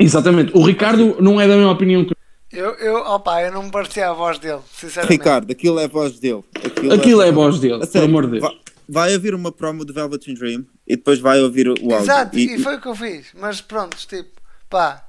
Exatamente. 0.00 0.52
O 0.56 0.64
Ricardo 0.64 1.16
não 1.20 1.40
é 1.40 1.46
da 1.46 1.56
mesma 1.56 1.70
opinião 1.72 2.04
que 2.04 2.14
Eu, 2.52 2.70
eu, 2.74 2.96
opa, 2.96 3.42
eu 3.42 3.52
não 3.52 3.64
me 3.64 3.70
parecia 3.70 4.08
a 4.08 4.12
voz 4.12 4.38
dele, 4.38 4.60
sinceramente. 4.72 5.12
Ricardo, 5.18 5.50
aquilo 5.50 5.78
é 5.78 5.84
a 5.84 5.88
voz 5.88 6.18
dele. 6.18 6.42
Aquilo, 6.64 6.94
Aquilo 6.94 7.22
é 7.22 7.28
a 7.28 7.32
voz 7.32 7.58
dele, 7.60 7.82
A 7.82 7.86
sério, 7.86 8.08
amor 8.08 8.26
de 8.26 8.32
Deus. 8.38 8.42
Vai, 8.42 8.58
vai 8.88 9.14
ouvir 9.14 9.34
uma 9.34 9.50
promo 9.52 9.84
de 9.84 9.92
Velvet 9.92 10.34
Dream 10.34 10.64
e 10.86 10.96
depois 10.96 11.18
vai 11.18 11.40
ouvir 11.40 11.68
o 11.68 11.72
áudio. 11.72 11.96
Exato, 11.98 12.38
E- 12.38 12.54
e, 12.56 12.58
foi 12.58 12.76
o 12.76 12.80
que 12.80 12.88
eu 12.88 12.94
fiz. 12.94 13.26
Mas 13.34 13.60
pronto, 13.60 13.96
tipo, 13.96 14.30
pá. 14.68 15.02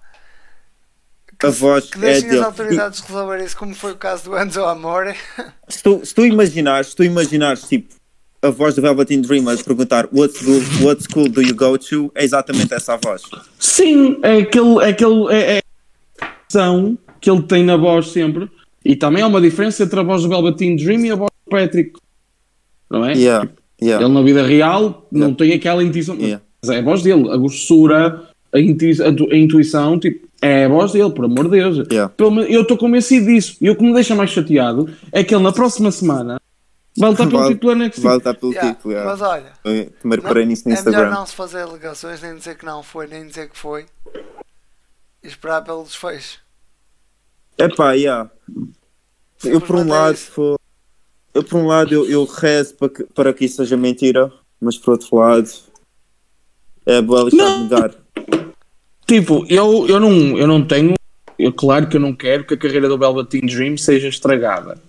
A 1.44 1.49
voz 1.49 1.90
que 1.90 1.98
é 1.98 2.02
deixem 2.02 2.30
dele. 2.30 2.40
as 2.40 2.45
autoridades 2.45 2.99
resolver 3.02 3.44
isso, 3.44 3.57
como 3.57 3.76
foi 3.76 3.91
o 3.91 3.98
caso 3.98 4.24
do 4.30 4.40
Enzo 4.40 4.64
Amore. 4.64 5.16
Se 5.68 5.84
tu, 5.84 5.99
se 6.06 6.16
tu 6.16 6.26
imaginares, 6.26 6.88
se 6.91 6.95
tu 6.95 7.03
imaginares, 7.03 7.64
tipo, 7.68 7.94
a 8.45 8.49
voz 8.49 8.76
do 8.76 8.81
Velvet 8.81 9.17
Dream 9.22 9.47
a 9.49 9.55
perguntar 9.57 10.07
what 10.13 10.38
school, 10.38 10.61
what 10.81 11.01
school 11.03 11.27
do 11.30 11.41
you 11.41 11.55
go 11.55 11.77
to, 11.77 12.11
é 12.15 12.23
exatamente 12.23 12.73
essa 12.73 12.93
a 12.93 12.97
voz. 12.97 13.22
Sim, 13.59 14.17
é 14.23 14.38
aquele. 14.38 14.80
É 14.84 14.89
aquele 14.89 15.34
é, 15.34 15.57
é 15.57 15.61
ação 16.49 16.97
que 17.19 17.30
ele 17.30 17.41
tem 17.43 17.63
na 17.63 17.76
voz 17.77 18.07
sempre. 18.09 18.49
E 18.84 18.95
também 18.95 19.23
há 19.23 19.27
uma 19.27 19.41
diferença 19.41 19.84
entre 19.84 19.99
a 19.99 20.03
voz 20.03 20.22
do 20.23 20.30
Velveteen 20.30 20.76
Dream 20.76 21.05
e 21.05 21.11
a 21.11 21.15
voz 21.15 21.31
do 21.45 21.49
Patrick. 21.49 21.93
Não 22.89 23.03
é? 23.03 23.13
Yeah, 23.13 23.49
yeah. 23.81 24.05
Ele 24.05 24.13
na 24.13 24.22
vida 24.22 24.43
real 24.45 25.07
não 25.11 25.22
Yeah. 25.30 25.38
tem 25.38 25.53
aquela 25.53 25.84
intuição. 25.84 26.15
Yeah. 26.15 26.41
Mas 26.61 26.69
é 26.69 26.80
a 26.80 26.81
voz 26.84 27.01
dele. 27.01 27.30
A 27.31 27.38
grossura, 27.38 28.23
a, 28.53 28.59
intui- 28.59 29.01
a 29.01 29.11
tu- 29.11 29.27
a 29.31 29.35
intuição, 29.35 29.99
tipo, 29.99 30.27
é 30.41 30.65
a 30.65 30.69
voz 30.69 30.91
dele, 30.91 31.09
por 31.09 31.26
amor 31.26 31.45
de 31.45 31.51
Deus. 31.51 31.88
Yeah. 31.91 32.09
Pelo 32.15 32.41
eu 32.43 32.61
estou 32.61 32.77
convencido 32.77 33.26
disso. 33.26 33.57
E 33.59 33.69
o 33.72 33.76
que 33.76 33.84
me 33.84 33.93
deixa 33.93 34.13
mais 34.13 34.30
chateado 34.30 34.88
é 35.11 35.23
que 35.23 35.34
ele 35.34 35.43
na 35.43 35.51
próxima 35.51 35.89
semana 35.91 36.39
vai 36.97 37.09
lutar 37.09 37.27
pelo 37.30 37.47
título 37.47 37.76
NXT. 37.76 38.01
Vai 38.01 38.13
lutar 38.15 38.35
pelo 38.35 38.51
Yeah, 38.53 38.73
título. 38.73 38.93
yeah. 38.93 39.11
Mas 39.11 39.22
olha, 39.22 39.53
Eu 39.63 39.91
reparei 40.09 40.45
nisso 40.45 40.67
no 40.67 40.73
é 40.73 40.77
melhor 40.77 40.89
Instagram. 40.91 41.09
não 41.11 41.26
se 41.26 41.35
fazer 41.35 41.61
alegações, 41.61 42.22
nem 42.22 42.35
dizer 42.35 42.57
que 42.57 42.65
não 42.65 42.81
foi, 42.84 43.07
nem 43.07 43.27
dizer 43.27 43.49
que 43.49 43.57
foi. 43.57 43.85
E 45.23 45.27
esperar 45.27 45.61
pelo 45.63 45.84
desfecho. 45.84 46.39
Epá, 47.57 47.93
yeah. 47.93 48.30
Eu 49.43 49.59
por 49.61 49.76
um 49.76 49.80
Simplesmente 49.80 49.89
é 49.89 49.93
lado, 49.93 50.13
isso. 50.15 50.31
for- 50.31 50.59
eu 51.34 51.43
por 51.43 51.57
um 51.57 51.67
lado 51.67 51.93
eu, 51.93 52.09
eu 52.09 52.23
rezo 52.26 52.76
para 52.76 52.89
que, 52.89 53.03
para 53.03 53.34
que 53.34 53.45
isso 53.45 53.57
seja 53.57 53.76
mentira, 53.76 54.31
mas 54.59 54.77
por 54.77 54.91
outro 54.91 55.17
lado 55.17 55.49
é 56.85 57.01
boa 57.01 57.22
Alexandre 57.22 57.45
Não. 57.45 57.63
negar. 57.63 57.95
Tipo, 59.05 59.45
eu, 59.49 59.85
eu, 59.88 59.99
não, 59.99 60.38
eu 60.38 60.47
não 60.47 60.65
tenho. 60.65 60.93
Eu, 61.38 61.51
claro 61.53 61.88
que 61.88 61.97
eu 61.97 62.01
não 62.01 62.15
quero 62.15 62.45
que 62.45 62.53
a 62.53 62.57
carreira 62.57 62.88
do 62.88 62.97
Velveteen 62.97 63.45
Dream 63.45 63.77
seja 63.77 64.07
estragada. 64.07 64.81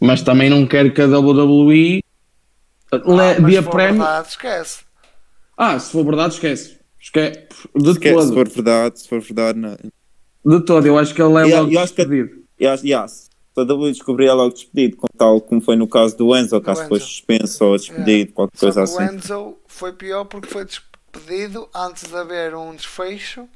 Mas 0.00 0.22
também 0.22 0.50
não 0.50 0.66
quero 0.66 0.92
que 0.92 1.00
a 1.00 1.06
WWE 1.06 2.02
Ah, 2.92 3.34
dê 3.40 3.56
a 3.58 3.62
for 3.62 3.70
prémio. 3.72 3.94
verdade, 4.02 4.28
esquece. 4.28 4.84
Ah, 5.56 5.78
se 5.78 5.92
for 5.92 6.04
verdade, 6.04 6.34
esquece. 6.34 6.78
Esquece. 7.00 7.40
De 7.74 7.92
Se, 7.94 8.00
quer- 8.00 8.10
se 8.20 8.26
todo. 8.28 8.34
for 8.34 8.48
verdade, 8.48 9.00
se 9.00 9.08
for 9.08 9.20
verdade, 9.20 9.58
não. 9.58 9.76
De 10.44 10.64
todo. 10.64 10.86
Eu 10.86 10.98
acho 10.98 11.14
que 11.14 11.22
ele 11.22 11.32
é 11.34 11.42
Yeah, 11.44 11.60
logo 11.60 11.72
eu 11.72 11.80
despedido. 11.82 12.44
E 12.58 12.66
acho- 12.66 12.84
yeah, 12.86 13.06
se 13.08 13.28
a 13.56 13.62
WWE 13.62 13.92
descobrir 13.92 14.26
é 14.26 14.32
logo 14.32 14.52
despedido, 14.54 14.96
como 14.96 15.08
tal 15.16 15.40
como 15.40 15.60
foi 15.60 15.76
no 15.76 15.86
caso 15.88 16.16
do 16.16 16.36
Enzo, 16.36 16.60
caso 16.60 16.80
Enzo. 16.80 16.88
foi 16.88 17.00
suspenso 17.00 17.64
ou 17.64 17.76
despedido, 17.76 18.32
qualquer 18.32 18.56
Só 18.58 18.66
coisa 18.66 18.84
que 18.84 18.90
o 18.90 19.06
assim. 19.06 19.16
Enzo 19.16 19.56
foi 19.66 19.92
pior 19.92 20.24
porque 20.24 20.48
foi 20.48 20.64
despedido 20.64 21.68
antes 21.74 22.04
de 22.08 22.16
haver 22.16 22.54
um 22.54 22.74
desfecho 22.74 23.48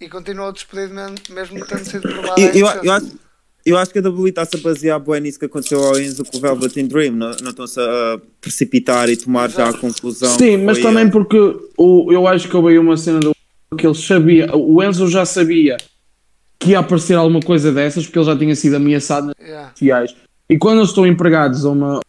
e 0.00 0.08
continuou 0.08 0.52
despedido 0.52 0.94
mesmo, 0.94 1.16
mesmo 1.30 1.64
tendo 1.66 1.84
sido 1.84 2.02
provado. 2.02 2.40
Eu, 2.40 2.66
eu, 2.84 2.92
acho, 2.92 3.18
eu 3.66 3.76
acho 3.78 3.90
que 3.92 3.98
a 3.98 4.02
WWE 4.02 4.28
está-se 4.28 4.56
a 4.56 4.60
basear 4.60 5.00
bem 5.00 5.20
nisso 5.20 5.38
que 5.38 5.46
aconteceu 5.46 5.82
ao 5.82 5.98
Enzo 5.98 6.24
com 6.24 6.36
o 6.36 6.40
Velvet 6.40 6.78
in 6.80 6.86
Dream, 6.86 7.12
não, 7.12 7.30
não 7.42 7.50
estão-se 7.50 7.80
a 7.80 8.18
precipitar 8.40 9.08
e 9.08 9.16
tomar 9.16 9.50
já 9.50 9.68
a 9.68 9.72
conclusão. 9.72 10.36
Sim, 10.38 10.58
mas 10.58 10.78
também 10.80 11.02
ele. 11.02 11.10
porque 11.10 11.36
o, 11.78 12.12
eu 12.12 12.26
acho 12.26 12.48
que 12.48 12.56
houve 12.56 12.70
aí 12.70 12.78
uma 12.78 12.96
cena 12.96 13.20
do 13.20 13.34
que 13.76 13.86
ele 13.86 13.94
sabia. 13.94 14.54
O 14.54 14.82
Enzo 14.82 15.08
já 15.08 15.24
sabia 15.24 15.76
que 16.58 16.70
ia 16.70 16.78
aparecer 16.78 17.14
alguma 17.14 17.40
coisa 17.40 17.72
dessas 17.72 18.04
porque 18.06 18.18
ele 18.18 18.26
já 18.26 18.36
tinha 18.36 18.54
sido 18.54 18.76
ameaçado 18.76 19.26
nas 19.28 19.36
Yeah. 19.40 19.70
sociais. 19.70 20.14
E 20.48 20.58
quando 20.58 20.78
eles 20.78 20.90
estão 20.90 21.06
empregados 21.06 21.64
a 21.64 21.70
uma, 21.70 22.00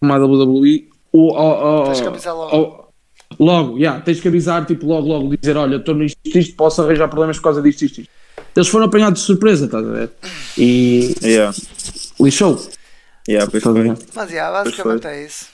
uma 0.00 0.16
WWE, 0.18 0.88
o, 1.12 1.32
o, 1.32 1.82
o, 1.82 1.84
Tens 1.84 2.00
que 2.00 2.06
avisar 2.08 2.34
logo. 2.34 2.56
o- 2.58 2.86
logo, 3.44 3.76
yeah, 3.78 4.00
tens 4.00 4.20
que 4.20 4.28
avisar, 4.28 4.64
tipo, 4.66 4.86
logo, 4.86 5.06
logo, 5.08 5.36
dizer: 5.36 5.56
Olha, 5.56 5.76
estou 5.76 5.94
nisto, 5.94 6.18
isto, 6.24 6.56
posso 6.56 6.80
arranjar 6.82 7.08
problemas 7.08 7.36
por 7.36 7.44
causa 7.44 7.60
disto, 7.62 7.84
isto, 7.84 8.00
isto. 8.00 8.10
Eles 8.56 8.68
foram 8.68 8.86
apanhados 8.86 9.20
de 9.20 9.26
surpresa, 9.26 9.66
estás 9.66 9.86
a 9.86 9.90
ver? 9.90 10.10
E 10.56 11.14
Yeah, 11.22 11.54
lixou. 12.20 12.58
yeah, 13.28 13.50
pois 13.50 13.62
foi. 13.62 13.94
Mas 14.14 14.30
yeah, 14.30 14.50
basicamente 14.64 15.06
é 15.06 15.24
isso. 15.26 15.46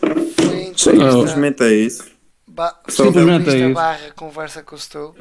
Foi 0.00 0.46
Sim, 0.46 0.68
entrevista, 0.68 0.76
Simplesmente 0.76 1.62
é 1.62 1.72
isso. 1.74 2.04
ba- 2.46 2.78
Simplesmente 2.88 3.50
é 3.50 3.58
isso. 3.64 3.74
barra 3.74 4.10
conversa 4.14 4.62
com 4.62 4.74
o 4.74 4.78
Stu. 4.78 5.14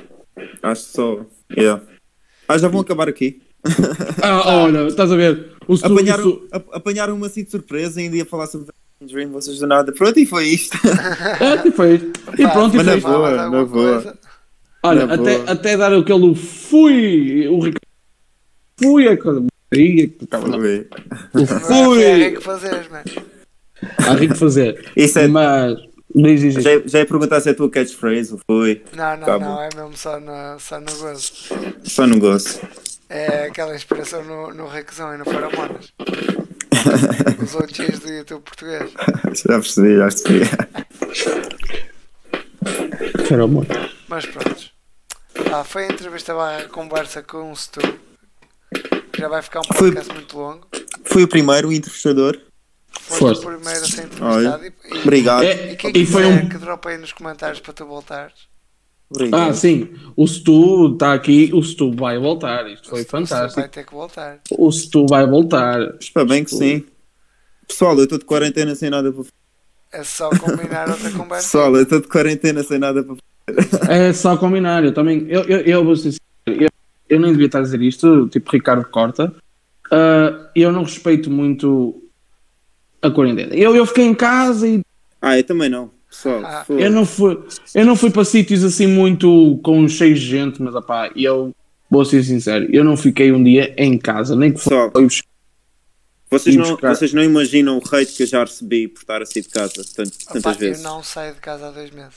Acho 0.61 0.81
que 0.85 0.91
só. 0.91 1.25
Yeah. 1.57 1.81
Ah, 2.47 2.57
já 2.57 2.67
vão 2.67 2.81
acabar 2.81 3.07
aqui. 3.07 3.41
Ah, 4.21 4.63
olha, 4.63 4.87
estás 4.87 5.11
a 5.11 5.15
ver? 5.15 5.51
O 5.67 5.75
Stu, 5.77 5.87
o 5.89 5.93
Apanharam, 5.93 6.23
Stu- 6.23 6.47
ap- 6.51 6.69
apanharam-me 6.75 7.25
assim 7.25 7.43
de 7.43 7.51
surpresa 7.51 8.01
e 8.01 8.05
ainda 8.05 8.17
ia 8.17 8.25
falar 8.25 8.47
sobre 8.47 8.67
Dream, 9.01 9.31
vocês 9.31 9.57
do 9.59 9.67
nada. 9.67 9.91
Pronto, 9.91 10.17
e 10.19 10.25
foi 10.25 10.45
isto. 10.47 10.77
É, 11.41 11.67
e 11.67 11.71
foi. 11.71 12.11
E 12.37 12.43
Pá, 12.43 12.51
pronto, 12.51 12.73
e 12.73 12.77
mas 12.77 12.85
foi. 12.85 12.95
na 12.95 13.01
fala 13.01 13.17
boa, 13.17 13.49
na 13.49 13.65
boa. 13.65 14.17
Olha, 14.83 15.05
Na 15.07 15.13
até, 15.15 15.37
boa. 15.37 15.51
até 15.51 15.77
dar 15.77 15.93
aquele 15.93 16.35
fui, 16.35 17.47
o 17.47 17.59
Ricardo 17.59 17.87
fui, 18.81 19.07
a 19.07 19.17
coisa. 19.17 19.45
Aí, 19.73 20.07
que. 20.09 20.27
Foi. 20.27 20.87
O 21.33 21.45
Foi 21.47 21.57
fui. 21.59 22.23
é 22.23 22.31
que 22.31 22.41
fazeres, 22.41 22.87
man. 22.89 23.03
Há 23.97 24.13
rico 24.13 24.35
fazer. 24.35 24.91
Isso 24.95 25.19
é, 25.19 25.27
Mas, 25.27 25.75
diz, 26.15 26.41
diz, 26.41 26.53
diz. 26.55 26.63
já, 26.63 26.71
já 26.85 26.99
ia 26.99 27.05
perguntar 27.05 27.41
se 27.41 27.49
é 27.49 27.51
a 27.51 27.55
tua 27.55 27.69
catchphrase, 27.69 28.33
ou 28.33 28.39
foi. 28.45 28.83
Não, 28.95 29.17
não, 29.17 29.25
Tá 29.25 29.39
não, 29.39 29.61
é 29.61 29.69
mesmo 29.75 29.97
só 29.97 30.19
no, 30.19 30.59
só 30.59 30.79
no 30.79 30.91
gozo. 30.97 31.31
Só 31.83 32.05
não 32.07 32.19
gosto. 32.19 32.65
É 33.09 33.45
aquela 33.47 33.75
inspiração 33.75 34.23
no, 34.23 34.53
no 34.53 34.67
Requesão 34.67 35.13
e 35.13 35.17
no 35.17 35.25
Feromonas. 35.25 35.93
Os 37.41 37.55
OGs 37.55 37.99
do 37.99 38.09
YouTube 38.09 38.41
português. 38.41 38.91
Já 39.45 39.59
percebi, 39.59 39.97
já 39.97 40.03
percebi. 40.05 40.49
Amor. 43.43 43.65
Mas 44.07 44.25
pronto. 44.25 44.72
Ah, 45.51 45.63
foi 45.63 45.85
a 45.85 45.91
entrevista 45.91 46.33
barra 46.33 46.63
conversa 46.69 47.21
com 47.23 47.51
o 47.51 47.55
Stu. 47.55 47.79
Já 49.17 49.27
vai 49.27 49.41
ficar 49.41 49.59
um 49.59 49.63
Foi- 49.75 49.89
podcast 49.91 50.13
muito 50.13 50.37
longo. 50.37 50.67
Foi 51.05 51.23
o 51.23 51.27
primeiro, 51.27 51.69
o 51.69 51.73
entrevistador. 51.73 52.39
Força. 52.99 53.41
o 53.41 53.45
primeiro 53.55 53.81
a 53.83 53.87
ser 53.87 54.05
entrevistado. 54.05 54.65
E, 54.65 54.73
e, 54.95 55.01
Obrigado. 55.01 55.43
É, 55.43 55.71
e 55.73 55.75
quem 55.75 55.91
E 55.95 56.05
foi 56.05 56.23
quiser 56.23 56.43
um- 56.43 56.49
que 56.49 56.57
dropa 56.57 56.89
aí 56.89 56.97
nos 56.97 57.11
comentários 57.11 57.59
para 57.59 57.73
tu 57.73 57.85
voltares. 57.85 58.33
Obrigado. 59.09 59.49
Ah, 59.49 59.53
sim. 59.53 59.93
O 60.15 60.25
Stu 60.27 60.93
está 60.93 61.13
aqui. 61.13 61.51
O 61.53 61.61
Stu 61.61 61.91
vai 61.95 62.17
voltar. 62.17 62.67
Isto 62.71 62.89
foi 62.89 63.01
o 63.01 63.03
Stu 63.03 63.11
vai 63.11 63.21
fantástico. 63.27 63.69
ter 63.69 63.85
que 63.85 63.93
voltar. 63.93 64.39
O 64.51 64.71
Stu 64.71 65.05
vai 65.07 65.27
voltar. 65.27 65.79
Espero 65.99 66.25
bem 66.27 66.43
que 66.43 66.51
sim. 66.51 66.85
Pessoal, 67.67 67.95
eu 67.97 68.03
estou 68.03 68.17
de 68.17 68.25
quarentena 68.25 68.73
sem 68.75 68.89
nada 68.89 69.11
para 69.11 69.23
É 69.91 70.03
só 70.03 70.29
combinar 70.29 70.89
outra 70.89 71.11
conversa. 71.11 71.43
Pessoal, 71.43 71.75
eu 71.75 71.83
estou 71.83 72.01
de 72.01 72.07
quarentena 72.07 72.63
sem 72.63 72.79
nada 72.79 73.03
para 73.03 73.15
É 73.89 74.13
só 74.13 74.37
combinar. 74.37 74.83
Eu 74.83 74.93
também. 74.93 75.25
Eu, 75.29 75.41
eu, 75.43 75.59
eu 75.61 75.83
vou 75.85 75.95
ser 75.95 76.11
sincero, 76.13 76.63
eu, 76.63 76.69
eu 77.09 77.19
nem 77.19 77.31
devia 77.31 77.47
estar 77.47 77.59
a 77.59 77.63
dizer 77.63 77.81
isto. 77.81 78.27
Tipo, 78.29 78.51
Ricardo 78.51 78.85
corta. 78.85 79.33
Ah, 79.91 80.49
eu 80.55 80.71
não 80.71 80.83
respeito 80.83 81.29
muito 81.29 82.01
a 83.01 83.11
quarentena. 83.11 83.53
Eu, 83.53 83.75
eu 83.75 83.85
fiquei 83.85 84.05
em 84.05 84.13
casa 84.15 84.67
e 84.67 84.81
Ah, 85.21 85.37
eu 85.37 85.43
também 85.43 85.69
não. 85.69 85.91
pessoal. 86.09 86.41
Ah. 86.45 86.65
Eu 86.69 86.89
não 86.89 87.05
fui, 87.05 87.37
eu 87.75 87.85
não 87.85 87.95
fui 87.95 88.09
para 88.09 88.23
sítios 88.23 88.63
assim 88.63 88.87
muito 88.87 89.59
com 89.63 89.87
cheios 89.87 90.19
de 90.21 90.25
gente, 90.27 90.61
mas 90.61 90.73
opá, 90.73 91.11
eu 91.15 91.51
vou 91.89 92.05
ser 92.05 92.23
sincero, 92.23 92.67
eu 92.71 92.83
não 92.83 92.95
fiquei 92.97 93.31
um 93.31 93.43
dia 93.43 93.73
em 93.77 93.97
casa, 93.99 94.35
nem 94.35 94.51
que 94.51 94.57
Pessoal, 94.57 94.89
foi 94.91 95.03
buscar. 95.03 95.27
vocês 96.31 96.55
não, 96.55 96.71
buscar. 96.71 96.95
vocês 96.95 97.13
não 97.13 97.23
imaginam 97.23 97.77
o 97.77 97.81
hate 97.95 98.13
que 98.13 98.23
eu 98.23 98.27
já 98.27 98.39
recebi 98.39 98.87
por 98.87 99.01
estar 99.01 99.21
assim 99.21 99.41
de 99.41 99.49
casa 99.49 99.83
tanto- 99.95 100.11
Opa, 100.23 100.33
tantas 100.33 100.53
eu 100.53 100.59
vezes. 100.59 100.83
não 100.83 101.03
saio 101.03 101.33
de 101.35 101.39
casa 101.39 101.67
há 101.67 101.71
dois 101.71 101.91
meses. 101.91 102.13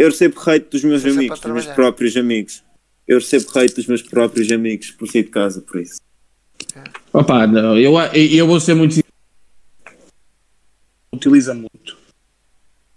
Eu 0.00 0.08
recebo 0.08 0.40
hate 0.46 0.66
dos 0.70 0.82
meus 0.82 1.02
sempre 1.02 1.18
amigos, 1.18 1.40
dos 1.40 1.52
meus 1.52 1.66
próprios 1.66 2.16
amigos. 2.16 2.62
Eu 3.06 3.18
recebo 3.18 3.46
hate 3.54 3.74
dos 3.74 3.86
meus 3.86 4.00
próprios 4.00 4.50
amigos 4.50 4.90
por 4.92 5.06
sair 5.06 5.24
de 5.24 5.28
casa, 5.28 5.60
por 5.60 5.78
isso. 5.78 6.00
Opá, 7.12 7.46
não, 7.46 7.76
eu, 7.78 7.92
eu 8.14 8.46
vou 8.46 8.58
ser 8.58 8.72
muito. 8.72 8.98
Utiliza 11.12 11.52
muito. 11.52 11.98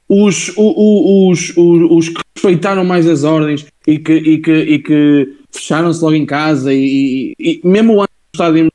Os, 0.08 0.48
o- 0.56 0.62
o- 0.62 1.30
os, 1.30 1.50
os, 1.58 1.92
os 1.92 2.10
que 2.10 2.22
respeitaram 2.38 2.86
mais 2.86 3.06
as 3.06 3.26
ordens 3.26 3.66
e 3.86 4.00
que, 4.00 4.14
e 4.14 4.38
que, 4.42 4.52
e 4.54 4.80
que 4.80 5.38
fecharam-se 5.52 6.02
logo 6.02 6.16
em 6.16 6.26
casa 6.26 6.74
e, 6.74 7.34
e, 7.38 7.60
e 7.62 7.68
mesmo 7.68 8.02
antes 8.02 8.14
do 8.32 8.36
estádio 8.36 8.72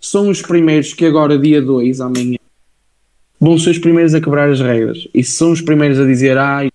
são 0.00 0.28
os 0.28 0.42
primeiros 0.42 0.92
que 0.92 1.04
agora, 1.06 1.38
dia 1.38 1.62
2, 1.62 2.00
amanhã, 2.00 2.38
vão 3.38 3.56
ser 3.58 3.70
os 3.70 3.78
primeiros 3.78 4.12
a 4.14 4.20
quebrar 4.20 4.50
as 4.50 4.60
regras. 4.60 5.06
E 5.14 5.22
são 5.22 5.52
os 5.52 5.60
primeiros 5.60 6.00
a 6.00 6.04
dizer, 6.04 6.36
ah, 6.36 6.68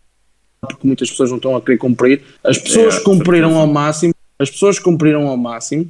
porque 0.67 0.87
muitas 0.87 1.09
pessoas 1.09 1.29
não 1.29 1.37
estão 1.37 1.55
a 1.55 1.61
querer 1.61 1.77
cumprir. 1.77 2.21
As 2.43 2.57
pessoas 2.57 2.95
É, 2.95 2.97
que 2.99 3.03
cumpriram 3.03 3.49
certeza. 3.49 3.59
ao 3.61 3.67
máximo, 3.73 4.13
as 4.39 4.49
pessoas 4.49 4.77
que 4.77 4.83
cumpriram 4.85 5.27
ao 5.27 5.37
máximo 5.37 5.89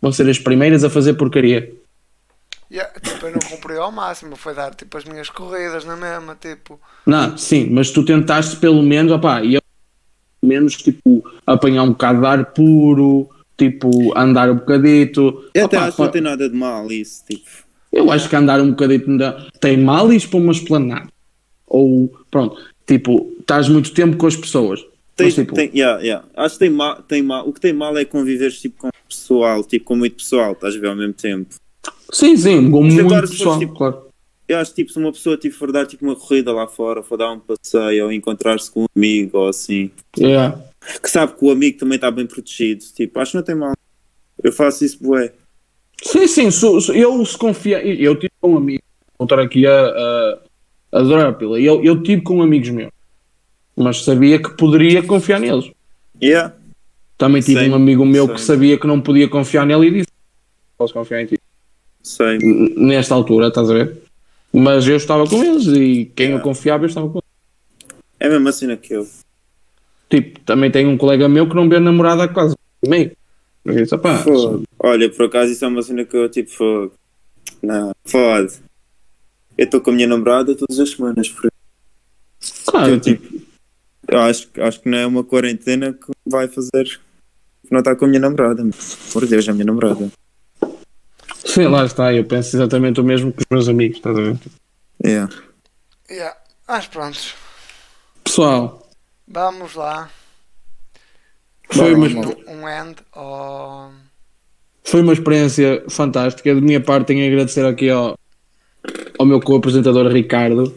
vão 0.00 0.12
ser 0.12 0.28
as 0.28 0.38
primeiras 0.38 0.82
a 0.84 0.90
fazer 0.90 1.14
porcaria. 1.14 1.72
Yeah, 2.72 2.88
tipo, 3.00 3.26
eu 3.26 3.32
não 3.32 3.40
cumpri 3.40 3.76
ao 3.76 3.90
máximo, 3.90 4.36
foi 4.36 4.54
dar 4.54 4.72
tipo 4.74 4.96
as 4.96 5.04
minhas 5.04 5.28
corridas 5.28 5.84
na 5.84 5.96
mesma, 5.96 6.36
tipo. 6.40 6.80
Não, 7.04 7.36
sim, 7.36 7.68
mas 7.68 7.90
tu 7.90 8.04
tentaste 8.04 8.56
pelo 8.56 8.80
menos, 8.82 9.10
opá, 9.10 9.42
e 9.42 9.54
eu, 9.54 9.62
pelo 10.40 10.48
menos, 10.52 10.76
tipo, 10.76 11.22
apanhar 11.44 11.82
um 11.82 11.88
bocado 11.90 12.20
de 12.20 12.26
ar 12.26 12.44
puro, 12.52 13.28
tipo, 13.58 14.16
andar 14.16 14.48
um 14.50 14.54
bocadito. 14.54 15.50
Eu 15.52 15.64
até 15.66 15.78
Opá, 15.78 15.86
acho 15.88 15.96
que 15.96 16.02
não 16.02 16.10
tem 16.10 16.22
nada 16.22 16.48
de 16.48 16.56
mal 16.56 16.90
isso, 16.92 17.24
tipo. 17.26 17.48
eu 17.92 18.08
acho 18.12 18.28
que 18.28 18.36
andar 18.36 18.60
um 18.60 18.70
bocadito 18.70 19.10
ainda 19.10 19.48
tem 19.60 19.76
mal 19.76 20.12
ir 20.12 20.24
para 20.28 20.38
uma 20.38 20.52
esplanada. 20.52 21.08
Ou, 21.66 22.08
pronto, 22.30 22.56
tipo, 22.90 23.32
estás 23.40 23.68
muito 23.68 23.92
tempo 23.92 24.16
com 24.16 24.26
as 24.26 24.34
pessoas. 24.36 24.80
Tem, 25.14 25.26
Mas, 25.26 25.34
tipo, 25.34 25.54
tem, 25.54 25.70
yeah, 25.74 26.00
yeah. 26.02 26.24
Acho 26.36 26.54
que 26.54 26.60
tem 26.60 26.70
mal, 26.70 27.02
tem 27.02 27.22
mal. 27.22 27.48
O 27.48 27.52
que 27.52 27.60
tem 27.60 27.72
mal 27.72 27.96
é 27.96 28.04
conviveres 28.04 28.60
tipo, 28.60 28.78
com 28.78 28.90
pessoal, 29.08 29.62
tipo, 29.62 29.84
com 29.84 29.96
muito 29.96 30.16
pessoal, 30.16 30.52
estás 30.52 30.74
a 30.74 30.78
ver 30.78 30.88
ao 30.88 30.96
mesmo 30.96 31.12
tempo. 31.12 31.54
Sim, 32.12 32.36
sim, 32.36 32.70
com 32.70 32.82
Mas 32.82 32.94
muito 32.94 33.06
agora 33.06 33.28
pessoal, 33.28 33.54
fosse, 33.54 33.66
tipo, 33.66 33.76
claro. 33.78 34.06
Eu 34.48 34.58
acho 34.58 34.70
que 34.74 34.82
tipo, 34.82 34.92
se 34.92 34.98
uma 34.98 35.12
pessoa 35.12 35.36
tipo, 35.36 35.54
for 35.54 35.70
dar 35.70 35.86
tipo, 35.86 36.04
uma 36.04 36.16
corrida 36.16 36.52
lá 36.52 36.66
fora, 36.66 37.02
for 37.04 37.16
dar 37.16 37.30
um 37.32 37.38
passeio 37.38 38.06
ou 38.06 38.12
encontrar-se 38.12 38.68
com 38.70 38.82
um 38.82 38.86
amigo 38.96 39.38
ou 39.38 39.48
assim, 39.48 39.90
Yeah. 40.18 40.58
que 41.00 41.08
sabe 41.08 41.34
que 41.34 41.44
o 41.44 41.50
amigo 41.52 41.78
também 41.78 41.94
está 41.96 42.10
bem 42.10 42.26
protegido, 42.26 42.84
tipo, 42.96 43.20
acho 43.20 43.30
que 43.32 43.36
não 43.36 43.44
tem 43.44 43.54
mal. 43.54 43.74
Eu 44.42 44.50
faço 44.52 44.84
isso, 44.84 44.98
bué. 45.00 45.32
Sim, 46.02 46.26
sim, 46.26 46.50
se- 46.50 46.80
se- 46.80 46.98
eu 46.98 47.24
se 47.24 47.36
confia, 47.38 47.80
eu 47.84 48.16
tive 48.16 48.32
com 48.40 48.54
um 48.54 48.56
amigo, 48.56 48.82
vou 49.18 49.26
estar 49.26 49.38
aqui 49.38 49.66
a, 49.66 49.70
a 49.86 50.38
adorar 50.92 51.26
a 51.28 51.32
pila, 51.32 51.58
eu, 51.60 51.82
eu 51.84 52.02
tive 52.02 52.22
com 52.22 52.42
amigos 52.42 52.68
meus, 52.70 52.90
mas 53.76 54.02
sabia 54.04 54.40
que 54.42 54.50
poderia 54.56 55.02
confiar 55.02 55.38
neles. 55.40 55.70
Yeah. 56.22 56.54
Também 57.16 57.42
tive 57.42 57.60
Sei, 57.60 57.70
um 57.70 57.74
amigo 57.74 58.04
meu 58.04 58.26
que 58.28 58.38
sei. 58.38 58.46
sabia 58.54 58.78
que 58.78 58.86
não 58.86 59.00
podia 59.00 59.28
confiar 59.28 59.66
nele 59.66 59.86
e 59.86 59.90
disse: 59.90 60.08
Posso 60.78 60.92
confiar 60.94 61.22
em 61.22 61.26
ti. 61.26 61.38
Sei. 62.02 62.36
N- 62.38 62.74
Nesta 62.76 63.14
altura, 63.14 63.48
estás 63.48 63.70
a 63.70 63.74
ver? 63.74 64.02
Mas 64.52 64.86
eu 64.88 64.96
estava 64.96 65.26
com 65.28 65.44
eles 65.44 65.66
e 65.66 66.10
quem 66.16 66.26
eu 66.26 66.30
Yeah. 66.32 66.42
confiava 66.44 66.84
eu 66.84 66.88
estava 66.88 67.08
com 67.08 67.18
eles. 67.18 67.94
É 68.18 68.26
a 68.26 68.30
mesma 68.30 68.52
cena 68.52 68.76
que 68.76 68.94
eu. 68.94 69.06
Tipo, 70.08 70.40
também 70.40 70.70
tenho 70.70 70.88
um 70.90 70.96
colega 70.96 71.28
meu 71.28 71.48
que 71.48 71.54
não 71.54 71.68
vê 71.68 71.78
namorada 71.78 72.24
há 72.24 72.28
quase 72.28 72.56
meio. 72.86 73.12
Eu 73.64 73.74
disse. 73.74 73.94
Olha, 74.78 75.10
por 75.10 75.26
acaso 75.26 75.52
isso 75.52 75.64
é 75.64 75.68
uma 75.68 75.82
cena 75.82 76.04
que 76.04 76.16
eu 76.16 76.28
tipo. 76.28 76.90
Não, 77.62 77.92
fode. 78.06 78.54
Eu 79.60 79.66
estou 79.66 79.78
com 79.82 79.90
a 79.90 79.92
minha 79.92 80.06
namorada 80.06 80.56
todas 80.56 80.80
as 80.80 80.88
semanas, 80.88 81.28
por 81.28 81.50
eu, 82.88 82.98
tipo, 82.98 83.42
eu 84.08 84.18
acho, 84.20 84.48
acho 84.58 84.80
que 84.80 84.88
não 84.88 84.96
é 84.96 85.06
uma 85.06 85.22
quarentena 85.22 85.92
que 85.92 86.10
vai 86.26 86.48
fazer 86.48 86.84
que 86.86 87.70
não 87.70 87.80
está 87.80 87.94
com 87.94 88.06
a 88.06 88.08
minha 88.08 88.20
namorada. 88.20 88.64
mas, 88.64 88.96
Por 89.12 89.26
Deus, 89.26 89.46
é 89.46 89.50
a 89.50 89.52
minha 89.52 89.66
namorada. 89.66 90.10
sei 91.44 91.68
lá 91.68 91.84
está, 91.84 92.10
eu 92.14 92.24
penso 92.24 92.56
exatamente 92.56 93.02
o 93.02 93.04
mesmo 93.04 93.32
que 93.32 93.40
os 93.40 93.46
meus 93.50 93.68
amigos, 93.68 93.98
estás 93.98 94.16
a 94.16 94.22
ver? 94.22 94.38
Yeah. 95.04 95.30
Yeah. 96.10 96.36
Mas 96.66 96.86
pronto, 96.86 97.18
Pessoal, 98.24 98.88
vamos 99.28 99.74
lá. 99.74 100.08
foi 101.70 101.92
uma. 101.92 102.06
Um 102.06 102.66
end 102.66 102.96
ao. 103.12 103.92
foi 104.84 105.02
uma 105.02 105.12
experiência 105.12 105.84
fantástica. 105.90 106.54
Da 106.54 106.60
minha 106.62 106.80
parte, 106.80 107.08
tenho 107.08 107.24
a 107.24 107.28
agradecer 107.28 107.66
aqui 107.66 107.90
ao, 107.90 108.16
ao 109.18 109.26
meu 109.26 109.40
co-apresentador 109.40 110.06
Ricardo 110.12 110.72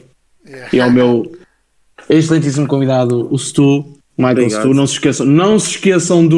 Yeah. 0.46 0.70
e 0.74 0.80
ao 0.82 0.92
meu 0.92 1.38
excelentíssimo 2.10 2.68
convidado, 2.68 3.34
o 3.34 3.38
Stu, 3.40 3.86
Michael 4.18 4.32
Obrigado. 4.40 4.62
Stu. 4.62 4.74
Não 4.74 4.86
se 4.88 4.94
esqueçam, 4.94 5.26
não 5.26 5.58
se 5.60 5.70
esqueçam 5.72 6.28
do 6.28 6.38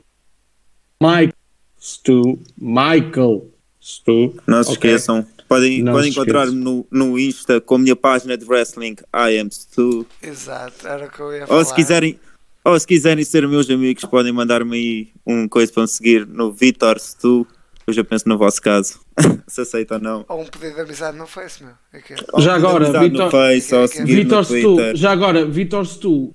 Michael 1.01 1.33
Stu, 1.79 2.39
Michael 2.57 3.47
Stu. 3.81 4.35
Não 4.47 4.63
se 4.63 4.71
Ok. 4.71 4.91
esqueçam. 4.91 5.25
Podem, 5.47 5.83
Não 5.83 5.93
podem 5.93 6.09
encontrar-me 6.11 6.55
no, 6.55 6.85
no 6.89 7.19
Insta 7.19 7.61
com 7.61 7.75
a 7.75 7.79
minha 7.79 7.95
página 7.95 8.35
de 8.37 8.45
wrestling 8.45 8.95
I 9.13 9.37
am 9.39 9.49
Stu. 9.51 10.05
Exato, 10.21 10.87
era 10.87 11.05
o 11.05 11.09
que 11.11 11.19
eu 11.19 11.33
ia 11.33 11.45
falar. 11.47 11.59
Ou 11.59 11.65
se 11.65 11.73
quiserem, 11.75 12.19
ou 12.63 12.79
se 12.79 12.87
quiserem 12.87 13.23
ser 13.23 13.47
meus 13.47 13.69
amigos, 13.69 14.05
podem 14.05 14.31
mandar-me 14.31 14.75
aí 14.75 15.07
um 15.25 15.47
coisa 15.47 15.71
para 15.71 15.83
me 15.83 15.87
seguir 15.87 16.25
no 16.27 16.51
Vitor 16.51 16.99
Stu. 16.99 17.45
Eu 17.87 17.93
já 17.93 18.03
penso 18.03 18.27
no 18.27 18.37
vosso 18.37 18.61
caso. 18.61 18.99
se 19.47 19.61
aceita 19.61 19.95
ou 19.95 19.99
não. 20.01 20.25
Ou 20.27 20.41
um 20.41 20.45
pedido 20.45 20.75
de 20.75 20.81
amizade 20.81 21.17
no 21.17 21.27
Face, 21.27 21.63
meu. 21.63 21.73
Aqui. 21.93 22.15
Ou 22.33 22.41
Já 22.41 22.55
agora, 22.55 22.99
Vitor- 22.99 23.29
Face, 23.31 23.75
ou 23.75 23.83
Aqui- 23.83 23.97
seguir 23.97 24.15
Vitor 24.15 24.43
Stu, 24.43 24.53
Twitter. 24.75 24.95
já 24.95 25.11
agora, 25.11 25.45
Vitor 25.45 25.85
Stu, 25.85 26.31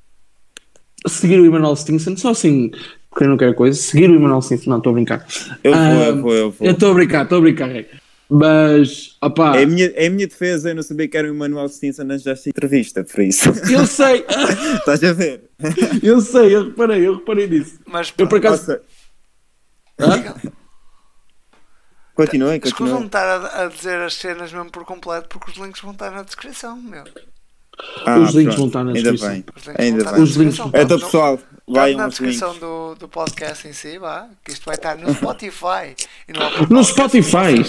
seguir 1.08 1.40
o 1.40 1.44
Emanuel 1.46 1.74
Stinson, 1.76 2.16
só 2.16 2.30
assim, 2.30 2.70
quem 3.18 3.26
não 3.26 3.36
quer 3.36 3.54
coisa, 3.54 3.76
seguir 3.80 4.08
o 4.10 4.14
Emanuel 4.14 4.42
Stinson, 4.42 4.70
não, 4.70 4.78
estou 4.78 4.90
a 4.90 4.94
brincar. 4.94 5.26
Eu 5.64 5.72
vou, 5.72 5.80
Ah, 5.80 5.92
eu 6.06 6.22
vou, 6.22 6.34
eu 6.34 6.50
vou. 6.52 6.66
Eu 6.68 6.72
estou 6.72 6.90
a 6.92 6.94
brincar, 6.94 7.24
estou 7.24 7.38
a 7.38 7.40
brincar, 7.40 7.66
Rei. 7.68 7.86
Mas, 8.32 9.16
opá, 9.20 9.56
É 9.56 9.64
a, 9.64 9.66
minha, 9.66 9.86
é 9.96 10.06
a 10.06 10.10
minha 10.10 10.28
defesa, 10.28 10.70
eu 10.70 10.76
não 10.76 10.84
sabia 10.84 11.08
que 11.08 11.16
era 11.16 11.26
o 11.26 11.34
Emmanuel 11.34 11.68
Stinson 11.68 12.02
antes 12.02 12.22
desta 12.22 12.48
entrevista, 12.48 13.02
por 13.02 13.20
isso. 13.24 13.48
eu 13.68 13.84
sei, 13.88 14.24
Estás 14.78 15.02
a 15.02 15.12
ver? 15.12 15.50
eu 16.00 16.20
sei, 16.20 16.54
eu 16.54 16.66
reparei, 16.66 17.04
eu 17.08 17.16
reparei 17.16 17.48
nisso. 17.48 17.80
Mas 17.88 18.14
Eu 18.16 18.28
por 18.28 18.38
acaso. 18.38 18.78
Nossa, 19.98 20.14
Hã? 20.16 20.50
Continuem, 22.26 22.60
escusam 22.64 23.02
de 23.02 23.04
continuem. 23.04 23.06
estar 23.06 23.60
a, 23.60 23.64
a 23.64 23.68
dizer 23.68 24.00
as 24.00 24.14
cenas 24.14 24.52
mesmo 24.52 24.70
por 24.70 24.84
completo 24.84 25.28
porque 25.28 25.50
os 25.50 25.56
links 25.56 25.80
vão 25.80 25.92
estar 25.92 26.10
na 26.10 26.22
descrição, 26.22 26.76
meu. 26.76 27.04
Ah, 28.04 28.18
Os 28.18 28.34
links 28.34 28.54
pronto. 28.54 28.56
vão 28.58 28.66
estar 28.66 28.84
na 28.84 28.90
Ainda 28.92 29.12
descrição. 29.12 29.28
bem. 29.30 29.44
Os 29.56 29.66
links 29.66 29.80
Ainda 29.80 30.04
vão 30.04 30.04
estar 30.04 30.10
bem. 30.12 30.20
na 30.20 30.24
descrição. 30.26 30.70
vão 30.70 30.80
Então, 30.82 30.98
pessoal, 31.00 31.38
vai 31.66 31.94
na 31.94 32.08
descrição 32.08 32.58
do, 32.58 32.94
do 32.96 33.08
podcast 33.08 33.66
em 33.68 33.72
si, 33.72 33.98
vá, 33.98 34.28
que 34.44 34.52
isto 34.52 34.64
vai 34.66 34.74
estar 34.74 34.96
no 34.98 35.14
Spotify 35.14 35.96
e 36.28 36.32
no 36.32 36.66
No 36.76 36.84
Spotify? 36.84 37.64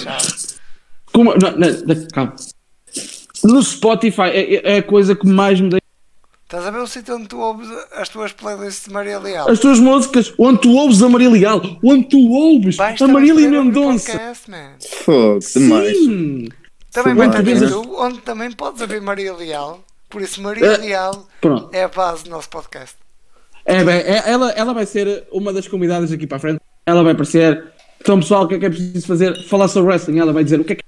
Como, 1.14 1.34
não, 1.36 1.52
não, 1.58 2.08
calma. 2.14 2.36
No 3.44 3.62
Spotify 3.64 4.22
é, 4.34 4.56
é- 4.56 4.74
é 4.76 4.78
a 4.80 4.84
coisa 4.84 5.16
que 5.16 5.26
mais 5.28 5.60
me 5.62 5.70
deixa. 5.70 5.81
Estás 6.52 6.68
a 6.68 6.72
ver 6.72 6.80
o 6.80 6.86
sítio 6.88 7.16
onde 7.16 7.30
tu 7.30 7.40
ouves 7.40 7.70
as 7.94 8.10
tuas 8.10 8.34
playlists 8.34 8.84
de 8.88 8.92
Maria 8.92 9.18
Leal? 9.20 9.50
As 9.50 9.58
tuas 9.58 9.80
músicas, 9.80 10.34
onde 10.38 10.60
tu 10.60 10.76
ouves 10.76 11.02
a 11.02 11.08
Maria 11.08 11.30
Leal, 11.30 11.62
onde 11.82 12.10
tu 12.10 12.18
ouves 12.30 12.76
Basta 12.76 13.06
a 13.06 13.08
Marília 13.08 13.50
Mendonça. 13.50 14.12
podcast, 14.12 14.52
man. 14.52 14.72
Fogo, 15.06 15.40
demais. 15.40 15.98
Sim. 15.98 16.50
Também 16.92 17.16
vai 17.16 17.28
as- 17.30 17.62
YouTube, 17.62 17.92
onde 17.96 18.18
também 18.18 18.52
podes 18.52 18.82
ouvir 18.82 19.00
Maria 19.00 19.34
Leal. 19.34 19.82
Por 20.10 20.22
isso, 20.22 20.42
Maria 20.42 20.66
É. 20.66 20.76
Leal 20.78 21.26
Pronto. 21.40 21.70
é 21.72 21.86
a 21.86 21.88
base 21.88 22.26
do 22.26 22.32
nosso 22.32 22.50
podcast. 22.50 22.98
É, 23.64 23.82
bem, 23.86 24.00
é- 24.02 24.30
ela, 24.30 24.50
ela 24.52 24.74
vai 24.74 24.86
ser 24.86 25.24
uma 25.32 25.54
das 25.54 25.70
convidadas 25.70 26.12
aqui 26.12 26.28
para 26.28 26.36
a 26.36 26.40
frente. 26.42 26.60
Ela 26.86 27.02
vai 27.02 27.14
aparecer. 27.14 27.64
Então, 28.02 28.20
pessoal, 28.20 28.44
o 28.44 28.48
que 28.50 28.56
é 28.56 28.60
que 28.60 28.66
é 28.66 28.70
preciso 28.70 29.08
fazer? 29.08 29.42
Falar 29.48 29.70
sobre 29.70 29.90
wrestling. 29.94 30.20
Ela 30.20 30.34
vai 30.34 30.44
dizer 30.44 30.60
o 30.60 30.66
que 30.66 30.74
é 30.74 30.76
que. 30.76 30.84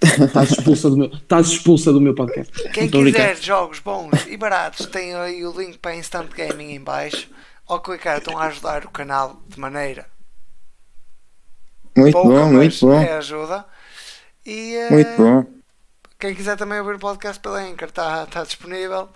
Estás 0.00 0.50
expulsa 0.52 0.90
do 0.90 0.96
meu, 0.96 1.06
estás 1.08 1.46
expulsa 1.48 1.92
do 1.92 2.00
meu 2.00 2.14
podcast. 2.14 2.52
Quem 2.70 2.88
quiser 2.88 3.36
jogos 3.36 3.80
bons 3.80 4.26
e 4.28 4.36
baratos, 4.36 4.86
tem 4.86 5.14
aí 5.14 5.44
o 5.44 5.52
link 5.58 5.78
para 5.78 5.96
Instant 5.96 6.30
Gaming 6.34 6.72
em 6.72 6.80
baixo. 6.80 7.28
Ao 7.66 7.80
clicar, 7.80 8.18
estão 8.18 8.38
a 8.38 8.46
ajudar 8.46 8.84
o 8.86 8.90
canal 8.90 9.42
de 9.46 9.60
maneira 9.60 10.06
Muito 11.96 12.12
pouca, 12.12 12.28
bom, 12.28 12.44
mas 12.52 12.52
muito 12.52 12.86
bom. 12.86 13.00
é 13.00 13.12
ajuda. 13.12 13.66
E 14.46 14.74
eh, 14.74 14.90
Muito 14.90 15.16
bom. 15.18 15.46
quem 16.18 16.34
quiser 16.34 16.56
também 16.56 16.80
ouvir 16.80 16.94
o 16.94 16.98
podcast 16.98 17.38
pela 17.42 17.60
Anchor, 17.60 17.88
está 17.88 18.24
tá 18.24 18.42
disponível. 18.44 19.10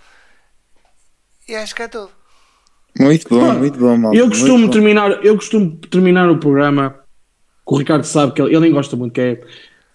E 1.47 1.55
acho 1.55 1.73
que 1.73 1.81
é 1.81 1.87
tudo. 1.87 2.11
Muito 2.99 3.27
bom, 3.27 3.53
muito 3.53 3.79
bom, 3.79 3.97
mal. 3.97 4.13
Eu 4.13 4.29
costumo 4.29 4.69
terminar, 4.69 5.25
eu 5.25 5.35
costumo 5.35 5.75
terminar 5.77 6.29
o 6.29 6.37
programa 6.37 6.99
com 7.65 7.75
o 7.75 7.77
Ricardo 7.79 8.03
sabe 8.03 8.33
que 8.33 8.41
ele, 8.41 8.51
ele 8.51 8.59
nem 8.59 8.71
gosta 8.71 8.95
muito, 8.95 9.13
que 9.13 9.21
é 9.21 9.41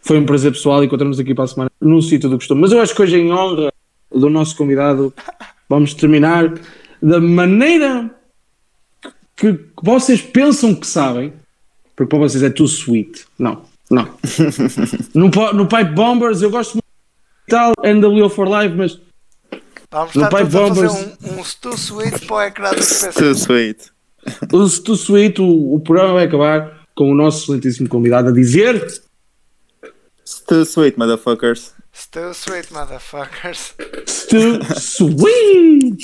foi 0.01 0.19
um 0.19 0.27
prazer 0.27 0.53
pessoal 0.53 0.83
encontramos 0.83 1.19
aqui 1.19 1.35
para 1.35 1.45
a 1.45 1.49
semana 1.49 1.71
num 1.81 2.01
sítio 2.01 2.29
do 2.29 2.37
costume. 2.37 2.61
Mas 2.61 2.73
eu 2.73 2.81
acho 2.81 2.95
que 2.95 3.03
hoje 3.03 3.17
em 3.17 3.33
honra 3.33 3.73
do 4.11 4.31
nosso 4.31 4.57
convidado, 4.57 5.13
vamos 5.69 5.95
terminar 5.95 6.55
da 7.03 7.21
maneira 7.21 8.11
que, 9.37 9.53
que 9.53 9.63
vocês 9.83 10.21
pensam 10.21 10.75
que 10.75 10.87
sabem, 10.87 11.33
porque 11.95 12.09
para 12.09 12.19
vocês 12.19 12.43
é 12.43 12.51
too 12.51 12.67
sweet. 12.67 13.25
Não, 13.39 13.63
não. 13.91 14.05
no, 15.15 15.29
no 15.53 15.67
Pipe 15.67 15.93
Bombers 15.93 16.43
eu 16.43 16.51
gosto 16.51 16.75
muito 16.75 16.85
de 17.47 17.55
tal, 17.55 17.73
NWO 17.83 18.29
for 18.29 18.47
Life, 18.49 18.75
mas 18.75 18.99
Vamos 19.91 20.15
No 20.15 20.25
estar 20.25 20.37
Pipe 20.37 20.43
a 20.43 20.51
fazer 20.51 20.87
Bombers- 20.87 21.17
um, 21.23 21.41
um 21.41 21.45
stu 21.45 21.71
sweet 21.71 22.27
para 22.27 22.37
o 22.37 22.43
ecrã 22.43 22.71
do 22.71 22.77
PC. 22.77 23.13
Too 23.13 23.31
sweet. 23.33 23.91
o 24.53 24.69
too 24.83 24.95
sweet, 24.95 25.41
o, 25.41 25.75
o 25.75 25.81
programa 25.81 26.15
vai 26.15 26.27
acabar 26.27 26.79
com 26.95 27.11
o 27.11 27.15
nosso 27.15 27.45
excelentíssimo 27.45 27.89
convidado 27.89 28.29
a 28.29 28.33
dizer 28.33 28.87
Too 30.47 30.65
sweet, 30.65 30.97
motherfuckers. 30.97 31.73
Stu 31.93 32.35
sweet, 32.35 32.67
motherfuckers. 32.67 33.75
too 34.29 34.63
sweet. 34.75 36.03